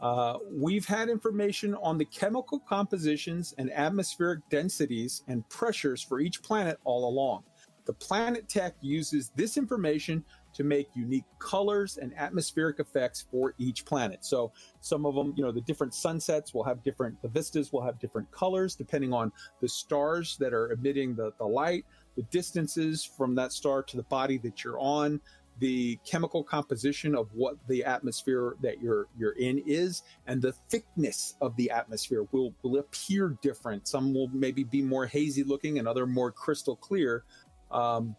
Uh, 0.00 0.38
we've 0.50 0.86
had 0.86 1.08
information 1.08 1.74
on 1.76 1.98
the 1.98 2.04
chemical 2.04 2.60
compositions 2.60 3.54
and 3.58 3.72
atmospheric 3.72 4.48
densities 4.50 5.24
and 5.28 5.46
pressures 5.48 6.00
for 6.00 6.20
each 6.20 6.42
planet 6.42 6.78
all 6.84 7.08
along. 7.08 7.42
The 7.86 7.92
planet 7.92 8.48
tech 8.48 8.74
uses 8.80 9.30
this 9.34 9.56
information 9.56 10.24
to 10.54 10.64
make 10.64 10.88
unique 10.94 11.24
colors 11.38 11.98
and 11.98 12.12
atmospheric 12.16 12.80
effects 12.80 13.26
for 13.30 13.54
each 13.58 13.84
planet. 13.84 14.24
So 14.24 14.52
some 14.80 15.04
of 15.06 15.14
them, 15.14 15.34
you 15.36 15.44
know, 15.44 15.52
the 15.52 15.60
different 15.60 15.94
sunsets 15.94 16.54
will 16.54 16.64
have 16.64 16.82
different, 16.82 17.20
the 17.22 17.28
vistas 17.28 17.72
will 17.72 17.82
have 17.82 17.98
different 17.98 18.30
colors 18.30 18.74
depending 18.74 19.12
on 19.12 19.32
the 19.60 19.68
stars 19.68 20.36
that 20.38 20.52
are 20.52 20.72
emitting 20.72 21.14
the, 21.14 21.32
the 21.38 21.44
light, 21.44 21.84
the 22.16 22.22
distances 22.24 23.04
from 23.04 23.34
that 23.34 23.52
star 23.52 23.82
to 23.82 23.96
the 23.96 24.04
body 24.04 24.38
that 24.38 24.64
you're 24.64 24.78
on, 24.78 25.20
the 25.60 25.98
chemical 26.04 26.42
composition 26.42 27.14
of 27.14 27.28
what 27.32 27.56
the 27.68 27.84
atmosphere 27.84 28.56
that 28.60 28.82
you're 28.82 29.06
you're 29.16 29.38
in 29.38 29.62
is 29.66 30.02
and 30.26 30.42
the 30.42 30.52
thickness 30.68 31.36
of 31.40 31.54
the 31.56 31.70
atmosphere 31.70 32.26
will 32.32 32.52
will 32.62 32.78
appear 32.78 33.36
different 33.40 33.86
some 33.86 34.12
will 34.12 34.28
maybe 34.32 34.64
be 34.64 34.82
more 34.82 35.06
hazy 35.06 35.44
looking 35.44 35.78
and 35.78 35.86
other 35.86 36.06
more 36.06 36.32
crystal 36.32 36.74
clear 36.74 37.24
um, 37.70 38.16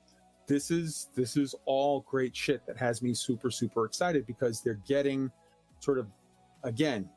this 0.48 0.72
is 0.72 1.10
this 1.16 1.38
is 1.38 1.56
all 1.66 2.02
great 2.02 2.36
shit 2.36 2.66
that 2.68 2.78
has 2.78 3.02
me 3.02 3.14
super 3.14 3.50
super 3.50 3.86
excited 3.86 4.26
because 4.26 4.62
they're 4.62 4.82
getting 4.88 5.32
sort 5.80 5.98
of 5.98 6.08
again 6.64 7.10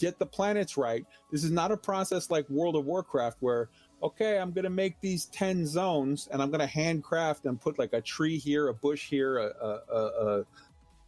get 0.00 0.18
the 0.18 0.26
planets 0.26 0.76
right. 0.76 1.04
This 1.30 1.44
is 1.44 1.50
not 1.50 1.70
a 1.70 1.76
process 1.76 2.30
like 2.30 2.48
world 2.48 2.74
of 2.74 2.86
warcraft 2.86 3.36
where 3.40 3.68
okay 4.02 4.38
i'm 4.38 4.50
going 4.50 4.64
to 4.64 4.70
make 4.70 4.98
these 5.00 5.26
10 5.26 5.66
zones 5.66 6.26
and 6.32 6.40
i'm 6.40 6.48
going 6.48 6.60
to 6.60 6.66
handcraft 6.66 7.44
and 7.44 7.60
put 7.60 7.78
like 7.78 7.92
a 7.92 8.00
tree 8.00 8.38
here 8.38 8.68
a 8.68 8.74
bush 8.74 9.10
here 9.10 9.36
a, 9.36 9.52
a, 9.60 9.80
a, 9.92 10.38
a 10.38 10.44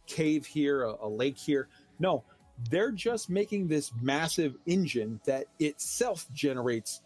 cave 0.05 0.45
here 0.45 0.83
a, 0.83 0.95
a 1.01 1.09
lake 1.09 1.37
here. 1.37 1.69
No 1.99 2.23
they're 2.69 2.91
just 2.91 3.31
making 3.31 3.67
this 3.67 3.91
massive 3.99 4.55
engine 4.67 5.19
that 5.25 5.47
itself 5.57 6.27
generates 6.31 7.01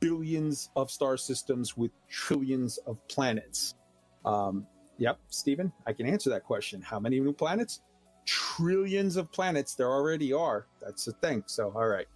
billions 0.00 0.68
of 0.74 0.90
star 0.90 1.16
systems 1.16 1.76
with 1.76 1.92
trillions 2.08 2.78
of 2.78 3.06
planets 3.06 3.76
um, 4.24 4.66
yep, 4.98 5.18
Stephen, 5.28 5.72
I 5.86 5.92
can 5.92 6.06
answer 6.06 6.30
that 6.30 6.44
question. 6.44 6.80
How 6.82 7.00
many 7.00 7.20
new 7.20 7.32
planets? 7.32 7.80
Trillions 8.26 9.16
of 9.16 9.32
planets 9.32 9.74
there 9.74 9.90
already 9.90 10.32
are. 10.32 10.66
That's 10.80 11.04
the 11.04 11.12
thing. 11.12 11.42
So, 11.46 11.72
all 11.74 11.88
right. 11.88 12.06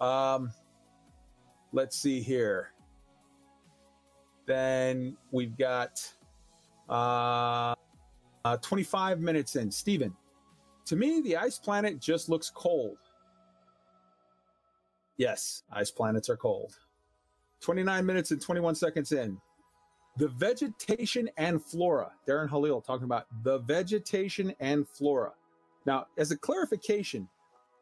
Um, 0.00 0.52
let's 1.72 1.96
see 1.96 2.20
here. 2.20 2.72
Then 4.46 5.16
we've 5.30 5.56
got 5.56 6.06
uh, 6.88 7.74
uh, 8.44 8.56
25 8.58 9.20
minutes 9.20 9.56
in. 9.56 9.70
Stephen, 9.70 10.14
to 10.86 10.96
me, 10.96 11.22
the 11.22 11.36
ice 11.36 11.58
planet 11.58 11.98
just 11.98 12.28
looks 12.28 12.50
cold. 12.50 12.98
Yes, 15.16 15.62
ice 15.72 15.90
planets 15.90 16.28
are 16.28 16.36
cold. 16.36 16.76
29 17.60 18.04
minutes 18.04 18.30
and 18.32 18.42
21 18.42 18.74
seconds 18.74 19.12
in 19.12 19.40
the 20.16 20.28
vegetation 20.28 21.28
and 21.36 21.62
flora. 21.62 22.10
Darren 22.26 22.48
Halil 22.48 22.80
talking 22.80 23.04
about 23.04 23.26
the 23.42 23.58
vegetation 23.60 24.54
and 24.60 24.88
flora. 24.88 25.32
Now, 25.86 26.06
as 26.16 26.30
a 26.30 26.36
clarification, 26.36 27.28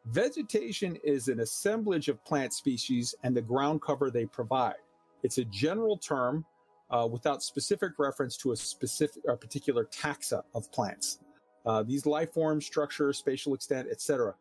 vegetation 0.06 0.96
is 1.04 1.28
an 1.28 1.40
assemblage 1.40 2.08
of 2.08 2.24
plant 2.24 2.52
species 2.52 3.14
and 3.22 3.36
the 3.36 3.42
ground 3.42 3.82
cover 3.82 4.10
they 4.10 4.24
provide. 4.24 4.76
It's 5.22 5.38
a 5.38 5.44
general 5.44 5.98
term 5.98 6.44
uh, 6.90 7.06
without 7.10 7.42
specific 7.42 7.92
reference 7.98 8.36
to 8.38 8.52
a 8.52 8.56
specific 8.56 9.22
or 9.26 9.36
particular 9.36 9.84
taxa 9.84 10.42
of 10.54 10.70
plants. 10.72 11.20
Uh, 11.64 11.82
these 11.82 12.06
life 12.06 12.32
forms, 12.32 12.66
structure, 12.66 13.12
spatial 13.12 13.54
extent, 13.54 13.88
etc. 13.90 14.34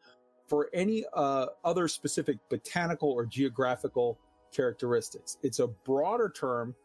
For 0.47 0.69
any 0.73 1.05
uh, 1.13 1.47
other 1.63 1.87
specific 1.87 2.37
botanical 2.49 3.11
or 3.11 3.25
geographical 3.25 4.17
characteristics, 4.51 5.37
it's 5.43 5.59
a 5.59 5.67
broader 5.67 6.29
term 6.29 6.75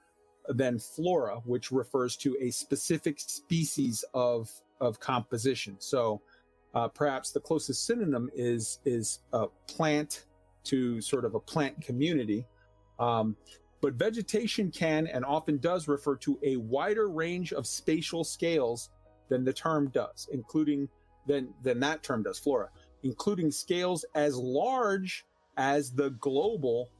than 0.49 0.79
flora, 0.79 1.41
which 1.45 1.71
refers 1.71 2.17
to 2.17 2.37
a 2.41 2.51
specific 2.51 3.21
species 3.21 4.05
of 4.15 4.51
of 4.81 5.01
composition. 5.01 5.77
So 5.79 6.21
uh, 6.75 6.89
perhaps 6.89 7.33
the 7.33 7.41
closest 7.41 7.87
synonym 7.87 8.31
is 8.35 8.81
is 8.85 9.21
a 9.33 9.47
plant 9.67 10.27
to 10.65 11.01
sort 11.01 11.25
of 11.25 11.35
a 11.35 11.41
plant 11.41 11.81
community. 11.81 12.47
Um, 12.99 13.37
but 13.81 13.95
vegetation 13.95 14.71
can 14.71 15.07
and 15.07 15.25
often 15.25 15.59
does 15.59 15.87
refer 15.87 16.17
to 16.17 16.39
a 16.43 16.57
wider 16.57 17.09
range 17.09 17.53
of 17.53 17.67
spatial 17.67 18.25
scales 18.25 18.91
than 19.29 19.45
the 19.45 19.53
term 19.53 19.89
does, 19.89 20.29
including 20.33 20.89
than 21.27 21.53
than 21.63 21.81
that 21.81 22.03
term 22.03 22.23
does, 22.23 22.39
flora, 22.39 22.69
including 23.03 23.51
scales 23.51 24.05
as 24.15 24.37
large 24.37 25.25
as 25.57 25.93
the 25.93 26.11
global 26.11 26.91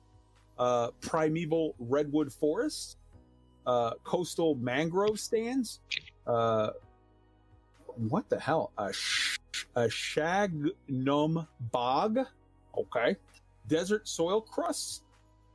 uh, 0.59 0.91
primeval 1.01 1.75
redwood 1.79 2.33
forests 2.33 2.97
uh, 3.67 3.93
coastal 4.05 4.55
mangrove 4.57 5.19
stands. 5.19 5.81
Uh, 6.27 6.71
what 7.97 8.29
the 8.29 8.39
hell? 8.39 8.73
A, 8.79 8.93
sh- 8.93 9.39
a 9.75 9.89
shag 9.89 10.53
gnome 10.89 11.47
bog. 11.73 12.19
Okay. 12.77 13.17
Desert 13.69 14.07
soil 14.07 14.41
crusts, 14.41 15.03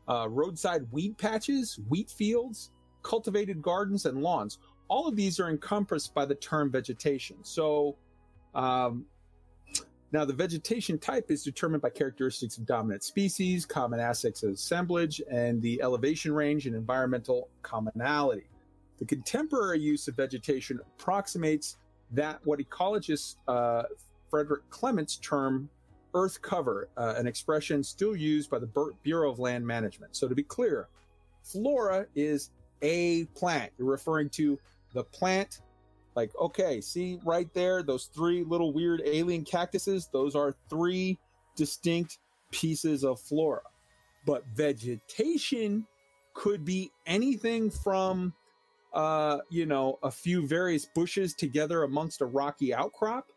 uh, 0.07 0.27
roadside 0.29 0.85
weed 0.91 1.17
patches, 1.17 1.79
wheat 1.89 2.09
fields, 2.09 2.71
cultivated 3.03 3.61
gardens, 3.61 4.05
and 4.05 4.21
lawns. 4.21 4.59
All 4.89 5.07
of 5.07 5.15
these 5.15 5.39
are 5.39 5.49
encompassed 5.49 6.13
by 6.13 6.25
the 6.25 6.35
term 6.35 6.69
vegetation. 6.69 7.38
So, 7.43 7.95
um, 8.53 9.05
now, 10.13 10.25
the 10.25 10.33
vegetation 10.33 10.97
type 10.97 11.31
is 11.31 11.41
determined 11.41 11.81
by 11.81 11.89
characteristics 11.89 12.57
of 12.57 12.65
dominant 12.65 13.03
species, 13.03 13.65
common 13.65 14.01
aspects 14.01 14.43
of 14.43 14.51
assemblage, 14.51 15.21
and 15.31 15.61
the 15.61 15.81
elevation 15.81 16.33
range 16.33 16.65
and 16.65 16.75
environmental 16.75 17.47
commonality. 17.61 18.43
The 18.99 19.05
contemporary 19.05 19.79
use 19.79 20.09
of 20.09 20.15
vegetation 20.15 20.79
approximates 20.85 21.77
that 22.11 22.39
what 22.43 22.59
ecologist 22.59 23.38
uh, 23.47 23.83
Frederic 24.29 24.69
Clements 24.69 25.15
term 25.17 25.69
earth 26.13 26.41
cover, 26.41 26.89
uh, 26.97 27.13
an 27.15 27.25
expression 27.25 27.81
still 27.81 28.15
used 28.15 28.49
by 28.49 28.59
the 28.59 28.69
Bureau 29.03 29.31
of 29.31 29.39
Land 29.39 29.65
Management. 29.65 30.13
So 30.17 30.27
to 30.27 30.35
be 30.35 30.43
clear, 30.43 30.89
flora 31.41 32.05
is 32.15 32.51
a 32.81 33.23
plant. 33.33 33.71
You're 33.77 33.88
referring 33.88 34.29
to 34.31 34.59
the 34.93 35.05
plant 35.05 35.61
like, 36.15 36.31
okay, 36.39 36.81
see 36.81 37.19
right 37.25 37.51
there, 37.53 37.83
those 37.83 38.05
three 38.13 38.43
little 38.43 38.73
weird 38.73 39.01
alien 39.05 39.43
cactuses, 39.43 40.09
those 40.11 40.35
are 40.35 40.55
three 40.69 41.17
distinct 41.55 42.17
pieces 42.51 43.03
of 43.03 43.19
flora. 43.19 43.61
But 44.25 44.43
vegetation 44.55 45.88
could 46.33 46.65
be 46.65 46.91
anything 47.05 47.69
from, 47.69 48.33
uh, 48.93 49.39
you 49.49 49.65
know, 49.65 49.99
a 50.03 50.11
few 50.11 50.47
various 50.47 50.85
bushes 50.85 51.33
together 51.33 51.83
amongst 51.83 52.21
a 52.21 52.25
rocky 52.25 52.73
outcrop, 52.73 53.27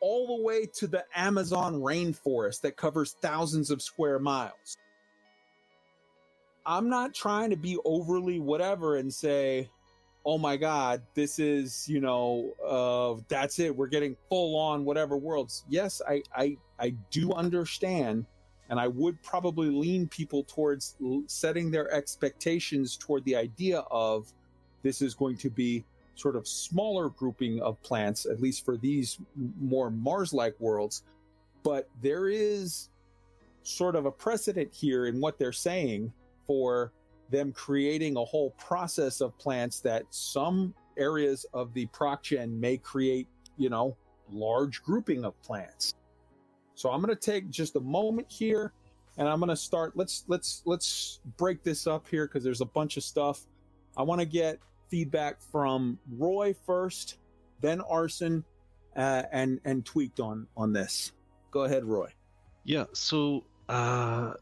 all 0.00 0.36
the 0.36 0.42
way 0.42 0.66
to 0.74 0.86
the 0.86 1.04
Amazon 1.14 1.80
rainforest 1.80 2.60
that 2.62 2.76
covers 2.76 3.16
thousands 3.20 3.70
of 3.70 3.82
square 3.82 4.18
miles. 4.18 4.76
I'm 6.64 6.88
not 6.88 7.14
trying 7.14 7.50
to 7.50 7.56
be 7.56 7.78
overly 7.84 8.38
whatever 8.38 8.96
and 8.96 9.12
say, 9.12 9.68
oh 10.24 10.38
my 10.38 10.56
god 10.56 11.02
this 11.14 11.38
is 11.38 11.88
you 11.88 12.00
know 12.00 12.52
uh 12.64 13.20
that's 13.28 13.58
it. 13.58 13.74
We're 13.74 13.88
getting 13.88 14.16
full 14.28 14.56
on 14.56 14.84
whatever 14.84 15.16
worlds. 15.16 15.64
Yes 15.68 16.00
i 16.08 16.22
i 16.36 16.56
i 16.78 16.90
do 17.10 17.32
understand 17.32 18.26
and 18.68 18.78
i 18.78 18.86
would 18.86 19.20
probably 19.22 19.68
lean 19.68 20.08
people 20.08 20.44
towards 20.44 20.96
setting 21.26 21.70
their 21.70 21.92
expectations 21.92 22.96
toward 22.96 23.24
the 23.24 23.36
idea 23.36 23.80
of 23.90 24.32
this 24.82 25.02
is 25.02 25.14
going 25.14 25.36
to 25.36 25.50
be 25.50 25.84
sort 26.14 26.36
of 26.36 26.46
smaller 26.46 27.08
grouping 27.10 27.60
of 27.62 27.82
plants 27.82 28.26
at 28.26 28.40
least 28.40 28.64
for 28.64 28.76
these 28.76 29.18
more 29.60 29.90
mars 29.90 30.32
like 30.32 30.54
worlds. 30.60 31.04
But 31.62 31.88
there 32.02 32.28
is 32.28 32.90
sort 33.62 33.94
of 33.96 34.06
a 34.06 34.10
precedent 34.10 34.72
here 34.72 35.06
in 35.06 35.20
what 35.20 35.38
they're 35.38 35.52
saying 35.52 36.12
for 36.46 36.92
them 37.32 37.50
creating 37.52 38.16
a 38.16 38.24
whole 38.24 38.50
process 38.52 39.20
of 39.20 39.36
plants 39.38 39.80
that 39.80 40.04
some 40.10 40.74
areas 40.96 41.44
of 41.54 41.72
the 41.74 41.86
ProcGen 41.86 42.52
may 42.52 42.76
create, 42.76 43.26
you 43.56 43.70
know, 43.70 43.96
large 44.30 44.82
grouping 44.82 45.24
of 45.24 45.40
plants. 45.42 45.94
So 46.74 46.90
I'm 46.90 47.02
going 47.02 47.14
to 47.14 47.20
take 47.20 47.50
just 47.50 47.74
a 47.76 47.80
moment 47.80 48.30
here 48.30 48.72
and 49.18 49.28
I'm 49.28 49.40
going 49.40 49.48
to 49.48 49.56
start 49.56 49.96
let's 49.96 50.24
let's 50.28 50.62
let's 50.64 51.20
break 51.36 51.62
this 51.62 51.86
up 51.86 52.06
here 52.08 52.26
cuz 52.26 52.44
there's 52.44 52.60
a 52.60 52.66
bunch 52.66 52.96
of 52.96 53.02
stuff. 53.02 53.46
I 53.96 54.02
want 54.02 54.20
to 54.20 54.26
get 54.26 54.58
feedback 54.88 55.40
from 55.40 55.98
Roy 56.10 56.54
first, 56.66 57.18
then 57.60 57.80
Arson 57.80 58.44
uh, 58.96 59.22
and 59.32 59.60
and 59.64 59.84
tweaked 59.84 60.20
on 60.20 60.46
on 60.56 60.72
this. 60.72 61.12
Go 61.50 61.64
ahead, 61.64 61.84
Roy. 61.84 62.12
Yeah, 62.64 62.84
so 62.92 63.44
uh, 63.68 64.34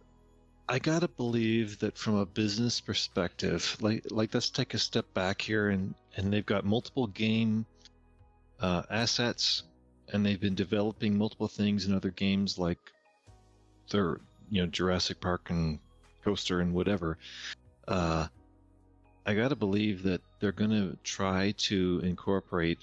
I 0.70 0.78
gotta 0.78 1.08
believe 1.08 1.80
that 1.80 1.98
from 1.98 2.14
a 2.14 2.24
business 2.24 2.80
perspective, 2.80 3.76
like 3.80 4.04
like 4.08 4.32
let's 4.32 4.50
take 4.50 4.72
a 4.72 4.78
step 4.78 5.12
back 5.14 5.42
here, 5.42 5.70
and 5.70 5.96
and 6.16 6.32
they've 6.32 6.46
got 6.46 6.64
multiple 6.64 7.08
game 7.08 7.66
uh, 8.60 8.84
assets, 8.88 9.64
and 10.12 10.24
they've 10.24 10.40
been 10.40 10.54
developing 10.54 11.18
multiple 11.18 11.48
things 11.48 11.86
in 11.86 11.92
other 11.92 12.12
games 12.12 12.56
like 12.56 12.78
their 13.90 14.20
you 14.48 14.62
know 14.62 14.68
Jurassic 14.68 15.20
Park 15.20 15.50
and 15.50 15.80
Coaster 16.22 16.60
and 16.60 16.72
whatever. 16.72 17.18
Uh, 17.88 18.28
I 19.26 19.34
gotta 19.34 19.56
believe 19.56 20.04
that 20.04 20.20
they're 20.38 20.52
gonna 20.52 20.96
try 21.02 21.52
to 21.66 22.00
incorporate 22.04 22.78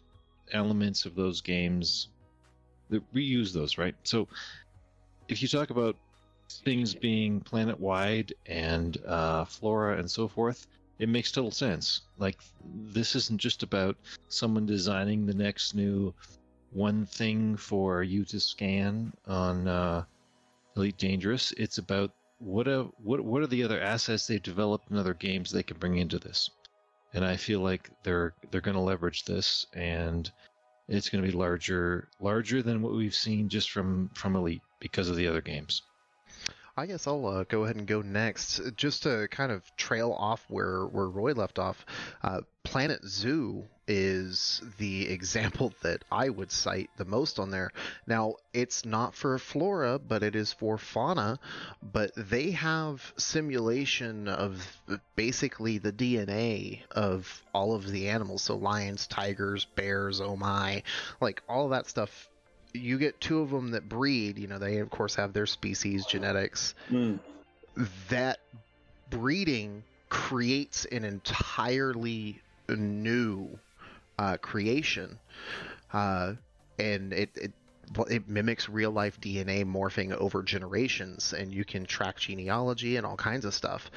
elements 0.52 1.06
of 1.06 1.16
those 1.16 1.40
games 1.40 2.10
that 2.90 3.02
reuse 3.14 3.54
those, 3.54 3.78
right? 3.78 3.96
So 4.04 4.28
if 5.30 5.42
you 5.42 5.48
talk 5.48 5.70
about 5.70 5.96
things 6.50 6.94
being 6.94 7.40
planet 7.42 7.80
wide 7.80 8.34
and 8.46 8.98
uh, 9.06 9.46
flora 9.46 9.98
and 9.98 10.10
so 10.10 10.28
forth, 10.28 10.68
it 11.00 11.10
makes 11.10 11.32
total 11.32 11.52
sense. 11.52 12.02
Like 12.18 12.40
this 12.92 13.16
isn't 13.16 13.40
just 13.40 13.64
about 13.64 13.98
someone 14.30 14.66
designing 14.66 15.26
the 15.26 15.34
next 15.34 15.76
new 15.76 16.14
one 16.72 17.06
thing 17.06 17.56
for 17.56 18.04
you 18.04 18.26
to 18.26 18.40
scan 18.40 19.14
on 19.26 19.68
uh, 19.68 20.04
Elite 20.76 20.98
Dangerous. 20.98 21.54
It's 21.54 21.78
about 21.78 22.12
what 22.40 22.68
a, 22.68 22.84
what 23.04 23.22
what 23.22 23.42
are 23.42 23.48
the 23.48 23.64
other 23.64 23.82
assets 23.82 24.28
they've 24.28 24.42
developed 24.42 24.92
in 24.92 24.98
other 24.98 25.14
games 25.14 25.52
they 25.52 25.64
can 25.64 25.78
bring 25.78 25.98
into 25.98 26.20
this. 26.20 26.50
And 27.14 27.24
I 27.26 27.36
feel 27.38 27.62
like 27.62 27.90
they're 28.04 28.34
they're 28.52 28.62
going 28.62 28.76
to 28.76 28.82
leverage 28.82 29.24
this, 29.24 29.66
and 29.74 30.30
it's 30.88 31.10
going 31.10 31.24
to 31.24 31.30
be 31.30 31.36
larger 31.36 32.10
larger 32.20 32.62
than 32.62 32.82
what 32.82 32.94
we've 32.94 33.16
seen 33.16 33.50
just 33.50 33.72
from 33.72 34.10
from 34.14 34.36
Elite 34.36 34.62
because 34.80 35.10
of 35.10 35.16
the 35.16 35.28
other 35.28 35.42
games. 35.42 35.84
I 36.80 36.86
guess 36.86 37.08
I'll 37.08 37.26
uh, 37.26 37.44
go 37.44 37.64
ahead 37.64 37.76
and 37.76 37.88
go 37.88 38.04
next, 38.04 38.62
just 38.76 39.02
to 39.04 39.28
kind 39.32 39.52
of 39.52 39.64
trail 39.78 40.12
off 40.12 40.46
where 40.48 40.86
where 40.86 41.08
Roy 41.08 41.34
left 41.34 41.58
off. 41.58 41.84
Uh, 42.22 42.42
Planet 42.64 43.04
Zoo 43.04 43.66
is 43.88 44.62
the 44.78 45.08
example 45.10 45.74
that 45.82 46.04
I 46.12 46.30
would 46.30 46.52
cite 46.52 46.92
the 46.98 47.06
most 47.06 47.40
on 47.40 47.50
there. 47.50 47.72
Now, 48.06 48.36
it's 48.54 48.86
not 48.86 49.16
for 49.16 49.40
flora, 49.40 49.98
but 49.98 50.22
it 50.22 50.36
is 50.36 50.54
for 50.54 50.78
fauna. 50.78 51.40
But 51.82 52.12
they 52.16 52.52
have 52.52 53.12
simulation 53.18 54.28
of 54.28 54.64
basically 55.16 55.80
the 55.80 55.92
DNA 55.92 56.82
of 56.92 57.42
all 57.56 57.74
of 57.74 57.90
the 57.90 58.10
animals. 58.10 58.44
So 58.44 58.56
lions, 58.56 59.08
tigers, 59.08 59.66
bears, 59.66 60.22
oh 60.22 60.36
my, 60.36 60.84
like 61.20 61.42
all 61.50 61.70
that 61.70 61.88
stuff 61.88 62.30
you 62.74 62.98
get 62.98 63.20
two 63.22 63.40
of 63.42 63.50
them 63.50 63.72
that 63.72 63.88
breed. 63.88 64.38
You 64.38 64.48
know, 64.48 64.60
they 64.60 64.78
of 64.78 64.90
course 64.90 65.16
have 65.16 65.34
their 65.34 65.46
species 65.46 66.06
genetics. 66.06 66.74
Mm. 66.90 67.20
That 68.10 68.40
breeding 69.10 69.84
creates 70.10 70.86
an 70.86 71.04
entirely 71.04 72.42
new 72.70 73.60
uh, 74.18 74.38
creation, 74.38 75.20
uh, 75.94 76.34
and 76.80 77.14
it, 77.14 77.30
it 77.36 77.52
it 78.10 78.28
mimics 78.28 78.68
real 78.68 78.92
life 78.92 79.20
DNA 79.22 79.66
morphing 79.66 80.14
over 80.14 80.44
generations, 80.44 81.34
and 81.34 81.54
you 81.54 81.64
can 81.64 81.86
track 81.86 82.18
genealogy 82.18 82.98
and 82.98 83.06
all 83.06 83.16
kinds 83.16 83.46
of 83.46 83.54
stuff. 83.54 83.90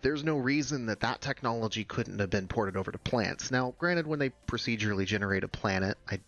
There's 0.00 0.22
no 0.22 0.36
reason 0.36 0.86
that 0.86 1.00
that 1.00 1.20
technology 1.20 1.84
couldn't 1.84 2.20
have 2.20 2.30
been 2.30 2.46
ported 2.46 2.76
over 2.76 2.92
to 2.92 2.98
plants. 2.98 3.50
Now, 3.50 3.74
granted, 3.78 4.06
when 4.06 4.20
they 4.20 4.30
procedurally 4.46 5.04
generate 5.04 5.42
a 5.42 5.48
planet, 5.48 5.98
I 6.08 6.20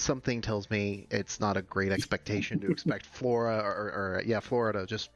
something 0.00 0.40
tells 0.40 0.70
me 0.70 1.06
it's 1.10 1.40
not 1.40 1.56
a 1.56 1.62
great 1.62 1.92
expectation 1.92 2.60
to 2.60 2.70
expect 2.70 3.06
flora 3.12 3.58
or, 3.58 3.70
or, 3.70 4.22
yeah, 4.26 4.40
flora 4.40 4.72
to 4.72 4.86
just 4.86 5.10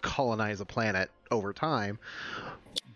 colonize 0.00 0.60
a 0.60 0.64
planet 0.64 1.10
over 1.30 1.52
time. 1.52 1.98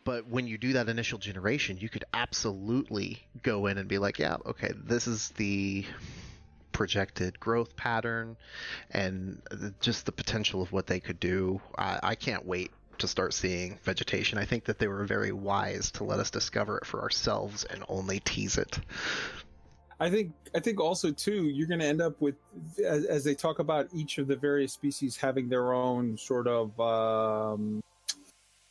But 0.05 0.29
when 0.29 0.47
you 0.47 0.57
do 0.57 0.75
that 0.75 0.89
initial 0.89 1.19
generation, 1.19 1.79
you 1.81 1.89
could 1.89 2.05
absolutely 2.15 3.27
go 3.43 3.67
in 3.67 3.79
and 3.79 3.89
be 3.89 3.99
like, 3.99 4.19
yeah, 4.19 4.37
okay, 4.47 4.73
this 4.85 5.07
is 5.07 5.31
the 5.31 5.85
projected 6.73 7.41
growth 7.41 7.75
pattern 7.75 8.37
and 8.91 9.41
just 9.81 10.07
the 10.07 10.13
potential 10.13 10.63
of 10.63 10.71
what 10.73 10.87
they 10.87 11.01
could 11.01 11.19
do. 11.19 11.61
I, 11.77 11.99
I 12.03 12.15
can't 12.15 12.47
wait 12.47 12.71
to 12.99 13.09
start 13.09 13.35
seeing 13.35 13.79
vegetation. 13.83 14.39
I 14.39 14.45
think 14.45 14.65
that 14.67 14.79
they 14.79 14.89
were 14.89 15.05
very 15.05 15.33
wise 15.33 15.91
to 15.93 16.05
let 16.05 16.21
us 16.21 16.31
discover 16.31 16.79
it 16.79 16.87
for 16.87 17.03
ourselves 17.03 17.65
and 17.65 17.85
only 17.89 18.21
tease 18.21 18.59
it. 18.59 18.79
I 19.99 20.11
think 20.11 20.33
I 20.55 20.61
think 20.61 20.79
also 20.79 21.11
too 21.11 21.45
you're 21.45 21.67
going 21.67 21.81
to 21.81 21.87
end 21.87 22.03
up 22.03 22.21
with 22.21 22.35
as, 22.85 23.05
as, 23.07 23.25
they 23.25 23.35
talk 23.35 23.61
about 23.61 23.89
each 23.95 24.19
of 24.19 24.27
the 24.27 24.37
various 24.37 24.73
species 24.73 25.17
having 25.17 25.49
their 25.49 25.73
own 25.73 26.19
sort 26.19 26.47
of 26.47 26.79
um, 26.79 27.83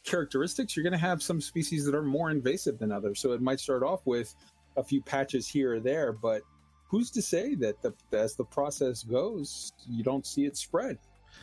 characteristics. 0.06 0.76
You're 0.76 0.84
going 0.84 0.94
to 0.94 1.00
have 1.00 1.24
some 1.24 1.42
species 1.42 1.86
that 1.86 1.96
are 1.96 2.04
more 2.04 2.30
invasive 2.30 2.78
than 2.78 2.92
others. 2.92 3.20
So 3.20 3.32
it 3.32 3.42
might 3.42 3.60
start 3.60 3.82
off 3.82 4.02
with 4.06 4.36
a 4.78 4.84
few 4.84 5.02
patches 5.02 5.48
here 5.48 5.76
or 5.76 5.80
there, 5.80 6.12
but 6.12 6.42
who's 6.88 7.10
to 7.12 7.22
say 7.22 7.56
that 7.56 7.82
the, 7.82 7.94
as 8.12 8.36
the 8.36 8.44
process 8.44 9.04
goes, 9.04 9.74
you 9.90 10.04
don't 10.04 10.26
see 10.26 10.46
it 10.46 10.56
spread? 10.58 10.98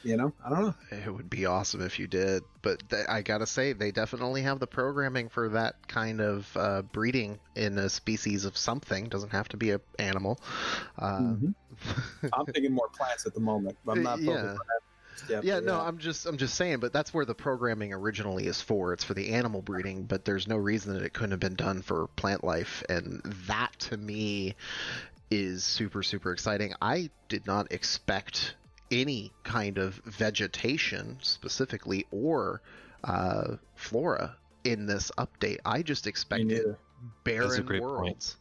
You 0.04 0.16
know, 0.16 0.32
I 0.44 0.50
don't 0.50 0.60
know. 0.62 0.74
It 0.90 1.14
would 1.14 1.30
be 1.30 1.46
awesome 1.46 1.80
if 1.80 1.98
you 1.98 2.08
did, 2.08 2.42
but 2.60 2.88
th- 2.90 3.06
I 3.08 3.22
gotta 3.22 3.46
say 3.46 3.72
they 3.72 3.92
definitely 3.92 4.42
have 4.42 4.58
the 4.58 4.66
programming 4.66 5.28
for 5.28 5.50
that 5.50 5.86
kind 5.86 6.20
of 6.20 6.56
uh, 6.56 6.82
breeding 6.82 7.38
in 7.54 7.78
a 7.78 7.88
species 7.88 8.44
of 8.44 8.56
something. 8.56 9.08
Doesn't 9.08 9.30
have 9.30 9.48
to 9.50 9.56
be 9.56 9.70
an 9.70 9.80
animal. 10.00 10.40
Uh, 10.98 11.18
mm-hmm. 11.20 12.26
I'm 12.32 12.46
thinking 12.46 12.72
more 12.72 12.88
plants 12.88 13.26
at 13.26 13.34
the 13.34 13.40
moment. 13.40 13.76
I'm 13.86 14.02
not 14.02 14.20
yeah. 14.20 14.56
Yeah, 15.28 15.40
yeah, 15.44 15.60
no, 15.60 15.78
I'm 15.78 15.98
just 15.98 16.26
I'm 16.26 16.36
just 16.36 16.54
saying, 16.54 16.80
but 16.80 16.92
that's 16.92 17.14
where 17.14 17.24
the 17.24 17.34
programming 17.34 17.92
originally 17.92 18.46
is 18.46 18.60
for. 18.60 18.92
It's 18.92 19.04
for 19.04 19.14
the 19.14 19.30
animal 19.34 19.62
breeding, 19.62 20.04
but 20.04 20.24
there's 20.24 20.48
no 20.48 20.56
reason 20.56 20.94
that 20.94 21.02
it 21.04 21.12
couldn't 21.12 21.30
have 21.32 21.40
been 21.40 21.54
done 21.54 21.82
for 21.82 22.08
plant 22.16 22.42
life, 22.42 22.82
and 22.88 23.22
that 23.46 23.70
to 23.80 23.96
me 23.96 24.56
is 25.30 25.64
super 25.64 26.02
super 26.02 26.32
exciting. 26.32 26.72
I 26.82 27.10
did 27.28 27.46
not 27.46 27.70
expect 27.72 28.56
any 28.92 29.32
kind 29.42 29.78
of 29.78 29.94
vegetation 30.04 31.18
specifically 31.22 32.06
or 32.12 32.60
uh, 33.02 33.56
flora 33.74 34.36
in 34.62 34.86
this 34.86 35.10
update. 35.18 35.58
I 35.64 35.82
just 35.82 36.06
expected 36.06 36.76
barren 37.24 37.66
worlds. 37.80 38.02
Point. 38.02 38.36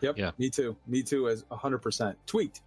Yep. 0.00 0.18
Yeah. 0.18 0.30
Me 0.38 0.48
too. 0.48 0.76
Me 0.86 1.02
too. 1.02 1.28
As 1.28 1.44
hundred 1.50 1.78
percent 1.78 2.16
tweaked. 2.26 2.62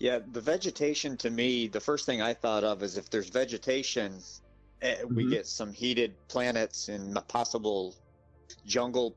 Yeah, 0.00 0.18
the 0.32 0.40
vegetation 0.40 1.16
to 1.18 1.30
me, 1.30 1.68
the 1.68 1.80
first 1.80 2.06
thing 2.06 2.20
I 2.20 2.34
thought 2.34 2.64
of 2.64 2.82
is 2.82 2.98
if 2.98 3.08
there's 3.10 3.28
vegetation, 3.28 4.18
mm-hmm. 4.82 5.14
we 5.14 5.30
get 5.30 5.46
some 5.46 5.72
heated 5.72 6.14
planets 6.26 6.88
and 6.88 7.16
possible 7.28 7.94
jungle 8.66 9.14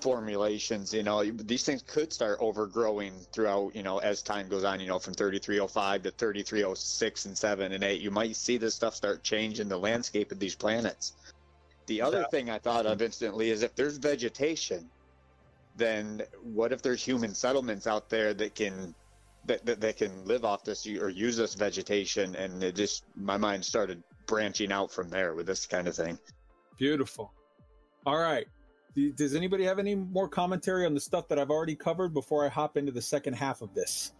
formulations 0.00 0.92
you 0.92 1.02
know 1.02 1.24
these 1.24 1.64
things 1.64 1.82
could 1.82 2.12
start 2.12 2.38
overgrowing 2.40 3.14
throughout 3.32 3.74
you 3.74 3.82
know 3.82 3.98
as 3.98 4.22
time 4.22 4.46
goes 4.46 4.62
on 4.62 4.78
you 4.78 4.86
know 4.86 4.98
from 4.98 5.14
3305 5.14 6.02
to 6.02 6.10
3306 6.10 7.24
and 7.24 7.38
7 7.38 7.72
and 7.72 7.82
8 7.82 8.00
you 8.00 8.10
might 8.10 8.36
see 8.36 8.58
this 8.58 8.74
stuff 8.74 8.94
start 8.94 9.22
changing 9.22 9.68
the 9.68 9.78
landscape 9.78 10.32
of 10.32 10.38
these 10.38 10.54
planets. 10.54 11.14
The 11.86 12.02
other 12.02 12.20
yeah. 12.20 12.26
thing 12.28 12.50
i 12.50 12.58
thought 12.58 12.84
of 12.84 13.00
instantly 13.00 13.50
is 13.50 13.62
if 13.62 13.74
there's 13.74 13.96
vegetation 13.96 14.90
then 15.76 16.22
what 16.42 16.72
if 16.72 16.82
there's 16.82 17.02
human 17.02 17.34
settlements 17.34 17.86
out 17.86 18.10
there 18.10 18.34
that 18.34 18.54
can 18.54 18.94
that, 19.46 19.64
that, 19.64 19.80
that 19.80 19.96
can 19.96 20.24
live 20.24 20.44
off 20.44 20.64
this 20.64 20.86
or 20.86 21.08
use 21.08 21.36
this 21.36 21.54
vegetation? 21.54 22.34
And 22.34 22.64
it 22.64 22.74
just 22.74 23.04
my 23.14 23.36
mind 23.36 23.64
started 23.64 24.02
branching 24.26 24.72
out 24.72 24.90
from 24.90 25.08
there 25.10 25.34
with 25.34 25.46
this 25.46 25.66
kind 25.66 25.86
of 25.86 25.94
thing. 25.94 26.18
Beautiful. 26.78 27.30
All 28.06 28.16
right 28.16 28.48
does 29.14 29.34
anybody 29.34 29.64
have 29.64 29.78
any 29.78 29.94
more 29.94 30.28
commentary 30.28 30.86
on 30.86 30.94
the 30.94 31.00
stuff 31.00 31.28
that 31.28 31.38
I've 31.38 31.50
already 31.50 31.76
covered 31.76 32.14
before 32.14 32.44
I 32.44 32.48
hop 32.48 32.76
into 32.76 32.92
the 32.92 33.02
second 33.02 33.34
half 33.34 33.62
of 33.62 33.74
this? 33.74 34.12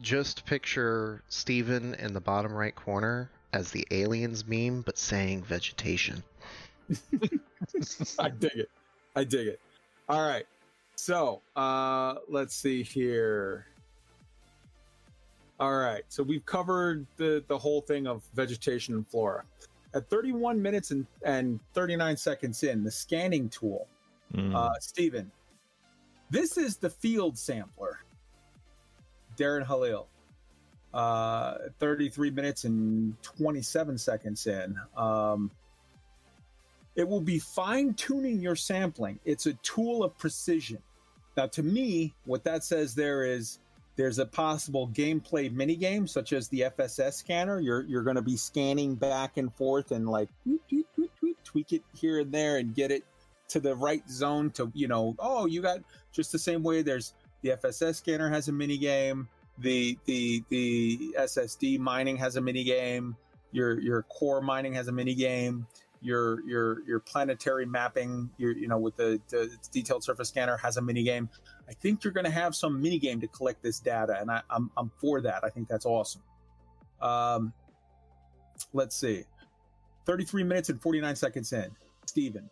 Just 0.00 0.44
picture 0.44 1.22
Steven 1.28 1.94
in 1.94 2.12
the 2.12 2.20
bottom 2.20 2.52
right 2.52 2.74
corner 2.74 3.30
as 3.52 3.70
the 3.70 3.86
aliens 3.90 4.46
meme, 4.46 4.82
but 4.82 4.98
saying 4.98 5.44
vegetation. 5.44 6.22
I 8.18 8.28
dig 8.30 8.56
it. 8.56 8.70
I 9.14 9.24
dig 9.24 9.46
it. 9.46 9.60
All 10.08 10.26
right. 10.26 10.46
So 10.96 11.42
uh, 11.56 12.14
let's 12.28 12.54
see 12.54 12.82
here. 12.82 13.66
All 15.60 15.76
right, 15.76 16.02
so 16.08 16.22
we've 16.22 16.44
covered 16.44 17.06
the 17.16 17.44
the 17.46 17.56
whole 17.56 17.80
thing 17.80 18.06
of 18.08 18.24
vegetation 18.34 18.94
and 18.94 19.06
flora. 19.06 19.44
At 19.94 20.10
31 20.10 20.60
minutes 20.60 20.90
and, 20.90 21.06
and 21.24 21.60
39 21.72 22.16
seconds 22.16 22.62
in, 22.64 22.82
the 22.84 22.90
scanning 22.90 23.48
tool, 23.48 23.86
Mm. 24.34 24.52
uh, 24.54 24.72
Stephen, 24.80 25.30
this 26.30 26.56
is 26.58 26.76
the 26.76 26.90
field 26.90 27.38
sampler. 27.38 28.00
Darren 29.36 29.64
Halil, 29.64 30.08
uh, 30.92 31.58
33 31.78 32.30
minutes 32.30 32.64
and 32.64 33.20
27 33.22 33.96
seconds 33.98 34.46
in. 34.48 34.76
Um, 34.96 35.50
it 36.96 37.06
will 37.06 37.20
be 37.20 37.38
fine 37.38 37.94
tuning 37.94 38.40
your 38.40 38.56
sampling. 38.56 39.20
It's 39.24 39.46
a 39.46 39.52
tool 39.54 40.02
of 40.02 40.16
precision. 40.18 40.78
Now, 41.36 41.46
to 41.48 41.62
me, 41.62 42.14
what 42.24 42.42
that 42.44 42.64
says 42.64 42.94
there 42.94 43.24
is 43.24 43.58
there's 43.96 44.18
a 44.18 44.26
possible 44.26 44.88
gameplay 44.88 45.52
mini 45.52 45.76
game, 45.76 46.06
such 46.06 46.32
as 46.32 46.48
the 46.48 46.62
FSS 46.62 47.14
scanner. 47.14 47.60
You're 47.60 47.82
you're 47.82 48.02
going 48.02 48.16
to 48.16 48.22
be 48.22 48.36
scanning 48.36 48.94
back 48.94 49.36
and 49.36 49.54
forth 49.54 49.92
and 49.92 50.08
like 50.08 50.28
tweet, 50.68 50.86
tweak 51.44 51.72
it 51.72 51.82
here 51.94 52.20
and 52.20 52.32
there 52.32 52.56
and 52.56 52.74
get 52.74 52.90
it 52.90 53.04
to 53.48 53.60
the 53.60 53.74
right 53.74 54.08
zone 54.10 54.50
to 54.52 54.70
you 54.74 54.88
know. 54.88 55.14
Oh, 55.18 55.46
you 55.46 55.62
got 55.62 55.78
just 56.12 56.32
the 56.32 56.38
same 56.38 56.62
way. 56.62 56.82
There's 56.82 57.14
the 57.42 57.50
FSS 57.50 57.96
scanner 57.96 58.28
has 58.30 58.48
a 58.48 58.52
mini 58.52 58.78
game. 58.78 59.28
The 59.58 59.96
the 60.06 60.42
the 60.48 61.14
SSD 61.18 61.78
mining 61.78 62.16
has 62.16 62.36
a 62.36 62.40
mini 62.40 62.64
game. 62.64 63.16
Your 63.52 63.78
your 63.80 64.02
core 64.02 64.40
mining 64.40 64.74
has 64.74 64.88
a 64.88 64.92
mini 64.92 65.14
game 65.14 65.66
your 66.04 66.46
your 66.46 66.86
your 66.86 67.00
planetary 67.00 67.64
mapping 67.64 68.28
your 68.36 68.52
you 68.52 68.68
know 68.68 68.76
with 68.76 68.94
the, 68.96 69.18
the 69.30 69.50
detailed 69.72 70.04
surface 70.04 70.28
scanner 70.28 70.56
has 70.58 70.76
a 70.76 70.82
mini 70.82 71.02
game 71.02 71.28
i 71.68 71.72
think 71.72 72.04
you're 72.04 72.12
going 72.12 72.24
to 72.24 72.30
have 72.30 72.54
some 72.54 72.80
mini 72.80 72.98
game 72.98 73.20
to 73.20 73.28
collect 73.28 73.62
this 73.62 73.78
data 73.80 74.18
and 74.20 74.30
I, 74.30 74.42
I'm, 74.50 74.70
I'm 74.76 74.90
for 75.00 75.20
that. 75.22 75.44
I 75.44 75.50
think 75.50 75.68
that's 75.68 75.86
awesome. 75.86 76.22
Um 77.00 77.52
let's 78.72 78.96
see. 78.96 79.24
33 80.06 80.44
minutes 80.44 80.68
and 80.68 80.80
49 80.80 81.16
seconds 81.16 81.52
in. 81.52 81.70
Stephen. 82.06 82.50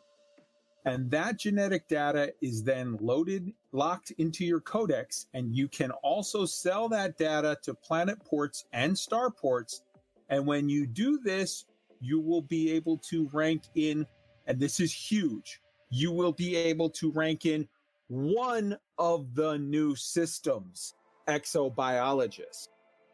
and 0.87 1.11
that 1.11 1.39
genetic 1.39 1.87
data 1.89 2.33
is 2.41 2.63
then 2.65 2.97
loaded 3.01 3.53
locked 3.73 4.13
into 4.19 4.45
your 4.45 4.61
codex 4.61 5.27
and 5.35 5.55
you 5.55 5.69
can 5.69 5.91
also 6.03 6.45
sell 6.47 6.89
that 6.89 7.19
data 7.19 7.57
to 7.63 7.75
planet 7.75 8.19
ports 8.25 8.65
and 8.73 8.99
star 8.99 9.31
ports. 9.31 9.83
And 10.31 10.47
when 10.47 10.69
you 10.69 10.87
do 10.87 11.19
this 11.19 11.67
you 12.03 12.19
will 12.21 12.43
be 12.43 12.73
able 12.73 12.99
to 12.99 13.31
rank 13.33 13.63
in, 13.77 14.05
and 14.47 14.59
this 14.59 14.81
is 14.81 14.93
huge, 14.93 15.61
you 15.89 16.11
will 16.11 16.33
be 16.33 16.57
able 16.57 16.91
to 16.91 17.13
rank 17.13 17.47
in 17.47 17.67
one 18.09 18.77
of 18.99 19.35
the 19.35 19.59
new 19.59 19.95
systems, 19.97 20.95
exobiologist. 21.29 22.69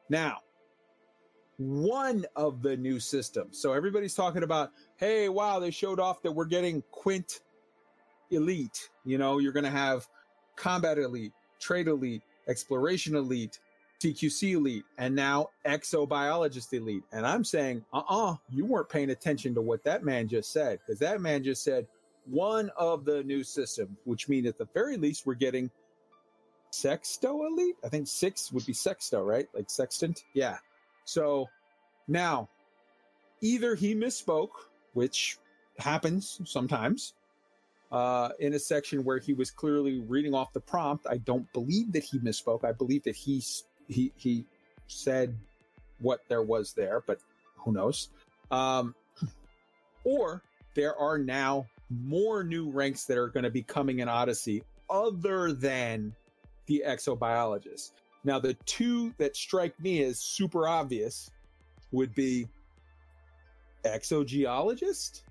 Now, 0.08 0.38
one 1.58 2.24
of 2.36 2.62
the 2.62 2.76
new 2.76 3.00
systems. 3.00 3.60
So 3.60 3.72
everybody's 3.72 4.14
talking 4.14 4.42
about, 4.42 4.70
hey, 4.96 5.28
wow, 5.28 5.58
they 5.58 5.70
showed 5.70 6.00
off 6.00 6.22
that 6.22 6.32
we're 6.32 6.46
getting 6.46 6.82
Quint 6.90 7.40
Elite. 8.30 8.90
You 9.04 9.18
know, 9.18 9.38
you're 9.38 9.52
going 9.52 9.64
to 9.64 9.70
have 9.70 10.06
Combat 10.56 10.98
Elite, 10.98 11.32
Trade 11.60 11.88
Elite, 11.88 12.22
Exploration 12.48 13.16
Elite, 13.16 13.58
CQC 14.00 14.54
Elite, 14.54 14.84
and 14.98 15.14
now 15.14 15.50
Exobiologist 15.66 16.72
Elite. 16.72 17.02
And 17.12 17.26
I'm 17.26 17.44
saying, 17.44 17.84
uh 17.92 18.02
uh 18.08 18.36
you 18.50 18.64
weren't 18.64 18.88
paying 18.88 19.10
attention 19.10 19.54
to 19.54 19.60
what 19.60 19.82
that 19.84 20.04
man 20.04 20.28
just 20.28 20.52
said, 20.52 20.78
because 20.78 21.00
that 21.00 21.20
man 21.20 21.42
just 21.42 21.64
said 21.64 21.86
one 22.28 22.70
of 22.76 23.04
the 23.04 23.22
new 23.24 23.42
systems, 23.42 23.96
which 24.04 24.28
means 24.28 24.46
at 24.46 24.58
the 24.58 24.68
very 24.74 24.96
least 24.96 25.26
we're 25.26 25.34
getting 25.34 25.70
Sexto 26.70 27.46
Elite. 27.46 27.76
I 27.84 27.88
think 27.88 28.06
six 28.06 28.52
would 28.52 28.66
be 28.66 28.72
Sexto, 28.72 29.22
right? 29.22 29.46
Like 29.54 29.70
Sextant? 29.70 30.24
Yeah. 30.34 30.58
So 31.04 31.48
now 32.06 32.48
either 33.40 33.74
he 33.74 33.94
misspoke, 33.94 34.50
which 34.92 35.38
happens 35.78 36.40
sometimes, 36.44 37.14
uh, 37.90 38.30
in 38.38 38.54
a 38.54 38.58
section 38.58 39.04
where 39.04 39.18
he 39.18 39.32
was 39.32 39.50
clearly 39.50 40.00
reading 40.00 40.34
off 40.34 40.52
the 40.52 40.60
prompt. 40.60 41.06
I 41.08 41.18
don't 41.18 41.50
believe 41.52 41.92
that 41.92 42.02
he 42.02 42.18
misspoke. 42.18 42.64
I 42.64 42.72
believe 42.72 43.04
that 43.04 43.16
he 43.16 43.42
he 43.88 44.12
he 44.16 44.44
said 44.86 45.36
what 45.98 46.20
there 46.28 46.42
was 46.42 46.72
there, 46.74 47.02
but 47.06 47.18
who 47.56 47.72
knows? 47.72 48.10
Um, 48.50 48.94
or 50.04 50.42
there 50.74 50.96
are 50.96 51.18
now 51.18 51.66
more 51.90 52.44
new 52.44 52.70
ranks 52.70 53.04
that 53.04 53.18
are 53.18 53.28
going 53.28 53.44
to 53.44 53.50
be 53.50 53.62
coming 53.62 54.00
in 54.00 54.08
Odyssey 54.08 54.62
other 54.90 55.52
than 55.52 56.14
the 56.66 56.82
exobiologist. 56.86 57.92
Now, 58.24 58.38
the 58.38 58.54
two 58.66 59.14
that 59.18 59.36
strike 59.36 59.78
me 59.80 60.02
as 60.02 60.18
super 60.18 60.68
obvious 60.68 61.30
would 61.92 62.14
be 62.14 62.48
exogeologist, 63.84 65.22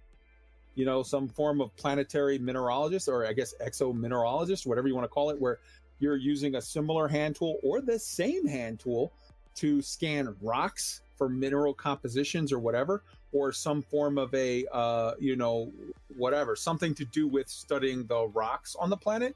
you 0.75 0.85
know, 0.85 1.03
some 1.03 1.27
form 1.27 1.61
of 1.61 1.75
planetary 1.75 2.39
mineralogist, 2.39 3.07
or 3.07 3.25
I 3.25 3.33
guess 3.33 3.53
exomineralogist, 3.61 4.65
whatever 4.65 4.87
you 4.87 4.95
want 4.95 5.05
to 5.05 5.09
call 5.09 5.29
it, 5.29 5.39
where 5.39 5.59
you're 5.99 6.15
using 6.15 6.55
a 6.55 6.61
similar 6.61 7.07
hand 7.07 7.35
tool 7.35 7.57
or 7.63 7.81
the 7.81 7.99
same 7.99 8.47
hand 8.47 8.79
tool 8.79 9.11
to 9.55 9.81
scan 9.81 10.35
rocks 10.41 11.01
for 11.17 11.27
mineral 11.27 11.73
compositions 11.73 12.51
or 12.51 12.59
whatever, 12.59 13.03
or 13.31 13.51
some 13.51 13.81
form 13.81 14.17
of 14.17 14.33
a, 14.33 14.65
uh, 14.71 15.11
you 15.19 15.35
know, 15.35 15.71
whatever, 16.15 16.55
something 16.55 16.95
to 16.95 17.05
do 17.05 17.27
with 17.27 17.47
studying 17.49 18.05
the 18.07 18.27
rocks 18.27 18.75
on 18.79 18.89
the 18.89 18.97
planet, 18.97 19.35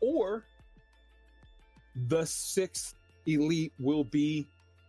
or 0.00 0.44
the 2.08 2.24
sixth 2.24 2.94
elite 3.26 3.72
will 3.78 4.04
be 4.04 4.46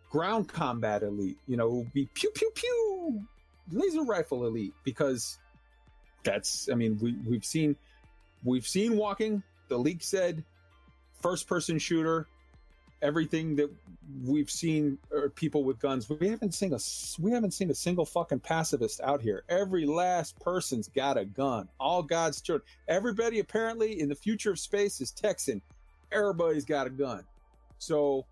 ground 0.09 0.47
combat 0.47 1.03
elite, 1.03 1.37
you 1.47 1.57
know, 1.57 1.67
will 1.67 1.87
be 1.93 2.07
pew 2.13 2.29
pew 2.31 2.51
pew 2.53 3.21
laser 3.71 4.03
rifle 4.03 4.45
elite 4.45 4.73
because 4.83 5.37
that's 6.23 6.69
I 6.71 6.75
mean 6.75 6.99
we 7.01 7.15
we've 7.25 7.45
seen 7.45 7.75
we've 8.43 8.67
seen 8.67 8.97
walking. 8.97 9.43
The 9.69 9.77
leak 9.77 10.03
said 10.03 10.43
first 11.21 11.47
person 11.47 11.79
shooter 11.79 12.27
everything 13.01 13.55
that 13.55 13.69
we've 14.23 14.49
seen 14.49 14.97
people 15.35 15.63
with 15.63 15.79
guns 15.79 16.09
we 16.09 16.27
haven't 16.27 16.53
seen 16.53 16.73
a 16.73 16.79
we 17.19 17.31
haven't 17.31 17.51
seen 17.51 17.69
a 17.71 17.75
single 17.75 18.05
fucking 18.05 18.39
pacifist 18.39 19.01
out 19.01 19.21
here. 19.21 19.43
Every 19.49 19.85
last 19.85 20.39
person's 20.39 20.87
got 20.87 21.17
a 21.17 21.25
gun. 21.25 21.67
All 21.79 22.03
god's 22.03 22.41
children. 22.41 22.65
Everybody 22.87 23.39
apparently 23.39 23.99
in 23.99 24.09
the 24.09 24.15
future 24.15 24.51
of 24.51 24.59
space 24.59 25.01
is 25.01 25.11
texan. 25.11 25.61
Everybody's 26.11 26.65
got 26.65 26.87
a 26.87 26.89
gun. 26.89 27.23
So 27.77 28.25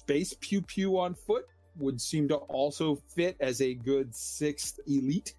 space 0.00 0.34
pew 0.40 0.62
pew 0.62 0.98
on 0.98 1.14
foot 1.14 1.46
would 1.78 2.00
seem 2.00 2.28
to 2.28 2.36
also 2.36 2.96
fit 3.14 3.36
as 3.40 3.60
a 3.60 3.74
good 3.74 4.14
sixth 4.14 4.80
elite. 4.86 5.34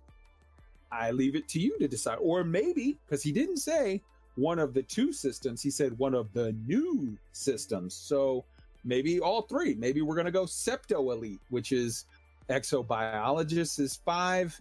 I 0.92 1.12
leave 1.12 1.36
it 1.36 1.48
to 1.50 1.60
you 1.60 1.78
to 1.80 1.88
decide. 1.88 2.18
Or 2.22 2.44
maybe, 2.44 2.98
because 3.06 3.22
he 3.22 3.32
didn't 3.32 3.58
say 3.58 4.02
one 4.40 4.60
of 4.60 4.74
the 4.74 4.84
two 4.84 5.12
systems, 5.12 5.62
he 5.62 5.70
said 5.70 5.98
one 5.98 6.14
of 6.14 6.32
the 6.34 6.54
new 6.66 7.18
systems. 7.32 7.94
So 7.94 8.46
maybe 8.84 9.20
all 9.20 9.44
three. 9.44 9.76
Maybe 9.76 10.02
we're 10.02 10.16
going 10.16 10.26
to 10.26 10.32
go 10.32 10.44
Septo 10.44 11.14
Elite, 11.14 11.42
which 11.50 11.72
is 11.72 12.06
exobiologist 12.50 13.80
is 13.80 14.00
five, 14.06 14.60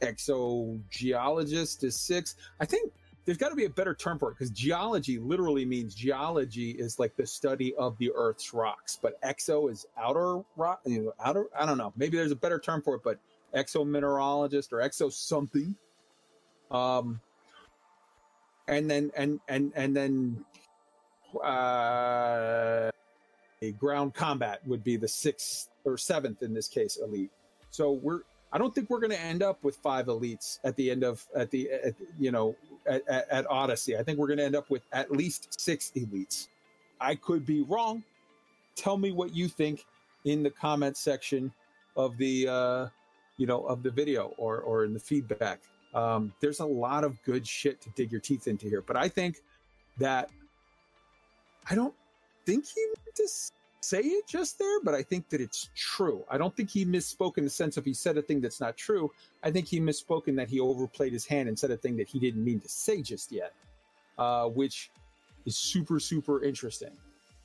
exogeologist 0.00 1.84
is 1.84 1.98
six. 1.98 2.36
I 2.60 2.64
think 2.64 2.92
there's 3.24 3.38
got 3.38 3.48
to 3.48 3.56
be 3.56 3.64
a 3.64 3.70
better 3.70 3.94
term 3.94 4.18
for 4.18 4.30
it 4.30 4.34
because 4.34 4.50
geology 4.50 5.18
literally 5.18 5.64
means 5.64 5.94
geology 5.94 6.70
is 6.70 6.98
like 6.98 7.16
the 7.16 7.26
study 7.26 7.74
of 7.74 7.98
the 7.98 8.12
Earth's 8.14 8.54
rocks, 8.54 8.98
but 9.00 9.20
exo 9.22 9.70
is 9.70 9.84
outer 9.98 10.42
rock, 10.56 10.80
you 10.86 11.02
know, 11.02 11.12
outer. 11.22 11.46
I 11.58 11.66
don't 11.66 11.76
know. 11.76 11.92
Maybe 11.96 12.16
there's 12.16 12.30
a 12.30 12.36
better 12.36 12.60
term 12.60 12.82
for 12.82 12.94
it, 12.94 13.02
but 13.02 13.18
exomineralogist 13.54 14.72
or 14.72 14.78
exo 14.78 15.12
something. 15.12 15.74
Um, 16.70 17.20
and 18.68 18.90
then 18.90 19.10
and 19.16 19.40
and 19.48 19.72
and 19.74 19.96
then 19.96 20.44
uh, 21.42 22.90
a 23.62 23.72
ground 23.78 24.14
combat 24.14 24.60
would 24.66 24.84
be 24.84 24.96
the 24.96 25.08
sixth 25.08 25.68
or 25.84 25.96
seventh 25.96 26.42
in 26.42 26.52
this 26.54 26.68
case 26.68 26.96
elite. 27.02 27.30
So 27.70 27.92
we're 27.92 28.20
I 28.52 28.58
don't 28.58 28.74
think 28.74 28.90
we're 28.90 29.00
going 29.00 29.10
to 29.10 29.20
end 29.20 29.42
up 29.42 29.62
with 29.64 29.76
five 29.76 30.06
elites 30.06 30.58
at 30.64 30.76
the 30.76 30.90
end 30.90 31.04
of 31.04 31.26
at 31.34 31.50
the 31.50 31.70
at, 31.70 31.94
you 32.18 32.30
know 32.30 32.56
at, 32.86 33.06
at, 33.08 33.28
at 33.28 33.50
Odyssey. 33.50 33.96
I 33.96 34.02
think 34.02 34.18
we're 34.18 34.28
going 34.28 34.38
to 34.38 34.44
end 34.44 34.56
up 34.56 34.70
with 34.70 34.82
at 34.92 35.10
least 35.10 35.60
six 35.60 35.92
elites. 35.96 36.48
I 37.00 37.14
could 37.14 37.44
be 37.44 37.62
wrong. 37.62 38.02
Tell 38.74 38.96
me 38.96 39.12
what 39.12 39.34
you 39.34 39.48
think 39.48 39.84
in 40.24 40.42
the 40.42 40.50
comment 40.50 40.96
section 40.96 41.52
of 41.96 42.16
the 42.18 42.48
uh, 42.48 42.86
you 43.36 43.46
know 43.46 43.64
of 43.66 43.82
the 43.82 43.90
video 43.90 44.34
or 44.36 44.60
or 44.60 44.84
in 44.84 44.94
the 44.94 45.00
feedback. 45.00 45.60
Um, 45.96 46.32
there's 46.40 46.60
a 46.60 46.66
lot 46.66 47.04
of 47.04 47.20
good 47.24 47.46
shit 47.46 47.80
to 47.80 47.90
dig 47.96 48.12
your 48.12 48.20
teeth 48.20 48.46
into 48.46 48.68
here, 48.68 48.82
but 48.82 48.96
I 48.96 49.08
think 49.08 49.38
that 49.98 50.28
I 51.70 51.74
don't 51.74 51.94
think 52.44 52.66
he 52.66 52.84
meant 52.86 53.16
to 53.16 53.28
say 53.80 54.00
it 54.00 54.28
just 54.28 54.58
there, 54.58 54.80
but 54.82 54.94
I 54.94 55.02
think 55.02 55.28
that 55.30 55.40
it's 55.40 55.70
true. 55.74 56.24
I 56.30 56.36
don't 56.38 56.54
think 56.54 56.70
he 56.70 56.84
misspoke 56.84 57.38
in 57.38 57.44
the 57.44 57.50
sense 57.50 57.76
of 57.78 57.84
he 57.84 57.94
said 57.94 58.18
a 58.18 58.22
thing 58.22 58.40
that's 58.40 58.60
not 58.60 58.76
true. 58.76 59.10
I 59.42 59.50
think 59.50 59.66
he 59.66 59.80
misspoke 59.80 60.28
in 60.28 60.36
that 60.36 60.48
he 60.48 60.60
overplayed 60.60 61.12
his 61.12 61.24
hand 61.24 61.48
and 61.48 61.58
said 61.58 61.70
a 61.70 61.76
thing 61.76 61.96
that 61.96 62.08
he 62.08 62.18
didn't 62.18 62.44
mean 62.44 62.60
to 62.60 62.68
say 62.68 63.00
just 63.00 63.32
yet, 63.32 63.52
uh, 64.18 64.46
which 64.48 64.90
is 65.46 65.56
super 65.56 65.98
super 65.98 66.42
interesting. 66.44 66.92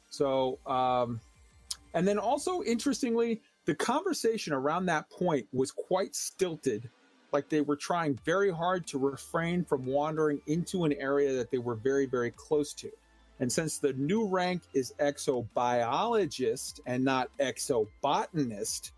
So 0.09 0.59
um, 0.67 1.21
And 1.93 2.07
then 2.07 2.17
also, 2.17 2.63
interestingly, 2.63 3.41
the 3.65 3.75
conversation 3.75 4.53
around 4.53 4.85
that 4.87 5.09
point 5.09 5.47
was 5.53 5.71
quite 5.71 6.15
stilted. 6.15 6.89
Like 7.31 7.49
they 7.49 7.61
were 7.61 7.75
trying 7.75 8.19
very 8.25 8.51
hard 8.51 8.85
to 8.87 8.97
refrain 8.97 9.63
from 9.63 9.85
wandering 9.85 10.41
into 10.47 10.83
an 10.83 10.93
area 10.93 11.33
that 11.33 11.49
they 11.49 11.57
were 11.57 11.75
very, 11.75 12.05
very 12.05 12.31
close 12.31 12.73
to. 12.75 12.91
And 13.39 13.51
since 13.51 13.79
the 13.79 13.93
new 13.93 14.27
rank 14.27 14.61
is 14.73 14.93
exobiologist 14.99 16.79
and 16.85 17.03
not 17.03 17.29
exobotanist, 17.39 18.91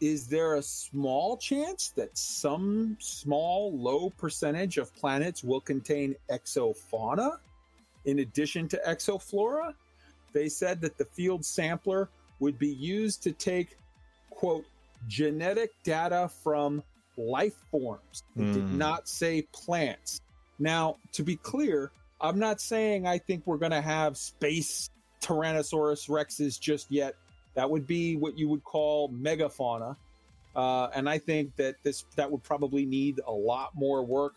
is 0.00 0.26
there 0.26 0.54
a 0.54 0.62
small 0.62 1.36
chance 1.36 1.90
that 1.90 2.16
some 2.16 2.96
small, 2.98 3.76
low 3.76 4.10
percentage 4.10 4.78
of 4.78 4.94
planets 4.96 5.44
will 5.44 5.60
contain 5.60 6.16
exofauna 6.30 7.38
in 8.04 8.20
addition 8.20 8.66
to 8.68 8.80
exoflora? 8.86 9.74
They 10.32 10.48
said 10.48 10.80
that 10.80 10.96
the 10.96 11.04
field 11.04 11.44
sampler 11.44 12.08
would 12.40 12.58
be 12.58 12.70
used 12.74 13.22
to 13.24 13.32
take, 13.32 13.76
quote, 14.30 14.64
genetic 15.06 15.70
data 15.84 16.30
from 16.42 16.82
life 17.16 17.56
forms. 17.70 18.24
It 18.36 18.52
did 18.52 18.64
Hmm. 18.64 18.78
not 18.78 19.08
say 19.08 19.42
plants. 19.52 20.20
Now, 20.58 20.96
to 21.12 21.22
be 21.22 21.36
clear, 21.36 21.90
I'm 22.20 22.38
not 22.38 22.60
saying 22.60 23.06
I 23.06 23.18
think 23.18 23.46
we're 23.46 23.58
going 23.58 23.72
to 23.72 23.80
have 23.80 24.16
space 24.16 24.90
Tyrannosaurus 25.20 26.08
rexes 26.08 26.58
just 26.58 26.90
yet. 26.90 27.14
That 27.54 27.68
would 27.68 27.86
be 27.86 28.16
what 28.16 28.38
you 28.38 28.48
would 28.48 28.64
call 28.64 29.08
megafauna. 29.10 29.96
Uh, 30.54 30.88
and 30.94 31.08
I 31.08 31.18
think 31.18 31.56
that 31.56 31.76
this 31.82 32.04
that 32.16 32.30
would 32.30 32.42
probably 32.42 32.84
need 32.84 33.20
a 33.26 33.32
lot 33.32 33.74
more 33.74 34.04
work 34.04 34.34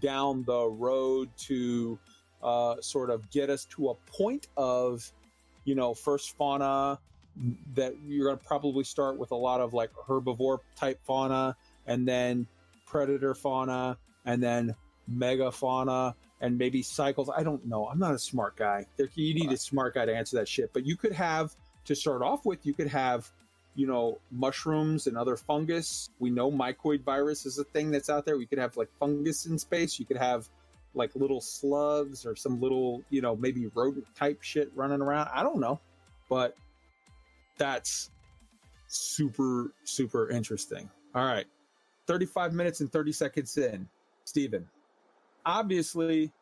down 0.00 0.44
the 0.44 0.66
road 0.66 1.30
to 1.38 1.98
uh, 2.42 2.80
sort 2.80 3.10
of 3.10 3.30
get 3.30 3.48
us 3.48 3.64
to 3.66 3.90
a 3.90 3.94
point 4.06 4.48
of, 4.56 5.10
you 5.64 5.74
know, 5.74 5.94
first 5.94 6.36
fauna 6.36 6.98
that 7.74 7.94
you're 8.06 8.26
going 8.26 8.38
to 8.38 8.44
probably 8.44 8.84
start 8.84 9.18
with 9.18 9.30
a 9.30 9.36
lot 9.36 9.60
of 9.60 9.72
like 9.72 9.90
herbivore 9.92 10.58
type 10.76 11.00
fauna 11.04 11.56
and 11.86 12.06
then 12.06 12.46
predator 12.86 13.34
fauna 13.34 13.98
and 14.24 14.42
then 14.42 14.74
megafauna 15.10 16.14
and 16.40 16.58
maybe 16.58 16.82
cycles. 16.82 17.30
I 17.34 17.42
don't 17.42 17.64
know. 17.66 17.86
I'm 17.86 17.98
not 17.98 18.14
a 18.14 18.18
smart 18.18 18.56
guy. 18.56 18.86
You 19.14 19.34
need 19.34 19.52
a 19.52 19.56
smart 19.56 19.94
guy 19.94 20.04
to 20.04 20.14
answer 20.14 20.36
that 20.36 20.48
shit. 20.48 20.72
But 20.72 20.86
you 20.86 20.96
could 20.96 21.12
have 21.12 21.54
to 21.86 21.94
start 21.94 22.22
off 22.22 22.44
with. 22.44 22.64
You 22.66 22.74
could 22.74 22.88
have, 22.88 23.30
you 23.74 23.86
know, 23.86 24.18
mushrooms 24.30 25.06
and 25.06 25.16
other 25.16 25.36
fungus. 25.36 26.10
We 26.18 26.30
know 26.30 26.50
mycoid 26.50 27.02
virus 27.02 27.46
is 27.46 27.58
a 27.58 27.64
thing 27.64 27.90
that's 27.90 28.10
out 28.10 28.24
there. 28.26 28.36
We 28.36 28.46
could 28.46 28.58
have 28.58 28.76
like 28.76 28.88
fungus 28.98 29.46
in 29.46 29.58
space. 29.58 29.98
You 29.98 30.06
could 30.06 30.16
have 30.16 30.48
like 30.94 31.14
little 31.14 31.40
slugs 31.40 32.24
or 32.24 32.36
some 32.36 32.60
little, 32.60 33.02
you 33.10 33.20
know, 33.20 33.36
maybe 33.36 33.66
rodent 33.74 34.06
type 34.14 34.42
shit 34.42 34.70
running 34.74 35.00
around. 35.00 35.28
I 35.32 35.42
don't 35.42 35.60
know, 35.60 35.80
but 36.28 36.56
that's 37.58 38.10
super 38.86 39.72
super 39.84 40.30
interesting. 40.30 40.88
All 41.14 41.24
right. 41.24 41.46
35 42.06 42.52
minutes 42.52 42.80
and 42.80 42.92
30 42.92 43.12
seconds 43.12 43.56
in. 43.56 43.88
Stephen. 44.24 44.66
obviously, 45.44 46.32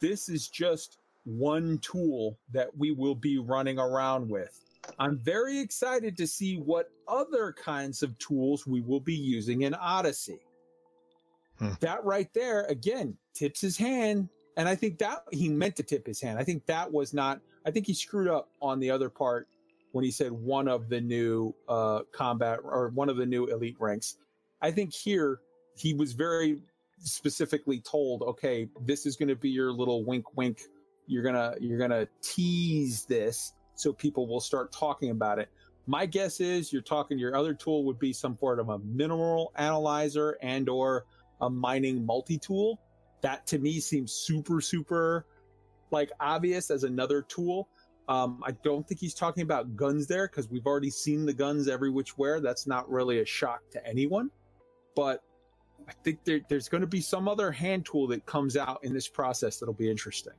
this 0.00 0.28
is 0.28 0.48
just 0.48 0.98
one 1.24 1.78
tool 1.78 2.38
that 2.52 2.76
we 2.76 2.92
will 2.92 3.14
be 3.14 3.38
running 3.38 3.78
around 3.78 4.28
with. 4.28 4.60
I'm 4.98 5.18
very 5.18 5.58
excited 5.58 6.16
to 6.18 6.26
see 6.26 6.58
what 6.58 6.90
other 7.08 7.52
kinds 7.52 8.02
of 8.02 8.16
tools 8.18 8.66
we 8.66 8.80
will 8.82 9.00
be 9.00 9.14
using 9.14 9.62
in 9.62 9.74
Odyssey. 9.74 10.38
Hmm. 11.58 11.72
That 11.80 12.04
right 12.04 12.32
there, 12.34 12.64
again, 12.64 13.16
tips 13.34 13.60
his 13.60 13.76
hand. 13.76 14.28
And 14.56 14.68
I 14.68 14.74
think 14.74 14.98
that 14.98 15.24
he 15.32 15.48
meant 15.48 15.76
to 15.76 15.82
tip 15.82 16.06
his 16.06 16.20
hand. 16.20 16.38
I 16.38 16.44
think 16.44 16.66
that 16.66 16.92
was 16.92 17.12
not, 17.12 17.40
I 17.66 17.70
think 17.70 17.86
he 17.86 17.94
screwed 17.94 18.28
up 18.28 18.48
on 18.62 18.78
the 18.78 18.90
other 18.90 19.08
part 19.10 19.48
when 19.92 20.04
he 20.04 20.10
said 20.10 20.30
one 20.30 20.68
of 20.68 20.88
the 20.88 21.00
new 21.00 21.54
uh, 21.68 22.00
combat 22.12 22.60
or 22.62 22.88
one 22.90 23.08
of 23.08 23.16
the 23.16 23.26
new 23.26 23.46
elite 23.46 23.76
ranks. 23.78 24.18
I 24.62 24.70
think 24.70 24.92
here 24.92 25.40
he 25.76 25.94
was 25.94 26.12
very 26.12 26.62
specifically 26.98 27.80
told, 27.80 28.22
okay, 28.22 28.68
this 28.84 29.06
is 29.06 29.16
going 29.16 29.28
to 29.28 29.36
be 29.36 29.50
your 29.50 29.72
little 29.72 30.04
wink, 30.04 30.36
wink. 30.36 30.60
You're 31.08 31.22
gonna 31.22 31.54
you're 31.60 31.78
gonna 31.78 32.08
tease 32.20 33.04
this 33.04 33.52
so 33.76 33.92
people 33.92 34.26
will 34.26 34.40
start 34.40 34.72
talking 34.72 35.10
about 35.10 35.38
it. 35.38 35.48
My 35.86 36.04
guess 36.04 36.40
is 36.40 36.72
you're 36.72 36.82
talking. 36.82 37.16
Your 37.16 37.36
other 37.36 37.54
tool 37.54 37.84
would 37.84 38.00
be 38.00 38.12
some 38.12 38.36
sort 38.40 38.58
of 38.58 38.70
a 38.70 38.80
mineral 38.80 39.52
analyzer 39.54 40.36
and 40.42 40.68
or 40.68 41.04
a 41.40 41.48
mining 41.48 42.04
multi 42.04 42.38
tool. 42.38 42.80
That 43.20 43.46
to 43.48 43.58
me 43.58 43.78
seems 43.78 44.12
super 44.12 44.60
super 44.60 45.26
like 45.92 46.10
obvious 46.18 46.70
as 46.70 46.82
another 46.82 47.22
tool. 47.22 47.68
Um, 48.08 48.42
I 48.44 48.52
don't 48.64 48.86
think 48.86 49.00
he's 49.00 49.14
talking 49.14 49.42
about 49.42 49.76
guns 49.76 50.06
there 50.06 50.26
because 50.26 50.48
we've 50.48 50.66
already 50.66 50.90
seen 50.90 51.26
the 51.26 51.32
guns 51.32 51.68
every 51.68 51.90
which 51.90 52.18
where. 52.18 52.40
That's 52.40 52.66
not 52.66 52.90
really 52.90 53.20
a 53.20 53.24
shock 53.24 53.60
to 53.70 53.86
anyone. 53.86 54.30
But 54.96 55.22
I 55.88 55.92
think 56.02 56.24
there, 56.24 56.40
there's 56.48 56.68
going 56.68 56.80
to 56.80 56.88
be 56.88 57.00
some 57.00 57.28
other 57.28 57.52
hand 57.52 57.86
tool 57.86 58.08
that 58.08 58.26
comes 58.26 58.56
out 58.56 58.80
in 58.82 58.92
this 58.92 59.06
process 59.06 59.58
that'll 59.58 59.74
be 59.74 59.88
interesting. 59.88 60.32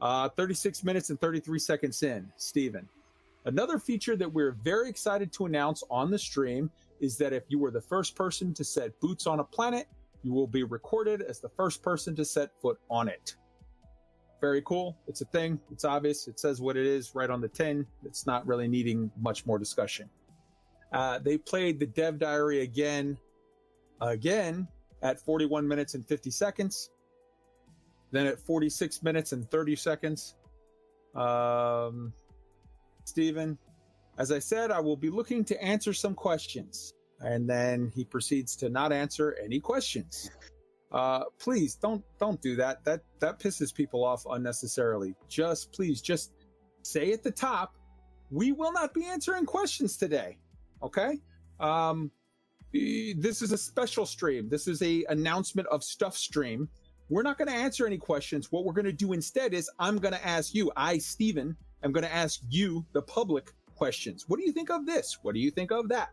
Uh, 0.00 0.28
36 0.28 0.84
minutes 0.84 1.10
and 1.10 1.20
33 1.20 1.58
seconds 1.58 2.04
in, 2.04 2.30
Steven. 2.36 2.88
Another 3.46 3.78
feature 3.78 4.14
that 4.14 4.32
we're 4.32 4.52
very 4.52 4.88
excited 4.88 5.32
to 5.32 5.46
announce 5.46 5.82
on 5.90 6.10
the 6.10 6.18
stream 6.18 6.70
is 7.00 7.16
that 7.16 7.32
if 7.32 7.44
you 7.48 7.58
were 7.58 7.70
the 7.70 7.80
first 7.80 8.14
person 8.14 8.54
to 8.54 8.62
set 8.62 8.98
boots 9.00 9.26
on 9.26 9.40
a 9.40 9.44
planet, 9.44 9.88
you 10.22 10.32
will 10.32 10.46
be 10.46 10.62
recorded 10.62 11.22
as 11.22 11.40
the 11.40 11.48
first 11.48 11.82
person 11.82 12.14
to 12.16 12.24
set 12.24 12.50
foot 12.60 12.78
on 12.90 13.08
it. 13.08 13.36
Very 14.40 14.62
cool. 14.62 14.96
It's 15.08 15.20
a 15.20 15.24
thing. 15.24 15.58
It's 15.72 15.84
obvious. 15.84 16.28
It 16.28 16.38
says 16.38 16.60
what 16.60 16.76
it 16.76 16.86
is 16.86 17.14
right 17.14 17.30
on 17.30 17.40
the 17.40 17.48
tin. 17.48 17.86
It's 18.04 18.26
not 18.26 18.46
really 18.46 18.68
needing 18.68 19.10
much 19.20 19.46
more 19.46 19.58
discussion. 19.58 20.08
Uh, 20.92 21.18
they 21.18 21.38
played 21.38 21.80
the 21.80 21.86
dev 21.86 22.18
diary 22.18 22.60
again, 22.60 23.18
again 24.00 24.68
at 25.02 25.20
41 25.20 25.66
minutes 25.66 25.94
and 25.94 26.06
50 26.06 26.30
seconds. 26.30 26.90
Then 28.10 28.26
at 28.26 28.40
46 28.40 29.02
minutes 29.02 29.32
and 29.32 29.48
30 29.50 29.76
seconds. 29.76 30.34
Um, 31.14 32.12
Stephen, 33.04 33.58
as 34.18 34.32
I 34.32 34.38
said, 34.38 34.70
I 34.70 34.80
will 34.80 34.96
be 34.96 35.10
looking 35.10 35.44
to 35.46 35.62
answer 35.62 35.92
some 35.92 36.14
questions. 36.14 36.94
And 37.20 37.48
then 37.48 37.92
he 37.94 38.04
proceeds 38.04 38.56
to 38.56 38.68
not 38.68 38.92
answer 38.92 39.36
any 39.42 39.60
questions. 39.60 40.30
Uh, 40.90 41.24
please 41.38 41.74
don't 41.74 42.02
don't 42.18 42.40
do 42.40 42.56
that. 42.56 42.84
That 42.84 43.02
that 43.20 43.38
pisses 43.38 43.74
people 43.74 44.04
off 44.04 44.24
unnecessarily. 44.30 45.14
Just 45.28 45.72
please 45.72 46.00
just 46.00 46.32
say 46.82 47.12
at 47.12 47.22
the 47.22 47.30
top, 47.30 47.74
we 48.30 48.52
will 48.52 48.72
not 48.72 48.94
be 48.94 49.04
answering 49.04 49.44
questions 49.44 49.96
today. 49.96 50.38
Okay? 50.82 51.18
Um 51.60 52.10
this 52.72 53.42
is 53.42 53.52
a 53.52 53.58
special 53.58 54.06
stream. 54.06 54.48
This 54.48 54.68
is 54.68 54.82
a 54.82 55.04
announcement 55.08 55.68
of 55.68 55.82
stuff 55.82 56.16
stream. 56.16 56.68
We're 57.08 57.22
not 57.22 57.38
going 57.38 57.48
to 57.48 57.54
answer 57.54 57.86
any 57.86 57.98
questions. 57.98 58.52
What 58.52 58.64
we're 58.64 58.74
going 58.74 58.84
to 58.84 58.92
do 58.92 59.12
instead 59.12 59.54
is 59.54 59.70
I'm 59.78 59.96
going 59.96 60.12
to 60.12 60.26
ask 60.26 60.54
you, 60.54 60.70
I, 60.76 60.98
Steven, 60.98 61.56
am 61.82 61.92
going 61.92 62.04
to 62.04 62.12
ask 62.12 62.40
you, 62.50 62.84
the 62.92 63.00
public, 63.00 63.52
questions. 63.78 64.24
What 64.28 64.38
do 64.38 64.44
you 64.44 64.52
think 64.52 64.70
of 64.70 64.84
this? 64.84 65.18
What 65.22 65.34
do 65.34 65.40
you 65.40 65.50
think 65.50 65.70
of 65.70 65.88
that? 65.88 66.10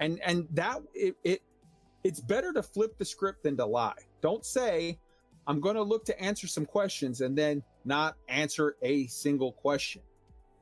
And 0.00 0.18
and 0.24 0.48
that 0.52 0.80
it, 0.94 1.14
it 1.22 1.42
it's 2.02 2.18
better 2.18 2.52
to 2.54 2.62
flip 2.62 2.98
the 2.98 3.04
script 3.04 3.44
than 3.44 3.56
to 3.58 3.66
lie. 3.66 4.02
Don't 4.22 4.44
say 4.44 4.98
I'm 5.46 5.60
going 5.60 5.76
to 5.76 5.82
look 5.82 6.04
to 6.06 6.20
answer 6.20 6.46
some 6.46 6.66
questions 6.66 7.20
and 7.20 7.36
then 7.36 7.62
not 7.84 8.16
answer 8.28 8.76
a 8.82 9.06
single 9.06 9.52
question. 9.52 10.02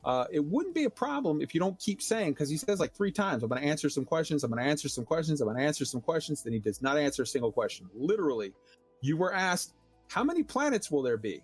Uh, 0.05 0.25
it 0.33 0.43
wouldn't 0.43 0.75
be 0.75 0.85
a 0.85 0.91
problem 0.91 1.43
if 1.43 1.55
you 1.55 1.61
don't 1.61 1.79
keep 1.79 2.01
saying 2.01 2.33
because 2.33 2.49
he 2.49 2.57
says 2.57 2.81
like 2.81 2.95
three 2.95 3.13
times, 3.13 3.43
"I'm 3.43 3.51
going 3.51 3.61
to 3.61 3.69
answer 3.69 3.91
some 3.91 4.05
questions. 4.05 4.45
I'm 4.45 4.51
going 4.51 4.63
to 4.63 4.69
answer 4.69 4.89
some 4.89 5.05
questions. 5.05 5.41
I'm 5.41 5.49
going 5.49 5.59
to 5.59 5.65
answer 5.65 5.85
some 5.85 6.01
questions." 6.01 6.43
Then 6.43 6.55
he 6.55 6.59
does 6.59 6.81
not 6.81 6.97
answer 6.97 7.23
a 7.23 7.27
single 7.27 7.53
question. 7.53 7.87
Literally, 7.95 8.55
you 9.03 9.17
were 9.17 9.35
asked, 9.35 9.75
"How 10.09 10.25
many 10.25 10.43
planets 10.43 10.91
will 10.91 11.03
there 11.03 11.19
be?" 11.19 11.43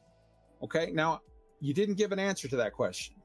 Okay, 0.62 0.91
now 0.93 1.20
you 1.61 1.74
didn't 1.74 1.97
give 1.97 2.12
an 2.12 2.19
answer 2.19 2.49
to 2.49 2.57
that 2.57 2.73
question. 2.73 3.16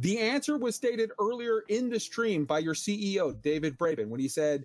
The 0.00 0.18
answer 0.20 0.56
was 0.56 0.76
stated 0.76 1.10
earlier 1.20 1.62
in 1.68 1.90
the 1.90 1.98
stream 1.98 2.44
by 2.44 2.60
your 2.60 2.74
CEO, 2.74 3.40
David 3.42 3.76
Braben, 3.76 4.08
when 4.08 4.20
he 4.20 4.28
said, 4.28 4.64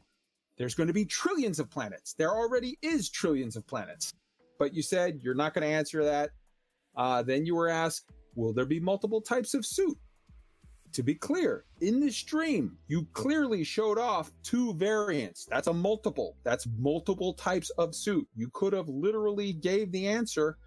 There's 0.58 0.76
going 0.76 0.88
to 0.88 0.94
be 0.94 1.06
trillions 1.06 1.60
of 1.60 1.72
planets. 1.72 2.14
There 2.14 2.30
already 2.30 2.78
is 2.84 3.10
trillions 3.10 3.56
of 3.56 3.66
planets. 3.66 4.14
But 4.60 4.76
you 4.76 4.84
said 4.84 5.22
you're 5.24 5.34
not 5.34 5.56
going 5.56 5.68
to 5.68 5.74
answer 5.74 6.04
that. 6.06 6.30
Uh, 6.96 7.24
then 7.24 7.48
you 7.48 7.56
were 7.56 7.68
asked, 7.68 8.06
Will 8.36 8.54
there 8.54 8.66
be 8.66 8.80
multiple 8.80 9.22
types 9.22 9.54
of 9.54 9.66
suit? 9.66 9.98
To 10.94 11.02
be 11.04 11.16
clear, 11.16 11.66
in 11.82 12.00
the 12.00 12.12
stream, 12.12 12.78
you 12.88 13.08
clearly 13.14 13.64
showed 13.64 13.98
off 13.98 14.32
two 14.44 14.76
variants. 14.76 15.46
That's 15.46 15.68
a 15.68 15.74
multiple. 15.74 16.38
That's 16.44 16.68
multiple 16.78 17.34
types 17.34 17.72
of 17.72 17.96
suit. 17.96 18.28
You 18.36 18.50
could 18.54 18.74
have 18.74 18.88
literally 18.88 19.54
gave 19.54 19.92
the 19.92 20.08
answer, 20.08 20.58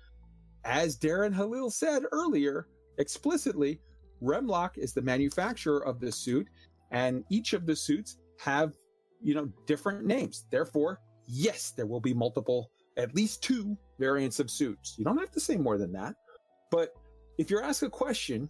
as 0.65 0.99
Darren 0.99 1.33
Halil 1.33 1.71
said 1.71 2.03
earlier, 2.11 2.67
explicitly. 2.99 3.81
Remlok 4.21 4.79
is 4.79 4.93
the 4.93 5.03
manufacturer 5.03 5.87
of 5.87 6.01
this 6.01 6.17
suit, 6.17 6.49
and 6.91 7.23
each 7.31 7.53
of 7.53 7.65
the 7.65 7.77
suits 7.77 8.19
have, 8.41 8.75
you 9.23 9.35
know, 9.35 9.49
different 9.67 10.05
names. 10.05 10.47
Therefore, 10.51 11.01
yes, 11.29 11.73
there 11.77 11.87
will 11.87 12.01
be 12.01 12.15
multiple, 12.15 12.71
at 12.97 13.15
least 13.15 13.45
two 13.45 13.77
variants 14.01 14.41
of 14.41 14.51
suits. 14.51 14.97
You 14.99 15.05
don't 15.05 15.19
have 15.19 15.31
to 15.33 15.41
say 15.41 15.57
more 15.57 15.79
than 15.79 15.93
that. 15.93 16.15
But 16.73 16.95
if 17.39 17.51
you're 17.51 17.63
asked 17.63 17.83
a 17.83 17.91
question 17.91 18.49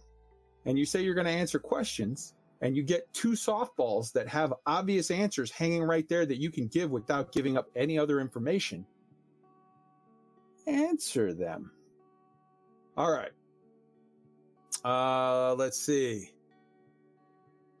and 0.65 0.77
you 0.77 0.85
say 0.85 1.01
you're 1.01 1.15
going 1.15 1.25
to 1.27 1.31
answer 1.31 1.59
questions 1.59 2.33
and 2.61 2.75
you 2.75 2.83
get 2.83 3.11
two 3.13 3.31
softballs 3.31 4.11
that 4.13 4.27
have 4.27 4.53
obvious 4.65 5.11
answers 5.11 5.51
hanging 5.51 5.83
right 5.83 6.07
there 6.09 6.25
that 6.25 6.37
you 6.37 6.49
can 6.49 6.67
give 6.67 6.89
without 6.89 7.31
giving 7.31 7.57
up 7.57 7.67
any 7.75 7.99
other 7.99 8.19
information, 8.19 8.85
answer 10.65 11.33
them. 11.33 11.71
All 12.95 13.11
right. 13.11 13.31
Uh, 14.83 15.53
let's 15.55 15.79
see. 15.79 16.31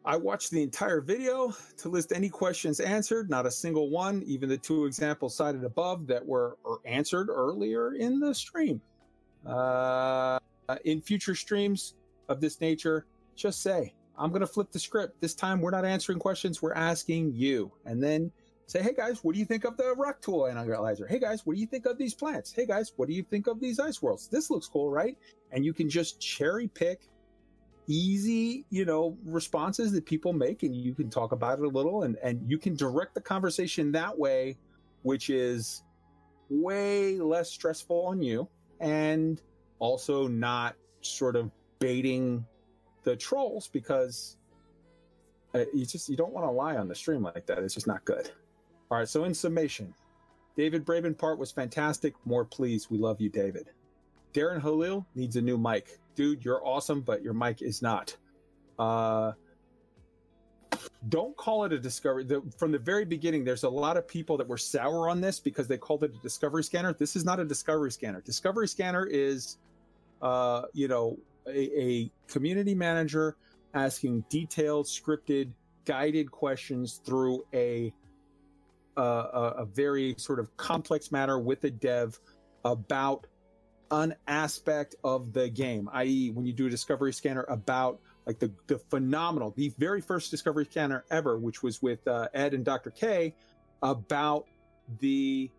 I 0.05 0.15
watched 0.15 0.51
the 0.51 0.63
entire 0.63 1.01
video 1.01 1.53
to 1.77 1.89
list 1.89 2.13
any 2.13 2.29
questions 2.29 2.79
answered, 2.79 3.29
not 3.29 3.45
a 3.45 3.51
single 3.51 3.89
one, 3.89 4.23
even 4.25 4.47
the 4.47 4.57
two 4.57 4.85
examples 4.85 5.35
cited 5.35 5.65
above 5.65 6.07
that 6.07 6.25
were 6.25 6.57
answered 6.85 7.29
earlier 7.29 7.93
in 7.93 8.19
the 8.19 8.33
stream. 8.33 8.79
Uh, 9.45 10.36
Uh, 10.69 10.75
in 10.83 11.01
future 11.01 11.33
streams 11.33 11.95
of 12.27 12.41
this 12.41 12.59
nature, 12.59 13.05
just 13.35 13.61
say, 13.61 13.93
I'm 14.17 14.31
going 14.31 14.41
to 14.41 14.47
flip 14.47 14.71
the 14.71 14.79
script. 14.79 15.21
This 15.21 15.33
time 15.33 15.61
we're 15.61 15.71
not 15.71 15.85
answering 15.85 16.19
questions, 16.19 16.61
we're 16.61 16.73
asking 16.73 17.33
you. 17.33 17.71
And 17.85 18.03
then 18.03 18.31
say, 18.65 18.81
hey 18.81 18.93
guys, 18.93 19.23
what 19.23 19.33
do 19.33 19.39
you 19.39 19.45
think 19.45 19.63
of 19.63 19.77
the 19.77 19.93
rock 19.95 20.19
tool 20.19 20.45
analyzer? 20.45 21.07
Hey 21.07 21.19
guys, 21.19 21.45
what 21.45 21.55
do 21.55 21.61
you 21.61 21.67
think 21.67 21.85
of 21.85 21.97
these 21.97 22.13
plants? 22.13 22.51
Hey 22.51 22.65
guys, 22.65 22.91
what 22.97 23.07
do 23.07 23.13
you 23.13 23.23
think 23.23 23.47
of 23.47 23.61
these 23.61 23.79
ice 23.79 24.01
worlds? 24.01 24.27
This 24.27 24.49
looks 24.49 24.67
cool, 24.67 24.89
right? 24.89 25.17
And 25.51 25.63
you 25.63 25.71
can 25.73 25.89
just 25.89 26.19
cherry 26.19 26.67
pick 26.67 27.07
easy, 27.87 28.65
you 28.69 28.83
know, 28.83 29.17
responses 29.23 29.93
that 29.93 30.05
people 30.05 30.33
make 30.33 30.63
and 30.63 30.75
you 30.75 30.93
can 30.93 31.09
talk 31.09 31.31
about 31.31 31.59
it 31.59 31.65
a 31.65 31.69
little 31.69 32.03
and, 32.03 32.17
and 32.21 32.41
you 32.45 32.57
can 32.57 32.75
direct 32.75 33.15
the 33.15 33.21
conversation 33.21 33.93
that 33.93 34.19
way, 34.19 34.57
which 35.03 35.29
is 35.29 35.83
way 36.49 37.19
less 37.19 37.49
stressful 37.49 38.05
on 38.05 38.21
you 38.21 38.49
and 38.81 39.41
also 39.79 40.27
not 40.27 40.75
sort 41.01 41.35
of 41.35 41.51
baiting 41.79 42.45
the 43.03 43.15
trolls 43.15 43.67
because 43.67 44.37
uh, 45.53 45.65
you 45.73 45.85
just 45.85 46.09
you 46.09 46.17
don't 46.17 46.33
want 46.33 46.45
to 46.45 46.51
lie 46.51 46.75
on 46.77 46.87
the 46.87 46.95
stream 46.95 47.23
like 47.23 47.45
that. 47.45 47.59
It's 47.59 47.73
just 47.73 47.87
not 47.87 48.03
good. 48.05 48.29
All 48.89 48.97
right, 48.97 49.07
so 49.07 49.25
in 49.25 49.33
summation, 49.33 49.93
David 50.55 50.85
Braben 50.85 51.17
part 51.17 51.37
was 51.37 51.51
fantastic. 51.51 52.13
More 52.25 52.45
please, 52.45 52.89
we 52.89 52.97
love 52.97 53.19
you, 53.21 53.29
David. 53.29 53.69
Darren 54.33 54.61
Halil 54.61 55.05
needs 55.15 55.35
a 55.35 55.41
new 55.41 55.57
mic. 55.57 55.99
Dude, 56.15 56.43
you're 56.43 56.65
awesome, 56.65 57.01
but 57.01 57.21
your 57.21 57.33
mic 57.33 57.61
is 57.61 57.81
not. 57.81 58.15
Uh, 58.77 59.33
don't 61.09 61.35
call 61.37 61.63
it 61.63 61.73
a 61.73 61.79
discovery. 61.79 62.23
The, 62.23 62.41
from 62.57 62.71
the 62.71 62.79
very 62.79 63.05
beginning, 63.05 63.43
there's 63.43 63.63
a 63.63 63.69
lot 63.69 63.97
of 63.97 64.07
people 64.07 64.37
that 64.37 64.47
were 64.47 64.57
sour 64.57 65.09
on 65.09 65.21
this 65.21 65.39
because 65.39 65.67
they 65.67 65.77
called 65.77 66.03
it 66.03 66.13
a 66.13 66.21
discovery 66.21 66.63
scanner. 66.63 66.93
This 66.93 67.15
is 67.15 67.23
not 67.23 67.39
a 67.39 67.45
discovery 67.45 67.91
scanner. 67.91 68.21
Discovery 68.21 68.67
scanner 68.67 69.05
is, 69.05 69.57
uh, 70.21 70.63
you 70.73 70.87
know, 70.87 71.17
a, 71.47 71.81
a 71.81 72.11
community 72.27 72.75
manager 72.75 73.35
asking 73.73 74.23
detailed, 74.29 74.85
scripted, 74.85 75.51
guided 75.85 76.31
questions 76.31 77.01
through 77.05 77.45
a, 77.53 77.93
uh, 78.97 79.01
a, 79.01 79.41
a 79.59 79.65
very 79.65 80.15
sort 80.17 80.39
of 80.39 80.55
complex 80.57 81.11
matter 81.11 81.39
with 81.39 81.63
a 81.63 81.69
dev 81.69 82.19
about 82.65 83.27
an 83.91 84.13
aspect 84.27 84.95
of 85.03 85.33
the 85.33 85.49
game, 85.49 85.89
i.e., 85.93 86.31
when 86.31 86.45
you 86.45 86.53
do 86.53 86.67
a 86.67 86.69
discovery 86.69 87.13
scanner 87.13 87.45
about 87.47 87.99
like 88.25 88.39
the, 88.39 88.51
the 88.67 88.77
phenomenal, 88.77 89.53
the 89.55 89.71
very 89.77 90.01
first 90.01 90.29
discovery 90.29 90.65
scanner 90.65 91.05
ever, 91.09 91.39
which 91.39 91.63
was 91.63 91.81
with 91.81 92.05
uh, 92.07 92.27
Ed 92.33 92.53
and 92.53 92.65
Dr. 92.65 92.91
Kay 92.91 93.33
about 93.81 94.45
the 94.99 95.49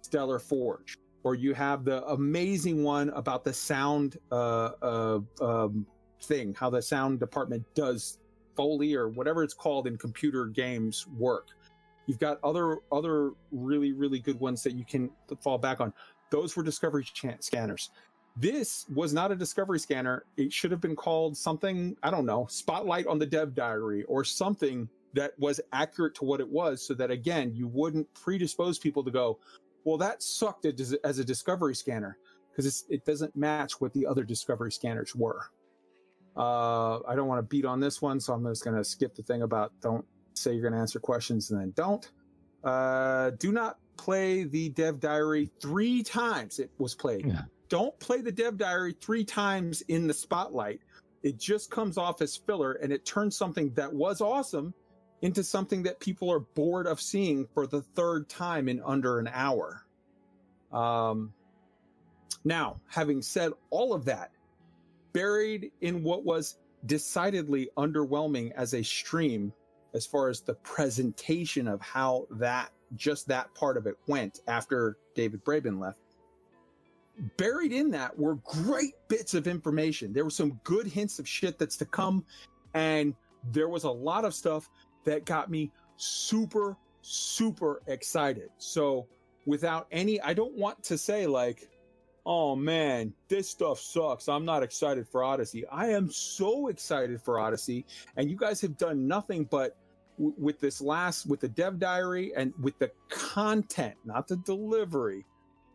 Stellar 0.00 0.38
Forge, 0.38 0.98
or 1.24 1.34
you 1.34 1.54
have 1.54 1.84
the 1.84 2.06
amazing 2.06 2.84
one 2.84 3.08
about 3.10 3.44
the 3.44 3.52
sound 3.52 4.18
uh, 4.30 4.70
uh, 4.82 5.20
um, 5.40 5.86
thing, 6.22 6.54
how 6.54 6.70
the 6.70 6.80
sound 6.80 7.18
department 7.18 7.64
does 7.74 8.18
Foley 8.54 8.94
or 8.94 9.08
whatever 9.08 9.42
it's 9.42 9.54
called 9.54 9.86
in 9.86 9.96
computer 9.96 10.46
games 10.46 11.06
work. 11.18 11.48
You've 12.06 12.20
got 12.20 12.38
other 12.44 12.78
other 12.92 13.32
really 13.50 13.92
really 13.92 14.18
good 14.20 14.38
ones 14.38 14.62
that 14.62 14.74
you 14.74 14.84
can 14.84 15.10
fall 15.40 15.58
back 15.58 15.80
on. 15.80 15.92
Those 16.30 16.56
were 16.56 16.62
discovery 16.62 17.06
scanners. 17.40 17.90
This 18.36 18.86
was 18.92 19.12
not 19.12 19.30
a 19.30 19.36
discovery 19.36 19.78
scanner. 19.78 20.24
It 20.36 20.52
should 20.52 20.72
have 20.72 20.80
been 20.80 20.96
called 20.96 21.36
something, 21.36 21.96
I 22.02 22.10
don't 22.10 22.26
know, 22.26 22.46
spotlight 22.50 23.06
on 23.06 23.18
the 23.18 23.26
dev 23.26 23.54
diary 23.54 24.02
or 24.04 24.24
something 24.24 24.88
that 25.14 25.38
was 25.38 25.60
accurate 25.72 26.16
to 26.16 26.24
what 26.24 26.40
it 26.40 26.48
was 26.48 26.84
so 26.84 26.94
that 26.94 27.10
again, 27.10 27.52
you 27.54 27.68
wouldn't 27.68 28.12
predispose 28.12 28.78
people 28.78 29.04
to 29.04 29.12
go, 29.12 29.38
well, 29.84 29.98
that 29.98 30.22
sucked 30.22 30.64
as, 30.64 30.94
as 31.04 31.18
a 31.18 31.24
discovery 31.24 31.74
scanner 31.74 32.18
because 32.50 32.84
it 32.88 33.04
doesn't 33.04 33.34
match 33.36 33.80
what 33.80 33.92
the 33.92 34.06
other 34.06 34.24
discovery 34.24 34.72
scanners 34.72 35.14
were. 35.14 35.50
Uh, 36.36 37.00
I 37.06 37.14
don't 37.14 37.28
want 37.28 37.38
to 37.38 37.42
beat 37.42 37.64
on 37.64 37.80
this 37.80 38.02
one, 38.02 38.20
so 38.20 38.32
I'm 38.32 38.44
just 38.44 38.64
going 38.64 38.76
to 38.76 38.84
skip 38.84 39.14
the 39.14 39.22
thing 39.22 39.42
about 39.42 39.72
don't 39.80 40.04
say 40.34 40.52
you're 40.52 40.62
going 40.62 40.74
to 40.74 40.80
answer 40.80 40.98
questions 40.98 41.50
and 41.50 41.60
then 41.60 41.72
don't. 41.76 42.10
Uh, 42.62 43.30
do 43.38 43.52
not 43.52 43.78
play 43.96 44.44
the 44.44 44.70
dev 44.70 45.00
diary 45.00 45.50
three 45.60 46.02
times 46.02 46.58
it 46.58 46.70
was 46.78 46.94
played. 46.94 47.26
Yeah. 47.26 47.42
Don't 47.68 47.98
play 48.00 48.20
the 48.20 48.32
dev 48.32 48.56
diary 48.56 48.96
three 49.00 49.24
times 49.24 49.82
in 49.82 50.06
the 50.06 50.14
spotlight. 50.14 50.80
It 51.22 51.38
just 51.38 51.70
comes 51.70 51.98
off 51.98 52.20
as 52.20 52.36
filler 52.36 52.72
and 52.72 52.92
it 52.92 53.04
turns 53.04 53.36
something 53.36 53.72
that 53.74 53.92
was 53.92 54.20
awesome 54.20 54.74
into 55.24 55.42
something 55.42 55.82
that 55.82 55.98
people 56.00 56.30
are 56.30 56.40
bored 56.40 56.86
of 56.86 57.00
seeing 57.00 57.46
for 57.54 57.66
the 57.66 57.80
third 57.80 58.28
time 58.28 58.68
in 58.68 58.78
under 58.84 59.18
an 59.18 59.26
hour. 59.32 59.86
Um, 60.70 61.32
now, 62.44 62.78
having 62.88 63.22
said 63.22 63.52
all 63.70 63.94
of 63.94 64.04
that, 64.04 64.32
buried 65.14 65.72
in 65.80 66.02
what 66.02 66.26
was 66.26 66.58
decidedly 66.84 67.70
underwhelming 67.78 68.52
as 68.52 68.74
a 68.74 68.84
stream, 68.84 69.50
as 69.94 70.04
far 70.04 70.28
as 70.28 70.42
the 70.42 70.56
presentation 70.56 71.68
of 71.68 71.80
how 71.80 72.26
that 72.32 72.70
just 72.94 73.26
that 73.28 73.52
part 73.54 73.78
of 73.78 73.86
it 73.86 73.96
went 74.06 74.40
after 74.46 74.98
David 75.14 75.42
Braben 75.42 75.80
left. 75.80 76.00
Buried 77.38 77.72
in 77.72 77.90
that 77.92 78.18
were 78.18 78.34
great 78.34 78.92
bits 79.08 79.32
of 79.32 79.46
information. 79.46 80.12
There 80.12 80.24
were 80.24 80.28
some 80.28 80.60
good 80.64 80.86
hints 80.86 81.18
of 81.18 81.26
shit 81.26 81.58
that's 81.58 81.78
to 81.78 81.86
come. 81.86 82.26
And 82.74 83.14
there 83.52 83.68
was 83.68 83.84
a 83.84 83.90
lot 83.90 84.24
of 84.24 84.34
stuff 84.34 84.68
that 85.04 85.24
got 85.24 85.50
me 85.50 85.70
super, 85.96 86.76
super 87.02 87.82
excited. 87.86 88.50
So, 88.58 89.06
without 89.46 89.86
any, 89.92 90.20
I 90.20 90.34
don't 90.34 90.54
want 90.54 90.82
to 90.84 90.98
say, 90.98 91.26
like, 91.26 91.68
oh 92.26 92.56
man, 92.56 93.12
this 93.28 93.50
stuff 93.50 93.78
sucks. 93.78 94.28
I'm 94.28 94.44
not 94.44 94.62
excited 94.62 95.06
for 95.06 95.22
Odyssey. 95.22 95.66
I 95.68 95.90
am 95.90 96.10
so 96.10 96.68
excited 96.68 97.20
for 97.20 97.38
Odyssey. 97.38 97.84
And 98.16 98.30
you 98.30 98.36
guys 98.36 98.60
have 98.62 98.76
done 98.76 99.06
nothing 99.06 99.44
but 99.44 99.76
with 100.18 100.60
this 100.60 100.80
last 100.80 101.26
with 101.26 101.40
the 101.40 101.48
dev 101.48 101.78
diary 101.78 102.32
and 102.36 102.52
with 102.60 102.78
the 102.78 102.90
content 103.08 103.94
not 104.04 104.28
the 104.28 104.36
delivery 104.36 105.24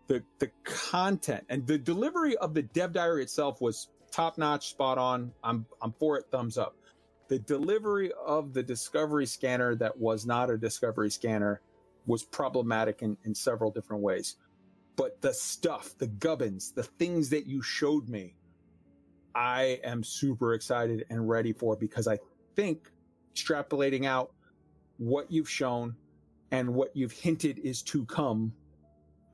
the 0.08 0.24
the 0.40 0.50
content 0.64 1.44
and 1.50 1.66
the 1.68 1.78
delivery 1.78 2.38
of 2.38 2.54
the 2.54 2.62
dev 2.62 2.94
diary 2.94 3.22
itself 3.22 3.60
was 3.60 3.90
top 4.12 4.38
notch 4.38 4.70
spot 4.70 4.98
on 4.98 5.32
i'm 5.44 5.66
i'm 5.82 5.94
for 6.00 6.18
it 6.18 6.26
thumbs 6.32 6.58
up 6.58 6.76
the 7.30 7.40
delivery 7.40 8.12
of 8.26 8.54
the 8.54 8.64
discovery 8.64 9.26
scanner 9.26 9.76
that 9.76 9.98
was 9.98 10.26
not 10.26 10.50
a 10.50 10.58
discovery 10.58 11.10
scanner 11.10 11.62
was 12.06 12.24
problematic 12.24 13.02
in, 13.02 13.18
in 13.24 13.34
several 13.34 13.72
different 13.72 14.04
ways 14.04 14.36
but 14.96 15.22
the 15.22 15.34
stuff 15.34 15.98
the 15.98 16.08
gubbins 16.08 16.72
the 16.72 16.84
things 16.84 17.30
that 17.30 17.46
you 17.46 17.62
showed 17.62 18.10
me 18.10 18.36
i 19.36 19.80
am 19.84 20.04
super 20.04 20.54
excited 20.54 21.06
and 21.10 21.30
ready 21.30 21.54
for 21.54 21.76
because 21.76 22.08
i 22.08 22.18
think 22.56 22.92
extrapolating 23.34 24.06
out 24.06 24.32
what 24.98 25.32
you've 25.32 25.50
shown 25.50 25.96
and 26.52 26.74
what 26.74 26.96
you've 26.96 27.12
hinted 27.12 27.60
is 27.60 27.82
to 27.84 28.06
come, 28.06 28.54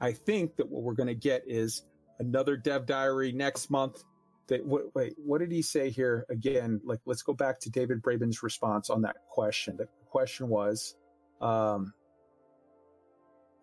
I 0.01 0.11
think 0.11 0.55
that 0.57 0.69
what 0.69 0.83
we're 0.83 0.93
going 0.93 1.07
to 1.07 1.15
get 1.15 1.43
is 1.47 1.83
another 2.19 2.57
dev 2.57 2.85
diary 2.85 3.31
next 3.31 3.69
month. 3.69 4.03
That 4.47 4.61
wait, 4.65 5.13
what 5.17 5.39
did 5.39 5.51
he 5.51 5.61
say 5.61 5.89
here 5.89 6.25
again? 6.29 6.79
Like, 6.83 6.99
let's 7.05 7.23
go 7.23 7.33
back 7.33 7.59
to 7.61 7.69
David 7.69 8.01
Braben's 8.01 8.43
response 8.43 8.89
on 8.89 9.01
that 9.01 9.15
question. 9.29 9.75
The 9.77 9.87
question 10.05 10.49
was, 10.49 10.95
um, 11.41 11.93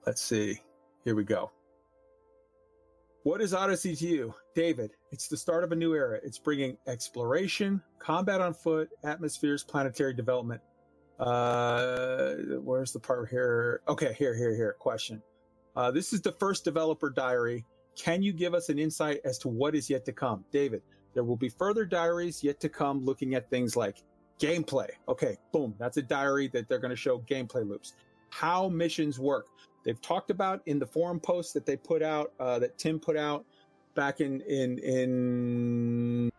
let's 0.04 0.20
see, 0.20 0.60
here 1.04 1.14
we 1.14 1.24
go. 1.24 1.52
What 3.24 3.40
is 3.40 3.54
Odyssey 3.54 3.94
to 3.94 4.06
you, 4.06 4.34
David? 4.56 4.90
It's 5.12 5.28
the 5.28 5.36
start 5.36 5.62
of 5.62 5.70
a 5.70 5.76
new 5.76 5.94
era. 5.94 6.18
It's 6.24 6.38
bringing 6.38 6.76
exploration, 6.88 7.80
combat 8.00 8.40
on 8.40 8.52
foot, 8.52 8.90
atmospheres, 9.04 9.62
planetary 9.62 10.14
development. 10.14 10.60
Uh, 11.20 12.34
where's 12.64 12.92
the 12.92 12.98
part 12.98 13.28
here? 13.28 13.82
Okay, 13.86 14.12
here, 14.18 14.34
here, 14.34 14.56
here. 14.56 14.74
Question. 14.80 15.22
Uh, 15.76 15.92
this 15.92 16.12
is 16.12 16.20
the 16.20 16.32
first 16.32 16.64
developer 16.64 17.10
diary. 17.10 17.64
Can 17.96 18.22
you 18.22 18.32
give 18.32 18.54
us 18.54 18.68
an 18.68 18.78
insight 18.78 19.20
as 19.24 19.38
to 19.38 19.48
what 19.48 19.74
is 19.74 19.90
yet 19.90 20.04
to 20.06 20.12
come? 20.12 20.44
David, 20.50 20.82
there 21.14 21.24
will 21.24 21.36
be 21.36 21.48
further 21.48 21.84
diaries 21.84 22.42
yet 22.42 22.60
to 22.60 22.68
come 22.68 23.04
looking 23.04 23.34
at 23.34 23.50
things 23.50 23.76
like 23.76 24.02
gameplay. 24.38 24.88
Okay, 25.08 25.36
boom. 25.52 25.74
That's 25.78 25.96
a 25.98 26.02
diary 26.02 26.48
that 26.48 26.68
they're 26.68 26.78
going 26.78 26.90
to 26.90 26.96
show 26.96 27.18
gameplay 27.20 27.68
loops. 27.68 27.94
How 28.30 28.68
missions 28.68 29.18
work. 29.18 29.46
They've 29.84 30.00
talked 30.00 30.30
about 30.30 30.62
in 30.66 30.78
the 30.78 30.86
forum 30.86 31.20
post 31.20 31.54
that 31.54 31.66
they 31.66 31.76
put 31.76 32.02
out, 32.02 32.32
uh, 32.40 32.58
that 32.60 32.78
Tim 32.78 32.98
put 32.98 33.16
out 33.16 33.44
back 33.94 34.20
in, 34.20 34.40
in, 34.42 34.78
in 34.78 36.30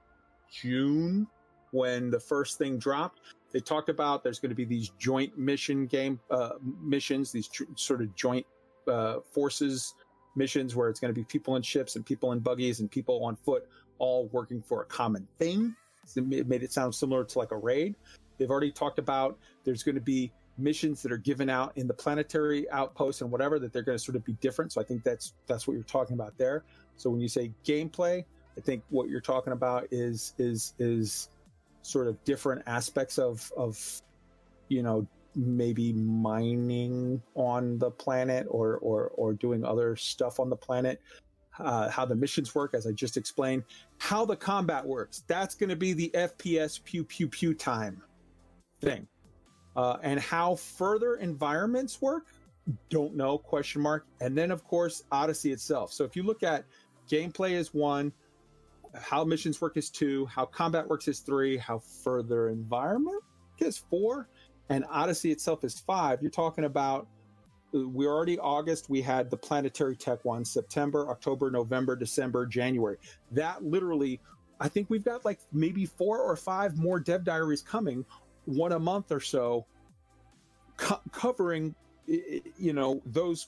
June 0.51 1.27
when 1.71 2.09
the 2.09 2.19
first 2.19 2.57
thing 2.57 2.77
dropped. 2.77 3.19
They 3.51 3.59
talked 3.59 3.89
about 3.89 4.23
there's 4.23 4.39
going 4.39 4.49
to 4.49 4.55
be 4.55 4.65
these 4.65 4.89
joint 4.97 5.37
mission 5.37 5.85
game 5.85 6.19
uh, 6.31 6.53
missions, 6.81 7.31
these 7.31 7.47
tr- 7.47 7.63
sort 7.75 8.01
of 8.01 8.15
joint 8.15 8.45
uh, 8.87 9.17
forces 9.31 9.93
missions 10.35 10.75
where 10.75 10.89
it's 10.89 10.99
going 10.99 11.13
to 11.13 11.19
be 11.19 11.25
people 11.25 11.55
in 11.55 11.61
ships 11.61 11.95
and 11.95 12.05
people 12.05 12.31
in 12.31 12.39
buggies 12.39 12.79
and 12.79 12.89
people 12.89 13.23
on 13.23 13.35
foot 13.35 13.67
all 13.99 14.27
working 14.31 14.61
for 14.61 14.81
a 14.81 14.85
common 14.85 15.27
thing. 15.39 15.75
It 16.15 16.47
made 16.47 16.63
it 16.63 16.73
sound 16.73 16.93
similar 16.93 17.23
to 17.23 17.39
like 17.39 17.51
a 17.51 17.57
raid. 17.57 17.95
They've 18.37 18.49
already 18.49 18.71
talked 18.71 18.99
about 18.99 19.37
there's 19.63 19.83
going 19.83 19.95
to 19.95 20.01
be 20.01 20.31
missions 20.57 21.01
that 21.01 21.11
are 21.11 21.17
given 21.17 21.49
out 21.49 21.71
in 21.77 21.87
the 21.87 21.93
planetary 21.93 22.69
outposts 22.69 23.21
and 23.21 23.31
whatever 23.31 23.57
that 23.59 23.73
they're 23.73 23.83
going 23.83 23.97
to 23.97 24.03
sort 24.03 24.15
of 24.15 24.23
be 24.25 24.33
different. 24.33 24.71
So 24.71 24.81
I 24.81 24.83
think 24.83 25.03
that's 25.03 25.33
that's 25.47 25.67
what 25.67 25.73
you're 25.73 25.83
talking 25.83 26.13
about 26.13 26.37
there. 26.37 26.63
So 26.97 27.09
when 27.09 27.21
you 27.21 27.27
say 27.27 27.51
gameplay, 27.65 28.23
I 28.57 28.61
think 28.61 28.83
what 28.89 29.09
you're 29.09 29.21
talking 29.21 29.53
about 29.53 29.87
is 29.91 30.33
is 30.37 30.73
is 30.79 31.29
sort 31.81 32.07
of 32.07 32.23
different 32.23 32.63
aspects 32.67 33.17
of 33.17 33.51
of 33.57 34.01
you 34.69 34.83
know 34.83 35.07
maybe 35.35 35.93
mining 35.93 37.21
on 37.35 37.77
the 37.79 37.91
planet 37.91 38.47
or 38.49 38.77
or 38.77 39.11
or 39.15 39.33
doing 39.33 39.63
other 39.63 39.95
stuff 39.95 40.39
on 40.39 40.49
the 40.49 40.55
planet. 40.55 41.01
Uh, 41.59 41.87
how 41.87 42.03
the 42.03 42.15
missions 42.15 42.55
work 42.55 42.73
as 42.73 42.87
i 42.87 42.91
just 42.91 43.15
explained. 43.15 43.63
How 43.99 44.25
the 44.25 44.35
combat 44.35 44.83
works. 44.85 45.23
That's 45.27 45.53
going 45.53 45.69
to 45.69 45.75
be 45.75 45.93
the 45.93 46.09
fps 46.13 46.83
pew 46.83 47.03
pew 47.03 47.27
pew 47.27 47.53
time 47.53 48.01
thing. 48.81 49.07
Uh, 49.75 49.97
and 50.01 50.19
how 50.19 50.55
further 50.55 51.15
environments 51.15 52.01
work 52.01 52.27
don't 52.89 53.15
know 53.15 53.37
question 53.37 53.81
mark. 53.81 54.07
And 54.19 54.35
then 54.35 54.49
of 54.49 54.63
course 54.63 55.03
odyssey 55.11 55.51
itself. 55.51 55.93
So 55.93 56.03
if 56.03 56.15
you 56.15 56.23
look 56.23 56.41
at 56.41 56.65
gameplay 57.07 57.51
is 57.51 57.73
one 57.73 58.11
how 58.95 59.23
missions 59.23 59.59
work 59.59 59.77
is 59.77 59.89
two 59.89 60.25
how 60.27 60.45
combat 60.45 60.87
works 60.87 61.07
is 61.07 61.19
three 61.19 61.57
how 61.57 61.79
further 61.79 62.49
environment 62.49 63.21
is 63.59 63.77
four 63.77 64.27
and 64.69 64.85
Odyssey 64.89 65.31
itself 65.31 65.63
is 65.63 65.79
five, 65.79 66.21
you're 66.21 66.31
talking 66.31 66.65
about 66.65 67.07
uh, 67.75 67.87
we're 67.87 68.11
already 68.11 68.39
August. 68.39 68.89
We 68.89 69.01
had 69.01 69.29
the 69.29 69.37
planetary 69.37 69.95
tech 69.95 70.23
one, 70.23 70.45
September, 70.45 71.09
October, 71.09 71.51
November, 71.51 71.95
December, 71.95 72.45
January. 72.45 72.97
That 73.31 73.63
literally, 73.63 74.19
I 74.59 74.69
think 74.69 74.89
we've 74.89 75.03
got 75.03 75.25
like 75.25 75.39
maybe 75.51 75.85
four 75.85 76.19
or 76.19 76.35
five 76.35 76.77
more 76.77 76.99
dev 76.99 77.23
diaries 77.23 77.61
coming, 77.61 78.05
one 78.45 78.71
a 78.71 78.79
month 78.79 79.11
or 79.11 79.19
so, 79.19 79.65
co- 80.77 81.01
covering, 81.11 81.75
you 82.07 82.73
know, 82.73 83.01
those. 83.05 83.47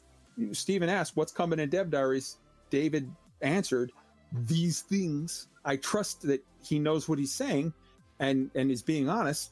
Stephen 0.52 0.90
asked, 0.90 1.16
"What's 1.16 1.32
coming 1.32 1.60
in 1.60 1.70
dev 1.70 1.90
diaries?" 1.90 2.38
David 2.70 3.10
answered, 3.42 3.92
"These 4.32 4.82
things." 4.82 5.48
I 5.64 5.78
trust 5.78 6.22
that 6.24 6.44
he 6.62 6.78
knows 6.78 7.08
what 7.08 7.20
he's 7.20 7.34
saying, 7.34 7.74
and 8.20 8.52
and 8.56 8.70
is 8.70 8.82
being 8.84 9.08
honest. 9.08 9.52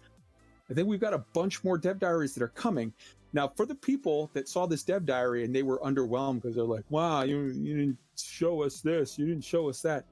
I 0.69 0.73
think 0.73 0.87
we've 0.87 0.99
got 0.99 1.13
a 1.13 1.25
bunch 1.33 1.63
more 1.63 1.77
dev 1.77 1.99
diaries 1.99 2.33
that 2.33 2.43
are 2.43 2.49
coming. 2.49 2.93
Now, 3.33 3.47
for 3.47 3.65
the 3.65 3.75
people 3.75 4.29
that 4.33 4.47
saw 4.47 4.65
this 4.65 4.83
dev 4.83 5.05
diary 5.05 5.43
and 5.43 5.53
they 5.53 5.63
were 5.63 5.79
underwhelmed 5.79 6.41
because 6.41 6.55
they're 6.55 6.63
like, 6.63 6.85
wow, 6.89 7.23
you, 7.23 7.47
you 7.47 7.77
didn't 7.77 7.97
show 8.17 8.63
us 8.63 8.81
this, 8.81 9.17
you 9.17 9.25
didn't 9.25 9.43
show 9.43 9.69
us 9.69 9.81
that. 9.81 10.05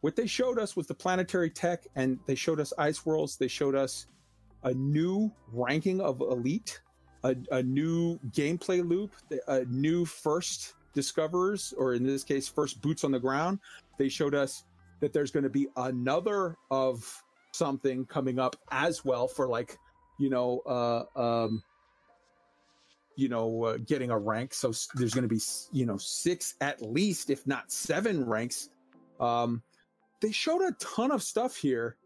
What 0.00 0.16
they 0.16 0.26
showed 0.26 0.58
us 0.58 0.76
was 0.76 0.86
the 0.86 0.94
planetary 0.94 1.50
tech 1.50 1.86
and 1.94 2.18
they 2.26 2.34
showed 2.34 2.60
us 2.60 2.72
ice 2.78 3.06
worlds. 3.06 3.36
They 3.36 3.48
showed 3.48 3.74
us 3.74 4.06
a 4.64 4.74
new 4.74 5.32
ranking 5.52 6.00
of 6.00 6.20
elite, 6.20 6.80
a, 7.24 7.36
a 7.50 7.62
new 7.62 8.18
gameplay 8.30 8.86
loop, 8.86 9.12
a 9.48 9.64
new 9.64 10.04
first 10.04 10.74
discoverers, 10.92 11.72
or 11.76 11.94
in 11.94 12.04
this 12.04 12.24
case, 12.24 12.48
first 12.48 12.82
boots 12.82 13.04
on 13.04 13.12
the 13.12 13.20
ground. 13.20 13.60
They 13.98 14.08
showed 14.08 14.34
us 14.34 14.64
that 15.00 15.12
there's 15.12 15.30
going 15.30 15.44
to 15.44 15.50
be 15.50 15.68
another 15.76 16.56
of 16.70 17.22
something 17.52 18.04
coming 18.06 18.38
up 18.38 18.56
as 18.70 19.04
well 19.04 19.28
for 19.28 19.46
like 19.48 19.78
you 20.18 20.30
know, 20.30 20.60
uh, 20.66 21.04
um, 21.20 21.62
you 23.16 23.28
know, 23.28 23.64
uh, 23.64 23.78
getting 23.78 24.10
a 24.10 24.18
rank. 24.18 24.54
So 24.54 24.72
there's 24.94 25.14
going 25.14 25.28
to 25.28 25.34
be, 25.34 25.40
you 25.72 25.86
know, 25.86 25.96
six 25.96 26.54
at 26.60 26.82
least, 26.82 27.30
if 27.30 27.46
not 27.46 27.72
seven 27.72 28.24
ranks. 28.24 28.68
Um, 29.18 29.62
they 30.20 30.32
showed 30.32 30.62
a 30.62 30.72
ton 30.72 31.10
of 31.10 31.22
stuff 31.22 31.56
here. 31.56 31.96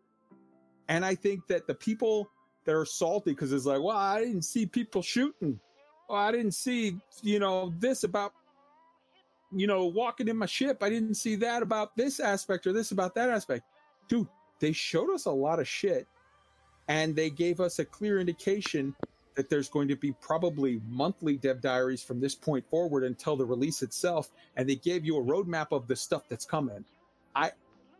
And 0.88 1.04
I 1.04 1.14
think 1.14 1.46
that 1.48 1.66
the 1.66 1.74
people 1.74 2.30
that 2.64 2.74
are 2.74 2.84
salty 2.84 3.32
because 3.32 3.52
it's 3.52 3.66
like, 3.66 3.80
well, 3.80 3.96
I 3.96 4.20
didn't 4.20 4.42
see 4.42 4.66
people 4.66 5.02
shooting. 5.02 5.60
Well, 6.08 6.18
I 6.18 6.32
didn't 6.32 6.54
see, 6.54 6.96
you 7.22 7.38
know, 7.38 7.72
this 7.78 8.04
about, 8.04 8.32
you 9.52 9.66
know, 9.66 9.86
walking 9.86 10.28
in 10.28 10.36
my 10.36 10.46
ship. 10.46 10.82
I 10.82 10.90
didn't 10.90 11.14
see 11.14 11.36
that 11.36 11.62
about 11.62 11.96
this 11.96 12.20
aspect 12.20 12.66
or 12.66 12.72
this 12.72 12.90
about 12.90 13.14
that 13.16 13.30
aspect. 13.30 13.64
Dude, 14.08 14.28
they 14.60 14.72
showed 14.72 15.12
us 15.12 15.26
a 15.26 15.30
lot 15.30 15.60
of 15.60 15.68
shit 15.68 16.06
and 16.88 17.14
they 17.14 17.30
gave 17.30 17.60
us 17.60 17.78
a 17.78 17.84
clear 17.84 18.18
indication 18.18 18.94
that 19.36 19.48
there's 19.48 19.68
going 19.68 19.88
to 19.88 19.96
be 19.96 20.12
probably 20.20 20.80
monthly 20.88 21.36
dev 21.36 21.60
diaries 21.60 22.02
from 22.02 22.20
this 22.20 22.34
point 22.34 22.64
forward 22.68 23.04
until 23.04 23.36
the 23.36 23.44
release 23.44 23.82
itself 23.82 24.30
and 24.56 24.68
they 24.68 24.74
gave 24.74 25.04
you 25.04 25.16
a 25.16 25.22
roadmap 25.22 25.68
of 25.70 25.86
the 25.86 25.96
stuff 25.96 26.28
that's 26.28 26.44
coming. 26.44 26.84
I 27.34 27.52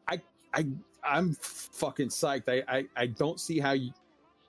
i 0.09 0.20
i 0.52 0.66
i'm 1.05 1.35
fucking 1.35 2.09
psyched. 2.09 2.48
I 2.48 2.78
i, 2.78 2.86
I 2.97 3.07
don't 3.07 3.39
see 3.39 3.61
how 3.61 3.73
you 3.73 3.93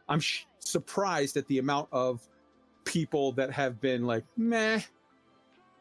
i'm 0.09 0.19
sh- 0.19 0.45
surprised 0.59 1.37
at 1.37 1.47
the 1.47 1.59
amount 1.59 1.89
of 1.91 2.27
people 2.83 3.31
that 3.33 3.51
have 3.51 3.79
been 3.79 4.05
like 4.05 4.25
meh 4.35 4.81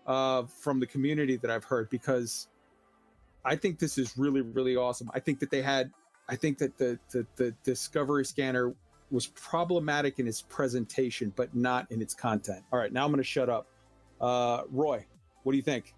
uh 0.07 0.43
from 0.45 0.81
the 0.81 0.87
community 0.87 1.37
that 1.37 1.51
i've 1.51 1.65
heard 1.65 1.89
because 1.89 2.49
i 3.45 3.57
think 3.57 3.79
this 3.79 3.97
is 3.97 4.17
really 4.19 4.43
really 4.43 4.77
awesome. 4.77 5.11
I 5.15 5.21
think 5.21 5.41
that 5.41 5.51
they 5.51 5.63
had 5.63 5.91
I 6.31 6.37
think 6.37 6.59
that 6.59 6.79
the, 6.79 6.99
the, 7.11 7.27
the 7.35 7.51
Discovery 7.65 8.25
Scanner 8.25 8.73
was 9.11 9.27
problematic 9.27 10.21
in 10.21 10.29
its 10.29 10.43
presentation, 10.43 11.33
but 11.35 11.55
not 11.57 11.91
in 11.91 12.01
its 12.01 12.15
content. 12.15 12.63
All 12.73 12.79
right, 12.79 12.93
now 12.93 13.05
I'm 13.05 13.11
going 13.11 13.19
to 13.19 13.25
shut 13.25 13.49
up. 13.49 13.67
Uh, 14.21 14.63
Roy, 14.71 15.05
what 15.43 15.53
do 15.53 15.57
you 15.57 15.63
think? 15.63 15.93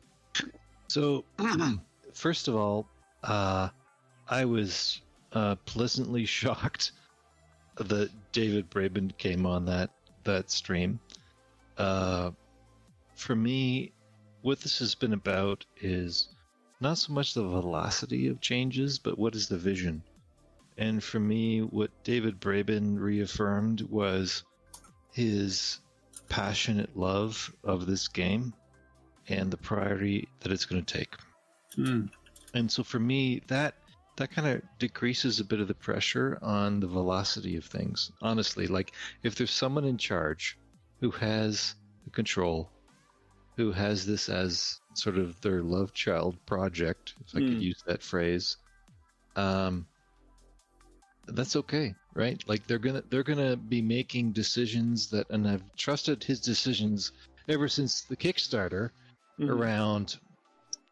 So, 0.89 1.25
first 2.15 2.49
of 2.49 2.57
all, 2.57 2.87
uh, 3.23 3.69
I 4.27 4.47
was 4.47 5.03
uh, 5.33 5.57
pleasantly 5.67 6.25
shocked 6.39 6.93
that 7.77 8.11
David 8.33 8.71
Braben 8.71 9.17
came 9.19 9.45
on 9.45 9.67
that 9.67 9.91
that 10.25 10.51
stream. 10.51 11.01
Uh, 11.77 12.31
for 13.15 13.35
me, 13.35 13.93
what 14.43 14.61
this 14.61 14.79
has 14.79 14.95
been 14.95 15.13
about 15.13 15.65
is 15.81 16.29
not 16.81 16.99
so 16.99 17.13
much 17.13 17.35
the 17.35 17.43
velocity 17.43 18.29
of 18.29 18.41
changes, 18.41 18.99
but 18.99 19.19
what 19.19 19.35
is 19.35 19.49
the 19.49 19.59
vision. 19.59 20.03
And 20.79 21.03
for 21.03 21.21
me, 21.21 21.61
what 21.61 21.91
David 22.03 22.41
Braben 22.41 22.99
reaffirmed 22.99 23.83
was 23.83 24.45
his 25.13 25.81
passionate 26.29 26.97
love 26.97 27.55
of 27.63 27.87
this 27.87 28.09
game 28.09 28.55
and 29.29 29.51
the 29.51 29.59
priority 29.59 30.29
that 30.41 30.51
it's 30.51 30.65
going 30.65 30.83
to 30.83 30.95
take. 30.99 31.15
Mm. 31.77 32.09
And 32.55 32.71
so 32.71 32.83
for 32.83 32.99
me, 32.99 33.43
that 33.49 33.75
that 34.17 34.31
kind 34.31 34.47
of 34.47 34.63
decreases 34.79 35.41
a 35.41 35.45
bit 35.45 35.61
of 35.61 35.69
the 35.69 35.75
pressure 35.75 36.39
on 36.43 36.81
the 36.81 36.87
velocity 36.87 37.57
of 37.57 37.65
things. 37.65 38.13
Honestly, 38.21 38.67
like 38.67 38.93
if 39.23 39.35
there's 39.35 39.51
someone 39.51 39.85
in 39.85 39.97
charge 39.97 40.59
who 41.01 41.11
has 41.11 41.75
the 42.05 42.11
control, 42.11 42.71
who 43.57 43.73
has 43.73 44.07
this 44.07 44.29
as 44.29 44.81
sort 44.95 45.17
of 45.17 45.41
their 45.41 45.63
love 45.63 45.95
child 45.95 46.37
project, 46.47 47.15
if 47.27 47.35
I 47.35 47.41
Mm. 47.41 47.49
could 47.49 47.63
use 47.63 47.83
that 47.87 48.03
phrase, 48.03 48.59
um, 49.37 49.87
that's 51.29 51.57
okay, 51.57 51.95
right? 52.15 52.43
Like 52.47 52.67
they're 52.67 52.79
gonna 52.79 53.03
they're 53.09 53.23
gonna 53.23 53.57
be 53.57 53.81
making 53.83 54.33
decisions 54.33 55.09
that, 55.11 55.29
and 55.31 55.49
I've 55.49 55.65
trusted 55.77 56.25
his 56.25 56.41
decisions 56.41 57.13
ever 57.49 57.69
since 57.69 58.03
the 58.03 58.17
Kickstarter 58.17 58.91
Mhm. 59.39 59.51
around, 59.51 60.19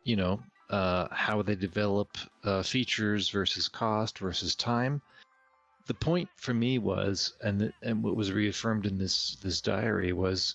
you 0.05 0.16
know, 0.16 0.43
uh, 0.70 1.09
how 1.11 1.43
they 1.43 1.57
develop 1.57 2.16
uh, 2.44 2.62
features 2.62 3.28
versus 3.31 3.69
cost 3.69 4.19
versus 4.19 4.55
time. 4.55 5.02
The 5.86 5.94
point 5.94 6.28
for 6.36 6.55
me 6.55 6.78
was, 6.78 7.35
and 7.43 7.59
th- 7.61 7.73
and 7.82 8.02
what 8.02 8.16
was 8.16 8.32
reaffirmed 8.32 8.86
in 8.86 8.98
this 8.98 9.36
this 9.43 9.61
diary 9.61 10.12
was, 10.12 10.55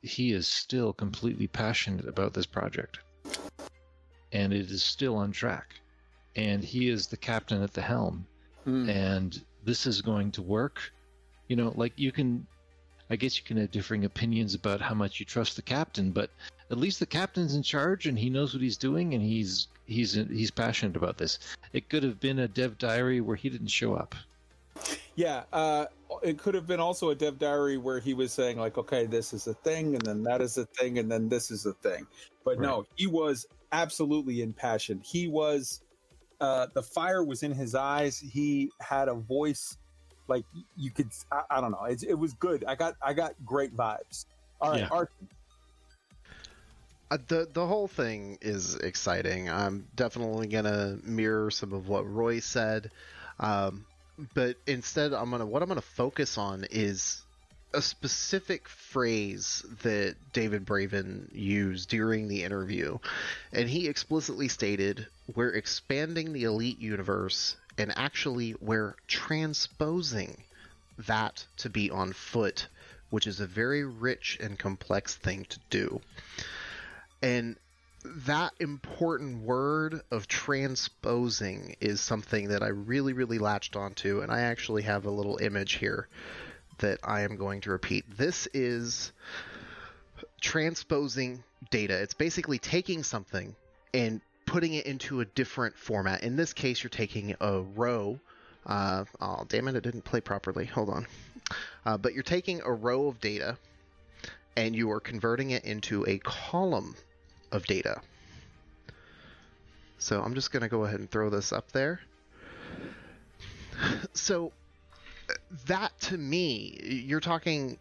he 0.00 0.32
is 0.32 0.48
still 0.48 0.92
completely 0.92 1.46
passionate 1.46 2.08
about 2.08 2.32
this 2.32 2.46
project, 2.46 2.98
and 4.32 4.52
it 4.52 4.70
is 4.70 4.82
still 4.82 5.16
on 5.16 5.32
track, 5.32 5.74
and 6.34 6.64
he 6.64 6.88
is 6.88 7.06
the 7.06 7.16
captain 7.16 7.62
at 7.62 7.74
the 7.74 7.82
helm 7.82 8.26
Mm. 8.66 8.88
and 8.88 9.44
this 9.64 9.86
is 9.86 10.02
going 10.02 10.30
to 10.32 10.42
work. 10.42 10.92
You 11.48 11.56
know, 11.56 11.72
like 11.76 11.92
you 11.96 12.12
can, 12.12 12.46
I 13.10 13.16
guess 13.16 13.36
you 13.36 13.44
can 13.44 13.56
have 13.56 13.70
differing 13.70 14.04
opinions 14.04 14.54
about 14.54 14.80
how 14.80 14.94
much 14.94 15.20
you 15.20 15.26
trust 15.26 15.56
the 15.56 15.62
captain, 15.62 16.12
but 16.12 16.30
at 16.70 16.78
least 16.78 17.00
the 17.00 17.06
captain's 17.06 17.54
in 17.54 17.62
charge 17.62 18.06
and 18.06 18.18
he 18.18 18.30
knows 18.30 18.54
what 18.54 18.62
he's 18.62 18.76
doing 18.76 19.14
and 19.14 19.22
he's 19.22 19.68
he's 19.86 20.14
he's 20.14 20.50
passionate 20.50 20.96
about 20.96 21.18
this. 21.18 21.38
It 21.72 21.88
could 21.88 22.02
have 22.02 22.20
been 22.20 22.38
a 22.40 22.48
dev 22.48 22.78
diary 22.78 23.20
where 23.20 23.36
he 23.36 23.50
didn't 23.50 23.68
show 23.68 23.94
up. 23.94 24.14
Yeah, 25.14 25.42
uh, 25.52 25.86
it 26.22 26.38
could 26.38 26.54
have 26.54 26.66
been 26.66 26.80
also 26.80 27.10
a 27.10 27.14
dev 27.14 27.38
diary 27.38 27.76
where 27.76 28.00
he 28.00 28.14
was 28.14 28.32
saying 28.32 28.58
like, 28.58 28.78
okay, 28.78 29.04
this 29.04 29.34
is 29.34 29.46
a 29.46 29.54
thing, 29.54 29.94
and 29.94 30.02
then 30.02 30.22
that 30.22 30.40
is 30.40 30.56
a 30.56 30.64
thing, 30.64 30.98
and 30.98 31.10
then 31.10 31.28
this 31.28 31.50
is 31.50 31.66
a 31.66 31.74
thing. 31.74 32.06
But 32.44 32.58
no, 32.58 32.86
he 32.96 33.06
was 33.06 33.46
absolutely 33.72 34.40
impassioned. 34.40 35.02
He 35.04 35.28
was 35.28 35.82
uh, 36.42 36.66
the 36.74 36.82
fire 36.82 37.24
was 37.24 37.44
in 37.44 37.52
his 37.52 37.74
eyes. 37.74 38.18
He 38.18 38.70
had 38.80 39.08
a 39.08 39.14
voice 39.14 39.78
like 40.26 40.44
you 40.76 40.90
could. 40.90 41.08
I, 41.30 41.42
I 41.50 41.60
don't 41.60 41.70
know. 41.70 41.84
It, 41.84 42.02
it 42.02 42.18
was 42.18 42.34
good. 42.34 42.64
I 42.66 42.74
got 42.74 42.96
I 43.00 43.12
got 43.12 43.34
great 43.44 43.76
vibes. 43.76 44.26
All 44.60 44.72
right, 44.72 44.80
Yeah. 44.80 44.88
Art, 44.90 45.10
Uh, 47.12 47.18
the 47.28 47.48
the 47.52 47.64
whole 47.64 47.86
thing 47.86 48.38
is 48.40 48.74
exciting. 48.76 49.48
I'm 49.48 49.86
definitely 49.94 50.48
gonna 50.48 50.98
mirror 51.04 51.50
some 51.50 51.72
of 51.72 51.88
what 51.88 52.10
Roy 52.10 52.40
said, 52.40 52.90
um, 53.38 53.86
but 54.34 54.56
instead, 54.66 55.12
I'm 55.12 55.30
gonna 55.30 55.46
what 55.46 55.62
I'm 55.62 55.68
gonna 55.68 55.80
focus 55.80 56.38
on 56.38 56.66
is 56.70 57.22
a 57.74 57.82
specific 57.82 58.68
phrase 58.68 59.64
that 59.82 60.16
David 60.32 60.64
Braben 60.64 61.28
used 61.32 61.88
during 61.88 62.28
the 62.28 62.44
interview, 62.44 62.98
and 63.52 63.68
he 63.68 63.88
explicitly 63.88 64.48
stated, 64.48 65.06
"We're 65.34 65.54
expanding 65.54 66.32
the 66.32 66.44
Elite 66.44 66.78
universe, 66.78 67.56
and 67.78 67.96
actually, 67.96 68.54
we're 68.60 68.96
transposing 69.06 70.44
that 70.98 71.46
to 71.58 71.70
be 71.70 71.90
on 71.90 72.12
foot." 72.12 72.68
Which 73.10 73.26
is 73.26 73.40
a 73.40 73.46
very 73.46 73.84
rich 73.84 74.38
and 74.40 74.58
complex 74.58 75.14
thing 75.14 75.44
to 75.50 75.58
do. 75.68 76.00
And 77.20 77.56
that 78.04 78.54
important 78.58 79.42
word 79.42 80.00
of 80.10 80.26
transposing 80.28 81.76
is 81.78 82.00
something 82.00 82.48
that 82.48 82.62
I 82.62 82.68
really, 82.68 83.12
really 83.12 83.38
latched 83.38 83.76
onto, 83.76 84.22
and 84.22 84.32
I 84.32 84.40
actually 84.40 84.82
have 84.84 85.04
a 85.04 85.10
little 85.10 85.36
image 85.36 85.74
here 85.74 86.08
that 86.82 87.00
I 87.02 87.22
am 87.22 87.36
going 87.36 87.62
to 87.62 87.70
repeat. 87.70 88.04
This 88.16 88.46
is 88.52 89.12
transposing 90.40 91.42
data. 91.70 92.00
It's 92.00 92.14
basically 92.14 92.58
taking 92.58 93.02
something 93.02 93.56
and 93.94 94.20
putting 94.46 94.74
it 94.74 94.86
into 94.86 95.20
a 95.20 95.24
different 95.24 95.76
format. 95.76 96.22
In 96.22 96.36
this 96.36 96.52
case, 96.52 96.82
you're 96.82 96.90
taking 96.90 97.34
a 97.40 97.60
row. 97.60 98.20
Uh, 98.66 99.04
oh, 99.20 99.44
damn 99.48 99.66
it, 99.68 99.76
it 99.76 99.82
didn't 99.82 100.04
play 100.04 100.20
properly. 100.20 100.66
Hold 100.66 100.90
on. 100.90 101.06
Uh, 101.86 101.96
but 101.96 102.14
you're 102.14 102.22
taking 102.22 102.60
a 102.64 102.72
row 102.72 103.08
of 103.08 103.20
data 103.20 103.56
and 104.56 104.76
you 104.76 104.90
are 104.90 105.00
converting 105.00 105.50
it 105.50 105.64
into 105.64 106.04
a 106.06 106.18
column 106.18 106.94
of 107.50 107.64
data. 107.66 108.00
So 109.98 110.20
I'm 110.20 110.34
just 110.34 110.52
going 110.52 110.62
to 110.62 110.68
go 110.68 110.84
ahead 110.84 111.00
and 111.00 111.10
throw 111.10 111.30
this 111.30 111.52
up 111.52 111.72
there. 111.72 112.00
So 114.14 114.52
that 115.66 115.98
to 116.00 116.16
me, 116.16 116.78
you're 116.82 117.20
talking, 117.20 117.78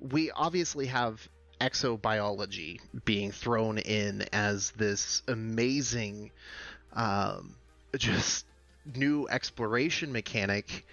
we 0.00 0.30
obviously 0.30 0.86
have 0.86 1.28
exobiology 1.60 2.80
being 3.04 3.32
thrown 3.32 3.78
in 3.78 4.24
as 4.32 4.70
this 4.72 5.22
amazing, 5.28 6.30
um, 6.94 7.54
just 7.96 8.46
new 8.94 9.28
exploration 9.28 10.12
mechanic. 10.12 10.86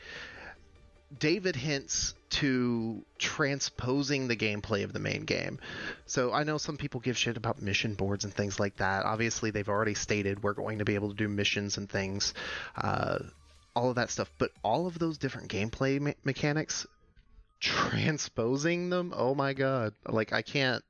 David 1.17 1.55
hints 1.55 2.13
to 2.29 3.01
transposing 3.17 4.27
the 4.27 4.35
gameplay 4.35 4.83
of 4.83 4.91
the 4.91 4.99
main 4.99 5.23
game. 5.23 5.59
So 6.05 6.33
I 6.33 6.43
know 6.43 6.57
some 6.57 6.75
people 6.75 6.99
give 6.99 7.17
shit 7.17 7.37
about 7.37 7.61
mission 7.61 7.93
boards 7.93 8.25
and 8.25 8.33
things 8.33 8.59
like 8.59 8.77
that. 8.77 9.05
Obviously, 9.05 9.51
they've 9.51 9.69
already 9.69 9.93
stated 9.93 10.43
we're 10.43 10.53
going 10.53 10.79
to 10.79 10.85
be 10.85 10.95
able 10.95 11.09
to 11.09 11.15
do 11.15 11.29
missions 11.29 11.77
and 11.77 11.89
things, 11.89 12.33
uh, 12.75 13.19
all 13.77 13.89
of 13.89 13.95
that 13.95 14.09
stuff. 14.09 14.31
But 14.37 14.51
all 14.63 14.87
of 14.87 14.97
those 14.97 15.17
different 15.17 15.49
gameplay 15.51 16.01
me- 16.01 16.15
mechanics, 16.23 16.87
transposing 17.59 18.89
them, 18.89 19.13
oh 19.15 19.35
my 19.35 19.53
god! 19.53 19.93
Like 20.07 20.33
I 20.33 20.41
can't. 20.41 20.83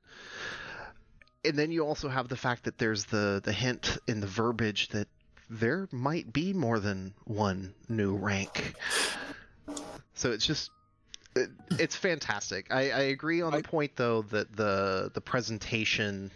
And 1.44 1.56
then 1.56 1.70
you 1.70 1.86
also 1.86 2.08
have 2.08 2.28
the 2.28 2.36
fact 2.36 2.64
that 2.64 2.78
there's 2.78 3.04
the 3.04 3.40
the 3.44 3.52
hint 3.52 3.98
in 4.08 4.20
the 4.20 4.26
verbiage 4.26 4.88
that 4.88 5.08
there 5.50 5.88
might 5.92 6.32
be 6.32 6.52
more 6.52 6.78
than 6.78 7.14
one 7.24 7.74
new 7.88 8.16
rank. 8.16 8.74
So 10.14 10.32
it's 10.32 10.46
just 10.46 10.70
it, 11.36 11.50
it's 11.78 11.94
fantastic. 11.94 12.66
I, 12.70 12.90
I 12.90 13.00
agree 13.00 13.42
on 13.42 13.52
the 13.52 13.62
point 13.62 13.92
though 13.96 14.22
that 14.22 14.56
the 14.56 15.10
the 15.12 15.20
presentation 15.20 16.30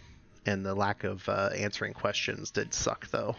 and 0.45 0.65
the 0.67 0.75
lack 0.75 1.05
of 1.05 1.27
uh, 1.29 1.51
answering 1.57 1.95
questions 1.95 2.51
did 2.51 2.75
suck 2.75 3.09
though. 3.11 3.37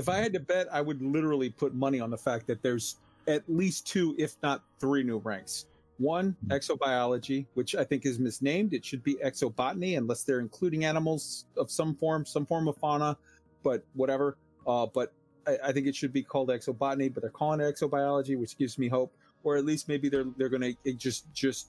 If 0.00 0.08
I 0.08 0.16
had 0.16 0.32
to 0.32 0.40
bet, 0.40 0.66
I 0.72 0.80
would 0.80 1.02
literally 1.02 1.50
put 1.50 1.74
money 1.74 2.00
on 2.00 2.10
the 2.10 2.16
fact 2.16 2.46
that 2.46 2.62
there's 2.62 2.96
at 3.28 3.42
least 3.48 3.86
two, 3.86 4.14
if 4.18 4.34
not 4.42 4.62
three, 4.80 5.02
new 5.02 5.18
ranks. 5.18 5.66
One, 5.98 6.34
exobiology, 6.48 7.44
which 7.52 7.74
I 7.76 7.84
think 7.84 8.06
is 8.06 8.18
misnamed. 8.18 8.72
It 8.72 8.82
should 8.82 9.04
be 9.04 9.16
exobotany, 9.16 9.98
unless 9.98 10.22
they're 10.22 10.40
including 10.40 10.86
animals 10.86 11.44
of 11.58 11.70
some 11.70 11.94
form, 11.94 12.24
some 12.24 12.46
form 12.46 12.66
of 12.66 12.78
fauna, 12.78 13.18
but 13.62 13.84
whatever. 13.92 14.38
Uh, 14.66 14.86
but 14.86 15.12
I, 15.46 15.58
I 15.64 15.72
think 15.72 15.86
it 15.86 15.94
should 15.94 16.14
be 16.14 16.22
called 16.22 16.48
exobotany, 16.48 17.12
but 17.12 17.22
they're 17.22 17.30
calling 17.30 17.60
it 17.60 17.64
exobiology, 17.64 18.38
which 18.38 18.56
gives 18.56 18.78
me 18.78 18.88
hope. 18.88 19.12
Or 19.44 19.58
at 19.58 19.66
least 19.66 19.86
maybe 19.86 20.08
they're 20.08 20.26
they're 20.38 20.48
going 20.48 20.76
to 20.84 20.92
just 20.94 21.30
just 21.34 21.68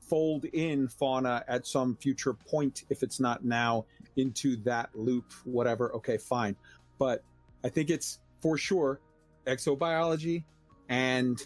fold 0.00 0.44
in 0.44 0.88
fauna 0.88 1.42
at 1.48 1.66
some 1.66 1.96
future 1.96 2.34
point, 2.34 2.84
if 2.90 3.02
it's 3.02 3.20
not 3.20 3.42
now, 3.42 3.86
into 4.16 4.56
that 4.64 4.90
loop. 4.94 5.32
Whatever. 5.44 5.94
Okay, 5.94 6.18
fine. 6.18 6.56
But 6.98 7.24
I 7.64 7.68
think 7.68 7.90
it's 7.90 8.18
for 8.40 8.58
sure 8.58 9.00
exobiology 9.46 10.44
and 10.88 11.40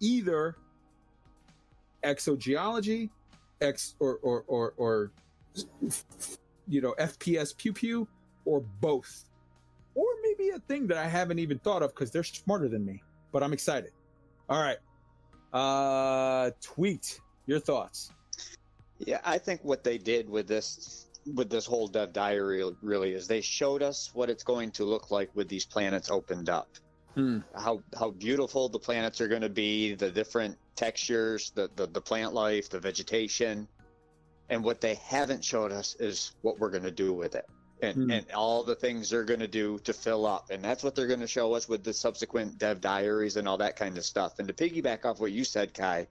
either 0.00 0.56
exogeology, 2.02 3.08
ex 3.60 3.94
or 3.98 4.18
or 4.22 4.44
or, 4.46 4.74
or 4.76 5.10
you 6.68 6.80
know 6.80 6.94
FPS 6.98 7.56
pew 7.56 7.72
pew, 7.72 8.06
or 8.44 8.60
both, 8.80 9.24
or 9.94 10.06
maybe 10.22 10.50
a 10.50 10.58
thing 10.60 10.86
that 10.88 10.98
I 10.98 11.06
haven't 11.06 11.38
even 11.38 11.58
thought 11.58 11.82
of 11.82 11.94
because 11.94 12.10
they're 12.10 12.22
smarter 12.22 12.68
than 12.68 12.84
me. 12.84 13.02
But 13.32 13.42
I'm 13.42 13.52
excited. 13.52 13.92
All 14.48 14.60
right, 14.60 14.78
uh, 15.52 16.50
tweet 16.60 17.20
your 17.46 17.58
thoughts. 17.58 18.12
Yeah, 18.98 19.20
I 19.24 19.38
think 19.38 19.64
what 19.64 19.82
they 19.82 19.98
did 19.98 20.28
with 20.28 20.46
this 20.46 21.03
with 21.32 21.50
this 21.50 21.66
whole 21.66 21.88
dev 21.88 22.12
diary 22.12 22.62
really 22.82 23.12
is 23.12 23.26
they 23.26 23.40
showed 23.40 23.82
us 23.82 24.10
what 24.14 24.28
it's 24.30 24.44
going 24.44 24.70
to 24.72 24.84
look 24.84 25.10
like 25.10 25.30
with 25.34 25.48
these 25.48 25.64
planets 25.64 26.10
opened 26.10 26.48
up. 26.48 26.68
Hmm. 27.14 27.38
How 27.56 27.82
how 27.98 28.10
beautiful 28.10 28.68
the 28.68 28.78
planets 28.78 29.20
are 29.20 29.28
going 29.28 29.42
to 29.42 29.48
be, 29.48 29.94
the 29.94 30.10
different 30.10 30.58
textures, 30.74 31.52
the, 31.54 31.70
the 31.76 31.86
the 31.86 32.00
plant 32.00 32.34
life, 32.34 32.68
the 32.68 32.80
vegetation, 32.80 33.68
and 34.50 34.64
what 34.64 34.80
they 34.80 34.96
haven't 34.96 35.44
showed 35.44 35.72
us 35.72 35.96
is 35.98 36.32
what 36.42 36.58
we're 36.58 36.70
going 36.70 36.82
to 36.82 36.90
do 36.90 37.12
with 37.12 37.34
it. 37.34 37.46
And, 37.82 37.94
Hmm. 37.96 38.10
and 38.10 38.30
all 38.32 38.62
the 38.62 38.74
things 38.76 39.10
they're 39.10 39.24
going 39.24 39.40
to 39.40 39.48
do 39.48 39.78
to 39.80 39.92
fill 39.92 40.26
up. 40.26 40.50
And 40.50 40.62
that's 40.64 40.82
what 40.82 40.94
they're 40.94 41.08
going 41.08 41.20
to 41.20 41.26
show 41.26 41.52
us 41.54 41.68
with 41.68 41.84
the 41.84 41.92
subsequent 41.92 42.56
dev 42.56 42.80
diaries 42.80 43.36
and 43.36 43.46
all 43.46 43.58
that 43.58 43.76
kind 43.76 43.98
of 43.98 44.04
stuff. 44.04 44.38
And 44.38 44.48
to 44.48 44.54
piggyback 44.54 45.04
off 45.04 45.20
what 45.20 45.32
you 45.32 45.44
said, 45.44 45.74
Kai, 45.74 46.06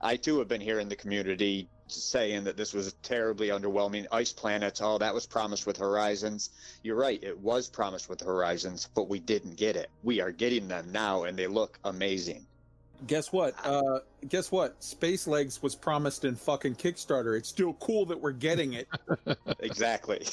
I 0.00 0.16
too 0.16 0.38
have 0.38 0.48
been 0.48 0.60
hearing 0.60 0.88
the 0.88 0.96
community 0.96 1.68
saying 1.86 2.44
that 2.44 2.56
this 2.56 2.72
was 2.72 2.88
a 2.88 2.92
terribly 3.02 3.48
underwhelming. 3.48 4.06
Ice 4.10 4.32
planets, 4.32 4.80
oh, 4.82 4.98
that 4.98 5.14
was 5.14 5.26
promised 5.26 5.66
with 5.66 5.76
Horizons. 5.76 6.50
You're 6.82 6.96
right, 6.96 7.22
it 7.22 7.38
was 7.38 7.68
promised 7.68 8.08
with 8.08 8.20
Horizons, 8.20 8.88
but 8.94 9.08
we 9.08 9.20
didn't 9.20 9.56
get 9.56 9.76
it. 9.76 9.90
We 10.02 10.20
are 10.20 10.32
getting 10.32 10.68
them 10.68 10.92
now, 10.92 11.24
and 11.24 11.38
they 11.38 11.46
look 11.46 11.78
amazing. 11.84 12.46
Guess 13.06 13.32
what? 13.32 13.54
Uh, 13.64 13.98
guess 14.28 14.50
what? 14.50 14.82
Space 14.82 15.26
Legs 15.26 15.62
was 15.62 15.74
promised 15.74 16.24
in 16.24 16.36
fucking 16.36 16.76
Kickstarter. 16.76 17.36
It's 17.36 17.48
still 17.48 17.74
cool 17.74 18.06
that 18.06 18.20
we're 18.20 18.32
getting 18.32 18.74
it. 18.74 18.88
exactly. 19.58 20.24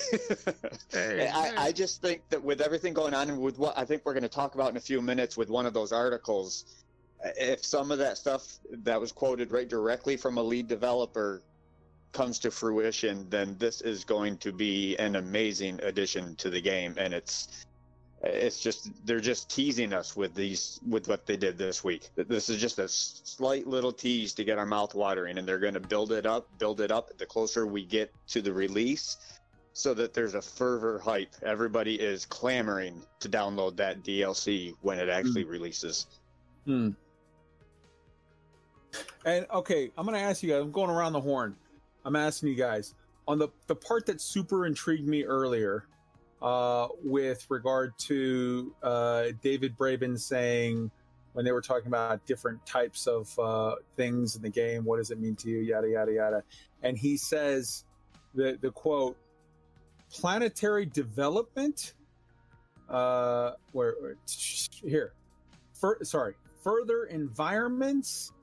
I, 0.94 1.54
I 1.58 1.72
just 1.72 2.02
think 2.02 2.22
that 2.30 2.42
with 2.42 2.62
everything 2.62 2.94
going 2.94 3.14
on 3.14 3.30
and 3.30 3.42
with 3.42 3.58
what 3.58 3.78
I 3.78 3.84
think 3.84 4.04
we're 4.06 4.14
going 4.14 4.24
to 4.24 4.30
talk 4.30 4.56
about 4.56 4.70
in 4.70 4.78
a 4.78 4.82
few 4.82 5.02
minutes 5.02 5.36
with 5.36 5.50
one 5.50 5.66
of 5.66 5.74
those 5.74 5.92
articles, 5.92 6.81
if 7.24 7.64
some 7.64 7.92
of 7.92 8.00
that 8.00 8.18
stuff 8.18 8.60
that 8.72 9.00
was 9.00 9.12
quoted 9.12 9.52
right 9.52 9.68
directly 9.68 10.18
from 10.18 10.38
a 10.38 10.44
lead 10.44 10.68
developer 10.68 11.42
comes 12.12 12.40
to 12.40 12.52
fruition, 12.52 13.28
then 13.30 13.56
this 13.58 13.82
is 13.82 14.04
going 14.04 14.38
to 14.38 14.52
be 14.52 14.96
an 14.98 15.16
amazing 15.16 15.80
addition 15.84 16.36
to 16.36 16.50
the 16.50 16.62
game. 16.62 16.96
And 16.98 17.14
it's 17.14 17.66
it's 18.24 18.60
just 18.60 18.92
they're 19.06 19.20
just 19.20 19.50
teasing 19.50 19.94
us 19.94 20.16
with 20.16 20.36
these 20.36 20.80
with 20.88 21.08
what 21.08 21.26
they 21.26 21.38
did 21.38 21.58
this 21.58 21.84
week. 21.84 22.10
This 22.16 22.50
is 22.50 22.62
just 22.62 22.78
a 22.78 22.88
slight 22.88 23.66
little 23.66 23.92
tease 23.92 24.34
to 24.34 24.44
get 24.44 24.58
our 24.60 24.66
mouth 24.66 24.94
watering, 24.94 25.38
and 25.38 25.48
they're 25.48 25.60
going 25.60 25.74
to 25.74 25.80
build 25.80 26.12
it 26.12 26.26
up, 26.26 26.48
build 26.60 26.82
it 26.82 26.92
up. 26.92 27.18
The 27.18 27.26
closer 27.26 27.66
we 27.66 27.84
get 27.84 28.14
to 28.28 28.42
the 28.42 28.54
release, 28.54 29.18
so 29.74 29.94
that 29.96 30.14
there's 30.14 30.36
a 30.36 30.42
fervor 30.42 31.00
hype. 31.00 31.34
Everybody 31.42 31.96
is 31.96 32.26
clamoring 32.26 33.02
to 33.22 33.30
download 33.30 33.76
that 33.78 34.04
DLC 34.04 34.76
when 34.82 35.00
it 35.00 35.10
actually 35.10 35.46
releases. 35.46 36.06
Hmm. 36.66 36.92
And 39.26 39.46
okay, 39.54 39.92
I'm 39.98 40.06
gonna 40.06 40.18
ask 40.20 40.44
you 40.44 40.50
guys. 40.50 40.62
I'm 40.62 40.72
going 40.72 40.90
around 40.90 41.14
the 41.14 41.22
horn. 41.22 41.56
I'm 42.04 42.16
asking 42.16 42.50
you 42.50 42.56
guys 42.56 42.96
on 43.28 43.38
the 43.38 43.50
the 43.68 43.76
part 43.76 44.06
that 44.08 44.20
super 44.22 44.66
intrigued 44.66 45.08
me 45.08 45.24
earlier, 45.24 45.86
uh, 46.42 46.88
with 47.04 47.46
regard 47.50 47.98
to 48.00 48.74
uh, 48.82 49.26
David 49.42 49.78
Braben 49.78 50.20
saying 50.20 50.92
when 51.34 51.46
they 51.46 51.52
were 51.52 51.62
talking 51.62 51.88
about 51.88 52.26
different 52.26 52.66
types 52.66 53.08
of 53.08 53.38
uh, 53.40 53.76
things 53.96 54.36
in 54.36 54.42
the 54.42 54.50
game. 54.50 54.84
What 54.84 54.98
does 54.98 55.12
it 55.12 55.20
mean 55.20 55.36
to 55.38 55.50
you? 55.50 55.60
Yada 55.60 55.88
yada 55.88 56.12
yada. 56.12 56.44
And 56.84 56.98
he 56.98 57.18
says 57.18 57.86
the 58.34 58.58
the 58.62 58.72
quote 58.72 59.18
planetary 60.12 60.86
development 60.86 61.94
uh, 62.90 63.52
where, 63.72 63.96
where 64.02 64.18
here, 64.84 65.14
sorry, 66.04 66.34
further 66.62 67.06
environments, 67.06 68.34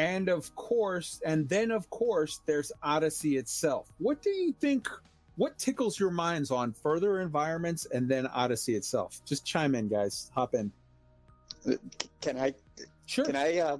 and 0.00 0.30
of 0.30 0.54
course, 0.56 1.20
and 1.26 1.46
then 1.48 1.70
of 1.70 1.90
course, 1.90 2.40
there's 2.46 2.72
Odyssey 2.82 3.36
itself. 3.36 3.92
What 3.98 4.22
do 4.22 4.30
you 4.30 4.54
think? 4.58 4.88
What 5.36 5.58
tickles 5.58 6.00
your 6.00 6.10
minds 6.10 6.50
on 6.50 6.72
further 6.72 7.20
environments 7.20 7.86
and 7.86 8.08
then 8.08 8.26
Odyssey 8.26 8.74
itself? 8.76 9.20
Just 9.26 9.44
chime 9.44 9.74
in, 9.74 9.88
guys. 9.88 10.30
Hop 10.34 10.54
in. 10.54 10.72
Can 12.20 12.38
I 12.38 12.54
Sure. 13.06 13.24
can 13.24 13.36
I 13.36 13.58
uh, 13.58 13.78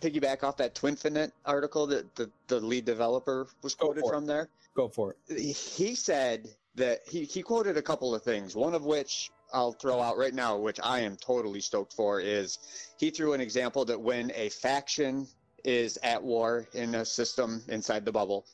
piggyback 0.00 0.42
off 0.42 0.56
that 0.56 0.74
Twinfinite 0.74 1.30
article 1.44 1.86
that 1.88 2.14
the, 2.16 2.30
the 2.48 2.58
lead 2.58 2.84
developer 2.84 3.46
was 3.62 3.74
quoted 3.74 4.00
for 4.00 4.12
it. 4.12 4.16
from 4.16 4.26
there? 4.26 4.48
Go 4.74 4.88
for 4.88 5.14
it. 5.28 5.38
he 5.38 5.94
said 5.94 6.48
that 6.76 7.00
he, 7.08 7.24
he 7.24 7.42
quoted 7.42 7.76
a 7.76 7.82
couple 7.82 8.14
of 8.14 8.22
things. 8.22 8.56
One 8.56 8.74
of 8.74 8.84
which 8.84 9.30
I'll 9.52 9.72
throw 9.72 10.00
out 10.00 10.16
right 10.16 10.34
now, 10.34 10.56
which 10.56 10.80
I 10.82 11.00
am 11.00 11.16
totally 11.16 11.60
stoked 11.60 11.92
for, 11.92 12.20
is 12.20 12.58
he 12.98 13.10
threw 13.10 13.34
an 13.34 13.40
example 13.40 13.84
that 13.86 14.00
when 14.00 14.32
a 14.34 14.48
faction 14.48 15.26
is 15.64 15.98
at 16.02 16.22
war 16.22 16.66
in 16.74 16.94
a 16.94 17.04
system 17.04 17.62
inside 17.68 18.04
the 18.04 18.12
bubble, 18.12 18.46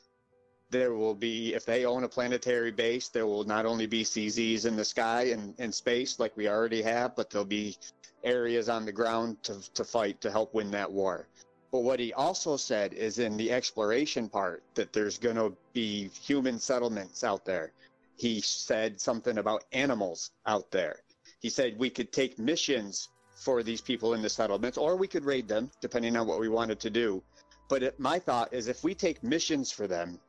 there 0.69 0.93
will 0.93 1.15
be, 1.15 1.53
if 1.53 1.65
they 1.65 1.85
own 1.85 2.03
a 2.03 2.09
planetary 2.09 2.71
base, 2.71 3.07
there 3.07 3.25
will 3.25 3.45
not 3.45 3.65
only 3.65 3.85
be 3.85 4.03
CZs 4.03 4.65
in 4.65 4.75
the 4.75 4.83
sky 4.83 5.23
and 5.27 5.57
in 5.59 5.71
space 5.71 6.19
like 6.19 6.35
we 6.35 6.49
already 6.49 6.81
have, 6.81 7.15
but 7.15 7.29
there'll 7.29 7.45
be 7.45 7.77
areas 8.23 8.67
on 8.67 8.85
the 8.85 8.91
ground 8.91 9.41
to, 9.43 9.59
to 9.73 9.83
fight 9.83 10.19
to 10.21 10.31
help 10.31 10.53
win 10.53 10.69
that 10.71 10.91
war. 10.91 11.27
But 11.71 11.79
what 11.79 11.99
he 11.99 12.13
also 12.13 12.57
said 12.57 12.93
is 12.93 13.19
in 13.19 13.37
the 13.37 13.51
exploration 13.51 14.29
part 14.29 14.63
that 14.75 14.93
there's 14.93 15.17
going 15.17 15.35
to 15.35 15.55
be 15.73 16.09
human 16.09 16.59
settlements 16.59 17.23
out 17.23 17.45
there. 17.45 17.71
He 18.17 18.41
said 18.41 18.99
something 18.99 19.37
about 19.37 19.65
animals 19.71 20.31
out 20.45 20.71
there. 20.71 21.01
He 21.39 21.49
said 21.49 21.77
we 21.77 21.89
could 21.89 22.11
take 22.11 22.39
missions 22.39 23.09
for 23.37 23.63
these 23.63 23.81
people 23.81 24.13
in 24.13 24.21
the 24.21 24.29
settlements, 24.29 24.77
or 24.77 24.95
we 24.95 25.07
could 25.07 25.23
raid 25.23 25.47
them, 25.47 25.69
depending 25.79 26.17
on 26.17 26.27
what 26.27 26.39
we 26.39 26.49
wanted 26.49 26.79
to 26.79 26.89
do. 26.89 27.21
But 27.69 27.83
it, 27.83 27.99
my 27.99 28.19
thought 28.19 28.53
is 28.53 28.67
if 28.67 28.83
we 28.83 28.95
take 28.95 29.23
missions 29.23 29.71
for 29.71 29.87
them 29.87 30.19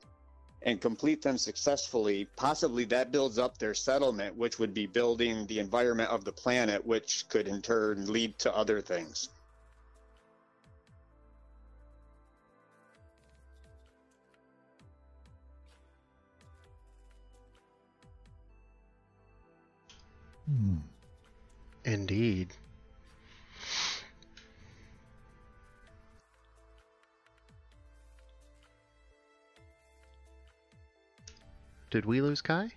and 0.62 0.80
complete 0.80 1.22
them 1.22 1.38
successfully, 1.38 2.28
possibly 2.36 2.84
that 2.86 3.12
builds 3.12 3.38
up 3.38 3.58
their 3.58 3.74
settlement, 3.74 4.36
which 4.36 4.58
would 4.58 4.74
be 4.74 4.86
building 4.86 5.46
the 5.46 5.58
environment 5.58 6.10
of 6.10 6.24
the 6.24 6.32
planet, 6.32 6.84
which 6.84 7.28
could 7.28 7.48
in 7.48 7.62
turn 7.62 8.12
lead 8.12 8.38
to 8.40 8.54
other 8.54 8.80
things. 8.80 9.30
Hmm. 20.46 20.76
Indeed. 21.84 22.54
Did 31.90 32.04
we 32.04 32.20
lose 32.20 32.40
Kai? 32.40 32.70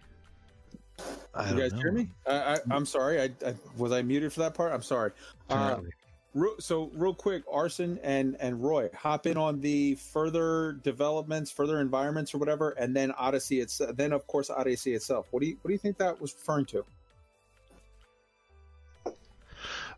I 1.33 1.43
You 1.45 1.49
don't 1.51 1.59
guys 1.59 1.73
know. 1.73 1.79
hear 1.79 1.91
me? 1.91 2.09
I, 2.27 2.31
I, 2.33 2.57
I'm 2.69 2.85
sorry. 2.85 3.21
I, 3.21 3.29
I 3.45 3.55
was 3.77 3.91
I 3.91 4.01
muted 4.01 4.31
for 4.33 4.41
that 4.41 4.53
part. 4.53 4.71
I'm 4.73 4.81
sorry. 4.83 5.11
Uh, 5.49 5.53
Apparently. 5.53 5.89
Real, 6.33 6.55
so 6.59 6.89
real 6.93 7.13
quick, 7.13 7.43
Carson 7.45 7.99
and 8.03 8.37
and 8.39 8.63
Roy, 8.63 8.89
hop 8.95 9.25
in 9.27 9.35
on 9.35 9.59
the 9.59 9.95
further 9.95 10.73
developments, 10.81 11.51
further 11.51 11.81
environments, 11.81 12.33
or 12.33 12.37
whatever, 12.37 12.69
and 12.71 12.95
then 12.95 13.11
Odyssey 13.11 13.59
itself. 13.59 13.97
Then 13.97 14.13
of 14.13 14.25
course 14.27 14.49
Odyssey 14.49 14.93
itself. 14.93 15.27
What 15.31 15.41
do 15.41 15.47
you 15.47 15.57
what 15.61 15.67
do 15.67 15.73
you 15.73 15.77
think 15.77 15.97
that 15.97 16.21
was 16.21 16.33
referring 16.33 16.65
to? 16.67 16.85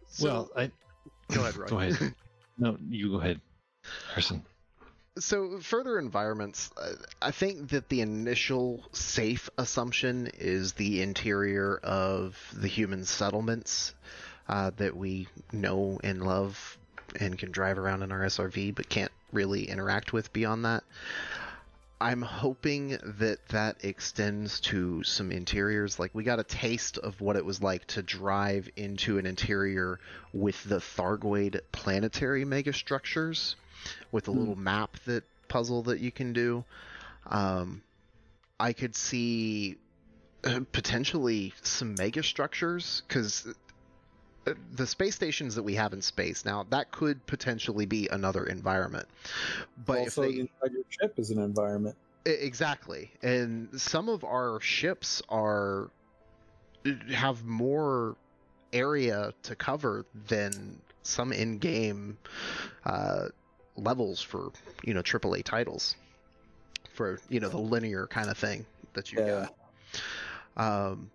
So- 0.07 0.25
well, 0.25 0.49
I 0.55 0.71
Go 1.31 1.41
ahead, 1.41 1.55
Roy. 1.55 1.65
Go 1.69 1.79
ahead. 1.79 2.13
no, 2.57 2.77
you 2.89 3.11
go 3.11 3.17
ahead, 3.19 3.39
Carson. 4.11 4.43
So, 5.19 5.59
further 5.59 5.99
environments, 5.99 6.71
uh, 6.75 6.93
I 7.21 7.29
think 7.29 7.69
that 7.69 7.87
the 7.87 8.01
initial 8.01 8.83
safe 8.93 9.47
assumption 9.59 10.31
is 10.39 10.73
the 10.73 11.03
interior 11.03 11.77
of 11.83 12.35
the 12.51 12.67
human 12.67 13.05
settlements 13.05 13.93
uh, 14.49 14.71
that 14.77 14.97
we 14.97 15.27
know 15.51 15.99
and 16.03 16.25
love 16.25 16.79
and 17.19 17.37
can 17.37 17.51
drive 17.51 17.77
around 17.77 18.01
in 18.01 18.11
our 18.11 18.21
SRV, 18.21 18.73
but 18.73 18.89
can't 18.89 19.11
really 19.31 19.69
interact 19.69 20.13
with 20.13 20.33
beyond 20.33 20.65
that. 20.65 20.83
I'm 22.01 22.23
hoping 22.23 22.97
that 23.03 23.47
that 23.49 23.85
extends 23.85 24.59
to 24.61 25.03
some 25.03 25.31
interiors. 25.31 25.99
Like, 25.99 26.15
we 26.15 26.23
got 26.23 26.39
a 26.39 26.43
taste 26.43 26.97
of 26.97 27.21
what 27.21 27.35
it 27.35 27.45
was 27.45 27.61
like 27.61 27.85
to 27.87 28.01
drive 28.01 28.67
into 28.75 29.19
an 29.19 29.27
interior 29.27 29.99
with 30.33 30.63
the 30.63 30.79
Thargoid 30.79 31.61
planetary 31.71 32.45
megastructures 32.45 33.53
with 34.11 34.27
a 34.27 34.31
Hmm. 34.31 34.39
little 34.39 34.55
map 34.55 34.97
that 35.05 35.23
puzzle 35.47 35.83
that 35.83 35.99
you 35.99 36.11
can 36.11 36.33
do. 36.33 36.63
Um, 37.27 37.81
I 38.59 38.73
could 38.73 38.95
see 38.95 39.77
uh, 40.43 40.61
potentially 40.71 41.53
some 41.61 41.95
mega 41.95 42.23
structures 42.23 43.03
because 43.07 43.47
the 44.73 44.85
space 44.85 45.15
stations 45.15 45.55
that 45.55 45.63
we 45.63 45.75
have 45.75 45.93
in 45.93 46.01
space 46.01 46.43
now 46.43 46.65
that 46.69 46.91
could 46.91 47.25
potentially 47.27 47.85
be 47.85 48.07
another 48.09 48.45
environment. 48.45 49.07
But 49.85 49.99
also, 49.99 50.23
if 50.23 50.31
they 50.31 50.39
inside 50.41 50.73
your 50.73 50.83
ship 50.89 51.17
is 51.17 51.29
an 51.29 51.39
environment. 51.39 51.95
Exactly. 52.25 53.11
And 53.21 53.69
some 53.79 54.09
of 54.09 54.23
our 54.23 54.59
ships 54.61 55.21
are 55.29 55.89
have 57.13 57.45
more 57.45 58.15
area 58.73 59.33
to 59.43 59.55
cover 59.55 60.05
than 60.27 60.81
some 61.03 61.31
in-game 61.31 62.17
uh, 62.85 63.27
levels 63.75 64.21
for 64.21 64.51
you 64.83 64.93
know 64.93 65.01
AAA 65.01 65.43
titles 65.43 65.95
for 66.93 67.19
you 67.29 67.39
know 67.39 67.49
the 67.49 67.57
linear 67.57 68.07
kind 68.07 68.29
of 68.29 68.37
thing 68.37 68.65
that 68.93 69.11
you 69.11 69.19
Yeah. 69.19 69.47
got. 70.55 70.91
Um, 70.91 71.11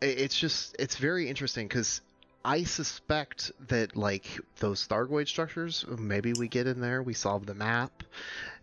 it's 0.00 0.38
just 0.38 0.76
it's 0.78 0.96
very 0.96 1.28
interesting 1.28 1.66
because 1.66 2.00
I 2.44 2.64
suspect 2.64 3.52
that 3.68 3.96
like 3.96 4.26
those 4.60 4.86
Thargoid 4.86 5.28
structures, 5.28 5.84
maybe 5.98 6.32
we 6.32 6.48
get 6.48 6.66
in 6.66 6.80
there, 6.80 7.02
we 7.02 7.14
solve 7.14 7.46
the 7.46 7.54
map, 7.54 8.04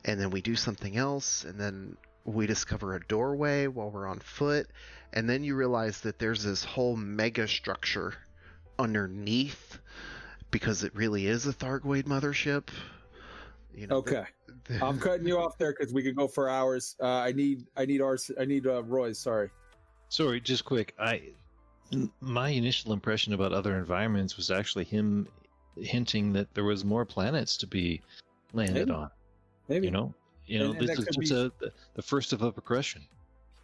and 0.05 0.19
then 0.19 0.29
we 0.29 0.41
do 0.41 0.55
something 0.55 0.95
else, 0.95 1.43
and 1.43 1.59
then 1.59 1.97
we 2.23 2.47
discover 2.47 2.95
a 2.95 3.05
doorway 3.05 3.67
while 3.67 3.91
we're 3.91 4.07
on 4.07 4.19
foot, 4.19 4.67
and 5.13 5.29
then 5.29 5.43
you 5.43 5.55
realize 5.55 6.01
that 6.01 6.19
there's 6.19 6.43
this 6.43 6.63
whole 6.63 6.95
mega 6.95 7.47
structure 7.47 8.13
underneath 8.79 9.77
because 10.55 10.85
it 10.85 10.95
really 10.95 11.27
is 11.27 11.45
a 11.47 11.51
Thargoid 11.53 12.03
mothership. 12.03 12.69
You 13.75 13.87
know, 13.87 13.97
Okay, 13.97 14.23
I'm 14.81 14.97
cutting 14.97 15.27
you 15.27 15.37
off 15.37 15.57
there 15.57 15.75
because 15.77 15.93
we 15.93 16.01
could 16.01 16.15
go 16.15 16.29
for 16.29 16.47
hours. 16.47 16.95
Uh, 17.01 17.07
I 17.07 17.33
need 17.33 17.65
I 17.75 17.83
need 17.85 17.99
ours. 18.01 18.31
I 18.39 18.45
need 18.45 18.65
uh, 18.65 18.81
Roy's. 18.83 19.19
Sorry. 19.19 19.49
Sorry, 20.07 20.39
just 20.39 20.63
quick. 20.63 20.95
I 20.97 21.23
my 22.21 22.47
initial 22.49 22.93
impression 22.93 23.33
about 23.33 23.51
other 23.51 23.77
environments 23.77 24.37
was 24.37 24.49
actually 24.49 24.85
him 24.85 25.27
hinting 25.75 26.31
that 26.31 26.53
there 26.53 26.63
was 26.63 26.85
more 26.85 27.03
planets 27.03 27.57
to 27.57 27.67
be 27.67 28.01
landed 28.53 28.87
Maybe. 28.87 28.91
on. 28.91 29.09
Maybe 29.67 29.87
You 29.87 29.91
know, 29.91 30.13
you 30.45 30.59
know, 30.59 30.65
And- 30.71 30.79
and 30.79 30.87
this 30.87 30.95
that 30.95 30.99
is 30.99 31.05
could 31.05 31.21
just 31.21 31.33
be- 31.33 31.37
a, 31.37 31.51
the, 31.59 31.71
the 31.95 32.01
first 32.01 32.31
of 32.31 32.41
a 32.43 32.51
progression. 32.53 33.01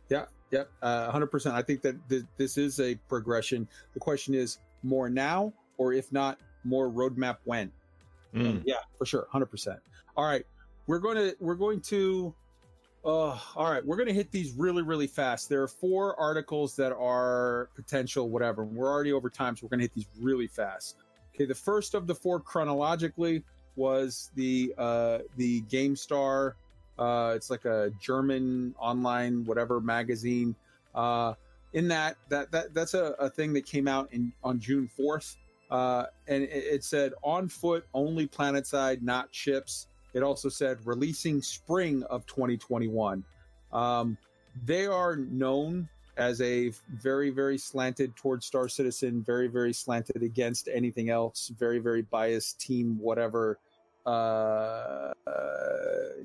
Yeah, 0.09 0.25
yep, 0.51 0.69
uh, 0.81 1.09
100%. 1.09 1.53
I 1.53 1.61
think 1.61 1.81
that 1.83 1.95
th- 2.09 2.23
this 2.35 2.57
is 2.57 2.81
a 2.81 2.95
progression. 3.07 3.65
The 3.93 3.99
question 4.01 4.33
is 4.33 4.59
more 4.83 5.09
now, 5.09 5.53
or 5.77 5.93
if 5.93 6.11
not, 6.11 6.37
more 6.63 6.89
roadmap 6.89 7.37
when. 7.43 7.71
Mm. 8.33 8.63
Yeah, 8.65 8.75
for 8.97 9.05
sure, 9.05 9.27
100%. 9.33 9.77
All 10.15 10.25
right, 10.25 10.45
we're 10.87 10.99
going 10.99 11.17
to 11.17 11.35
we're 11.39 11.55
going 11.55 11.81
to 11.81 12.33
uh 13.03 13.37
all 13.55 13.71
right, 13.71 13.85
we're 13.85 13.95
going 13.95 14.07
to 14.07 14.13
hit 14.13 14.31
these 14.31 14.53
really 14.53 14.83
really 14.83 15.07
fast. 15.07 15.49
There 15.49 15.61
are 15.63 15.67
four 15.67 16.19
articles 16.19 16.75
that 16.75 16.93
are 16.93 17.69
potential 17.75 18.29
whatever. 18.29 18.63
We're 18.63 18.89
already 18.89 19.13
over 19.13 19.29
time, 19.29 19.55
so 19.55 19.65
we're 19.65 19.69
going 19.69 19.79
to 19.79 19.85
hit 19.85 19.93
these 19.93 20.07
really 20.19 20.47
fast. 20.47 20.97
Okay, 21.33 21.45
the 21.45 21.55
first 21.55 21.93
of 21.93 22.07
the 22.07 22.15
four 22.15 22.39
chronologically 22.39 23.43
was 23.75 24.31
the 24.35 24.73
uh 24.77 25.19
the 25.37 25.61
GameStar 25.63 26.53
uh, 27.01 27.33
it's 27.35 27.49
like 27.49 27.65
a 27.65 27.91
German 27.99 28.75
online 28.77 29.43
whatever 29.45 29.81
magazine. 29.81 30.55
Uh, 30.93 31.33
in 31.73 31.87
that 31.87 32.15
that 32.29 32.51
that 32.51 32.73
that's 32.73 32.93
a, 32.93 33.15
a 33.17 33.29
thing 33.29 33.53
that 33.53 33.65
came 33.65 33.87
out 33.87 34.09
in 34.11 34.31
on 34.43 34.59
June 34.59 34.87
fourth, 34.87 35.35
uh, 35.71 36.05
and 36.27 36.43
it, 36.43 36.49
it 36.51 36.83
said 36.83 37.13
on 37.23 37.47
foot 37.47 37.85
only 37.93 38.27
planetside, 38.27 39.01
not 39.01 39.29
ships. 39.31 39.87
It 40.13 40.21
also 40.21 40.49
said 40.49 40.77
releasing 40.85 41.41
spring 41.41 42.03
of 42.03 42.25
2021. 42.25 43.23
Um, 43.71 44.17
they 44.65 44.85
are 44.85 45.15
known 45.15 45.87
as 46.17 46.41
a 46.41 46.73
very 47.01 47.29
very 47.29 47.57
slanted 47.57 48.13
towards 48.17 48.45
Star 48.45 48.67
Citizen, 48.67 49.23
very 49.23 49.47
very 49.47 49.71
slanted 49.71 50.21
against 50.23 50.67
anything 50.67 51.09
else, 51.09 51.51
very 51.57 51.79
very 51.79 52.01
biased 52.01 52.59
team 52.59 52.97
whatever 52.99 53.57
uh, 54.05 54.09
uh, 54.09 55.13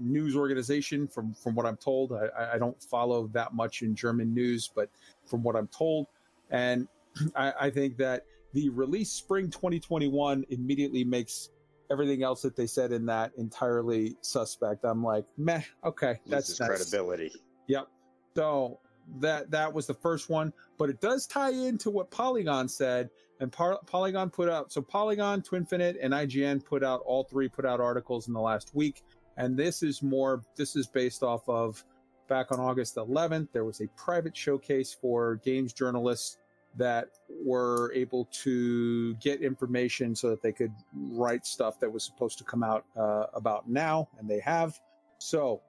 news 0.01 0.35
organization. 0.35 1.07
From 1.07 1.35
from 1.35 1.55
what 1.55 1.67
I'm 1.67 1.77
told, 1.77 2.13
I, 2.13 2.55
I- 2.55 2.59
don't 2.59 2.83
follow 2.83 3.29
that 3.29 3.55
much 3.55 3.83
in 3.83 3.95
German 3.95 4.35
news, 4.35 4.69
but 4.75 4.91
from 5.25 5.45
what 5.45 5.55
I'm 5.55 5.69
told, 5.69 6.09
And 6.51 6.89
I, 7.37 7.53
I 7.61 7.71
think 7.71 7.97
that 7.99 8.25
the 8.57 8.71
release 8.71 9.11
spring 9.11 9.51
2021 9.51 10.47
immediately 10.49 11.05
makes 11.05 11.51
everything 11.91 12.23
else 12.23 12.41
that 12.41 12.57
they 12.57 12.67
said 12.67 12.91
in 12.91 13.05
that 13.05 13.31
entirely 13.37 14.17
suspect. 14.23 14.83
I'm 14.83 15.05
like, 15.05 15.27
meh, 15.37 15.61
okay, 15.85 16.19
that's, 16.27 16.57
credibility. 16.57 17.31
Yep. 17.67 17.89
So 18.35 18.81
that 19.21 19.51
that 19.51 19.71
was 19.71 19.87
the 19.87 19.93
first 19.93 20.31
one, 20.31 20.55
but 20.79 20.89
it 20.89 21.03
does 21.03 21.27
tie 21.27 21.51
into 21.51 21.91
what 21.91 22.11
Polygon 22.11 22.67
said, 22.67 23.11
and 23.41 23.53
Par- 23.53 23.79
Polygon 23.85 24.31
put 24.31 24.49
out. 24.49 24.73
So 24.73 24.81
Polygon, 24.81 25.43
Twinfinite, 25.43 25.99
and 26.01 26.15
IGN 26.15 26.65
put 26.65 26.83
out 26.83 27.03
all 27.05 27.25
three 27.25 27.51
put 27.51 27.67
out 27.67 27.79
articles 27.79 28.27
in 28.27 28.33
the 28.33 28.41
last 28.41 28.75
week, 28.75 29.03
and 29.37 29.55
this 29.55 29.83
is 29.83 30.03
more. 30.03 30.43
This 30.57 30.77
is 30.77 30.87
based 30.87 31.23
off 31.23 31.47
of 31.47 31.85
back 32.27 32.53
on 32.53 32.59
August 32.59 32.97
11th. 32.97 33.49
There 33.53 33.67
was 33.67 33.83
a 33.83 33.87
private 33.99 34.35
showcase 34.35 34.97
for 34.99 35.37
games 35.45 35.75
journalists 35.75 36.39
that 36.77 37.09
were 37.43 37.93
able 37.95 38.27
to 38.31 39.15
get 39.15 39.41
information 39.43 40.15
so 40.15 40.31
that 40.31 40.43
they 40.43 40.53
could 40.53 40.73
write 40.95 41.47
stuff 41.47 41.81
that 41.81 41.91
was 41.91 42.05
supposed 42.05 42.39
to 42.39 42.45
come 42.45 42.63
out 42.63 42.85
uh, 42.97 43.27
about 43.35 43.69
now, 43.69 44.09
and 44.19 44.29
they 44.29 44.41
have. 44.41 44.79
So, 45.19 45.63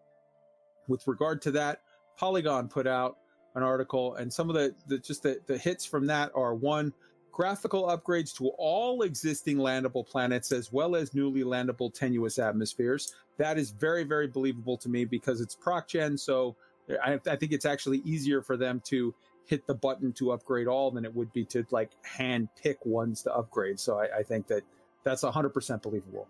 with 0.87 1.07
regard 1.07 1.41
to 1.43 1.51
that, 1.51 1.81
Polygon 2.17 2.67
put 2.67 2.87
out 2.87 3.17
an 3.55 3.63
article, 3.63 4.15
and 4.15 4.31
some 4.31 4.49
of 4.49 4.55
the, 4.55 4.75
the 4.87 4.97
just 4.97 5.23
the, 5.23 5.39
the 5.47 5.57
hits 5.57 5.85
from 5.85 6.05
that 6.07 6.31
are 6.35 6.53
one, 6.53 6.93
graphical 7.31 7.83
upgrades 7.83 8.35
to 8.35 8.47
all 8.57 9.03
existing 9.03 9.57
landable 9.57 10.05
planets 10.05 10.51
as 10.51 10.73
well 10.73 10.95
as 10.95 11.13
newly 11.13 11.43
landable 11.43 11.93
tenuous 11.93 12.39
atmospheres. 12.39 13.13
That 13.37 13.59
is 13.59 13.69
very, 13.69 14.03
very 14.03 14.27
believable 14.27 14.75
to 14.77 14.89
me 14.89 15.05
because 15.05 15.39
it's 15.39 15.55
proc 15.55 15.87
gen. 15.87 16.17
So 16.17 16.55
I, 17.03 17.19
I 17.29 17.35
think 17.35 17.51
it's 17.51 17.65
actually 17.65 17.99
easier 17.99 18.41
for 18.41 18.57
them 18.57 18.81
to 18.85 19.13
hit 19.47 19.65
the 19.65 19.73
button 19.73 20.13
to 20.13 20.31
upgrade 20.31 20.67
all 20.67 20.91
than 20.91 21.05
it 21.05 21.15
would 21.15 21.31
be 21.33 21.45
to 21.45 21.65
like 21.71 21.91
hand 22.03 22.49
pick 22.61 22.85
ones 22.85 23.23
to 23.23 23.33
upgrade. 23.33 23.79
So 23.79 23.99
I, 23.99 24.19
I 24.19 24.23
think 24.23 24.45
that 24.47 24.61
that's 25.03 25.23
100% 25.23 25.81
believable. 25.81 26.27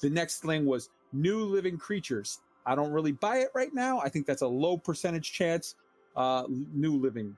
The 0.00 0.10
next 0.10 0.40
thing 0.40 0.66
was 0.66 0.90
new 1.12 1.40
living 1.40 1.78
creatures. 1.78 2.40
I 2.66 2.74
don't 2.74 2.92
really 2.92 3.12
buy 3.12 3.38
it 3.38 3.48
right 3.54 3.72
now. 3.72 4.00
I 4.00 4.10
think 4.10 4.26
that's 4.26 4.42
a 4.42 4.46
low 4.46 4.76
percentage 4.76 5.32
chance. 5.32 5.74
Uh, 6.14 6.44
new 6.48 6.96
living 6.96 7.34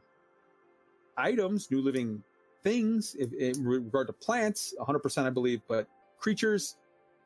items, 1.17 1.71
new 1.71 1.81
living 1.81 2.23
things 2.63 3.15
if, 3.19 3.33
in 3.33 3.65
regard 3.65 4.09
to 4.09 4.13
plants, 4.13 4.75
100% 4.81 5.27
I 5.27 5.31
believe, 5.31 5.61
but 5.69 5.87
creatures, 6.19 6.77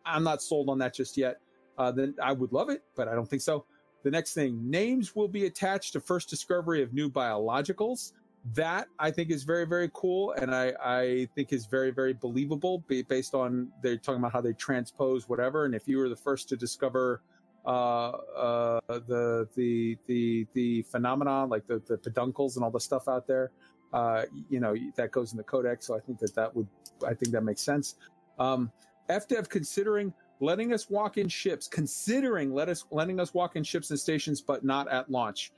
I'm 0.05 0.25
not 0.25 0.43
sold 0.43 0.69
on 0.69 0.79
that 0.79 0.95
just 0.95 1.17
yet. 1.17 1.39
Uh, 1.79 1.91
then 1.91 2.15
I 2.23 2.33
would 2.33 2.53
love 2.53 2.71
it, 2.71 2.83
but 2.95 3.09
I 3.09 3.15
don't 3.15 3.29
think 3.29 3.43
so. 3.43 3.65
The 4.05 4.11
next 4.11 4.35
thing, 4.35 4.71
names 4.71 5.17
will 5.17 5.29
be 5.29 5.47
attached 5.47 5.95
to 5.95 6.01
first 6.01 6.29
discovery 6.29 6.83
of 6.83 6.93
new 6.93 7.11
biologicals. 7.11 8.13
That 8.53 8.89
I 8.99 9.11
think 9.11 9.31
is 9.31 9.43
very, 9.43 9.65
very 9.65 9.91
cool. 9.95 10.33
And 10.33 10.55
I, 10.55 10.75
I 10.85 11.29
think 11.35 11.55
is 11.55 11.65
very, 11.65 11.91
very 11.91 12.13
believable 12.13 12.85
based 13.09 13.35
on 13.35 13.69
they're 13.83 13.97
talking 13.97 14.19
about 14.19 14.33
how 14.33 14.43
they 14.43 14.53
transpose 14.53 15.27
whatever. 15.27 15.65
And 15.65 15.75
if 15.75 15.89
you 15.89 15.97
were 15.97 16.11
the 16.11 16.17
first 16.17 16.51
to 16.51 16.57
discover 16.57 17.23
uh, 17.65 18.11
uh, 18.11 18.81
the, 18.89 19.49
the, 19.57 19.97
the, 20.07 20.47
the 20.53 20.83
phenomenon, 20.83 21.49
like 21.49 21.67
the, 21.67 21.81
the 21.89 21.97
peduncles 21.97 22.57
and 22.57 22.65
all 22.65 22.71
the 22.71 22.79
stuff 22.79 23.09
out 23.09 23.27
there, 23.27 23.51
uh, 23.95 24.25
you 24.51 24.61
know, 24.61 24.75
that 24.97 25.11
goes 25.13 25.33
in 25.33 25.39
the 25.39 25.45
codex. 25.45 25.87
So 25.87 25.97
I 25.97 26.01
think 26.01 26.19
that 26.19 26.35
that 26.35 26.55
would, 26.55 26.69
I 27.07 27.15
think 27.15 27.33
that 27.33 27.43
makes 27.43 27.63
sense. 27.63 27.95
Um, 28.39 28.71
FDev 29.09 29.49
considering 29.49 30.13
letting 30.45 30.73
us 30.73 30.91
walk 30.91 31.17
in 31.19 31.29
ships, 31.29 31.67
considering 31.67 32.53
let 32.53 32.69
us 32.69 32.85
letting 32.91 33.19
us 33.19 33.35
walk 33.35 33.57
in 33.57 33.65
ships 33.65 33.91
and 33.91 33.99
stations, 33.99 34.41
but 34.41 34.65
not 34.65 34.89
at 34.89 35.11
launch. 35.11 35.53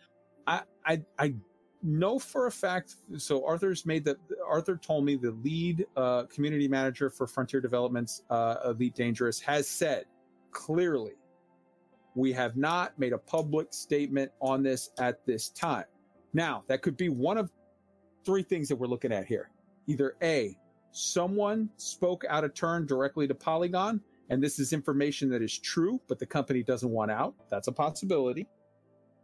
I 0.46 0.62
I, 0.84 1.02
I 1.18 1.34
know 1.82 2.18
for 2.18 2.46
a 2.46 2.50
fact. 2.50 2.96
So 3.16 3.44
Arthur's 3.46 3.84
made 3.84 4.04
that. 4.04 4.16
Arthur 4.46 4.76
told 4.76 5.04
me 5.04 5.16
the 5.16 5.32
lead 5.42 5.86
uh, 5.96 6.24
community 6.24 6.68
manager 6.68 7.10
for 7.10 7.26
Frontier 7.26 7.60
Developments, 7.60 8.22
uh, 8.30 8.56
Elite 8.66 8.94
Dangerous, 8.94 9.40
has 9.40 9.68
said 9.68 10.04
clearly, 10.52 11.12
we 12.14 12.32
have 12.32 12.56
not 12.56 12.98
made 12.98 13.12
a 13.12 13.18
public 13.18 13.68
statement 13.72 14.30
on 14.40 14.62
this 14.62 14.90
at 14.98 15.24
this 15.26 15.50
time. 15.50 15.84
Now 16.32 16.64
that 16.68 16.82
could 16.82 16.96
be 16.96 17.08
one 17.08 17.36
of 17.36 17.50
three 18.24 18.42
things 18.42 18.68
that 18.68 18.76
we're 18.76 18.86
looking 18.86 19.12
at 19.12 19.26
here. 19.26 19.50
Either 19.86 20.16
a 20.22 20.56
someone 20.92 21.68
spoke 21.76 22.24
out 22.28 22.42
of 22.42 22.54
turn 22.54 22.86
directly 22.86 23.28
to 23.28 23.34
Polygon 23.34 24.00
and 24.30 24.42
this 24.42 24.58
is 24.58 24.72
information 24.72 25.30
that 25.30 25.42
is 25.42 25.58
true, 25.58 26.00
but 26.08 26.18
the 26.18 26.26
company 26.26 26.62
doesn't 26.62 26.90
want 26.90 27.10
out. 27.10 27.34
That's 27.50 27.68
a 27.68 27.72
possibility. 27.72 28.46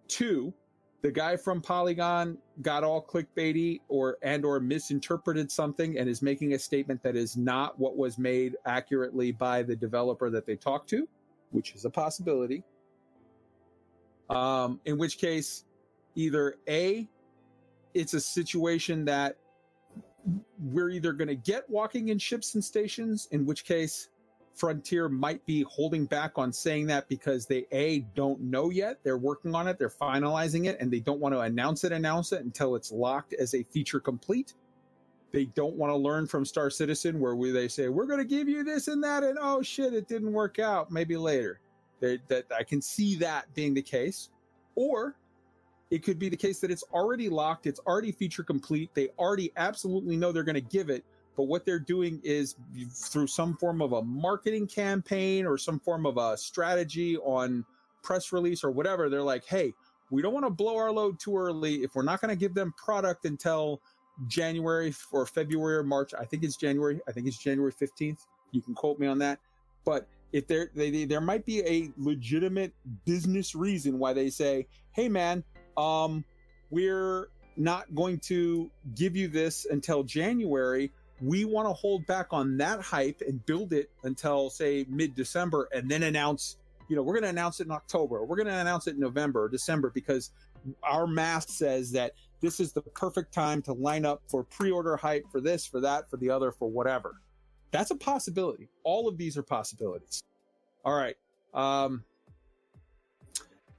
Two, 0.09 0.55
the 1.03 1.11
guy 1.11 1.37
from 1.37 1.61
Polygon 1.61 2.39
got 2.63 2.85
all 2.85 3.05
clickbaity 3.05 3.81
or 3.89 4.19
and 4.23 4.45
or 4.45 4.61
misinterpreted 4.61 5.51
something 5.51 5.99
and 5.99 6.09
is 6.09 6.23
making 6.23 6.55
a 6.55 6.59
statement 6.59 7.03
that 7.03 7.17
is 7.17 7.37
not 7.37 7.79
what 7.79 7.97
was 7.97 8.19
made 8.19 8.55
accurately 8.67 9.33
by 9.33 9.65
the 9.65 9.75
developer 9.75 10.31
that 10.31 10.47
they 10.47 10.55
talked 10.55 10.89
to, 10.91 11.09
which 11.51 11.75
is 11.75 11.85
a 11.85 11.91
possibility. 11.91 12.63
Um, 14.31 14.81
in 14.85 14.97
which 14.97 15.19
case, 15.19 15.65
either 16.15 16.55
A, 16.69 17.09
it's 17.95 18.15
a 18.15 18.21
situation 18.21 19.05
that 19.07 19.37
we're 20.61 20.91
either 20.91 21.13
going 21.13 21.29
to 21.29 21.35
get 21.35 21.69
walking 21.69 22.11
in 22.11 22.19
ships 22.19 22.55
and 22.55 22.65
stations, 22.65 23.27
in 23.33 23.45
which 23.45 23.65
case 23.65 24.09
Frontier 24.55 25.09
might 25.09 25.45
be 25.47 25.63
holding 25.63 26.05
back 26.05 26.33
on 26.37 26.53
saying 26.53 26.87
that 26.87 27.09
because 27.09 27.47
they 27.47 27.67
a 27.73 28.01
don't 28.15 28.41
know 28.41 28.71
yet. 28.71 28.99
They're 29.03 29.19
working 29.19 29.55
on 29.55 29.67
it, 29.69 29.79
they're 29.79 29.89
finalizing 29.89 30.67
it, 30.67 30.77
and 30.81 30.91
they 30.91 31.01
don't 31.01 31.21
want 31.21 31.35
to 31.35 31.41
announce 31.41 31.85
it, 31.85 31.93
announce 31.93 32.33
it 32.33 32.45
until 32.45 32.77
it's 32.77 32.93
locked 32.93 33.33
as 33.35 33.55
a 33.55 33.63
feature 33.65 34.01
complete. 34.01 34.55
They 35.33 35.47
don't 35.47 35.77
want 35.77 35.91
to 35.91 35.97
learn 35.97 36.27
from 36.27 36.45
Star 36.45 36.69
Citizen 36.69 37.19
where 37.19 37.35
we, 37.35 37.51
they 37.51 37.69
say 37.69 37.89
we're 37.89 38.07
going 38.07 38.19
to 38.19 38.25
give 38.25 38.49
you 38.49 38.63
this 38.63 38.89
and 38.89 39.03
that, 39.03 39.25
and 39.25 39.39
oh 39.41 39.63
shit, 39.63 39.95
it 39.95 40.07
didn't 40.07 40.33
work 40.33 40.59
out. 40.59 40.91
Maybe 40.91 41.17
later. 41.17 41.59
They, 42.01 42.19
that 42.29 42.47
I 42.57 42.65
can 42.65 42.83
see 42.83 43.15
that 43.17 43.53
being 43.55 43.75
the 43.75 43.83
case, 43.83 44.31
or 44.75 45.17
it 45.91 46.03
could 46.03 46.19
be 46.19 46.29
the 46.29 46.37
case 46.37 46.59
that 46.61 46.71
it's 46.71 46.85
already 46.93 47.29
locked, 47.29 47.67
it's 47.67 47.81
already 47.87 48.13
feature 48.13 48.43
complete. 48.43 48.91
They 48.93 49.09
already 49.19 49.53
absolutely 49.57 50.17
know 50.17 50.33
they're 50.33 50.43
going 50.43 50.55
to 50.55 50.61
give 50.61 50.91
it, 50.91 51.05
but 51.37 51.45
what 51.45 51.65
they're 51.65 51.79
doing 51.79 52.21
is 52.23 52.57
through 52.93 53.27
some 53.27 53.57
form 53.57 53.81
of 53.81 53.93
a 53.93 54.03
marketing 54.03 54.67
campaign 54.67 55.47
or 55.47 55.57
some 55.57 55.81
form 55.81 56.07
of 56.07 56.19
a 56.19 56.37
strategy 56.37 57.17
on 57.19 57.65
press 58.03 58.33
release 58.33 58.63
or 58.65 58.71
whatever. 58.71 59.09
They're 59.09 59.23
like, 59.23 59.45
hey, 59.45 59.73
we 60.11 60.21
don't 60.21 60.35
want 60.35 60.45
to 60.45 60.51
blow 60.51 60.77
our 60.77 60.93
load 60.93 61.19
too 61.19 61.37
early. 61.37 61.83
If 61.83 61.95
we're 61.95 62.03
not 62.03 62.21
going 62.21 62.29
to 62.29 62.37
give 62.37 62.55
them 62.55 62.75
product 62.77 63.25
until 63.25 63.81
January 64.29 64.93
or 65.11 65.25
February 65.25 65.77
or 65.77 65.83
March, 65.83 66.13
I 66.19 66.25
think 66.25 66.45
it's 66.45 66.57
January. 66.57 67.01
I 67.09 67.13
think 67.13 67.27
it's 67.27 67.39
January 67.39 67.73
15th. 67.73 68.27
You 68.51 68.61
can 68.61 68.75
quote 68.75 68.99
me 68.99 69.07
on 69.07 69.19
that. 69.21 69.39
But 69.85 70.07
if 70.33 70.47
there, 70.47 70.71
they, 70.75 70.91
they, 70.91 71.05
there 71.07 71.21
might 71.23 71.47
be 71.47 71.61
a 71.61 71.91
legitimate 71.97 72.75
business 73.07 73.55
reason 73.55 73.99
why 73.99 74.13
they 74.13 74.29
say, 74.29 74.67
hey, 74.93 75.09
man, 75.09 75.43
um, 75.79 76.25
we're 76.71 77.29
not 77.57 77.95
going 77.95 78.19
to 78.19 78.71
give 78.95 79.17
you 79.17 79.29
this 79.29 79.67
until 79.71 80.03
January 80.03 80.91
we 81.23 81.45
want 81.45 81.69
to 81.69 81.73
hold 81.73 82.05
back 82.07 82.27
on 82.33 82.57
that 82.57 82.81
hype 82.81 83.23
and 83.27 83.45
build 83.47 83.73
it 83.73 83.91
until 84.03 84.51
say 84.51 84.85
mid 84.89 85.15
December 85.15 85.69
and 85.73 85.89
then 85.89 86.03
announce, 86.03 86.57
you 86.89 86.97
know, 86.97 87.03
we're 87.03 87.15
going 87.15 87.23
to 87.23 87.29
announce 87.29 87.61
it 87.61 87.67
in 87.67 87.71
October. 87.71 88.25
We're 88.25 88.37
going 88.37 88.49
to 88.49 88.55
announce 88.55 88.89
it 88.89 88.95
in 88.95 89.01
November 89.01 89.45
or 89.45 89.49
December 89.49 89.91
because 89.91 90.33
our 90.83 91.07
math 91.07 91.49
says 91.49 91.93
that 91.93 92.13
this 92.41 92.59
is 92.59 92.73
the 92.73 92.83
perfect 92.83 93.33
time 93.33 93.63
to 93.63 93.73
line 93.73 94.05
up 94.05 94.23
for 94.27 94.43
pre-order 94.43 94.97
hype 94.97 95.25
for 95.31 95.41
this, 95.41 95.65
for 95.65 95.81
that, 95.81 96.11
for 96.11 96.17
the 96.17 96.29
other, 96.29 96.51
for 96.51 96.69
whatever. 96.69 97.15
That's 97.71 97.93
a 97.93 97.97
possibility. 97.97 98.69
All 98.83 99.09
of 99.09 99.17
these 99.17 99.37
are 99.37 99.43
possibilities. 99.43 100.23
All 100.85 100.95
right. 100.95 101.17
Um, 101.55 102.03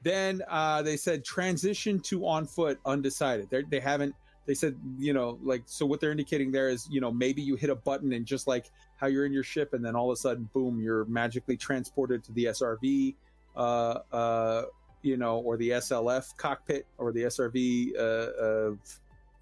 then 0.02 0.42
uh, 0.50 0.82
they 0.82 0.98
said 0.98 1.26
transition 1.26 2.00
to 2.02 2.26
on 2.26 2.46
foot 2.46 2.80
undecided. 2.86 3.50
They're, 3.50 3.64
they 3.70 3.80
have 3.82 4.00
not 4.00 4.14
they 4.46 4.54
said 4.54 4.78
you 4.98 5.14
know 5.14 5.40
like 5.44 5.64
so 5.66 5.86
what 5.86 6.00
they're 6.00 6.12
indicating 6.12 6.52
there 6.52 6.70
is 6.70 6.88
you 6.90 7.00
know 7.02 7.12
maybe 7.12 7.42
you 7.42 7.56
hit 7.56 7.70
a 7.70 7.76
button 7.76 8.14
and 8.14 8.26
just 8.26 8.48
like 8.48 8.70
how 8.98 9.08
you're 9.08 9.26
in 9.26 9.34
your 9.34 9.44
ship 9.44 9.74
and 9.74 9.84
then 9.84 9.96
all 9.96 10.12
of 10.12 10.14
a 10.14 10.20
sudden 10.20 10.50
boom 10.54 10.82
you're 10.82 11.06
magically 11.06 11.58
transported 11.58 12.24
to 12.24 12.32
the 12.34 12.46
srv 12.46 13.16
uh 13.56 14.00
uh 14.12 14.64
you 15.02 15.18
know 15.18 15.40
or 15.40 15.58
the 15.58 15.70
slf 15.72 16.36
cockpit 16.38 16.86
or 16.98 17.12
the 17.12 17.24
srv 17.24 17.96
uh, 17.98 18.02
uh 18.02 18.76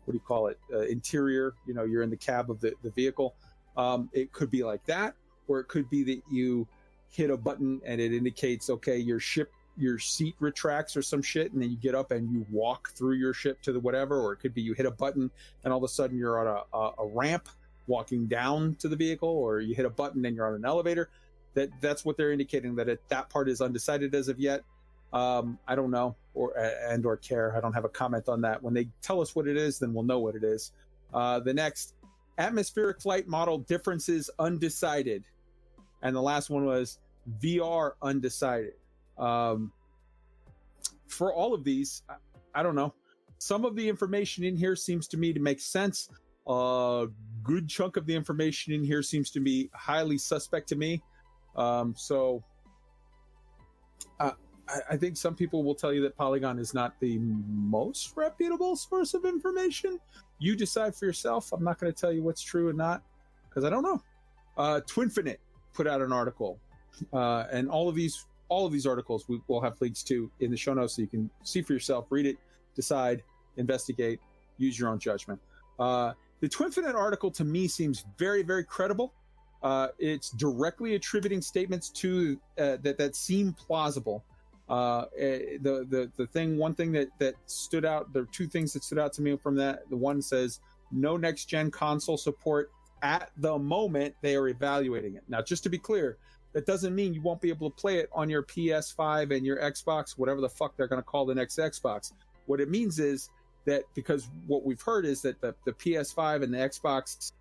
what 0.05 0.13
do 0.13 0.17
you 0.17 0.23
call 0.27 0.47
it? 0.47 0.57
Uh, 0.73 0.80
interior 0.81 1.53
you 1.67 1.73
know 1.73 1.83
you're 1.83 2.03
in 2.03 2.09
the 2.09 2.17
cab 2.17 2.49
of 2.49 2.59
the, 2.59 2.73
the 2.83 2.89
vehicle. 2.91 3.35
Um 3.77 4.09
it 4.13 4.31
could 4.31 4.51
be 4.51 4.63
like 4.63 4.83
that 4.85 5.15
or 5.47 5.59
it 5.59 5.67
could 5.67 5.89
be 5.89 6.03
that 6.03 6.21
you 6.30 6.67
hit 7.09 7.30
a 7.30 7.38
button 7.38 7.81
and 7.85 8.01
it 8.01 8.13
indicates 8.13 8.69
okay 8.69 8.97
your 8.97 9.19
ship 9.19 9.51
your 9.77 10.00
seat 10.00 10.35
retracts 10.40 10.95
or 10.95 11.01
some 11.01 11.22
shit, 11.22 11.51
and 11.53 11.61
then 11.61 11.72
you 11.72 11.77
get 11.77 11.95
up 11.95 12.11
and 12.11 12.32
you 12.32 12.45
walk 12.51 12.91
through 12.91 13.16
your 13.16 13.33
ship 13.33 13.61
to 13.64 13.72
the 13.72 13.80
whatever, 13.80 14.19
or 14.19 14.33
it 14.33 14.38
could 14.38 14.53
be 14.53 14.61
you 14.61 14.74
hit 14.74 14.85
a 14.85 14.91
button 14.91 15.32
and 15.64 15.74
all 15.74 15.77
of 15.77 15.83
a 15.83 15.88
sudden 15.88 16.17
you're 16.17 16.40
on 16.40 16.64
a, 16.74 16.77
a, 16.77 16.91
a 17.00 17.08
ramp 17.08 17.48
walking 17.88 18.27
down 18.27 18.75
to 18.75 18.88
the 18.88 18.95
vehicle, 18.95 19.30
or 19.30 19.59
you 19.59 19.75
hit 19.75 19.85
a 19.85 19.90
button 19.90 20.25
and 20.25 20.35
you're 20.35 20.48
on 20.48 20.56
an 20.56 20.66
elevator. 20.66 21.09
That 21.53 21.69
that's 21.82 22.06
what 22.06 22.16
they're 22.16 22.32
indicating 22.32 22.75
that 22.75 22.88
it, 22.88 23.01
that 23.09 23.30
part 23.30 23.50
is 23.50 23.61
undecided 23.61 24.16
as 24.16 24.27
of 24.30 24.40
yet. 24.40 24.64
Um, 25.11 25.59
I 25.67 25.75
don't 25.75 25.91
know 25.91 26.16
or 26.33 26.58
and 26.58 27.06
or 27.06 27.17
care. 27.17 27.56
I 27.56 27.59
don't 27.59 27.74
have 27.74 27.85
a 27.85 27.90
comment 27.90 28.30
on 28.30 28.41
that. 28.41 28.64
When 28.64 28.74
they 28.74 28.88
tell 29.01 29.22
us 29.22 29.35
what 29.35 29.48
it 29.48 29.58
is, 29.58 29.80
then 29.80 29.93
we'll 29.93 30.06
know 30.06 30.19
what 30.19 30.35
it 30.35 30.43
is. 30.43 30.72
Uh, 31.14 31.40
the 31.40 31.53
next, 31.53 31.95
atmospheric 32.38 33.01
flight 33.01 33.27
model 33.27 33.58
differences 33.59 34.30
undecided. 34.40 35.24
And 36.01 36.16
the 36.16 36.22
last 36.22 36.50
one 36.50 36.66
was 36.66 37.00
VR 37.41 37.91
undecided. 38.01 38.74
Um, 39.22 39.72
for 41.08 41.33
all 41.33 41.53
of 41.53 41.64
these, 41.64 42.03
I, 42.09 42.16
I 42.56 42.64
don't 42.64 42.75
know. 42.75 42.93
Some 43.38 43.66
of 43.66 43.75
the 43.75 43.88
information 43.88 44.43
in 44.43 44.56
here 44.56 44.75
seems 44.75 45.08
to 45.09 45.17
me 45.17 45.33
to 45.33 45.40
make 45.40 45.59
sense. 45.59 46.09
A 46.48 47.08
good 47.43 47.69
chunk 47.69 47.98
of 47.98 48.06
the 48.06 48.16
information 48.16 48.74
in 48.74 48.83
here 48.83 49.03
seems 49.03 49.30
to 49.32 49.40
be 49.40 49.69
highly 49.74 50.17
suspect 50.17 50.67
to 50.69 50.75
me. 50.75 51.01
Um, 51.56 51.93
so 51.98 52.43
uh, 54.19 54.32
I, 54.67 54.80
I 54.91 54.98
think 54.98 55.17
some 55.17 55.35
people 55.35 55.64
will 55.64 55.75
tell 55.75 55.93
you 55.93 56.01
that 56.01 56.17
Polygon 56.17 56.59
is 56.59 56.74
not 56.74 57.00
the 57.00 57.19
most 57.19 58.14
reputable 58.16 58.75
source 58.75 59.14
of 59.14 59.25
information. 59.25 60.00
You 60.40 60.56
decide 60.56 60.95
for 60.95 61.06
yourself. 61.06 61.51
I'm 61.51 61.64
not 61.64 61.80
going 61.80 61.93
to 61.93 62.00
tell 62.00 62.11
you 62.11 62.24
what's 62.24 62.41
true 62.41 62.69
and 62.69 62.77
not 62.77 63.03
because 63.50 63.64
I 63.64 63.69
don't 63.69 63.83
know. 63.83 64.01
Uh, 64.58 64.82
Twinfinite 64.82 65.38
put 65.74 65.88
out 65.88 66.01
an 66.01 66.11
article, 66.11 66.59
uh, 67.14 67.45
and 67.51 67.69
all 67.69 67.88
of 67.88 67.95
these 67.95 68.25
all 68.51 68.65
of 68.65 68.73
these 68.73 68.85
articles 68.85 69.30
we 69.30 69.39
will 69.47 69.61
have 69.61 69.80
links 69.80 70.03
to 70.03 70.30
in 70.41 70.51
the 70.51 70.57
show 70.57 70.73
notes 70.73 70.97
so 70.97 71.01
you 71.01 71.07
can 71.07 71.30
see 71.43 71.61
for 71.61 71.71
yourself, 71.71 72.07
read 72.09 72.25
it, 72.25 72.35
decide, 72.75 73.23
investigate, 73.55 74.19
use 74.57 74.77
your 74.77 74.89
own 74.89 74.99
judgment. 74.99 75.39
Uh, 75.80 76.11
the 76.41 76.49
Twinfinite 76.49 76.93
article 76.93 77.31
to 77.31 77.45
me 77.45 77.69
seems 77.69 78.03
very, 78.17 78.43
very 78.43 78.65
credible. 78.65 79.13
Uh, 79.63 79.88
it's 79.99 80.31
directly 80.31 80.95
attributing 80.95 81.41
statements 81.41 81.89
to 81.89 82.38
uh, 82.57 82.75
that 82.81 82.97
that 82.97 83.15
seem 83.15 83.53
plausible. 83.53 84.21
Uh, 84.67 85.05
eh, 85.17 85.57
the 85.61 85.85
the 85.89 86.11
the 86.17 86.27
thing, 86.27 86.57
one 86.57 86.75
thing 86.75 86.91
that 86.91 87.07
that 87.19 87.35
stood 87.45 87.85
out, 87.85 88.11
there 88.11 88.23
are 88.23 88.33
two 88.33 88.47
things 88.47 88.73
that 88.73 88.83
stood 88.83 88.99
out 88.99 89.13
to 89.13 89.21
me 89.21 89.38
from 89.38 89.55
that. 89.55 89.89
The 89.89 89.95
one 89.95 90.21
says 90.21 90.59
no 90.91 91.15
next 91.15 91.45
gen 91.45 91.71
console 91.71 92.17
support 92.17 92.69
at 93.01 93.31
the 93.38 93.57
moment. 93.57 94.13
They 94.21 94.35
are 94.35 94.49
evaluating 94.49 95.15
it. 95.15 95.23
Now, 95.30 95.41
just 95.41 95.63
to 95.63 95.69
be 95.69 95.77
clear, 95.77 96.17
that 96.53 96.65
doesn't 96.65 96.93
mean 96.93 97.13
you 97.13 97.21
won't 97.21 97.41
be 97.41 97.49
able 97.49 97.69
to 97.69 97.75
play 97.75 97.97
it 97.97 98.09
on 98.11 98.30
your 98.30 98.43
PS5 98.43 99.35
and 99.35 99.45
your 99.45 99.57
Xbox, 99.57 100.17
whatever 100.17 100.41
the 100.41 100.49
fuck 100.49 100.75
they're 100.75 100.88
going 100.88 101.01
to 101.01 101.05
call 101.05 101.25
the 101.25 101.35
next 101.35 101.57
Xbox. 101.57 102.11
What 102.45 102.59
it 102.59 102.69
means 102.69 102.99
is 102.99 103.30
that 103.65 103.83
because 103.93 104.27
what 104.47 104.63
we've 104.65 104.81
heard 104.81 105.05
is 105.05 105.21
that 105.21 105.39
the, 105.41 105.55
the 105.65 105.73
PS5 105.73 106.43
and 106.43 106.53
the 106.53 106.57
Xbox 106.57 107.31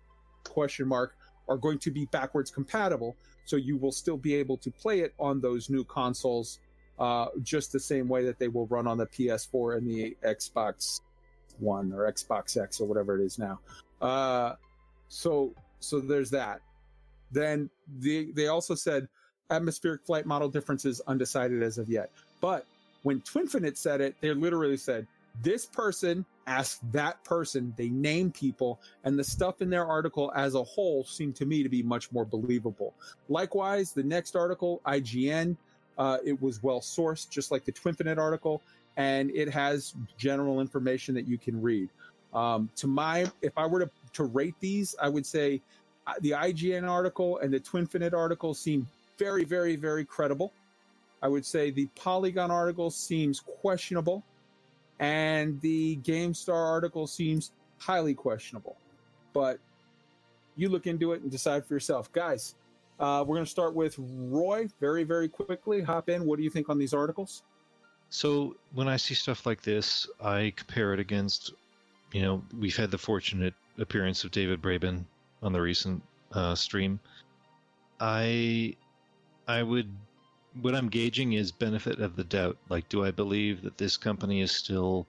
question 0.43 0.87
mark 0.87 1.15
are 1.49 1.57
going 1.57 1.79
to 1.79 1.91
be 1.91 2.05
backwards 2.05 2.51
compatible. 2.51 3.15
So 3.45 3.55
you 3.55 3.75
will 3.77 3.91
still 3.91 4.17
be 4.17 4.35
able 4.35 4.57
to 4.57 4.71
play 4.71 5.01
it 5.01 5.13
on 5.19 5.41
those 5.41 5.69
new 5.69 5.83
consoles 5.83 6.59
uh, 6.99 7.27
just 7.41 7.71
the 7.71 7.79
same 7.79 8.07
way 8.07 8.25
that 8.25 8.37
they 8.37 8.47
will 8.47 8.67
run 8.67 8.87
on 8.87 8.97
the 8.97 9.07
PS4 9.07 9.77
and 9.77 9.87
the 9.87 10.15
Xbox 10.23 11.01
One 11.59 11.91
or 11.91 12.11
Xbox 12.11 12.61
X 12.61 12.79
or 12.79 12.87
whatever 12.87 13.19
it 13.19 13.25
is 13.25 13.39
now. 13.39 13.59
Uh, 13.99 14.53
so 15.09 15.53
so 15.79 15.99
there's 15.99 16.29
that. 16.29 16.61
Then 17.31 17.69
they 17.99 18.25
they 18.25 18.47
also 18.47 18.75
said 18.75 19.07
atmospheric 19.49 20.05
flight 20.05 20.25
model 20.25 20.49
differences 20.49 21.01
undecided 21.07 21.61
as 21.61 21.77
of 21.77 21.89
yet. 21.89 22.09
But 22.39 22.65
when 23.03 23.21
Twinfinite 23.21 23.77
said 23.77 24.01
it, 24.01 24.15
they 24.21 24.33
literally 24.33 24.77
said 24.77 25.07
this 25.43 25.65
person 25.65 26.25
asked 26.47 26.79
that 26.91 27.23
person. 27.23 27.73
They 27.77 27.89
name 27.89 28.31
people, 28.31 28.79
and 29.03 29.17
the 29.17 29.23
stuff 29.23 29.61
in 29.61 29.69
their 29.69 29.85
article 29.85 30.31
as 30.35 30.55
a 30.55 30.63
whole 30.63 31.03
seemed 31.03 31.35
to 31.37 31.45
me 31.45 31.63
to 31.63 31.69
be 31.69 31.83
much 31.83 32.11
more 32.11 32.25
believable. 32.25 32.93
Likewise, 33.29 33.93
the 33.93 34.03
next 34.03 34.35
article, 34.35 34.81
IGN, 34.85 35.55
uh, 35.97 36.17
it 36.25 36.41
was 36.41 36.61
well 36.63 36.81
sourced, 36.81 37.29
just 37.29 37.51
like 37.51 37.63
the 37.65 37.71
Twinfinite 37.71 38.17
article, 38.17 38.61
and 38.97 39.31
it 39.31 39.49
has 39.49 39.93
general 40.17 40.59
information 40.59 41.15
that 41.15 41.27
you 41.27 41.37
can 41.37 41.61
read. 41.61 41.89
Um, 42.33 42.69
to 42.77 42.87
my, 42.87 43.29
if 43.41 43.57
I 43.57 43.65
were 43.65 43.79
to, 43.79 43.89
to 44.13 44.23
rate 44.23 44.55
these, 44.59 44.95
I 45.01 45.09
would 45.09 45.25
say 45.25 45.61
the 46.21 46.31
IGN 46.31 46.89
article 46.89 47.37
and 47.39 47.53
the 47.53 47.59
Twinfinite 47.59 48.13
article 48.13 48.53
seem 48.53 48.87
very, 49.17 49.43
very, 49.43 49.75
very 49.75 50.05
credible. 50.05 50.51
I 51.21 51.27
would 51.27 51.45
say 51.45 51.69
the 51.69 51.87
Polygon 51.95 52.49
article 52.49 52.89
seems 52.89 53.39
questionable, 53.39 54.23
and 54.99 55.61
the 55.61 55.97
GameStar 55.97 56.53
article 56.53 57.05
seems 57.07 57.51
highly 57.77 58.13
questionable. 58.13 58.75
But 59.33 59.59
you 60.55 60.69
look 60.69 60.87
into 60.87 61.13
it 61.13 61.21
and 61.21 61.31
decide 61.31 61.65
for 61.65 61.73
yourself, 61.73 62.11
guys. 62.11 62.55
Uh, 62.99 63.23
we're 63.25 63.35
going 63.35 63.45
to 63.45 63.51
start 63.51 63.73
with 63.73 63.95
Roy 63.97 64.69
very, 64.79 65.03
very 65.03 65.27
quickly. 65.27 65.81
Hop 65.81 66.09
in. 66.09 66.25
What 66.25 66.37
do 66.37 66.43
you 66.43 66.49
think 66.49 66.69
on 66.69 66.77
these 66.77 66.93
articles? 66.93 67.41
So 68.09 68.55
when 68.73 68.87
I 68.87 68.97
see 68.97 69.13
stuff 69.13 69.45
like 69.45 69.61
this, 69.61 70.07
I 70.21 70.53
compare 70.55 70.93
it 70.93 70.99
against, 70.99 71.53
you 72.11 72.21
know, 72.21 72.43
we've 72.59 72.75
had 72.75 72.91
the 72.91 72.97
fortunate 72.97 73.53
appearance 73.79 74.23
of 74.23 74.31
David 74.31 74.61
Braben 74.61 75.05
on 75.41 75.53
the 75.53 75.61
recent 75.61 76.01
uh, 76.33 76.55
stream. 76.55 76.99
I 77.99 78.75
I 79.47 79.63
would 79.63 79.91
what 80.61 80.75
I'm 80.75 80.89
gauging 80.89 81.33
is 81.33 81.51
benefit 81.51 81.99
of 81.99 82.15
the 82.15 82.23
doubt. 82.23 82.57
Like, 82.69 82.89
do 82.89 83.05
I 83.05 83.11
believe 83.11 83.61
that 83.61 83.77
this 83.77 83.95
company 83.95 84.41
is 84.41 84.51
still 84.51 85.07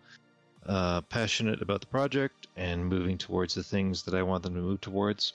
uh, 0.66 1.00
passionate 1.02 1.60
about 1.62 1.80
the 1.80 1.86
project 1.88 2.46
and 2.56 2.86
moving 2.86 3.18
towards 3.18 3.54
the 3.54 3.62
things 3.62 4.02
that 4.04 4.14
I 4.14 4.22
want 4.22 4.42
them 4.42 4.54
to 4.54 4.60
move 4.60 4.80
towards? 4.80 5.34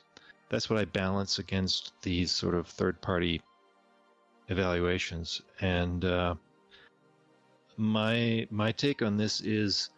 That's 0.49 0.69
what 0.69 0.79
I 0.79 0.85
balance 0.85 1.39
against 1.39 1.91
these 2.01 2.31
sort 2.31 2.55
of 2.55 2.67
third 2.67 3.01
party 3.01 3.41
evaluations. 4.47 5.41
And 5.59 6.05
uh, 6.05 6.35
my 7.75 8.47
my 8.49 8.71
take 8.71 9.01
on 9.01 9.17
this 9.17 9.41
is 9.41 9.89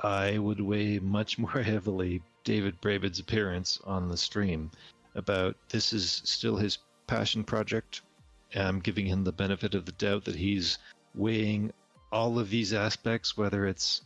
I 0.00 0.38
would 0.38 0.60
weigh 0.60 0.98
much 0.98 1.38
more 1.44 1.62
heavily 1.62 2.22
David 2.48 2.80
Braben's 2.80 3.18
appearance 3.18 3.78
on 3.84 4.08
the 4.08 4.16
stream 4.16 4.70
about 5.14 5.54
this 5.68 5.92
is 5.92 6.22
still 6.24 6.56
his 6.56 6.78
passion 7.06 7.44
project. 7.44 8.00
I'm 8.56 8.80
giving 8.80 9.04
him 9.04 9.22
the 9.22 9.32
benefit 9.32 9.74
of 9.74 9.84
the 9.84 9.92
doubt 9.92 10.24
that 10.24 10.34
he's 10.34 10.78
weighing 11.14 11.70
all 12.10 12.38
of 12.38 12.48
these 12.48 12.72
aspects, 12.72 13.36
whether 13.36 13.66
it's 13.66 14.00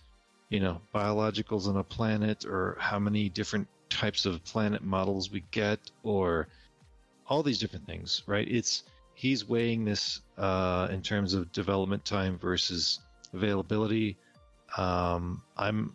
you 0.49 0.59
know 0.59 0.81
biologicals 0.93 1.69
on 1.69 1.77
a 1.77 1.85
planet 1.85 2.45
or 2.45 2.77
how 2.81 2.99
many 2.99 3.29
different 3.29 3.69
types 3.89 4.27
of 4.27 4.43
planet 4.43 4.83
models 4.83 5.31
we 5.31 5.45
get 5.53 5.79
or 6.03 6.49
all 7.29 7.45
these 7.45 7.61
different 7.61 7.87
things, 7.87 8.25
right? 8.27 8.49
It's 8.51 8.83
he's 9.15 9.49
weighing 9.49 9.85
this 9.85 10.21
uh, 10.37 10.89
in 10.91 11.01
terms 11.01 11.33
of 11.35 11.53
development 11.53 12.05
time 12.05 12.41
versus 12.41 12.99
availability. 13.33 14.17
Um, 14.77 15.45
I'm 15.57 15.95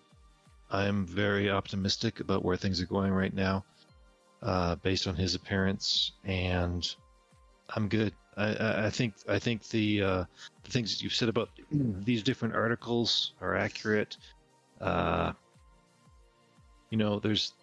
I'm 0.72 1.06
very 1.06 1.50
optimistic 1.50 2.20
about 2.20 2.44
where 2.44 2.58
things 2.58 2.82
are 2.82 2.86
going 2.86 3.12
right 3.14 3.34
now, 3.34 3.64
uh, 4.42 4.76
based 4.76 5.08
on 5.08 5.16
his 5.16 5.36
appearance, 5.36 6.12
and 6.26 6.96
I'm 7.76 7.88
good. 7.88 8.14
I, 8.36 8.86
I 8.86 8.90
think 8.90 9.16
I 9.28 9.40
think 9.40 9.68
the 9.70 10.04
uh, 10.04 10.24
the 10.64 10.72
things 10.72 10.94
that 10.94 11.04
you've 11.04 11.16
said 11.16 11.30
about 11.30 11.50
these 11.72 12.22
different 12.22 12.56
articles 12.56 13.34
are 13.42 13.56
accurate. 13.56 14.18
Uh, 14.82 15.34
you 16.90 16.98
know, 16.98 17.20
there's 17.20 17.54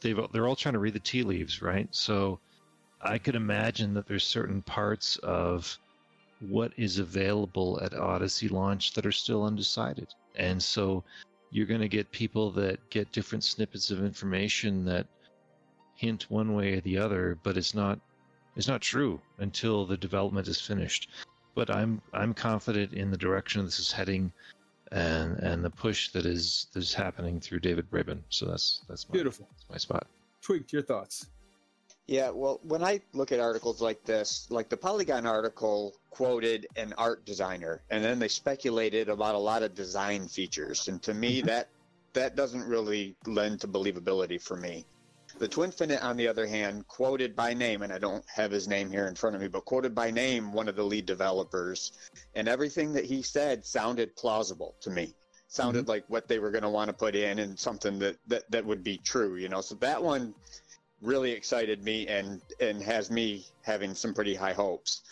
they've 0.00 0.18
they're 0.32 0.48
all 0.48 0.56
trying 0.56 0.74
to 0.74 0.80
read 0.80 0.94
the 0.94 1.00
tea 1.00 1.22
leaves, 1.22 1.62
right? 1.62 1.88
So 1.90 2.40
I 3.02 3.18
could 3.18 3.34
imagine 3.34 3.94
that 3.94 4.06
there's 4.06 4.24
certain 4.24 4.62
parts 4.62 5.16
of 5.18 5.78
what 6.40 6.72
is 6.78 6.98
available 6.98 7.78
at 7.82 7.94
Odyssey 7.94 8.48
launch 8.48 8.94
that 8.94 9.04
are 9.04 9.12
still 9.12 9.44
undecided, 9.44 10.08
and 10.36 10.62
so 10.62 11.04
you're 11.50 11.66
going 11.66 11.80
to 11.80 11.88
get 11.88 12.10
people 12.10 12.50
that 12.52 12.90
get 12.90 13.12
different 13.12 13.44
snippets 13.44 13.90
of 13.90 14.04
information 14.04 14.84
that 14.84 15.06
hint 15.96 16.30
one 16.30 16.54
way 16.54 16.74
or 16.74 16.80
the 16.80 16.98
other, 16.98 17.38
but 17.42 17.56
it's 17.56 17.74
not 17.74 17.98
it's 18.56 18.68
not 18.68 18.80
true 18.80 19.20
until 19.38 19.86
the 19.86 19.96
development 19.96 20.48
is 20.48 20.60
finished. 20.60 21.10
But 21.54 21.70
I'm 21.70 22.00
I'm 22.12 22.34
confident 22.34 22.92
in 22.92 23.10
the 23.10 23.16
direction 23.16 23.64
this 23.64 23.78
is 23.78 23.92
heading, 23.92 24.32
and 24.92 25.38
and 25.38 25.64
the 25.64 25.70
push 25.70 26.10
that 26.10 26.24
is 26.26 26.68
that 26.72 26.80
is 26.80 26.94
happening 26.94 27.40
through 27.40 27.60
David 27.60 27.90
Braben. 27.90 28.20
So 28.28 28.46
that's 28.46 28.82
that's 28.88 29.08
my, 29.08 29.12
Beautiful. 29.12 29.48
That's 29.50 29.70
my 29.70 29.76
spot. 29.76 30.06
Tweaked 30.42 30.72
your 30.72 30.82
thoughts. 30.82 31.26
Yeah, 32.10 32.30
well, 32.30 32.58
when 32.64 32.82
I 32.82 33.00
look 33.12 33.30
at 33.30 33.38
articles 33.38 33.80
like 33.80 34.02
this, 34.02 34.48
like 34.50 34.68
the 34.68 34.76
Polygon 34.76 35.26
article 35.26 35.94
quoted 36.10 36.66
an 36.74 36.92
art 36.98 37.24
designer, 37.24 37.82
and 37.88 38.02
then 38.02 38.18
they 38.18 38.26
speculated 38.26 39.08
about 39.08 39.36
a 39.36 39.38
lot 39.38 39.62
of 39.62 39.76
design 39.76 40.26
features, 40.26 40.88
and 40.88 41.00
to 41.04 41.14
me, 41.14 41.38
mm-hmm. 41.38 41.46
that 41.46 41.68
that 42.14 42.34
doesn't 42.34 42.64
really 42.64 43.14
lend 43.26 43.60
to 43.60 43.68
believability 43.68 44.42
for 44.42 44.56
me. 44.56 44.84
The 45.38 45.46
Twinfinite, 45.46 46.02
on 46.02 46.16
the 46.16 46.26
other 46.26 46.48
hand, 46.48 46.88
quoted 46.88 47.36
by 47.36 47.54
name, 47.54 47.82
and 47.82 47.92
I 47.92 47.98
don't 47.98 48.24
have 48.28 48.50
his 48.50 48.66
name 48.66 48.90
here 48.90 49.06
in 49.06 49.14
front 49.14 49.36
of 49.36 49.40
me, 49.40 49.46
but 49.46 49.64
quoted 49.64 49.94
by 49.94 50.10
name 50.10 50.52
one 50.52 50.68
of 50.68 50.74
the 50.74 50.82
lead 50.82 51.06
developers, 51.06 51.92
and 52.34 52.48
everything 52.48 52.92
that 52.94 53.04
he 53.04 53.22
said 53.22 53.64
sounded 53.64 54.16
plausible 54.16 54.74
to 54.80 54.90
me. 54.90 55.14
Sounded 55.46 55.82
mm-hmm. 55.82 55.90
like 55.90 56.04
what 56.08 56.26
they 56.26 56.40
were 56.40 56.50
going 56.50 56.64
to 56.64 56.70
want 56.70 56.88
to 56.88 56.92
put 56.92 57.14
in, 57.14 57.38
and 57.38 57.56
something 57.56 58.00
that, 58.00 58.16
that 58.26 58.50
that 58.50 58.66
would 58.66 58.82
be 58.82 58.98
true, 58.98 59.36
you 59.36 59.48
know. 59.48 59.60
So 59.60 59.76
that 59.76 60.02
one 60.02 60.34
really 61.02 61.32
excited 61.32 61.82
me 61.82 62.06
and 62.06 62.40
and 62.60 62.82
has 62.82 63.10
me 63.10 63.46
having 63.62 63.94
some 63.94 64.14
pretty 64.14 64.34
high 64.34 64.52
hopes. 64.52 65.02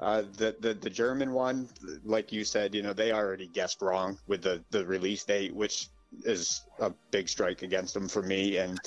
Uh, 0.00 0.22
the, 0.36 0.54
the 0.60 0.74
the 0.74 0.90
German 0.90 1.32
one, 1.32 1.68
like 2.04 2.32
you 2.32 2.44
said, 2.44 2.74
you 2.74 2.82
know 2.82 2.92
they 2.92 3.12
already 3.12 3.48
guessed 3.48 3.82
wrong 3.82 4.18
with 4.26 4.42
the 4.42 4.62
the 4.70 4.84
release 4.86 5.24
date, 5.24 5.54
which 5.54 5.88
is 6.24 6.62
a 6.80 6.92
big 7.10 7.28
strike 7.28 7.62
against 7.62 7.94
them 7.94 8.08
for 8.08 8.22
me. 8.22 8.58
And 8.58 8.80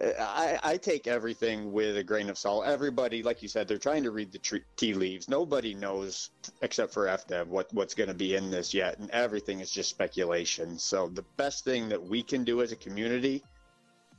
uh, 0.00 0.12
I, 0.18 0.58
I 0.62 0.76
take 0.76 1.06
everything 1.06 1.72
with 1.72 1.96
a 1.96 2.04
grain 2.04 2.30
of 2.30 2.38
salt. 2.38 2.66
Everybody, 2.66 3.22
like 3.22 3.42
you 3.42 3.48
said, 3.48 3.66
they're 3.66 3.78
trying 3.78 4.04
to 4.04 4.10
read 4.10 4.32
the 4.32 4.60
tea 4.76 4.94
leaves. 4.94 5.28
Nobody 5.28 5.74
knows 5.74 6.30
except 6.62 6.92
for 6.92 7.06
FDev 7.06 7.46
what 7.46 7.72
what's 7.72 7.94
going 7.94 8.08
to 8.08 8.14
be 8.14 8.36
in 8.36 8.50
this 8.50 8.72
yet, 8.72 8.98
and 8.98 9.10
everything 9.10 9.60
is 9.60 9.70
just 9.70 9.90
speculation. 9.90 10.78
So 10.78 11.08
the 11.08 11.24
best 11.36 11.64
thing 11.64 11.88
that 11.88 12.02
we 12.02 12.22
can 12.22 12.44
do 12.44 12.62
as 12.62 12.72
a 12.72 12.76
community 12.76 13.42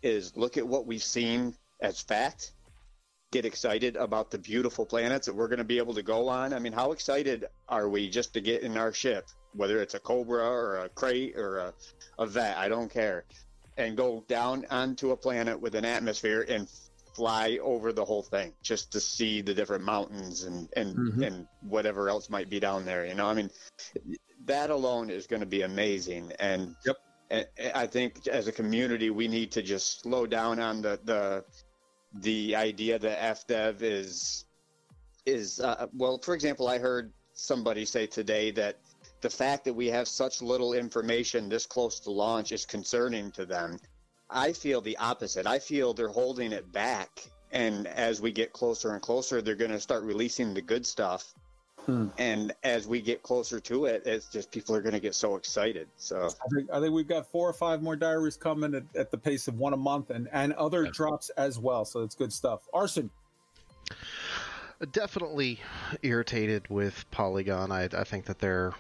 is 0.03 0.35
look 0.35 0.57
at 0.57 0.67
what 0.67 0.85
we've 0.85 1.03
seen 1.03 1.55
as 1.81 2.01
fact 2.01 2.53
get 3.31 3.45
excited 3.45 3.97
about 3.97 4.31
the 4.31 4.37
beautiful 4.37 4.85
planets 4.85 5.25
that 5.25 5.35
we're 5.35 5.49
going 5.49 5.57
to 5.57 5.65
be 5.65 5.77
able 5.79 5.93
to 5.93 6.03
go 6.03 6.29
on. 6.29 6.53
I 6.53 6.59
mean, 6.59 6.71
how 6.71 6.93
excited 6.93 7.45
are 7.67 7.89
we 7.89 8.09
just 8.09 8.33
to 8.33 8.41
get 8.41 8.61
in 8.61 8.77
our 8.77 8.93
ship, 8.93 9.25
whether 9.53 9.81
it's 9.81 9.95
a 9.95 9.99
Cobra 9.99 10.47
or 10.47 10.77
a 10.77 10.89
Krait 10.89 11.35
or 11.35 11.57
a, 11.57 11.73
a 12.19 12.25
Vet, 12.25 12.57
I 12.57 12.69
don't 12.69 12.89
care, 12.89 13.25
and 13.75 13.97
go 13.97 14.23
down 14.29 14.65
onto 14.69 15.11
a 15.11 15.17
planet 15.17 15.59
with 15.59 15.75
an 15.75 15.83
atmosphere 15.83 16.45
and 16.47 16.69
fly 17.15 17.57
over 17.61 17.91
the 17.91 18.05
whole 18.05 18.23
thing 18.23 18.53
just 18.63 18.91
to 18.93 18.99
see 18.99 19.41
the 19.41 19.53
different 19.53 19.83
mountains 19.83 20.43
and 20.43 20.69
and 20.77 20.95
Mhm. 20.95 21.25
and 21.25 21.47
whatever 21.61 22.09
else 22.09 22.29
might 22.29 22.49
be 22.49 22.59
down 22.59 22.85
there. 22.85 23.05
You 23.05 23.15
know, 23.15 23.25
I 23.27 23.33
mean, 23.33 23.49
that 24.45 24.69
alone 24.69 25.09
is 25.09 25.27
going 25.27 25.39
to 25.41 25.45
be 25.47 25.63
amazing. 25.63 26.31
And 26.39 26.75
Yep. 26.85 26.95
and 27.29 27.47
I 27.75 27.87
think 27.87 28.25
as 28.27 28.47
a 28.47 28.53
community, 28.53 29.09
we 29.09 29.27
need 29.27 29.51
to 29.53 29.61
just 29.61 30.01
slow 30.01 30.25
down 30.25 30.59
on 30.59 30.81
the 30.81 30.99
the 31.03 31.43
the 32.21 32.55
idea 32.55 32.99
that 32.99 33.47
FDev 33.47 33.81
is 33.81 34.45
is 35.25 35.59
uh, 35.59 35.87
well. 35.93 36.19
For 36.19 36.33
example, 36.33 36.67
I 36.67 36.79
heard 36.79 37.11
somebody 37.33 37.85
say 37.85 38.07
today 38.07 38.51
that 38.51 38.77
the 39.21 39.29
fact 39.29 39.65
that 39.65 39.73
we 39.73 39.87
have 39.87 40.07
such 40.07 40.41
little 40.41 40.73
information 40.73 41.49
this 41.49 41.65
close 41.65 41.99
to 42.01 42.11
launch 42.11 42.51
is 42.51 42.65
concerning 42.65 43.31
to 43.31 43.45
them. 43.45 43.79
I 44.29 44.53
feel 44.53 44.81
the 44.81 44.97
opposite. 44.97 45.47
I 45.47 45.59
feel 45.59 45.93
they're 45.93 46.07
holding 46.07 46.51
it 46.51 46.71
back, 46.71 47.29
and 47.51 47.87
as 47.87 48.21
we 48.21 48.31
get 48.31 48.53
closer 48.53 48.93
and 48.93 49.01
closer, 49.01 49.41
they're 49.41 49.55
going 49.55 49.71
to 49.71 49.79
start 49.79 50.03
releasing 50.03 50.53
the 50.53 50.61
good 50.61 50.85
stuff. 50.85 51.33
Hmm. 51.87 52.07
And 52.17 52.53
as 52.63 52.85
we 52.85 53.01
get 53.01 53.23
closer 53.23 53.59
to 53.61 53.85
it, 53.85 54.03
it's 54.05 54.27
just 54.27 54.51
people 54.51 54.75
are 54.75 54.81
going 54.81 54.93
to 54.93 54.99
get 54.99 55.15
so 55.15 55.35
excited. 55.37 55.87
So 55.95 56.25
I 56.25 56.47
think, 56.53 56.69
I 56.71 56.79
think 56.81 56.93
we've 56.93 57.07
got 57.07 57.31
four 57.31 57.49
or 57.49 57.53
five 57.53 57.81
more 57.81 57.95
diaries 57.95 58.35
coming 58.37 58.75
at, 58.75 58.83
at 58.93 59.09
the 59.09 59.17
pace 59.17 59.47
of 59.47 59.57
one 59.57 59.73
a 59.73 59.77
month 59.77 60.09
and, 60.09 60.27
and 60.33 60.51
other 60.53 60.83
Yeah. 60.83 60.91
drops 60.93 61.29
as 61.31 61.57
well. 61.57 61.85
So 61.85 62.01
it's 62.03 62.13
good 62.13 62.31
stuff. 62.33 62.59
Arson, 62.73 63.09
Definitely 64.91 65.59
irritated 66.03 66.69
with 66.69 67.09
Polygon. 67.09 67.71
I, 67.71 67.85
I 67.85 68.03
think 68.03 68.25
that 68.25 68.39
their 68.39 68.73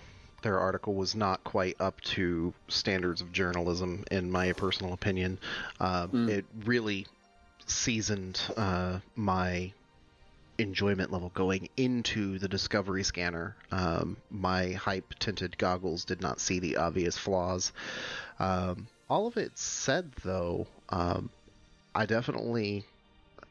their 0.43 0.59
article 0.59 0.93
was 0.93 1.15
not 1.15 1.43
quite 1.43 1.75
up 1.79 1.99
to 2.01 2.53
standards 2.67 3.21
of 3.21 3.31
journalism, 3.31 4.03
in 4.11 4.29
my 4.29 4.51
personal 4.53 4.93
opinion. 4.93 5.39
Um, 5.79 6.09
Mm. 6.09 6.29
It 6.29 6.45
really 6.65 7.07
seasoned 7.65 8.39
uh, 8.55 8.99
my 9.15 9.71
enjoyment 10.57 11.11
level 11.11 11.29
going 11.33 11.69
into 11.77 12.39
the 12.39 12.47
Discovery 12.47 13.03
Scanner. 13.03 13.55
Um, 13.71 14.17
my 14.29 14.71
hype 14.71 15.13
tinted 15.19 15.57
goggles 15.57 16.05
did 16.05 16.21
not 16.21 16.39
see 16.39 16.59
the 16.59 16.77
obvious 16.77 17.17
flaws. 17.17 17.71
Um, 18.39 18.87
all 19.09 19.27
of 19.27 19.37
it 19.37 19.57
said, 19.57 20.11
though, 20.23 20.67
um, 20.89 21.29
I 21.93 22.05
definitely 22.05 22.85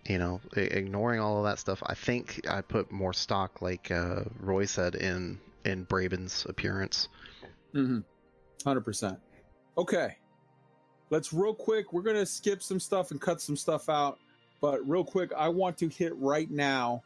you 0.08 0.18
know, 0.18 0.40
ignoring 0.56 1.20
all 1.20 1.38
of 1.38 1.44
that 1.44 1.58
stuff, 1.58 1.82
I 1.84 1.94
think 1.94 2.46
I 2.48 2.60
put 2.60 2.92
more 2.92 3.12
stock, 3.12 3.60
like 3.60 3.90
uh, 3.90 4.22
Roy 4.38 4.66
said, 4.66 4.94
in 4.94 5.38
in 5.64 5.84
Braben's 5.84 6.46
appearance. 6.48 7.08
Mm-hmm. 7.74 7.98
100%. 8.68 9.18
Okay. 9.76 10.16
Let's 11.10 11.32
real 11.32 11.54
quick. 11.54 11.92
We're 11.92 12.02
going 12.02 12.16
to 12.16 12.26
skip 12.26 12.62
some 12.62 12.78
stuff 12.78 13.10
and 13.10 13.20
cut 13.20 13.40
some 13.40 13.56
stuff 13.56 13.88
out. 13.88 14.18
But 14.60 14.86
real 14.88 15.04
quick, 15.04 15.32
I 15.36 15.48
want 15.48 15.76
to 15.78 15.88
hit 15.88 16.14
right 16.16 16.50
now 16.50 17.02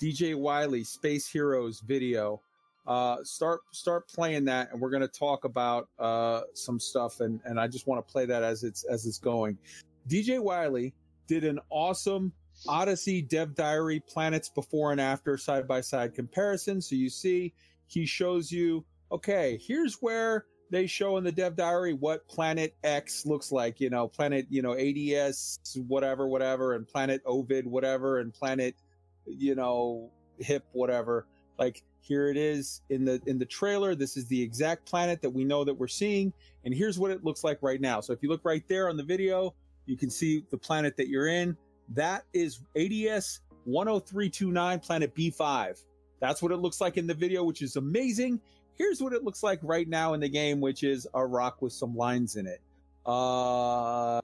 DJ 0.00 0.34
Wiley 0.34 0.84
Space 0.84 1.26
Heroes 1.28 1.80
video. 1.80 2.40
Uh, 2.86 3.16
start 3.24 3.60
start 3.70 4.06
playing 4.08 4.44
that, 4.44 4.70
and 4.72 4.80
we're 4.80 4.90
going 4.90 5.02
to 5.02 5.08
talk 5.08 5.44
about 5.44 5.88
uh, 5.98 6.42
some 6.54 6.78
stuff. 6.78 7.20
And, 7.20 7.40
and 7.44 7.58
I 7.58 7.66
just 7.66 7.86
want 7.86 8.06
to 8.06 8.12
play 8.12 8.26
that 8.26 8.42
as 8.42 8.62
it's 8.62 8.84
as 8.84 9.06
it's 9.06 9.18
going. 9.18 9.56
DJ 10.08 10.40
Wiley 10.40 10.92
did 11.26 11.44
an 11.44 11.58
awesome 11.70 12.32
Odyssey 12.68 13.22
Dev 13.22 13.54
Diary 13.54 14.00
planets 14.00 14.48
before 14.48 14.92
and 14.92 15.00
after 15.00 15.38
side 15.38 15.66
by 15.66 15.80
side 15.80 16.14
comparison. 16.14 16.80
So 16.80 16.94
you 16.94 17.08
see, 17.08 17.52
he 17.86 18.06
shows 18.06 18.52
you 18.52 18.84
okay, 19.12 19.60
here's 19.64 19.96
where 20.02 20.46
they 20.74 20.86
show 20.86 21.16
in 21.16 21.24
the 21.24 21.32
dev 21.32 21.56
diary 21.56 21.94
what 21.94 22.26
planet 22.26 22.74
X 22.82 23.24
looks 23.24 23.52
like, 23.52 23.80
you 23.80 23.90
know, 23.90 24.08
planet, 24.08 24.46
you 24.50 24.60
know, 24.60 24.74
ADS, 24.74 25.60
whatever, 25.86 26.26
whatever, 26.26 26.74
and 26.74 26.86
planet 26.86 27.22
Ovid, 27.24 27.66
whatever, 27.66 28.18
and 28.18 28.34
planet, 28.34 28.74
you 29.26 29.54
know, 29.54 30.10
hip, 30.38 30.64
whatever. 30.72 31.26
Like 31.58 31.84
here 32.00 32.28
it 32.28 32.36
is 32.36 32.82
in 32.90 33.04
the 33.04 33.22
in 33.26 33.38
the 33.38 33.46
trailer. 33.46 33.94
This 33.94 34.16
is 34.16 34.26
the 34.26 34.40
exact 34.42 34.84
planet 34.84 35.22
that 35.22 35.30
we 35.30 35.44
know 35.44 35.64
that 35.64 35.74
we're 35.74 35.86
seeing, 35.86 36.32
and 36.64 36.74
here's 36.74 36.98
what 36.98 37.10
it 37.12 37.24
looks 37.24 37.44
like 37.44 37.58
right 37.62 37.80
now. 37.80 38.00
So 38.00 38.12
if 38.12 38.22
you 38.22 38.28
look 38.28 38.44
right 38.44 38.64
there 38.68 38.88
on 38.88 38.96
the 38.96 39.04
video, 39.04 39.54
you 39.86 39.96
can 39.96 40.10
see 40.10 40.44
the 40.50 40.58
planet 40.58 40.96
that 40.96 41.08
you're 41.08 41.28
in. 41.28 41.56
That 41.90 42.24
is 42.32 42.60
ADS 42.76 43.40
10329, 43.66 44.80
planet 44.80 45.14
B5. 45.14 45.82
That's 46.20 46.42
what 46.42 46.52
it 46.52 46.56
looks 46.56 46.80
like 46.80 46.96
in 46.96 47.06
the 47.06 47.14
video, 47.14 47.44
which 47.44 47.62
is 47.62 47.76
amazing. 47.76 48.40
Here's 48.76 49.00
what 49.00 49.12
it 49.12 49.22
looks 49.22 49.42
like 49.42 49.60
right 49.62 49.88
now 49.88 50.14
in 50.14 50.20
the 50.20 50.28
game, 50.28 50.60
which 50.60 50.82
is 50.82 51.06
a 51.14 51.24
rock 51.24 51.62
with 51.62 51.72
some 51.72 51.96
lines 51.96 52.36
in 52.36 52.46
it. 52.46 52.60
Uh, 53.06 54.20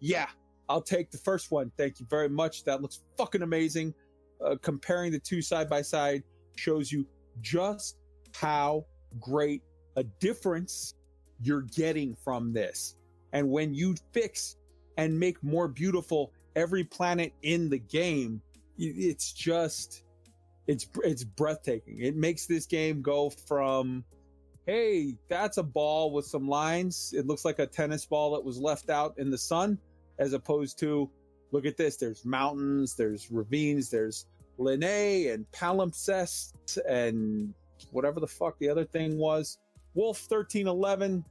yeah, 0.00 0.28
I'll 0.68 0.82
take 0.82 1.10
the 1.10 1.18
first 1.18 1.50
one. 1.50 1.70
Thank 1.76 2.00
you 2.00 2.06
very 2.10 2.28
much. 2.28 2.64
That 2.64 2.82
looks 2.82 3.02
fucking 3.16 3.42
amazing. 3.42 3.94
Uh, 4.44 4.56
comparing 4.62 5.12
the 5.12 5.18
two 5.18 5.42
side 5.42 5.68
by 5.68 5.82
side 5.82 6.22
shows 6.56 6.90
you 6.90 7.06
just 7.40 7.98
how 8.34 8.84
great 9.20 9.62
a 9.96 10.04
difference 10.04 10.94
you're 11.40 11.62
getting 11.62 12.16
from 12.24 12.52
this. 12.52 12.96
And 13.32 13.48
when 13.48 13.74
you 13.74 13.94
fix 14.12 14.56
and 14.96 15.18
make 15.18 15.42
more 15.42 15.68
beautiful 15.68 16.32
every 16.56 16.84
planet 16.84 17.32
in 17.42 17.68
the 17.68 17.78
game, 17.78 18.40
it's 18.78 19.32
just 19.32 20.04
it's 20.68 20.86
it's 21.02 21.24
breathtaking. 21.24 22.00
It 22.00 22.14
makes 22.14 22.46
this 22.46 22.66
game 22.66 23.02
go 23.02 23.30
from 23.30 24.04
hey, 24.66 25.14
that's 25.28 25.56
a 25.56 25.62
ball 25.62 26.12
with 26.12 26.26
some 26.26 26.46
lines. 26.46 27.14
It 27.16 27.26
looks 27.26 27.44
like 27.44 27.58
a 27.58 27.66
tennis 27.66 28.04
ball 28.04 28.32
that 28.32 28.44
was 28.44 28.58
left 28.58 28.90
out 28.90 29.14
in 29.16 29.30
the 29.30 29.38
sun 29.38 29.78
as 30.18 30.34
opposed 30.34 30.78
to 30.80 31.10
look 31.52 31.64
at 31.64 31.78
this, 31.78 31.96
there's 31.96 32.24
mountains, 32.26 32.94
there's 32.94 33.30
ravines, 33.30 33.90
there's 33.90 34.26
Lineae 34.58 35.32
and 35.32 35.46
palimpsest 35.52 36.52
and 36.86 37.54
whatever 37.92 38.20
the 38.20 38.26
fuck 38.26 38.58
the 38.58 38.68
other 38.68 38.84
thing 38.84 39.16
was. 39.16 39.58
Wolf 39.94 40.20
1311 40.28 41.24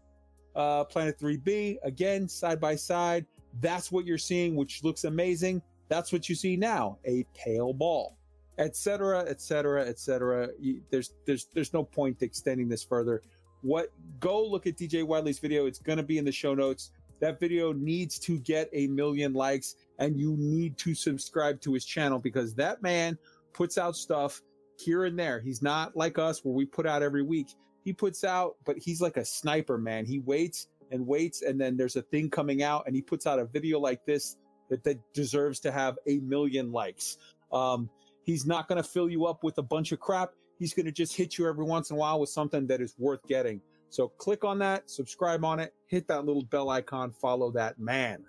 uh, 0.55 0.83
Planet 0.85 1.19
3B, 1.19 1.77
again, 1.83 2.27
side 2.27 2.59
by 2.59 2.75
side. 2.75 3.25
That's 3.61 3.91
what 3.91 4.05
you're 4.05 4.17
seeing, 4.17 4.55
which 4.55 4.83
looks 4.83 5.03
amazing. 5.03 5.61
That's 5.89 6.11
what 6.11 6.27
you 6.27 6.35
see 6.35 6.57
now, 6.57 6.97
a 7.05 7.25
pale 7.35 7.73
ball, 7.73 8.16
etc., 8.57 9.19
etc., 9.21 9.85
etc. 9.85 10.49
There's 10.89 11.13
there's 11.25 11.45
there's 11.53 11.73
no 11.73 11.83
point 11.83 12.21
extending 12.21 12.67
this 12.69 12.83
further. 12.83 13.21
What 13.61 13.91
go 14.19 14.43
look 14.45 14.67
at 14.67 14.77
DJ 14.77 15.03
Wiley's 15.03 15.39
video. 15.39 15.65
It's 15.65 15.79
gonna 15.79 16.03
be 16.03 16.17
in 16.17 16.25
the 16.25 16.31
show 16.31 16.53
notes. 16.53 16.91
That 17.19 17.39
video 17.39 17.73
needs 17.73 18.19
to 18.19 18.39
get 18.39 18.69
a 18.73 18.87
million 18.87 19.33
likes, 19.33 19.75
and 19.97 20.19
you 20.19 20.35
need 20.37 20.77
to 20.79 20.93
subscribe 20.93 21.59
to 21.61 21.73
his 21.73 21.83
channel 21.83 22.19
because 22.19 22.53
that 22.55 22.83
man 22.83 23.17
puts 23.53 23.79
out 23.79 23.95
stuff 23.95 24.41
here 24.77 25.05
and 25.05 25.17
there. 25.17 25.39
He's 25.39 25.63
not 25.63 25.97
like 25.97 26.19
us 26.19 26.45
where 26.45 26.53
we 26.53 26.65
put 26.65 26.85
out 26.85 27.01
every 27.01 27.23
week 27.23 27.47
he 27.87 27.93
puts 27.93 28.25
out, 28.25 28.57
but 28.65 28.77
he's 28.77 28.99
like 28.99 29.15
a 29.15 29.23
sniper, 29.23 29.77
man. 29.77 30.05
He 30.05 30.19
waits 30.19 30.67
and 30.91 31.07
waits, 31.07 31.41
and 31.41 31.57
then 31.57 31.77
there's 31.77 31.95
a 31.95 32.01
thing 32.01 32.29
coming 32.29 32.61
out, 32.61 32.83
and 32.85 32.93
he 32.93 33.01
puts 33.01 33.25
out 33.25 33.39
a 33.39 33.45
video 33.45 33.79
like 33.79 34.05
this 34.05 34.35
that, 34.69 34.83
that 34.83 34.99
deserves 35.13 35.61
to 35.61 35.71
have 35.71 35.97
a 36.05 36.17
million 36.17 36.73
likes. 36.73 37.17
Um, 37.49 37.89
he's 38.27 38.45
not 38.45 38.67
going 38.67 38.81
to 38.81 38.87
fill 38.87 39.09
you 39.09 39.25
up 39.25 39.43
with 39.43 39.57
a 39.57 39.63
bunch 39.63 39.91
of 39.91 39.99
crap. 39.99 40.33
He's 40.59 40.75
going 40.75 40.85
to 40.85 40.91
just 40.91 41.15
hit 41.15 41.39
you 41.39 41.47
every 41.47 41.65
once 41.65 41.89
in 41.89 41.95
a 41.95 41.99
while 41.99 42.19
with 42.19 42.29
something 42.29 42.67
that 42.67 42.81
is 42.81 42.93
worth 42.99 43.25
getting. 43.27 43.61
So 43.89 44.09
click 44.09 44.43
on 44.43 44.59
that, 44.59 44.89
subscribe 44.89 45.43
on 45.43 45.59
it, 45.59 45.73
hit 45.87 46.07
that 46.09 46.25
little 46.25 46.43
bell 46.43 46.69
icon, 46.69 47.11
follow 47.11 47.49
that 47.51 47.79
man. 47.79 48.23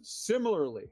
Similarly, 0.00 0.88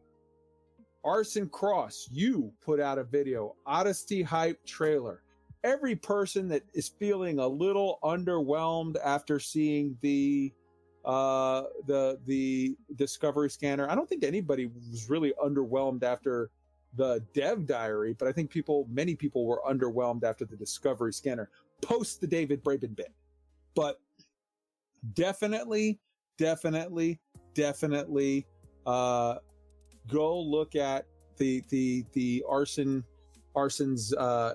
Arson 1.04 1.48
Cross, 1.48 2.08
you 2.10 2.52
put 2.60 2.80
out 2.80 2.98
a 2.98 3.04
video, 3.04 3.54
Odyssey 3.64 4.22
Hype 4.22 4.62
trailer 4.66 5.22
every 5.62 5.94
person 5.94 6.48
that 6.48 6.62
is 6.74 6.88
feeling 6.88 7.38
a 7.38 7.46
little 7.46 7.98
underwhelmed 8.02 8.96
after 9.04 9.38
seeing 9.38 9.96
the 10.00 10.52
uh 11.04 11.62
the 11.86 12.18
the 12.26 12.76
discovery 12.96 13.48
scanner 13.48 13.88
i 13.88 13.94
don't 13.94 14.08
think 14.08 14.22
anybody 14.22 14.66
was 14.90 15.08
really 15.08 15.32
underwhelmed 15.42 16.02
after 16.02 16.50
the 16.96 17.22
dev 17.34 17.66
diary 17.66 18.14
but 18.18 18.26
i 18.26 18.32
think 18.32 18.50
people 18.50 18.86
many 18.90 19.14
people 19.14 19.46
were 19.46 19.60
underwhelmed 19.68 20.24
after 20.24 20.44
the 20.44 20.56
discovery 20.56 21.12
scanner 21.12 21.48
post 21.82 22.20
the 22.20 22.26
david 22.26 22.62
braben 22.64 22.94
bit 22.96 23.12
but 23.74 24.00
definitely, 25.14 25.98
definitely, 26.38 27.18
definitely 27.54 28.46
uh, 28.86 29.36
go 30.08 30.40
look 30.40 30.74
at 30.76 31.06
the 31.36 31.62
the 31.68 32.04
the 32.12 32.44
arson 32.48 33.04
arson's 33.56 34.12
uh, 34.14 34.54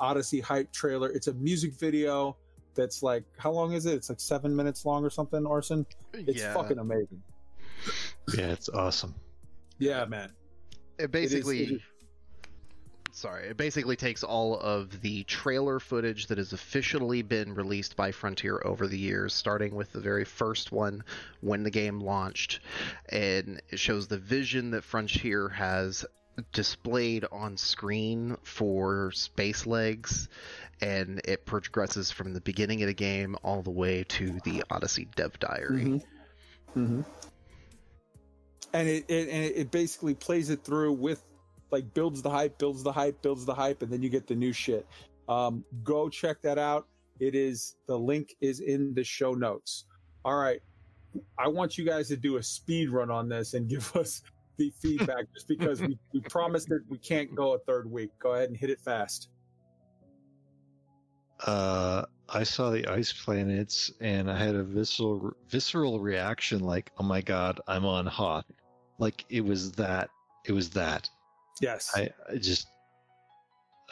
Odyssey 0.00 0.40
hype 0.40 0.72
trailer. 0.72 1.10
It's 1.10 1.28
a 1.28 1.34
music 1.34 1.74
video 1.74 2.36
that's 2.74 3.02
like 3.02 3.24
how 3.38 3.52
long 3.52 3.72
is 3.72 3.86
it? 3.86 3.94
It's 3.94 4.08
like 4.08 4.20
seven 4.20 4.54
minutes 4.54 4.84
long 4.84 5.04
or 5.04 5.10
something. 5.10 5.46
Arson. 5.46 5.86
It's 6.12 6.40
Yeah. 6.40 6.54
fucking 6.54 6.78
amazing. 6.78 7.22
Yeah, 8.36 8.50
it's 8.52 8.68
awesome. 8.68 9.14
Yeah, 9.78 10.04
man. 10.06 10.32
It 10.98 11.10
basically. 11.10 11.62
it 11.64 11.70
is- 11.72 11.80
Sorry, 13.12 13.46
it 13.46 13.56
basically 13.56 13.94
takes 13.94 14.24
all 14.24 14.58
of 14.58 15.00
the 15.00 15.22
trailer 15.22 15.78
footage 15.78 16.26
that 16.26 16.38
has 16.38 16.52
officially 16.52 17.22
been 17.22 17.54
released 17.54 17.94
by 17.94 18.10
Frontier 18.10 18.60
over 18.64 18.88
the 18.88 18.98
years, 18.98 19.32
starting 19.32 19.76
with 19.76 19.92
the 19.92 20.00
very 20.00 20.24
first 20.24 20.72
one 20.72 21.04
when 21.40 21.62
the 21.62 21.70
game 21.70 22.00
launched, 22.00 22.58
and 23.10 23.62
it 23.70 23.78
shows 23.78 24.08
the 24.08 24.18
vision 24.18 24.72
that 24.72 24.82
Frontier 24.82 25.48
has 25.50 26.04
displayed 26.52 27.24
on 27.30 27.56
screen 27.56 28.36
for 28.42 29.12
Space 29.12 29.64
Legs, 29.64 30.28
and 30.80 31.20
it 31.24 31.46
progresses 31.46 32.10
from 32.10 32.34
the 32.34 32.40
beginning 32.40 32.82
of 32.82 32.88
the 32.88 32.94
game 32.94 33.36
all 33.44 33.62
the 33.62 33.70
way 33.70 34.02
to 34.08 34.40
the 34.42 34.64
Odyssey 34.70 35.06
Dev 35.14 35.38
Diary. 35.38 35.84
Mhm. 35.84 36.04
Mhm. 36.74 37.04
And 38.74 38.88
it, 38.88 39.04
it 39.08 39.28
and 39.28 39.44
it 39.44 39.70
basically 39.70 40.14
plays 40.14 40.50
it 40.50 40.64
through 40.64 40.92
with 40.92 41.22
like 41.70 41.94
builds 41.94 42.20
the 42.20 42.30
hype, 42.30 42.58
builds 42.58 42.82
the 42.82 42.92
hype, 42.92 43.22
builds 43.22 43.46
the 43.46 43.54
hype, 43.54 43.82
and 43.82 43.90
then 43.90 44.02
you 44.02 44.10
get 44.10 44.26
the 44.26 44.34
new 44.34 44.52
shit. 44.52 44.86
Um, 45.28 45.64
go 45.82 46.08
check 46.08 46.42
that 46.42 46.58
out. 46.58 46.86
It 47.20 47.34
is 47.34 47.76
the 47.86 47.98
link 47.98 48.34
is 48.40 48.60
in 48.60 48.92
the 48.94 49.04
show 49.04 49.32
notes. 49.32 49.84
All 50.24 50.36
right. 50.36 50.60
I 51.38 51.48
want 51.48 51.78
you 51.78 51.84
guys 51.84 52.08
to 52.08 52.16
do 52.16 52.36
a 52.36 52.42
speed 52.42 52.90
run 52.90 53.10
on 53.10 53.28
this 53.28 53.54
and 53.54 53.68
give 53.74 53.94
us 53.96 54.22
the 54.56 54.72
feedback 54.80 55.26
just 55.32 55.48
because 55.48 55.80
we, 55.80 55.98
we 56.12 56.20
promised 56.28 56.68
that 56.68 56.82
we 56.88 56.98
can't 56.98 57.34
go 57.34 57.54
a 57.54 57.58
third 57.58 57.90
week. 57.90 58.10
Go 58.18 58.34
ahead 58.34 58.48
and 58.48 58.56
hit 58.56 58.70
it 58.70 58.80
fast. 58.80 59.28
Uh, 61.44 62.04
I 62.28 62.42
saw 62.44 62.70
the 62.70 62.86
ice 62.86 63.12
planets 63.12 63.92
and 64.00 64.30
I 64.30 64.38
had 64.38 64.54
a 64.54 64.62
visceral 64.62 65.32
visceral 65.48 66.00
reaction 66.00 66.60
like, 66.60 66.90
"Oh 66.98 67.02
my 67.02 67.20
god, 67.20 67.60
I'm 67.66 67.84
on 67.84 68.06
hot." 68.06 68.46
Like 68.98 69.24
it 69.28 69.44
was 69.44 69.72
that. 69.72 70.10
It 70.46 70.52
was 70.52 70.70
that. 70.70 71.08
Yes. 71.60 71.90
I, 71.94 72.10
I 72.30 72.36
just 72.36 72.68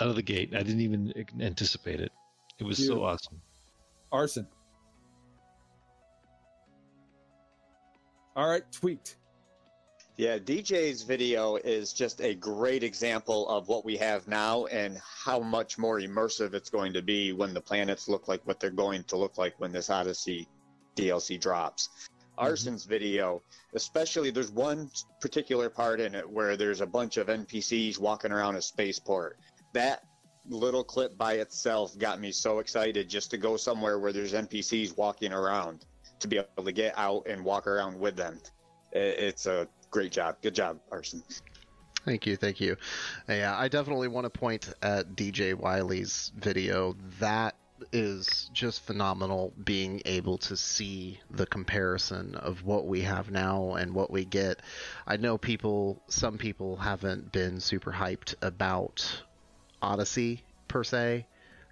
out 0.01 0.09
of 0.09 0.17
the 0.17 0.23
gate. 0.23 0.53
I 0.55 0.63
didn't 0.63 0.81
even 0.81 1.13
anticipate 1.41 2.01
it. 2.01 2.13
It 2.59 2.65
was 2.65 2.85
so 2.85 3.05
awesome. 3.05 3.41
Arson. 4.11 4.47
All 8.35 8.49
right, 8.49 8.63
tweaked. 8.73 9.17
Yeah, 10.17 10.39
DJ's 10.39 11.03
video 11.03 11.57
is 11.57 11.93
just 11.93 12.21
a 12.21 12.35
great 12.35 12.83
example 12.83 13.49
of 13.49 13.69
what 13.69 13.85
we 13.85 13.97
have 13.97 14.29
now 14.29 14.67
and 14.67 14.99
how 14.99 15.41
much 15.41 15.79
more 15.79 16.01
immersive 16.01 16.53
it's 16.55 16.69
going 16.69 16.93
to 16.93 17.03
be 17.03 17.33
when 17.33 17.55
the 17.55 17.61
planets 17.61 18.09
look 18.09 18.29
like 18.29 18.47
what 18.47 18.61
they're 18.61 18.71
going 18.71 19.05
to 19.05 19.17
look 19.17 19.39
like 19.39 19.59
when 19.59 19.73
this 19.73 19.89
Odyssey 19.89 20.49
DLC 20.97 21.41
drops. 21.41 22.11
Mm-hmm. 22.39 22.45
Arson's 22.45 22.85
video, 22.85 23.43
especially 23.75 24.31
there's 24.31 24.51
one 24.51 24.91
particular 25.21 25.69
part 25.69 26.01
in 26.01 26.15
it 26.15 26.29
where 26.29 26.57
there's 26.57 26.81
a 26.81 26.87
bunch 26.87 27.17
of 27.17 27.27
NPCs 27.27 27.99
walking 27.99 28.33
around 28.33 28.57
a 28.57 28.63
spaceport. 28.63 29.39
That 29.75 30.05
little 30.49 30.83
clip 30.83 31.17
by 31.17 31.35
itself 31.35 31.97
got 31.99 32.21
me 32.21 32.33
so 32.33 32.59
excited 32.59 33.09
just 33.09 33.31
to 33.31 33.37
go 33.37 33.57
somewhere 33.57 33.99
where 33.99 34.13
there's 34.13 34.33
NPCs 34.33 34.97
walking 34.97 35.33
around 35.33 35.85
to 36.21 36.29
be 36.29 36.39
able 36.39 36.65
to 36.65 36.73
get 36.73 36.95
out 36.97 37.27
and 37.29 37.45
walk 37.45 37.67
around 37.67 37.99
with 37.99 38.17
them. 38.17 38.41
It's 38.93 39.47
a 39.47 39.69
great 39.91 40.13
job. 40.13 40.37
Good 40.43 40.55
job, 40.55 40.79
Arson. 40.91 41.23
Thank 42.05 42.27
you, 42.27 42.37
thank 42.37 42.61
you. 42.61 42.77
Yeah, 43.29 43.57
I 43.57 43.69
definitely 43.69 44.09
want 44.09 44.25
to 44.25 44.31
point 44.31 44.73
at 44.83 45.15
DJ 45.15 45.55
Wiley's 45.55 46.33
video. 46.37 46.97
That 47.21 47.55
is 47.93 48.51
just 48.53 48.83
phenomenal 48.83 49.53
being 49.65 50.03
able 50.05 50.39
to 50.39 50.57
see 50.57 51.21
the 51.31 51.47
comparison 51.47 52.35
of 52.35 52.65
what 52.65 52.87
we 52.87 53.03
have 53.03 53.31
now 53.31 53.75
and 53.75 53.95
what 53.95 54.11
we 54.11 54.25
get. 54.25 54.61
I 55.07 55.17
know 55.17 55.39
people 55.39 56.03
some 56.09 56.39
people 56.39 56.77
haven't 56.77 57.33
been 57.33 57.61
super 57.61 57.93
hyped 57.93 58.35
about 58.43 59.23
Odyssey 59.81 60.45
per 60.69 60.85
se 60.85 61.27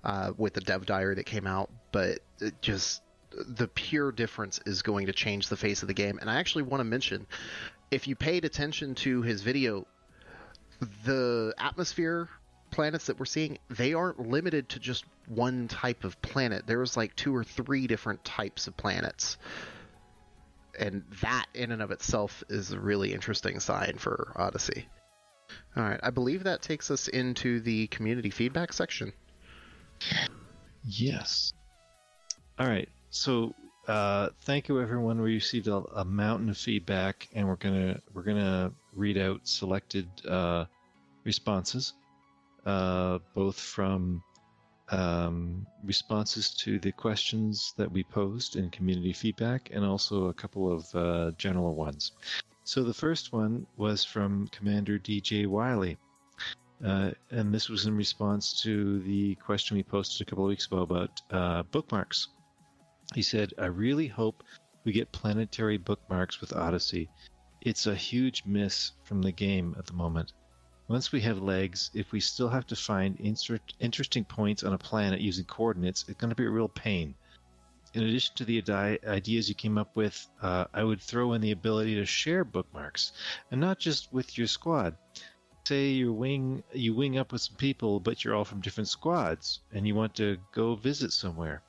uh, 0.05 0.33
with 0.37 0.55
the 0.55 0.61
dev 0.61 0.87
diary 0.87 1.15
that 1.17 1.27
came 1.27 1.47
out, 1.47 1.71
but 1.93 2.21
just 2.61 3.03
the 3.31 3.69
pure 3.69 4.13
difference 4.13 4.61
is 4.67 4.83
going 4.83 5.07
to 5.07 5.13
change 5.13 5.49
the 5.49 5.57
face 5.57 5.83
of 5.83 5.89
the 5.89 5.95
game. 5.95 6.19
And 6.21 6.29
I 6.29 6.37
actually 6.37 6.65
want 6.65 6.81
to 6.81 6.85
mention 6.85 7.27
if 7.91 8.07
you 8.07 8.17
paid 8.17 8.45
attention 8.45 8.95
to 8.97 9.23
his 9.23 9.43
video, 9.43 9.87
the 11.05 11.55
atmosphere 11.59 12.29
planets 12.71 13.07
that 13.07 13.19
we're 13.19 13.27
seeing, 13.27 13.59
they 13.69 13.95
aren't 13.95 14.29
limited 14.29 14.69
to 14.71 14.79
just 14.79 15.05
one 15.27 15.69
type 15.69 16.05
of 16.05 16.21
planet. 16.23 16.67
There's 16.67 16.97
like 16.97 17.15
two 17.17 17.35
or 17.35 17.45
three 17.45 17.87
different 17.87 18.25
types 18.25 18.67
of 18.67 18.77
planets. 18.77 19.39
And 20.79 21.05
that 21.21 21.47
in 21.55 21.73
and 21.73 21.83
of 21.83 21.91
itself 21.91 22.43
is 22.49 22.73
a 22.73 22.81
really 22.81 23.13
interesting 23.13 23.61
sign 23.61 23.97
for 23.99 24.33
Odyssey. 24.37 24.87
All 25.77 25.83
right, 25.83 26.01
I 26.03 26.11
believe 26.11 26.45
that 26.45 26.63
takes 26.63 26.91
us 26.91 27.09
into 27.09 27.61
the 27.61 27.87
community 27.89 28.31
feedback 28.31 28.73
section. 28.73 29.13
Yes. 30.85 31.53
All 32.59 32.67
right. 32.67 32.89
So, 33.11 33.55
uh, 33.89 34.31
thank 34.43 34.69
you, 34.69 34.81
everyone. 34.81 35.21
We 35.21 35.35
received 35.35 35.67
a, 35.67 35.77
a 35.95 36.05
mountain 36.05 36.49
of 36.49 36.57
feedback, 36.57 37.29
and 37.35 37.47
we're 37.47 37.57
gonna 37.57 38.01
we're 38.15 38.23
gonna 38.23 38.73
read 38.95 39.19
out 39.19 39.41
selected 39.45 40.09
uh, 40.29 40.67
responses, 41.25 41.95
uh, 42.67 43.19
both 43.35 43.59
from 43.59 44.23
um, 44.91 45.67
responses 45.85 46.51
to 46.57 46.79
the 46.79 46.93
questions 46.93 47.75
that 47.77 47.91
we 47.91 48.03
posed 48.03 48.57
in 48.57 48.71
community 48.71 49.13
feedback, 49.13 49.71
and 49.73 49.85
also 49.85 50.27
a 50.27 50.35
couple 50.35 50.73
of 50.73 50.95
uh, 50.95 51.31
general 51.39 51.75
ones. 51.75 52.13
So 52.65 52.83
the 52.83 52.95
first 52.95 53.33
one 53.33 53.67
was 53.77 54.05
from 54.05 54.49
Commander 54.49 54.99
DJ 54.99 55.47
Wiley. 55.47 55.97
Uh, 56.85 57.11
and 57.31 57.53
this 57.53 57.69
was 57.69 57.87
in 57.87 57.97
response 57.97 58.63
to 58.63 59.01
the 59.01 59.35
question 59.37 59.77
we 59.77 59.83
posted 59.83 60.27
a 60.27 60.31
couple 60.31 60.45
of 60.45 60.49
weeks 60.49 60.67
ago 60.67 60.79
about 60.79 61.21
uh, 61.31 61.63
bookmarks. 61.65 62.29
He 63.15 63.23
said, 63.23 63.53
I 63.59 63.67
really 63.67 64.07
hope 64.07 64.43
we 64.85 64.93
get 64.93 65.13
planetary 65.13 65.77
bookmarks 65.77 66.41
with 66.41 66.55
Odyssey. 66.55 67.11
It's 67.61 67.87
a 67.87 67.95
huge 67.95 68.45
miss 68.47 68.93
from 69.03 69.21
the 69.21 69.33
game 69.33 69.75
at 69.79 69.87
the 69.87 69.93
moment. 69.93 70.33
Once 70.91 71.13
we 71.13 71.21
have 71.21 71.41
legs, 71.41 71.89
if 71.95 72.11
we 72.11 72.19
still 72.19 72.49
have 72.49 72.67
to 72.67 72.75
find 72.75 73.15
insert, 73.21 73.63
interesting 73.79 74.25
points 74.25 74.65
on 74.65 74.73
a 74.73 74.79
planet 74.79 75.21
using 75.21 75.45
coordinates, 75.45 76.05
it's 76.09 76.19
going 76.19 76.31
to 76.31 76.35
be 76.35 76.45
a 76.45 76.51
real 76.51 76.67
pain. 76.67 77.15
In 77.95 78.03
addition 78.03 78.35
to 78.35 78.45
the 78.45 78.61
ide- 78.69 78.99
ideas 79.05 79.49
you 79.49 79.55
came 79.55 79.79
up 79.79 79.95
with, 79.95 80.27
uh, 80.43 80.65
I 80.75 80.83
would 80.83 81.01
throw 81.01 81.35
in 81.35 81.43
the 81.43 81.53
ability 81.53 81.95
to 81.95 82.05
share 82.05 82.43
bookmarks, 82.43 83.13
and 83.53 83.61
not 83.61 83.79
just 83.79 84.13
with 84.13 84.37
your 84.37 84.49
squad. 84.49 84.97
Say 85.63 85.91
you 85.91 86.13
wing 86.13 86.65
you 86.73 86.93
wing 86.93 87.19
up 87.19 87.31
with 87.31 87.43
some 87.43 87.55
people 87.55 88.01
but 88.01 88.25
you're 88.25 88.35
all 88.35 88.45
from 88.45 88.61
different 88.61 88.89
squads 88.89 89.61
and 89.73 89.87
you 89.87 89.95
want 89.95 90.17
to 90.17 90.39
go 90.51 90.75
visit 90.75 91.13
somewhere 91.13 91.63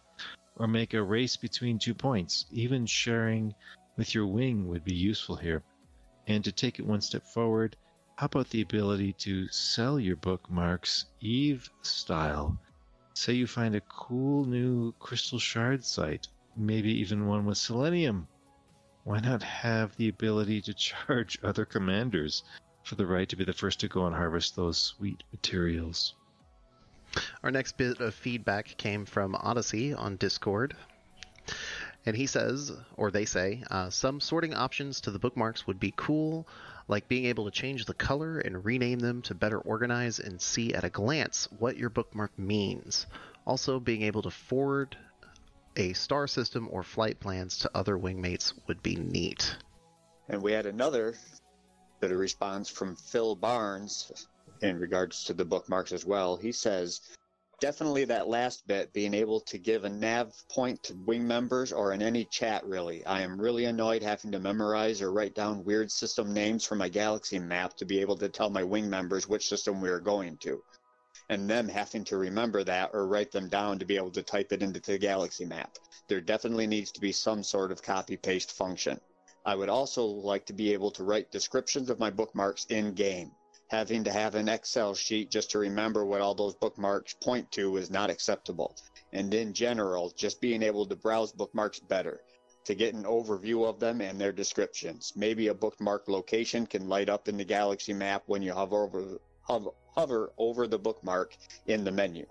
or 0.55 0.67
make 0.67 0.95
a 0.95 1.03
race 1.03 1.37
between 1.37 1.77
two 1.77 1.93
points. 1.93 2.47
Even 2.51 2.87
sharing 2.87 3.53
with 3.97 4.15
your 4.15 4.25
wing 4.25 4.67
would 4.67 4.83
be 4.83 4.95
useful 4.95 5.35
here. 5.35 5.61
And 6.25 6.43
to 6.43 6.51
take 6.51 6.79
it 6.79 6.87
one 6.87 7.01
step 7.01 7.23
forward 7.23 7.77
how 8.21 8.25
about 8.25 8.51
the 8.51 8.61
ability 8.61 9.13
to 9.13 9.47
sell 9.47 9.99
your 9.99 10.15
bookmarks 10.15 11.05
eve 11.21 11.67
style 11.81 12.55
say 13.15 13.33
you 13.33 13.47
find 13.47 13.73
a 13.73 13.81
cool 13.81 14.45
new 14.45 14.93
crystal 14.99 15.39
shard 15.39 15.83
site 15.83 16.27
maybe 16.55 16.91
even 16.91 17.25
one 17.25 17.43
with 17.45 17.57
selenium 17.57 18.27
why 19.05 19.19
not 19.19 19.41
have 19.41 19.97
the 19.97 20.07
ability 20.07 20.61
to 20.61 20.71
charge 20.71 21.39
other 21.43 21.65
commanders 21.65 22.43
for 22.83 22.93
the 22.93 23.07
right 23.07 23.27
to 23.27 23.35
be 23.35 23.43
the 23.43 23.53
first 23.53 23.79
to 23.79 23.87
go 23.87 24.05
and 24.05 24.15
harvest 24.15 24.55
those 24.55 24.77
sweet 24.77 25.23
materials. 25.31 26.13
Our 27.43 27.49
next 27.49 27.77
bit 27.77 27.99
of 27.99 28.13
feedback 28.13 28.77
came 28.77 29.05
from 29.05 29.35
Odyssey 29.35 29.93
on 29.93 30.15
Discord. 30.17 30.75
And 32.05 32.15
he 32.15 32.25
says, 32.25 32.71
or 32.97 33.11
they 33.11 33.25
say, 33.25 33.63
uh, 33.69 33.89
some 33.89 34.19
sorting 34.19 34.53
options 34.53 35.01
to 35.01 35.11
the 35.11 35.19
bookmarks 35.19 35.67
would 35.67 35.79
be 35.79 35.93
cool, 35.95 36.47
like 36.91 37.07
being 37.07 37.25
able 37.25 37.45
to 37.45 37.51
change 37.51 37.85
the 37.85 37.93
color 37.93 38.39
and 38.39 38.65
rename 38.65 38.99
them 38.99 39.21
to 39.21 39.33
better 39.33 39.59
organize 39.59 40.19
and 40.19 40.39
see 40.41 40.73
at 40.73 40.83
a 40.83 40.89
glance 40.89 41.47
what 41.57 41.77
your 41.77 41.89
bookmark 41.89 42.37
means. 42.37 43.07
Also, 43.47 43.79
being 43.79 44.01
able 44.01 44.21
to 44.21 44.29
forward 44.29 44.97
a 45.77 45.93
star 45.93 46.27
system 46.27 46.67
or 46.69 46.83
flight 46.83 47.17
plans 47.19 47.57
to 47.59 47.71
other 47.73 47.97
wingmates 47.97 48.53
would 48.67 48.83
be 48.83 48.97
neat. 48.97 49.55
And 50.27 50.41
we 50.41 50.51
had 50.51 50.65
another 50.65 51.15
bit 52.01 52.11
of 52.11 52.19
response 52.19 52.69
from 52.69 52.97
Phil 52.97 53.35
Barnes 53.35 54.27
in 54.61 54.77
regards 54.77 55.23
to 55.23 55.33
the 55.33 55.45
bookmarks 55.45 55.93
as 55.93 56.05
well. 56.05 56.35
He 56.35 56.51
says, 56.51 56.99
definitely 57.61 58.03
that 58.05 58.27
last 58.27 58.65
bit, 58.67 58.91
being 58.91 59.13
able 59.13 59.39
to 59.39 59.59
give 59.59 59.85
a 59.85 59.89
nav 59.89 60.33
point 60.49 60.81
to 60.81 60.95
wing 61.05 61.25
members 61.25 61.71
or 61.71 61.93
in 61.93 62.01
any 62.01 62.25
chat, 62.25 62.65
really. 62.65 63.05
I 63.05 63.21
am 63.21 63.39
really 63.39 63.65
annoyed 63.65 64.01
having 64.01 64.31
to 64.31 64.39
memorize 64.39 65.01
or 65.01 65.13
write 65.13 65.35
down 65.35 65.63
weird 65.63 65.91
system 65.91 66.33
names 66.33 66.65
for 66.65 66.75
my 66.75 66.89
galaxy 66.89 67.37
map 67.37 67.77
to 67.77 67.85
be 67.85 68.01
able 68.01 68.17
to 68.17 68.29
tell 68.29 68.49
my 68.49 68.63
wing 68.63 68.89
members 68.89 69.29
which 69.29 69.47
system 69.47 69.79
we 69.79 69.89
are 69.89 69.99
going 69.99 70.37
to. 70.37 70.61
And 71.29 71.47
them 71.47 71.69
having 71.69 72.03
to 72.05 72.17
remember 72.17 72.63
that 72.63 72.89
or 72.93 73.07
write 73.07 73.31
them 73.31 73.47
down 73.47 73.77
to 73.79 73.85
be 73.85 73.95
able 73.95 74.11
to 74.11 74.23
type 74.23 74.51
it 74.51 74.63
into 74.63 74.81
the 74.81 74.97
galaxy 74.97 75.45
map. 75.45 75.77
There 76.09 76.19
definitely 76.19 76.67
needs 76.67 76.91
to 76.93 76.99
be 76.99 77.11
some 77.11 77.43
sort 77.43 77.71
of 77.71 77.83
copy 77.83 78.17
paste 78.17 78.51
function. 78.51 78.99
I 79.45 79.55
would 79.55 79.69
also 79.69 80.03
like 80.05 80.47
to 80.47 80.53
be 80.53 80.73
able 80.73 80.91
to 80.91 81.03
write 81.03 81.31
descriptions 81.31 81.89
of 81.91 81.99
my 81.99 82.09
bookmarks 82.09 82.65
in 82.65 82.93
game 82.93 83.31
having 83.71 84.03
to 84.03 84.11
have 84.11 84.35
an 84.35 84.49
Excel 84.49 84.93
sheet 84.93 85.31
just 85.31 85.49
to 85.49 85.57
remember 85.57 86.03
what 86.03 86.19
all 86.19 86.35
those 86.35 86.55
bookmarks 86.55 87.13
point 87.13 87.49
to 87.53 87.77
is 87.77 87.89
not 87.89 88.09
acceptable. 88.09 88.75
And 89.13 89.33
in 89.33 89.53
general, 89.53 90.11
just 90.17 90.41
being 90.41 90.61
able 90.61 90.85
to 90.87 90.95
browse 90.97 91.31
bookmarks 91.31 91.79
better, 91.79 92.19
to 92.65 92.75
get 92.75 92.93
an 92.93 93.05
overview 93.05 93.65
of 93.65 93.79
them 93.79 94.01
and 94.01 94.19
their 94.19 94.33
descriptions. 94.33 95.13
Maybe 95.15 95.47
a 95.47 95.53
bookmark 95.53 96.09
location 96.09 96.67
can 96.67 96.89
light 96.89 97.07
up 97.07 97.29
in 97.29 97.37
the 97.37 97.45
galaxy 97.45 97.93
map 97.93 98.23
when 98.25 98.41
you 98.41 98.51
hover 98.51 98.83
over, 98.83 99.21
hover, 99.43 99.69
hover 99.95 100.33
over 100.37 100.67
the 100.67 100.77
bookmark 100.77 101.37
in 101.67 101.85
the 101.85 101.91
menu. 101.93 102.25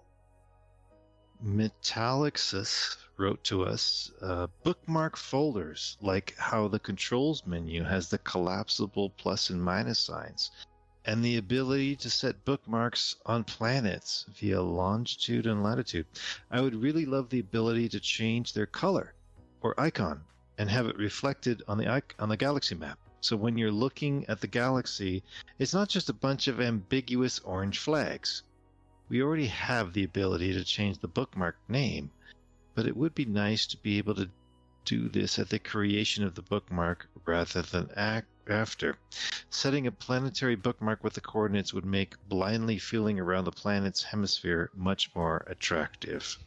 Metallixus 1.43 2.99
wrote 3.17 3.43
to 3.45 3.65
us 3.65 4.13
uh, 4.21 4.47
bookmark 4.63 5.17
folders, 5.17 5.97
like 6.03 6.35
how 6.37 6.69
the 6.69 6.79
controls 6.79 7.47
menu 7.47 7.83
has 7.83 8.11
the 8.11 8.19
collapsible 8.19 9.09
plus 9.17 9.49
and 9.49 9.65
minus 9.65 9.99
signs 9.99 10.51
and 11.05 11.25
the 11.25 11.37
ability 11.37 11.97
to 11.97 12.11
set 12.11 12.45
bookmarks 12.45 13.17
on 13.25 13.45
planets 13.45 14.27
via 14.39 14.61
longitude 14.61 15.47
and 15.47 15.63
latitude. 15.63 16.07
I 16.51 16.61
would 16.61 16.75
really 16.75 17.07
love 17.07 17.31
the 17.31 17.41
ability 17.41 17.89
to 17.91 18.01
change 18.01 18.53
their 18.53 18.67
color 18.67 19.15
or 19.63 19.79
icon 19.81 20.23
and 20.59 20.69
have 20.69 20.87
it 20.87 20.97
reflected 20.99 21.63
on 21.67 21.79
the 21.79 22.03
on 22.19 22.29
the 22.29 22.37
galaxy 22.37 22.75
map. 22.75 22.99
So 23.23 23.37
when 23.37 23.57
you're 23.59 23.73
looking 23.73 24.27
at 24.29 24.41
the 24.41 24.47
galaxy, 24.47 25.23
it's 25.59 25.75
not 25.75 25.89
just 25.89 26.09
a 26.09 26.15
bunch 26.15 26.49
of 26.49 26.61
ambiguous 26.61 27.39
orange 27.41 27.79
flags. 27.79 28.43
We 29.09 29.23
already 29.23 29.47
have 29.47 29.93
the 29.93 30.05
ability 30.05 30.53
to 30.53 30.65
change 30.65 30.99
the 30.99 31.09
bookmark 31.09 31.57
name, 31.69 32.11
but 32.75 32.87
it 32.87 32.97
would 32.97 33.15
be 33.15 33.25
nice 33.25 33.67
to 33.67 33.77
be 33.79 33.99
able 33.99 34.15
to 34.15 34.31
do 34.85 35.09
this 35.09 35.39
at 35.39 35.51
the 35.51 35.59
creation 35.59 36.25
of 36.25 36.35
the 36.35 36.43
bookmark 36.43 37.09
rather 37.27 37.63
than 37.63 37.91
act 37.97 38.29
after. 38.51 38.97
Setting 39.51 39.87
a 39.87 39.93
planetary 39.93 40.57
bookmark 40.57 41.03
with 41.05 41.15
the 41.15 41.21
coordinates 41.21 41.75
would 41.75 41.85
make 41.85 42.15
blindly 42.29 42.79
feeling 42.79 43.19
around 43.19 43.45
the 43.45 43.53
planet's 43.53 44.03
hemisphere 44.03 44.71
much 44.75 45.15
more 45.15 45.45
attractive. 45.47 46.39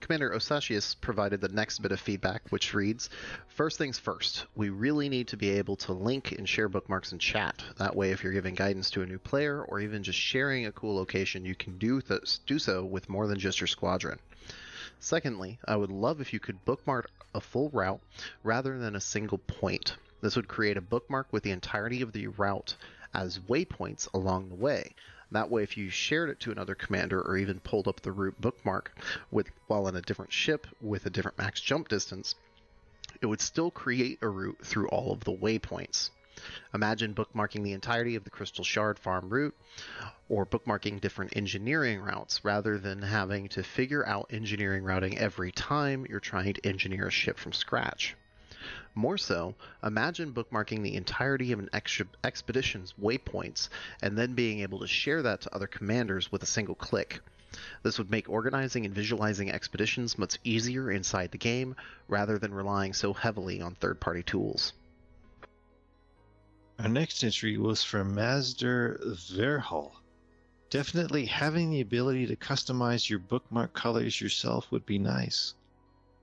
Commander 0.00 0.30
Osasius 0.30 0.94
provided 0.94 1.40
the 1.40 1.48
next 1.48 1.80
bit 1.80 1.92
of 1.92 2.00
feedback, 2.00 2.42
which 2.50 2.74
reads 2.74 3.10
First 3.48 3.78
things 3.78 3.98
first, 3.98 4.46
we 4.54 4.70
really 4.70 5.08
need 5.08 5.28
to 5.28 5.36
be 5.36 5.50
able 5.50 5.76
to 5.76 5.92
link 5.92 6.32
and 6.32 6.48
share 6.48 6.68
bookmarks 6.68 7.12
in 7.12 7.18
chat. 7.18 7.62
That 7.76 7.94
way, 7.94 8.10
if 8.10 8.22
you're 8.22 8.32
giving 8.32 8.54
guidance 8.54 8.90
to 8.90 9.02
a 9.02 9.06
new 9.06 9.18
player 9.18 9.62
or 9.62 9.80
even 9.80 10.02
just 10.02 10.18
sharing 10.18 10.66
a 10.66 10.72
cool 10.72 10.96
location, 10.96 11.44
you 11.44 11.54
can 11.54 11.78
do, 11.78 12.00
th- 12.00 12.44
do 12.46 12.58
so 12.58 12.84
with 12.84 13.08
more 13.08 13.26
than 13.26 13.38
just 13.38 13.60
your 13.60 13.66
squadron. 13.66 14.18
Secondly, 15.00 15.58
I 15.66 15.76
would 15.76 15.90
love 15.90 16.20
if 16.20 16.32
you 16.32 16.40
could 16.40 16.64
bookmark 16.64 17.10
a 17.38 17.40
full 17.40 17.70
route 17.70 18.00
rather 18.42 18.78
than 18.80 18.96
a 18.96 19.00
single 19.00 19.38
point. 19.38 19.96
This 20.20 20.34
would 20.34 20.48
create 20.48 20.76
a 20.76 20.80
bookmark 20.80 21.32
with 21.32 21.44
the 21.44 21.52
entirety 21.52 22.02
of 22.02 22.10
the 22.10 22.26
route 22.26 22.76
as 23.14 23.38
waypoints 23.38 24.12
along 24.12 24.48
the 24.48 24.56
way. 24.56 24.92
That 25.30 25.48
way, 25.48 25.62
if 25.62 25.76
you 25.76 25.88
shared 25.88 26.30
it 26.30 26.40
to 26.40 26.50
another 26.50 26.74
commander 26.74 27.22
or 27.22 27.36
even 27.36 27.60
pulled 27.60 27.86
up 27.86 28.00
the 28.00 28.10
route 28.10 28.40
bookmark 28.40 28.92
with 29.30 29.50
while 29.68 29.86
in 29.86 29.94
a 29.94 30.02
different 30.02 30.32
ship 30.32 30.66
with 30.80 31.06
a 31.06 31.10
different 31.10 31.38
max 31.38 31.60
jump 31.60 31.86
distance, 31.86 32.34
it 33.20 33.26
would 33.26 33.40
still 33.40 33.70
create 33.70 34.18
a 34.20 34.28
route 34.28 34.58
through 34.64 34.88
all 34.88 35.12
of 35.12 35.22
the 35.22 35.32
waypoints. 35.32 36.10
Imagine 36.74 37.14
bookmarking 37.14 37.62
the 37.62 37.72
entirety 37.72 38.16
of 38.16 38.24
the 38.24 38.30
Crystal 38.30 38.64
Shard 38.64 38.98
farm 38.98 39.28
route, 39.28 39.54
or 40.28 40.46
bookmarking 40.46 41.00
different 41.00 41.36
engineering 41.36 42.00
routes 42.00 42.44
rather 42.44 42.78
than 42.78 43.02
having 43.02 43.48
to 43.48 43.62
figure 43.62 44.06
out 44.06 44.30
engineering 44.30 44.84
routing 44.84 45.18
every 45.18 45.52
time 45.52 46.06
you're 46.08 46.20
trying 46.20 46.54
to 46.54 46.66
engineer 46.66 47.08
a 47.08 47.10
ship 47.10 47.38
from 47.38 47.52
scratch. 47.52 48.16
More 48.94 49.16
so, 49.16 49.54
imagine 49.84 50.32
bookmarking 50.32 50.82
the 50.82 50.96
entirety 50.96 51.52
of 51.52 51.58
an 51.60 51.70
expedition's 52.24 52.94
waypoints 53.00 53.68
and 54.02 54.18
then 54.18 54.34
being 54.34 54.60
able 54.60 54.80
to 54.80 54.86
share 54.86 55.22
that 55.22 55.42
to 55.42 55.54
other 55.54 55.66
commanders 55.66 56.32
with 56.32 56.42
a 56.42 56.46
single 56.46 56.74
click. 56.74 57.20
This 57.82 57.98
would 57.98 58.10
make 58.10 58.28
organizing 58.28 58.84
and 58.84 58.94
visualizing 58.94 59.50
expeditions 59.50 60.18
much 60.18 60.38
easier 60.44 60.90
inside 60.90 61.30
the 61.30 61.38
game 61.38 61.76
rather 62.08 62.38
than 62.38 62.52
relying 62.52 62.92
so 62.92 63.12
heavily 63.12 63.60
on 63.60 63.74
third 63.74 64.00
party 64.00 64.22
tools. 64.22 64.72
Our 66.80 66.88
next 66.88 67.24
entry 67.24 67.58
was 67.58 67.82
from 67.82 68.14
Mazder 68.14 69.00
Verhal. 69.04 69.96
Definitely 70.70 71.26
having 71.26 71.70
the 71.70 71.80
ability 71.80 72.26
to 72.28 72.36
customize 72.36 73.10
your 73.10 73.18
bookmark 73.18 73.72
colors 73.72 74.20
yourself 74.20 74.70
would 74.70 74.86
be 74.86 74.96
nice. 74.96 75.54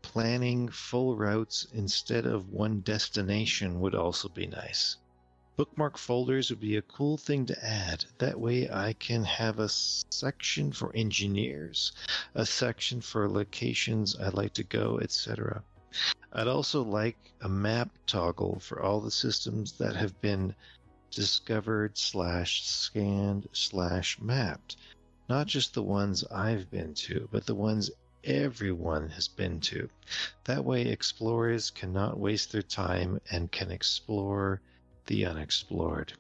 Planning 0.01 0.69
full 0.69 1.17
routes 1.17 1.67
instead 1.73 2.25
of 2.25 2.53
one 2.53 2.79
destination 2.79 3.81
would 3.81 3.95
also 3.95 4.29
be 4.29 4.47
nice. 4.47 4.95
Bookmark 5.57 5.97
folders 5.97 6.49
would 6.49 6.61
be 6.61 6.77
a 6.77 6.81
cool 6.81 7.17
thing 7.17 7.45
to 7.47 7.65
add. 7.65 8.05
That 8.19 8.39
way 8.39 8.69
I 8.69 8.93
can 8.93 9.25
have 9.25 9.59
a 9.59 9.67
section 9.67 10.71
for 10.71 10.95
engineers, 10.95 11.91
a 12.33 12.45
section 12.45 13.01
for 13.01 13.29
locations 13.29 14.15
I'd 14.17 14.33
like 14.33 14.53
to 14.53 14.63
go, 14.63 14.99
etc. 14.99 15.65
I'd 16.33 16.47
also 16.47 16.83
like 16.83 17.17
a 17.41 17.47
map 17.47 17.89
toggle 18.07 18.59
for 18.59 18.81
all 18.81 18.99
the 18.99 19.11
systems 19.11 19.73
that 19.77 19.95
have 19.95 20.19
been 20.19 20.53
discovered 21.09 21.97
slash 21.97 22.65
scanned 22.65 23.47
slash 23.53 24.19
mapped. 24.19 24.75
Not 25.29 25.47
just 25.47 25.73
the 25.73 25.83
ones 25.83 26.25
I've 26.25 26.69
been 26.69 26.93
to, 26.95 27.29
but 27.31 27.45
the 27.45 27.55
ones 27.55 27.89
everyone 28.23 29.09
has 29.09 29.27
been 29.27 29.59
to. 29.61 29.89
That 30.43 30.65
way 30.65 30.81
explorers 30.87 31.71
cannot 31.71 32.19
waste 32.19 32.51
their 32.51 32.61
time 32.61 33.21
and 33.31 33.51
can 33.51 33.71
explore 33.71 34.61
the 35.05 35.25
unexplored. 35.25 36.13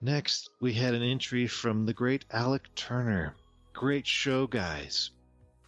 Next, 0.00 0.50
we 0.60 0.72
had 0.72 0.94
an 0.94 1.02
entry 1.02 1.46
from 1.46 1.86
the 1.86 1.94
great 1.94 2.24
Alec 2.30 2.74
Turner. 2.74 3.36
Great 3.72 4.06
show, 4.06 4.46
guys 4.46 5.10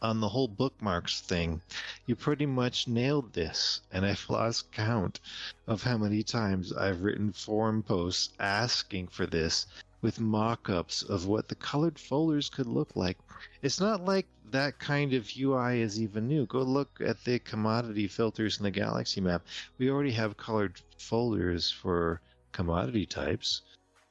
on 0.01 0.21
the 0.21 0.29
whole 0.29 0.47
bookmarks 0.47 1.21
thing, 1.21 1.61
you 2.07 2.15
pretty 2.15 2.47
much 2.47 2.87
nailed 2.87 3.33
this, 3.33 3.81
and 3.91 4.07
I've 4.07 4.25
lost 4.31 4.71
count 4.71 5.19
of 5.67 5.83
how 5.83 5.99
many 5.99 6.23
times 6.23 6.73
I've 6.73 7.03
written 7.03 7.33
forum 7.33 7.83
posts 7.83 8.33
asking 8.39 9.09
for 9.09 9.27
this 9.27 9.67
with 10.01 10.21
mock 10.21 10.71
ups 10.71 11.03
of 11.03 11.27
what 11.27 11.49
the 11.49 11.57
colored 11.57 11.99
folders 11.99 12.49
could 12.49 12.67
look 12.67 12.95
like. 12.95 13.19
It's 13.63 13.81
not 13.81 14.05
like 14.05 14.27
that 14.51 14.79
kind 14.79 15.13
of 15.13 15.29
UI 15.37 15.81
is 15.81 16.01
even 16.01 16.29
new. 16.29 16.47
Go 16.47 16.63
look 16.63 17.01
at 17.05 17.25
the 17.25 17.41
commodity 17.41 18.07
filters 18.07 18.59
in 18.59 18.65
the 18.65 18.71
Galaxy 18.71 19.21
map. 19.21 19.45
We 19.79 19.91
already 19.91 20.13
have 20.13 20.37
colored 20.37 20.81
folders 20.97 21.71
for 21.71 22.21
commodity 22.53 23.07
types, 23.07 23.63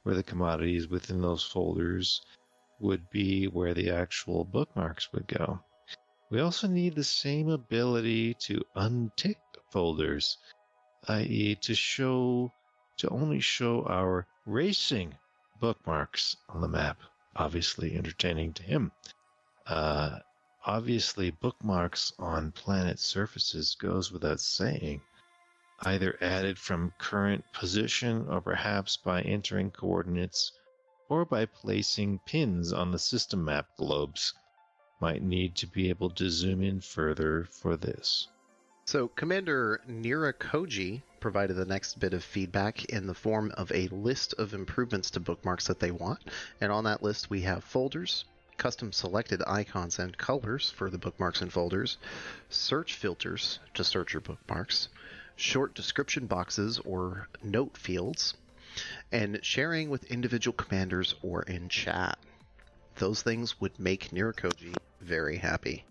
where 0.02 0.14
the 0.14 0.22
commodities 0.22 0.88
within 0.88 1.22
those 1.22 1.42
folders 1.42 2.20
would 2.80 3.08
be 3.10 3.46
where 3.46 3.74
the 3.74 3.90
actual 3.90 4.44
bookmarks 4.44 5.12
would 5.12 5.26
go. 5.26 5.60
We 6.30 6.40
also 6.40 6.66
need 6.68 6.94
the 6.94 7.04
same 7.04 7.48
ability 7.48 8.34
to 8.34 8.62
untick 8.76 9.38
folders, 9.70 10.36
i.e. 11.08 11.54
to 11.54 11.74
show 11.74 12.52
to 12.98 13.08
only 13.08 13.40
show 13.40 13.86
our 13.86 14.26
racing 14.44 15.16
bookmarks 15.58 16.36
on 16.50 16.60
the 16.60 16.68
map. 16.68 17.00
Obviously 17.34 17.96
entertaining 17.96 18.52
to 18.54 18.62
him. 18.62 18.92
Uh, 19.66 20.18
obviously 20.66 21.30
bookmarks 21.30 22.12
on 22.18 22.52
planet 22.52 22.98
surfaces 22.98 23.74
goes 23.76 24.12
without 24.12 24.40
saying. 24.40 25.00
Either 25.80 26.18
added 26.20 26.58
from 26.58 26.92
current 26.98 27.42
position 27.54 28.28
or 28.28 28.42
perhaps 28.42 28.98
by 28.98 29.22
entering 29.22 29.70
coordinates 29.70 30.52
or 31.08 31.24
by 31.24 31.46
placing 31.46 32.18
pins 32.26 32.70
on 32.70 32.90
the 32.90 32.98
system 32.98 33.46
map 33.46 33.66
globes 33.78 34.34
might 35.00 35.22
need 35.22 35.54
to 35.56 35.66
be 35.66 35.88
able 35.88 36.10
to 36.10 36.30
zoom 36.30 36.62
in 36.62 36.80
further 36.80 37.46
for 37.50 37.76
this. 37.76 38.28
So, 38.84 39.08
Commander 39.08 39.82
Nira 39.86 40.32
Koji 40.32 41.02
provided 41.20 41.56
the 41.56 41.66
next 41.66 41.98
bit 41.98 42.14
of 42.14 42.24
feedback 42.24 42.86
in 42.86 43.06
the 43.06 43.14
form 43.14 43.52
of 43.56 43.70
a 43.72 43.88
list 43.88 44.34
of 44.38 44.54
improvements 44.54 45.10
to 45.10 45.20
bookmarks 45.20 45.66
that 45.66 45.78
they 45.78 45.90
want. 45.90 46.20
And 46.60 46.72
on 46.72 46.84
that 46.84 47.02
list, 47.02 47.28
we 47.28 47.42
have 47.42 47.64
folders, 47.64 48.24
custom 48.56 48.92
selected 48.92 49.42
icons 49.46 49.98
and 49.98 50.16
colors 50.16 50.70
for 50.70 50.90
the 50.90 50.98
bookmarks 50.98 51.42
and 51.42 51.52
folders, 51.52 51.98
search 52.48 52.94
filters 52.94 53.58
to 53.74 53.84
search 53.84 54.14
your 54.14 54.22
bookmarks, 54.22 54.88
short 55.36 55.74
description 55.74 56.26
boxes 56.26 56.78
or 56.80 57.28
note 57.42 57.76
fields, 57.76 58.34
and 59.12 59.38
sharing 59.42 59.90
with 59.90 60.10
individual 60.10 60.54
commanders 60.54 61.14
or 61.22 61.42
in 61.42 61.68
chat. 61.68 62.18
Those 62.98 63.22
things 63.22 63.60
would 63.60 63.78
make 63.78 64.10
Nirakoji 64.10 64.76
very 65.00 65.36
happy. 65.36 65.84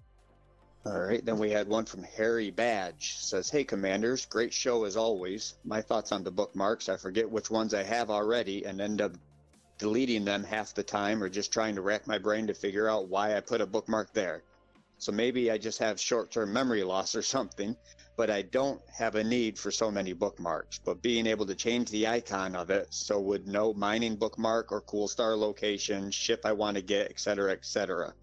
All 0.86 1.00
right, 1.00 1.24
then 1.26 1.38
we 1.38 1.50
had 1.52 1.68
one 1.68 1.86
from 1.86 2.03
Harry 2.03 2.50
Badge. 2.50 3.18
Says, 3.18 3.50
"Hey 3.50 3.64
commanders, 3.64 4.26
great 4.26 4.53
show 4.53 4.84
as 4.84 4.95
always. 4.95 5.56
My 5.64 5.82
thoughts 5.82 6.11
on 6.11 6.24
the 6.24 6.32
bookmarks. 6.32 6.90
I 6.90 6.98
forget 6.98 7.30
which 7.30 7.50
ones 7.50 7.74
I 7.74 7.84
have 7.84 8.10
already 8.10 8.66
and 8.66 8.80
end 8.80 9.02
up 9.02 9.14
deleting 9.77 10.26
them 10.26 10.44
half 10.44 10.74
the 10.74 10.84
time 10.84 11.24
or 11.24 11.30
just 11.30 11.52
trying 11.52 11.76
to 11.76 11.82
rack 11.82 12.08
my 12.08 12.18
brain 12.18 12.48
to 12.48 12.53
figure 12.53 12.90
out 12.90 13.08
why 13.08 13.36
I 13.36 13.42
put 13.42 13.61
a 13.61 13.66
bookmark 13.66 14.14
there. 14.14 14.44
So 15.00 15.11
maybe 15.11 15.51
I 15.51 15.58
just 15.58 15.80
have 15.80 16.00
short-term 16.00 16.51
memory 16.51 16.84
loss 16.84 17.16
or 17.16 17.22
something, 17.22 17.76
but 18.16 18.32
I 18.32 18.42
don't 18.42 18.82
have 18.90 19.14
a 19.16 19.24
need 19.24 19.59
for 19.59 19.69
so 19.69 19.92
many 19.92 20.14
bookmarks. 20.14 20.80
But 20.84 21.03
being 21.03 21.27
able 21.27 21.45
to 21.45 21.56
change 21.56 21.92
the 21.92 22.08
icon 22.08 22.56
of 22.56 22.72
it 22.72 22.88
so 22.90 23.19
would 23.19 23.48
no 23.48 23.74
mining 23.74 24.16
bookmark 24.16 24.72
or 24.72 24.82
cool 24.82 25.08
star 25.08 25.35
location, 25.35 26.09
ship 26.09 26.42
I 26.43 26.53
want 26.53 26.76
to 26.76 26.82
get, 26.82 27.11
etc., 27.11 27.51
etc. 27.51 28.14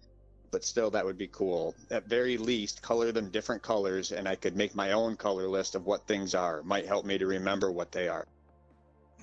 But 0.51 0.65
still, 0.65 0.91
that 0.91 1.05
would 1.05 1.17
be 1.17 1.27
cool. 1.27 1.75
At 1.91 2.07
very 2.07 2.37
least, 2.37 2.81
color 2.81 3.11
them 3.13 3.29
different 3.29 3.61
colors, 3.61 4.11
and 4.11 4.27
I 4.27 4.35
could 4.35 4.55
make 4.55 4.75
my 4.75 4.91
own 4.91 5.15
color 5.15 5.47
list 5.47 5.75
of 5.75 5.85
what 5.85 6.07
things 6.07 6.35
are. 6.35 6.61
Might 6.63 6.85
help 6.85 7.05
me 7.05 7.17
to 7.17 7.25
remember 7.25 7.71
what 7.71 7.91
they 7.91 8.09
are. 8.09 8.27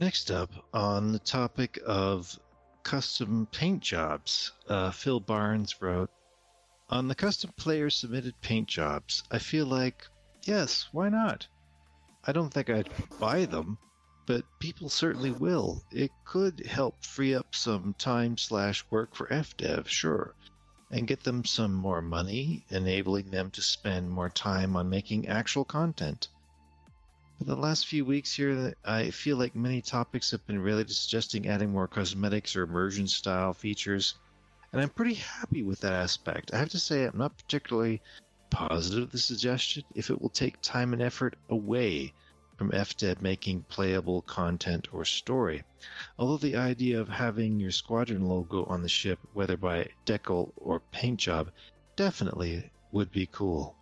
Next 0.01 0.31
up, 0.31 0.51
on 0.73 1.13
the 1.13 1.19
topic 1.19 1.79
of 1.87 2.39
custom 2.83 3.47
paint 3.53 3.81
jobs, 3.83 4.53
uh, 4.69 4.91
Phil 4.91 5.21
Barnes 5.21 5.81
wrote 5.81 6.11
On 6.93 7.09
the 7.09 7.15
custom 7.15 7.51
player 7.57 7.89
submitted 7.89 8.39
paint 8.43 8.69
jobs, 8.69 9.23
I 9.31 9.39
feel 9.39 9.65
like, 9.65 10.07
yes, 10.43 10.89
why 10.93 11.09
not? 11.09 11.47
I 12.23 12.33
don't 12.33 12.53
think 12.53 12.69
I'd 12.69 12.91
buy 13.19 13.47
them, 13.47 13.79
but 14.27 14.45
people 14.59 14.91
certainly 14.91 15.31
will. 15.31 15.83
It 15.91 16.11
could 16.27 16.67
help 16.67 17.03
free 17.03 17.35
up 17.35 17.55
some 17.55 17.95
time 17.95 18.37
slash 18.37 18.85
work 18.91 19.15
for 19.15 19.27
FDev, 19.29 19.87
sure, 19.87 20.35
and 20.91 21.09
get 21.09 21.25
them 21.25 21.47
some 21.47 21.73
more 21.73 22.03
money, 22.03 22.67
enabling 22.69 23.31
them 23.31 23.51
to 23.53 23.63
spend 23.63 24.11
more 24.11 24.29
time 24.29 24.77
on 24.77 24.91
making 24.91 25.29
actual 25.29 25.65
content. 25.65 26.29
For 27.39 27.45
the 27.45 27.57
last 27.57 27.87
few 27.87 28.05
weeks 28.05 28.35
here, 28.35 28.75
I 28.85 29.13
feel 29.13 29.39
like 29.39 29.57
many 29.57 29.81
topics 29.81 30.31
have 30.33 30.47
been 30.47 30.59
related 30.59 30.89
to 30.89 30.95
suggesting 30.95 31.49
adding 31.49 31.71
more 31.71 31.89
cosmetics 31.89 32.55
or 32.55 32.65
immersion 32.65 33.09
style 33.09 33.55
features, 33.55 34.17
and 34.73 34.81
I'm 34.81 34.89
pretty 34.89 35.15
happy 35.15 35.63
with 35.63 35.81
that 35.81 35.93
aspect. 35.93 36.53
I 36.55 36.59
have 36.59 36.71
to 36.71 36.79
say, 36.79 37.05
I'm 37.05 37.19
not 37.19 37.37
particularly 37.37 38.01
positive 38.51 39.05
of 39.05 39.13
the 39.13 39.19
suggestion 39.19 39.85
if 39.95 40.11
it 40.11 40.21
will 40.21 40.31
take 40.31 40.61
time 40.61 40.93
and 40.93 41.03
effort 41.03 41.37
away 41.51 42.13
from 42.57 42.71
FDev 42.71 43.21
making 43.21 43.65
playable 43.69 44.23
content 44.23 44.89
or 44.93 45.05
story. 45.05 45.63
Although 46.19 46.37
the 46.37 46.57
idea 46.57 47.01
of 47.01 47.09
having 47.09 47.59
your 47.59 47.71
squadron 47.71 48.27
logo 48.29 48.65
on 48.65 48.83
the 48.83 48.89
ship, 48.89 49.19
whether 49.33 49.57
by 49.57 49.89
decal 50.07 50.53
or 50.57 50.81
paint 50.93 51.19
job, 51.21 51.51
definitely 51.97 52.71
would 52.93 53.11
be 53.11 53.27
cool. 53.27 53.75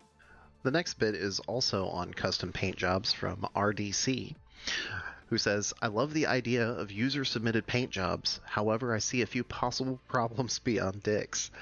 The 0.63 0.71
next 0.71 0.95
bit 0.95 1.15
is 1.15 1.41
also 1.41 1.87
on 1.89 2.15
custom 2.15 2.53
paint 2.53 2.77
jobs 2.77 3.13
from 3.13 3.47
RDC, 3.55 4.35
who 5.31 5.39
says, 5.39 5.73
I 5.81 5.87
love 5.87 6.13
the 6.13 6.27
idea 6.27 6.69
of 6.69 6.91
user 6.91 7.25
submitted 7.25 7.65
paint 7.67 7.91
jobs. 7.91 8.41
However, 8.45 8.93
I 8.93 8.99
see 8.99 9.23
a 9.23 9.27
few 9.27 9.45
possible 9.45 10.01
problems 10.09 10.59
beyond 10.59 11.03
dicks. 11.05 11.53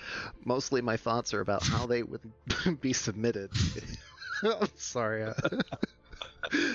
Mostly 0.45 0.81
my 0.81 0.97
thoughts 0.97 1.35
are 1.35 1.41
about 1.41 1.63
how 1.63 1.87
they 1.87 2.03
would 2.03 2.33
be 2.81 2.95
submitted. 2.95 3.51
I'm 4.43 4.69
sorry. 4.77 5.25
uh, 5.25 5.35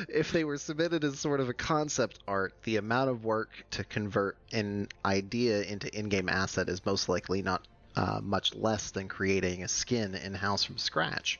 if 0.08 0.32
they 0.32 0.44
were 0.44 0.58
submitted 0.58 1.04
as 1.04 1.20
sort 1.20 1.40
of 1.40 1.50
a 1.50 1.54
concept 1.54 2.20
art, 2.28 2.54
the 2.64 2.78
amount 2.78 3.10
of 3.10 3.26
work 3.26 3.50
to 3.72 3.84
convert 3.84 4.38
an 4.52 4.88
idea 5.04 5.64
into 5.64 5.94
in 5.98 6.10
game 6.10 6.30
asset 6.30 6.70
is 6.70 6.86
most 6.86 7.10
likely 7.10 7.42
not 7.42 7.68
uh, 7.96 8.20
much 8.22 8.54
less 8.54 8.92
than 8.92 9.08
creating 9.08 9.64
a 9.64 9.68
skin 9.68 10.14
in 10.14 10.36
house 10.36 10.64
from 10.64 10.78
scratch. 10.78 11.40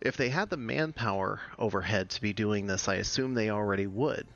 If 0.00 0.16
they 0.16 0.28
had 0.28 0.50
the 0.50 0.56
manpower 0.56 1.40
overhead 1.58 2.10
to 2.10 2.20
be 2.20 2.32
doing 2.32 2.66
this, 2.66 2.86
I 2.86 2.96
assume 2.96 3.34
they 3.34 3.50
already 3.50 3.86
would. 3.86 4.26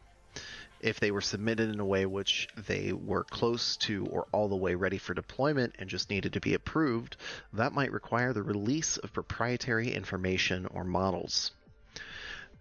If 0.80 0.98
they 0.98 1.10
were 1.10 1.20
submitted 1.20 1.68
in 1.68 1.78
a 1.78 1.84
way 1.84 2.06
which 2.06 2.48
they 2.56 2.92
were 2.92 3.24
close 3.24 3.76
to 3.78 4.06
or 4.06 4.26
all 4.32 4.48
the 4.48 4.56
way 4.56 4.74
ready 4.74 4.96
for 4.96 5.12
deployment 5.12 5.74
and 5.78 5.90
just 5.90 6.08
needed 6.08 6.32
to 6.32 6.40
be 6.40 6.54
approved, 6.54 7.18
that 7.52 7.74
might 7.74 7.92
require 7.92 8.32
the 8.32 8.42
release 8.42 8.96
of 8.96 9.12
proprietary 9.12 9.92
information 9.92 10.64
or 10.66 10.82
models. 10.82 11.50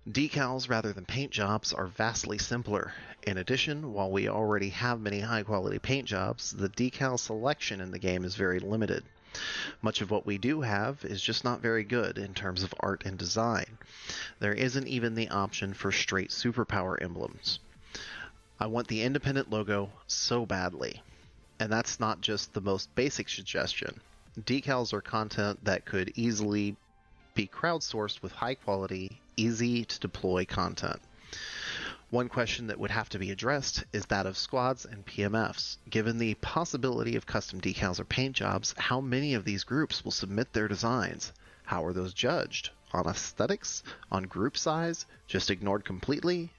Decals 0.10 0.70
rather 0.70 0.92
than 0.92 1.06
paint 1.06 1.32
jobs 1.32 1.72
are 1.72 1.88
vastly 1.88 2.38
simpler. 2.38 2.94
In 3.24 3.38
addition, 3.38 3.94
while 3.94 4.12
we 4.12 4.28
already 4.28 4.70
have 4.70 5.00
many 5.00 5.22
high 5.22 5.44
quality 5.44 5.80
paint 5.80 6.06
jobs, 6.06 6.52
the 6.52 6.70
decal 6.70 7.18
selection 7.18 7.80
in 7.80 7.92
the 7.92 8.00
game 8.00 8.26
is 8.26 8.36
very 8.36 8.60
limited. 8.60 9.06
Much 9.82 10.02
of 10.02 10.12
what 10.12 10.26
we 10.26 10.38
do 10.38 10.62
have 10.62 11.04
is 11.06 11.22
just 11.22 11.44
not 11.44 11.62
very 11.62 11.84
good 11.84 12.18
in 12.18 12.34
terms 12.34 12.64
of 12.64 12.74
art 12.80 13.06
and 13.06 13.18
design. 13.18 13.78
There 14.40 14.54
isn't 14.54 14.88
even 14.88 15.16
the 15.16 15.30
option 15.30 15.74
for 15.74 15.92
straight 15.92 16.30
superpower 16.30 17.02
emblems. 17.02 17.60
I 18.60 18.68
want 18.68 18.88
the 18.88 19.04
independent 19.04 19.50
logo 19.50 19.92
so 20.08 20.46
badly. 20.46 21.02
And 21.60 21.72
that's 21.72 22.00
not 22.00 22.22
just 22.22 22.54
the 22.54 22.62
most 22.62 22.94
basic 22.96 23.30
suggestion. 23.30 24.02
Decals 24.40 24.94
are 24.94 25.02
content 25.02 25.64
that 25.66 25.86
could 25.86 26.14
easily 26.16 26.76
be 27.36 27.48
crowdsourced 27.48 28.22
with 28.22 28.32
high 28.32 28.56
quality, 28.56 29.22
easy 29.38 29.86
to 29.86 30.00
deploy 30.00 30.46
content. 30.46 31.00
One 32.12 32.28
question 32.28 32.68
that 32.68 32.80
would 32.80 32.90
have 32.90 33.10
to 33.10 33.20
be 33.20 33.30
addressed 33.30 33.84
is 33.94 34.08
that 34.08 34.26
of 34.26 34.36
squads 34.36 34.84
and 34.84 35.06
PMFs. 35.06 35.78
Given 35.88 36.18
the 36.18 36.34
possibility 36.36 37.16
of 37.16 37.28
custom 37.28 37.62
decals 37.62 38.00
or 38.00 38.04
paint 38.04 38.36
jobs, 38.36 38.74
how 38.78 39.00
many 39.00 39.36
of 39.36 39.46
these 39.46 39.64
groups 39.64 40.04
will 40.04 40.12
submit 40.12 40.52
their 40.52 40.68
designs? 40.68 41.32
How 41.66 41.86
are 41.86 41.94
those 41.94 42.16
judged? 42.16 42.72
On 42.94 43.08
aesthetics? 43.08 43.84
On 44.12 44.24
group 44.24 44.58
size? 44.58 45.06
Just 45.28 45.52
ignored 45.52 45.86
completely? 45.86 46.50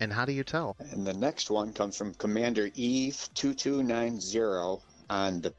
And 0.00 0.10
how 0.10 0.24
do 0.24 0.32
you 0.32 0.42
tell? 0.42 0.74
And 0.78 1.06
the 1.06 1.12
next 1.12 1.50
one 1.50 1.74
comes 1.74 1.98
from 1.98 2.14
Commander 2.14 2.70
Eve 2.74 3.28
two 3.34 3.52
two 3.52 3.82
nine 3.82 4.18
zero 4.18 4.80
on 5.10 5.42
the 5.42 5.52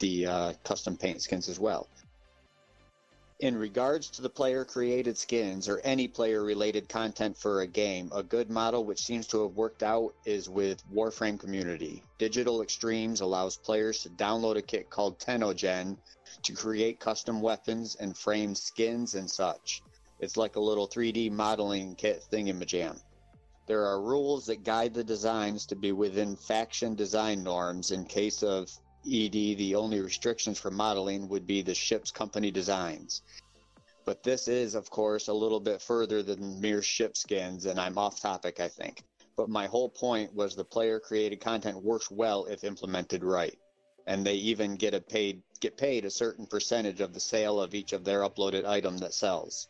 the 0.00 0.26
uh, 0.26 0.52
custom 0.64 0.96
paint 0.96 1.22
skins 1.22 1.48
as 1.48 1.60
well. 1.60 1.88
In 3.40 3.56
regards 3.56 4.10
to 4.10 4.22
the 4.22 4.28
player 4.28 4.64
created 4.64 5.16
skins 5.16 5.68
or 5.68 5.78
any 5.84 6.08
player 6.08 6.42
related 6.42 6.88
content 6.88 7.38
for 7.38 7.60
a 7.60 7.68
game, 7.68 8.10
a 8.12 8.20
good 8.20 8.50
model 8.50 8.84
which 8.84 9.04
seems 9.04 9.28
to 9.28 9.42
have 9.42 9.54
worked 9.54 9.84
out 9.84 10.12
is 10.24 10.48
with 10.48 10.82
Warframe 10.92 11.38
Community. 11.38 12.02
Digital 12.18 12.62
Extremes 12.62 13.20
allows 13.20 13.56
players 13.56 14.02
to 14.02 14.10
download 14.10 14.56
a 14.56 14.62
kit 14.62 14.90
called 14.90 15.20
TennoGen 15.20 15.96
to 16.42 16.52
create 16.52 16.98
custom 16.98 17.40
weapons 17.40 17.94
and 17.94 18.18
frame 18.18 18.56
skins 18.56 19.14
and 19.14 19.30
such. 19.30 19.82
It's 20.18 20.36
like 20.36 20.56
a 20.56 20.60
little 20.60 20.88
3D 20.88 21.30
modeling 21.30 21.94
kit 21.94 22.24
thingamajam. 22.32 23.00
There 23.66 23.86
are 23.86 24.02
rules 24.02 24.46
that 24.46 24.64
guide 24.64 24.94
the 24.94 25.04
designs 25.04 25.64
to 25.66 25.76
be 25.76 25.92
within 25.92 26.34
faction 26.34 26.96
design 26.96 27.44
norms. 27.44 27.92
In 27.92 28.04
case 28.04 28.42
of 28.42 28.68
ED, 29.08 29.56
the 29.58 29.74
only 29.74 30.00
restrictions 30.00 30.58
for 30.58 30.70
modeling 30.70 31.28
would 31.28 31.46
be 31.46 31.62
the 31.62 31.74
ship's 31.74 32.10
company 32.10 32.50
designs. 32.50 33.22
But 34.04 34.22
this 34.22 34.48
is, 34.48 34.74
of 34.74 34.88
course, 34.90 35.28
a 35.28 35.32
little 35.32 35.60
bit 35.60 35.82
further 35.82 36.22
than 36.22 36.60
mere 36.60 36.82
ship 36.82 37.16
skins, 37.16 37.66
and 37.66 37.78
I'm 37.78 37.98
off 37.98 38.20
topic, 38.20 38.60
I 38.60 38.68
think. 38.68 39.02
But 39.36 39.48
my 39.48 39.66
whole 39.66 39.88
point 39.88 40.34
was 40.34 40.54
the 40.56 40.64
player 40.64 40.98
created 40.98 41.40
content 41.40 41.82
works 41.82 42.10
well 42.10 42.44
if 42.46 42.64
implemented 42.64 43.22
right. 43.22 43.56
And 44.06 44.26
they 44.26 44.34
even 44.34 44.76
get 44.76 44.94
a 44.94 45.00
paid 45.00 45.42
get 45.60 45.76
paid 45.76 46.04
a 46.04 46.10
certain 46.10 46.46
percentage 46.46 47.00
of 47.00 47.12
the 47.12 47.20
sale 47.20 47.60
of 47.60 47.74
each 47.74 47.92
of 47.92 48.04
their 48.04 48.20
uploaded 48.20 48.64
item 48.64 48.98
that 48.98 49.14
sells. 49.14 49.68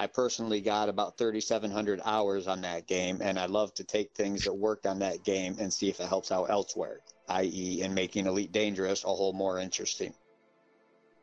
I 0.00 0.06
personally 0.06 0.60
got 0.60 0.88
about 0.88 1.18
3,700 1.18 2.00
hours 2.04 2.46
on 2.46 2.60
that 2.60 2.86
game, 2.86 3.20
and 3.20 3.36
I 3.36 3.46
love 3.46 3.74
to 3.74 3.84
take 3.84 4.12
things 4.12 4.44
that 4.44 4.54
worked 4.54 4.86
on 4.86 5.00
that 5.00 5.24
game 5.24 5.56
and 5.58 5.72
see 5.72 5.88
if 5.88 5.98
it 5.98 6.06
helps 6.06 6.30
out 6.30 6.50
elsewhere, 6.50 7.00
i.e., 7.28 7.82
in 7.82 7.94
making 7.94 8.28
Elite 8.28 8.52
Dangerous 8.52 9.02
a 9.02 9.08
whole 9.08 9.32
more 9.32 9.58
interesting. 9.58 10.14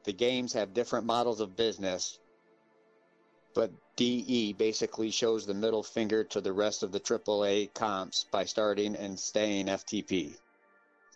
The 0.04 0.12
games 0.12 0.52
have 0.54 0.74
different 0.74 1.06
models 1.06 1.40
of 1.40 1.56
business, 1.56 2.20
but 3.54 3.72
DE 3.96 4.52
basically 4.52 5.10
shows 5.10 5.46
the 5.46 5.54
middle 5.54 5.82
finger 5.82 6.26
to 6.26 6.42
the 6.42 6.52
rest 6.52 6.84
of 6.84 6.92
the 6.92 7.00
AAA 7.00 7.74
comps 7.74 8.26
by 8.30 8.44
starting 8.44 8.98
and 8.98 9.18
staying 9.18 9.68
FTP. 9.68 10.36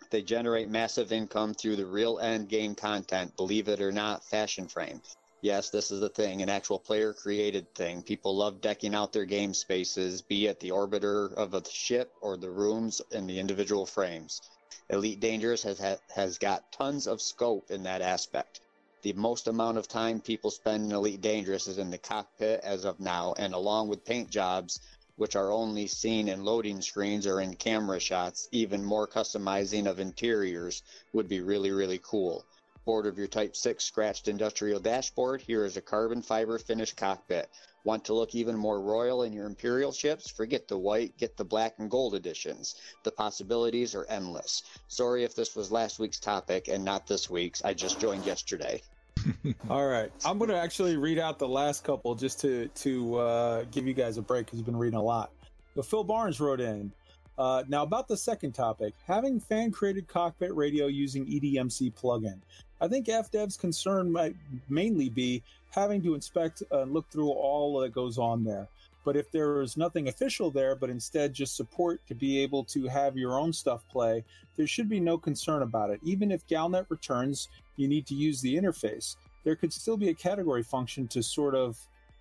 They 0.08 0.22
generate 0.22 0.70
massive 0.70 1.12
income 1.12 1.52
through 1.52 1.76
the 1.76 1.84
real 1.84 2.18
end 2.20 2.48
game 2.48 2.74
content, 2.74 3.36
believe 3.36 3.68
it 3.68 3.82
or 3.82 3.92
not, 3.92 4.24
fashion 4.24 4.66
frame. 4.66 5.02
Yes, 5.42 5.70
this 5.70 5.90
is 5.90 6.00
the 6.00 6.10
thing, 6.10 6.42
an 6.42 6.50
actual 6.50 6.78
player 6.78 7.14
created 7.14 7.74
thing. 7.74 8.02
People 8.02 8.36
love 8.36 8.60
decking 8.60 8.94
out 8.94 9.14
their 9.14 9.24
game 9.24 9.54
spaces, 9.54 10.20
be 10.20 10.46
it 10.46 10.60
the 10.60 10.68
orbiter 10.68 11.32
of 11.32 11.54
a 11.54 11.64
ship 11.70 12.12
or 12.20 12.36
the 12.36 12.50
rooms 12.50 13.00
in 13.10 13.26
the 13.26 13.38
individual 13.38 13.86
frames. 13.86 14.42
Elite 14.90 15.18
Dangerous 15.18 15.62
has 15.62 15.78
ha- 15.78 15.96
has 16.14 16.36
got 16.36 16.70
tons 16.72 17.06
of 17.06 17.22
scope 17.22 17.70
in 17.70 17.84
that 17.84 18.02
aspect. 18.02 18.60
The 19.00 19.14
most 19.14 19.46
amount 19.46 19.78
of 19.78 19.88
time 19.88 20.20
people 20.20 20.50
spend 20.50 20.84
in 20.84 20.92
Elite 20.92 21.22
Dangerous 21.22 21.68
is 21.68 21.78
in 21.78 21.90
the 21.90 21.96
cockpit 21.96 22.60
as 22.62 22.84
of 22.84 23.00
now, 23.00 23.32
and 23.38 23.54
along 23.54 23.88
with 23.88 24.04
paint 24.04 24.28
jobs, 24.28 24.78
which 25.16 25.36
are 25.36 25.52
only 25.52 25.86
seen 25.86 26.28
in 26.28 26.44
loading 26.44 26.82
screens 26.82 27.26
or 27.26 27.40
in 27.40 27.54
camera 27.54 27.98
shots. 27.98 28.46
Even 28.52 28.84
more 28.84 29.08
customizing 29.08 29.86
of 29.86 30.00
interiors 30.00 30.82
would 31.14 31.28
be 31.28 31.40
really, 31.40 31.70
really 31.70 32.00
cool. 32.02 32.44
Board 32.84 33.06
of 33.06 33.18
your 33.18 33.26
Type 33.26 33.54
6 33.54 33.84
scratched 33.84 34.28
industrial 34.28 34.80
dashboard, 34.80 35.40
here 35.40 35.64
is 35.64 35.76
a 35.76 35.82
carbon 35.82 36.22
fiber 36.22 36.58
finished 36.58 36.96
cockpit. 36.96 37.50
Want 37.84 38.04
to 38.06 38.14
look 38.14 38.34
even 38.34 38.56
more 38.56 38.80
royal 38.80 39.22
in 39.22 39.32
your 39.32 39.46
Imperial 39.46 39.92
ships? 39.92 40.30
Forget 40.30 40.68
the 40.68 40.76
white, 40.76 41.16
get 41.16 41.36
the 41.36 41.44
black 41.44 41.74
and 41.78 41.90
gold 41.90 42.14
editions. 42.14 42.74
The 43.04 43.10
possibilities 43.10 43.94
are 43.94 44.04
endless. 44.06 44.62
Sorry 44.88 45.24
if 45.24 45.34
this 45.34 45.56
was 45.56 45.70
last 45.70 45.98
week's 45.98 46.20
topic 46.20 46.68
and 46.68 46.84
not 46.84 47.06
this 47.06 47.30
week's. 47.30 47.64
I 47.64 47.74
just 47.74 48.00
joined 48.00 48.26
yesterday. 48.26 48.82
All 49.70 49.86
right, 49.86 50.10
I'm 50.24 50.38
going 50.38 50.50
to 50.50 50.58
actually 50.58 50.96
read 50.96 51.18
out 51.18 51.38
the 51.38 51.48
last 51.48 51.84
couple 51.84 52.14
just 52.14 52.40
to 52.40 52.68
to 52.68 53.16
uh, 53.16 53.64
give 53.70 53.86
you 53.86 53.94
guys 53.94 54.16
a 54.16 54.22
break 54.22 54.46
because 54.46 54.58
you've 54.58 54.66
been 54.66 54.76
reading 54.76 54.98
a 54.98 55.02
lot. 55.02 55.30
But 55.74 55.86
Phil 55.86 56.04
Barnes 56.04 56.40
wrote 56.40 56.60
in. 56.60 56.92
Uh, 57.38 57.64
now 57.68 57.82
about 57.82 58.06
the 58.06 58.16
second 58.16 58.52
topic, 58.52 58.94
having 59.06 59.40
fan 59.40 59.70
created 59.70 60.06
cockpit 60.06 60.54
radio 60.54 60.86
using 60.86 61.24
EDMC 61.24 61.94
plugin. 61.94 62.40
I 62.80 62.88
think 62.88 63.06
FDev's 63.06 63.56
concern 63.56 64.10
might 64.10 64.36
mainly 64.68 65.08
be 65.08 65.42
having 65.70 66.02
to 66.02 66.14
inspect 66.14 66.62
and 66.70 66.92
look 66.92 67.08
through 67.10 67.30
all 67.30 67.78
that 67.80 67.92
goes 67.92 68.18
on 68.18 68.44
there. 68.44 68.68
But 69.04 69.16
if 69.16 69.30
there 69.30 69.60
is 69.62 69.76
nothing 69.76 70.08
official 70.08 70.50
there, 70.50 70.74
but 70.74 70.90
instead 70.90 71.32
just 71.32 71.56
support 71.56 72.00
to 72.08 72.14
be 72.14 72.38
able 72.38 72.64
to 72.64 72.86
have 72.86 73.16
your 73.16 73.38
own 73.38 73.52
stuff 73.52 73.82
play, 73.88 74.24
there 74.56 74.66
should 74.66 74.88
be 74.88 75.00
no 75.00 75.16
concern 75.16 75.62
about 75.62 75.90
it. 75.90 76.00
Even 76.02 76.30
if 76.30 76.46
Galnet 76.46 76.86
returns, 76.88 77.48
you 77.76 77.88
need 77.88 78.06
to 78.06 78.14
use 78.14 78.40
the 78.40 78.54
interface. 78.54 79.16
There 79.44 79.56
could 79.56 79.72
still 79.72 79.96
be 79.96 80.10
a 80.10 80.14
category 80.14 80.62
function 80.62 81.08
to 81.08 81.22
sort 81.22 81.54
of 81.54 81.78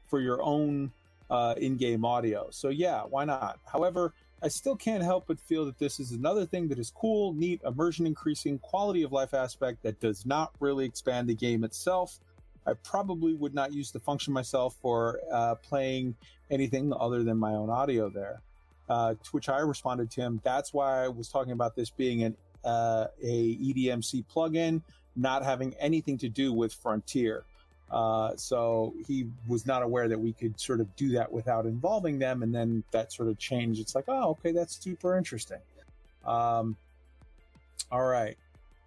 for 0.08 0.22
your 0.22 0.42
own 0.42 0.92
uh, 1.30 1.56
in-game 1.58 2.06
audio. 2.06 2.48
So 2.50 2.70
yeah, 2.70 3.02
why 3.02 3.26
not? 3.26 3.60
However, 3.66 4.14
I 4.42 4.48
still 4.48 4.76
can't 4.76 5.04
help 5.04 5.26
but 5.28 5.40
feel 5.40 5.66
that 5.66 5.80
this 5.80 6.00
is 6.00 6.12
another 6.12 6.46
thing 6.46 6.70
that 6.70 6.80
is 6.80 6.92
cool, 6.92 7.34
neat, 7.34 7.62
immersion 7.66 8.08
increasing, 8.08 8.60
quality 8.60 9.04
of 9.04 9.12
life 9.12 9.34
aspect 9.34 9.84
that 9.84 10.00
does 10.00 10.26
not 10.26 10.52
really 10.60 10.86
expand 10.86 11.28
the 11.28 11.36
game 11.36 11.64
itself. 11.64 12.20
I 12.66 12.74
probably 12.74 13.34
would 13.34 13.54
not 13.54 13.74
use 13.74 13.92
the 13.92 14.00
function 14.00 14.32
myself 14.34 14.76
for 14.82 15.20
uh, 15.32 15.56
playing 15.56 16.16
anything 16.50 16.94
other 16.98 17.24
than 17.24 17.38
my 17.38 17.54
own 17.54 17.70
audio 17.70 18.10
there. 18.10 18.42
Uh, 18.88 19.14
to 19.14 19.30
which 19.32 19.50
I 19.50 19.60
responded 19.60 20.10
to 20.12 20.22
him, 20.22 20.42
that's 20.44 20.74
why 20.74 21.04
I 21.04 21.10
was 21.10 21.30
talking 21.30 21.52
about 21.52 21.76
this 21.76 21.90
being 21.90 22.24
an 22.24 22.36
uh, 22.64 23.08
a 23.24 23.56
EDMC 23.58 24.26
plugin, 24.26 24.82
not 25.16 25.44
having 25.44 25.74
anything 25.76 26.18
to 26.18 26.30
do 26.30 26.52
with 26.52 26.74
Frontier. 26.74 27.46
Uh, 27.92 28.36
so 28.36 28.94
he 29.08 29.28
was 29.48 29.66
not 29.66 29.82
aware 29.82 30.08
that 30.08 30.20
we 30.20 30.32
could 30.34 30.60
sort 30.60 30.80
of 30.80 30.96
do 30.96 31.10
that 31.10 31.32
without 31.32 31.66
involving 31.66 32.20
them, 32.20 32.44
and 32.44 32.54
then 32.54 32.84
that 32.92 33.12
sort 33.12 33.30
of 33.30 33.38
changed. 33.40 33.82
It's 33.82 33.96
like, 33.96 34.06
oh, 34.08 34.30
okay, 34.32 34.52
that's 34.52 34.80
super 34.80 35.18
interesting. 35.18 35.60
Um, 36.26 36.76
all 37.92 38.06
right. 38.06 38.38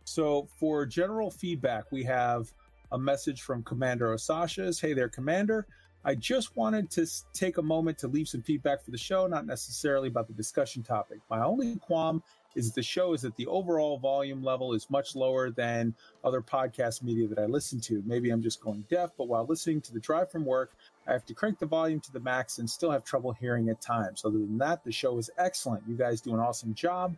So 0.05 0.47
for 0.59 0.87
general 0.87 1.31
feedback, 1.31 1.91
we 1.91 2.05
have 2.05 2.53
a 2.93 2.99
message 2.99 3.43
from 3.43 3.63
Commander 3.63 4.15
Osasha's. 4.15 4.81
Hey 4.81 4.93
there, 4.93 5.09
Commander. 5.09 5.67
I 6.05 6.15
just 6.17 6.57
wanted 6.57 6.91
to 6.93 7.07
take 7.33 7.59
a 7.59 7.63
moment 7.63 7.99
to 7.99 8.09
leave 8.09 8.29
some 8.29 8.43
feedback 8.43 8.83
for 8.85 8.91
the 8.91 8.99
show, 8.99 9.27
not 9.27 9.47
necessarily 9.47 10.09
about 10.09 10.27
the 10.27 10.35
discussion 10.35 10.83
topic. 10.83 11.21
My 11.31 11.43
only 11.45 11.77
qualm 11.77 12.23
is 12.55 12.73
the 12.73 12.83
show 12.83 13.13
is 13.15 13.23
that 13.23 13.37
the 13.37 13.47
overall 13.47 13.99
volume 13.99 14.43
level 14.43 14.73
is 14.73 14.91
much 14.91 15.15
lower 15.15 15.51
than 15.51 15.95
other 16.25 16.41
podcast 16.41 17.03
media 17.03 17.27
that 17.29 17.39
I 17.39 17.47
listen 17.47 17.81
to. 17.81 18.03
Maybe 18.07 18.31
I'm 18.31 18.43
just 18.43 18.61
going 18.61 18.85
deaf, 18.91 19.11
but 19.17 19.29
while 19.29 19.47
listening 19.47 19.81
to 19.83 19.93
the 19.93 20.01
drive 20.01 20.31
from 20.31 20.45
work, 20.45 20.73
I 21.07 21.13
have 21.13 21.25
to 21.27 21.35
crank 21.35 21.59
the 21.59 21.67
volume 21.67 22.01
to 22.01 22.13
the 22.13 22.21
max 22.21 22.59
and 22.59 22.69
still 22.69 22.91
have 22.91 23.05
trouble 23.05 23.33
hearing 23.33 23.69
at 23.69 23.81
times. 23.81 24.25
Other 24.25 24.39
than 24.39 24.59
that, 24.59 24.85
the 24.85 24.93
show 24.93 25.19
is 25.19 25.31
excellent. 25.39 25.83
You 25.89 25.97
guys 25.97 26.21
do 26.21 26.35
an 26.35 26.41
awesome 26.41 26.75
job 26.75 27.17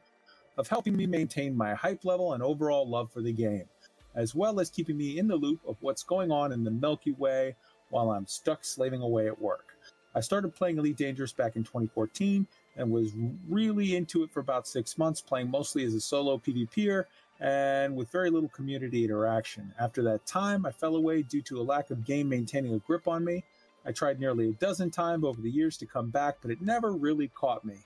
of 0.56 0.68
helping 0.68 0.96
me 0.96 1.06
maintain 1.06 1.56
my 1.56 1.74
hype 1.74 2.04
level 2.04 2.32
and 2.32 2.42
overall 2.42 2.88
love 2.88 3.10
for 3.12 3.20
the 3.20 3.32
game, 3.32 3.64
as 4.14 4.34
well 4.34 4.60
as 4.60 4.70
keeping 4.70 4.96
me 4.96 5.18
in 5.18 5.26
the 5.26 5.36
loop 5.36 5.60
of 5.66 5.76
what's 5.80 6.02
going 6.02 6.30
on 6.30 6.52
in 6.52 6.64
the 6.64 6.70
Milky 6.70 7.12
Way 7.12 7.56
while 7.90 8.10
I'm 8.10 8.26
stuck 8.26 8.64
slaving 8.64 9.02
away 9.02 9.26
at 9.26 9.40
work. 9.40 9.76
I 10.14 10.20
started 10.20 10.54
playing 10.54 10.78
Elite 10.78 10.96
Dangerous 10.96 11.32
back 11.32 11.56
in 11.56 11.64
2014 11.64 12.46
and 12.76 12.90
was 12.90 13.12
really 13.48 13.96
into 13.96 14.22
it 14.22 14.30
for 14.32 14.40
about 14.40 14.66
six 14.66 14.98
months, 14.98 15.20
playing 15.20 15.50
mostly 15.50 15.84
as 15.84 15.94
a 15.94 16.00
solo 16.00 16.38
PvPer 16.38 17.04
and 17.40 17.96
with 17.96 18.10
very 18.10 18.30
little 18.30 18.48
community 18.48 19.04
interaction. 19.04 19.72
After 19.78 20.02
that 20.04 20.26
time, 20.26 20.64
I 20.66 20.70
fell 20.70 20.96
away 20.96 21.22
due 21.22 21.42
to 21.42 21.60
a 21.60 21.62
lack 21.62 21.90
of 21.90 22.04
game 22.04 22.28
maintaining 22.28 22.74
a 22.74 22.78
grip 22.78 23.08
on 23.08 23.24
me. 23.24 23.44
I 23.86 23.92
tried 23.92 24.18
nearly 24.18 24.48
a 24.48 24.52
dozen 24.52 24.90
times 24.90 25.24
over 25.24 25.40
the 25.40 25.50
years 25.50 25.76
to 25.78 25.86
come 25.86 26.10
back, 26.10 26.36
but 26.40 26.50
it 26.50 26.62
never 26.62 26.92
really 26.92 27.28
caught 27.28 27.64
me. 27.64 27.76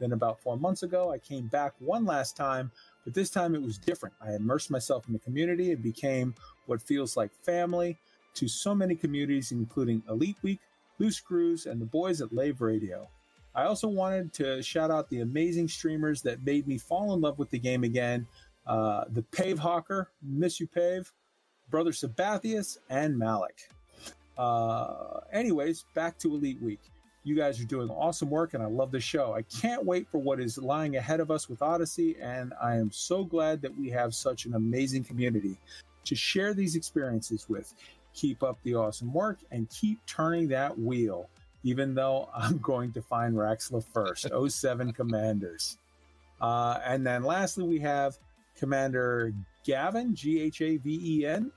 Then, 0.00 0.12
about 0.12 0.40
four 0.40 0.56
months 0.56 0.82
ago, 0.82 1.12
I 1.12 1.18
came 1.18 1.46
back 1.46 1.74
one 1.78 2.04
last 2.04 2.36
time, 2.36 2.72
but 3.04 3.14
this 3.14 3.30
time 3.30 3.54
it 3.54 3.62
was 3.62 3.78
different. 3.78 4.14
I 4.20 4.34
immersed 4.34 4.70
myself 4.70 5.06
in 5.06 5.12
the 5.12 5.20
community 5.20 5.70
and 5.70 5.80
became 5.80 6.34
what 6.66 6.82
feels 6.82 7.16
like 7.16 7.30
family 7.44 7.96
to 8.34 8.48
so 8.48 8.74
many 8.74 8.96
communities, 8.96 9.52
including 9.52 10.02
Elite 10.08 10.36
Week, 10.42 10.58
Loose 10.98 11.16
Screws, 11.16 11.66
and 11.66 11.80
the 11.80 11.86
boys 11.86 12.20
at 12.20 12.32
Lave 12.32 12.60
Radio. 12.60 13.08
I 13.54 13.64
also 13.64 13.88
wanted 13.88 14.32
to 14.34 14.62
shout 14.62 14.90
out 14.90 15.08
the 15.08 15.20
amazing 15.20 15.68
streamers 15.68 16.22
that 16.22 16.44
made 16.44 16.66
me 16.66 16.78
fall 16.78 17.14
in 17.14 17.20
love 17.20 17.38
with 17.38 17.50
the 17.50 17.58
game 17.58 17.84
again. 17.84 18.26
Uh, 18.66 19.04
the 19.10 19.22
Pave 19.22 19.58
Hawker, 19.58 20.10
Miss 20.22 20.58
You 20.58 20.66
Pave, 20.66 21.12
Brother 21.70 21.92
Sabathius, 21.92 22.78
and 22.90 23.16
Malik. 23.16 23.68
Uh, 24.36 25.20
anyways, 25.32 25.84
back 25.94 26.18
to 26.18 26.34
Elite 26.34 26.60
Week. 26.60 26.80
You 27.22 27.34
guys 27.36 27.60
are 27.60 27.64
doing 27.64 27.88
awesome 27.90 28.28
work, 28.28 28.54
and 28.54 28.62
I 28.62 28.66
love 28.66 28.90
the 28.90 29.00
show. 29.00 29.32
I 29.32 29.42
can't 29.42 29.84
wait 29.84 30.08
for 30.08 30.18
what 30.18 30.40
is 30.40 30.58
lying 30.58 30.96
ahead 30.96 31.20
of 31.20 31.30
us 31.30 31.48
with 31.48 31.62
Odyssey, 31.62 32.16
and 32.20 32.52
I 32.60 32.76
am 32.76 32.90
so 32.90 33.24
glad 33.24 33.62
that 33.62 33.76
we 33.78 33.88
have 33.90 34.14
such 34.14 34.44
an 34.44 34.54
amazing 34.54 35.04
community 35.04 35.56
to 36.04 36.14
share 36.14 36.52
these 36.52 36.76
experiences 36.76 37.48
with. 37.48 37.72
Keep 38.12 38.42
up 38.42 38.58
the 38.62 38.74
awesome 38.74 39.12
work 39.12 39.38
and 39.50 39.68
keep 39.70 40.04
turning 40.06 40.48
that 40.48 40.78
wheel 40.78 41.28
even 41.64 41.94
though 41.94 42.28
I'm 42.34 42.58
going 42.58 42.92
to 42.92 43.02
find 43.02 43.34
Raxxla 43.34 43.84
first. 43.92 44.28
07 44.48 44.92
Commanders. 44.92 45.78
Uh, 46.40 46.78
and 46.84 47.04
then 47.04 47.24
lastly, 47.24 47.64
we 47.64 47.80
have 47.80 48.18
Commander 48.56 49.32
Gavin, 49.64 50.14
G 50.14 50.40
H 50.40 50.60
A 50.60 50.76
V 50.76 51.00
E 51.02 51.26
N, 51.26 51.50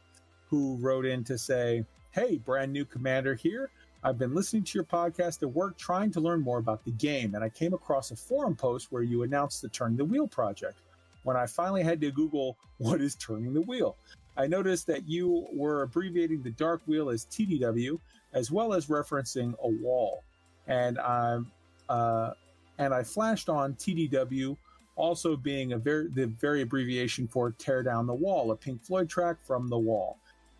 who 0.50 0.77
wrote 0.77 1.06
in 1.06 1.24
to 1.26 1.38
say, 1.38 1.86
Hey, 2.11 2.38
brand 2.38 2.74
new 2.74 2.86
commander 2.86 3.36
here. 3.36 3.69
I've 4.03 4.18
been 4.18 4.34
listening 4.34 4.64
to 4.64 4.77
your 4.77 4.86
podcast 4.86 5.44
at 5.44 5.52
work 5.52 5.77
trying 5.77 6.11
to 6.11 6.19
learn 6.19 6.42
more 6.42 6.60
about 6.60 6.86
the 6.86 6.92
game, 6.92 7.36
and 7.36 7.44
I 7.44 7.50
came 7.50 7.74
across 7.74 8.11
a 8.11 8.16
forum 8.16 8.56
post 8.56 8.92
where 8.92 9.03
you 9.03 9.24
announced 9.24 9.61
the 9.61 9.69
Turning 9.69 9.98
the 9.98 10.06
Wheel 10.06 10.27
project. 10.27 10.80
When 11.24 11.36
I 11.36 11.45
finally 11.45 11.84
had 11.84 12.00
to 12.02 12.11
Google 12.11 12.58
what 12.77 13.02
is 13.02 13.16
turning 13.16 13.53
the 13.53 13.61
wheel, 13.61 13.98
I 14.38 14.48
noticed 14.48 14.88
that 14.88 15.10
you 15.10 15.48
were 15.52 15.82
abbreviating 15.82 16.44
the 16.44 16.52
dark 16.52 16.82
wheel 16.86 17.10
as 17.10 17.26
TDW, 17.26 18.00
as 18.33 18.51
well 18.51 18.73
as 18.73 18.88
referencing 18.88 19.53
a 19.64 19.67
wall. 19.67 20.23
And 20.67 20.99
I'm 20.99 21.51
uh, 21.89 22.31
and 22.77 22.93
I 22.93 23.03
flashed 23.03 23.49
on 23.49 23.73
TDW, 23.75 24.57
also 24.95 25.35
being 25.35 25.73
a 25.73 25.77
very 25.77 26.07
the 26.09 26.27
very 26.27 26.61
abbreviation 26.61 27.27
for 27.27 27.51
"Tear 27.51 27.83
Down 27.83 28.06
the 28.06 28.14
Wall," 28.14 28.51
a 28.51 28.56
Pink 28.56 28.83
Floyd 28.83 29.09
track 29.09 29.38
from 29.43 29.67
The 29.69 29.77
Wall. 29.77 30.17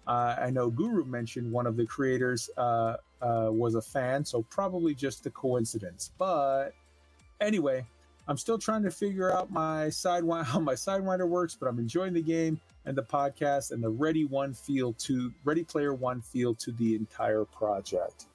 Uh, 0.07 0.35
I 0.39 0.49
know 0.49 0.69
Guru 0.69 1.03
mentioned 1.03 1.51
one 1.51 1.67
of 1.67 1.75
the 1.75 1.85
creators 1.85 2.49
uh, 2.57 2.95
uh, 3.21 3.49
was 3.51 3.75
a 3.75 3.81
fan, 3.81 4.23
so 4.23 4.41
probably 4.43 4.95
just 4.95 5.25
a 5.25 5.29
coincidence. 5.29 6.11
But 6.17 6.69
anyway, 7.41 7.85
I'm 8.27 8.37
still 8.37 8.57
trying 8.57 8.83
to 8.83 8.91
figure 8.91 9.31
out 9.31 9.51
my 9.51 9.87
sidewinder 9.87 10.43
how 10.45 10.59
my 10.59 10.75
sidewinder 10.75 11.27
works, 11.27 11.57
but 11.59 11.67
I'm 11.67 11.79
enjoying 11.79 12.13
the 12.13 12.21
game 12.21 12.59
and 12.88 12.98
the 12.98 13.03
podcast 13.03 13.72
and 13.72 13.83
the 13.83 13.90
Ready 13.90 14.24
One 14.24 14.53
feel 14.53 14.93
to 14.93 15.32
Ready 15.43 15.64
Player 15.64 15.93
One 15.93 16.22
feel 16.22 16.56
to 16.56 16.72
the 16.72 16.95
entire 16.95 17.43
project. 17.43 18.27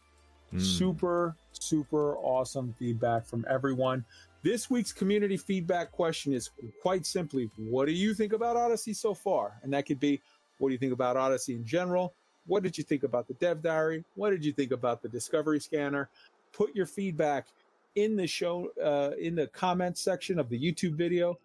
Mm. 0.52 0.60
Super, 0.60 1.34
super 1.52 2.16
awesome 2.18 2.74
feedback 2.78 3.24
from 3.24 3.46
everyone. 3.48 4.04
This 4.42 4.68
week's 4.68 4.92
community 4.92 5.38
feedback 5.38 5.90
question 5.90 6.34
is 6.34 6.50
quite 6.82 7.06
simply 7.06 7.50
what 7.56 7.86
do 7.86 7.92
you 7.92 8.12
think 8.12 8.34
about 8.34 8.56
Odyssey 8.56 8.92
so 8.92 9.14
far? 9.14 9.58
And 9.62 9.72
that 9.72 9.86
could 9.86 9.98
be 9.98 10.20
what 10.58 10.68
do 10.68 10.72
you 10.72 10.78
think 10.78 10.92
about 10.92 11.16
Odyssey 11.16 11.54
in 11.54 11.64
general? 11.64 12.12
What 12.46 12.62
did 12.62 12.76
you 12.76 12.84
think 12.84 13.04
about 13.04 13.28
the 13.28 13.34
dev 13.34 13.62
diary? 13.62 14.04
What 14.16 14.30
did 14.30 14.44
you 14.44 14.52
think 14.52 14.72
about 14.72 15.00
the 15.00 15.08
discovery 15.08 15.60
scanner? 15.60 16.10
Put 16.52 16.76
your 16.76 16.86
feedback 16.86 17.46
in 17.94 18.16
the 18.16 18.26
show, 18.26 18.68
uh, 18.82 19.12
in 19.18 19.34
the 19.34 19.46
comments 19.46 20.02
section 20.02 20.38
of 20.38 20.50
the 20.50 20.60
YouTube 20.60 20.94
video 20.94 21.38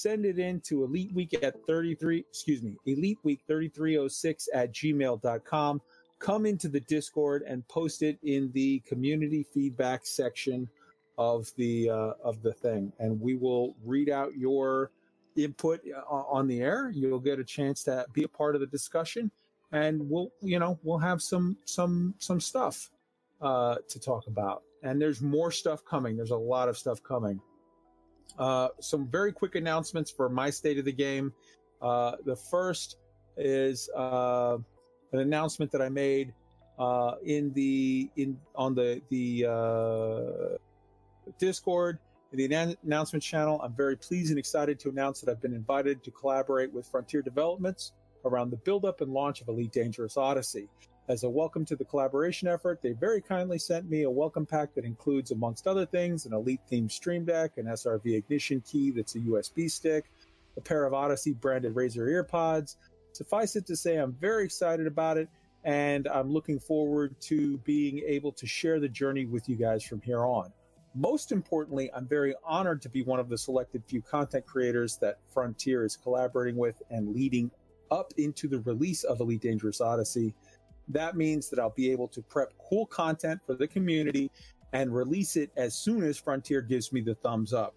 send 0.00 0.24
it 0.24 0.38
in 0.38 0.60
to 0.62 0.84
Elite 0.84 1.12
Week 1.12 1.34
at 1.42 1.54
33, 1.66 2.18
excuse 2.18 2.62
me, 2.62 2.76
Elite 2.86 3.18
Week 3.22 3.40
3306 3.46 4.48
at 4.54 4.72
gmail.com. 4.72 5.80
Come 6.18 6.46
into 6.46 6.68
the 6.68 6.80
Discord 6.80 7.42
and 7.46 7.66
post 7.68 8.02
it 8.02 8.18
in 8.22 8.50
the 8.52 8.80
community 8.80 9.46
feedback 9.54 10.04
section 10.04 10.68
of 11.16 11.50
the 11.56 11.90
uh, 11.90 12.12
of 12.22 12.42
the 12.42 12.52
thing, 12.52 12.92
and 12.98 13.20
we 13.20 13.36
will 13.36 13.74
read 13.84 14.08
out 14.10 14.34
your 14.36 14.90
input 15.36 15.80
uh, 15.94 16.14
on 16.14 16.46
the 16.46 16.60
air. 16.60 16.90
You'll 16.94 17.20
get 17.20 17.38
a 17.38 17.44
chance 17.44 17.82
to 17.84 18.06
be 18.12 18.24
a 18.24 18.28
part 18.28 18.54
of 18.54 18.60
the 18.60 18.66
discussion, 18.66 19.30
and 19.72 20.08
we'll 20.08 20.30
you 20.40 20.58
know 20.58 20.78
we'll 20.82 20.98
have 20.98 21.22
some 21.22 21.56
some 21.64 22.14
some 22.18 22.40
stuff 22.40 22.90
uh, 23.40 23.76
to 23.88 23.98
talk 23.98 24.26
about. 24.26 24.62
and 24.82 25.00
there's 25.00 25.20
more 25.20 25.50
stuff 25.50 25.84
coming. 25.84 26.16
There's 26.16 26.30
a 26.30 26.36
lot 26.36 26.68
of 26.68 26.76
stuff 26.76 27.02
coming. 27.02 27.40
Uh, 28.38 28.68
some 28.80 29.08
very 29.08 29.32
quick 29.32 29.54
announcements 29.54 30.10
for 30.10 30.28
my 30.28 30.50
state 30.50 30.78
of 30.78 30.84
the 30.84 30.92
game. 30.92 31.32
Uh, 31.82 32.12
the 32.24 32.36
first 32.36 32.96
is 33.36 33.88
uh, 33.96 34.56
an 35.12 35.20
announcement 35.20 35.70
that 35.72 35.82
I 35.82 35.88
made 35.88 36.32
uh, 36.78 37.14
in 37.24 37.52
the 37.52 38.10
in 38.16 38.38
on 38.54 38.74
the 38.74 39.02
the 39.10 39.46
uh, 39.46 40.56
Discord, 41.38 41.98
the 42.32 42.48
annou- 42.48 42.76
announcement 42.84 43.22
channel. 43.22 43.60
I'm 43.62 43.74
very 43.74 43.96
pleased 43.96 44.30
and 44.30 44.38
excited 44.38 44.78
to 44.80 44.88
announce 44.88 45.20
that 45.20 45.30
I've 45.30 45.42
been 45.42 45.54
invited 45.54 46.02
to 46.04 46.10
collaborate 46.10 46.72
with 46.72 46.86
Frontier 46.86 47.22
Developments 47.22 47.92
around 48.24 48.50
the 48.50 48.56
build-up 48.58 49.00
and 49.00 49.12
launch 49.12 49.40
of 49.40 49.48
Elite 49.48 49.72
Dangerous 49.72 50.16
Odyssey. 50.16 50.68
As 51.10 51.24
a 51.24 51.28
welcome 51.28 51.64
to 51.64 51.74
the 51.74 51.84
collaboration 51.84 52.46
effort, 52.46 52.80
they 52.80 52.92
very 52.92 53.20
kindly 53.20 53.58
sent 53.58 53.90
me 53.90 54.04
a 54.04 54.10
welcome 54.10 54.46
pack 54.46 54.72
that 54.74 54.84
includes, 54.84 55.32
amongst 55.32 55.66
other 55.66 55.84
things, 55.84 56.24
an 56.24 56.32
Elite 56.32 56.60
themed 56.70 56.92
Stream 56.92 57.24
Deck, 57.24 57.58
an 57.58 57.66
SRV 57.66 58.16
ignition 58.16 58.60
key 58.60 58.92
that's 58.92 59.16
a 59.16 59.18
USB 59.18 59.68
stick, 59.68 60.04
a 60.56 60.60
pair 60.60 60.84
of 60.84 60.94
Odyssey 60.94 61.32
branded 61.32 61.74
Razer 61.74 62.06
earpods. 62.06 62.76
Suffice 63.10 63.56
it 63.56 63.66
to 63.66 63.74
say, 63.74 63.96
I'm 63.96 64.12
very 64.20 64.44
excited 64.44 64.86
about 64.86 65.18
it, 65.18 65.28
and 65.64 66.06
I'm 66.06 66.30
looking 66.30 66.60
forward 66.60 67.20
to 67.22 67.58
being 67.64 68.04
able 68.06 68.30
to 68.30 68.46
share 68.46 68.78
the 68.78 68.88
journey 68.88 69.24
with 69.24 69.48
you 69.48 69.56
guys 69.56 69.82
from 69.82 70.00
here 70.02 70.24
on. 70.24 70.52
Most 70.94 71.32
importantly, 71.32 71.90
I'm 71.92 72.06
very 72.06 72.36
honored 72.44 72.80
to 72.82 72.88
be 72.88 73.02
one 73.02 73.18
of 73.18 73.28
the 73.28 73.36
selected 73.36 73.82
few 73.84 74.00
content 74.00 74.46
creators 74.46 74.96
that 74.98 75.18
Frontier 75.34 75.84
is 75.84 75.96
collaborating 75.96 76.56
with 76.56 76.80
and 76.88 77.12
leading 77.12 77.50
up 77.90 78.12
into 78.16 78.46
the 78.46 78.60
release 78.60 79.02
of 79.02 79.18
Elite 79.18 79.40
Dangerous 79.40 79.80
Odyssey. 79.80 80.36
That 80.92 81.16
means 81.16 81.48
that 81.50 81.58
I'll 81.58 81.70
be 81.70 81.90
able 81.90 82.08
to 82.08 82.22
prep 82.22 82.52
cool 82.68 82.86
content 82.86 83.40
for 83.46 83.54
the 83.54 83.66
community 83.66 84.30
and 84.72 84.94
release 84.94 85.36
it 85.36 85.50
as 85.56 85.74
soon 85.74 86.02
as 86.02 86.18
Frontier 86.18 86.60
gives 86.60 86.92
me 86.92 87.00
the 87.00 87.14
thumbs 87.16 87.52
up. 87.52 87.74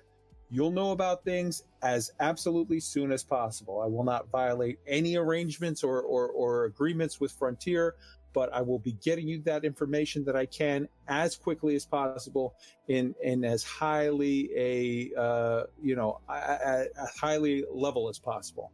You'll 0.50 0.72
know 0.72 0.92
about 0.92 1.24
things 1.24 1.64
as 1.82 2.12
absolutely 2.20 2.80
soon 2.80 3.12
as 3.12 3.24
possible. 3.24 3.82
I 3.82 3.88
will 3.88 4.04
not 4.04 4.30
violate 4.30 4.78
any 4.86 5.16
arrangements 5.16 5.84
or, 5.84 6.02
or, 6.02 6.28
or 6.28 6.66
agreements 6.66 7.20
with 7.20 7.32
Frontier, 7.32 7.96
but 8.34 8.54
I 8.54 8.62
will 8.62 8.78
be 8.78 8.94
getting 8.94 9.28
you 9.28 9.42
that 9.44 9.66
information 9.66 10.24
that 10.26 10.36
I 10.36 10.46
can 10.46 10.88
as 11.08 11.36
quickly 11.36 11.76
as 11.76 11.86
possible 11.86 12.54
in, 12.88 13.16
in 13.24 13.44
as 13.44 13.64
highly 13.64 14.50
a, 14.56 15.20
uh, 15.20 15.64
you 15.82 15.96
know, 15.96 16.20
a, 16.30 16.86
highly 17.20 17.64
level 17.72 18.10
as 18.10 18.20
possible. 18.20 18.72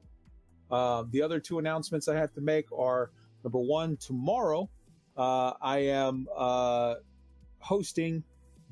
Uh, 0.69 1.03
the 1.11 1.21
other 1.21 1.39
two 1.39 1.59
announcements 1.59 2.07
I 2.07 2.15
have 2.15 2.33
to 2.33 2.41
make 2.41 2.71
are 2.77 3.11
number 3.43 3.59
one, 3.59 3.97
tomorrow 3.97 4.69
uh, 5.17 5.53
I 5.61 5.79
am 5.79 6.27
uh, 6.35 6.95
hosting 7.59 8.23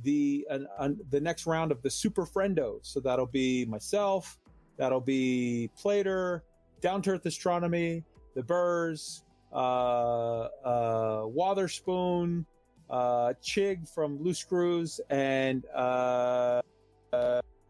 the 0.04 0.48
uh, 0.50 0.90
the 1.10 1.20
next 1.20 1.48
round 1.48 1.72
of 1.72 1.82
the 1.82 1.90
Super 1.90 2.26
Friendos. 2.26 2.82
So 2.84 3.00
that'll 3.00 3.26
be 3.26 3.66
myself, 3.66 4.40
that'll 4.78 5.02
be 5.02 5.70
Plater, 5.78 6.44
Down 6.82 7.02
to 7.04 7.12
Earth 7.12 7.26
Astronomy, 7.26 8.04
the 8.36 8.44
Burrs, 8.44 9.24
uh, 9.52 9.56
uh, 10.64 11.22
Watherspoon, 11.24 12.46
uh, 12.90 13.34
Chig 13.42 13.90
from 13.94 14.22
Loose 14.22 14.40
Screws, 14.40 15.02
and 15.10 15.66
uh, 15.74 16.62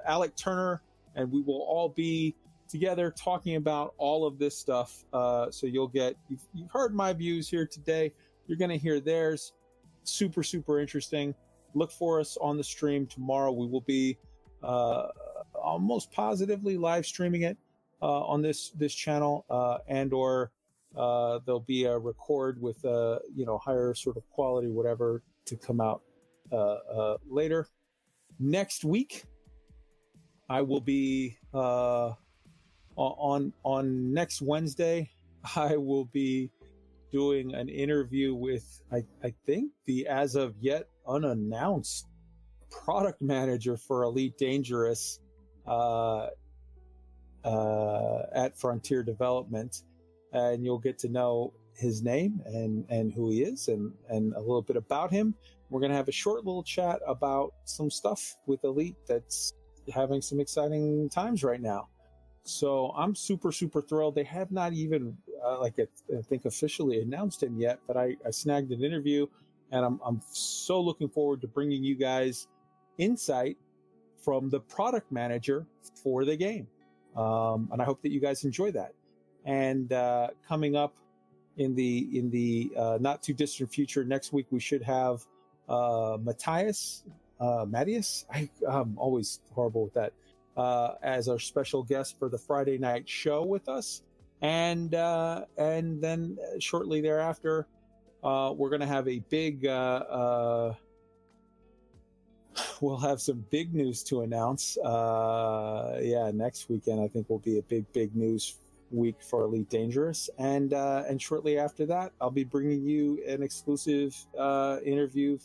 Alec 0.05 0.35
Turner, 0.35 0.81
and 1.15 1.31
we 1.31 1.41
will 1.41 1.61
all 1.61 1.89
be 1.89 2.35
together 2.67 3.11
talking 3.11 3.55
about 3.55 3.93
all 3.97 4.25
of 4.25 4.37
this 4.37 4.57
stuff. 4.57 5.05
Uh, 5.13 5.49
so 5.51 5.67
you'll 5.67 5.87
get 5.87 6.15
you've, 6.29 6.45
you've 6.53 6.71
heard 6.71 6.93
my 6.93 7.13
views 7.13 7.49
here 7.49 7.65
today. 7.65 8.13
You're 8.47 8.57
going 8.57 8.71
to 8.71 8.77
hear 8.77 8.99
theirs. 8.99 9.53
Super 10.03 10.43
super 10.43 10.79
interesting. 10.79 11.35
Look 11.73 11.91
for 11.91 12.19
us 12.19 12.37
on 12.39 12.57
the 12.57 12.63
stream 12.63 13.05
tomorrow. 13.07 13.51
We 13.51 13.67
will 13.67 13.81
be 13.81 14.17
uh, 14.63 15.07
almost 15.53 16.11
positively 16.11 16.77
live 16.77 17.05
streaming 17.05 17.43
it 17.43 17.57
uh, 18.01 18.25
on 18.25 18.41
this 18.41 18.71
this 18.71 18.93
channel, 18.93 19.45
uh, 19.49 19.79
and 19.87 20.13
or 20.13 20.51
uh, 20.95 21.39
there'll 21.45 21.59
be 21.59 21.85
a 21.85 21.97
record 21.97 22.61
with 22.61 22.83
a 22.85 23.19
you 23.35 23.45
know 23.45 23.57
higher 23.57 23.93
sort 23.93 24.17
of 24.17 24.27
quality, 24.29 24.69
whatever, 24.69 25.23
to 25.45 25.55
come 25.55 25.81
out 25.81 26.01
uh, 26.51 26.55
uh, 26.55 27.17
later. 27.29 27.67
Next 28.39 28.83
week, 28.85 29.23
I 30.49 30.61
will 30.61 30.81
be 30.81 31.37
uh, 31.53 32.13
on 32.97 33.53
on 33.63 34.13
next 34.13 34.41
Wednesday. 34.41 35.09
I 35.55 35.77
will 35.77 36.05
be 36.05 36.51
doing 37.11 37.53
an 37.53 37.69
interview 37.69 38.35
with 38.35 38.81
I, 38.91 39.03
I 39.23 39.33
think 39.45 39.71
the 39.85 40.07
as 40.07 40.35
of 40.35 40.55
yet 40.59 40.87
unannounced 41.07 42.07
product 42.69 43.21
manager 43.21 43.77
for 43.77 44.03
Elite 44.03 44.37
Dangerous 44.37 45.19
uh, 45.65 46.27
uh, 47.43 48.23
at 48.33 48.57
Frontier 48.57 49.03
Development, 49.03 49.83
and 50.33 50.63
you'll 50.63 50.79
get 50.79 50.97
to 50.99 51.09
know 51.09 51.53
his 51.75 52.01
name 52.01 52.41
and 52.45 52.85
and 52.89 53.13
who 53.13 53.29
he 53.29 53.43
is 53.43 53.67
and 53.67 53.93
and 54.09 54.33
a 54.33 54.39
little 54.39 54.61
bit 54.61 54.75
about 54.75 55.11
him. 55.11 55.33
We're 55.69 55.81
gonna 55.81 55.95
have 55.95 56.07
a 56.07 56.13
short 56.13 56.45
little 56.45 56.63
chat 56.63 56.99
about 57.07 57.53
some 57.65 57.89
stuff 57.89 58.35
with 58.47 58.63
Elite 58.63 58.95
that's 59.07 59.53
having 59.93 60.21
some 60.21 60.39
exciting 60.39 61.09
times 61.09 61.43
right 61.43 61.61
now. 61.61 61.87
So 62.47 62.93
I'm 62.95 63.13
super 63.13 63.51
super 63.51 63.81
thrilled. 63.81 64.15
They 64.15 64.23
have 64.23 64.51
not 64.51 64.73
even 64.73 65.17
uh, 65.45 65.59
like 65.59 65.79
I 65.79 66.21
think 66.21 66.45
officially 66.45 67.01
announced 67.01 67.43
him 67.43 67.59
yet, 67.59 67.79
but 67.87 67.97
I, 67.97 68.15
I 68.25 68.31
snagged 68.31 68.71
an 68.71 68.83
interview, 68.83 69.27
and 69.71 69.83
I'm 69.83 69.99
I'm 70.05 70.21
so 70.31 70.79
looking 70.79 71.09
forward 71.09 71.41
to 71.41 71.47
bringing 71.47 71.83
you 71.83 71.95
guys 71.95 72.47
insight 72.97 73.57
from 74.23 74.49
the 74.49 74.61
product 74.61 75.11
manager 75.11 75.65
for 76.01 76.23
the 76.23 76.35
game. 76.35 76.67
Um, 77.15 77.69
and 77.71 77.81
I 77.81 77.85
hope 77.85 78.01
that 78.03 78.11
you 78.11 78.21
guys 78.21 78.45
enjoy 78.45 78.71
that. 78.71 78.93
And 79.45 79.91
uh, 79.91 80.29
coming 80.47 80.75
up 80.75 80.93
in 81.57 81.75
the 81.75 82.07
in 82.13 82.29
the 82.29 82.71
uh, 82.77 82.97
not 83.01 83.21
too 83.21 83.33
distant 83.33 83.73
future, 83.73 84.05
next 84.05 84.31
week 84.31 84.47
we 84.51 84.61
should 84.61 84.83
have 84.83 85.25
uh, 85.67 86.17
Matthias 86.21 87.03
uh, 87.39 87.65
Matthias. 87.67 88.25
I, 88.31 88.49
I'm 88.67 88.97
always 88.97 89.41
horrible 89.53 89.83
with 89.83 89.93
that. 89.95 90.13
Uh, 90.57 90.95
as 91.03 91.29
our 91.29 91.37
special 91.37 91.83
guest 91.83 92.17
for 92.17 92.29
the 92.29 92.37
Friday 92.37 92.79
night 92.79 93.07
show 93.07 93.45
with 93.45 93.69
us, 93.69 94.01
and 94.41 94.95
uh, 94.95 95.45
and 95.59 96.01
then 96.01 96.35
shortly 96.57 96.99
thereafter, 96.99 97.67
uh, 98.23 98.51
we're 98.57 98.69
going 98.69 98.81
to 98.81 98.87
have 98.87 99.07
a 99.07 99.19
big. 99.29 99.67
Uh, 99.67 99.69
uh, 100.09 100.73
we'll 102.81 102.97
have 102.97 103.21
some 103.21 103.45
big 103.51 103.75
news 103.75 104.01
to 104.05 104.21
announce. 104.21 104.79
Uh, 104.79 105.99
yeah, 106.01 106.31
next 106.33 106.69
weekend 106.69 107.01
I 107.01 107.07
think 107.07 107.29
will 107.29 107.37
be 107.37 107.59
a 107.59 107.63
big 107.63 107.85
big 107.93 108.15
news 108.15 108.59
week 108.89 109.21
for 109.21 109.43
Elite 109.43 109.69
Dangerous, 109.69 110.27
and 110.39 110.73
and 110.73 111.21
shortly 111.21 111.59
after 111.59 111.85
that, 111.85 112.13
I'll 112.19 112.31
be 112.31 112.45
bringing 112.45 112.83
you 112.83 113.23
an 113.27 113.43
exclusive 113.43 114.15
interview, 114.83 115.37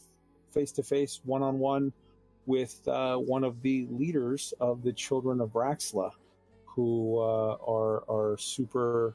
face 0.53 0.73
to 0.73 0.83
face, 0.83 1.21
one 1.25 1.43
on 1.43 1.59
one, 1.59 1.93
with 2.47 2.87
uh, 2.89 3.17
one 3.17 3.45
of 3.45 3.61
the 3.63 3.87
leaders 3.91 4.53
of 4.61 4.83
the 4.83 4.93
Children 4.93 5.41
of 5.41 5.51
Raxxla, 5.51 6.11
who 6.65 7.19
uh, 7.19 7.57
are 7.67 8.05
are 8.09 8.37
super 8.39 9.15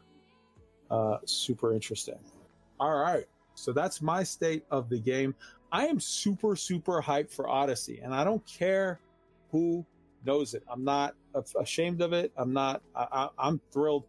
uh, 0.89 1.17
super 1.25 1.73
interesting. 1.73 2.19
All 2.79 2.97
right, 2.97 3.25
so 3.55 3.73
that's 3.73 4.01
my 4.01 4.23
state 4.23 4.63
of 4.71 4.89
the 4.89 4.99
game. 4.99 5.35
I 5.71 5.87
am 5.87 5.99
super 5.99 6.55
super 6.55 7.01
hyped 7.01 7.31
for 7.31 7.49
Odyssey, 7.49 7.99
and 8.03 8.13
I 8.13 8.23
don't 8.23 8.45
care 8.45 8.99
who 9.51 9.85
knows 10.25 10.53
it. 10.53 10.63
I'm 10.71 10.83
not 10.83 11.15
ashamed 11.59 12.01
of 12.01 12.13
it. 12.13 12.31
I'm 12.37 12.53
not. 12.53 12.81
I, 12.95 13.29
I'm 13.37 13.59
thrilled. 13.71 14.05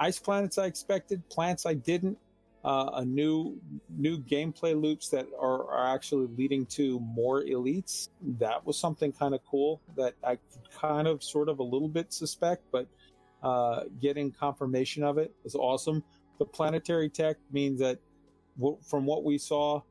Ice 0.00 0.18
planets 0.18 0.58
I 0.58 0.66
expected, 0.66 1.26
plants 1.28 1.66
I 1.66 1.74
didn't. 1.74 2.18
Uh, 2.64 2.90
a 2.94 3.04
new 3.04 3.58
new 3.98 4.16
gameplay 4.18 4.80
loops 4.80 5.08
that 5.08 5.26
are, 5.36 5.68
are 5.68 5.94
actually 5.94 6.28
leading 6.36 6.64
to 6.64 7.00
more 7.00 7.42
elites. 7.42 8.08
That 8.38 8.64
was 8.64 8.78
something 8.78 9.10
kind 9.12 9.34
of 9.34 9.40
cool 9.44 9.80
that 9.96 10.14
I 10.22 10.38
kind 10.72 11.08
of 11.08 11.24
sort 11.24 11.48
of 11.48 11.58
a 11.58 11.62
little 11.62 11.88
bit 11.88 12.12
suspect, 12.12 12.62
but 12.70 12.86
uh, 13.42 13.84
getting 14.00 14.30
confirmation 14.30 15.02
of 15.02 15.18
it 15.18 15.34
is 15.44 15.56
awesome. 15.56 16.04
The 16.38 16.44
planetary 16.44 17.08
tech 17.08 17.36
means 17.50 17.80
that 17.80 17.98
w- 18.56 18.78
from 18.80 19.06
what 19.06 19.24
we 19.24 19.38
saw, 19.38 19.82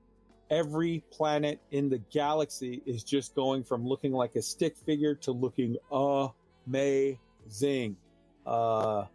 every 0.50 1.04
planet 1.12 1.60
in 1.72 1.90
the 1.90 1.98
galaxy 2.10 2.82
is 2.86 3.04
just 3.04 3.36
going 3.36 3.64
from 3.64 3.86
looking 3.86 4.14
like 4.14 4.36
a 4.36 4.42
stick 4.42 4.78
figure 4.78 5.16
to 5.16 5.32
looking 5.34 5.76
amazing. 6.68 7.96
Uh, 8.46 9.06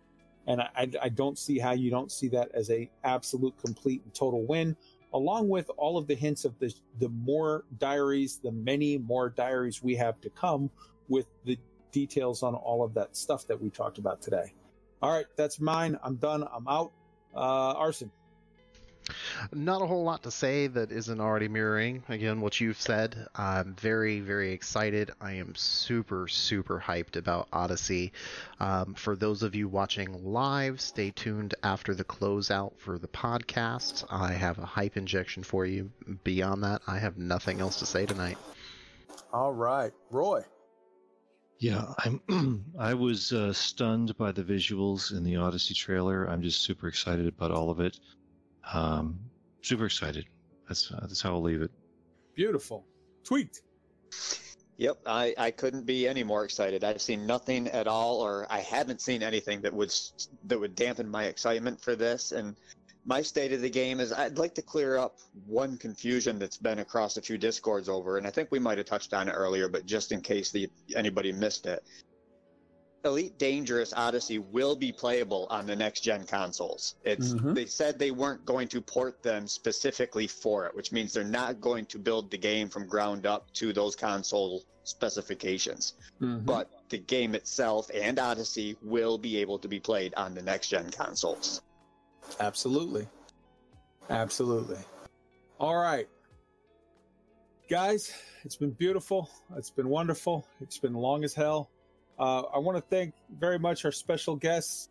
and 0.46 0.60
I, 0.60 0.88
I 1.02 1.08
don't 1.08 1.38
see 1.38 1.58
how 1.58 1.72
you 1.72 1.90
don't 1.90 2.10
see 2.10 2.28
that 2.28 2.50
as 2.54 2.70
a 2.70 2.88
absolute 3.04 3.56
complete 3.58 4.02
and 4.04 4.14
total 4.14 4.44
win 4.46 4.76
along 5.14 5.48
with 5.48 5.70
all 5.76 5.96
of 5.96 6.06
the 6.06 6.14
hints 6.14 6.44
of 6.44 6.58
the 6.58 6.72
the 6.98 7.08
more 7.08 7.64
diaries 7.78 8.38
the 8.42 8.52
many 8.52 8.98
more 8.98 9.28
diaries 9.30 9.82
we 9.82 9.94
have 9.96 10.20
to 10.20 10.30
come 10.30 10.70
with 11.08 11.26
the 11.44 11.58
details 11.92 12.42
on 12.42 12.54
all 12.54 12.84
of 12.84 12.92
that 12.94 13.16
stuff 13.16 13.46
that 13.46 13.60
we 13.60 13.70
talked 13.70 13.98
about 13.98 14.20
today. 14.20 14.52
All 15.02 15.12
right 15.12 15.26
that's 15.36 15.60
mine. 15.60 15.98
I'm 16.02 16.16
done. 16.16 16.46
I'm 16.52 16.68
out. 16.68 16.92
Uh 17.34 17.72
arson 17.72 18.10
Not 19.52 19.82
a 19.82 19.86
whole 19.86 20.04
lot 20.04 20.22
to 20.24 20.30
say 20.30 20.66
that 20.66 20.90
isn't 20.90 21.20
already 21.20 21.48
mirroring, 21.48 22.02
again, 22.08 22.40
what 22.40 22.60
you've 22.60 22.80
said. 22.80 23.26
I'm 23.34 23.74
very, 23.74 24.20
very 24.20 24.52
excited. 24.52 25.12
I 25.20 25.32
am 25.32 25.54
super, 25.54 26.26
super 26.28 26.82
hyped 26.84 27.16
about 27.16 27.48
Odyssey. 27.52 28.12
Um, 28.58 28.94
for 28.94 29.14
those 29.16 29.42
of 29.42 29.54
you 29.54 29.68
watching 29.68 30.24
live, 30.24 30.80
stay 30.80 31.10
tuned 31.10 31.54
after 31.62 31.94
the 31.94 32.04
closeout 32.04 32.78
for 32.78 32.98
the 32.98 33.08
podcast. 33.08 34.04
I 34.10 34.32
have 34.32 34.58
a 34.58 34.66
hype 34.66 34.96
injection 34.96 35.42
for 35.42 35.66
you. 35.66 35.90
Beyond 36.24 36.64
that, 36.64 36.82
I 36.86 36.98
have 36.98 37.16
nothing 37.16 37.60
else 37.60 37.78
to 37.78 37.86
say 37.86 38.06
tonight. 38.06 38.38
All 39.32 39.52
right, 39.52 39.92
Roy. 40.10 40.42
Yeah, 41.58 41.94
I'm. 41.98 42.64
I 42.78 42.94
was 42.94 43.32
uh, 43.32 43.52
stunned 43.52 44.16
by 44.18 44.32
the 44.32 44.42
visuals 44.44 45.16
in 45.16 45.24
the 45.24 45.36
Odyssey 45.36 45.74
trailer. 45.74 46.26
I'm 46.26 46.42
just 46.42 46.62
super 46.62 46.86
excited 46.88 47.26
about 47.26 47.50
all 47.50 47.70
of 47.70 47.80
it. 47.80 47.98
Um, 48.72 49.18
super 49.62 49.86
excited. 49.86 50.26
That's 50.68 50.90
uh, 50.90 51.00
that's 51.02 51.20
how 51.20 51.34
I'll 51.34 51.42
leave 51.42 51.62
it. 51.62 51.70
Beautiful. 52.34 52.84
Tweaked. 53.24 53.62
Yep, 54.78 54.98
I, 55.06 55.34
I 55.38 55.50
couldn't 55.50 55.86
be 55.86 56.06
any 56.06 56.22
more 56.22 56.44
excited. 56.44 56.84
I've 56.84 57.00
seen 57.00 57.26
nothing 57.26 57.66
at 57.68 57.86
all, 57.86 58.20
or 58.20 58.46
I 58.50 58.60
haven't 58.60 59.00
seen 59.00 59.22
anything 59.22 59.62
that 59.62 59.72
would 59.72 59.92
that 60.44 60.60
would 60.60 60.74
dampen 60.74 61.08
my 61.08 61.24
excitement 61.24 61.80
for 61.80 61.96
this. 61.96 62.32
And 62.32 62.54
my 63.06 63.22
state 63.22 63.52
of 63.52 63.62
the 63.62 63.70
game 63.70 64.00
is 64.00 64.12
I'd 64.12 64.36
like 64.36 64.54
to 64.56 64.62
clear 64.62 64.98
up 64.98 65.16
one 65.46 65.78
confusion 65.78 66.38
that's 66.38 66.58
been 66.58 66.80
across 66.80 67.16
a 67.16 67.22
few 67.22 67.38
discords 67.38 67.88
over, 67.88 68.18
and 68.18 68.26
I 68.26 68.30
think 68.30 68.50
we 68.50 68.58
might 68.58 68.76
have 68.76 68.86
touched 68.86 69.14
on 69.14 69.28
it 69.28 69.32
earlier, 69.32 69.68
but 69.68 69.86
just 69.86 70.12
in 70.12 70.20
case 70.20 70.50
the 70.50 70.68
anybody 70.94 71.32
missed 71.32 71.66
it, 71.66 71.82
Elite 73.06 73.38
Dangerous 73.38 73.92
Odyssey 73.94 74.38
will 74.38 74.76
be 74.76 74.92
playable 74.92 75.46
on 75.48 75.66
the 75.66 75.74
next 75.76 76.00
gen 76.00 76.26
consoles. 76.26 76.96
It's 77.04 77.32
Mhm. 77.34 77.54
they 77.54 77.66
said 77.66 77.98
they 77.98 78.10
weren't 78.10 78.44
going 78.44 78.68
to 78.68 78.80
port 78.80 79.22
them 79.22 79.46
specifically 79.46 80.26
for 80.26 80.66
it, 80.66 80.74
which 80.74 80.92
means 80.92 81.12
they're 81.12 81.24
not 81.24 81.60
going 81.60 81.86
to 81.86 81.98
build 81.98 82.30
the 82.30 82.36
game 82.36 82.68
from 82.68 82.86
ground 82.86 83.24
up 83.24 83.50
to 83.54 83.72
those 83.72 83.96
console 83.96 84.62
specifications. 84.84 85.94
Mhm. 86.20 86.44
But 86.44 86.68
the 86.90 86.98
game 86.98 87.34
itself 87.34 87.90
and 87.94 88.18
Odyssey 88.18 88.76
will 88.82 89.18
be 89.18 89.38
able 89.38 89.58
to 89.60 89.68
be 89.68 89.80
played 89.80 90.12
on 90.14 90.34
the 90.34 90.42
next 90.42 90.68
gen 90.68 90.90
consoles. 90.90 91.62
Absolutely. 92.40 93.08
Absolutely. 94.10 94.78
All 95.58 95.76
right. 95.76 96.08
Guys, 97.68 98.12
it's 98.44 98.56
been 98.56 98.70
beautiful. 98.70 99.28
It's 99.56 99.70
been 99.70 99.88
wonderful. 99.88 100.46
It's 100.60 100.78
been 100.78 100.94
long 100.94 101.24
as 101.24 101.34
hell. 101.34 101.70
Uh, 102.18 102.42
I 102.54 102.58
want 102.58 102.76
to 102.76 102.96
thank 102.96 103.14
very 103.38 103.58
much 103.58 103.84
our 103.84 103.92
special 103.92 104.36
guests 104.36 104.88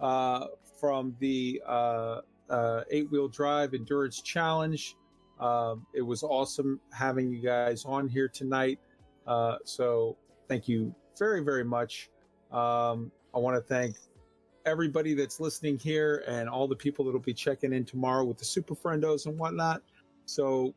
uh, 0.00 0.46
from 0.80 1.16
the 1.18 1.60
uh, 1.66 2.20
uh, 2.48 2.82
Eight 2.90 3.10
Wheel 3.10 3.28
Drive 3.28 3.74
Endurance 3.74 4.22
Challenge. 4.22 4.94
Um, 5.40 5.86
it 5.94 6.02
was 6.02 6.22
awesome 6.22 6.80
having 6.92 7.30
you 7.30 7.40
guys 7.40 7.84
on 7.84 8.08
here 8.08 8.28
tonight. 8.28 8.78
Uh, 9.26 9.56
so 9.64 10.16
thank 10.48 10.68
you 10.68 10.94
very, 11.18 11.40
very 11.40 11.64
much. 11.64 12.10
Um, 12.50 13.10
I 13.34 13.38
want 13.38 13.56
to 13.56 13.62
thank 13.62 13.96
everybody 14.64 15.14
that's 15.14 15.40
listening 15.40 15.78
here 15.78 16.24
and 16.26 16.48
all 16.48 16.68
the 16.68 16.76
people 16.76 17.04
that'll 17.04 17.20
be 17.20 17.34
checking 17.34 17.72
in 17.72 17.84
tomorrow 17.84 18.24
with 18.24 18.38
the 18.38 18.44
super 18.44 18.74
friendos 18.74 19.26
and 19.26 19.38
whatnot. 19.38 19.82
So 20.26 20.74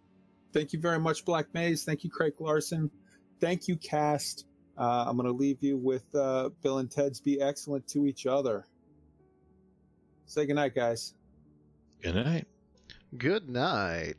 thank 0.53 0.73
you 0.73 0.79
very 0.79 0.99
much, 0.99 1.25
Black 1.25 1.47
Maze. 1.53 1.83
Thank 1.83 2.03
you, 2.03 2.09
Craig 2.09 2.33
Larson. 2.39 2.89
Thank 3.39 3.67
you, 3.67 3.75
Cast. 3.75 4.45
Uh, 4.77 5.05
I'm 5.07 5.17
going 5.17 5.27
to 5.27 5.33
leave 5.33 5.61
you 5.61 5.77
with 5.77 6.03
uh, 6.15 6.49
Bill 6.61 6.79
and 6.79 6.89
Ted's 6.89 7.19
Be 7.19 7.41
Excellent 7.41 7.87
to 7.89 8.05
Each 8.05 8.25
Other. 8.25 8.65
Say 10.25 10.45
goodnight, 10.45 10.75
guys. 10.75 11.13
Good 12.01 12.15
night. 12.15 12.47
Good 13.17 13.49
night. 13.49 14.15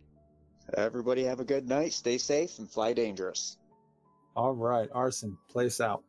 Everybody 0.75 1.25
have 1.25 1.41
a 1.41 1.45
good 1.45 1.69
night, 1.69 1.93
stay 1.93 2.19
safe, 2.19 2.59
and 2.59 2.71
fly 2.71 2.93
dangerous. 2.93 3.57
All 4.37 4.55
right, 4.55 4.89
Arson, 4.93 5.37
place 5.49 5.81
out. 5.81 6.05